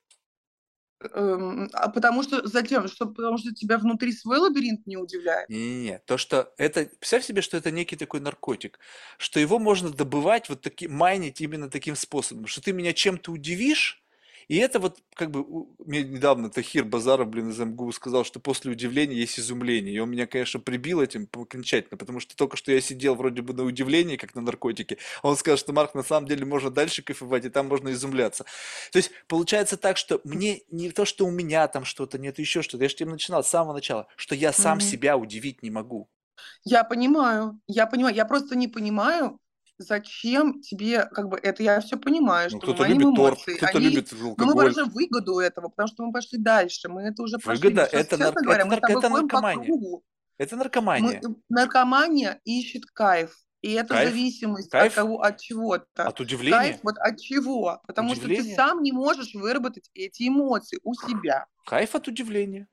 Эм, 1.15 1.69
А 1.73 1.89
потому 1.89 2.23
что 2.23 2.47
зачем? 2.47 2.87
Что, 2.89 3.07
потому 3.07 3.39
что 3.39 3.53
тебя 3.55 3.79
внутри 3.79 4.13
свой 4.13 4.39
лабиринт 4.39 4.87
не 4.87 4.97
удивляет? 4.97 5.49
Не-не-не, 5.49 5.99
то, 6.01 6.17
что 6.17 6.53
это, 6.59 6.87
представь 6.99 7.25
себе, 7.25 7.43
что 7.43 7.57
это 7.57 7.71
некий 7.71 7.97
такой 7.97 8.21
наркотик, 8.21 8.79
что 9.19 9.41
его 9.41 9.59
можно 9.59 9.91
добывать 9.91 10.49
вот 10.49 10.61
таким, 10.63 10.95
майнить 10.95 11.41
именно 11.41 11.69
таким 11.71 11.97
способом, 11.97 12.47
что 12.47 12.61
ты 12.61 12.73
меня 12.73 12.93
чем-то 12.93 13.33
удивишь, 13.33 14.02
и 14.49 14.57
это 14.57 14.79
вот 14.81 14.99
как 15.15 15.31
бы, 15.31 15.45
мне 15.85 16.03
недавно 16.03 16.51
Тахир 16.51 16.85
Базаров, 16.85 17.29
блин, 17.29 17.51
из 17.51 17.59
МГУ 17.59 17.93
сказал, 17.93 18.25
что 18.25 18.41
после 18.41 18.73
удивления 18.73 19.17
есть 19.17 19.39
изумление, 19.39 19.95
и 19.95 19.99
он 19.99 20.11
меня, 20.11 20.27
конечно, 20.27 20.61
прибил 20.61 21.01
этим 21.01 21.29
окончательно, 21.33 21.97
потому 21.99 22.21
что 22.21 22.37
только 22.37 22.57
что 22.57 22.73
я 22.73 22.81
сидел 22.81 23.15
вроде 23.15 23.43
бы 23.43 23.55
на 23.55 23.65
удивлении, 23.65 24.17
как 24.17 24.35
на 24.35 24.41
наркотике, 24.43 24.99
а 25.23 25.29
он 25.29 25.37
сказал, 25.37 25.59
что, 25.59 25.73
Марк, 25.73 25.95
на 25.95 26.03
самом 26.03 26.27
деле 26.29 26.45
можно 26.45 26.71
дальше 26.71 27.03
кайфовать, 27.03 27.45
и 27.45 27.51
там 27.51 27.69
можно 27.69 27.91
изумляться. 27.91 28.45
То 28.93 28.99
есть 28.99 29.11
получается 29.29 29.77
так, 29.77 29.97
что 29.97 30.21
мне 30.25 30.63
не 30.71 30.91
то, 30.91 31.05
что 31.05 31.27
у 31.27 31.31
меня 31.31 31.67
там 31.69 31.85
что-то 31.85 32.19
нет, 32.19 32.39
еще 32.39 32.63
что-то, 32.63 32.85
я 32.85 32.89
же 32.89 32.97
тебе 32.97 33.11
начинал 33.11 33.45
с 33.45 33.49
самого 33.49 33.75
начала, 33.75 34.09
что 34.17 34.35
я 34.35 34.53
сам 34.53 34.79
Мгм. 34.79 34.81
себя 34.81 35.17
удивить 35.17 35.63
не 35.63 35.71
могу. 35.71 36.09
Я 36.65 36.85
понимаю, 36.85 37.61
я 37.67 37.87
понимаю, 37.87 38.15
я 38.15 38.25
просто 38.25 38.57
не 38.57 38.69
понимаю, 38.69 39.39
зачем 39.83 40.61
тебе, 40.61 41.05
как 41.07 41.29
бы, 41.29 41.39
это 41.39 41.63
я 41.63 41.81
все 41.81 41.97
понимаю, 41.97 42.49
Ну, 42.53 42.59
что 42.59 42.67
кто-то 42.67 42.83
мои 42.83 42.93
любит 42.95 43.17
торт, 43.17 43.35
эмоции, 43.39 43.55
кто-то 43.57 43.79
они, 43.79 43.89
любит 43.89 44.09
ну, 44.13 44.19
мы 44.19 44.29
алкоголь. 44.31 44.55
выражаем 44.55 44.89
выгоду 44.91 45.39
этого, 45.39 45.69
потому 45.69 45.89
что 45.89 46.05
мы 46.07 46.13
пошли 46.13 46.39
дальше, 46.39 46.89
мы 46.89 47.03
это 47.03 47.23
уже 47.23 47.39
прошли. 47.39 47.69
Выгода– 47.69 47.87
Сейчас, 47.91 48.01
это, 48.07 48.17
нар- 48.19 48.35
говоря, 48.35 48.61
это, 48.63 48.67
мы 48.67 48.77
нар- 48.81 48.91
это 48.99 49.09
наркомания. 49.09 50.01
Это 50.39 50.57
Мы, 50.57 50.63
наркомания. 50.63 51.21
э, 51.23 51.29
наркомания 51.49 52.41
ищет 52.45 52.87
кайф, 52.87 53.37
и 53.61 53.73
это 53.73 53.95
Кайф? 53.95 54.09
зависимость 54.11 54.67
от 54.75 54.81
Кайф? 54.81 54.95
кого, 54.95 55.21
от 55.23 55.39
чего-то. 55.39 55.85
От 56.03 56.17
Кайф 56.17 56.21
удивления? 56.21 56.81
вот 56.83 56.97
от 56.99 57.21
чего? 57.21 57.81
Потому 57.87 58.15
что 58.15 58.23
ты 58.27 58.33
Удивление? 58.33 58.57
сам 58.57 58.83
не 58.83 58.91
можешь 58.93 59.35
выработать 59.35 59.89
эти 59.95 60.27
эмоции 60.29 60.81
у 60.83 60.95
себя, 60.95 61.47
Кайф 61.67 61.95
от 61.95 62.09
удивления. 62.09 62.67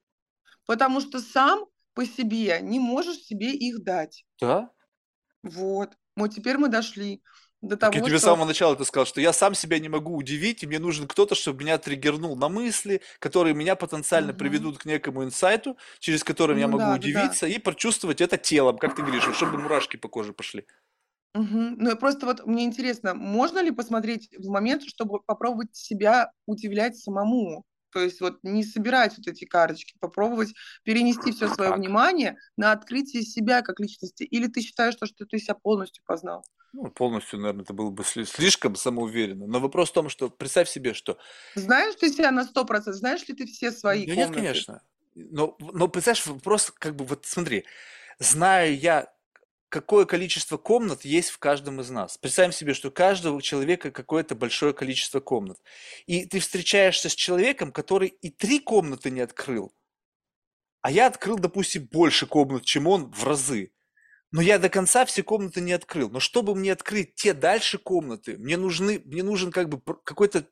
потому 0.66 1.00
что 1.02 1.20
сам 1.20 1.66
по 1.94 2.06
себе 2.06 2.60
не 2.62 2.80
можешь 2.80 3.18
себе 3.18 3.52
их 3.54 3.84
дать. 3.84 4.26
Да. 4.42 4.72
Вот. 5.44 5.92
Вот 6.20 6.30
теперь 6.36 6.58
мы 6.58 6.70
дошли 6.70 7.24
до 7.62 7.78
Так 7.82 7.96
я 7.96 8.02
того, 8.02 8.02
тебе 8.02 8.20
с 8.20 8.24
что 8.24 8.24
самого 8.24 8.46
начала 8.46 8.74
это 8.74 8.84
сказал, 8.84 9.06
что 9.06 9.22
я 9.22 9.32
сам 9.32 9.56
себя 9.56 9.80
не 9.80 9.88
могу 9.88 10.14
удивить, 10.18 10.64
и 10.64 10.68
мне 10.68 10.80
нужен 10.80 11.08
кто-то, 11.08 11.34
чтобы 11.34 11.62
меня 11.64 11.78
триггернул 11.78 12.36
на 12.36 12.50
мысли, 12.50 13.02
которые 13.20 13.54
меня 13.56 13.76
потенциально 13.78 14.34
Мгм. 14.34 14.34
приведут 14.34 14.80
к 14.80 14.86
некому 14.86 15.24
инсайту, 15.24 15.78
через 16.00 16.26
который 16.26 16.60
я 16.60 16.68
Ну 16.68 16.68
могу 16.68 16.92
да, 16.92 16.98
да, 17.00 17.10
да. 17.10 17.28
удивиться 17.30 17.48
и 17.48 17.58
прочувствовать 17.58 18.20
это 18.20 18.38
телом, 18.38 18.78
как 18.78 18.96
ты 18.96 19.02
говоришь, 19.02 19.30
чтобы 19.34 19.58
мурашки 19.58 19.96
по 19.96 20.10
коже 20.10 20.34
пошли. 20.34 20.66
Мгм. 21.36 21.76
Ну, 21.78 21.96
просто 21.98 22.26
вот 22.26 22.46
мне 22.48 22.66
интересно, 22.66 23.14
можно 23.14 23.62
ли 23.62 23.72
посмотреть 23.72 24.30
в 24.38 24.50
момент, 24.50 24.84
чтобы 24.84 25.22
попробовать 25.22 25.76
себя 25.76 26.32
удивлять 26.48 26.98
самому? 26.98 27.66
То 27.92 28.00
есть 28.02 28.22
вот 28.22 28.40
не 28.44 28.64
собирать 28.64 29.18
вот 29.18 29.28
эти 29.28 29.46
карточки, 29.46 29.96
попробовать 30.00 30.54
перенести 30.84 31.32
все 31.32 31.48
свое 31.48 31.72
Как? 31.72 31.80
внимание 31.80 32.38
на 32.58 32.72
открытие 32.72 33.24
себя 33.24 33.62
как 33.62 33.80
личности. 33.80 34.24
Или 34.24 34.48
ты 34.48 34.62
считаешь, 34.62 34.96
то, 34.96 35.06
что 35.06 35.26
ты 35.26 35.40
себя 35.40 35.56
полностью 35.56 36.04
познал? 36.06 36.44
Ну, 36.72 36.92
полностью, 36.92 37.40
наверное, 37.40 37.64
это 37.64 37.74
было 37.74 37.90
бы 37.90 38.04
сли- 38.04 38.26
слишком 38.26 38.76
самоуверенно. 38.76 39.48
Но 39.48 39.60
вопрос 39.60 39.90
в 39.90 39.94
том, 39.94 40.10
что 40.10 40.30
представь 40.30 40.70
себе, 40.70 40.94
что 40.94 41.18
Знаешь 41.56 41.96
ты 41.96 42.10
себя 42.10 42.32
на 42.32 42.44
100%? 42.44 42.96
Знаешь 42.96 43.28
ли 43.28 43.34
ты 43.34 43.46
все 43.48 43.72
свои 43.72 44.06
нет, 44.06 44.16
комнаты? 44.16 44.34
конечно. 44.36 44.82
Но, 45.16 45.58
но 45.60 45.88
представляешь, 45.88 46.28
вопрос, 46.28 46.72
как 46.78 46.96
бы, 46.96 47.06
вот 47.06 47.26
смотри, 47.26 47.66
знаю 48.20 48.78
я, 48.78 49.12
какое 49.70 50.06
количество 50.06 50.58
комнат 50.58 51.06
есть 51.06 51.30
в 51.30 51.38
каждом 51.38 51.80
из 51.80 51.90
нас. 51.90 52.18
Представим 52.18 52.52
себе, 52.52 52.74
что 52.74 52.90
у 52.90 52.92
каждого 52.92 53.42
человека 53.42 53.92
какое-то 53.92 54.36
большое 54.36 54.74
количество 54.74 55.20
комнат. 55.20 55.60
И 56.08 56.26
ты 56.26 56.40
встречаешься 56.40 57.10
с 57.10 57.16
человеком, 57.16 57.72
который 57.72 58.10
и 58.10 58.30
три 58.30 58.60
комнаты 58.60 59.12
не 59.12 59.22
открыл, 59.22 59.74
а 60.82 60.92
я 60.92 61.08
открыл, 61.08 61.38
допустим, 61.38 61.88
больше 61.92 62.26
комнат, 62.26 62.66
чем 62.66 62.88
он 62.88 63.12
в 63.12 63.24
разы. 63.24 63.72
Но 64.32 64.42
я 64.42 64.60
до 64.60 64.70
конца 64.70 65.06
все 65.06 65.24
комнаты 65.24 65.60
не 65.60 65.74
открыл. 65.74 66.10
Но 66.10 66.20
чтобы 66.20 66.56
мне 66.56 66.72
открыть 66.72 67.16
те 67.16 67.34
дальше 67.34 67.78
комнаты, 67.78 68.38
мне 68.38 68.58
нужны, 68.58 69.02
мне 69.06 69.24
нужен 69.24 69.52
как 69.52 69.70
бы 69.70 69.82
какой-то, 70.04 70.48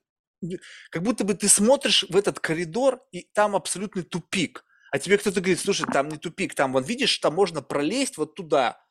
как 0.89 1.03
будто 1.03 1.23
бы 1.23 1.35
ты 1.35 1.47
смотришь 1.47 2.05
в 2.09 2.15
этот 2.15 2.39
коридор, 2.39 3.01
и 3.11 3.21
там 3.33 3.55
абсолютный 3.55 4.03
тупик. 4.03 4.65
А 4.91 4.99
тебе 4.99 5.17
кто-то 5.17 5.41
говорит, 5.41 5.59
слушай, 5.59 5.85
там 5.91 6.09
не 6.09 6.17
тупик, 6.17 6.55
там, 6.55 6.73
вон 6.73 6.83
видишь, 6.83 7.17
там 7.19 7.35
можно 7.35 7.61
пролезть 7.61 8.17
вот 8.17 8.35
туда. 8.35 8.81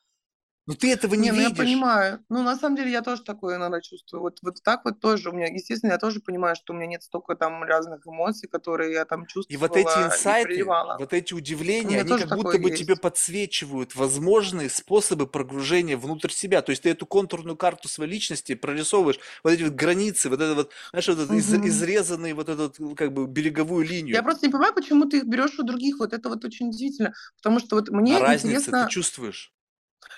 Но 0.67 0.75
ты 0.75 0.91
этого 0.91 1.15
не 1.15 1.29
Не, 1.29 1.31
ну 1.31 1.41
я 1.41 1.49
видишь. 1.49 1.49
понимаю. 1.49 2.23
Ну, 2.29 2.43
на 2.43 2.55
самом 2.55 2.75
деле, 2.75 2.91
я 2.91 3.01
тоже 3.01 3.23
такое 3.23 3.57
иногда 3.57 3.81
чувствую. 3.81 4.21
Вот, 4.21 4.37
вот 4.43 4.61
так 4.63 4.85
вот 4.85 4.99
тоже 4.99 5.29
у 5.29 5.33
меня, 5.33 5.47
естественно, 5.47 5.91
я 5.93 5.97
тоже 5.97 6.19
понимаю, 6.21 6.55
что 6.55 6.73
у 6.73 6.75
меня 6.75 6.87
нет 6.87 7.03
столько 7.03 7.35
там 7.35 7.63
разных 7.63 8.05
эмоций, 8.05 8.47
которые 8.49 8.93
я 8.93 9.05
там 9.05 9.25
И 9.47 9.55
вот 9.55 9.77
эти 9.77 9.99
инсайты, 10.01 10.75
вот 10.97 11.13
эти 11.13 11.33
удивления, 11.33 11.99
они 11.99 12.15
как 12.15 12.31
будто 12.33 12.57
бы 12.57 12.69
тебе 12.69 12.95
есть. 12.95 13.01
подсвечивают 13.01 13.95
возможные 13.95 14.69
способы 14.69 15.25
прогружения 15.25 15.95
внутрь 15.95 16.31
себя. 16.31 16.61
То 16.61 16.71
есть 16.71 16.83
ты 16.83 16.89
эту 16.89 17.05
контурную 17.05 17.55
карту 17.55 17.87
своей 17.87 18.11
личности 18.11 18.55
прорисовываешь, 18.55 19.19
вот 19.43 19.51
эти 19.53 19.63
вот 19.63 19.73
границы, 19.73 20.29
вот 20.29 20.41
это 20.41 20.53
вот, 20.55 20.71
знаешь, 20.91 21.07
вот 21.07 21.17
этот 21.19 21.31
из- 21.31 21.53
Мгм. 21.53 21.53
изрезанный 21.53 22.33
вот 22.33 22.49
этот 22.49 22.77
как 22.97 23.13
бы 23.13 23.25
береговую 23.27 23.85
Я 24.11 24.21
линию. 24.21 24.23
просто 24.23 24.45
не 24.47 24.51
понимаю, 24.51 24.73
почему 24.73 25.05
ты 25.05 25.17
их 25.17 25.25
берешь 25.25 25.59
у 25.59 25.63
других. 25.63 25.99
Вот 25.99 26.13
это 26.13 26.29
вот 26.29 26.43
очень 26.45 26.69
удивительно. 26.69 27.13
Потому 27.37 27.59
что 27.59 27.75
вот 27.75 27.89
А 28.09 28.19
мне 28.19 28.19
разница 28.19 28.73
ты 28.73 28.85
интересно... 28.85 28.85
чувствуешь. 28.85 29.53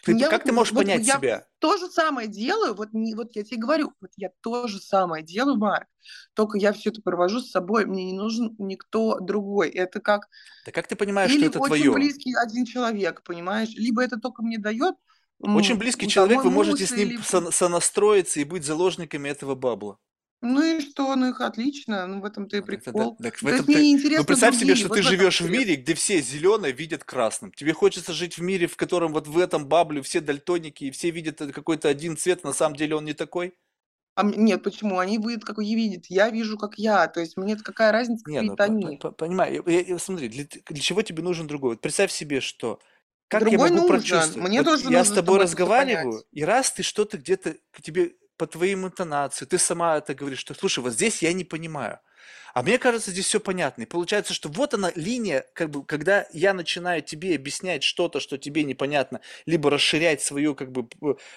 Ты, 0.04 0.14
Я 0.16 0.30
как 0.30 0.44
вот, 0.44 0.46
ты 0.46 0.52
можешь 0.52 0.74
вот 0.74 0.86
понять 0.86 1.06
я 1.06 1.16
себя? 1.16 1.46
то 1.60 1.78
же 1.78 1.88
самое 1.90 2.28
делаю, 2.28 2.74
вот, 2.74 2.94
не, 2.94 3.16
вот 3.16 3.36
я 3.36 3.44
тебе 3.44 3.58
говорю, 3.58 3.94
вот 4.02 4.12
я 4.16 4.30
то 4.42 4.68
же 4.68 4.80
самое 4.80 5.24
делаю, 5.24 5.58
Марк, 5.58 5.88
только 6.34 6.58
я 6.58 6.72
все 6.72 6.90
это 6.90 7.02
провожу 7.02 7.42
с 7.42 7.52
собой, 7.52 7.86
мне 7.86 8.06
не 8.06 8.14
нужен 8.14 8.56
никто 8.60 9.20
другой. 9.20 9.70
Это 9.70 10.00
как 10.00 10.28
Да 10.66 10.72
как 10.72 10.88
ты 10.88 10.96
понимаешь, 10.96 11.32
что 11.32 11.40
или 11.40 11.48
это 11.48 11.60
очень 11.60 11.68
твое? 11.68 11.94
близкий 11.94 12.34
один 12.36 12.66
человек, 12.66 13.24
понимаешь? 13.24 13.70
Либо 13.76 14.04
это 14.04 14.18
только 14.20 14.42
мне 14.42 14.58
дает 14.58 14.96
Очень 15.42 15.78
близкий 15.78 16.06
там, 16.06 16.10
человек, 16.14 16.44
вы 16.44 16.52
можете 16.52 16.86
с 16.86 16.92
ним 16.92 17.10
или... 17.10 17.18
сон- 17.24 17.52
сонастроиться 17.52 18.40
и 18.40 18.44
быть 18.44 18.64
заложниками 18.66 19.30
этого 19.30 19.56
бабла. 19.56 19.98
Ну 20.42 20.64
и 20.64 20.80
что, 20.80 21.14
ну 21.18 21.30
их 21.30 21.42
отлично, 21.42 22.08
ну 22.08 22.22
в 22.22 22.26
этом-то 22.26 22.56
и 22.56 22.62
Ну, 22.62 22.66
так, 22.66 22.76
это- 22.76 22.92
прикол. 22.92 23.18
так 23.18 23.42
в 23.42 23.48
этом-то- 23.48 23.72
мне 23.72 23.82
не 23.82 23.92
Ну, 23.92 23.98
интересно 23.98 24.24
представь 24.24 24.56
себе, 24.56 24.68
другие, 24.68 24.76
что 24.78 24.88
вот 24.88 24.96
ты 24.96 25.00
этом 25.02 25.10
живешь 25.12 25.42
в 25.42 25.50
мире, 25.50 25.76
где 25.76 25.94
все 25.96 26.22
зеленое 26.22 26.72
видят 26.74 27.04
красным. 27.04 27.52
Тебе 27.52 27.74
хочется 27.74 28.14
жить 28.14 28.38
в 28.38 28.42
мире, 28.42 28.68
в 28.68 28.78
котором 28.78 29.12
вот 29.12 29.28
в 29.28 29.38
этом 29.38 29.68
бабле 29.68 30.02
все 30.02 30.22
дальтоники, 30.22 30.86
и 30.86 30.92
все 30.92 31.10
видят 31.12 31.42
э, 31.42 31.52
какой-то 31.52 31.90
один 31.90 32.16
цвет, 32.16 32.46
на 32.46 32.54
самом 32.54 32.78
деле 32.78 32.96
он 32.96 33.04
не 33.04 33.14
такой. 33.14 33.54
А 34.16 34.24
нет, 34.24 34.64
почему? 34.64 35.00
Они 35.00 35.18
видят, 35.18 35.46
как 35.46 35.58
я 35.60 35.76
видят. 35.76 36.06
Я 36.08 36.30
вижу, 36.30 36.58
как 36.58 36.78
я. 36.78 37.08
То 37.08 37.20
есть 37.22 37.38
мне 37.38 37.56
какая 37.58 37.92
разница, 37.92 38.24
как 38.26 38.34
ну, 38.36 38.42
видят 38.42 38.58
по- 38.58 38.64
они. 38.66 38.98
по- 38.98 39.10
по- 39.10 39.12
понимаю, 39.12 39.64
я- 39.68 39.82
я- 39.82 40.00
смотри, 40.00 40.30
для, 40.30 40.46
для 40.70 40.82
чего 40.82 41.02
тебе 41.02 41.24
нужен 41.24 41.48
другой? 41.48 41.72
Вот 41.72 41.82
представь 41.82 42.12
себе, 42.12 42.42
что 42.42 42.80
как 43.30 43.44
я 43.44 43.50
Другой 43.52 43.70
могу 43.72 43.82
нужен. 43.88 43.90
прочувствовать? 43.90 44.50
Мне 44.50 44.60
Вот 44.60 44.66
тоже 44.68 44.84
я 44.92 45.04
с 45.04 45.10
нужно, 45.10 45.16
тобой 45.24 45.38
это 45.38 45.48
всё 45.48 45.54
разговариваю, 45.54 46.24
и 46.32 46.44
раз 46.44 46.72
ты 46.72 46.84
что-то 46.84 47.18
где-то 47.18 47.58
к 47.72 47.82
тебе 47.82 48.14
по 48.40 48.48
твоим 48.48 48.88
интонациям, 48.88 49.50
ты 49.50 49.60
сама 49.60 49.98
это 49.98 50.16
говоришь, 50.16 50.40
что 50.40 50.56
слушай, 50.56 50.80
вот 50.80 50.94
здесь 50.94 51.22
я 51.22 51.34
не 51.34 51.44
понимаю. 51.44 52.00
А 52.60 52.62
мне 52.62 52.78
кажется, 52.78 53.12
здесь 53.12 53.26
все 53.26 53.40
понятно. 53.40 53.84
И 53.84 53.86
получается, 53.86 54.34
что 54.34 54.50
вот 54.50 54.74
она 54.74 54.92
линия, 54.94 55.46
как 55.54 55.70
бы, 55.70 55.82
когда 55.86 56.28
я 56.34 56.54
начинаю 56.54 57.02
тебе 57.02 57.36
объяснять 57.36 57.84
что-то, 57.84 58.20
что 58.20 58.38
тебе 58.38 58.64
непонятно, 58.66 59.22
либо 59.46 59.70
расширять 59.70 60.22
свою, 60.22 60.56
как 60.56 60.70
бы, 60.74 60.86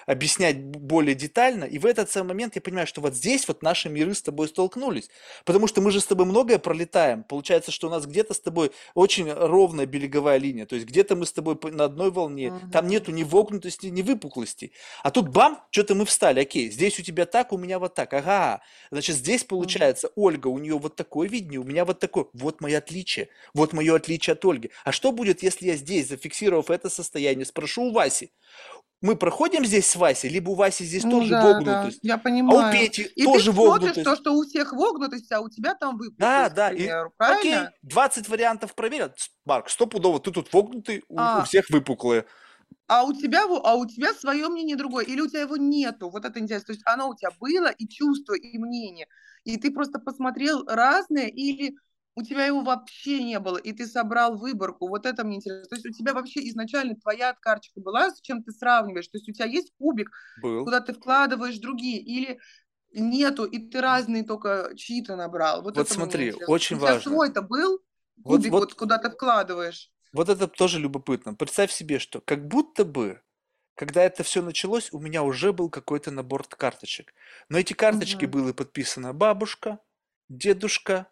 объяснять 0.05 0.61
более 0.61 1.15
детально, 1.15 1.63
и 1.63 1.79
в 1.79 1.85
этот 1.85 2.11
самый 2.11 2.29
момент 2.29 2.55
я 2.55 2.61
понимаю, 2.61 2.87
что 2.87 2.99
вот 2.99 3.15
здесь 3.15 3.47
вот 3.47 3.63
наши 3.63 3.87
миры 3.87 4.13
с 4.13 4.21
тобой 4.21 4.49
столкнулись. 4.49 5.09
Потому 5.45 5.67
что 5.67 5.79
мы 5.79 5.91
же 5.91 6.01
с 6.01 6.05
тобой 6.05 6.25
многое 6.25 6.59
пролетаем. 6.59 7.23
Получается, 7.23 7.71
что 7.71 7.87
у 7.87 7.89
нас 7.89 8.05
где-то 8.05 8.33
с 8.33 8.41
тобой 8.41 8.73
очень 8.93 9.31
ровная 9.31 9.85
береговая 9.85 10.39
линия. 10.39 10.65
То 10.65 10.75
есть 10.75 10.85
где-то 10.85 11.15
мы 11.15 11.25
с 11.25 11.31
тобой 11.31 11.57
на 11.71 11.85
одной 11.85 12.11
волне, 12.11 12.51
там 12.73 12.83
Мгм. 12.83 12.91
нету 12.91 13.11
ни 13.13 13.23
вогнутости, 13.23 13.85
ни 13.85 14.01
выпуклости. 14.01 14.73
А 15.03 15.09
тут 15.09 15.29
бам, 15.29 15.63
что-то 15.71 15.95
мы 15.95 16.03
встали. 16.03 16.41
Окей, 16.41 16.69
здесь 16.69 16.99
у 16.99 17.01
тебя 17.01 17.25
так, 17.25 17.53
у 17.53 17.57
меня 17.57 17.79
вот 17.79 17.93
так. 17.95 18.11
Ага, 18.13 18.61
значит, 18.91 19.15
здесь 19.15 19.45
получается 19.45 20.09
Ольга, 20.15 20.47
у 20.47 20.59
нее 20.59 20.77
вот 20.77 20.97
такой 20.97 21.12
такое 21.13 21.29
видение, 21.29 21.59
у 21.59 21.63
меня 21.63 21.85
вот 21.85 21.99
такое. 21.99 22.25
Вот 22.33 22.59
мое 22.59 22.79
отличие. 22.79 23.29
Вот 23.53 23.71
мое 23.71 23.95
отличие 23.95 24.33
от 24.33 24.43
Ольги. 24.45 24.71
А 24.83 24.91
что 24.91 25.11
будет, 25.11 25.43
если 25.43 25.67
я 25.67 25.75
здесь, 25.75 26.07
зафиксировав 26.07 26.71
это 26.71 26.89
состояние, 26.89 27.45
спрошу 27.45 27.83
у 27.83 27.91
Васи? 27.91 28.31
Мы 29.01 29.15
проходим 29.15 29.65
здесь 29.65 29.85
с 29.85 29.95
Васей, 29.97 30.29
либо 30.29 30.51
у 30.51 30.55
Васи 30.55 30.85
здесь 30.85 31.03
Ну 31.03 31.11
тоже 31.19 31.31
да, 31.31 31.41
да, 31.41 31.47
вогнутость, 31.53 31.99
я 32.01 32.15
а 32.15 32.17
у 32.17 32.21
понимаю. 32.21 32.71
Пети 32.71 33.03
И 33.15 33.25
тоже 33.25 33.51
ты 33.51 33.57
смотришь 33.57 33.97
вогнутость. 33.97 34.05
то, 34.05 34.15
что 34.15 34.33
у 34.33 34.43
всех 34.43 34.73
вогнутость, 34.73 35.31
а 35.31 35.41
у 35.41 35.49
тебя 35.49 35.75
там 35.75 35.97
Да, 36.17 36.49
выпуклость, 36.49 36.55
да, 36.55 36.69
к 36.69 36.73
и 36.73 36.77
примеру, 36.77 37.13
окей, 37.19 37.51
правильно? 37.51 37.71
20 37.83 38.29
вариантов 38.29 38.73
проверят. 38.73 39.17
Марк, 39.45 39.69
стопудово, 39.69 40.19
ты 40.19 40.31
тут 40.31 40.51
вогнутый, 40.53 41.03
у, 41.09 41.15
у 41.15 41.19
А, 41.19 41.43
всех 41.43 41.69
выпуклые. 41.69 42.25
А 42.87 43.03
у 43.05 43.13
тебя, 43.13 43.43
а 43.45 43.75
у 43.75 43.85
тебя 43.85 44.13
свое 44.13 44.47
мнение 44.49 44.75
другое, 44.75 45.05
или 45.05 45.21
у 45.21 45.27
тебя 45.27 45.41
его 45.41 45.57
нету, 45.57 46.09
вот 46.09 46.25
это 46.25 46.39
интересно. 46.39 46.67
То 46.67 46.73
есть 46.73 46.83
оно 46.85 47.09
у 47.09 47.15
тебя 47.15 47.31
было, 47.39 47.67
и 47.67 47.87
чувство, 47.87 48.33
и 48.33 48.57
мнение, 48.57 49.07
и 49.43 49.57
ты 49.57 49.71
просто 49.71 49.99
посмотрел 49.99 50.65
разное, 50.65 51.27
или 51.27 51.75
у 52.15 52.21
тебя 52.21 52.45
его 52.45 52.61
вообще 52.61 53.23
не 53.23 53.39
было, 53.39 53.57
и 53.57 53.73
ты 53.73 53.87
собрал 53.87 54.37
выборку, 54.37 54.87
вот 54.87 55.05
это 55.05 55.23
мне 55.23 55.37
интересно. 55.37 55.65
То 55.67 55.75
есть 55.75 55.85
у 55.87 55.91
тебя 55.91 56.13
вообще 56.13 56.47
изначально 56.49 56.95
твоя 56.95 57.33
карточка 57.33 57.81
была, 57.81 58.11
с 58.11 58.21
чем 58.21 58.43
ты 58.43 58.51
сравниваешь, 58.51 59.07
то 59.07 59.17
есть 59.17 59.27
у 59.29 59.33
тебя 59.33 59.45
есть 59.45 59.73
кубик, 59.79 60.11
Был. 60.41 60.63
куда 60.65 60.79
ты 60.79 60.93
вкладываешь 60.93 61.57
другие, 61.57 61.99
или 61.99 62.39
нету, 62.93 63.45
и 63.45 63.57
ты 63.57 63.81
разные 63.81 64.23
только 64.23 64.71
чьи-то 64.75 65.15
набрал. 65.15 65.63
Вот 65.63 65.75
Вот 65.75 65.89
смотри, 65.89 66.33
очень 66.47 66.75
У 66.75 66.79
тебя 66.79 66.93
важно. 66.93 67.11
свой-то 67.11 67.41
был 67.41 67.79
Вот, 68.23 68.37
кубик, 68.37 68.51
вот 68.51 68.61
вот, 68.61 68.73
куда 68.75 68.97
ты 68.99 69.09
вкладываешь? 69.09 69.89
Вот 70.13 70.29
это 70.29 70.47
тоже 70.47 70.79
любопытно. 70.79 71.33
Представь 71.35 71.71
себе, 71.71 71.99
что 71.99 72.21
как 72.21 72.47
будто 72.47 72.85
бы, 72.85 73.21
когда 73.75 74.03
это 74.03 74.23
все 74.23 74.41
началось, 74.41 74.91
у 74.93 74.99
меня 74.99 75.23
уже 75.23 75.53
был 75.53 75.69
какой-то 75.69 76.11
набор 76.11 76.47
карточек. 76.47 77.13
Но 77.49 77.59
эти 77.59 77.73
карточки 77.73 78.25
Мгм. 78.25 78.27
были 78.27 78.51
подписаны 78.53 79.13
бабушка, 79.13 79.79
дедушка, 80.29 81.11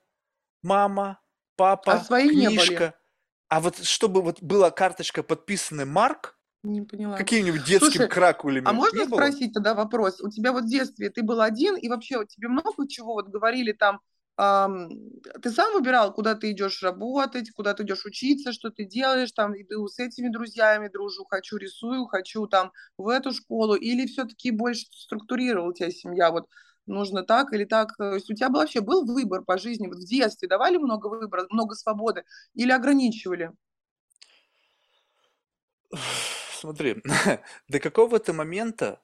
мама, 0.63 1.21
А 1.85 1.95
папа, 1.95 1.99
свои 1.99 2.31
не 2.31 2.49
были? 2.49 2.83
книжка. 2.83 2.95
А 3.49 3.61
вот 3.61 3.77
чтобы 3.83 4.21
вот 4.23 4.41
была 4.43 4.71
карточка 4.71 5.23
подписана 5.23 5.85
Марк, 5.85 6.39
Не 6.63 6.81
поняла. 6.83 7.27
каким-нибудь 7.27 7.63
детским 7.63 8.05
Слушай, 8.05 8.07
кракулями, 8.07 8.71
а 8.71 8.73
можно 8.73 8.91
не 8.93 9.05
было? 9.07 9.35
спросить 9.35 9.53
тогда 9.53 9.73
вопрос? 9.73 10.21
У 10.21 10.29
тебя 10.29 10.51
вот 10.51 10.65
в 10.65 10.69
детстве 10.69 11.09
ты 11.09 11.23
был 11.23 11.41
один, 11.41 11.75
и 11.75 11.89
вообще 11.89 12.25
тебе 12.27 12.47
много 12.49 12.87
чего 12.87 13.13
вот 13.13 13.29
говорили 13.29 13.71
там, 13.71 13.95
ам, 13.95 14.01
ты 14.37 15.51
сам 15.51 15.73
выбирал, 15.73 16.13
куда 16.13 16.35
ты 16.35 16.51
идешь 16.51 16.81
работать, 16.81 17.51
куда 17.51 17.73
ты 17.73 17.83
идешь 17.83 18.05
учиться, 18.05 18.53
что 18.53 18.71
ты 18.71 18.85
делаешь, 18.85 19.31
там, 19.33 19.53
иду 19.55 19.87
с 19.87 19.99
этими 19.99 20.29
друзьями 20.29 20.87
дружу, 20.87 21.25
хочу 21.25 21.57
рисую, 21.57 22.05
хочу 22.05 22.47
там 22.47 22.71
в 22.97 23.07
эту 23.07 23.33
школу, 23.33 23.75
или 23.75 24.07
все-таки 24.07 24.51
больше 24.51 24.85
структурировала 24.91 25.73
тебя 25.73 25.91
семья, 25.91 26.31
вот 26.31 26.47
нужно 26.87 27.23
так 27.23 27.53
или 27.53 27.65
так, 27.65 27.95
то 27.97 28.15
есть 28.15 28.29
у 28.29 28.33
тебя 28.33 28.49
вообще 28.49 28.81
был 28.81 29.05
выбор 29.05 29.43
по 29.43 29.57
жизни, 29.57 29.87
вот 29.87 29.97
в 29.97 30.05
детстве 30.05 30.47
давали 30.47 30.77
много 30.77 31.07
выбора, 31.07 31.45
много 31.49 31.75
свободы 31.75 32.23
или 32.53 32.71
ограничивали? 32.71 33.51
Смотри, 36.53 37.01
до 37.67 37.79
какого-то 37.79 38.33
момента, 38.33 38.99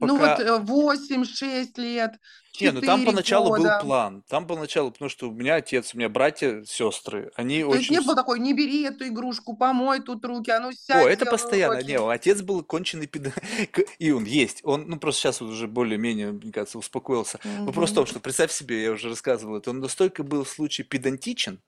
Ну 0.00 0.16
вот 0.16 0.36
пока... 0.38 0.42
э, 0.42 0.58
8-6 0.60 1.68
лет, 1.76 2.12
Не, 2.60 2.70
ну 2.72 2.80
там 2.80 3.00
4 3.00 3.06
поначалу 3.06 3.50
был 3.50 3.56
года. 3.58 3.78
план. 3.82 4.22
Там 4.28 4.46
поначалу, 4.46 4.90
потому 4.90 5.08
что 5.08 5.28
у 5.28 5.32
меня 5.32 5.54
отец, 5.56 5.94
у 5.94 5.98
меня 5.98 6.08
братья, 6.08 6.62
сестры, 6.66 7.30
они 7.36 7.62
То 7.62 7.74
есть 7.74 7.84
очень... 7.86 7.94
не 7.96 8.02
с- 8.02 8.04
было 8.04 8.14
такой, 8.16 8.40
не 8.40 8.52
бери 8.52 8.84
эту 8.84 9.06
игрушку, 9.06 9.56
помой 9.56 10.00
тут 10.00 10.24
руки, 10.24 10.50
а 10.50 10.60
ну 10.60 10.68
О, 10.68 10.72
сядь, 10.72 11.06
это 11.06 11.24
делай 11.24 11.30
постоянно. 11.30 11.82
Не, 11.82 11.98
уроки. 11.98 12.14
отец 12.16 12.42
был 12.42 12.62
конченый 12.62 13.06
педа... 13.06 13.32
к- 13.72 13.82
И 13.98 14.10
он 14.10 14.24
есть. 14.24 14.60
Он, 14.64 14.84
ну, 14.88 14.98
просто 14.98 15.20
сейчас 15.22 15.40
уже 15.42 15.66
более-менее, 15.66 16.32
мне 16.32 16.52
кажется, 16.52 16.78
успокоился. 16.78 17.38
Вопрос 17.60 17.90
в 17.90 17.94
том, 17.94 18.06
что 18.06 18.20
представь 18.20 18.52
себе, 18.52 18.82
я 18.82 18.92
уже 18.92 19.08
рассказывал 19.08 19.56
это, 19.56 19.70
он 19.70 19.80
настолько 19.80 20.22
был 20.22 20.44
случай 20.44 20.82
педантичен, 20.82 21.60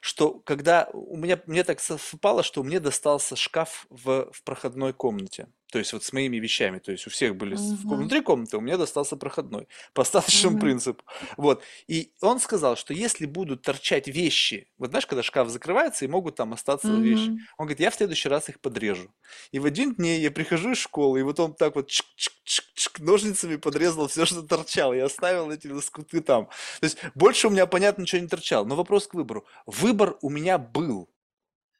что 0.00 0.40
когда 0.44 0.88
у 0.92 1.16
меня, 1.16 1.40
мне 1.46 1.64
так 1.64 1.80
совпало, 1.80 2.42
что 2.42 2.62
мне 2.62 2.80
достался 2.80 3.36
шкаф 3.36 3.86
в, 3.90 4.28
в 4.32 4.42
проходной 4.42 4.92
комнате. 4.92 5.48
То 5.76 5.80
есть 5.80 5.92
вот 5.92 6.04
с 6.04 6.12
моими 6.14 6.38
вещами. 6.38 6.78
То 6.78 6.90
есть 6.90 7.06
у 7.06 7.10
всех 7.10 7.36
были 7.36 7.54
Мгм. 7.54 7.98
внутри 7.98 8.22
комнаты, 8.22 8.56
у 8.56 8.62
меня 8.62 8.78
достался 8.78 9.16
проходной. 9.16 9.68
По 9.92 10.02
остаточному 10.02 10.56
Мгм. 10.56 10.60
принципу. 10.60 11.04
Вот. 11.36 11.62
И 11.86 12.12
он 12.22 12.40
сказал, 12.40 12.76
что 12.76 12.94
если 12.94 13.26
будут 13.26 13.60
торчать 13.60 14.08
вещи, 14.08 14.70
вот 14.78 14.88
знаешь, 14.88 15.04
когда 15.06 15.22
шкаф 15.22 15.50
закрывается 15.50 16.06
и 16.06 16.08
могут 16.08 16.36
там 16.36 16.54
остаться 16.54 16.94
вещи, 16.94 17.32
Мгм. 17.32 17.40
он 17.58 17.66
говорит, 17.66 17.80
я 17.80 17.90
в 17.90 17.94
следующий 17.94 18.30
раз 18.30 18.48
их 18.48 18.58
подрежу. 18.60 19.10
И 19.52 19.58
в 19.58 19.66
один 19.66 19.94
день 19.96 20.22
я 20.22 20.30
прихожу 20.30 20.72
из 20.72 20.78
школы, 20.78 21.20
и 21.20 21.22
вот 21.22 21.38
он 21.40 21.52
так 21.52 21.74
вот 21.74 21.90
чик-чик-чик-чик 21.90 23.02
ножницами 23.04 23.56
подрезал 23.56 24.08
все, 24.08 24.24
что 24.24 24.42
торчало, 24.42 24.94
и 24.94 24.98
оставил 25.00 25.50
эти 25.50 25.66
лоскуты 25.68 26.22
там. 26.22 26.46
То 26.80 26.84
есть 26.86 26.96
больше 27.14 27.48
у 27.48 27.50
меня, 27.50 27.66
понятно, 27.66 28.00
ничего 28.00 28.22
не 28.22 28.28
торчало. 28.28 28.64
Но 28.64 28.76
вопрос 28.76 29.06
к 29.08 29.12
выбору. 29.12 29.44
Выбор 29.66 30.16
у 30.22 30.30
меня 30.30 30.56
был. 30.56 31.10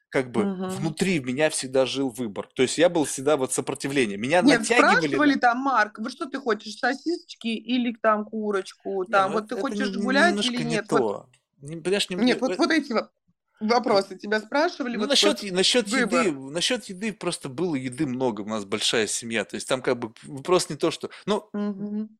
Как 0.09 0.31
бы 0.31 0.45
Мгм. 0.45 0.69
внутри 0.69 1.19
меня 1.19 1.49
всегда 1.49 1.85
жил 1.85 2.09
выбор. 2.09 2.47
То 2.55 2.61
есть 2.63 2.77
я 2.77 2.87
был 2.87 3.03
всегда 3.03 3.35
вот 3.35 3.51
сопротивление. 3.51 4.17
Меня 4.17 4.41
Нет, 4.41 4.59
натягивали 4.61 4.97
спрашивали 4.97 5.33
там, 5.35 5.57
Марк, 5.59 5.99
вот 5.99 6.11
что 6.11 6.27
ты 6.27 6.39
хочешь, 6.39 6.75
сосисочки 6.77 7.47
или 7.47 7.93
там 8.01 8.23
курочку, 8.23 9.05
там, 9.05 9.31
ну 9.31 9.39
вот 9.39 9.49
ты 9.49 9.55
это, 9.55 9.67
это 9.67 9.75
хочешь 9.77 9.97
гулять 9.97 10.45
или 10.45 10.57
не 10.59 10.63
нет? 10.63 10.85
Вот, 10.89 10.99
то. 10.99 11.29
Не- 11.61 11.77
понимаешь, 11.81 12.09
не, 12.09 12.15
нет, 12.15 12.25
не- 12.25 12.41
вот, 12.41 12.57
вот 12.57 12.71
эти 12.71 12.93
во- 12.93 13.11
вопросы 13.59 14.17
тебя 14.17 14.39
спрашивали, 14.39 14.93
Ну, 14.95 15.01
вот, 15.01 15.09
насчет, 15.09 15.41
вот 15.43 15.51
насчет 15.51 15.87
еды, 15.89 16.31
выбор. 16.31 16.51
насчет 16.53 16.85
еды 16.85 17.11
просто 17.11 17.49
было 17.49 17.75
еды 17.75 18.05
много, 18.05 18.41
у 18.41 18.45
нас 18.47 18.63
большая 18.63 19.07
семья, 19.07 19.43
то 19.43 19.55
есть 19.55 19.67
там 19.67 19.81
как 19.81 19.99
бы 19.99 20.13
вопрос 20.23 20.69
не 20.69 20.77
то, 20.77 20.89
что, 20.91 21.09
ну, 21.25 21.49
Мгм. 21.51 22.17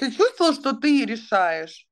Ты 0.00 0.10
чувствовал, 0.12 0.54
что 0.54 0.72
ты 0.72 1.04
решаешь, 1.04 1.86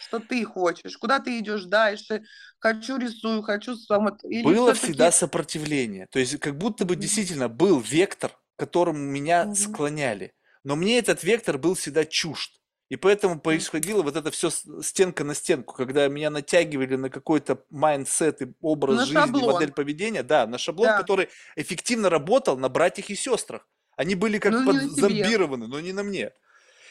что 0.00 0.18
ты 0.18 0.44
хочешь, 0.44 0.96
куда 0.98 1.20
ты 1.20 1.38
идешь 1.38 1.64
дальше, 1.64 2.22
хочу 2.58 2.98
рисую, 2.98 3.42
хочу 3.42 3.76
сам, 3.76 4.08
или 4.24 4.42
было 4.42 4.74
всегда 4.74 5.10
сопротивление, 5.12 6.06
то 6.10 6.18
есть 6.18 6.38
как 6.38 6.56
будто 6.58 6.84
бы 6.84 6.96
действительно 6.96 7.48
был 7.48 7.80
вектор, 7.80 8.32
к 8.56 8.60
которому 8.60 8.98
меня 8.98 9.54
склоняли, 9.54 10.32
но 10.64 10.76
мне 10.76 10.98
этот 10.98 11.24
вектор 11.24 11.58
был 11.58 11.74
всегда 11.74 12.04
чужд. 12.04 12.52
И 12.90 12.96
поэтому 12.96 13.38
происходило 13.40 14.02
вот 14.02 14.16
это 14.16 14.32
все 14.32 14.50
стенка 14.50 15.22
на 15.22 15.34
стенку, 15.34 15.74
когда 15.74 16.08
меня 16.08 16.28
натягивали 16.28 16.96
на 16.96 17.08
какой-то 17.08 17.62
mindset 17.70 18.42
и 18.42 18.48
образ 18.60 18.96
На 18.96 19.04
жизни, 19.06 19.20
шаблон. 19.20 19.52
модель 19.52 19.70
поведения, 19.72 20.24
да, 20.24 20.44
на 20.48 20.58
шаблон, 20.58 20.88
Да. 20.88 20.98
который 20.98 21.28
эффективно 21.54 22.10
работал 22.10 22.58
на 22.58 22.68
братьях 22.68 23.08
и 23.10 23.14
сестрах. 23.14 23.68
Они 23.96 24.16
были 24.16 24.38
как 24.38 24.52
Ну, 24.52 24.66
подзомбированы, 24.66 25.68
но 25.68 25.78
не 25.78 25.92
на 25.92 26.02
мне. 26.02 26.32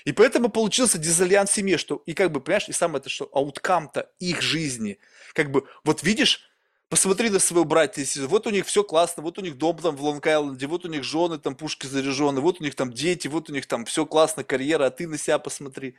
И 0.06 0.12
поэтому 0.12 0.50
получился 0.50 0.98
дизальянс 0.98 1.50
в 1.50 1.54
семье, 1.54 1.78
что, 1.78 2.02
и 2.06 2.14
как 2.14 2.32
бы, 2.32 2.42
понимаешь, 2.42 2.70
и 2.70 2.74
самое 2.74 3.00
это, 3.00 3.10
что 3.10 3.30
ауткам-то 3.34 4.10
их 4.20 4.42
жизни, 4.42 5.00
как 5.34 5.52
бы, 5.52 5.68
вот 5.84 6.04
видишь, 6.04 6.50
посмотри 6.90 7.30
на 7.30 7.40
своего 7.40 7.66
братья, 7.66 8.06
вот 8.28 8.48
у 8.48 8.50
них 8.50 8.66
все 8.66 8.84
классно, 8.84 9.24
вот 9.24 9.38
у 9.38 9.42
них 9.42 9.58
дом 9.58 9.78
там 9.78 9.96
в 9.96 10.04
Лонг-Айленде, 10.04 10.68
вот 10.68 10.86
у 10.86 10.88
них 10.90 11.04
жены 11.04 11.38
там 11.38 11.56
пушки 11.56 11.86
заряжены, 11.86 12.42
вот 12.42 12.60
у 12.60 12.64
них 12.64 12.76
там 12.76 12.92
дети, 12.92 13.28
вот 13.28 13.50
у 13.50 13.54
них 13.54 13.68
там 13.68 13.86
все 13.86 14.06
классно, 14.06 14.44
карьера, 14.44 14.86
а 14.86 14.90
ты 14.90 15.08
на 15.08 15.18
себя 15.18 15.38
посмотри. 15.40 15.96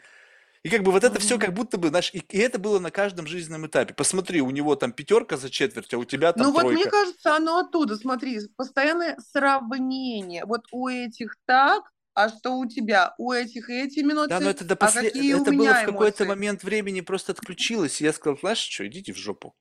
И 0.62 0.68
как 0.68 0.82
бы 0.82 0.92
вот 0.92 1.04
это 1.04 1.18
все 1.18 1.38
как 1.38 1.54
будто 1.54 1.78
бы, 1.78 1.88
знаешь, 1.88 2.10
и, 2.12 2.18
и 2.18 2.38
это 2.38 2.58
было 2.58 2.78
на 2.80 2.90
каждом 2.90 3.26
жизненном 3.26 3.66
этапе. 3.66 3.94
Посмотри, 3.94 4.42
у 4.42 4.50
него 4.50 4.76
там 4.76 4.92
пятерка 4.92 5.38
за 5.38 5.48
четверть, 5.48 5.94
а 5.94 5.98
у 5.98 6.04
тебя 6.04 6.34
там 6.34 6.46
Ну 6.46 6.52
вот 6.52 6.60
тройка. 6.60 6.80
мне 6.80 6.90
кажется, 6.90 7.34
оно 7.34 7.60
оттуда, 7.60 7.96
смотри, 7.96 8.40
постоянное 8.56 9.16
сравнение. 9.32 10.44
Вот 10.44 10.66
у 10.70 10.88
этих 10.88 11.36
так, 11.46 11.84
а 12.24 12.28
что 12.28 12.56
у 12.58 12.66
тебя? 12.66 13.14
У 13.18 13.32
этих 13.32 13.70
эти 13.70 14.00
эмоции, 14.00 14.28
Да, 14.28 14.40
но 14.40 14.50
это, 14.50 14.64
до 14.64 14.74
а 14.74 14.86
после... 14.86 15.08
какие 15.08 15.34
у 15.34 15.38
это 15.38 15.52
было 15.52 15.66
меня 15.66 15.74
в 15.74 15.84
какой-то 15.84 16.24
момент 16.24 16.62
времени 16.64 17.00
просто 17.00 17.32
отключилось, 17.32 18.00
и 18.00 18.04
я 18.04 18.12
сказал, 18.12 18.38
знаешь 18.38 18.58
что, 18.58 18.86
идите 18.86 19.12
в 19.12 19.16
жопу. 19.16 19.54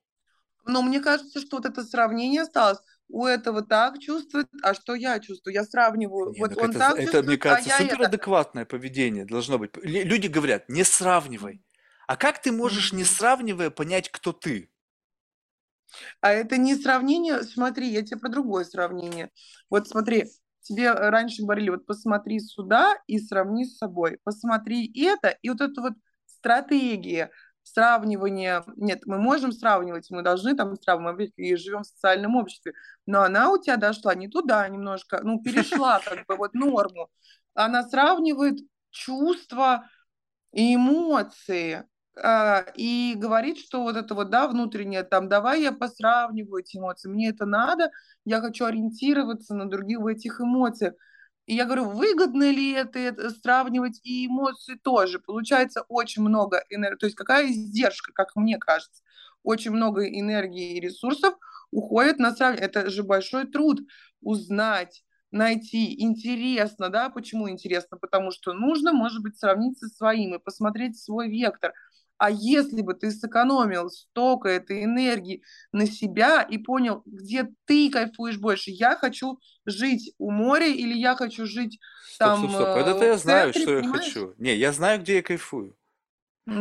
Но 0.66 0.82
мне 0.82 1.00
кажется, 1.00 1.40
что 1.42 1.58
вот 1.58 1.66
это 1.66 1.84
сравнение 1.84 2.42
осталось. 2.44 2.80
У 3.08 3.26
этого 3.26 3.64
так 3.64 4.00
чувствует, 4.00 4.48
а 4.62 4.74
что 4.74 4.94
я 4.94 5.20
чувствую? 5.20 5.54
Я 5.54 5.64
сравниваю. 5.64 6.32
Не, 6.34 6.40
вот 6.40 6.52
ну 6.52 6.64
он 6.64 6.70
это, 6.70 6.80
так 6.80 6.98
это, 6.98 7.24
мне 7.24 7.38
чувствует, 7.38 7.40
а 7.46 7.60
кажется, 7.60 7.70
это. 7.70 7.94
суперадекватное 7.94 8.66
поведение 8.66 9.26
должно 9.26 9.58
быть. 9.58 9.72
Лю- 9.78 10.06
Люди 10.06 10.28
говорят, 10.28 10.70
не 10.70 10.84
сравнивай. 10.84 11.64
А 12.08 12.16
как 12.18 12.42
ты 12.42 12.52
можешь, 12.52 12.94
не 12.94 13.04
сравнивая, 13.04 13.70
понять, 13.70 14.10
кто 14.12 14.32
ты? 14.32 14.70
А 16.22 16.32
это 16.32 16.58
не 16.58 16.76
сравнение, 16.76 17.44
смотри, 17.44 17.88
я 17.90 18.02
тебе 18.04 18.18
про 18.20 18.30
другое 18.30 18.64
сравнение. 18.66 19.32
Вот 19.70 19.88
смотри, 19.88 20.26
тебе 20.70 20.92
раньше 20.92 21.44
говорили, 21.44 21.70
вот 21.70 21.86
посмотри 21.86 22.40
сюда 22.40 22.96
и 23.08 23.20
сравни 23.20 23.66
с 23.66 23.78
собой. 23.78 24.20
Посмотри 24.24 24.92
это, 25.04 25.30
и 25.42 25.50
вот 25.50 25.62
это 25.62 25.82
вот 25.82 25.94
стратегия 26.26 27.32
сравнивания. 27.64 28.64
Нет, 28.76 29.02
мы 29.06 29.18
можем 29.18 29.52
сравнивать, 29.52 30.10
мы 30.10 30.22
должны 30.22 30.56
там 30.56 30.76
сравнивать, 30.76 31.34
мы 31.38 31.44
и 31.46 31.56
живем 31.56 31.82
в 31.82 31.88
социальном 31.88 32.36
обществе. 32.36 32.74
Но 33.06 33.24
она 33.24 33.52
у 33.52 33.58
тебя 33.58 33.78
дошла 33.78 34.16
не 34.16 34.28
туда 34.28 34.68
немножко, 34.68 35.22
ну, 35.24 35.42
перешла 35.42 36.00
как 36.06 36.26
бы 36.28 36.36
вот 36.36 36.54
норму. 36.54 37.10
Она 37.54 37.84
сравнивает 37.84 38.60
чувства 38.92 39.90
и 40.52 40.76
эмоции 40.76 41.84
и 42.76 43.14
говорит, 43.16 43.58
что 43.58 43.84
вот 43.84 43.96
это 43.96 44.14
вот, 44.14 44.30
да, 44.30 44.48
внутреннее, 44.48 45.04
там, 45.04 45.30
давай 45.30 45.62
я 45.62 45.72
посравниваю 45.72 46.62
эти 46.62 46.78
эмоции, 46.78 47.10
мне 47.10 47.30
это 47.30 47.46
надо, 47.46 47.92
я 48.26 48.42
хочу 48.42 48.66
ориентироваться 48.66 49.56
на 49.56 49.70
других 49.70 50.00
в 50.00 50.08
этих 50.08 50.42
эмоциях. 50.42 50.94
И 51.46 51.56
я 51.56 51.66
говорю, 51.66 51.86
выгодно 51.86 52.52
ли 52.52 52.74
это, 52.74 53.00
это 53.00 53.32
сравнивать, 53.32 54.00
и 54.04 54.28
эмоции 54.28 54.76
тоже. 54.76 55.20
Получается 55.20 55.84
очень 55.88 56.22
много 56.22 56.64
энергии, 56.70 56.98
то 56.98 57.06
есть 57.08 57.16
какая 57.16 57.48
издержка, 57.48 58.12
как 58.14 58.36
мне 58.36 58.58
кажется. 58.58 59.02
Очень 59.42 59.72
много 59.72 60.08
энергии 60.08 60.78
и 60.78 60.80
ресурсов 60.80 61.34
уходит 61.72 62.20
на 62.20 62.36
сравнение. 62.36 62.68
Это 62.68 62.90
же 62.90 63.04
большой 63.04 63.48
труд 63.48 63.80
узнать, 64.22 65.04
найти. 65.32 66.02
Интересно, 66.02 66.90
да? 66.90 67.10
Почему 67.10 67.50
интересно? 67.50 67.98
Потому 67.98 68.32
что 68.32 68.54
нужно, 68.54 68.94
может 68.94 69.24
быть, 69.24 69.38
сравнить 69.38 69.78
со 69.80 69.88
своим 69.88 70.36
и 70.36 70.40
посмотреть 70.40 71.00
свой 71.00 71.30
вектор. 71.30 71.74
А 72.20 72.30
если 72.32 72.82
бы 72.84 72.94
ты 72.94 73.12
сэкономил 73.12 73.90
столько 73.90 74.50
этой 74.50 74.84
энергии 74.84 75.44
на 75.72 75.88
себя 75.88 76.44
и 76.44 76.60
понял, 76.60 77.02
где 77.06 77.48
ты 77.66 77.90
кайфуешь 77.90 78.38
больше, 78.38 78.72
я 78.72 78.96
хочу 78.98 79.40
жить 79.66 80.14
у 80.20 80.32
моря 80.32 80.68
или 80.68 80.94
я 80.96 81.16
хочу 81.16 81.46
жить 81.48 81.80
там 82.18 82.48
Стоп, 82.48 82.52
стоп, 82.52 82.76
стоп. 82.76 82.88
Это 82.88 83.06
э, 83.06 83.06
я 83.06 83.18
знаю, 83.18 83.54
что 83.54 83.72
я 83.78 83.84
понимаешь? 83.84 83.84
хочу. 83.84 84.34
Не, 84.38 84.56
я 84.56 84.72
знаю, 84.74 85.00
где 85.02 85.16
я 85.18 85.22
кайфую. 85.24 85.76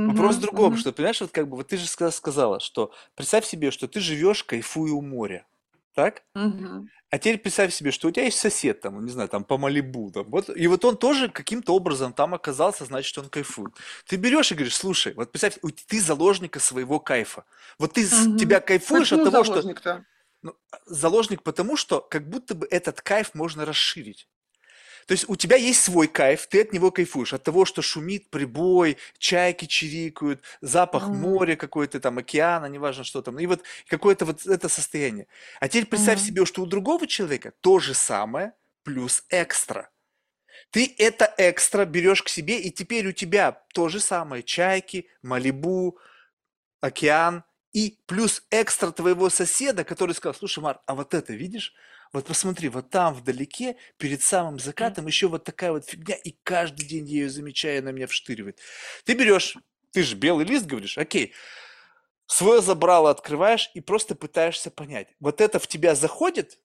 Вопрос 0.06 0.36
в 0.36 0.40
другом, 0.40 0.76
что, 0.76 0.92
понимаешь, 0.92 1.20
вот 1.20 1.32
как 1.32 1.48
бы, 1.48 1.56
вот 1.58 1.68
ты 1.68 1.76
же 1.76 1.86
ска- 1.86 2.10
сказала, 2.12 2.60
что 2.60 2.92
представь 3.14 3.46
себе, 3.46 3.70
что 3.70 3.88
ты 3.88 4.00
живешь, 4.00 4.44
кайфуя 4.44 4.92
у 4.92 5.02
моря, 5.02 5.46
так? 5.98 6.22
мгм. 6.34 6.88
А 7.10 7.18
теперь 7.18 7.38
представь 7.38 7.74
себе, 7.74 7.90
что 7.90 8.08
у 8.08 8.10
тебя 8.10 8.26
есть 8.26 8.38
сосед 8.38 8.80
там, 8.82 9.04
не 9.04 9.10
знаю, 9.10 9.28
там 9.28 9.42
по 9.42 9.58
Малибу, 9.58 10.12
там, 10.12 10.30
вот, 10.30 10.48
и 10.54 10.66
вот 10.68 10.84
он 10.84 10.96
тоже 10.96 11.28
каким-то 11.28 11.74
образом 11.74 12.12
там 12.12 12.34
оказался, 12.34 12.84
значит, 12.84 13.18
он 13.18 13.28
кайфует. 13.28 13.72
Ты 14.06 14.16
берешь 14.16 14.52
и 14.52 14.54
говоришь, 14.54 14.76
слушай, 14.76 15.14
вот 15.14 15.32
представь, 15.32 15.58
ты 15.88 16.00
заложника 16.00 16.60
своего 16.60 17.00
кайфа. 17.00 17.44
Вот 17.78 17.94
ты 17.94 18.04
Мгм. 18.04 18.36
тебя 18.36 18.60
кайфуешь 18.60 19.12
от 19.12 19.24
того, 19.24 19.42
что... 19.42 19.62
ну, 20.42 20.54
заложник 20.86 21.42
потому, 21.42 21.76
что 21.76 22.00
как 22.00 22.28
будто 22.28 22.54
бы 22.54 22.68
этот 22.70 23.00
кайф 23.00 23.34
можно 23.34 23.64
расширить. 23.64 24.28
То 25.08 25.12
есть 25.12 25.24
у 25.28 25.36
тебя 25.36 25.56
есть 25.56 25.82
свой 25.82 26.06
кайф, 26.06 26.46
ты 26.48 26.60
от 26.60 26.74
него 26.74 26.90
кайфуешь, 26.92 27.32
от 27.32 27.42
того, 27.42 27.64
что 27.64 27.80
шумит 27.82 28.28
прибой, 28.28 28.98
чайки 29.18 29.64
чирикают, 29.64 30.42
запах 30.60 31.10
Мгм, 31.10 31.12
моря 31.12 31.56
какой-то 31.56 31.98
там, 31.98 32.18
океана, 32.18 32.66
неважно 32.66 33.04
что 33.04 33.22
там, 33.22 33.38
и 33.38 33.46
вот 33.46 33.62
какое-то 33.88 34.26
вот 34.26 34.46
это 34.46 34.68
состояние. 34.68 35.26
А 35.60 35.68
теперь 35.68 35.86
представь 35.86 36.20
мгм. 36.20 36.20
себе, 36.20 36.44
что 36.44 36.62
у 36.62 36.66
другого 36.66 37.06
человека 37.06 37.54
то 37.62 37.80
же 37.80 37.94
самое, 37.94 38.52
плюс 38.84 39.24
экстра. 39.30 39.90
Ты 40.70 40.94
это 40.98 41.34
экстра 41.38 41.84
берешь 41.84 42.22
к 42.22 42.28
себе, 42.28 42.60
и 42.60 42.70
теперь 42.70 43.06
у 43.08 43.12
тебя 43.12 43.52
то 43.74 43.88
же 43.88 44.00
самое, 44.00 44.42
чайки, 44.42 45.08
Малибу, 45.22 45.98
океан, 46.80 47.44
и 47.72 47.98
плюс 48.06 48.42
экстра 48.50 48.90
твоего 48.92 49.30
соседа, 49.30 49.84
который 49.84 50.14
сказал, 50.14 50.34
слушай, 50.34 50.60
Марк, 50.60 50.80
а 50.86 50.94
вот 50.94 51.14
это 51.14 51.32
видишь? 51.34 51.74
Вот 52.12 52.26
посмотри, 52.26 52.68
вот 52.68 52.90
там 52.90 53.14
вдалеке, 53.14 53.76
перед 53.96 54.22
самым 54.22 54.58
закатом, 54.58 55.06
еще 55.06 55.28
вот 55.28 55.44
такая 55.44 55.72
вот 55.72 55.84
фигня, 55.84 56.16
и 56.16 56.36
каждый 56.42 56.86
день 56.86 57.06
я 57.06 57.22
ее 57.22 57.30
замечаю, 57.30 57.80
она 57.80 57.92
меня 57.92 58.06
вштыривает. 58.06 58.58
Ты 59.04 59.14
берешь, 59.14 59.56
ты 59.92 60.02
же 60.02 60.16
белый 60.16 60.46
лист 60.46 60.66
говоришь, 60.66 60.96
окей, 60.96 61.34
свое 62.26 62.62
забрало 62.62 63.10
открываешь 63.10 63.70
и 63.74 63.80
просто 63.80 64.14
пытаешься 64.14 64.70
понять, 64.70 65.08
вот 65.20 65.40
это 65.40 65.58
в 65.58 65.66
тебя 65.66 65.94
заходит, 65.94 66.58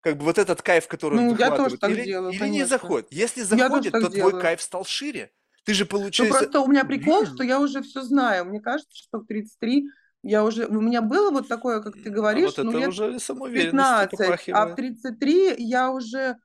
как 0.00 0.18
бы 0.18 0.24
вот 0.24 0.38
этот 0.38 0.62
кайф, 0.62 0.86
который 0.86 1.18
он 1.18 1.26
Ну, 1.26 1.36
я 1.36 1.50
тоже 1.50 1.78
так 1.78 1.90
или, 1.90 2.04
делаю, 2.04 2.32
или 2.32 2.48
не 2.48 2.64
заходит. 2.64 3.08
Если 3.10 3.40
тоже 3.40 3.56
заходит, 3.56 3.92
то 3.92 4.00
твой 4.02 4.12
делаю. 4.12 4.40
кайф 4.40 4.62
стал 4.62 4.84
шире. 4.84 5.32
Ты 5.64 5.74
же 5.74 5.82
Ну, 5.82 5.88
получается... 5.88 6.38
просто 6.38 6.60
у 6.60 6.68
меня 6.68 6.84
прикол, 6.84 7.26
что 7.26 7.42
я 7.42 7.58
уже 7.58 7.82
все 7.82 8.02
знаю. 8.02 8.44
Мне 8.44 8.60
кажется, 8.60 8.96
что 8.96 9.18
в 9.18 9.26
33 9.26 9.88
я 10.22 10.44
уже... 10.44 10.66
У 10.66 10.80
меня 10.80 11.02
было 11.02 11.30
вот 11.30 11.48
такое, 11.48 11.80
как 11.82 11.94
ты 11.94 12.08
м, 12.08 12.12
А 12.12 12.16
говоришь, 12.16 12.56
вот 12.56 12.64
ну, 12.64 12.72
лет 12.72 12.88
уже 12.88 13.18
самоуверенностью 13.20 14.08
15, 14.08 14.12
а 14.52 14.66
в 14.66 14.74
попахивает. 14.74 14.76
33 14.76 15.54
я 15.58 15.90
уже... 15.90 16.36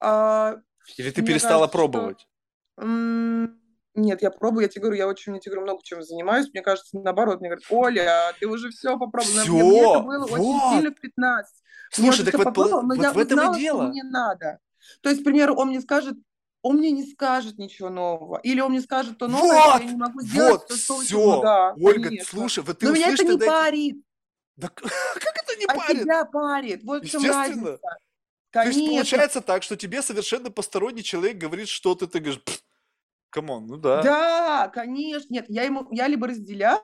а, 0.00 0.56
Или 0.96 1.10
ты 1.10 1.22
перестала 1.22 1.66
кажется, 1.66 1.68
что... 1.68 1.72
пробовать? 1.78 2.28
м, 2.78 3.60
Нет, 3.94 4.22
я 4.22 4.30
пробую, 4.30 4.62
я 4.64 4.68
тебе 4.68 4.82
говорю, 4.82 4.98
я 4.98 5.08
очень, 5.08 5.34
я 5.34 5.40
тебе 5.40 5.52
говорю, 5.52 5.66
много 5.66 5.82
чем 5.82 6.02
занимаюсь. 6.02 6.50
Мне 6.52 6.62
кажется, 6.62 6.98
наоборот, 6.98 7.40
мне 7.40 7.48
говорят, 7.48 7.64
Оля, 7.70 8.34
ты 8.40 8.46
уже 8.46 8.70
все 8.70 8.98
попробовала. 8.98 9.44
Мне, 9.44 9.62
мне 9.64 9.80
это 9.80 9.98
Все, 9.98 10.02
было 10.02 10.24
очень 10.26 10.60
сильно 10.60 10.90
вот. 10.90 10.98
в 10.98 11.00
15. 11.00 11.54
Я 11.98 12.12
Слушай, 12.12 12.24
так 12.24 12.28
все 12.28 12.38
вот, 12.38 12.44
попробовала, 12.44 12.82
но 12.82 12.94
вот 12.94 13.02
я 13.02 13.12
в 13.12 13.18
этом 13.18 13.38
и 13.38 13.40
узнала, 13.40 13.54
что 13.54 13.60
дело. 13.60 13.82
мне 13.88 14.04
надо. 14.04 14.58
То 15.02 15.08
есть, 15.10 15.22
к 15.22 15.24
примеру, 15.24 15.54
он 15.54 15.68
мне 15.68 15.80
скажет, 15.80 16.16
он 16.66 16.78
мне 16.78 16.90
не 16.90 17.04
скажет 17.06 17.58
ничего 17.58 17.90
нового. 17.90 18.40
Или 18.42 18.60
он 18.60 18.72
мне 18.72 18.80
скажет 18.80 19.18
то 19.18 19.28
новое, 19.28 19.56
что 19.56 19.66
я 19.66 19.72
Вот, 19.74 19.82
не 19.84 19.96
могу 19.96 20.20
сделать, 20.22 20.50
вот, 20.50 20.66
то, 20.66 20.76
что 20.76 20.96
учу. 20.96 21.16
Ну 21.16 21.32
все. 21.32 21.42
да, 21.42 21.74
Ольга, 21.78 22.08
конечно. 22.08 22.28
слушай, 22.28 22.64
вот 22.64 22.78
ты 22.78 22.86
Но 22.86 22.92
меня 22.92 23.08
это 23.12 23.22
не 23.22 23.30
тогда 23.30 23.46
парит, 23.46 23.96
Да 24.56 24.68
как 24.74 24.84
это 24.84 25.56
не 25.60 25.64
а 25.66 25.74
парит? 25.74 26.02
тебя 26.02 26.24
парит. 26.24 26.82
Вот 26.82 27.04
в 27.04 27.08
чем 27.08 27.24
разница. 27.24 27.78
То 28.50 28.62
есть 28.62 28.78
Конечно. 28.78 28.94
получается 28.94 29.40
так, 29.42 29.62
что 29.62 29.76
тебе 29.76 30.02
совершенно 30.02 30.50
посторонний 30.50 31.04
человек 31.04 31.36
говорит 31.36 31.68
что-то, 31.68 32.06
ты 32.08 32.20
говоришь, 32.20 32.42
come 33.30 33.51
on, 33.51 33.66
ну 33.66 33.76
да. 33.76 34.02
Да, 34.02 34.68
конечно. 34.72 35.32
Нет, 35.32 35.44
я 35.48 35.62
ему, 35.62 35.86
я 35.92 36.08
либо 36.08 36.26
разделяю, 36.26 36.80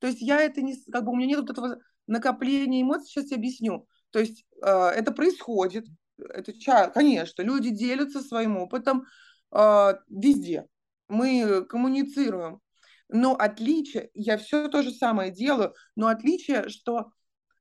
то 0.00 0.06
есть 0.06 0.20
я 0.20 0.40
это 0.42 0.60
не, 0.60 0.74
как 0.92 1.04
бы 1.04 1.12
у 1.12 1.16
меня 1.16 1.28
нет 1.28 1.40
вот 1.40 1.50
этого 1.50 1.78
накопления 2.06 2.82
эмоций, 2.82 3.06
сейчас 3.06 3.30
я 3.30 3.36
объясню. 3.36 3.86
То 4.10 4.18
есть 4.18 4.44
э, 4.60 4.68
это 4.68 5.12
происходит, 5.12 5.86
это, 6.18 6.52
конечно, 6.90 7.42
люди 7.42 7.70
делятся 7.70 8.20
своим 8.20 8.56
опытом 8.56 9.04
э, 9.52 9.94
везде. 10.08 10.66
Мы 11.08 11.64
коммуницируем. 11.64 12.60
Но 13.08 13.34
отличие, 13.34 14.10
я 14.14 14.36
все 14.36 14.68
то 14.68 14.82
же 14.82 14.90
самое 14.90 15.30
делаю, 15.30 15.74
но 15.96 16.08
отличие, 16.08 16.68
что 16.68 17.10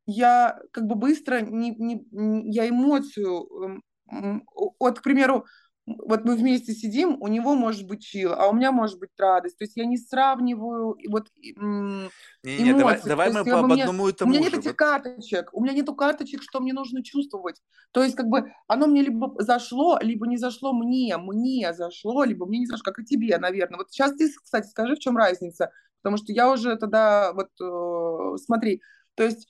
я 0.05 0.59
как 0.71 0.85
бы 0.87 0.95
быстро 0.95 1.41
не, 1.41 1.75
не, 1.75 2.05
я 2.51 2.67
эмоцию 2.67 3.81
эм, 4.11 4.43
вот, 4.79 4.99
к 4.99 5.03
примеру, 5.03 5.45
вот 5.87 6.25
мы 6.25 6.35
вместе 6.35 6.73
сидим, 6.73 7.17
у 7.21 7.27
него 7.27 7.55
может 7.55 7.87
быть 7.87 8.03
чил, 8.03 8.33
а 8.33 8.47
у 8.49 8.53
меня 8.53 8.71
может 8.73 8.99
быть 8.99 9.11
радость. 9.17 9.57
То 9.57 9.63
есть 9.63 9.77
я 9.77 9.85
не 9.85 9.97
сравниваю 9.97 10.97
вот 11.07 11.27
м, 11.55 12.09
Не-не, 12.43 12.73
давай, 12.73 12.95
эмоции. 12.95 13.09
давай 13.09 13.31
То 13.31 13.39
мы 13.39 13.45
по 13.45 13.61
мне, 13.63 13.83
одному 13.83 14.09
и 14.09 14.11
у 14.21 14.27
меня 14.27 14.39
тому 14.39 14.43
нет 14.43 14.51
же. 14.51 14.59
этих 14.59 14.75
карточек, 14.75 15.49
у 15.53 15.63
меня 15.63 15.73
нету 15.73 15.95
карточек, 15.95 16.43
что 16.43 16.59
мне 16.59 16.73
нужно 16.73 17.03
чувствовать. 17.03 17.61
То 17.91 18.03
есть 18.03 18.15
как 18.17 18.27
бы 18.27 18.51
оно 18.67 18.87
мне 18.87 19.01
либо 19.01 19.33
зашло, 19.41 19.97
либо 20.01 20.27
не 20.27 20.37
зашло 20.37 20.73
мне, 20.73 21.15
мне 21.17 21.73
зашло, 21.73 22.25
либо 22.25 22.45
мне 22.45 22.59
не 22.59 22.65
зашло, 22.65 22.83
как 22.83 22.99
и 22.99 23.05
тебе, 23.05 23.37
наверное. 23.37 23.77
Вот 23.77 23.89
сейчас 23.91 24.13
ты, 24.13 24.29
кстати, 24.29 24.67
скажи, 24.67 24.95
в 24.95 24.99
чем 24.99 25.15
разница, 25.15 25.71
потому 26.01 26.17
что 26.17 26.33
я 26.33 26.51
уже 26.51 26.75
тогда 26.75 27.31
вот 27.33 27.49
э, 27.61 28.37
смотри, 28.43 28.81
то 29.15 29.23
есть 29.23 29.47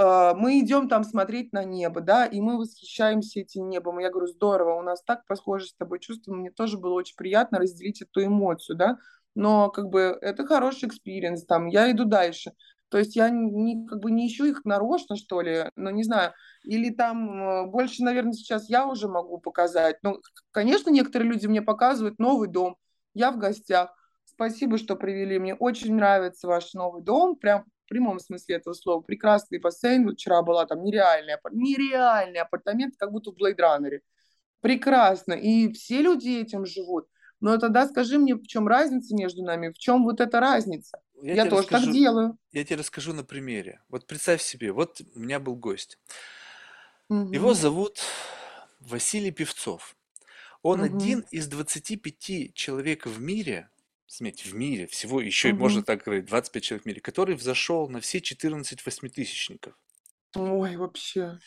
мы 0.00 0.60
идем 0.60 0.88
там 0.88 1.02
смотреть 1.02 1.52
на 1.52 1.64
небо, 1.64 2.00
да, 2.00 2.26
и 2.26 2.40
мы 2.40 2.58
восхищаемся 2.58 3.40
этим 3.40 3.68
небом. 3.68 3.98
И 3.98 4.02
я 4.02 4.10
говорю, 4.10 4.28
здорово, 4.28 4.78
у 4.78 4.82
нас 4.82 5.02
так 5.02 5.26
похоже 5.26 5.66
с 5.66 5.74
тобой 5.74 5.98
чувства, 5.98 6.34
мне 6.34 6.50
тоже 6.50 6.78
было 6.78 6.94
очень 6.94 7.16
приятно 7.16 7.58
разделить 7.58 8.02
эту 8.02 8.24
эмоцию, 8.24 8.76
да, 8.76 8.98
но 9.34 9.70
как 9.70 9.88
бы 9.88 10.18
это 10.20 10.46
хороший 10.46 10.88
experience, 10.88 11.44
там, 11.44 11.66
я 11.66 11.90
иду 11.90 12.04
дальше. 12.04 12.52
То 12.88 12.98
есть 12.98 13.16
я 13.16 13.28
не, 13.28 13.86
как 13.86 14.00
бы 14.00 14.10
не 14.10 14.28
ищу 14.28 14.46
их 14.46 14.64
нарочно, 14.64 15.16
что 15.16 15.40
ли, 15.42 15.70
но 15.76 15.90
не 15.90 16.04
знаю. 16.04 16.32
Или 16.64 16.90
там 16.90 17.42
э, 17.42 17.66
больше, 17.66 18.02
наверное, 18.02 18.32
сейчас 18.32 18.68
я 18.70 18.86
уже 18.86 19.08
могу 19.08 19.38
показать. 19.38 19.98
Ну, 20.02 20.20
конечно, 20.52 20.90
некоторые 20.90 21.30
люди 21.30 21.46
мне 21.46 21.60
показывают 21.60 22.18
новый 22.18 22.48
дом. 22.48 22.76
Я 23.14 23.30
в 23.30 23.38
гостях. 23.38 23.94
Спасибо, 24.24 24.78
что 24.78 24.96
привели. 24.96 25.38
Мне 25.38 25.54
очень 25.54 25.94
нравится 25.96 26.46
ваш 26.46 26.72
новый 26.72 27.02
дом. 27.02 27.36
Прям 27.36 27.64
в 27.88 27.90
прямом 27.90 28.18
смысле 28.20 28.56
этого 28.56 28.74
слова. 28.74 29.00
Прекрасный 29.00 29.58
бассейн. 29.58 30.04
Вот 30.04 30.16
вчера 30.16 30.42
была 30.42 30.66
там 30.66 30.82
нереальный, 30.84 31.34
апар- 31.34 31.54
нереальный 31.54 32.40
апартамент, 32.40 32.96
как 32.98 33.10
будто 33.10 33.30
в 33.30 33.34
Blade 33.34 33.58
Runner 33.58 33.91
е. 33.91 34.02
Прекрасно. 34.60 35.32
И 35.32 35.72
все 35.72 36.02
люди 36.02 36.28
этим 36.40 36.66
живут. 36.66 37.06
Но 37.40 37.56
тогда 37.56 37.86
скажи 37.88 38.18
мне, 38.18 38.34
в 38.34 38.42
чем 38.46 38.68
разница 38.68 39.14
между 39.14 39.42
нами? 39.42 39.70
В 39.70 39.78
чем 39.78 40.04
вот 40.04 40.20
эта 40.20 40.38
разница? 40.38 41.00
я 41.22 41.34
Я 41.34 41.44
тоже 41.46 41.62
так 41.62 41.72
расскажу, 41.72 41.92
делаю. 41.92 42.38
я 42.52 42.62
тебе 42.64 42.76
расскажу 42.76 43.14
на 43.14 43.24
примере. 43.24 43.80
Вот 43.88 44.06
представь 44.06 44.42
себе, 44.42 44.70
вот 44.72 45.00
у 45.14 45.18
меня 45.18 45.40
был 45.40 45.56
гость. 45.56 45.98
Его 47.08 47.48
Мгм. 47.48 47.54
зовут 47.54 48.00
Василий 48.80 49.30
Певцов. 49.30 49.96
Он 50.62 50.82
один 50.82 51.20
Мгм. 51.20 51.26
из 51.30 51.46
25 51.48 52.52
человек 52.52 53.06
в 53.06 53.18
мире, 53.20 53.70
заметьте, 54.08 54.48
в 54.48 54.54
мире, 54.54 54.86
всего 54.86 55.20
еще, 55.20 55.50
и 55.50 55.52
можно 55.52 55.82
так 55.82 56.02
говорить, 56.02 56.24
25 56.26 56.62
человек 56.62 56.82
в 56.84 56.86
мире, 56.86 57.00
который 57.00 57.34
взошел 57.36 57.88
на 57.88 58.00
все 58.00 58.20
14 58.20 58.84
восьмитысячников. 58.84 59.74
Ой, 60.34 60.76
вообще. 60.76 61.38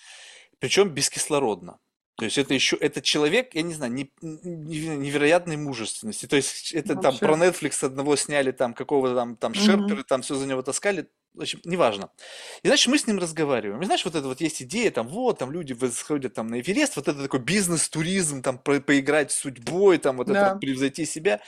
Причем 0.59 0.89
бескислородно. 0.89 1.79
То 2.17 2.25
есть 2.25 2.37
это 2.37 2.53
еще, 2.53 2.75
это 2.75 3.01
человек, 3.01 3.55
я 3.55 3.63
не 3.63 3.73
знаю, 3.73 3.91
не- 3.93 4.11
не- 4.21 4.95
невероятной 4.95 5.57
мужественности. 5.57 6.27
То 6.27 6.35
есть 6.35 6.71
это 6.73 6.95
там 6.95 7.17
про. 7.17 7.35
Netflix 7.35 7.83
одного 7.83 8.15
сняли, 8.15 8.51
там 8.51 8.73
какого-то 8.75 9.15
там, 9.15 9.35
там 9.37 9.53
Мгм. 9.53 9.61
шерпы, 9.61 10.03
там 10.03 10.21
все 10.21 10.35
за 10.35 10.45
него 10.45 10.61
таскали. 10.61 11.09
В 11.33 11.39
общем, 11.41 11.61
неважно. 11.63 12.11
И 12.61 12.67
значит, 12.67 12.87
мы 12.89 12.97
с 12.97 13.07
ним 13.07 13.17
разговариваем. 13.17 13.81
И 13.81 13.85
знаешь, 13.85 14.03
вот 14.03 14.15
это 14.15 14.27
вот 14.27 14.41
есть 14.41 14.61
идея, 14.63 14.91
там, 14.91 15.07
вот, 15.07 15.39
там 15.39 15.49
люди 15.53 15.71
восходят 15.71 16.33
там 16.33 16.47
на 16.47 16.59
Эверест, 16.59 16.97
вот 16.97 17.07
это 17.07 17.21
такой 17.23 17.39
бизнес-туризм, 17.39 18.41
там, 18.41 18.59
про- 18.59 18.81
поиграть 18.81 19.31
с 19.31 19.35
судьбой, 19.35 19.97
там, 19.97 20.17
вот 20.17 20.29
это 20.29 20.33
Да. 20.33 20.45
вот 20.45 20.59
превзойти 20.59 21.05
себя. 21.05 21.39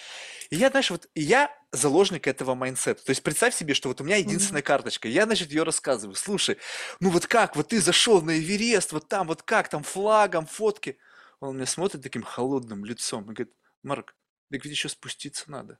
И 0.52 0.58
я, 0.58 0.70
знаешь, 0.70 0.92
вот, 0.92 1.10
я 1.16 1.52
заложник 1.72 2.28
этого 2.28 2.56
mindset 2.56 2.93
а. 2.93 3.04
То 3.06 3.12
есть 3.12 3.24
представь 3.24 3.56
себе, 3.56 3.74
что 3.74 3.90
вот 3.90 4.02
у 4.02 4.06
меня 4.06 4.18
единственная 4.18 4.62
Мгм. 4.62 4.64
карточка. 4.64 5.08
Я, 5.10 5.26
значит, 5.26 5.52
ее 5.52 5.64
рассказываю. 5.64 6.16
Слушай, 6.16 6.58
ну 7.02 7.10
вот 7.10 7.28
как, 7.28 7.56
вот 7.56 7.70
ты 7.70 7.82
зашел 7.82 8.22
на 8.22 8.40
Эверест, 8.40 8.94
вот 8.94 9.10
там, 9.10 9.28
вот 9.28 9.44
как, 9.44 9.70
там 9.70 9.84
флагом, 9.84 10.46
фотки. 10.48 10.98
Он 11.42 11.56
меня 11.58 11.66
смотрит 11.66 12.04
таким 12.04 12.24
холодным 12.24 12.86
лицом 12.86 13.24
и 13.24 13.34
говорит, 13.36 13.54
Марк, 13.84 14.16
так 14.52 14.64
ведь 14.66 14.74
еще 14.74 14.90
спуститься 14.90 15.52
надо. 15.52 15.80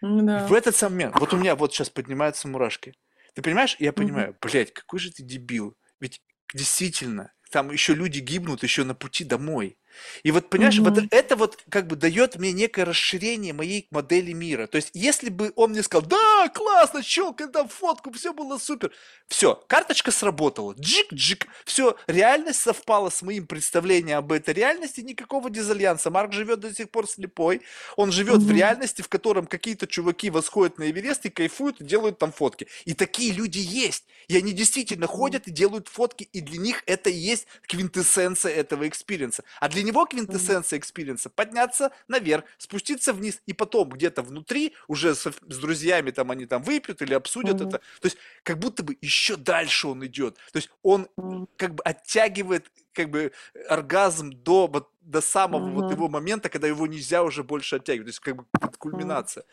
Да. 0.00 0.46
В 0.46 0.52
этот 0.52 0.76
самый 0.76 0.94
момент, 0.94 1.18
вот 1.18 1.32
у 1.32 1.36
меня 1.36 1.56
вот 1.56 1.72
сейчас 1.72 1.90
поднимаются 1.90 2.48
мурашки. 2.48 2.94
Ты 3.34 3.42
понимаешь? 3.42 3.76
Я 3.78 3.92
понимаю, 3.92 4.36
блядь, 4.40 4.72
какой 4.72 4.98
же 4.98 5.10
ты 5.10 5.22
дебил. 5.22 5.76
Ведь 6.00 6.22
действительно, 6.54 7.32
там 7.50 7.70
еще 7.70 7.94
люди 7.94 8.20
гибнут 8.20 8.62
еще 8.62 8.84
на 8.84 8.94
пути 8.94 9.24
домой. 9.24 9.78
И 10.22 10.30
вот, 10.30 10.50
понимаешь, 10.50 10.80
вот 10.80 10.98
Мгм. 10.98 11.10
это 11.10 11.36
вот 11.36 11.58
как 11.68 11.86
бы 11.86 11.96
дает 11.96 12.36
мне 12.36 12.52
некое 12.52 12.84
расширение 12.84 13.52
моей 13.52 13.86
модели 13.90 14.32
мира. 14.32 14.66
То 14.66 14.76
есть, 14.76 14.90
если 14.94 15.28
бы 15.30 15.52
он 15.56 15.70
мне 15.70 15.82
сказал, 15.82 16.06
да, 16.08 16.48
классно, 16.48 17.02
щелкай 17.02 17.48
там 17.48 17.68
фотку, 17.68 18.12
все 18.12 18.32
было 18.32 18.58
супер. 18.58 18.92
Все, 19.28 19.54
карточка 19.68 20.10
сработала, 20.10 20.72
джик-джик, 20.74 21.46
все, 21.64 21.96
реальность 22.06 22.60
совпала 22.60 23.10
с 23.10 23.22
моим 23.22 23.46
представлением 23.46 24.18
об 24.18 24.32
этой 24.32 24.54
реальности, 24.54 25.00
никакого 25.00 25.50
disalliance 25.50 26.01
а. 26.01 26.10
Марк 26.10 26.32
живет 26.32 26.60
до 26.60 26.74
сих 26.74 26.90
пор 26.90 27.06
слепой, 27.08 27.62
он 27.96 28.12
живет 28.12 28.42
в 28.42 28.50
Мгм. 28.50 28.50
реальности, 28.50 29.02
в 29.02 29.08
котором 29.08 29.46
какие-то 29.46 29.86
чуваки 29.86 30.30
восходят 30.30 30.78
на 30.78 30.90
Эверест 30.90 31.26
и 31.26 31.30
кайфуют, 31.30 31.80
и 31.80 31.84
делают 31.84 32.18
там 32.18 32.32
фотки. 32.32 32.68
И 32.84 32.94
такие 32.94 33.32
люди 33.32 33.58
есть. 33.58 34.04
И 34.28 34.36
они 34.36 34.52
действительно 34.52 35.06
ходят 35.06 35.46
и 35.46 35.50
делают 35.50 35.88
фотки, 35.88 36.24
и 36.24 36.40
для 36.40 36.58
них 36.58 36.82
это 36.86 37.10
и 37.10 37.14
есть 37.14 37.46
квинтэссенция 37.66 38.52
этого 38.52 38.86
experience 38.88 39.35
а. 39.35 39.44
А 39.60 39.68
для 39.68 39.82
него 39.88 40.06
квинтэссенция 40.06 40.78
experience 40.78 41.25
а 41.25 41.30
подняться 41.30 41.92
наверх, 42.08 42.44
спуститься 42.58 43.12
вниз, 43.12 43.42
и 43.46 43.52
потом 43.52 43.90
где-то 43.90 44.22
внутри 44.22 44.74
уже 44.88 45.14
с, 45.14 45.26
с 45.26 45.58
друзьями 45.58 46.10
там 46.10 46.30
они 46.30 46.46
там 46.46 46.62
выпьют 46.62 47.02
или 47.02 47.14
обсудят 47.14 47.60
Мгм. 47.60 47.62
это. 47.62 47.78
То 48.00 48.06
есть 48.06 48.18
как 48.42 48.58
будто 48.58 48.82
бы 48.82 48.96
еще 49.00 49.36
дальше 49.36 49.88
он 49.88 50.04
идет. 50.06 50.36
То 50.52 50.56
есть 50.58 50.70
он 50.82 51.08
Мгм. 51.16 51.46
как 51.56 51.74
бы 51.74 51.82
оттягивает 51.82 52.70
как 52.92 53.10
бы 53.10 53.32
оргазм 53.68 54.30
до 54.32 54.66
вот 54.66 54.90
до 55.00 55.20
самого 55.22 55.70
вот 55.70 55.90
Мгм. 55.90 55.98
его 55.98 56.08
момента, 56.08 56.48
когда 56.50 56.66
его 56.68 56.86
нельзя 56.86 57.22
уже 57.22 57.42
больше 57.42 57.76
оттягивать. 57.76 58.06
То 58.06 58.10
есть 58.10 58.20
как 58.20 58.36
бы 58.36 58.46
вот 58.60 58.76
кульминация. 58.76 59.44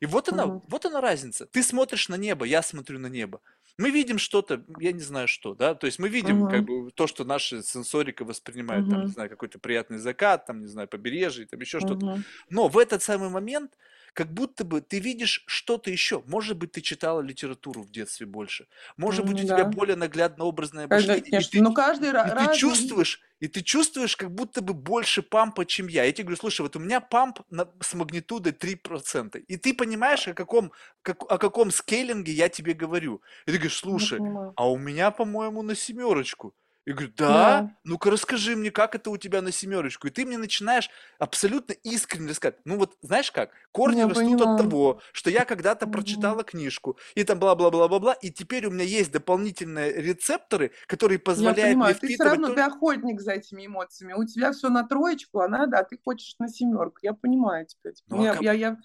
И 0.00 0.06
вот 0.06 0.28
она, 0.28 0.50
Мгм. 0.50 0.60
вот 0.68 0.86
она 0.86 1.00
разница. 1.00 1.46
Ты 1.46 1.62
смотришь 1.62 2.08
на 2.08 2.16
небо, 2.16 2.44
я 2.46 2.62
смотрю 2.62 2.98
на 2.98 3.08
небо. 3.08 3.40
Мы 3.78 3.90
видим 3.90 4.18
что-то, 4.18 4.64
я 4.78 4.92
не 4.92 5.00
знаю 5.00 5.28
что, 5.28 5.54
да, 5.54 5.74
то 5.74 5.86
есть 5.86 5.98
мы 5.98 6.08
видим 6.08 6.46
как 6.46 6.64
Мгм. 6.64 6.66
бы 6.66 6.90
то, 6.92 7.06
что 7.06 7.24
наши 7.24 7.62
сенсорика 7.62 8.24
воспринимает, 8.24 8.88
там, 8.88 9.02
не 9.02 9.08
знаю, 9.08 9.30
какой-то 9.30 9.58
приятный 9.58 9.98
закат, 9.98 10.46
там, 10.46 10.60
не 10.60 10.66
знаю, 10.66 10.88
побережье, 10.88 11.46
там 11.46 11.60
еще 11.60 11.80
что-то. 11.80 12.06
Мгм. 12.06 12.24
Но 12.50 12.68
в 12.68 12.78
этот 12.78 13.02
самый 13.02 13.30
момент 13.30 13.76
как 14.14 14.32
будто 14.32 14.64
бы 14.64 14.80
ты 14.80 14.98
видишь 14.98 15.42
что-то 15.46 15.90
еще. 15.90 16.22
Может 16.26 16.56
быть, 16.56 16.72
ты 16.72 16.80
читала 16.80 17.20
литературу 17.20 17.82
в 17.82 17.90
детстве 17.90 18.26
больше. 18.26 18.66
Может 18.96 19.24
быть, 19.24 19.36
у 19.36 19.40
М, 19.40 19.46
тебя 19.46 19.64
да. 19.64 19.70
более 19.70 19.96
наглядно 19.96 20.44
образное 20.44 20.86
мышление. 20.88 21.18
И 21.26 21.30
конечно. 21.30 21.50
ты, 21.52 21.62
Но 21.62 21.72
каждый 21.72 22.10
ра- 22.10 22.26
и 22.26 22.46
ты 22.48 22.58
чувствуешь, 22.58 23.20
и 23.40 23.48
ты 23.48 23.62
чувствуешь 23.62 24.16
как 24.16 24.30
будто 24.34 24.60
бы 24.60 24.74
больше 24.74 25.22
пампа, 25.22 25.64
чем 25.64 25.88
я. 25.88 26.04
Я 26.04 26.12
тебе 26.12 26.24
говорю, 26.24 26.40
слушай, 26.40 26.60
вот 26.62 26.76
у 26.76 26.78
меня 26.80 27.00
памп 27.00 27.40
на- 27.50 27.68
с 27.80 27.94
магнитудой 27.94 28.52
3%. 28.52 29.44
И 29.48 29.56
ты 29.56 29.72
понимаешь, 29.74 30.28
о 30.28 30.34
каком, 30.34 30.72
как- 31.02 31.30
о 31.30 31.38
каком 31.38 31.70
скейлинге 31.70 32.32
я 32.32 32.48
тебе 32.48 32.74
говорю. 32.74 33.22
И 33.46 33.52
ты 33.52 33.56
говоришь, 33.58 33.78
слушай, 33.78 34.20
а 34.56 34.70
у 34.70 34.76
меня, 34.78 35.10
по-моему, 35.10 35.62
на 35.62 35.74
семерочку. 35.74 36.54
Я 36.86 36.94
говорю, 36.94 37.12
да? 37.16 37.28
Да. 37.28 37.76
Ну-ка 37.84 38.10
расскажи 38.10 38.56
мне, 38.56 38.70
как 38.70 38.94
это 38.94 39.10
у 39.10 39.16
тебя 39.18 39.42
на 39.42 39.52
семерочку. 39.52 40.06
И 40.06 40.10
ты 40.10 40.24
мне 40.24 40.38
начинаешь 40.38 40.88
абсолютно 41.18 41.72
искренне 41.72 42.30
рассказать. 42.30 42.56
Ну 42.64 42.78
вот, 42.78 42.96
знаешь 43.02 43.30
как? 43.30 43.50
Корни 43.70 43.98
Я 43.98 44.08
растут 44.08 44.32
от 44.32 44.38
понимаю. 44.38 44.58
того, 44.58 45.00
что 45.12 45.30
я 45.30 45.44
когда-то 45.44 45.86
прочитала 45.86 46.42
книжку, 46.42 46.98
и 47.14 47.22
там 47.22 47.38
бла-бла-бла-бла-бла, 47.38 48.14
и 48.14 48.30
теперь 48.30 48.66
у 48.66 48.70
меня 48.70 48.84
есть 48.84 49.12
дополнительные 49.12 49.92
рецепторы, 49.92 50.72
которые 50.86 51.16
Я 51.16 51.22
позволяют 51.22 51.58
мне 51.58 51.70
понимаю, 51.72 51.94
ты 51.94 51.98
все 51.98 52.06
впитывать 52.06 52.32
равно, 52.32 52.46
только... 52.48 52.62
ты 52.62 52.66
охотник 52.68 53.20
за 53.20 53.32
этими 53.32 53.66
эмоциями. 53.66 54.14
У 54.14 54.24
тебя 54.24 54.52
все 54.52 54.70
на 54.70 54.82
троечку, 54.86 55.40
а 55.40 55.48
надо, 55.48 55.78
а 55.78 55.84
ты 55.84 55.98
хочешь 56.02 56.34
на 56.38 56.48
семерку. 56.48 56.96
Я 57.02 57.12
понимаю 57.12 57.66
тебя. 57.66 57.92
Ну 58.08 58.22
а 58.22 58.36
Я, 58.40 58.52
я, 58.52 58.52
я, 58.52 58.76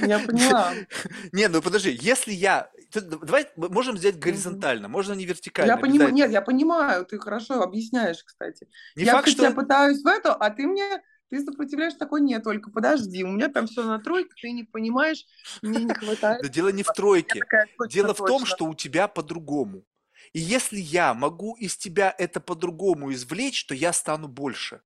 я 0.00 0.18
поняла. 0.18 0.72
Не, 1.32 1.48
ну 1.48 1.62
подожди, 1.62 1.96
если 2.00 2.32
я... 2.32 2.68
Давай 2.94 3.46
мы 3.56 3.68
можем 3.68 3.98
сделать 3.98 4.16
Мгм. 4.16 4.24
горизонтально, 4.24 4.88
можно 4.88 5.12
не 5.12 5.24
Я 5.24 5.28
вертикально, 5.28 5.76
понимаю, 5.76 6.10
обязательно. 6.10 6.16
нет, 6.16 6.30
я 6.30 6.42
понимаю, 6.42 7.04
ты 7.04 7.18
хорошо 7.18 7.62
объясняешь, 7.62 8.22
кстати. 8.24 8.68
Не 8.96 9.04
Я, 9.04 9.12
факт, 9.12 9.28
кстати, 9.28 9.46
что... 9.46 9.54
пытаюсь 9.54 10.02
в 10.02 10.06
это, 10.06 10.34
а 10.34 10.50
ты 10.50 10.66
мне, 10.66 11.02
ты 11.28 11.44
сопротивляешь 11.44 11.94
такой, 11.94 12.22
нет, 12.22 12.44
только 12.44 12.70
подожди, 12.70 13.24
у 13.24 13.28
меня 13.28 13.48
там 13.48 13.66
все 13.66 13.84
на 13.84 13.98
тройке, 13.98 14.30
ты 14.40 14.52
не 14.52 14.64
понимаешь, 14.64 15.26
мне 15.62 15.84
не 15.84 15.92
хватает. 15.92 16.42
Да 16.42 16.48
дело 16.48 16.68
не 16.68 16.82
в 16.82 16.86
Я 16.86 16.92
тройке. 16.92 17.42
Дело 17.90 18.14
в 18.14 18.18
том, 18.24 18.46
что 18.46 18.64
у 18.64 18.74
тебя 18.74 19.06
по-другому. 19.08 19.84
И 20.32 20.40
если 20.40 20.78
я 20.78 21.14
могу 21.14 21.54
из 21.54 21.76
тебя 21.76 22.14
это 22.16 22.40
по-другому 22.40 23.12
извлечь, 23.12 23.66
то 23.66 23.74
я 23.74 23.92
стану 23.92 24.28
больше. 24.28 24.80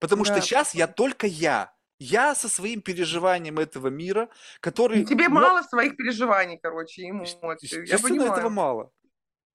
Потому 0.00 0.24
что 0.24 0.40
сейчас 0.40 0.74
я 0.74 0.86
только 0.86 1.26
я. 1.26 1.72
Я 1.98 2.34
со 2.34 2.48
своим 2.48 2.82
переживанием 2.82 3.58
этого 3.58 3.88
мира, 3.88 4.22
Ну, 4.22 4.28
который... 4.60 5.04
тебе 5.04 5.28
мо- 5.28 5.40
мало 5.40 5.62
своих 5.62 5.96
переживаний, 5.96 6.58
короче, 6.62 7.08
эмоций. 7.08 7.68
Я 7.86 7.96
Естественно, 7.96 8.22
этого 8.22 8.48
понимаю. 8.48 8.50
мало. 8.50 8.90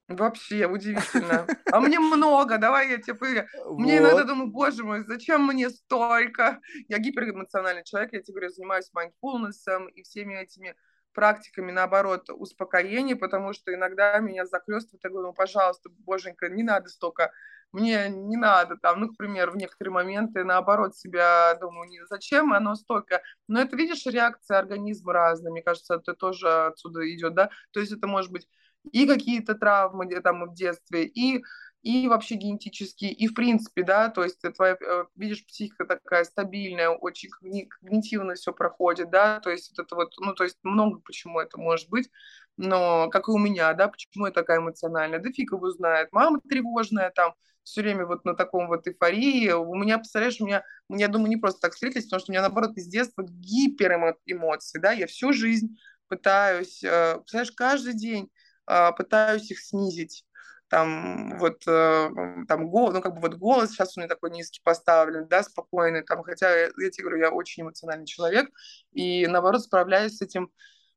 Вообще 0.07 0.65
удивительно. 0.65 1.45
А 1.71 1.79
мне 1.79 1.99
много, 1.99 2.57
давай 2.57 2.89
я 2.89 2.97
тебе 2.97 3.13
поверю. 3.13 3.47
Мне 3.77 3.97
иногда 3.97 4.17
Вот. 4.17 4.27
думаю, 4.27 4.47
боже 4.49 4.83
мой, 4.83 5.03
зачем 5.05 5.45
мне 5.45 5.69
столько? 5.69 6.59
Я 6.87 6.97
гиперэмоциональный 6.97 7.83
человек, 7.83 8.13
я 8.13 8.21
тебе 8.21 8.33
говорю, 8.35 8.49
занимаюсь 8.49 8.89
mindfulness 8.95 9.89
и 9.93 10.01
всеми 10.01 10.33
этими 10.35 10.75
практиками, 11.13 11.71
наоборот, 11.71 12.29
успокоения, 12.29 13.15
потому 13.15 13.53
что 13.53 13.73
иногда 13.73 14.17
меня 14.19 14.45
захлестывает, 14.45 15.03
я 15.03 15.09
говорю, 15.09 15.27
ну, 15.27 15.33
пожалуйста, 15.33 15.89
боженька, 15.89 16.49
не 16.49 16.63
надо 16.63 16.89
столько, 16.89 17.31
мне 17.71 18.09
не 18.09 18.37
надо 18.37 18.77
там, 18.77 18.99
ну, 19.01 19.09
к 19.09 19.17
примеру, 19.17 19.51
в 19.53 19.57
некоторые 19.57 19.93
моменты, 19.93 20.43
наоборот, 20.43 20.95
себя 20.95 21.55
думаю, 21.61 21.89
не, 21.89 22.05
зачем 22.07 22.53
оно 22.53 22.75
столько? 22.75 23.21
Но 23.47 23.61
это, 23.61 23.75
видишь, 23.75 24.05
реакция 24.05 24.59
организма 24.59 25.13
разная, 25.13 25.51
мне 25.51 25.61
кажется, 25.61 25.95
это 25.95 26.13
тоже 26.13 26.49
отсюда 26.67 27.01
идет, 27.13 27.35
да, 27.35 27.49
то 27.71 27.79
есть 27.79 27.91
это 27.91 28.07
может 28.07 28.31
быть 28.31 28.47
и 28.91 29.05
какие-то 29.05 29.55
травмы 29.55 30.07
там 30.21 30.49
в 30.49 30.53
детстве, 30.55 31.05
и 31.05 31.43
и 31.81 32.09
вообще 32.09 32.35
генетические, 32.35 33.13
и 33.13 33.25
в 33.27 33.33
принципе, 33.33 33.83
да, 33.83 34.09
то 34.09 34.21
есть 34.23 34.41
твоя, 34.57 34.75
э, 34.81 35.05
видишь, 35.15 35.45
психика 35.45 35.85
такая 35.85 36.25
стабильная, 36.25 36.89
очень 36.89 37.29
когни- 37.29 37.67
когнитивно 37.69 38.33
все 38.35 38.51
проходит, 38.51 39.09
да, 39.11 39.39
то 39.39 39.49
есть 39.49 39.71
вот 39.71 39.85
это 39.85 39.95
вот, 39.95 40.13
ну, 40.19 40.33
то 40.33 40.43
есть 40.43 40.57
много 40.63 40.99
почему 40.99 41.39
это 41.39 41.57
может 41.57 41.89
быть, 41.89 42.09
но 42.59 43.09
как 43.09 43.29
и 43.29 43.31
у 43.31 43.37
меня, 43.37 43.73
да, 43.73 43.87
почему 43.87 44.25
я 44.25 44.33
такая 44.33 44.59
эмоциональная, 44.59 45.19
да 45.19 45.31
фиг 45.31 45.53
его 45.53 45.71
знает, 45.71 46.09
мама 46.11 46.41
тревожная 46.41 47.09
там, 47.09 47.33
все 47.63 47.81
время 47.81 48.05
вот 48.05 48.25
на 48.25 48.33
таком 48.33 48.67
вот 48.67 48.85
эйфории, 48.85 49.51
у 49.51 49.75
меня, 49.75 49.97
представляешь, 49.97 50.41
у 50.41 50.45
меня, 50.45 50.63
я 50.89 51.07
думаю, 51.07 51.29
не 51.29 51.37
просто 51.37 51.61
так 51.61 51.73
встретились, 51.73 52.05
потому 52.05 52.19
что 52.19 52.31
у 52.31 52.33
меня, 52.33 52.41
наоборот, 52.41 52.75
из 52.75 52.87
детства 52.87 53.23
гиперэмоции, 53.25 54.79
да, 54.79 54.91
я 54.91 55.07
всю 55.07 55.31
жизнь 55.31 55.77
пытаюсь, 56.09 56.83
э, 56.83 57.15
представляешь, 57.19 57.53
каждый 57.53 57.93
день 57.93 58.29
э, 58.67 58.91
пытаюсь 58.97 59.49
их 59.51 59.59
снизить, 59.59 60.25
там 60.67 61.37
вот 61.39 61.63
э, 61.65 62.09
там 62.49 62.69
голос, 62.69 62.93
ну 62.93 63.01
как 63.01 63.15
бы 63.15 63.21
вот 63.21 63.35
голос 63.35 63.69
сейчас 63.71 63.95
у 63.95 64.01
меня 64.01 64.09
такой 64.09 64.31
низкий 64.31 64.59
поставлен, 64.65 65.29
да, 65.29 65.43
спокойный, 65.43 66.03
там, 66.03 66.23
хотя 66.23 66.53
я, 66.53 66.65
я 66.77 66.89
тебе 66.91 67.05
говорю, 67.05 67.19
я 67.19 67.31
очень 67.31 67.63
эмоциональный 67.63 68.05
человек. 68.05 68.49
И 68.91 69.25
наоборот 69.27 69.63
справляюсь 69.63 70.17
с 70.17 70.21
этим 70.21 70.51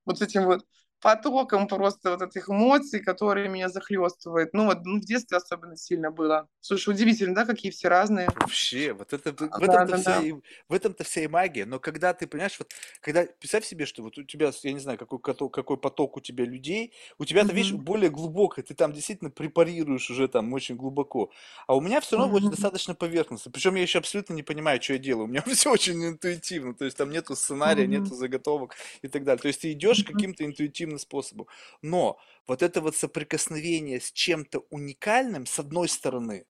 вот 0.05 0.19
с 0.19 0.23
этим 0.23 0.45
вот 0.45 0.67
потоком 1.03 1.69
просто 1.69 2.11
вот 2.13 2.23
этих 2.23 2.49
эмоций, 2.49 3.01
которые 3.03 3.49
меня 3.49 3.69
захлестывают. 3.69 4.51
Ну 4.55 4.67
вот 4.67 4.85
ну, 4.85 4.99
в 5.01 5.05
детстве 5.05 5.37
особенно 5.39 5.77
сильно 5.77 6.11
было. 6.11 6.49
Слушай, 6.61 6.91
удивительно, 6.95 7.35
да, 7.35 7.45
какие 7.47 7.73
все 7.73 7.89
разные. 7.89 8.29
Вообще, 8.35 8.93
вот 8.93 9.13
это, 9.13 9.33
в 9.57 9.63
этом-то 9.63 9.93
да, 9.93 9.97
вся, 9.97 10.13
да. 10.15 10.17
и, 10.17 10.33
в 10.33 10.73
этом-то 10.73 11.05
вся 11.05 11.23
и 11.23 11.27
магия. 11.27 11.67
Но 11.67 11.81
когда 11.81 12.15
ты, 12.15 12.27
понимаешь, 12.27 12.57
вот, 12.59 12.73
когда, 13.01 13.25
представь 13.27 13.65
себе, 13.65 13.85
что 13.85 14.03
вот 14.03 14.17
у 14.17 14.23
тебя, 14.23 14.51
я 14.63 14.73
не 14.73 14.79
знаю, 14.79 14.97
какой, 14.97 15.19
какой 15.51 15.77
поток 15.77 16.17
у 16.17 16.21
тебя 16.21 16.45
людей, 16.45 16.95
у 17.19 17.25
тебя-то, 17.25 17.53
видишь, 17.53 17.73
Мгм. 17.73 17.83
более 17.83 18.11
глубокое, 18.11 18.65
ты 18.65 18.75
там 18.75 18.93
действительно 18.93 19.31
препарируешь 19.31 20.09
уже 20.09 20.29
там 20.29 20.53
очень 20.53 20.77
глубоко. 20.77 21.31
А 21.67 21.75
у 21.77 21.81
меня 21.81 22.01
все 22.01 22.17
равно 22.17 22.33
очень 22.33 22.49
Мгм. 22.49 22.53
достаточно 22.53 22.95
поверхностно. 22.95 23.51
Причем 23.51 23.75
я 23.75 23.83
еще 23.83 23.99
абсолютно 23.99 24.35
не 24.35 24.43
понимаю, 24.43 24.81
что 24.81 24.95
я 24.95 24.99
делаю. 24.99 25.25
У 25.25 25.29
меня 25.29 25.43
все 25.47 25.71
очень 25.71 26.03
интуитивно. 26.05 26.75
То 26.75 26.85
есть 26.85 26.97
там 26.97 27.11
нету 27.11 27.37
сценария, 27.37 27.87
Мгм. 27.87 27.89
нету 27.89 28.15
заготовок 28.15 28.77
и 29.03 29.09
так 29.09 29.25
далее. 29.25 29.43
То 29.43 29.49
есть 29.49 29.61
ты 29.61 29.73
идешь 29.73 30.05
Мгм. 30.13 30.23
каким-то 30.23 30.45
интуитивным 30.45 30.92
способом. 30.99 31.47
Но 31.83 32.19
вот 32.47 32.63
это 32.63 32.81
вот 32.81 32.97
соприкосновение 32.97 34.01
с 34.01 34.13
чем-то 34.13 34.61
уникальным, 34.71 35.47
с 35.47 35.59
одной 35.59 35.89
стороны, 35.89 36.47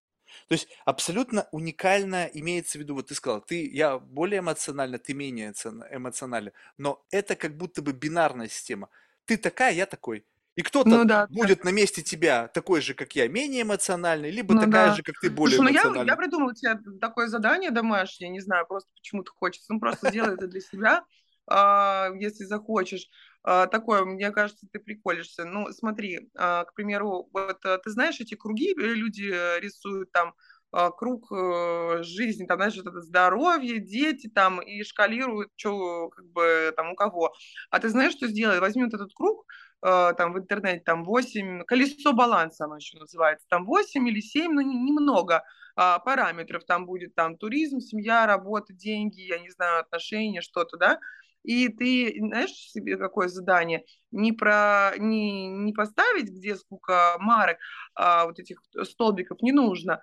то 0.48 0.54
есть 0.54 0.68
абсолютно 0.84 1.48
уникально 1.52 2.24
имеется 2.32 2.78
в 2.78 2.80
виду, 2.80 2.94
вот 2.94 3.08
ты 3.08 3.14
сказал, 3.14 3.40
ты, 3.42 3.68
я 3.70 3.98
более 3.98 4.40
эмоциональна, 4.40 4.98
ты 4.98 5.14
менее 5.14 5.52
эмоциональна, 5.90 6.52
но 6.78 7.04
это 7.10 7.36
как 7.36 7.56
будто 7.56 7.82
бы 7.82 7.92
бинарная 7.92 8.48
система. 8.48 8.88
Ты 9.26 9.36
такая, 9.36 9.72
я 9.74 9.86
такой. 9.86 10.24
И 10.54 10.62
Ну 10.62 10.68
кто-то 10.68 11.04
да, 11.04 11.26
да. 11.26 11.28
будет 11.28 11.64
на 11.64 11.70
месте 11.70 12.02
тебя 12.02 12.48
такой 12.48 12.82
же, 12.82 12.94
как 12.94 13.14
я, 13.16 13.26
менее 13.28 13.62
эмоциональный, 13.62 14.30
либо 14.30 14.54
Ну 14.54 14.60
такая 14.60 14.88
да. 14.88 14.94
же, 14.94 15.02
как 15.02 15.18
ты, 15.20 15.30
более 15.30 15.58
Слушай, 15.58 15.72
ну 15.72 15.96
я, 15.96 16.02
я 16.04 16.16
эмоциональный. 16.16 16.16
придумала 16.16 16.54
тебе 16.54 16.78
такое 17.00 17.28
задание 17.28 17.70
домашнее, 17.70 18.28
не 18.30 18.40
знаю, 18.40 18.66
просто 18.66 18.90
почему-то 18.94 19.32
хочется. 19.32 19.72
Ну 19.72 19.80
просто 19.80 20.10
сделай 20.10 20.34
это 20.34 20.46
для 20.46 20.60
себя, 20.60 21.04
если 21.48 22.44
захочешь. 22.44 23.08
А, 23.44 23.66
Такое, 23.66 24.04
мне 24.04 24.30
кажется, 24.30 24.66
ты 24.70 24.78
приколишься. 24.78 25.44
Ну, 25.44 25.70
смотри, 25.72 26.30
а, 26.36 26.64
к 26.64 26.74
примеру, 26.74 27.28
вот 27.32 27.64
а, 27.64 27.78
ты 27.78 27.90
знаешь, 27.90 28.20
эти 28.20 28.34
круги 28.34 28.72
э, 28.72 28.94
люди 28.94 29.30
э, 29.32 29.60
рисуют 29.60 30.12
там 30.12 30.34
а, 30.70 30.90
круг 30.90 31.30
э, 31.32 32.02
жизни, 32.02 32.46
там, 32.46 32.58
знаешь, 32.58 32.78
это 32.78 33.00
здоровье, 33.00 33.78
дети 33.80 34.28
там, 34.28 34.60
и 34.60 34.82
шкалируют, 34.84 35.50
что, 35.56 36.08
как 36.10 36.26
бы, 36.28 36.72
там, 36.76 36.92
у 36.92 36.94
кого. 36.94 37.32
А 37.70 37.78
ты 37.80 37.88
знаешь, 37.88 38.12
что 38.12 38.28
сделай? 38.28 38.60
Возьми 38.60 38.84
вот 38.84 38.94
этот 38.94 39.12
круг, 39.12 39.44
э, 39.82 40.12
там, 40.16 40.32
в 40.32 40.38
интернете, 40.38 40.82
там, 40.84 41.04
8, 41.04 41.64
колесо 41.64 42.12
баланса 42.12 42.64
оно 42.64 42.76
еще 42.76 42.98
называется, 42.98 43.46
там, 43.50 43.66
8 43.66 44.08
или 44.08 44.20
7, 44.20 44.52
ну, 44.52 44.60
немного 44.60 45.42
а, 45.74 45.98
параметров, 45.98 46.64
там 46.64 46.86
будет, 46.86 47.14
там, 47.14 47.36
туризм, 47.36 47.80
семья, 47.80 48.26
работа, 48.26 48.72
деньги, 48.72 49.20
я 49.22 49.38
не 49.38 49.50
знаю, 49.50 49.80
отношения, 49.80 50.40
что-то, 50.42 50.76
да, 50.76 51.00
и 51.42 51.68
ты, 51.68 52.14
знаешь, 52.18 52.50
себе 52.50 52.96
какое 52.96 53.28
задание? 53.28 53.84
Не, 54.10 54.32
про, 54.32 54.92
не, 54.98 55.48
не 55.48 55.72
поставить, 55.72 56.30
где 56.30 56.56
сколько 56.56 57.16
марок, 57.18 57.58
а, 57.94 58.26
вот 58.26 58.38
этих 58.38 58.58
столбиков 58.84 59.40
не 59.42 59.52
нужно, 59.52 60.00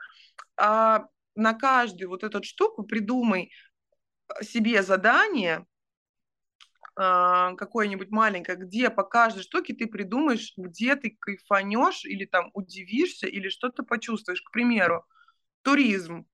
а 0.57 1.05
на 1.35 1.53
каждую 1.53 2.09
вот 2.09 2.23
эту 2.23 2.43
штуку 2.43 2.83
придумай 2.83 3.51
себе 4.41 4.83
задание, 4.83 5.65
а, 6.95 7.53
какое-нибудь 7.55 8.09
маленькое, 8.11 8.57
где 8.57 8.89
по 8.89 9.03
каждой 9.03 9.43
штуке 9.43 9.73
ты 9.73 9.87
придумаешь, 9.87 10.53
где 10.57 10.95
ты 10.95 11.15
кайфанешь 11.19 12.03
или 12.03 12.25
там 12.25 12.49
удивишься 12.53 13.25
или 13.27 13.47
что-то 13.47 13.83
почувствуешь. 13.83 14.41
К 14.41 14.51
примеру, 14.51 15.05
туризм. 15.61 16.25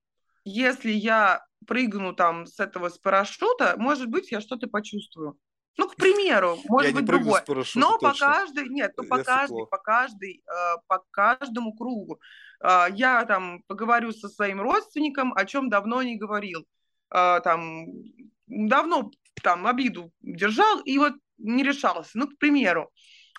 Если 0.46 0.92
я 0.92 1.44
прыгну 1.68 2.14
там 2.14 2.46
с 2.46 2.60
этого 2.60 2.90
с 2.90 2.98
парашюта, 2.98 3.76
может 3.78 4.08
быть, 4.08 4.32
я 4.32 4.40
что-то 4.40 4.68
почувствую. 4.68 5.38
Ну, 5.78 5.90
к 5.90 5.96
примеру, 5.96 6.58
может 6.70 6.92
я 6.92 6.96
быть, 6.96 7.06
другое. 7.06 7.44
Но 7.76 7.98
точно. 7.98 8.00
по 8.00 8.14
каждой, 8.14 8.70
нет, 8.70 8.94
ну, 8.96 9.04
по 9.04 9.24
каждой, 9.24 9.68
по 9.68 9.78
каждой, 9.78 10.44
э, 10.48 10.76
по 10.88 11.04
каждому 11.12 11.74
кругу. 11.74 12.20
Э, 12.64 12.86
я 12.92 13.26
там 13.26 13.62
поговорю 13.68 14.12
со 14.12 14.30
своим 14.30 14.62
родственником, 14.62 15.34
о 15.34 15.46
чем 15.46 15.70
давно 15.70 16.02
не 16.02 16.16
говорил. 16.16 16.66
Э, 17.14 17.42
там, 17.44 17.88
давно 18.48 19.12
там 19.44 19.68
обиду 19.68 20.12
держал 20.22 20.80
и 20.82 20.98
вот 20.98 21.14
не 21.38 21.64
решался. 21.64 22.12
Ну, 22.14 22.28
к 22.28 22.38
примеру. 22.38 22.92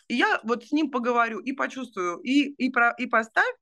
Я 0.09 0.41
вот 0.45 0.65
с 0.65 0.73
ним 0.73 0.91
поговорю 0.91 1.41
и 1.41 1.53
почувствую, 1.53 2.19
и, 2.19 2.51
и, 2.51 2.71
про, 2.71 2.91
и 2.91 3.07
поставь 3.07 3.55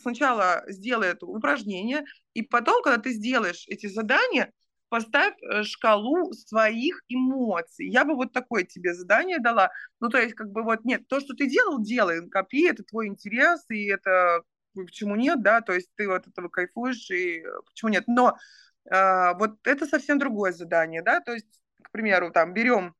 сначала 0.00 0.62
сделай 0.68 1.08
это 1.08 1.26
упражнение, 1.26 2.04
и 2.34 2.42
потом, 2.42 2.82
когда 2.82 2.98
ты 2.98 3.12
сделаешь 3.12 3.64
эти 3.68 3.86
задания, 3.86 4.52
поставь 4.92 5.34
э, 5.40 5.62
шкалу 5.62 6.34
своих 6.34 7.02
эмоций. 7.08 7.88
Я 7.88 8.04
бы 8.04 8.14
вот 8.14 8.34
такое 8.34 8.64
тебе 8.64 8.92
задание 8.92 9.38
дала. 9.38 9.70
Ну, 10.00 10.10
то 10.10 10.18
есть, 10.18 10.34
как 10.34 10.50
бы 10.50 10.62
вот, 10.62 10.84
нет, 10.84 11.08
то, 11.08 11.18
что 11.18 11.34
ты 11.34 11.48
делал, 11.48 11.80
делай, 11.80 12.28
копи, 12.28 12.68
это 12.68 12.82
твой 12.82 13.06
интерес, 13.06 13.64
и 13.70 13.86
это 13.86 14.42
почему 14.74 15.16
нет, 15.16 15.42
да, 15.42 15.60
то 15.62 15.72
есть 15.72 15.88
ты 15.96 16.08
вот 16.08 16.26
этого 16.26 16.48
кайфуешь, 16.48 17.10
и 17.10 17.40
э, 17.40 17.48
почему 17.64 17.90
нет. 17.90 18.04
Но 18.06 18.36
э, 18.90 19.34
вот 19.38 19.66
это 19.66 19.86
совсем 19.86 20.18
другое 20.18 20.52
задание, 20.52 21.00
да, 21.02 21.20
то 21.20 21.32
есть, 21.32 21.60
к 21.82 21.90
примеру, 21.90 22.30
там, 22.30 22.52
берем, 22.52 22.94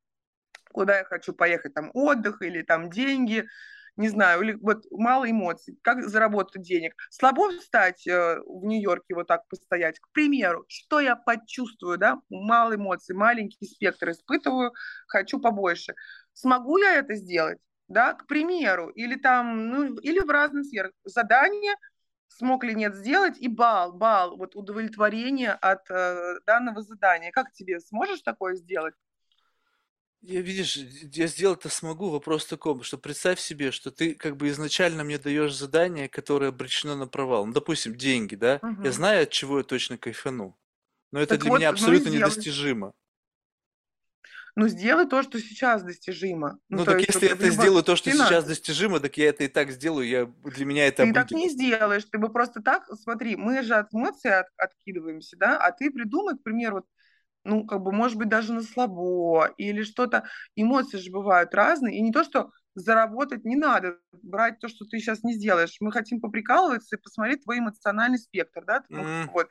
куда 0.73 0.99
я 0.99 1.05
хочу 1.05 1.35
поехать, 1.35 1.75
там, 1.75 1.91
отдых 1.93 2.41
или 2.41 2.62
там 2.62 2.89
деньги, 2.89 3.47
не 3.97 4.09
знаю, 4.09 4.43
или 4.43 4.55
вот 4.55 4.85
мало 4.91 5.31
эмоций, 5.31 5.79
как 5.83 6.09
заработать 6.09 6.62
денег. 6.62 6.95
Слабо 7.11 7.51
встать 7.59 8.07
э, 8.07 8.39
в 8.47 8.65
Нью-Йорке, 8.65 9.15
вот 9.15 9.27
так 9.27 9.47
постоять, 9.49 9.99
к 10.01 10.11
примеру, 10.12 10.65
что 10.69 11.01
я 11.01 11.17
почувствую, 11.17 11.99
да, 11.99 12.19
мало 12.31 12.77
эмоций, 12.77 13.15
маленький 13.15 13.67
спектр 13.67 14.11
испытываю, 14.11 14.73
хочу 15.07 15.41
побольше. 15.41 15.95
Смогу 16.33 16.79
я 16.79 16.97
это 16.97 17.15
сделать? 17.15 17.59
Да, 17.89 18.15
к 18.15 18.27
примеру, 18.27 18.89
или 18.91 19.17
там, 19.17 19.69
ну, 19.69 19.97
или 19.99 20.21
в 20.21 20.31
разных 20.31 20.65
сферах. 20.65 20.93
Задание 21.05 21.75
смог 22.29 22.65
ли 22.65 22.75
нет 22.75 22.95
сделать, 22.95 23.39
и 23.39 23.49
бал, 23.49 23.93
бал, 23.93 24.37
вот 24.37 24.57
удовлетворение 24.57 25.53
от 25.53 25.91
э, 25.91 26.39
данного 26.47 26.83
задания. 26.83 27.31
Как 27.31 27.53
тебе, 27.53 27.81
сможешь 27.81 28.23
такое 28.23 28.55
сделать? 28.55 28.95
Я, 30.23 30.41
видишь, 30.41 30.76
я 30.76 31.26
сделать 31.26 31.60
это 31.60 31.68
смогу. 31.68 32.10
Вопрос 32.10 32.44
в 32.44 32.49
таком, 32.49 32.83
что 32.84 32.97
представь 32.97 33.41
себе, 33.41 33.73
что 33.73 33.91
ты 33.91 34.15
как 34.15 34.36
бы 34.36 34.49
изначально 34.49 35.02
мне 35.02 35.18
даешь 35.18 35.55
задание, 35.55 36.09
которое 36.09 36.49
обречено 36.49 36.94
на 36.97 37.09
провал. 37.09 37.44
Ну, 37.47 37.52
допустим, 37.52 37.97
деньги, 37.97 38.36
да? 38.36 38.62
Я 38.83 38.92
знаю, 38.92 39.25
от 39.25 39.31
чего 39.31 39.59
я 39.59 39.65
точно 39.65 39.99
кайфану. 39.99 40.57
Но 41.12 41.20
это 41.20 41.36
Так 41.36 41.41
для 41.41 41.51
вот, 41.51 41.59
меня 41.59 41.68
ну 41.70 41.70
абсолютно 41.70 42.09
сделай. 42.09 42.18
недостижимо. 42.18 42.92
Ну, 44.55 44.68
сделай 44.68 45.07
то, 45.07 45.23
что 45.23 45.39
сейчас 45.41 45.83
достижимо. 45.83 46.59
Ну, 46.68 46.78
Ну, 46.78 46.84
так 46.84 47.01
есть 47.01 47.15
если 47.15 47.26
я 47.26 47.33
это 47.33 47.47
любом 47.47 47.65
сделаю, 47.65 47.83
то, 47.84 47.97
что 47.97 48.10
сейчас 48.12 48.44
финансах. 48.44 48.47
достижимо, 48.47 49.01
так 49.01 49.17
я 49.18 49.28
это 49.28 49.44
и 49.44 49.49
так 49.49 49.70
сделаю. 49.73 50.07
Я, 50.09 50.26
для 50.44 50.65
меня 50.65 50.86
это 50.86 51.07
Ты 51.07 51.12
так 51.12 51.31
не 51.33 51.49
сделаешь, 51.49 52.05
ты 52.05 52.18
бы 52.18 52.31
просто 52.33 52.62
так, 52.62 52.84
смотри, 53.02 53.36
мы 53.36 53.62
же 53.62 53.75
от 53.75 53.92
эмоций 53.92 54.31
от- 54.39 54.47
откидываемся, 54.57 55.36
да, 55.36 55.59
а 55.59 55.73
ты 55.73 55.91
придумай, 55.91 56.36
к 56.39 56.42
примеру, 56.42 56.76
вот, 56.76 56.86
ну, 57.45 57.67
как 57.67 57.81
бы, 57.83 57.93
может 57.93 58.17
быть, 58.19 58.29
даже 58.29 58.53
на 58.53 58.62
слабо 58.62 59.47
или 59.57 59.83
что-то. 59.83 60.25
Эмоции 60.57 60.99
же 60.99 61.11
бывают 61.11 61.55
разные, 61.55 61.97
и 61.99 62.03
не 62.03 62.12
то, 62.12 62.25
что 62.25 62.51
заработать 62.75 63.45
не 63.45 63.57
надо, 63.57 63.99
брать 64.12 64.59
то, 64.61 64.69
что 64.69 64.85
ты 64.87 64.99
сейчас 64.99 65.23
не 65.23 65.35
сделаешь. 65.35 65.77
Мы 65.81 65.93
хотим 65.93 66.21
поприкалываться 66.21 66.97
и 66.97 67.01
посмотреть 67.01 67.45
твой 67.45 67.59
эмоциональный 67.59 68.19
спектр, 68.19 68.65
да, 68.65 68.83
М, 68.91 69.07
вот. 69.27 69.49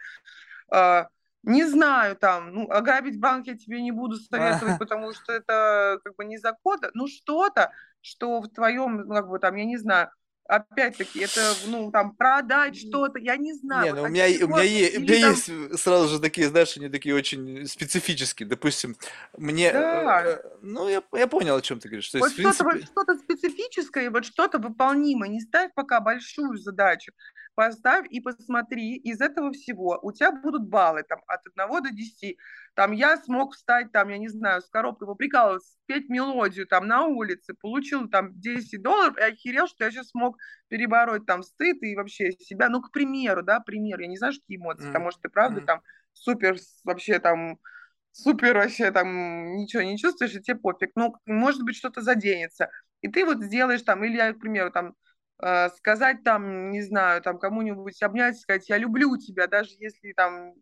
А, 0.72 1.08
не 1.44 1.66
знаю, 1.66 2.16
там, 2.16 2.54
ну, 2.54 2.70
ограбить 2.70 3.20
банк 3.20 3.48
я 3.48 3.58
тебе 3.58 3.82
не 3.82 3.92
буду 3.92 4.16
советовать, 4.18 4.78
потому 4.78 5.14
что 5.14 5.34
это 5.34 6.00
как 6.04 6.16
бы 6.16 6.26
незаконно, 6.26 6.90
ну, 6.94 7.08
что-то, 7.08 7.72
что 8.02 8.42
в 8.42 8.50
твоем, 8.50 8.98
ну, 9.08 9.16
как 9.16 9.28
бы 9.30 9.40
там, 9.40 9.56
я 9.56 9.66
не 9.66 9.78
знаю, 9.78 10.12
опять-таки, 10.52 11.20
это, 11.20 11.54
ну, 11.68 11.92
там, 11.92 12.14
продать 12.16 12.76
что-то, 12.76 13.20
я 13.20 13.38
не 13.38 13.54
знаю, 13.54 13.86
Не, 13.86 13.92
вот 13.92 13.98
ну 14.02 14.04
у 14.08 14.12
меня, 14.12 14.26
у 14.46 14.48
меня, 14.50 14.64
е- 14.64 14.98
у 14.98 15.02
меня 15.02 15.20
там, 15.22 15.32
есть 15.32 15.80
сразу 15.80 16.08
же 16.10 16.20
такие, 16.20 16.50
знаешь, 16.50 16.76
они 16.78 16.90
такие 16.90 17.16
очень 17.16 17.66
специфические. 17.66 18.50
Допустим, 18.50 18.98
мне, 19.38 19.72
да, 19.72 20.24
э, 20.26 20.44
ну 20.62 20.90
я, 20.90 21.02
я 21.14 21.28
понял, 21.28 21.56
о 21.56 21.62
чем 21.62 21.80
ты 21.80 21.88
говоришь. 21.88 22.10
То 22.10 22.18
есть, 22.18 22.38
Вот 22.38 22.38
в 22.38 22.56
что-то 22.56 22.64
вот 22.66 22.74
принципе, 22.74 22.92
что-то 22.92 23.18
специфическое, 23.18 24.12
вот 24.12 24.26
что-то 24.26 24.60
выполнимое. 24.60 25.30
Не 25.30 25.40
ставь 25.40 25.72
пока 25.74 26.02
большую 26.02 26.58
задачу. 26.58 27.14
Поставь 27.62 28.08
и 28.10 28.20
посмотри. 28.22 28.96
Из 28.96 29.22
этого 29.22 29.52
всего 29.52 30.00
у 30.02 30.12
тебя 30.12 30.32
будут 30.32 30.68
баллы 30.68 31.04
там, 31.04 31.20
от 31.28 31.46
одного 31.46 31.80
до 31.80 31.92
десяти. 31.92 32.40
Там 32.74 32.92
я 32.92 33.18
смог 33.18 33.54
встать, 33.54 33.92
там, 33.92 34.10
я 34.10 34.18
не 34.18 34.30
знаю, 34.30 34.64
с 34.64 34.70
коробкой 34.72 35.08
поприкалываться, 35.08 35.74
спеть 35.84 36.10
мелодию 36.10 36.66
там 36.66 36.88
на 36.88 37.06
улице, 37.06 37.54
получил 37.54 38.10
там 38.10 38.32
10 38.40 38.82
долларов 38.82 39.16
и 39.16 39.22
охерел, 39.22 39.68
что 39.68 39.84
я 39.84 39.92
сейчас 39.92 40.10
смог 40.10 40.38
перебороть 40.70 41.28
там 41.28 41.44
стыд 41.44 41.78
и 41.84 41.96
вообще 41.96 42.32
себя. 42.32 42.68
Ну, 42.68 42.82
к 42.82 42.92
примеру, 42.92 43.44
да, 43.44 43.60
пример. 43.60 44.00
Я 44.00 44.08
не 44.08 44.18
знаю, 44.18 44.34
что 44.34 44.42
какие 44.42 44.58
эмоции. 44.58 44.90
Там, 44.92 45.04
м, 45.04 45.04
может, 45.04 45.22
ты 45.22 45.30
правда 45.30 45.62
там 45.62 45.84
супер 46.14 46.58
вообще 46.84 47.20
там 47.20 47.60
супер 48.12 48.56
вообще 48.58 48.90
там 48.90 49.56
ничего 49.58 49.84
не 49.84 50.00
чувствуешь, 50.00 50.34
и 50.34 50.42
тебе 50.42 50.58
пофиг. 50.58 50.94
Ну, 50.96 51.14
может 51.28 51.62
быть, 51.62 51.76
что-то 51.76 52.02
заденется. 52.02 52.72
И 53.02 53.08
ты 53.08 53.24
вот 53.24 53.44
сделаешь 53.44 53.84
там, 53.84 54.04
или 54.04 54.16
я, 54.16 54.34
к 54.34 54.40
примеру, 54.40 54.72
там, 54.72 54.96
сказать 55.78 56.24
там, 56.24 56.70
не 56.70 56.82
знаю, 56.82 57.22
там 57.22 57.40
кому-нибудь 57.40 58.02
обнять, 58.04 58.40
сказать, 58.40 58.70
я 58.70 58.78
люблю 58.78 59.18
тебя, 59.18 59.48
даже 59.48 59.72
если 59.80 60.14
там 60.14 60.54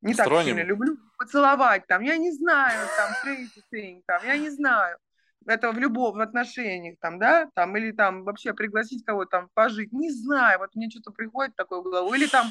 не 0.00 0.14
так 0.14 0.26
сильно 0.26 0.62
люблю, 0.62 0.96
поцеловать 1.18 1.86
там, 1.86 2.02
я 2.02 2.16
не 2.16 2.32
знаю, 2.32 2.88
там, 2.96 3.12
crazy 3.24 3.62
thing, 3.72 4.02
там, 4.06 4.20
я 4.24 4.36
не 4.36 4.50
знаю. 4.50 4.98
Это 5.44 5.72
в 5.72 5.78
любом, 5.78 6.16
в 6.16 6.20
отношениях, 6.20 6.96
там, 7.00 7.18
да, 7.18 7.50
там, 7.54 7.76
или 7.76 7.90
там 7.92 8.24
вообще 8.24 8.54
пригласить 8.54 9.04
кого-то 9.04 9.30
там 9.30 9.48
пожить, 9.54 9.92
не 9.92 10.10
знаю, 10.10 10.60
вот 10.60 10.74
мне 10.74 10.88
что-то 10.88 11.10
приходит 11.10 11.56
такое 11.56 11.80
в 11.80 11.84
голову, 11.84 12.14
или 12.14 12.26
там, 12.26 12.46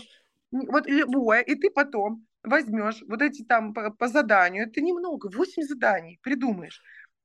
вот 0.51 0.88
любое, 0.88 1.40
и 1.42 1.56
ты 1.56 1.69
потом 1.69 2.26
возьмешь 2.43 3.01
вот 3.08 3.22
эти 3.22 3.43
там 3.43 3.74
по, 3.74 3.92
по 3.92 4.08
заданию, 4.08 4.68
это 4.68 4.82
немного, 4.82 5.30
8 5.34 5.64
заданий 5.64 6.19
придумаешь, 6.22 6.82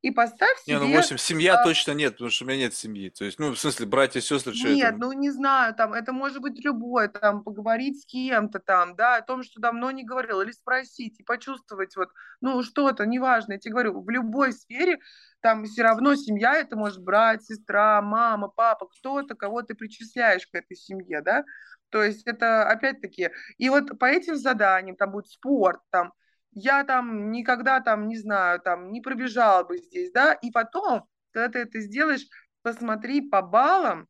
и 0.07 0.12
поставь 0.12 0.57
Не, 0.68 0.78
ну 0.78 0.86
себе 0.86 0.97
8, 0.99 1.17
семья 1.17 1.60
а, 1.60 1.65
точно 1.65 1.91
нет, 1.91 2.12
потому 2.12 2.31
что 2.31 2.44
у 2.44 2.49
меня 2.49 2.60
нет 2.60 2.75
семьи. 2.75 3.10
То 3.10 3.25
есть, 3.25 3.41
ну, 3.41 3.51
в 3.51 3.59
смысле, 3.59 3.86
братья, 3.86 4.20
сестры, 4.20 4.55
что 4.55 4.68
нет, 4.68 4.91
это? 4.91 4.99
ну 4.99 5.10
не 5.10 5.31
знаю, 5.31 5.75
там 5.75 5.93
это 5.93 6.12
может 6.12 6.41
быть 6.41 6.65
любое, 6.65 7.09
там 7.09 7.43
поговорить 7.43 8.02
с 8.02 8.07
кем-то 8.07 8.60
там, 8.60 8.94
да, 8.94 9.17
о 9.17 9.23
том, 9.23 9.43
что 9.43 9.60
давно 9.60 9.91
не 9.91 10.05
говорил, 10.05 10.41
или 10.43 10.52
спросить 10.52 11.18
и 11.18 11.25
почувствовать 11.25 11.97
вот, 11.97 12.10
ну 12.41 12.62
что-то, 12.62 13.05
неважно, 13.05 13.55
я 13.55 13.59
тебе 13.59 13.73
говорю, 13.73 14.01
в 14.01 14.09
любой 14.09 14.52
сфере 14.52 15.01
там 15.41 15.65
все 15.65 15.83
равно 15.83 16.15
семья, 16.15 16.55
это 16.55 16.76
может 16.76 17.02
брат, 17.02 17.43
сестра, 17.43 18.01
мама, 18.01 18.47
папа, 18.47 18.86
кто-то, 18.86 19.35
кого 19.35 19.62
ты 19.62 19.75
причисляешь 19.75 20.47
к 20.47 20.55
этой 20.55 20.76
семье, 20.76 21.20
да, 21.20 21.43
то 21.91 22.01
есть 22.01 22.25
это 22.28 22.68
опять-таки, 22.68 23.31
и 23.59 23.68
вот 23.70 23.99
по 23.99 24.05
этим 24.05 24.36
заданиям, 24.36 24.94
там 24.94 25.10
будет 25.10 25.26
спорт, 25.26 25.81
там, 25.91 26.12
я 26.57 26.85
там 26.85 27.31
никогда 27.31 27.81
там, 27.81 28.09
не 28.09 28.17
знаю, 28.17 28.60
там 28.60 28.91
не 28.91 29.02
пробежала 29.02 29.62
бы 29.62 29.76
здесь, 29.78 30.10
да, 30.10 30.33
и 30.33 30.51
потом, 30.51 31.07
когда 31.31 31.49
ты 31.51 31.59
это 31.60 31.81
сделаешь, 31.81 32.26
посмотри 32.62 33.20
по 33.20 33.43
баллам, 33.43 34.09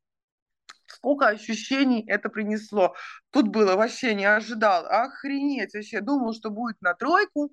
сколько 0.86 1.26
ощущений 1.26 2.04
это 2.06 2.28
принесло. 2.28 2.94
Тут 3.30 3.48
было 3.48 3.74
вообще 3.74 4.14
не 4.14 4.24
ожидал. 4.24 4.86
Охренеть 4.86 5.74
вообще. 5.74 6.00
Думал, 6.00 6.32
что 6.32 6.50
будет 6.50 6.80
на 6.80 6.94
тройку, 6.94 7.52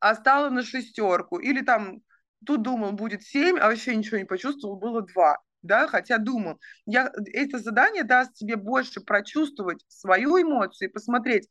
а 0.00 0.14
стало 0.14 0.48
на 0.48 0.62
шестерку. 0.62 1.38
Или 1.38 1.60
там 1.60 2.00
тут 2.46 2.62
думал 2.62 2.92
будет 2.92 3.22
семь, 3.22 3.58
а 3.58 3.68
вообще 3.68 3.94
ничего 3.94 4.16
не 4.18 4.24
почувствовал, 4.24 4.76
было 4.76 5.02
два. 5.02 5.38
да, 5.62 5.86
хотя 5.86 6.16
думал. 6.18 6.58
Я, 6.86 7.12
это 7.34 7.58
задание 7.58 8.04
даст 8.04 8.32
тебе 8.34 8.56
больше 8.56 9.00
прочувствовать 9.02 9.84
свою 9.88 10.40
эмоцию 10.40 10.88
и 10.88 10.92
посмотреть, 10.92 11.48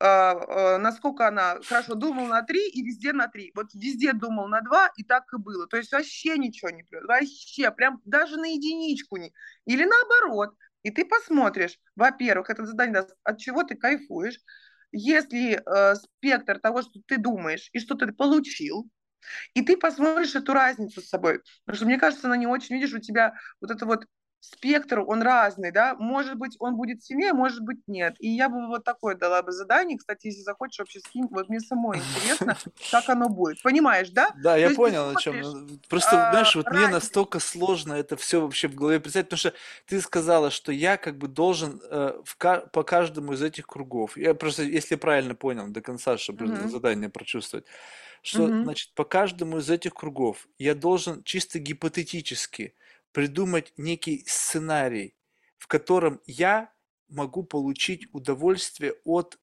насколько 0.00 1.28
она 1.28 1.58
хорошо 1.62 1.94
думал 1.94 2.26
на 2.26 2.42
три 2.42 2.68
и 2.68 2.82
везде 2.82 3.12
на 3.12 3.28
три. 3.28 3.52
Вот 3.54 3.74
везде 3.74 4.12
думал 4.12 4.48
на 4.48 4.62
два, 4.62 4.90
и 4.96 5.04
так 5.04 5.24
и 5.32 5.36
было. 5.36 5.66
То 5.66 5.76
есть 5.76 5.92
вообще 5.92 6.38
ничего 6.38 6.70
не 6.70 6.82
плюс. 6.84 7.04
Вообще, 7.04 7.70
прям 7.70 8.00
даже 8.04 8.38
на 8.38 8.46
единичку 8.46 9.18
не. 9.18 9.32
Или 9.66 9.84
наоборот. 9.84 10.54
И 10.82 10.90
ты 10.90 11.04
посмотришь, 11.04 11.78
во-первых, 11.96 12.48
это 12.48 12.64
задание 12.64 13.04
от 13.22 13.38
чего 13.38 13.62
ты 13.62 13.74
кайфуешь. 13.74 14.38
Если 14.92 15.60
э, 15.64 15.94
спектр 15.94 16.58
того, 16.58 16.82
что 16.82 17.00
ты 17.06 17.18
думаешь 17.18 17.68
и 17.72 17.78
что 17.78 17.94
ты 17.94 18.10
получил, 18.12 18.90
и 19.54 19.62
ты 19.62 19.76
посмотришь 19.76 20.34
эту 20.34 20.52
разницу 20.52 21.00
с 21.00 21.08
собой. 21.08 21.42
Потому 21.64 21.76
что 21.76 21.86
мне 21.86 21.98
кажется, 21.98 22.26
она 22.26 22.36
не 22.36 22.46
очень, 22.46 22.76
видишь, 22.76 22.94
у 22.94 22.98
тебя 22.98 23.34
вот 23.60 23.70
это 23.70 23.84
вот 23.86 24.06
спектр, 24.40 25.00
он 25.06 25.22
разный, 25.22 25.70
да, 25.70 25.94
может 25.94 26.36
быть, 26.36 26.56
он 26.58 26.76
будет 26.76 27.04
сильнее, 27.04 27.32
может 27.34 27.60
быть, 27.60 27.78
нет. 27.86 28.16
И 28.18 28.28
я 28.28 28.48
бы 28.48 28.66
вот 28.66 28.84
такое 28.84 29.14
дала 29.14 29.42
бы 29.42 29.52
задание, 29.52 29.98
кстати, 29.98 30.26
если 30.28 30.40
захочешь, 30.40 30.78
вообще 30.78 31.00
скинь, 31.00 31.26
вот 31.30 31.48
мне 31.48 31.60
самой 31.60 31.98
интересно, 31.98 32.56
как 32.90 33.08
оно 33.10 33.28
будет. 33.28 33.62
Понимаешь, 33.62 34.10
да? 34.10 34.30
Да, 34.42 34.56
я 34.56 34.70
понял, 34.70 35.10
о 35.10 35.20
чем. 35.20 35.78
Просто, 35.88 36.28
а, 36.28 36.32
знаешь, 36.32 36.56
вот 36.56 36.70
мне 36.70 36.88
настолько 36.88 37.38
сложно 37.38 37.92
это 37.92 38.16
все 38.16 38.40
вообще 38.40 38.68
в 38.68 38.74
голове 38.74 38.98
представить, 38.98 39.28
потому 39.28 39.38
что 39.38 39.52
ты 39.86 40.00
сказала, 40.00 40.50
что 40.50 40.72
я 40.72 40.96
как 40.96 41.18
бы 41.18 41.28
должен 41.28 41.80
э, 41.90 42.22
по 42.72 42.82
каждому 42.82 43.34
из 43.34 43.42
этих 43.42 43.66
кругов, 43.66 44.16
я 44.16 44.34
просто, 44.34 44.62
если 44.62 44.96
правильно 44.96 45.34
понял 45.34 45.68
до 45.68 45.82
конца, 45.82 46.16
чтобы 46.16 46.46
задание 46.68 47.10
прочувствовать, 47.10 47.66
что, 48.22 48.46
значит, 48.46 48.94
по 48.94 49.04
каждому 49.04 49.58
из 49.58 49.70
этих 49.70 49.94
кругов 49.94 50.46
я 50.58 50.74
должен 50.74 51.22
чисто 51.24 51.58
гипотетически 51.58 52.74
придумать 53.12 53.72
некий 53.76 54.24
сценарий, 54.26 55.16
в 55.58 55.66
котором 55.66 56.20
я 56.26 56.72
могу 57.08 57.42
получить 57.42 58.06
удовольствие 58.12 58.94
от 59.04 59.38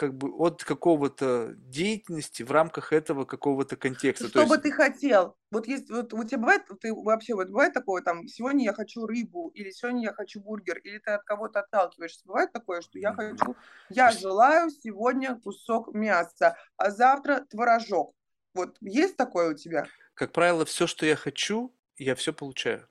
как 0.00 0.16
бы 0.16 0.30
от 0.30 0.64
какого-то 0.64 1.52
деятельности 1.56 2.42
в 2.42 2.50
рамках 2.50 2.90
этого 2.90 3.26
какого-то 3.26 3.76
контекста. 3.76 4.28
Что 4.28 4.46
бы 4.46 4.56
ты 4.56 4.72
хотел? 4.72 5.36
Вот 5.50 5.66
есть, 5.66 5.90
вот 5.90 6.14
у 6.14 6.24
тебя 6.24 6.38
бывает, 6.38 6.62
ты 6.80 6.94
вообще 6.94 7.34
вот 7.34 7.48
бывает 7.48 7.74
такое, 7.74 8.00
там, 8.00 8.26
сегодня 8.26 8.64
я 8.64 8.72
хочу 8.72 9.04
рыбу, 9.04 9.50
или 9.52 9.70
сегодня 9.70 10.04
я 10.04 10.14
хочу 10.14 10.40
бургер, 10.40 10.78
или 10.78 10.96
ты 10.96 11.10
от 11.10 11.24
кого-то 11.24 11.60
отталкиваешься. 11.60 12.22
Бывает 12.24 12.50
такое, 12.50 12.80
что 12.80 12.98
я 12.98 13.12
хочу, 13.12 13.54
я 13.90 14.10
желаю 14.10 14.70
сегодня 14.70 15.38
кусок 15.38 15.92
мяса, 15.92 16.56
а 16.78 16.90
завтра 16.90 17.44
творожок. 17.50 18.14
Вот 18.54 18.78
есть 18.80 19.18
такое 19.18 19.50
у 19.50 19.54
тебя? 19.54 19.86
Как 20.14 20.32
правило, 20.32 20.64
все, 20.64 20.86
что 20.86 21.04
я 21.04 21.14
хочу, 21.14 21.76
я 21.98 22.14
все 22.14 22.32
получаю. 22.32 22.88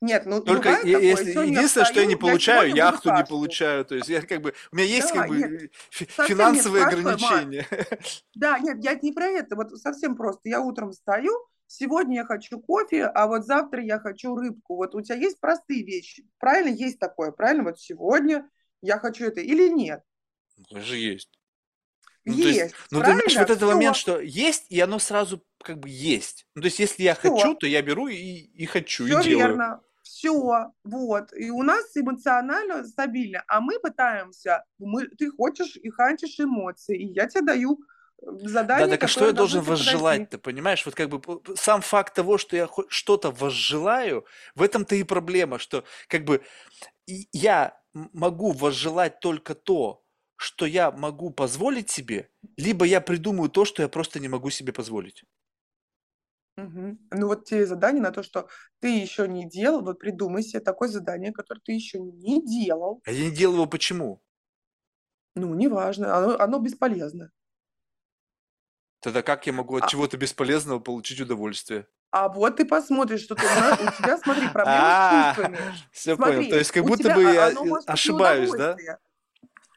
Нет, 0.00 0.24
ну 0.24 0.40
Только 0.40 0.76
такое, 0.76 0.98
если, 0.98 1.30
единственное, 1.30 1.84
что 1.84 2.00
я 2.00 2.06
не 2.06 2.16
получаю, 2.16 2.70
я 2.70 2.86
яхту 2.86 3.12
не 3.12 3.24
получаю. 3.24 3.84
То 3.84 3.96
есть 3.96 4.08
я 4.08 4.22
как 4.22 4.40
бы 4.40 4.54
у 4.72 4.76
меня 4.76 4.86
есть 4.86 5.12
да, 5.12 5.20
как 5.20 5.28
бы 5.28 5.36
нет, 5.36 5.72
финансовые 5.90 6.86
ограничения. 6.86 7.66
Да, 8.34 8.58
нет, 8.58 8.78
я 8.82 8.94
не 8.94 9.12
про 9.12 9.26
это. 9.26 9.56
Вот 9.56 9.78
совсем 9.78 10.16
просто. 10.16 10.48
Я 10.48 10.62
утром 10.62 10.92
встаю, 10.92 11.32
сегодня 11.66 12.16
я 12.16 12.24
хочу 12.24 12.60
кофе, 12.60 13.04
а 13.04 13.26
вот 13.26 13.44
завтра 13.44 13.82
я 13.82 13.98
хочу 13.98 14.34
рыбку. 14.34 14.76
Вот 14.76 14.94
у 14.94 15.02
тебя 15.02 15.16
есть 15.16 15.38
простые 15.38 15.84
вещи. 15.84 16.26
Правильно, 16.38 16.74
есть 16.74 16.98
такое. 16.98 17.30
Правильно, 17.30 17.64
вот 17.64 17.78
сегодня 17.78 18.48
я 18.80 18.98
хочу 18.98 19.26
это 19.26 19.40
или 19.40 19.68
нет? 19.68 20.00
Ну, 20.70 20.80
же 20.80 20.96
есть. 20.96 21.30
Ну, 22.24 22.34
есть. 22.34 22.58
Есть, 22.58 22.74
ну, 22.90 23.00
ты 23.00 23.12
знаешь, 23.12 23.36
вот 23.36 23.50
этот 23.50 23.62
момент, 23.62 23.96
что 23.96 24.20
есть, 24.20 24.66
и 24.68 24.78
оно 24.80 24.98
сразу 24.98 25.44
как 25.62 25.78
бы 25.78 25.88
есть. 25.88 26.46
Ну, 26.54 26.62
то 26.62 26.66
есть, 26.66 26.78
если 26.78 27.02
я 27.02 27.14
Всё. 27.14 27.34
хочу, 27.34 27.54
то 27.54 27.66
я 27.66 27.82
беру 27.82 28.08
и, 28.08 28.16
и 28.16 28.66
хочу, 28.66 29.06
Все 29.06 29.20
и 29.20 29.24
делаю. 29.24 29.48
верно. 29.48 29.80
Все, 30.10 30.72
вот. 30.84 31.32
И 31.32 31.50
у 31.50 31.62
нас 31.62 31.96
эмоционально 31.96 32.84
стабильно. 32.84 33.44
А 33.46 33.60
мы 33.60 33.78
пытаемся, 33.78 34.64
мы, 34.78 35.06
ты 35.06 35.30
хочешь 35.30 35.76
и 35.76 35.88
хантишь 35.90 36.40
эмоции, 36.40 36.98
и 36.98 37.12
я 37.12 37.28
тебе 37.28 37.42
даю 37.42 37.78
э, 38.20 38.26
задание. 38.42 38.86
Да, 38.86 38.90
так 38.90 39.04
а 39.04 39.08
что 39.08 39.26
я 39.26 39.32
должен 39.32 39.62
возжелать, 39.62 40.28
ты 40.30 40.38
понимаешь? 40.38 40.84
Вот 40.84 40.96
как 40.96 41.08
бы 41.08 41.20
сам 41.54 41.80
факт 41.80 42.14
того, 42.14 42.38
что 42.38 42.56
я 42.56 42.68
что-то 42.88 43.30
возжелаю, 43.30 44.24
в 44.56 44.62
этом-то 44.62 44.96
и 44.96 45.04
проблема, 45.04 45.60
что 45.60 45.84
как 46.08 46.24
бы 46.24 46.42
я 47.06 47.80
могу 48.12 48.50
возжелать 48.50 49.20
только 49.20 49.54
то, 49.54 50.02
что 50.36 50.66
я 50.66 50.90
могу 50.90 51.30
позволить 51.30 51.88
себе, 51.88 52.30
либо 52.56 52.84
я 52.84 53.00
придумаю 53.00 53.48
то, 53.48 53.64
что 53.64 53.82
я 53.82 53.88
просто 53.88 54.18
не 54.18 54.28
могу 54.28 54.50
себе 54.50 54.72
позволить. 54.72 55.22
Ну 57.10 57.26
вот 57.26 57.44
тебе 57.44 57.66
задание 57.66 58.02
на 58.02 58.10
то, 58.10 58.22
что 58.22 58.48
ты 58.80 58.98
еще 58.98 59.28
не 59.28 59.48
делал, 59.48 59.82
вот 59.82 59.98
придумай 59.98 60.42
себе 60.42 60.60
такое 60.60 60.88
задание, 60.88 61.32
которое 61.32 61.60
ты 61.60 61.72
еще 61.72 61.98
не 61.98 62.44
делал. 62.44 63.02
А 63.04 63.12
я 63.12 63.30
не 63.30 63.34
делал 63.34 63.54
его 63.54 63.66
почему? 63.66 64.22
Ну, 65.34 65.54
неважно, 65.54 66.16
оно, 66.16 66.38
оно 66.38 66.58
бесполезно. 66.58 67.30
Тогда 69.00 69.22
как 69.22 69.46
я 69.46 69.52
могу 69.52 69.76
от 69.76 69.84
А, 69.84 69.88
чего-то 69.88 70.16
бесполезного 70.18 70.78
получить 70.78 71.20
удовольствие? 71.20 71.86
а 72.12 72.28
вот 72.28 72.56
ты 72.56 72.64
посмотришь, 72.64 73.22
что 73.22 73.34
ты, 73.36 73.44
у 73.44 73.46
у 73.46 73.90
тебя, 73.92 74.18
смотри, 74.18 74.48
проблемы 74.48 74.78
с 74.78 74.84
А, 74.84 75.34
чувствами. 75.34 75.58
все 75.92 76.16
понял. 76.16 76.50
То 76.50 76.58
есть 76.58 76.72
как 76.72 76.84
будто 76.84 77.14
бы 77.14 77.22
я 77.22 77.50
быть 77.50 77.84
ошибаюсь, 77.86 78.50
да? 78.50 78.76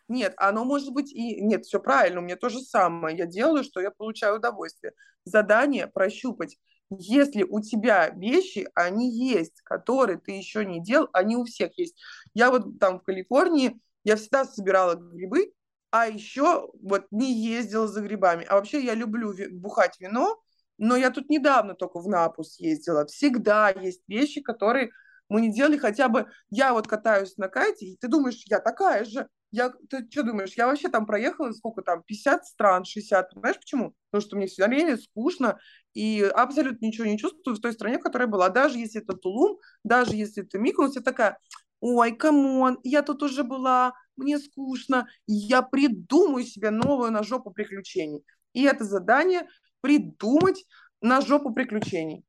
Нет, 0.07 0.33
оно 0.37 0.65
может 0.65 0.91
быть 0.91 1.11
и... 1.11 1.41
Нет, 1.41 1.65
все 1.65 1.79
правильно, 1.79 2.19
у 2.19 2.23
меня 2.23 2.35
то 2.35 2.49
же 2.49 2.59
самое. 2.59 3.17
Я 3.17 3.25
делаю, 3.25 3.63
что 3.63 3.79
я 3.79 3.89
получаю 3.89 4.35
удовольствие. 4.35 4.93
Задание 5.25 5.87
прощупать. 5.87 6.57
Если 6.99 7.43
у 7.43 7.61
тебя 7.61 8.09
вещи, 8.09 8.67
они 8.75 9.09
есть, 9.11 9.61
которые 9.61 10.19
ты 10.19 10.31
еще 10.31 10.65
не 10.65 10.81
делал, 10.81 11.09
они 11.13 11.35
у 11.35 11.45
всех 11.45 11.77
есть. 11.77 11.95
Я 12.33 12.51
вот 12.51 12.79
там 12.79 12.99
в 12.99 13.03
Калифорнии, 13.03 13.79
я 14.03 14.15
всегда 14.15 14.45
собирала 14.45 14.95
грибы, 14.95 15.53
а 15.91 16.07
еще 16.07 16.69
вот 16.81 17.05
не 17.11 17.31
ездила 17.33 17.87
за 17.87 18.01
грибами. 18.01 18.45
А 18.49 18.55
вообще 18.55 18.83
я 18.83 18.95
люблю 18.95 19.33
бухать 19.51 19.99
вино, 19.99 20.41
но 20.77 20.95
я 20.95 21.11
тут 21.11 21.29
недавно 21.29 21.75
только 21.75 21.99
в 21.99 22.07
Напус 22.07 22.59
ездила. 22.59 23.05
Всегда 23.05 23.69
есть 23.69 24.01
вещи, 24.07 24.41
которые 24.41 24.91
мы 25.29 25.41
не 25.41 25.53
делали 25.53 25.77
хотя 25.77 26.09
бы... 26.09 26.27
Я 26.49 26.73
вот 26.73 26.87
катаюсь 26.87 27.37
на 27.37 27.47
кайте, 27.47 27.85
и 27.85 27.97
ты 27.97 28.07
думаешь, 28.07 28.43
я 28.47 28.59
такая 28.59 29.05
же. 29.05 29.27
Я, 29.51 29.71
ты 29.89 30.07
что 30.09 30.23
думаешь, 30.23 30.53
я 30.57 30.65
вообще 30.65 30.89
там 30.89 31.05
проехала, 31.05 31.51
сколько 31.51 31.83
там, 31.83 32.01
50 32.03 32.45
стран, 32.45 32.85
60. 32.85 33.31
Знаешь 33.35 33.57
почему? 33.57 33.93
Потому 34.09 34.27
что 34.27 34.35
мне 34.35 34.47
все 34.47 34.67
время 34.67 34.97
скучно 34.97 35.59
и 35.93 36.21
абсолютно 36.23 36.85
ничего 36.85 37.05
не 37.05 37.19
чувствую 37.19 37.55
в 37.55 37.61
той 37.61 37.73
стране, 37.73 37.99
в 37.99 38.01
которой 38.01 38.27
была. 38.27 38.49
Даже 38.49 38.79
если 38.79 39.01
это 39.01 39.13
Тулум, 39.13 39.59
даже 39.83 40.15
если 40.15 40.43
это 40.43 40.57
Миконос, 40.57 40.95
я 40.95 41.01
такая, 41.01 41.37
ой, 41.81 42.15
come 42.15 42.52
on, 42.52 42.79
я 42.83 43.03
тут 43.03 43.21
уже 43.21 43.43
была, 43.43 43.93
мне 44.15 44.39
скучно. 44.39 45.07
я 45.27 45.61
придумаю 45.61 46.45
себе 46.45 46.71
новую 46.71 47.11
на 47.11 47.23
жопу 47.23 47.51
приключений. 47.51 48.23
И 48.53 48.63
это 48.63 48.85
задание 48.85 49.47
придумать 49.81 50.65
на 51.01 51.21
жопу 51.21 51.53
приключений 51.53 52.23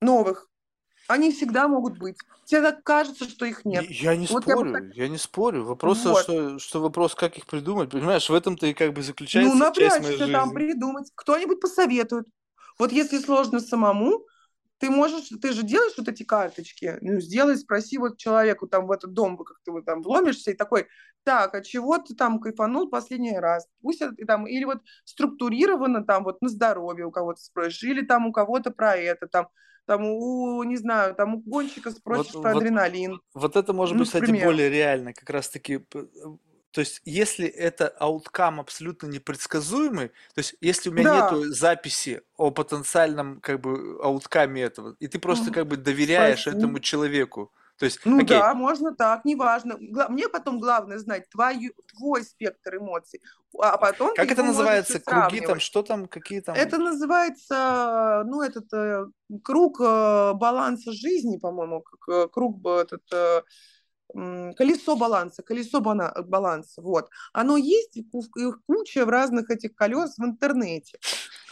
новых. 0.00 0.49
Они 1.08 1.32
всегда 1.32 1.68
могут 1.68 1.98
быть. 1.98 2.16
Тебе 2.44 2.62
так 2.62 2.82
кажется, 2.82 3.28
что 3.28 3.44
их 3.44 3.64
нет. 3.64 3.88
Я 3.90 4.16
не 4.16 4.26
вот 4.26 4.42
спорю, 4.42 4.72
я, 4.72 4.80
так... 4.80 4.96
я 4.96 5.08
не 5.08 5.18
спорю. 5.18 5.64
Вопрос, 5.64 6.04
вот. 6.04 6.22
что, 6.22 6.58
что 6.58 6.80
вопрос, 6.80 7.14
как 7.14 7.36
их 7.36 7.46
придумать. 7.46 7.90
Понимаешь, 7.90 8.28
в 8.28 8.34
этом-то 8.34 8.66
и 8.66 8.74
как 8.74 8.92
бы 8.92 9.02
заключается 9.02 9.54
ну, 9.54 9.72
часть 9.72 10.00
моей 10.00 10.18
жизни. 10.18 10.32
там 10.32 10.52
придумать. 10.52 11.10
Кто-нибудь 11.14 11.60
посоветует. 11.60 12.26
Вот 12.78 12.92
если 12.92 13.18
сложно 13.18 13.60
самому, 13.60 14.24
ты 14.80 14.88
можешь, 14.88 15.28
ты 15.40 15.52
же 15.52 15.62
делаешь 15.62 15.92
вот 15.98 16.08
эти 16.08 16.22
карточки, 16.22 16.96
ну, 17.02 17.20
сделай, 17.20 17.56
спроси 17.58 17.98
вот 17.98 18.16
человеку 18.16 18.66
там 18.66 18.86
в 18.86 18.92
этот 18.92 19.12
дом, 19.12 19.36
как 19.36 19.58
ты 19.62 19.70
вот 19.70 19.84
там 19.84 20.02
вломишься 20.02 20.50
и 20.50 20.56
такой, 20.56 20.86
так, 21.22 21.54
а 21.54 21.60
чего 21.60 21.98
ты 21.98 22.14
там 22.14 22.40
кайфанул 22.40 22.88
последний 22.88 23.38
раз? 23.38 23.68
Пусть 23.82 24.00
это 24.00 24.14
там, 24.26 24.46
или 24.46 24.64
вот 24.64 24.78
структурированно 25.04 26.02
там 26.02 26.24
вот 26.24 26.40
на 26.40 26.48
здоровье 26.48 27.04
у 27.04 27.10
кого-то 27.10 27.42
спросишь, 27.42 27.82
или 27.82 28.00
там 28.00 28.26
у 28.26 28.32
кого-то 28.32 28.70
про 28.70 28.96
это, 28.96 29.26
там, 29.26 29.48
там 29.84 30.06
у, 30.06 30.62
не 30.62 30.78
знаю, 30.78 31.14
там 31.14 31.34
у 31.34 31.40
гонщика 31.42 31.90
спросишь 31.90 32.32
вот, 32.32 32.42
про 32.42 32.54
вот, 32.54 32.62
адреналин. 32.62 33.20
Вот 33.34 33.56
это 33.56 33.74
может 33.74 33.96
ну, 33.96 34.00
быть, 34.00 34.08
кстати, 34.08 34.30
более 34.42 34.70
реально, 34.70 35.12
как 35.12 35.28
раз-таки 35.28 35.84
то 36.72 36.80
есть, 36.80 37.02
если 37.04 37.46
это 37.46 37.88
ауткам 37.88 38.60
абсолютно 38.60 39.06
непредсказуемый, 39.06 40.08
то 40.08 40.38
есть, 40.38 40.54
если 40.60 40.90
у 40.90 40.92
меня 40.92 41.04
да. 41.04 41.30
нету 41.30 41.52
записи 41.52 42.22
о 42.36 42.50
потенциальном 42.50 43.40
как 43.40 43.60
бы 43.60 43.98
ауткаме 44.02 44.62
этого, 44.62 44.96
и 45.00 45.08
ты 45.08 45.18
просто 45.18 45.52
как 45.52 45.66
бы 45.66 45.76
доверяешь 45.76 46.42
Спасибо. 46.42 46.58
этому 46.58 46.80
человеку, 46.80 47.52
то 47.80 47.86
есть, 47.86 48.00
ну 48.04 48.16
окей. 48.16 48.36
да, 48.36 48.52
можно 48.52 48.94
так, 48.94 49.24
неважно. 49.24 49.78
Мне 49.78 50.28
потом 50.28 50.60
главное 50.60 50.98
знать 50.98 51.30
твою, 51.30 51.72
твой 51.86 52.24
спектр 52.24 52.76
эмоций, 52.76 53.22
а 53.58 53.78
потом 53.78 54.14
как 54.14 54.30
это 54.30 54.42
называется? 54.42 55.00
Круги 55.00 55.40
там, 55.40 55.58
что 55.60 55.82
там, 55.82 56.06
какие 56.06 56.40
там? 56.40 56.54
Это 56.54 56.76
называется, 56.76 58.22
ну 58.26 58.42
этот 58.42 58.70
э, 58.74 59.06
круг 59.42 59.80
э, 59.80 60.32
баланса 60.34 60.92
жизни, 60.92 61.38
по-моему, 61.38 61.82
э, 62.06 62.28
круг 62.30 62.60
этот 62.66 63.02
колесо 64.12 64.96
баланса, 64.96 65.42
колесо 65.42 65.80
баланса, 65.80 66.82
вот. 66.82 67.10
Оно 67.32 67.56
есть, 67.56 67.96
их 67.96 68.06
куча 68.66 69.04
в 69.04 69.08
разных 69.08 69.50
этих 69.50 69.74
колес 69.74 70.18
в 70.18 70.24
интернете. 70.24 70.98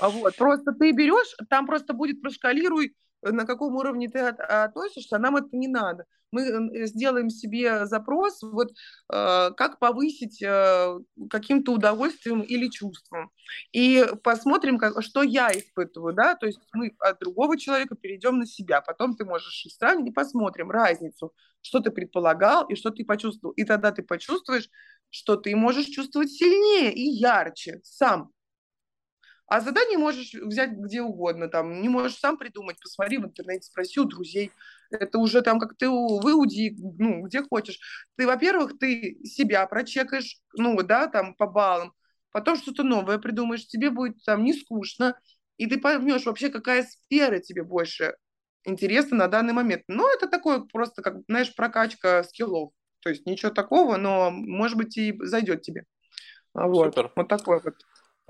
Вот. 0.00 0.36
Просто 0.36 0.72
ты 0.72 0.92
берешь, 0.92 1.34
там 1.48 1.66
просто 1.66 1.92
будет 1.92 2.22
прошкалируй 2.22 2.94
на 3.22 3.44
каком 3.44 3.74
уровне 3.76 4.08
ты 4.08 4.20
от, 4.20 4.40
относишься, 4.40 5.16
а 5.16 5.18
нам 5.18 5.36
это 5.36 5.48
не 5.52 5.68
надо. 5.68 6.04
Мы 6.30 6.42
э, 6.42 6.86
сделаем 6.86 7.30
себе 7.30 7.86
запрос, 7.86 8.42
вот 8.42 8.70
э, 8.70 9.50
как 9.56 9.78
повысить 9.78 10.42
э, 10.42 10.98
каким-то 11.30 11.72
удовольствием 11.72 12.42
или 12.42 12.68
чувством. 12.68 13.30
И 13.72 14.06
посмотрим, 14.22 14.78
как, 14.78 15.02
что 15.02 15.22
я 15.22 15.50
испытываю, 15.50 16.14
да, 16.14 16.34
то 16.34 16.46
есть 16.46 16.60
мы 16.74 16.94
от 16.98 17.18
другого 17.18 17.58
человека 17.58 17.96
перейдем 17.96 18.38
на 18.38 18.46
себя. 18.46 18.82
Потом 18.82 19.16
ты 19.16 19.24
можешь 19.24 19.66
сравнить 19.72 20.10
и 20.10 20.12
посмотрим 20.12 20.70
разницу, 20.70 21.32
что 21.62 21.80
ты 21.80 21.90
предполагал 21.90 22.66
и 22.66 22.74
что 22.74 22.90
ты 22.90 23.04
почувствовал. 23.04 23.54
И 23.54 23.64
тогда 23.64 23.90
ты 23.90 24.02
почувствуешь, 24.02 24.68
что 25.10 25.36
ты 25.36 25.56
можешь 25.56 25.86
чувствовать 25.86 26.30
сильнее 26.30 26.92
и 26.92 27.02
ярче 27.02 27.80
сам. 27.82 28.32
А 29.48 29.60
задание 29.60 29.96
можешь 29.96 30.34
взять 30.34 30.72
где 30.72 31.00
угодно, 31.00 31.48
там, 31.48 31.80
не 31.80 31.88
можешь 31.88 32.18
сам 32.18 32.36
придумать, 32.36 32.76
посмотри 32.82 33.16
в 33.16 33.24
интернете, 33.24 33.62
спроси 33.62 33.98
у 33.98 34.04
друзей. 34.04 34.52
Это 34.90 35.18
уже 35.18 35.40
там 35.40 35.58
как 35.58 35.74
ты 35.76 35.88
выуди, 35.88 36.76
ну, 36.98 37.22
где 37.22 37.42
хочешь. 37.42 37.78
Ты, 38.16 38.26
во-первых, 38.26 38.78
ты 38.78 39.18
себя 39.24 39.66
прочекаешь, 39.66 40.38
ну, 40.52 40.80
да, 40.82 41.06
там, 41.06 41.34
по 41.34 41.46
баллам, 41.46 41.94
потом 42.30 42.56
что-то 42.56 42.82
новое 42.82 43.18
придумаешь, 43.18 43.66
тебе 43.66 43.88
будет 43.88 44.22
там 44.22 44.44
не 44.44 44.52
скучно, 44.52 45.18
и 45.56 45.66
ты 45.66 45.80
поймешь 45.80 46.26
вообще, 46.26 46.50
какая 46.50 46.82
сфера 46.82 47.38
тебе 47.38 47.62
больше 47.62 48.16
интересна 48.64 49.16
на 49.16 49.28
данный 49.28 49.54
момент. 49.54 49.82
Ну, 49.88 50.12
это 50.12 50.28
такое 50.28 50.60
просто, 50.60 51.00
как, 51.00 51.22
знаешь, 51.26 51.54
прокачка 51.54 52.22
скиллов. 52.22 52.72
То 53.00 53.08
есть 53.08 53.24
ничего 53.24 53.50
такого, 53.50 53.96
но, 53.96 54.30
может 54.30 54.76
быть, 54.76 54.96
и 54.98 55.16
зайдет 55.20 55.62
тебе. 55.62 55.84
Вот, 56.52 56.94
Супер. 56.94 57.12
вот 57.16 57.28
такой 57.28 57.60
вот. 57.62 57.74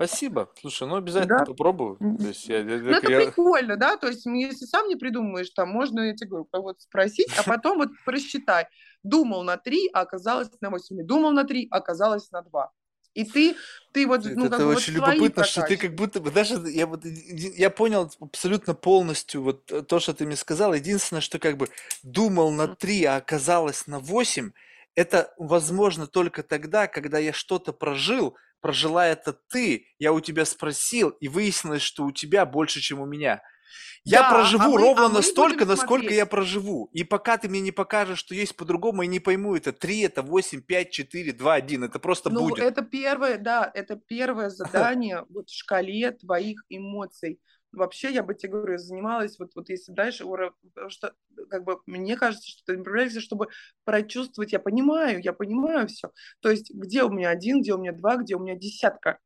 Спасибо. 0.01 0.49
Слушай, 0.61 0.87
ну 0.87 0.95
обязательно 0.95 1.39
Да. 1.39 1.45
попробую. 1.45 1.97
То 1.97 2.27
есть 2.27 2.47
я, 2.47 2.59
я- 2.59 2.63
Ну, 2.63 2.89
это 2.91 3.11
я- 3.11 3.19
прикольно, 3.25 3.75
да, 3.75 3.97
то 3.97 4.07
есть 4.07 4.25
если 4.25 4.65
сам 4.65 4.87
не 4.87 4.95
придумаешь, 4.95 5.49
там 5.49 5.69
можно, 5.69 5.99
я 5.99 6.13
тебе 6.15 6.29
говорю, 6.29 6.47
вот 6.53 6.79
спросить, 6.81 7.27
а 7.37 7.43
потом 7.61 7.77
вот 7.79 7.89
просчитай. 8.05 8.67
Думал 9.03 9.43
на 9.43 9.57
3, 9.57 9.89
а 9.93 10.01
оказалось 10.01 10.49
на 10.61 10.69
8. 10.69 11.03
Думал 11.05 11.31
на 11.31 11.43
3, 11.43 11.67
а 11.69 11.77
оказалось 11.77 12.31
на 12.31 12.41
2. 12.43 12.71
И 13.13 13.25
ты, 13.25 13.55
ты 13.91 14.07
вот, 14.07 14.25
Это, 14.25 14.35
ну, 14.37 14.43
как 14.45 14.53
это 14.53 14.57
бы 14.59 14.65
вот 14.67 14.77
очень 14.77 14.95
свои 14.95 15.15
любопытно, 15.17 15.43
что 15.43 15.63
ты 15.63 15.75
как 15.75 15.95
будто 15.95 16.21
бы 16.21 16.31
даже 16.31 16.55
я 16.69 16.87
вот 16.87 17.03
я 17.03 17.69
понял 17.69 18.09
абсолютно 18.21 18.75
полностью 18.75 19.41
вот 19.43 19.69
э, 19.71 19.81
то, 19.81 19.99
что 19.99 20.13
ты 20.13 20.25
мне 20.25 20.37
сказал. 20.37 20.73
Единственное, 20.73 21.19
что 21.21 21.39
как 21.39 21.57
бы 21.57 21.67
думал 22.03 22.51
на. 22.51 22.67
3, 22.73 23.03
а 23.03 23.17
оказалось 23.17 23.87
на 23.87 23.99
8, 23.99 24.51
это 24.95 25.33
возможно 25.37 26.07
только 26.07 26.43
тогда, 26.43 26.87
когда 26.87 27.19
я 27.19 27.33
что-то 27.33 27.73
прожил, 27.73 28.37
прожила 28.61 29.07
это 29.07 29.33
ты, 29.33 29.87
я 29.99 30.11
у 30.13 30.19
тебя 30.19 30.45
спросил, 30.45 31.09
и 31.09 31.27
выяснилось, 31.27 31.81
что 31.81 32.05
у 32.05 32.11
тебя 32.11 32.45
больше, 32.45 32.81
чем 32.81 32.99
у 32.99 33.05
меня. 33.05 33.41
Я 34.03 34.21
Да, 34.21 34.29
а 34.29 34.33
проживу 34.33 34.77
мы, 34.77 34.77
ровно 34.77 35.05
а 35.05 35.09
настолько, 35.09 35.65
насколько 35.65 36.13
я 36.13 36.25
смотреть. 36.25 36.29
проживу. 36.29 36.89
И 36.93 37.03
пока 37.03 37.37
ты 37.37 37.49
мне 37.49 37.59
не 37.61 37.71
покажешь, 37.71 38.19
что 38.19 38.33
есть 38.33 38.55
по-другому, 38.55 39.01
я 39.03 39.07
не 39.07 39.19
пойму, 39.19 39.55
это 39.55 39.73
3, 39.73 40.01
это 40.01 40.21
8, 40.23 40.61
5, 40.61 40.91
4, 40.91 41.31
2, 41.33 41.53
1. 41.53 41.83
Это 41.83 41.99
просто 41.99 42.29
Ну, 42.29 42.41
будет. 42.41 42.59
это 42.59 42.81
первое, 42.81 43.37
да, 43.37 43.69
это 43.73 43.95
первое 43.97 44.49
задание 44.49 45.25
вот 45.29 45.49
в 45.49 45.53
шкале 45.55 46.11
твоих 46.11 46.63
эмоций. 46.69 47.39
Вообще, 47.71 48.11
я 48.11 48.23
бы 48.23 48.33
тебе 48.33 48.53
говорю, 48.53 48.77
занималась, 48.77 49.37
вот, 49.37 49.51
вот 49.55 49.69
если 49.69 49.91
дальше, 49.91 50.25
потому 50.25 50.89
что, 50.89 51.13
как 51.49 51.63
бы, 51.63 51.79
мне 51.85 52.17
кажется, 52.17 52.49
что 52.49 52.63
ты 52.65 52.77
направляешься, 52.77 53.21
чтобы 53.21 53.49
прочувствовать, 53.83 54.53
я 54.53 54.59
понимаю, 54.59 55.21
я 55.21 55.33
понимаю 55.33 55.87
все. 55.87 56.11
То 56.39 56.49
есть, 56.49 56.71
где 56.73 57.03
у 57.03 57.09
меня 57.09 57.29
один, 57.29 57.61
где 57.61 57.73
у 57.73 57.77
меня 57.77 57.91
два, 57.91 58.17
где 58.17 58.35
у 58.35 58.39
меня 58.39 58.55
десятка. 58.55 59.19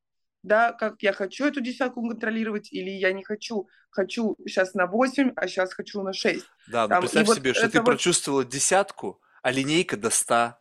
Да, 0.44 0.74
как 0.74 1.02
я 1.02 1.14
хочу 1.14 1.46
эту 1.46 1.62
десятку 1.62 2.06
контролировать, 2.06 2.72
или 2.74 2.90
я 2.90 3.14
не 3.14 3.24
хочу, 3.24 3.70
хочу 3.90 4.36
сейчас 4.46 4.74
на 4.74 4.88
8, 4.88 5.32
а 5.38 5.48
сейчас 5.48 5.74
хочу 5.74 6.02
на 6.04 6.12
6. 6.12 6.46
Да, 6.68 6.84
ну 6.84 6.90
Там, 6.90 6.98
и 6.98 7.02
представь 7.02 7.28
вот 7.28 7.38
себе, 7.38 7.54
что 7.54 7.62
ты 7.62 7.68
это 7.68 7.80
вот, 7.80 7.86
прочувствовала 7.86 8.44
десятку, 8.44 9.22
а 9.42 9.52
линейка 9.52 9.96
до 9.96 10.10
100. 10.10 10.58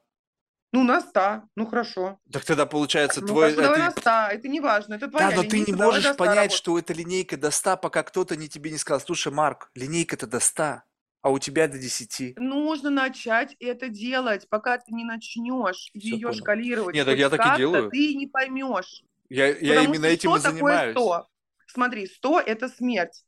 Ну, 0.73 0.83
на 0.85 1.01
100, 1.01 1.43
ну, 1.55 1.67
хорошо. 1.67 2.19
Так 2.33 2.45
тогда 2.45 2.65
получается 2.67 3.21
Ну, 3.21 3.27
твой... 3.27 3.51
хорошо, 3.55 3.63
давай 3.63 3.81
а 3.81 3.85
на 3.87 3.93
ты- 3.93 4.01
100, 4.01 4.11
это 4.11 4.49
не 4.49 4.61
важно, 4.61 4.95
это 4.95 5.07
Да, 5.07 5.19
твоя 5.19 5.37
но 5.37 5.43
ты 5.45 5.61
не 5.61 5.73
можешь 5.73 6.03
до 6.05 6.15
100 6.15 6.19
понять, 6.19 6.37
работай. 6.37 6.57
что 6.57 6.79
эта 6.79 6.93
линейка 6.95 7.37
до 7.37 7.51
100, 7.51 7.77
пока 7.77 8.03
кто-то 8.03 8.37
не 8.37 8.49
тебе 8.49 8.71
не 8.71 8.79
сказал, 8.79 9.01
слушай, 9.01 9.33
Марк, 9.33 9.71
линейка-то 9.75 10.27
до 10.27 10.41
100, 10.41 10.83
а 11.23 11.31
у 11.31 11.39
тебя 11.39 11.69
до 11.69 11.79
10. 11.79 12.37
Нужно 12.39 12.91
начать 12.91 13.55
это 13.61 13.89
делать, 13.89 14.49
пока 14.49 14.79
ты 14.79 14.93
не 14.95 15.05
начнешь 15.05 15.91
Все 15.97 16.09
ее 16.09 16.29
понял. 16.29 16.39
шкалировать 16.41 16.95
Нет, 16.95 17.07
так 17.07 17.19
я 17.19 17.31
так 17.31 17.55
и 17.55 17.57
делаю. 17.59 17.91
ты 17.91 18.15
не 18.15 18.27
поймешь. 18.27 19.03
Я, 19.29 19.47
я 19.49 19.83
именно 19.83 20.07
что 20.07 20.15
этим 20.15 20.31
и 20.35 20.39
что 20.39 20.43
такое 20.43 20.53
занимаюсь. 20.53 20.97
100? 20.97 21.29
Смотри, 21.69 22.07
100– 22.07 22.41
это 22.47 22.69
смерть. 22.69 23.25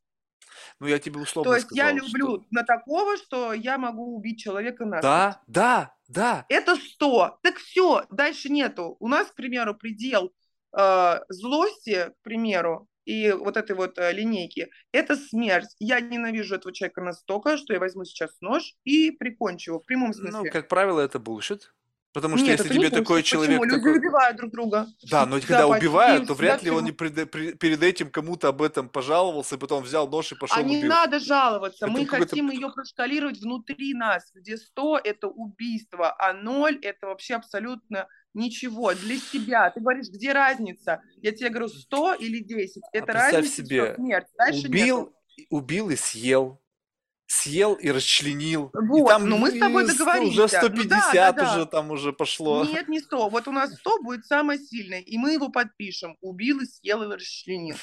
Ну, 0.81 0.87
я 0.87 0.99
тебе 0.99 1.15
То 1.15 1.21
условно 1.21 1.55
есть 1.55 1.69
я 1.73 1.89
сказал, 1.91 2.09
что... 2.09 2.19
люблю 2.19 2.47
на 2.51 2.63
такого, 2.63 3.17
что 3.17 3.53
я 3.53 3.79
могу 3.79 4.17
убить 4.17 4.41
человека 4.41 4.85
насмерть. 4.85 5.03
Да, 5.03 5.41
да, 5.47 5.94
да. 6.09 6.45
Это 6.49 6.77
100. 6.77 7.39
Так 7.43 7.57
все, 7.59 8.07
дальше 8.11 8.49
нету. 8.51 8.97
У 9.01 9.09
нас, 9.09 9.29
к 9.31 9.35
примеру, 9.35 9.75
предел 9.75 10.33
э, 10.77 11.21
злости, 11.29 12.11
к 12.11 12.23
примеру, 12.23 12.89
и 13.05 13.33
вот 13.33 13.57
этой 13.57 13.77
вот 13.77 13.99
э, 13.99 14.13
линейки, 14.13 14.71
это 14.93 15.17
смерть. 15.17 15.75
Я 15.79 16.01
ненавижу 16.01 16.55
этого 16.55 16.75
человека 16.75 17.03
настолько, 17.03 17.57
что 17.57 17.73
я 17.75 17.79
возьму 17.81 18.05
сейчас 18.05 18.31
нож 18.41 18.75
и 18.85 19.11
прикончу 19.11 19.73
его 19.73 19.81
в 19.81 19.85
прямом 19.87 20.09
Ну, 20.09 20.15
смысле. 20.31 20.51
как 20.51 20.69
правило, 20.69 21.01
это 21.01 21.19
bullshit. 21.19 21.61
Потому 22.15 22.37
что 22.37 22.47
Нет, 22.47 22.61
если 22.61 22.71
это 22.71 22.79
не 22.79 22.87
тебе 22.87 22.97
такой 23.01 23.21
bullshit. 23.21 23.25
человек 23.25 23.61
Почему? 23.61 23.65
Люди 23.65 23.77
такой... 23.85 23.99
убивают 23.99 24.37
друг 24.37 24.53
друга. 24.53 24.87
Да, 25.11 25.27
но 25.27 25.41
когда 25.41 25.67
пачки 25.67 25.85
убивают, 25.85 26.29
то 26.29 26.35
вряд 26.35 26.63
ли 26.63 26.71
он 26.71 26.85
не 26.85 26.93
пред- 26.93 27.29
при- 27.29 27.55
перед 27.55 27.83
этим 27.83 28.09
кому-то 28.09 28.49
об 28.49 28.63
этом 28.63 28.89
пожаловался, 28.89 29.57
и 29.57 29.59
потом 29.59 29.83
взял 29.83 30.09
нож 30.09 30.31
и 30.31 30.37
пошел 30.37 30.57
А 30.57 30.63
не 30.63 30.79
убил. 30.79 30.89
надо 30.91 31.19
жаловаться. 31.19 31.87
Это 31.87 31.93
Мы 31.93 32.07
хотим 32.07 32.53
ее 32.53 32.71
прошкалировать 32.71 33.41
внутри 33.41 33.95
нас, 33.95 34.31
где 34.33 34.57
100– 34.57 35.01
это 35.05 35.27
убийство, 35.27 36.15
а 36.17 36.33
0– 36.33 36.79
это 36.83 37.09
вообще 37.09 37.35
абсолютно 37.35 38.07
ничего 38.33 38.95
для 38.95 39.17
себя. 39.19 39.71
Ты 39.71 39.81
говоришь, 39.81 40.07
где 40.09 40.33
разница? 40.33 41.03
Я 41.21 41.33
тебе 41.33 41.49
говорю, 41.51 41.69
100 41.69 42.15
или 42.15 42.39
10. 42.39 42.83
А 42.85 42.97
Это 42.97 43.07
представь 43.07 43.33
разница, 43.35 43.57
себе, 43.57 43.95
смерть. 43.97 44.29
Дальше 44.39 44.69
нету. 44.69 44.71
убил, 44.71 45.17
убил 45.51 45.91
и 45.91 45.97
съел. 45.97 46.61
Съел 47.35 47.75
и 47.75 47.91
расчленил. 47.91 48.71
И 48.75 48.87
Вот, 48.87 49.09
там 49.09 49.29
ну 49.29 49.39
мы 49.39 49.51
с 49.51 49.59
тобой 49.59 49.85
и 49.85 49.87
с- 49.87 49.91
уже 49.91 49.99
договоримся. 49.99 50.41
Ну 50.41 50.49
да, 50.49 50.61
150 50.61 51.37
да, 51.37 51.43
уже 51.43 51.65
да. 51.65 51.67
там 51.67 51.91
уже 51.91 52.13
пошло. 52.13 52.65
Нет, 52.65 52.89
не 52.89 53.01
100. 53.01 53.29
Вот 53.29 53.49
у 53.49 53.53
нас 53.53 53.75
100 53.75 54.03
будет 54.03 54.25
самое 54.27 54.59
сильное, 54.59 55.01
и 55.01 55.19
мы 55.19 55.33
его 55.33 55.49
подпишем. 55.49 56.17
Убил 56.21 56.61
и 56.61 56.67
съел 56.67 57.03
и 57.03 57.15
расчленил. 57.15 57.77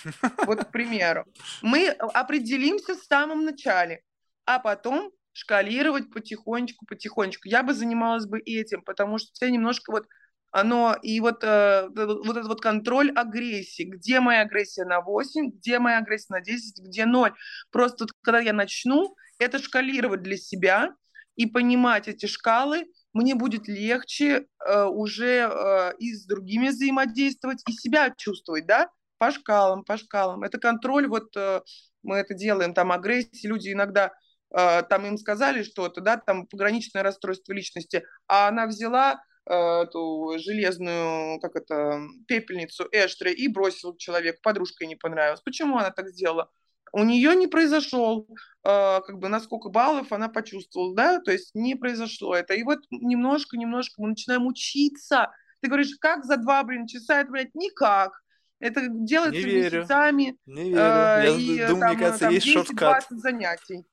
Вот, 0.45 0.63
к 0.65 0.71
примеру. 0.71 1.25
Мы 1.61 1.89
определимся 1.89 2.95
в 2.95 3.03
самом 3.03 3.43
начале, 3.43 4.01
а 4.45 4.59
потом 4.59 5.11
шкалировать 5.33 6.11
потихонечку, 6.11 6.85
потихонечку. 6.85 7.47
Я 7.47 7.63
бы 7.63 7.73
занималась 7.73 8.25
бы 8.25 8.39
этим, 8.39 8.81
потому 8.83 9.17
что 9.17 9.31
тебя 9.33 9.49
немножко 9.49 9.91
вот 9.91 10.05
оно, 10.51 10.97
и 11.01 11.19
вот, 11.21 11.43
э, 11.43 11.87
вот 11.93 12.37
этот 12.37 12.47
вот 12.47 12.61
контроль 12.61 13.11
агрессии. 13.11 13.83
Где 13.83 14.19
моя 14.19 14.41
агрессия 14.41 14.83
на 14.83 15.01
8, 15.01 15.51
где 15.51 15.79
моя 15.79 15.99
агрессия 15.99 16.33
на 16.33 16.41
10, 16.41 16.79
где 16.85 17.05
0. 17.05 17.33
Просто 17.71 18.03
вот, 18.03 18.11
когда 18.21 18.39
я 18.39 18.51
начну 18.51 19.15
это 19.41 19.59
шкалировать 19.59 20.21
для 20.21 20.37
себя 20.37 20.95
и 21.35 21.45
понимать 21.45 22.07
эти 22.07 22.27
шкалы, 22.27 22.85
мне 23.13 23.35
будет 23.35 23.67
легче 23.67 24.45
э, 24.65 24.83
уже 24.85 25.49
э, 25.51 25.93
и 25.97 26.13
с 26.13 26.25
другими 26.25 26.69
взаимодействовать, 26.69 27.61
и 27.67 27.73
себя 27.73 28.13
чувствовать, 28.15 28.65
да, 28.65 28.89
по 29.17 29.31
шкалам, 29.31 29.83
по 29.83 29.97
шкалам. 29.97 30.43
Это 30.43 30.59
контроль, 30.59 31.07
вот 31.07 31.35
э, 31.35 31.61
мы 32.03 32.17
это 32.17 32.33
делаем, 32.33 32.73
там 32.73 32.91
агрессии, 32.91 33.47
люди 33.47 33.73
иногда, 33.73 34.13
э, 34.55 34.83
там 34.83 35.05
им 35.05 35.17
сказали 35.17 35.63
что-то, 35.63 36.01
да, 36.01 36.17
там 36.17 36.47
пограничное 36.47 37.03
расстройство 37.03 37.53
личности, 37.53 38.03
а 38.27 38.47
она 38.47 38.67
взяла 38.67 39.21
э, 39.49 39.53
эту 39.53 40.35
железную, 40.37 41.39
как 41.39 41.55
это, 41.55 42.01
пепельницу 42.27 42.87
Эштре 42.91 43.33
и 43.33 43.47
бросила 43.47 43.97
человеку, 43.97 44.39
подружка 44.43 44.83
ей 44.83 44.89
не 44.89 44.95
понравилась. 44.95 45.41
Почему 45.41 45.77
она 45.77 45.91
так 45.91 46.09
сделала? 46.09 46.49
У 46.93 47.03
нее 47.03 47.35
не 47.35 47.47
произошел, 47.47 48.27
э, 48.29 48.99
как 49.01 49.17
бы 49.19 49.29
на 49.29 49.39
сколько 49.39 49.69
баллов 49.69 50.11
она 50.11 50.27
почувствовала, 50.27 50.93
да, 50.95 51.19
то 51.19 51.31
есть 51.31 51.51
не 51.55 51.75
произошло 51.75 52.35
это. 52.35 52.53
И 52.53 52.63
вот 52.63 52.79
немножко-немножко 52.91 54.01
мы 54.01 54.09
начинаем 54.09 54.45
учиться. 54.47 55.31
Ты 55.61 55.67
говоришь, 55.67 55.95
как 55.99 56.25
за 56.25 56.37
два, 56.37 56.63
блин, 56.63 56.87
часа? 56.87 57.21
Это, 57.21 57.31
блядь, 57.31 57.55
никак. 57.55 58.11
Это 58.59 58.81
Не 58.81 59.05
делается 59.07 59.41
верю, 59.41 59.79
месяцами, 59.79 60.37
не 60.45 60.63
верю. 60.69 60.75
э, 60.75 61.23
Я 61.23 61.27
и 61.29 61.67
думаю, 61.67 61.67
мне 61.67 61.77
там, 61.79 61.91
э, 61.91 61.99
кажется, 61.99 62.19
там 62.25 62.33
есть 62.33 62.51
шорткат. 62.51 63.03
10-20 63.09 63.17
занятий. 63.19 63.85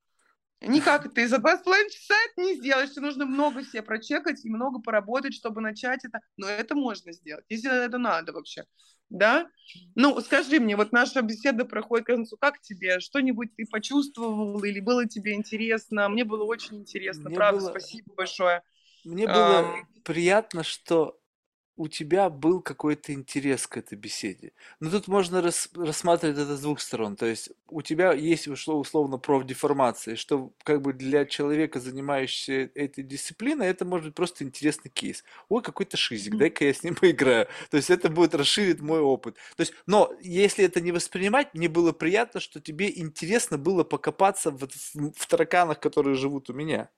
Никак 0.61 1.13
ты 1.15 1.29
за 1.29 1.39
два 1.39 1.57
с 1.57 1.63
половиной 1.63 1.91
часа 1.91 2.15
это 2.33 2.43
не 2.43 2.55
сделаешь. 2.57 2.91
Тебе 2.91 3.03
нужно 3.03 3.27
много 3.27 3.63
себе 3.63 3.83
прочекать 3.83 4.45
и 4.45 4.51
много 4.51 4.81
поработать, 4.81 5.35
чтобы 5.35 5.61
начать 5.61 6.05
это. 6.05 6.21
Но 6.37 6.49
это 6.49 6.75
можно 6.75 7.13
сделать, 7.13 7.45
если 7.49 7.85
это 7.85 7.99
надо 7.99 8.33
вообще. 8.33 8.65
Да? 9.09 9.49
Ну, 9.95 10.21
скажи 10.21 10.61
мне, 10.61 10.77
вот 10.77 10.93
наша 10.93 11.23
беседа 11.23 11.65
проходит 11.65 12.07
к 12.07 12.09
концу. 12.09 12.37
Как 12.39 12.61
тебе? 12.61 13.01
Что-нибудь 13.01 13.55
ты 13.57 13.67
почувствовал 13.71 14.63
или 14.65 14.81
было 14.81 15.07
тебе 15.07 15.35
интересно? 15.35 16.09
Мне 16.09 16.25
было 16.25 16.45
очень 16.45 16.79
интересно, 16.79 17.31
Мне 17.31 17.37
правда. 17.37 17.61
было, 17.61 17.71
Спасибо 17.71 18.13
большое. 18.17 18.63
мне 19.05 19.27
было 19.27 19.65
приятно, 20.05 20.65
что 20.65 21.18
у 21.79 21.87
тебя 21.87 22.29
был 22.29 22.61
какой-то 22.61 23.13
интерес 23.15 23.67
к 23.69 23.77
этой 23.77 23.97
беседе. 23.97 24.53
Но 24.81 24.91
тут 24.91 25.07
можно 25.07 25.41
рас- 25.41 25.71
рассматривать 25.75 26.37
это 26.37 26.57
с 26.57 26.61
двух 26.61 26.81
сторон. 26.81 27.15
То 27.15 27.25
есть 27.27 27.51
у 27.69 27.83
тебя 27.83 28.13
есть 28.13 28.49
ушло 28.49 28.79
условно 28.79 29.17
профдеформация, 29.19 30.17
что 30.17 30.53
как 30.65 30.83
бы 30.83 30.93
для 30.93 31.25
человека, 31.25 31.79
занимающегося 31.79 32.71
этой 32.75 33.05
дисциплиной, 33.05 33.69
это 33.69 33.85
может 33.85 34.07
быть 34.07 34.15
просто 34.17 34.43
интересный 34.43 34.91
кейс. 34.91 35.23
Ой, 35.49 35.63
какой-то 35.63 35.97
шизик, 35.97 36.37
дай-ка 36.37 36.65
я 36.65 36.75
с 36.75 36.83
ним 36.83 36.97
поиграю. 36.97 37.47
То 37.71 37.77
есть 37.77 37.91
это 37.91 38.09
будет 38.11 38.35
расширить 38.35 38.81
мой 38.81 39.01
опыт. 39.01 39.37
То 39.57 39.61
есть, 39.61 39.73
но 39.87 40.13
если 40.21 40.65
это 40.65 40.81
не 40.81 40.91
воспринимать, 40.91 41.55
мне 41.55 41.69
было 41.69 41.93
приятно, 41.93 42.41
что 42.41 42.61
тебе 42.61 42.91
интересно 42.99 43.57
было 43.57 43.85
покопаться 43.85 44.51
в, 44.51 44.67
в- 44.67 45.13
в 45.17 45.27
тараканах, 45.29 45.79
которые 45.79 46.17
живут 46.17 46.51
у 46.51 46.53
меня. 46.53 46.89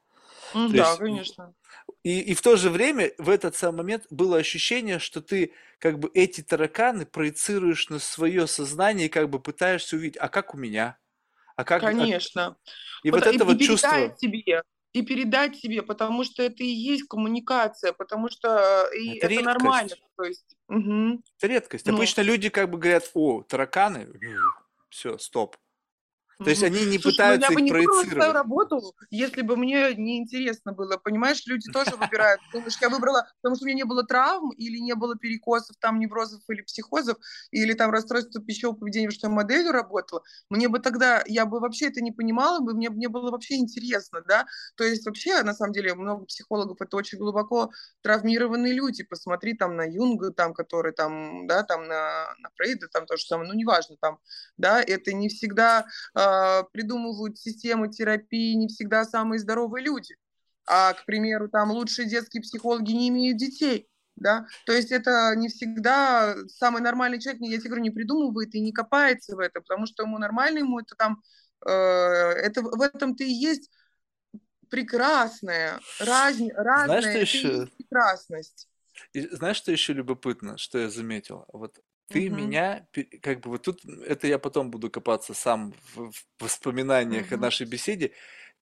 Да, 0.55 0.69
есть 0.69 0.99
конечно. 0.99 1.55
и, 2.03 2.21
и 2.21 2.35
в 2.35 2.43
то 2.43 2.57
же 2.57 2.71
время 2.71 3.13
в 3.19 3.29
этот 3.31 3.57
самый 3.57 3.79
момент 3.79 4.07
было 4.11 4.39
ощущение, 4.39 4.99
что 4.99 5.21
ты 5.21 5.53
как 5.79 5.99
бы 5.99 6.11
эти 6.15 6.43
тараканы 6.43 7.07
проецируешь 7.07 7.89
на 7.89 7.99
свое 7.99 8.47
сознание 8.47 9.07
и 9.07 9.11
как 9.11 9.29
бы 9.29 9.41
пытаешься 9.41 9.97
увидеть, 9.97 10.19
а 10.19 10.29
как 10.29 10.55
у 10.55 10.59
меня? 10.59 10.99
А 11.57 11.65
как... 11.65 11.83
а- 11.83 11.87
Конечно. 11.87 12.57
И 13.03 13.11
Пото- 13.11 13.13
вот 13.13 13.27
это 13.27 13.31
и, 13.31 13.37
и 13.37 13.43
вот 13.43 13.61
чувство, 13.61 13.91
передать 13.91 14.19
себе, 14.19 14.63
и 14.93 15.03
передать 15.03 15.57
себе, 15.57 15.83
потому 15.83 16.25
что 16.25 16.43
это 16.43 16.63
и 16.63 16.67
есть 16.67 17.05
коммуникация, 17.05 17.93
потому 17.93 18.29
что 18.29 18.89
э, 18.93 18.99
и 18.99 19.17
это 19.19 19.33
это 19.33 19.43
нормально. 19.43 19.95
То 20.17 20.25
есть, 20.25 20.57
мгм. 20.69 21.23
Это 21.39 21.47
редкость. 21.47 21.87
ну, 21.87 21.95
Обычно 21.95 22.23
люди 22.23 22.49
как 22.49 22.71
бы 22.71 22.79
говорят, 22.79 23.11
о, 23.15 23.43
тараканы, 23.43 24.09
все, 24.89 25.19
стоп. 25.19 25.57
То 26.43 26.51
есть 26.51 26.63
они 26.63 26.87
не 26.87 26.99
Слушай, 26.99 27.05
ну 27.05 27.11
пытаются 27.13 27.49
я 27.51 27.55
бы 27.55 27.61
не 27.61 27.71
выбрала 27.71 28.03
свою 28.03 28.11
проецировать. 28.11 28.35
работу, 28.35 28.95
если 29.11 29.43
бы 29.43 29.57
мне 29.57 29.95
не 29.95 30.19
интересно 30.19 30.73
было. 30.73 30.97
Понимаешь, 30.97 31.43
люди 31.47 31.71
тоже 31.71 31.97
выбирают. 31.97 32.41
Думаешь, 32.53 32.79
я 32.81 32.89
выбрала, 32.89 33.29
потому 33.43 33.57
что 33.57 33.65
у 33.65 33.67
меня 33.67 33.77
не 33.77 33.85
было 33.85 34.05
травм, 34.05 34.51
или 34.53 34.79
не 34.79 34.95
было 34.95 35.17
перекосов, 35.17 35.77
там, 35.79 35.99
неврозов 36.01 36.41
или 36.49 36.63
психозов, 36.63 37.19
или 37.51 37.75
там 37.75 37.91
расстройства 37.91 38.43
пищевого 38.43 38.77
поведения, 38.77 39.11
что 39.11 39.27
я 39.27 39.33
моделью 39.33 39.73
работала. 39.73 40.23
Мне 40.49 40.69
бы 40.69 40.79
тогда, 40.79 41.23
я 41.27 41.45
бы 41.45 41.61
вообще 41.61 41.89
это 41.89 42.01
не 42.01 42.11
понимала, 42.13 42.61
бы 42.61 42.73
мне, 42.75 42.89
мне 42.89 43.09
было 43.09 43.31
вообще 43.31 43.57
интересно, 43.57 44.23
да. 44.27 44.47
То 44.77 44.85
есть 44.85 45.05
вообще, 45.05 45.43
на 45.43 45.53
самом 45.53 45.73
деле, 45.75 45.95
много 45.95 46.25
психологов, 46.25 46.79
это 46.81 46.97
очень 46.97 47.19
глубоко 47.19 47.71
травмированные 48.03 48.73
люди. 48.73 49.03
Посмотри 49.05 49.55
там 49.55 49.77
на 49.77 49.83
Юнга, 49.83 50.33
там, 50.33 50.55
который 50.55 50.93
там, 50.93 51.47
да, 51.47 51.65
там 51.65 51.87
на, 51.87 52.33
на 52.39 52.49
Фрейда, 52.57 52.89
там 52.89 53.05
то 53.05 53.17
же 53.19 53.25
самое, 53.25 53.51
ну, 53.51 53.55
неважно, 53.59 53.97
там, 54.01 54.19
да, 54.57 54.83
это 54.83 55.13
не 55.13 55.29
всегда 55.29 55.87
а, 56.31 56.63
придумывают 56.73 57.39
системы 57.39 57.89
терапии 57.89 58.55
не 58.55 58.69
всегда 58.69 59.05
самые 59.05 59.39
здоровые 59.39 59.85
люди. 59.85 60.15
А, 60.67 60.93
к 60.93 61.05
примеру, 61.05 61.49
там 61.49 61.71
лучшие 61.71 62.09
детские 62.09 62.43
психологи 62.43 62.93
не 62.93 63.09
имеют 63.09 63.39
детей. 63.39 63.89
Да? 64.17 64.47
То 64.67 64.73
есть 64.73 64.93
это 64.93 65.33
не 65.35 65.49
всегда 65.49 66.37
самый 66.49 66.83
нормальный 66.83 67.19
человек, 67.19 67.41
я 67.43 67.59
тебе 67.59 67.71
говорю, 67.71 67.83
не 67.83 67.91
придумывает 67.91 68.55
и 68.55 68.61
не 68.61 68.71
копается 68.71 69.35
в 69.35 69.39
это, 69.39 69.61
потому 69.61 69.87
что 69.87 70.03
ему 70.03 70.19
нормально, 70.19 70.59
ему 70.59 70.79
это 70.79 70.95
там, 70.95 71.23
э, 71.67 71.71
это 71.71 72.61
в 72.61 72.83
этом-то 72.83 73.25
и 73.25 73.31
есть 73.31 73.71
прекрасная, 74.69 75.81
раз, 75.99 76.37
Знаешь, 76.37 76.53
разная, 76.55 77.01
что 77.01 77.09
это 77.09 77.19
и 77.19 77.23
еще? 77.23 77.67
прекрасность. 77.79 78.69
И 79.15 79.27
знаешь, 79.35 79.57
что 79.57 79.73
еще 79.73 79.95
любопытно, 79.95 80.59
что 80.59 80.79
я 80.79 80.91
заметил? 80.91 81.47
Вот 81.53 81.81
ты 82.11 82.29
Мгм. 82.29 82.31
меня, 82.31 82.87
пе- 82.93 83.05
как 83.05 83.41
бы 83.41 83.51
вот 83.51 83.63
тут, 83.63 83.81
это 83.85 84.27
я 84.27 84.39
потом 84.39 84.71
буду 84.71 84.91
копаться 84.91 85.35
сам 85.35 85.73
в, 85.95 86.11
в 86.13 86.25
воспоминаниях 86.41 87.33
о 87.33 87.37
Мгм. 87.37 87.39
нашей 87.39 87.67
беседе, 87.67 88.13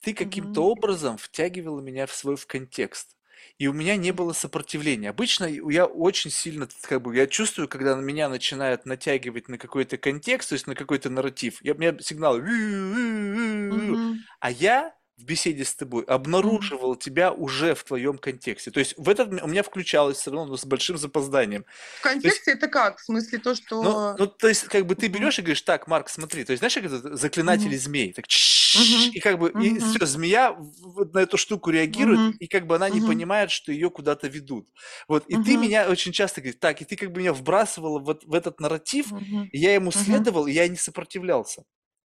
ты 0.01 0.15
каким-то 0.15 0.63
Мгм. 0.63 0.69
образом 0.69 1.17
втягивала 1.19 1.81
меня 1.81 2.07
в 2.07 2.13
свой 2.13 2.37
в 2.37 2.47
контекст. 2.47 3.17
И 3.59 3.67
у 3.69 3.73
меня 3.73 3.97
не 3.97 4.13
было 4.13 4.33
сопротивления. 4.33 5.11
Обычно 5.11 5.45
я 5.47 5.87
очень 5.87 6.31
сильно, 6.31 6.69
как 6.83 7.03
бы, 7.03 7.17
я 7.17 7.27
чувствую, 7.27 7.69
когда 7.69 7.97
на 7.97 8.01
меня 8.01 8.29
начинают 8.29 8.85
натягивать 8.87 9.49
на 9.49 9.59
какой-то 9.59 9.97
контекст, 9.97 10.49
то 10.51 10.55
есть 10.55 10.67
на 10.67 10.75
какой-то 10.75 11.09
нарратив. 11.11 11.59
Я, 11.63 11.75
у 11.75 11.79
меня 11.79 11.97
сигнал, 12.01 12.39
Мгм. 13.71 14.25
а 14.41 14.51
я 14.51 14.95
в 15.19 15.25
беседе 15.25 15.65
с 15.65 15.75
тобой 15.75 16.05
обнаруживал 16.05 16.97
тебя 16.97 17.33
уже 17.33 17.75
в 17.75 17.85
твоем 17.85 18.19
контексте. 18.19 18.71
То 18.71 18.81
есть 18.81 18.95
в 18.99 19.09
этот 19.09 19.29
у 19.43 19.47
меня 19.49 19.63
включалось 19.63 20.19
все 20.19 20.31
равно, 20.31 20.47
но 20.47 20.57
с 20.57 20.65
большим 20.65 20.97
запозданием. 20.99 21.65
В 21.97 22.01
То 22.23 22.29
есть, 22.29 22.41
контексте 22.41 22.53
это 22.53 22.69
как? 22.69 22.99
В 22.99 23.05
смысле 23.05 23.39
то, 23.41 23.55
ну, 23.81 23.95
что... 23.95 24.19
ну, 24.19 24.27
то 24.27 24.49
есть, 24.49 24.65
как 24.65 24.87
бы 24.87 24.97
ты 24.97 25.07
берешь 25.09 25.39
и 25.39 25.43
говоришь, 25.43 25.63
так, 25.63 25.87
Марк, 25.87 26.09
смотри, 26.09 26.45
то 26.45 26.53
есть, 26.53 26.61
знаешь, 26.61 26.75
как 26.75 26.85
это 26.85 27.17
заклинатели 27.17 27.77
Мгм. 27.77 27.77
змей, 27.77 28.13
так 28.13 28.25
Мгм. 28.75 29.07
и 29.13 29.21
как 29.21 29.39
бы, 29.39 29.51
и 29.51 29.79
Мгм. 29.79 29.81
все, 29.81 30.05
змея 30.05 30.53
вот 30.53 31.15
на 31.15 31.21
эту 31.21 31.37
штуку 31.39 31.71
реагирует, 31.71 32.23
Мгм. 32.23 32.39
и 32.39 32.49
как 32.49 32.67
бы 32.67 32.75
она 32.77 32.91
не 32.91 33.01
Мгм. 33.01 33.01
понимает, 33.01 33.51
что 33.53 33.71
ее 33.73 33.91
куда-то 33.91 34.27
ведут. 34.29 34.69
Вот, 35.07 35.25
и 35.29 35.37
ты 35.39 35.57
Мгм. 35.57 35.59
меня 35.59 35.89
очень 35.89 36.13
часто 36.13 36.41
говоришь, 36.41 36.59
так, 36.61 36.83
и 36.83 36.85
ты 36.85 36.97
как 36.97 37.13
бы 37.13 37.21
меня 37.21 37.33
вбрасывала 37.33 38.01
вот 38.01 38.25
в 38.25 38.35
этот 38.35 38.59
нарратив, 38.61 39.13
Мгм. 39.13 39.51
и 39.53 39.59
я 39.59 39.75
ему 39.75 39.93
Мгм. 39.95 40.29
следовал, 40.33 40.47
и 40.49 40.53
я 40.53 40.67
не 40.69 40.77
сопротивлялся. 40.77 41.65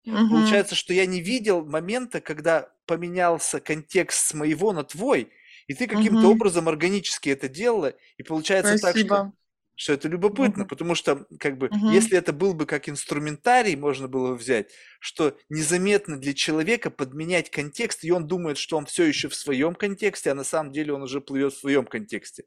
Мгм. 0.06 0.62
Получается, 0.62 0.74
что 0.74 0.94
я 0.94 1.06
не 1.06 1.20
видел 1.20 1.64
момента, 1.64 2.20
когда 2.20 2.72
поменялся 2.86 3.60
контекст 3.60 4.26
с 4.28 4.34
моего 4.34 4.72
на 4.72 4.84
твой, 4.84 5.32
и 5.66 5.74
ты 5.74 5.86
каким-то 5.86 6.28
Мгм. 6.28 6.40
образом 6.40 6.68
органически 6.68 7.30
это 7.30 7.48
делала, 7.48 7.94
и 8.16 8.22
получается 8.22 8.76
так, 8.76 8.96
что, 8.98 9.16
Спасибо. 9.16 9.32
что 9.76 9.92
это 9.92 10.08
любопытно, 10.08 10.64
Мгм. 10.64 10.66
потому 10.66 10.94
что, 10.94 11.26
как 11.38 11.58
бы, 11.58 11.72
Мгм. 11.72 11.76
если 11.86 12.16
это 12.18 12.32
был 12.32 12.54
бы 12.54 12.66
как 12.66 12.88
инструментарий, 12.88 13.76
можно 13.76 14.08
было 14.08 14.30
бы 14.32 14.36
взять, 14.36 14.72
что 15.00 15.36
незаметно 15.48 16.18
для 16.18 16.34
человека 16.34 16.90
подменять 16.90 17.50
контекст, 17.50 18.04
и 18.04 18.10
он 18.12 18.26
думает, 18.26 18.58
что 18.58 18.76
он 18.76 18.86
все 18.86 19.04
еще 19.04 19.28
в 19.28 19.34
своем 19.36 19.74
контексте, 19.74 20.30
а 20.30 20.34
на 20.34 20.44
самом 20.44 20.72
деле 20.72 20.92
он 20.94 21.02
уже 21.02 21.20
плывет 21.20 21.52
в 21.54 21.58
своем 21.60 21.86
контексте. 21.86 22.44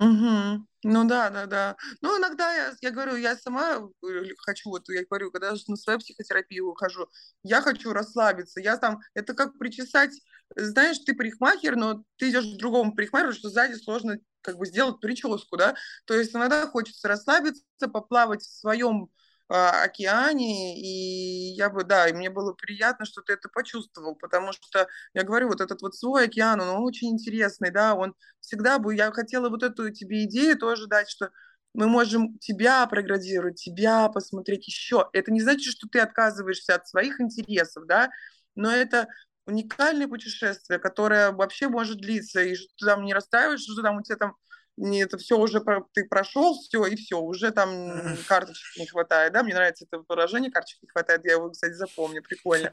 Мгм. 0.00 0.66
Ну 0.82 1.04
да, 1.06 1.28
да, 1.30 1.44
да. 1.46 1.76
Ну, 2.00 2.18
иногда 2.18 2.54
я, 2.54 2.72
я 2.80 2.90
говорю, 2.90 3.16
я 3.16 3.36
сама 3.36 3.74
э, 4.02 4.22
хочу, 4.38 4.70
вот 4.70 4.88
я 4.88 5.04
говорю, 5.04 5.30
когда 5.30 5.52
на 5.68 5.76
свою 5.76 5.98
психотерапию 5.98 6.70
ухожу, 6.70 7.06
я 7.42 7.60
хочу 7.60 7.92
расслабиться. 7.92 8.60
Я 8.60 8.78
там, 8.78 9.00
это 9.14 9.34
как 9.34 9.58
причесать, 9.58 10.12
э, 10.56 10.64
знаешь, 10.64 10.98
ты 11.00 11.14
парикмахер, 11.14 11.76
но 11.76 12.02
ты 12.16 12.30
идешь 12.30 12.46
к 12.54 12.58
другому 12.58 12.94
парикмахеру, 12.94 13.34
что 13.34 13.50
сзади 13.50 13.74
сложно 13.74 14.16
как 14.40 14.56
бы 14.56 14.64
сделать 14.64 15.00
прическу, 15.00 15.58
да. 15.58 15.74
То 16.06 16.14
есть 16.14 16.34
иногда 16.34 16.66
хочется 16.66 17.06
расслабиться, 17.08 17.62
поплавать 17.92 18.40
в 18.42 18.58
своем 18.58 19.10
океане, 19.50 20.80
и 20.80 21.54
я 21.54 21.70
бы, 21.70 21.84
да, 21.84 22.08
и 22.08 22.12
мне 22.12 22.30
было 22.30 22.52
приятно, 22.52 23.04
что 23.04 23.20
ты 23.22 23.32
это 23.32 23.48
почувствовал, 23.48 24.14
потому 24.14 24.52
что, 24.52 24.86
я 25.14 25.24
говорю, 25.24 25.48
вот 25.48 25.60
этот 25.60 25.82
вот 25.82 25.94
свой 25.96 26.24
океан, 26.26 26.60
он 26.60 26.84
очень 26.84 27.10
интересный, 27.10 27.70
да, 27.70 27.94
он 27.94 28.14
всегда 28.40 28.78
бы, 28.78 28.94
я 28.94 29.10
хотела 29.12 29.48
вот 29.48 29.62
эту 29.62 29.90
тебе 29.90 30.24
идею 30.24 30.56
тоже 30.56 30.86
дать, 30.86 31.10
что 31.10 31.30
мы 31.74 31.88
можем 31.88 32.38
тебя 32.38 32.86
проградировать, 32.86 33.62
тебя 33.62 34.08
посмотреть 34.08 34.66
еще. 34.66 35.08
Это 35.12 35.30
не 35.32 35.40
значит, 35.40 35.72
что 35.72 35.88
ты 35.88 36.00
отказываешься 36.00 36.74
от 36.74 36.88
своих 36.88 37.20
интересов, 37.20 37.86
да, 37.86 38.10
но 38.54 38.70
это 38.70 39.06
уникальное 39.46 40.08
путешествие, 40.08 40.78
которое 40.78 41.32
вообще 41.32 41.68
может 41.68 41.98
длиться, 41.98 42.40
и 42.42 42.54
что 42.54 42.68
ты 42.78 42.86
там 42.86 43.04
не 43.04 43.14
расстраиваешься, 43.14 43.72
что 43.72 43.82
там 43.82 43.98
у 43.98 44.02
тебя 44.02 44.16
там 44.16 44.36
это 44.80 45.18
все 45.18 45.36
уже 45.36 45.60
про- 45.60 45.84
ты 45.92 46.04
прошел, 46.04 46.54
все, 46.60 46.84
и 46.86 46.96
все, 46.96 47.18
уже 47.18 47.50
там 47.50 48.16
карточек 48.26 48.76
не 48.78 48.86
хватает, 48.86 49.32
да, 49.32 49.42
мне 49.42 49.54
нравится 49.54 49.84
это 49.90 50.02
выражение, 50.08 50.50
карточек 50.50 50.82
не 50.82 50.88
хватает, 50.88 51.24
я 51.24 51.32
его, 51.32 51.50
кстати, 51.50 51.72
запомню, 51.74 52.22
прикольно, 52.22 52.72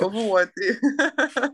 вот. 0.00 0.48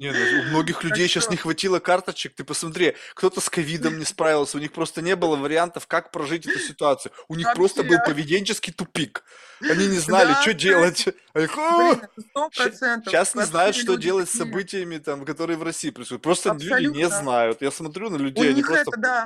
Не, 0.00 0.10
ну, 0.12 0.40
у 0.40 0.42
многих 0.50 0.76
Так 0.76 0.84
людей 0.84 1.08
сейчас 1.08 1.24
что- 1.24 1.32
не 1.32 1.36
хватило 1.38 1.78
карточек. 1.78 2.34
Ты 2.34 2.44
посмотри, 2.44 2.96
кто-то 3.14 3.40
с 3.40 3.48
ковидом 3.48 3.98
не 3.98 4.04
справился, 4.04 4.56
у 4.56 4.60
них 4.60 4.72
просто 4.72 5.02
не 5.02 5.16
было 5.16 5.36
вариантов, 5.36 5.86
как 5.86 6.10
прожить 6.10 6.46
эту 6.46 6.58
ситуацию. 6.58 7.12
У 7.28 7.34
них 7.34 7.52
просто 7.54 7.82
был 7.82 7.98
поведенческий 8.04 8.72
тупик. 8.72 9.24
Они 9.60 9.86
не 9.86 9.98
знали, 9.98 10.28
Да, 10.32 10.42
что 10.42 10.52
делать. 10.52 11.06
Они, 11.32 11.46
«А, 11.56 11.78
Блин, 11.78 12.00
это 12.04 12.28
сто 12.28 12.50
процентов. 12.50 13.10
Сейчас 13.12 13.34
не 13.34 13.42
знают, 13.46 13.76
что 13.76 13.96
делать 13.96 14.28
с 14.28 14.32
событиями, 14.36 14.98
там, 14.98 15.24
которые 15.24 15.56
в 15.56 15.62
России 15.62 15.90
происходят. 15.90 16.22
Просто 16.22 16.52
люди 16.60 16.86
не 16.96 17.08
знают. 17.08 17.62
Я 17.62 17.70
смотрю 17.70 18.10
на 18.10 18.16
У 18.16 18.18
людей, 18.18 18.50
они 18.50 18.62
просто... 18.62 18.82
это, 18.90 19.00
да, 19.00 19.24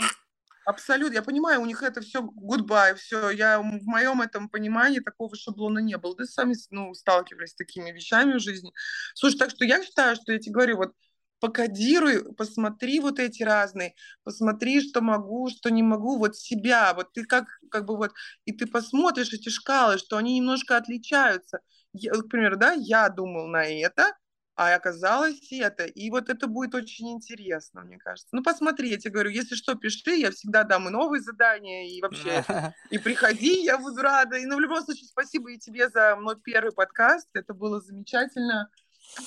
абсолютно. 0.68 1.14
Я 1.14 1.22
понимаю, 1.22 1.60
у 1.62 1.66
них 1.66 1.82
это 1.82 2.00
все 2.00 2.20
goodbye, 2.20 2.94
все. 2.94 3.30
Я 3.30 3.60
в 3.60 3.86
моем 3.86 4.20
этом 4.20 4.48
понимании 4.48 5.00
такого 5.00 5.34
шаблона 5.34 5.78
не 5.78 5.96
было. 5.96 6.14
Да 6.16 6.24
сами 6.24 6.54
ну, 6.70 6.92
сталкивались 6.94 7.50
с 7.50 7.56
такими 7.56 7.90
вещами 7.90 8.34
в 8.34 8.40
жизни. 8.40 8.72
Слушай, 9.14 9.38
так 9.38 9.50
что 9.50 9.64
я 9.64 9.82
считаю, 9.82 10.16
что 10.16 10.32
я 10.32 10.38
тебе 10.38 10.52
говорю, 10.52 10.76
вот 10.76 10.92
покодируй, 11.40 12.34
посмотри 12.34 13.00
вот 13.00 13.18
эти 13.18 13.42
разные, 13.42 13.94
посмотри, 14.24 14.80
что 14.80 15.00
могу, 15.00 15.48
что 15.50 15.70
не 15.70 15.82
могу, 15.82 16.18
вот 16.18 16.36
себя, 16.36 16.92
вот 16.94 17.12
ты 17.12 17.24
как, 17.24 17.46
как 17.70 17.86
бы 17.86 17.96
вот, 17.96 18.12
и 18.44 18.52
ты 18.52 18.66
посмотришь 18.66 19.32
эти 19.32 19.48
шкалы, 19.48 19.98
что 19.98 20.16
они 20.16 20.36
немножко 20.38 20.76
отличаются. 20.76 21.60
Я, 21.92 22.12
к 22.12 22.56
да, 22.56 22.72
я 22.72 23.08
думал 23.08 23.46
на 23.46 23.64
это, 23.64 24.14
а 24.58 24.74
оказалось 24.74 25.52
это. 25.52 25.84
И 25.84 26.10
вот 26.10 26.28
это 26.28 26.48
будет 26.48 26.74
очень 26.74 27.12
интересно, 27.12 27.82
мне 27.82 27.96
кажется. 27.96 28.28
Ну, 28.32 28.42
посмотри, 28.42 28.90
я 28.90 28.98
тебе 28.98 29.12
говорю, 29.12 29.30
если 29.30 29.54
что, 29.54 29.76
пиши, 29.76 30.16
я 30.16 30.32
всегда 30.32 30.64
дам 30.64 30.88
и 30.88 30.90
новые 30.90 31.22
задания, 31.22 31.88
и 31.88 32.02
вообще, 32.02 32.44
и 32.90 32.98
приходи, 32.98 33.62
я 33.62 33.78
буду 33.78 34.02
рада. 34.02 34.36
И, 34.36 34.46
ну, 34.46 34.56
в 34.56 34.60
любом 34.60 34.82
случае, 34.82 35.06
спасибо 35.06 35.52
и 35.52 35.58
тебе 35.58 35.88
за 35.88 36.16
мой 36.16 36.34
первый 36.40 36.72
подкаст, 36.72 37.28
это 37.34 37.54
было 37.54 37.80
замечательно. 37.80 38.68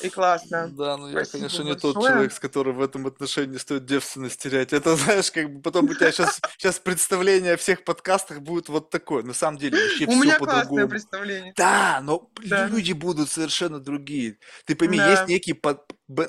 И 0.02 0.10
классно. 0.10 0.70
Да, 0.70 0.98
ну 0.98 1.10
я, 1.10 1.24
конечно, 1.26 1.64
не 1.64 1.76
тот 1.76 1.96
человек, 1.96 2.32
с 2.34 2.40
которым 2.40 2.78
в 2.78 2.82
этом 2.82 3.08
отношении 3.08 3.58
стоит 3.58 3.86
девственность 3.86 4.42
терять. 4.42 4.74
Это, 4.74 4.96
знаешь, 4.98 5.32
как 5.32 5.54
бы 5.54 5.62
потом 5.62 5.86
у 5.86 5.94
тебя 5.94 6.12
сейчас, 6.12 6.40
сейчас 6.58 6.80
представление 6.80 7.54
о 7.54 7.58
всех 7.58 7.84
подкастах 7.84 8.42
будет 8.42 8.70
вот 8.70 8.90
такое. 8.90 9.24
На 9.24 9.34
самом 9.34 9.58
деле 9.58 9.78
вообще 9.82 10.06
У 10.06 10.22
все 10.22 10.38
по-другому. 10.40 10.88
представление. 10.88 11.54
Да, 11.58 12.00
но 12.04 12.30
Да. 12.46 12.68
люди 12.68 12.94
будут 12.94 13.30
совершенно 13.30 13.80
другие. 13.80 14.38
Ты 14.66 14.76
пойми, 14.76 14.98
Да. 14.98 15.12
есть 15.12 15.28
некий 15.28 15.54
под- 15.54 15.86
б- 16.12 16.28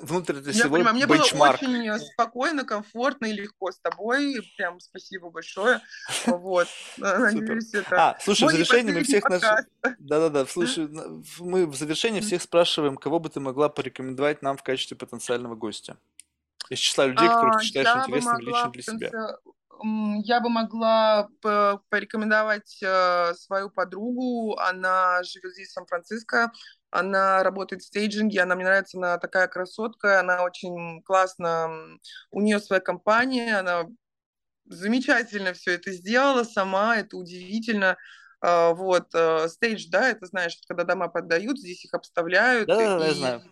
Я 0.52 0.68
понимаю, 0.68 0.94
мне 0.94 1.06
было 1.06 1.18
бенчмарк. 1.18 1.62
очень 1.62 1.88
э, 1.88 1.98
спокойно, 1.98 2.64
комфортно 2.64 3.26
и 3.26 3.32
легко 3.32 3.70
с 3.72 3.78
тобой. 3.78 4.36
Прям 4.56 4.80
спасибо 4.80 5.30
большое. 5.30 5.80
Вот. 6.26 6.68
Надеюсь, 6.96 7.74
это 7.74 8.10
А, 8.10 8.18
слушай, 8.20 8.40
в 8.40 8.42
мой 8.44 8.52
завершение 8.52 8.94
мы 8.94 9.02
всех 9.02 9.28
наших... 9.28 9.66
Да-да-да, 9.98 10.46
слушай, 10.46 10.88
мы 11.38 11.66
в 11.66 11.74
завершении 11.74 12.20
всех 12.20 12.42
спрашиваем, 12.42 12.96
кого 12.96 13.18
бы 13.18 13.28
ты 13.28 13.40
могла 13.40 13.68
порекомендовать 13.68 14.42
нам 14.42 14.56
в 14.56 14.62
качестве 14.62 14.96
потенциального 14.96 15.54
гостя? 15.56 15.96
Из 16.70 16.78
числа 16.78 17.06
людей, 17.06 17.26
которых 17.28 17.54
А, 17.56 17.58
ты 17.58 17.64
считаешь 17.64 17.88
я 17.88 18.00
интересными 18.04 18.42
лично 18.44 18.70
для 18.70 18.82
себя. 18.82 19.10
Я 20.24 20.40
бы 20.40 20.48
могла 20.48 21.28
по- 21.40 21.82
порекомендовать 21.88 22.78
э, 22.82 23.34
свою 23.34 23.68
подругу. 23.68 24.56
Она 24.56 25.22
живет 25.24 25.52
здесь, 25.54 25.70
в 25.70 25.72
Сан-Франциско. 25.72 26.52
Она 26.92 27.42
работает 27.42 27.82
в 27.82 27.86
стейджинге. 27.86 28.42
Она 28.42 28.54
мне 28.54 28.64
нравится, 28.64 28.98
она 28.98 29.18
такая 29.18 29.48
красотка. 29.48 30.20
Она 30.20 30.44
очень 30.44 31.02
классно. 31.02 31.98
У 32.30 32.40
нее 32.40 32.60
своя 32.60 32.80
компания. 32.80 33.58
Она 33.58 33.86
замечательно 34.66 35.54
все 35.54 35.72
это 35.72 35.90
сделала 35.90 36.44
сама. 36.44 36.98
Это 36.98 37.16
удивительно. 37.16 37.96
А, 38.40 38.74
Вот, 38.74 39.14
э, 39.14 39.48
стейдж, 39.48 39.86
да, 39.88 40.10
это 40.10 40.26
знаешь, 40.26 40.58
когда 40.66 40.84
дома 40.84 41.08
поддают, 41.08 41.58
здесь 41.58 41.84
их 41.84 41.94
обставляют. 41.94 42.66
Да-да-да, 42.66 43.06
я 43.06 43.10
и 43.12 43.14
знаю. 43.14 43.42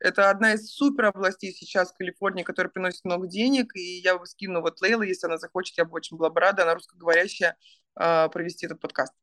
Это 0.00 0.28
одна 0.28 0.54
из 0.54 0.70
супер 0.70 1.06
областей 1.06 1.52
сейчас 1.52 1.92
в 1.92 1.96
Калифорнии, 1.96 2.42
которая 2.42 2.70
приносит 2.70 3.04
много 3.04 3.26
денег, 3.26 3.74
и 3.74 4.00
я 4.00 4.18
бы 4.18 4.26
скину 4.26 4.60
вот 4.60 4.80
Лейла, 4.80 5.02
если 5.02 5.26
она 5.26 5.38
захочет, 5.38 5.78
я 5.78 5.84
бы 5.84 5.94
очень 5.94 6.16
была 6.16 6.30
бы 6.30 6.40
рада, 6.40 6.64
она 6.64 6.74
русскоговорящая, 6.74 7.56
а, 7.94 8.28
провести 8.28 8.66
этот 8.66 8.80
подкаст. 8.80 9.14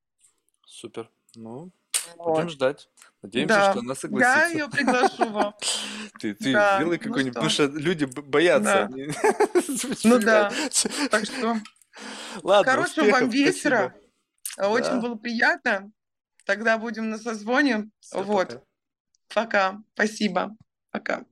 Супер. 0.65 1.09
Ну, 1.35 1.71
Вот. 2.17 2.35
будем 2.35 2.49
ждать. 2.49 2.89
Надеемся, 3.21 3.55
Да, 3.55 3.71
что 3.71 3.79
она 3.81 3.91
я 3.91 3.95
согласится. 3.95 4.57
ее 4.57 4.69
приглашу 4.69 5.29
вам. 5.29 5.55
Ты, 6.19 6.33
ты 6.35 6.53
Да, 6.53 6.77
сделай 6.77 6.97
ну 6.97 7.03
какой-нибудь, 7.03 7.33
потому 7.33 7.49
что? 7.49 7.65
люди 7.65 8.05
боятся. 8.05 8.89
Да. 8.89 8.89
Ну 10.03 10.19
да. 10.19 10.51
Так 11.11 11.25
что 11.25 11.57
Ладно, 12.43 12.71
хорошего 12.71 13.09
вам 13.09 13.29
вечера. 13.29 13.93
Очень 14.57 14.85
Да. 14.95 14.99
было 15.01 15.15
приятно. 15.15 15.91
Тогда 16.45 16.77
будем 16.77 17.09
на 17.09 17.17
созвоне. 17.17 17.89
Вот. 18.13 18.63
Пока. 19.33 19.81
Спасибо. 19.93 20.55
Пока. 20.91 21.23